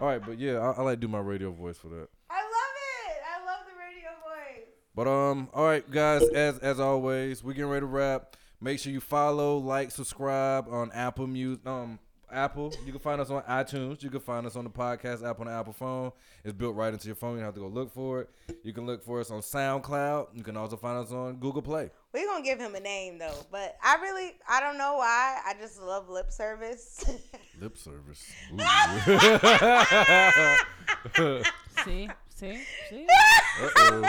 All 0.00 0.06
right, 0.06 0.22
but 0.24 0.38
yeah, 0.38 0.58
I, 0.58 0.72
I 0.72 0.82
like 0.82 0.96
to 0.96 1.06
do 1.06 1.08
my 1.08 1.18
radio 1.20 1.50
voice 1.52 1.76
for 1.76 1.88
that. 1.88 2.08
I 2.30 2.40
love 2.40 2.74
it. 3.10 3.22
I 3.22 3.44
love 3.44 3.66
the 3.66 3.76
radio 3.78 4.10
voice. 4.24 4.66
But 4.94 5.06
um, 5.06 5.50
all 5.52 5.64
right, 5.66 5.90
guys. 5.90 6.22
As 6.34 6.58
as 6.60 6.80
always, 6.80 7.44
we 7.44 7.52
getting 7.52 7.68
ready 7.68 7.82
to 7.82 7.86
wrap. 7.86 8.34
Make 8.62 8.78
sure 8.78 8.90
you 8.90 9.00
follow, 9.00 9.58
like, 9.58 9.90
subscribe 9.90 10.66
on 10.70 10.90
Apple 10.92 11.26
Music. 11.26 11.66
Um, 11.66 11.98
Apple. 12.36 12.72
You 12.84 12.92
can 12.92 13.00
find 13.00 13.20
us 13.20 13.30
on 13.30 13.42
iTunes. 13.44 14.02
You 14.02 14.10
can 14.10 14.20
find 14.20 14.46
us 14.46 14.56
on 14.56 14.64
the 14.64 14.70
podcast 14.70 15.28
app 15.28 15.40
on 15.40 15.46
the 15.46 15.52
Apple 15.52 15.72
phone. 15.72 16.12
It's 16.44 16.52
built 16.52 16.76
right 16.76 16.92
into 16.92 17.06
your 17.06 17.16
phone. 17.16 17.32
You 17.32 17.36
don't 17.38 17.46
have 17.46 17.54
to 17.54 17.60
go 17.60 17.68
look 17.68 17.92
for 17.92 18.20
it. 18.20 18.30
You 18.62 18.72
can 18.72 18.86
look 18.86 19.02
for 19.02 19.20
us 19.20 19.30
on 19.30 19.40
SoundCloud. 19.40 20.28
You 20.34 20.42
can 20.42 20.56
also 20.56 20.76
find 20.76 20.98
us 20.98 21.12
on 21.12 21.36
Google 21.36 21.62
Play. 21.62 21.90
We're 22.12 22.26
gonna 22.26 22.44
give 22.44 22.58
him 22.58 22.74
a 22.74 22.80
name 22.80 23.18
though, 23.18 23.46
but 23.50 23.76
I 23.82 23.96
really 23.96 24.32
I 24.48 24.60
don't 24.60 24.78
know 24.78 24.96
why. 24.96 25.40
I 25.46 25.54
just 25.60 25.80
love 25.80 26.08
lip 26.08 26.30
service. 26.30 27.04
Lip 27.60 27.76
service. 27.78 28.22
See, 31.84 32.08
see, 32.34 32.58
see. 32.90 33.06
Uh-oh. 33.62 34.02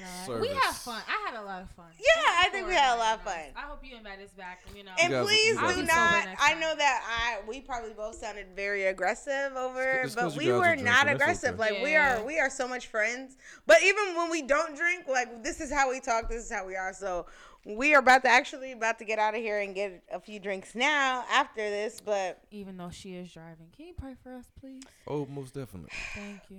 Lips. 0.00 0.40
We 0.40 0.48
Service. 0.48 0.64
have 0.64 0.76
fun. 0.76 1.02
I 1.08 1.28
had 1.30 1.40
a 1.40 1.44
lot 1.44 1.62
of 1.62 1.70
fun. 1.70 1.86
Yeah, 1.98 2.22
I 2.40 2.48
think 2.50 2.66
we 2.66 2.74
had 2.74 2.94
a 2.94 2.98
lot 2.98 3.14
of 3.18 3.22
fun. 3.22 3.38
I 3.56 3.60
hope 3.62 3.84
you 3.84 3.96
invite 3.96 4.20
us 4.20 4.30
back. 4.30 4.62
You 4.74 4.84
know. 4.84 4.92
and 5.00 5.10
guys- 5.12 5.26
please 5.26 5.56
guys 5.56 5.74
do 5.76 5.82
not. 5.82 5.92
I'll 5.96 6.10
be 6.10 6.16
sober 6.18 6.26
next 6.30 6.42
I 6.42 6.50
time. 6.52 6.60
know 6.60 6.74
that 6.76 7.38
I 7.42 7.48
we 7.48 7.60
probably 7.60 7.92
both 7.92 8.16
sounded 8.16 8.46
very 8.56 8.86
aggressive 8.86 9.52
over, 9.56 9.82
It's 10.02 10.14
'cause 10.14 10.34
but 10.34 10.42
we 10.42 10.52
were 10.52 10.76
not 10.76 11.02
drinking. 11.04 11.08
Aggressive. 11.08 11.60
okay. 11.60 11.74
Like 11.74 11.82
we 11.82 11.96
are, 11.96 12.22
we 12.24 12.38
are 12.38 12.50
so 12.50 12.66
much 12.68 12.86
friends. 12.88 13.36
But 13.66 13.82
even 13.82 14.14
when 14.16 14.30
we 14.30 14.42
don't 14.42 14.76
drink, 14.76 15.06
like 15.08 15.42
this 15.42 15.60
is 15.60 15.72
how 15.72 15.90
we 15.90 16.00
talk. 16.00 16.28
This 16.28 16.44
is 16.44 16.52
how 16.52 16.66
we 16.66 16.76
are. 16.76 16.92
So 16.92 17.26
we 17.66 17.94
are 17.94 17.98
about 18.00 18.22
to 18.22 18.28
actually 18.28 18.72
about 18.72 18.98
to 19.00 19.04
get 19.04 19.18
out 19.18 19.34
of 19.34 19.40
here 19.40 19.60
and 19.60 19.74
get 19.74 20.02
a 20.10 20.18
few 20.18 20.40
drinks 20.40 20.74
now 20.74 21.24
after 21.30 21.60
this. 21.60 22.00
But 22.00 22.40
Even 22.50 22.76
though 22.78 22.88
she 22.90 23.14
is 23.16 23.30
driving, 23.32 23.68
can 23.76 23.86
you 23.86 23.94
pray 23.94 24.14
for 24.22 24.32
us, 24.34 24.46
please? 24.60 24.82
Oh, 25.06 25.26
most 25.26 25.52
definitely. 25.54 25.90
Thank 26.14 26.40
you. 26.48 26.58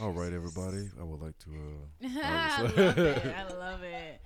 All 0.00 0.10
right, 0.10 0.32
everybody. 0.32 0.88
I 1.00 1.04
would 1.04 1.20
like 1.20 1.38
to. 1.40 1.50
Uh, 1.50 2.08
I 2.24 2.62
love 2.62 2.78
it. 2.78 3.24
I 3.36 3.52
love 3.58 3.82
it. 3.82 4.20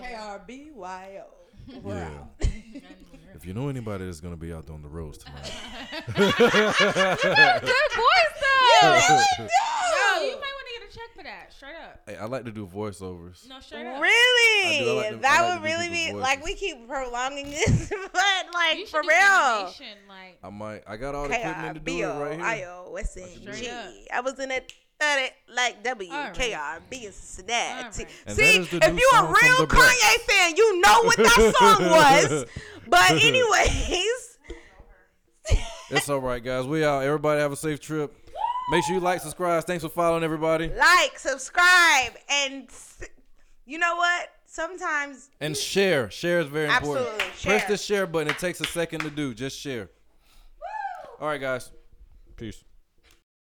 K 0.00 0.14
R 0.14 0.42
B 0.46 0.70
Y 0.74 1.20
O. 1.22 1.26
yeah. 1.86 2.10
If 3.34 3.44
you 3.46 3.54
know 3.54 3.68
anybody 3.68 4.04
that's 4.04 4.20
gonna 4.20 4.36
be 4.36 4.52
out 4.52 4.68
on 4.68 4.82
the 4.82 4.88
roads 4.88 5.18
tonight, 5.18 5.52
Good 6.06 6.34
voice 6.34 6.34
though. 8.40 8.90
hey, 8.90 9.20
Yo, 9.38 10.24
you 10.24 10.34
might 10.34 10.54
want 10.56 10.66
to 10.66 10.67
get 10.67 10.67
a 10.90 10.92
check 10.94 11.14
for 11.16 11.22
that. 11.24 11.52
Straight 11.52 11.74
up. 11.84 12.00
Hey, 12.06 12.16
I 12.16 12.24
like 12.26 12.44
to 12.44 12.50
do 12.52 12.66
voiceovers. 12.66 13.48
No, 13.48 13.60
straight 13.60 13.86
up. 13.86 14.00
Really? 14.00 14.76
I 14.76 14.84
do. 14.84 14.92
Like 14.94 15.10
to- 15.10 15.16
that 15.18 15.40
I 15.40 15.42
like 15.48 15.60
would 15.60 15.64
really 15.68 15.88
be 15.88 16.04
people's 16.06 16.22
like 16.22 16.44
we 16.44 16.54
keep 16.54 16.88
prolonging 16.88 17.50
this, 17.50 17.88
but 18.12 18.54
like 18.54 18.78
You 18.78 18.86
for 18.86 19.02
do 19.02 19.08
real. 19.08 19.72
Like, 20.08 20.38
I 20.42 20.50
might. 20.50 20.82
I 20.86 20.96
got 20.96 21.14
all 21.14 21.24
the 21.28 21.34
K 21.34 21.40
equipment 21.40 21.66
R 21.68 21.74
to 21.74 21.80
do 21.80 22.02
it 22.02 22.06
right 22.40 22.56
here. 22.58 22.68
O 22.70 22.96
S 22.96 23.16
N 23.16 23.28
Straight 23.42 23.56
G. 23.64 23.68
up. 23.70 23.92
I 24.14 24.20
was 24.20 24.38
in 24.38 24.50
it. 24.50 24.72
at 25.00 25.18
it 25.20 25.32
Like 25.54 25.84
W 25.84 26.10
All 26.12 26.18
right. 26.24 26.34
K 26.34 26.52
R 26.54 26.80
B 26.90 27.06
in 27.06 27.12
Cincinnati. 27.12 28.02
All 28.02 28.04
right. 28.04 28.08
And 28.26 28.36
See, 28.36 28.58
that 28.58 28.60
is 28.60 28.72
if 28.72 28.92
new 28.94 29.00
you 29.00 29.10
a 29.14 29.22
real 29.26 29.58
The 29.58 29.66
Black. 29.68 29.96
Kanye 29.96 30.16
fan, 30.28 30.56
you 30.56 30.80
know 30.80 31.02
what 31.04 31.16
that 31.16 31.54
song 31.58 31.90
was. 31.90 32.44
But 32.88 33.10
anyways, 33.22 34.38
It's 35.90 36.08
all 36.08 36.18
right, 36.20 36.42
guys. 36.42 36.66
We 36.66 36.84
out. 36.84 37.02
Everybody 37.02 37.40
have 37.40 37.52
a 37.52 37.56
safe 37.56 37.80
trip. 37.80 38.14
Make 38.70 38.84
sure 38.84 38.94
you 38.94 39.00
like, 39.00 39.20
subscribe. 39.22 39.64
Thanks 39.64 39.82
for 39.82 39.88
following 39.88 40.22
everybody. 40.22 40.68
like, 40.68 41.18
subscribe, 41.18 42.12
and 42.28 42.68
you 43.64 43.78
know 43.78 43.96
what? 43.96 44.28
Sometimes 44.46 45.30
And 45.40 45.56
share. 45.56 46.10
Share 46.10 46.40
is 46.40 46.48
very 46.48 46.68
important. 46.68 47.06
Absolutely, 47.06 47.36
Share. 47.36 47.58
Press 47.58 47.68
the 47.68 47.76
share 47.76 48.06
button. 48.06 48.28
It 48.28 48.38
takes 48.38 48.60
a 48.60 48.64
second 48.64 49.00
to 49.00 49.10
do. 49.10 49.32
Just 49.34 49.58
share. 49.58 49.88
All 51.20 51.28
right, 51.28 51.40
guys. 51.40 51.70
Peace. 52.36 52.62